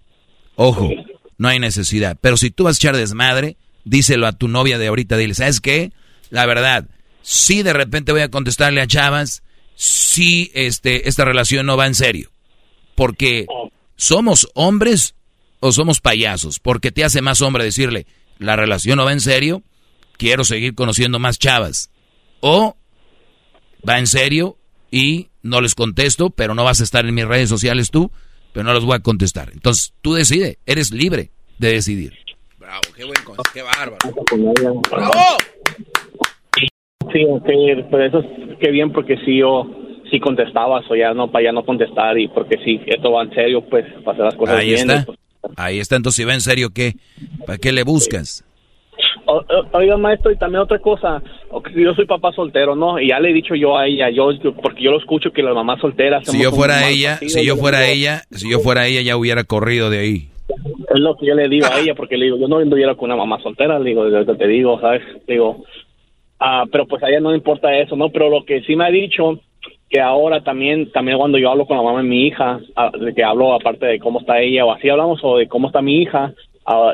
ojo, 0.55 0.89
no 1.37 1.47
hay 1.47 1.59
necesidad. 1.59 2.17
Pero 2.19 2.37
si 2.37 2.51
tú 2.51 2.65
vas 2.65 2.75
a 2.75 2.79
echar 2.79 2.97
desmadre, 2.97 3.57
díselo 3.85 4.27
a 4.27 4.33
tu 4.33 4.47
novia 4.47 4.77
de 4.77 4.87
ahorita, 4.87 5.17
dile, 5.17 5.33
¿sabes 5.35 5.61
qué? 5.61 5.91
La 6.29 6.45
verdad, 6.45 6.87
si 7.21 7.63
de 7.63 7.73
repente 7.73 8.11
voy 8.11 8.21
a 8.21 8.29
contestarle 8.29 8.81
a 8.81 8.87
Chavas, 8.87 9.43
si 9.75 10.51
este, 10.53 11.07
esta 11.07 11.25
relación 11.25 11.65
no 11.65 11.77
va 11.77 11.87
en 11.87 11.95
serio. 11.95 12.29
Porque 12.95 13.47
somos 13.95 14.49
hombres 14.53 15.15
o 15.65 15.71
somos 15.71 16.01
payasos. 16.01 16.59
Porque 16.59 16.91
te 16.91 17.03
hace 17.03 17.21
más 17.21 17.41
hombre 17.41 17.63
decirle, 17.63 18.05
la 18.37 18.55
relación 18.55 18.97
no 18.97 19.05
va 19.05 19.13
en 19.13 19.21
serio, 19.21 19.63
quiero 20.17 20.43
seguir 20.43 20.75
conociendo 20.75 21.19
más 21.19 21.39
Chavas. 21.39 21.89
O 22.41 22.75
va 23.87 23.97
en 23.99 24.07
serio 24.07 24.57
y 24.91 25.29
no 25.41 25.61
les 25.61 25.73
contesto, 25.75 26.29
pero 26.29 26.53
no 26.53 26.63
vas 26.63 26.81
a 26.81 26.83
estar 26.83 27.05
en 27.05 27.13
mis 27.15 27.25
redes 27.25 27.47
sociales 27.49 27.91
tú. 27.91 28.11
pero 28.51 28.65
no 28.65 28.73
los 28.73 28.85
voy 28.85 28.95
a 28.95 28.99
contestar. 28.99 29.49
Entonces, 29.53 29.93
tú 30.01 30.13
decide, 30.13 30.59
eres 30.65 30.91
libre 30.91 31.31
de 31.57 31.71
decidir. 31.73 32.13
Bravo, 32.59 32.81
qué 32.95 33.03
buen 33.03 33.23
consejo, 33.23 33.43
qué 33.53 33.61
bárbaro. 33.63 33.97
¡Bravo! 34.91 35.13
Sí, 36.57 36.67
sí, 37.11 37.25
pero 37.91 38.05
eso 38.05 38.19
es 38.19 38.57
qué 38.59 38.71
bien 38.71 38.91
porque 38.91 39.17
sí 39.25 39.37
yo 39.39 39.65
sí 40.11 40.19
contestaba, 40.19 40.81
o 40.87 40.95
ya 40.95 41.13
no 41.13 41.31
para 41.31 41.45
ya 41.45 41.51
no 41.51 41.65
contestar 41.65 42.17
y 42.19 42.27
porque 42.27 42.57
sí 42.63 42.79
esto 42.85 43.11
va 43.11 43.23
en 43.23 43.33
serio, 43.33 43.61
pues 43.69 43.85
hacer 44.05 44.23
las 44.25 44.35
cosas 44.35 44.57
Ahí 44.57 44.67
bien. 44.69 44.89
está. 44.89 45.01
y, 45.01 45.05
pues, 45.05 45.19
Ahí 45.57 45.79
está, 45.79 45.95
entonces 45.95 46.17
si 46.17 46.25
va 46.25 46.33
en 46.33 46.41
serio, 46.41 46.69
¿qué? 46.73 46.93
¿Para 47.45 47.57
qué 47.57 47.71
le 47.71 47.83
buscas? 47.83 48.45
O- 49.25 49.43
Oiga, 49.73 49.97
maestro, 49.97 50.31
y 50.31 50.37
también 50.37 50.61
otra 50.61 50.79
cosa. 50.79 51.21
Yo 51.75 51.93
soy 51.93 52.05
papá 52.05 52.31
soltero, 52.33 52.75
¿no? 52.75 52.99
Y 52.99 53.09
ya 53.09 53.19
le 53.19 53.29
he 53.29 53.33
dicho 53.33 53.55
yo 53.55 53.77
a 53.77 53.87
ella, 53.87 54.09
yo 54.09 54.29
porque 54.61 54.83
yo 54.83 54.91
lo 54.91 54.97
escucho 54.99 55.31
que 55.31 55.41
las 55.43 55.53
mamás 55.53 55.79
solteras... 55.79 56.25
Si 56.25 56.41
yo 56.41 56.51
fuera 56.51 56.89
ella, 56.89 57.11
partido, 57.13 57.29
si 57.39 57.45
yo 57.45 57.55
fuera 57.57 57.87
ella, 57.87 58.21
si 58.31 58.49
yo 58.49 58.59
fuera 58.59 58.87
ella 58.87 59.01
ya 59.01 59.17
hubiera 59.17 59.43
corrido 59.43 59.89
de 59.89 59.99
ahí. 59.99 60.29
Es 60.93 60.99
lo 60.99 61.15
que 61.17 61.25
yo 61.25 61.35
le 61.35 61.47
digo 61.49 61.65
a 61.71 61.79
ella, 61.79 61.95
porque 61.95 62.17
le 62.17 62.25
digo, 62.25 62.37
yo 62.37 62.47
no 62.47 62.57
anduviera 62.57 62.95
con 62.95 63.05
una 63.05 63.15
mamá 63.15 63.41
soltera, 63.41 63.79
le 63.79 63.89
digo, 63.89 64.05
te 64.35 64.47
digo, 64.47 64.79
¿sabes? 64.81 65.01
Le 65.27 65.33
digo, 65.35 65.63
ah, 66.39 66.65
pero 66.71 66.85
pues 66.85 67.01
a 67.03 67.09
ella 67.09 67.19
no 67.21 67.31
le 67.31 67.37
importa 67.37 67.75
eso, 67.77 67.95
¿no? 67.95 68.09
Pero 68.09 68.29
lo 68.29 68.45
que 68.45 68.61
sí 68.63 68.75
me 68.75 68.85
ha 68.85 68.89
dicho, 68.91 69.39
que 69.93 70.01
ahora 70.01 70.41
también, 70.41 70.91
también 70.91 71.19
cuando 71.19 71.37
yo 71.37 71.51
hablo 71.51 71.67
con 71.67 71.77
la 71.77 71.83
mamá 71.83 72.01
de 72.01 72.07
mi 72.07 72.25
hija, 72.25 72.59
de 72.99 73.13
que 73.13 73.23
hablo 73.23 73.53
aparte 73.53 73.85
de 73.85 73.99
cómo 73.99 74.21
está 74.21 74.41
ella, 74.41 74.65
o 74.65 74.71
así 74.71 74.89
hablamos, 74.89 75.19
o 75.21 75.37
de 75.37 75.47
cómo 75.47 75.67
está 75.67 75.83
mi 75.83 76.01
hija, 76.01 76.33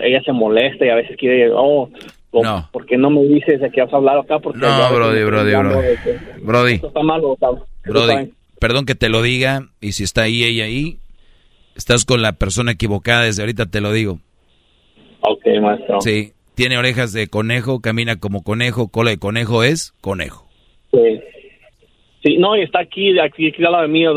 ella 0.02 0.22
se 0.26 0.34
molesta 0.34 0.86
y 0.86 0.90
a 0.90 0.95
veces 0.95 1.16
quiere, 1.16 1.50
oh, 1.50 1.90
o, 2.32 2.44
No. 2.44 2.68
¿por 2.74 2.86
qué 2.86 2.98
no 2.98 3.10
me 3.10 3.24
dices 3.24 3.61
de 3.61 3.72
que 3.72 3.82
vas 3.82 3.94
a 3.94 3.95
hablar 3.95 4.18
acá? 4.18 4.40
Porque 4.40 4.60
No, 4.60 4.94
Brody, 4.94 5.24
Brody, 5.24 5.52
Brody. 5.56 5.88
Brody, 6.42 6.74
Esto 6.74 6.88
está 6.88 7.02
malo, 7.02 7.38
Brody, 7.86 8.34
perdón 8.60 8.86
que 8.86 8.95
te 8.95 9.08
lo 9.08 9.22
diga, 9.22 9.69
y 9.80 9.94
si 9.94 10.03
está 10.03 10.24
ahí 10.24 10.44
ella 10.44 10.66
ahí, 10.66 10.98
estás 11.78 12.03
con 12.03 12.22
la 12.22 12.34
persona 12.34 12.74
equivocada, 12.74 13.24
desde 13.24 13.44
ahorita 13.44 13.68
te 13.68 13.80
lo 13.80 13.94
digo. 13.94 14.19
Ok, 15.22 15.45
maestro. 15.61 16.02
Sí, 16.02 16.34
tiene 16.53 16.78
orejas 16.78 17.14
de 17.14 17.30
conejo, 17.30 17.80
camina 17.80 18.19
como 18.19 18.44
conejo, 18.44 18.90
cola 18.90 19.11
de 19.11 19.19
conejo 19.19 19.64
es 19.64 19.94
conejo. 20.02 20.50
Sí. 20.92 21.22
Sí, 22.24 22.38
no, 22.38 22.56
y 22.58 22.62
está 22.62 22.80
aquí, 22.80 23.18
aquí, 23.18 23.48
aquí 23.48 23.64
al 23.64 23.72
lado 23.72 23.84
de 23.84 23.88
mí. 23.90 24.04
no, 24.04 24.14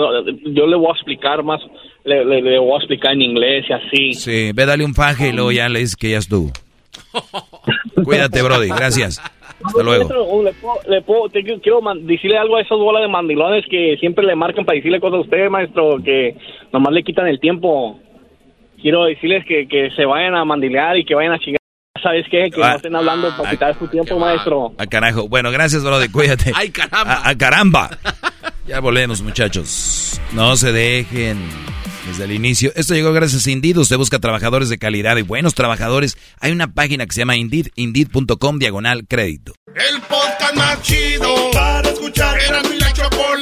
Yo 0.53 0.67
le 0.67 0.77
voy 0.77 0.89
a 0.89 0.93
explicar 0.93 1.43
más, 1.45 1.61
le, 2.05 2.25
le- 2.25 2.43
le 2.43 2.59
voy 2.59 2.73
a 2.75 2.77
explicar 2.79 3.13
en 3.13 3.23
inglés 3.23 3.65
y 3.69 3.73
así. 3.73 4.13
Sí, 4.15 4.51
ve, 4.53 4.67
dale 4.67 4.85
un 4.85 4.95
faje 4.95 5.29
y 5.29 5.33
luego 5.33 5.53
ya 5.53 5.69
le 5.69 5.79
dices 5.81 5.95
que 5.97 6.11
ya 6.11 6.19
estuvo. 6.19 6.51
Cuídate, 8.05 8.43
Brody, 8.43 8.69
gracias. 8.69 9.21
Hasta 9.65 9.83
luego. 9.85 10.05
Uh, 10.25 10.43
le 10.43 10.53
puedo, 10.53 10.75
le 10.89 11.03
puedo- 11.03 11.29
te 11.29 11.43
quiero- 11.45 11.81
decirle 12.01 12.37
algo 12.39 12.57
a 12.57 12.63
esas 12.63 12.79
bolas 12.79 13.03
de 13.03 13.09
mandilones 13.09 13.65
que 13.71 13.97
siempre 14.01 14.27
le 14.27 14.35
marcan 14.35 14.65
para 14.65 14.77
decirle 14.77 14.99
cosas 14.99 15.19
a 15.19 15.21
usted, 15.23 15.49
maestro, 15.49 15.99
que 16.05 16.35
nomás 16.73 16.93
le 16.93 17.05
quitan 17.05 17.29
el 17.29 17.39
tiempo. 17.39 18.01
Quiero 18.81 19.05
decirles 19.05 19.45
que, 19.47 19.69
que 19.69 19.91
se 19.93 20.05
vayan 20.05 20.35
a 20.35 20.45
mandilear 20.45 20.97
y 20.99 21.05
que 21.05 21.15
vayan 21.15 21.35
a 21.35 21.39
chingar. 21.39 21.62
¿Sabes 22.03 22.27
qué? 22.31 22.51
Que 22.53 22.63
Ah, 22.63 22.71
no 22.71 22.77
estén 22.77 22.97
hablando 22.97 23.37
para 23.37 23.51
quitar 23.51 23.79
su 23.79 23.87
tiempo, 23.89 24.19
maestro. 24.19 24.75
A 24.79 24.87
carajo. 24.87 25.29
Bueno, 25.29 25.51
gracias, 25.51 25.83
Brody, 25.85 26.09
cuídate. 26.09 26.53
Ay, 26.55 26.71
caramba. 26.71 27.15
A, 27.15 27.29
a 27.29 27.39
caramba. 27.39 27.91
Ya 28.67 28.81
volvemos, 28.81 29.23
muchachos. 29.23 30.21
No 30.33 30.57
se 30.57 30.73
dejen 30.73 31.39
desde 32.07 32.25
el 32.25 32.33
inicio. 32.33 32.73
Esto 32.75 32.95
llegó 32.95 33.13
gracias 33.13 33.47
a 33.47 33.51
Indeed. 33.51 33.77
Usted 33.79 33.97
busca 33.97 34.19
trabajadores 34.19 34.69
de 34.69 34.79
calidad 34.79 35.17
y 35.17 35.23
buenos 35.23 35.55
trabajadores. 35.55 36.17
Hay 36.41 36.53
una 36.53 36.73
página 36.73 37.07
que 37.07 37.13
se 37.13 37.21
llama 37.21 37.37
Indeed, 37.37 37.69
indeed.com 37.77 38.59
diagonal 38.59 39.07
crédito. 39.09 39.53
El 39.75 40.01
podcast 40.03 40.55
más 40.57 40.83
chido 40.83 41.35
para 41.53 41.89
escuchar. 41.89 42.39
Era 42.41 42.63
mi 42.63 42.79
la 42.79 42.93
chocolata 42.93 43.42